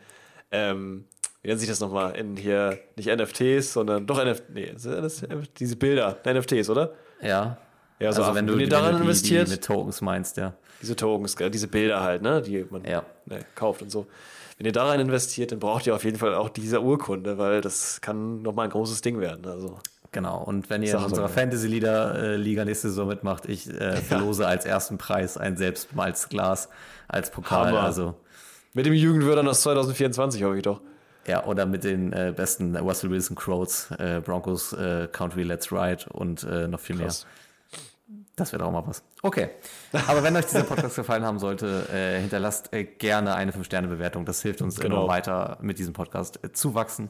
ähm, 0.50 1.04
wie 1.42 1.48
nennt 1.48 1.60
sich 1.60 1.68
das 1.68 1.78
nochmal? 1.78 2.16
In 2.16 2.36
hier, 2.36 2.78
nicht 2.96 3.06
NFTs, 3.08 3.72
sondern 3.72 4.04
doch 4.06 4.22
NFT, 4.22 4.50
nee, 4.52 4.72
das 4.74 5.22
diese 5.58 5.76
Bilder, 5.76 6.16
NFTs, 6.26 6.68
oder? 6.70 6.92
Ja. 7.22 7.56
Ja, 8.00 8.12
so 8.12 8.22
also 8.22 8.34
wenn 8.34 8.46
du, 8.48 8.54
wenn 8.54 8.60
ihr 8.60 8.64
wenn 8.66 8.70
daran 8.70 8.90
du 8.92 8.96
die, 8.98 9.02
investiert, 9.04 9.46
die 9.46 9.52
mit 9.52 9.64
Tokens 9.64 10.00
meinst, 10.02 10.36
ja. 10.38 10.54
diese 10.82 10.96
Tokens, 10.96 11.34
äh, 11.40 11.48
diese 11.50 11.68
Bilder 11.68 12.02
halt, 12.02 12.20
ne, 12.22 12.42
die 12.42 12.66
man 12.68 12.84
Ja. 12.84 13.04
ne, 13.26 13.38
kauft 13.54 13.80
und 13.82 13.90
so. 13.90 14.06
Wenn 14.56 14.66
ihr 14.66 14.72
da 14.72 14.86
rein 14.86 15.00
investiert, 15.00 15.52
dann 15.52 15.58
braucht 15.58 15.86
ihr 15.86 15.94
auf 15.94 16.04
jeden 16.04 16.18
Fall 16.18 16.34
auch 16.34 16.48
diese 16.48 16.80
Urkunde, 16.80 17.36
weil 17.38 17.60
das 17.60 18.00
kann 18.00 18.42
nochmal 18.42 18.66
ein 18.66 18.70
großes 18.70 19.02
Ding 19.02 19.20
werden. 19.20 19.46
Also 19.46 19.78
Genau, 20.12 20.42
und 20.42 20.70
wenn 20.70 20.82
ihr 20.82 20.94
in 20.94 21.04
unserer 21.04 21.28
Fantasy-Liga 21.28 22.64
nächste 22.64 22.88
Saison 22.88 23.06
mitmacht, 23.06 23.46
ich 23.46 23.68
äh, 23.68 23.96
verlose 23.96 24.46
als 24.46 24.64
ersten 24.64 24.96
Preis 24.96 25.36
ein 25.36 25.58
Selbstmalzglas 25.58 26.70
als 27.06 27.30
Pokal. 27.30 27.68
Hammer. 27.68 27.82
Also, 27.82 28.14
mit 28.72 28.86
dem 28.86 28.94
Jugendwörtern 28.94 29.46
aus 29.46 29.60
2024 29.60 30.42
hoffe 30.42 30.56
ich 30.56 30.62
doch. 30.62 30.80
ja, 31.26 31.44
oder 31.44 31.66
mit 31.66 31.84
den 31.84 32.14
äh, 32.14 32.32
besten 32.34 32.74
Russell 32.76 33.10
Wilson 33.10 33.36
Crows, 33.36 33.90
äh, 33.98 34.22
Broncos 34.24 34.72
äh, 34.72 35.06
Country 35.12 35.42
Let's 35.42 35.70
Ride 35.70 36.04
und 36.10 36.44
äh, 36.44 36.66
noch 36.66 36.80
viel 36.80 36.96
Krass. 36.96 37.24
mehr. 37.24 37.32
Das 38.36 38.52
wäre 38.52 38.64
auch 38.66 38.70
mal 38.70 38.86
was. 38.86 39.02
Okay. 39.22 39.48
Aber 40.08 40.22
wenn 40.22 40.36
euch 40.36 40.44
dieser 40.44 40.64
Podcast 40.64 40.94
gefallen 40.96 41.24
haben 41.24 41.38
sollte, 41.38 41.88
äh, 41.92 42.20
hinterlasst 42.20 42.70
äh, 42.74 42.84
gerne 42.84 43.34
eine 43.34 43.50
5-Sterne-Bewertung. 43.52 44.26
Das 44.26 44.42
hilft 44.42 44.60
uns 44.60 44.78
Genau. 44.78 45.04
immer 45.04 45.08
weiter 45.08 45.56
mit 45.62 45.78
diesem 45.78 45.94
Podcast 45.94 46.44
äh, 46.44 46.52
zu 46.52 46.74
wachsen. 46.74 47.08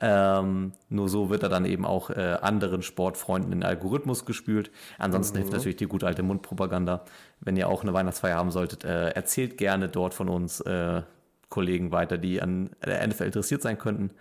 Ähm, 0.00 0.72
nur 0.88 1.08
so 1.08 1.28
wird 1.30 1.42
er 1.42 1.48
dann 1.48 1.64
eben 1.66 1.84
auch 1.84 2.10
äh, 2.10 2.38
anderen 2.40 2.82
Sportfreunden 2.82 3.52
in 3.52 3.60
den 3.60 3.68
Algorithmus 3.68 4.24
gespült. 4.24 4.70
Ansonsten 4.98 5.36
hilft 5.36 5.52
natürlich 5.52 5.76
die 5.76 5.86
gute 5.86 6.06
alte 6.06 6.22
Mundpropaganda. 6.22 7.04
Wenn 7.40 7.56
ihr 7.56 7.68
auch 7.68 7.82
eine 7.82 7.92
Weihnachtsfeier 7.92 8.36
haben 8.36 8.50
solltet, 8.52 8.84
äh, 8.84 9.10
erzählt 9.10 9.58
gerne 9.58 9.88
dort 9.88 10.14
von 10.14 10.28
uns 10.28 10.60
äh, 10.60 11.02
Kollegen 11.50 11.90
weiter, 11.92 12.16
die 12.16 12.40
an 12.40 12.70
der 12.84 13.06
NFL 13.06 13.24
interessiert 13.24 13.60
sein 13.62 13.76
könnten. 13.78 14.12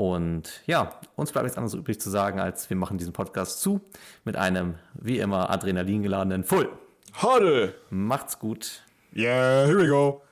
Und 0.00 0.62
ja, 0.66 0.98
uns 1.14 1.30
bleibt 1.30 1.44
nichts 1.44 1.58
anderes 1.58 1.74
übrig 1.74 2.00
zu 2.00 2.08
sagen, 2.08 2.40
als 2.40 2.70
wir 2.70 2.76
machen 2.78 2.96
diesen 2.96 3.12
Podcast 3.12 3.60
zu 3.60 3.82
mit 4.24 4.34
einem, 4.34 4.76
wie 4.94 5.18
immer, 5.18 5.50
adrenalingeladenen 5.50 6.42
Full. 6.42 6.70
Huddle! 7.22 7.74
Macht's 7.90 8.38
gut. 8.38 8.82
Yeah, 9.14 9.66
here 9.66 9.76
we 9.76 9.88
go. 9.88 10.22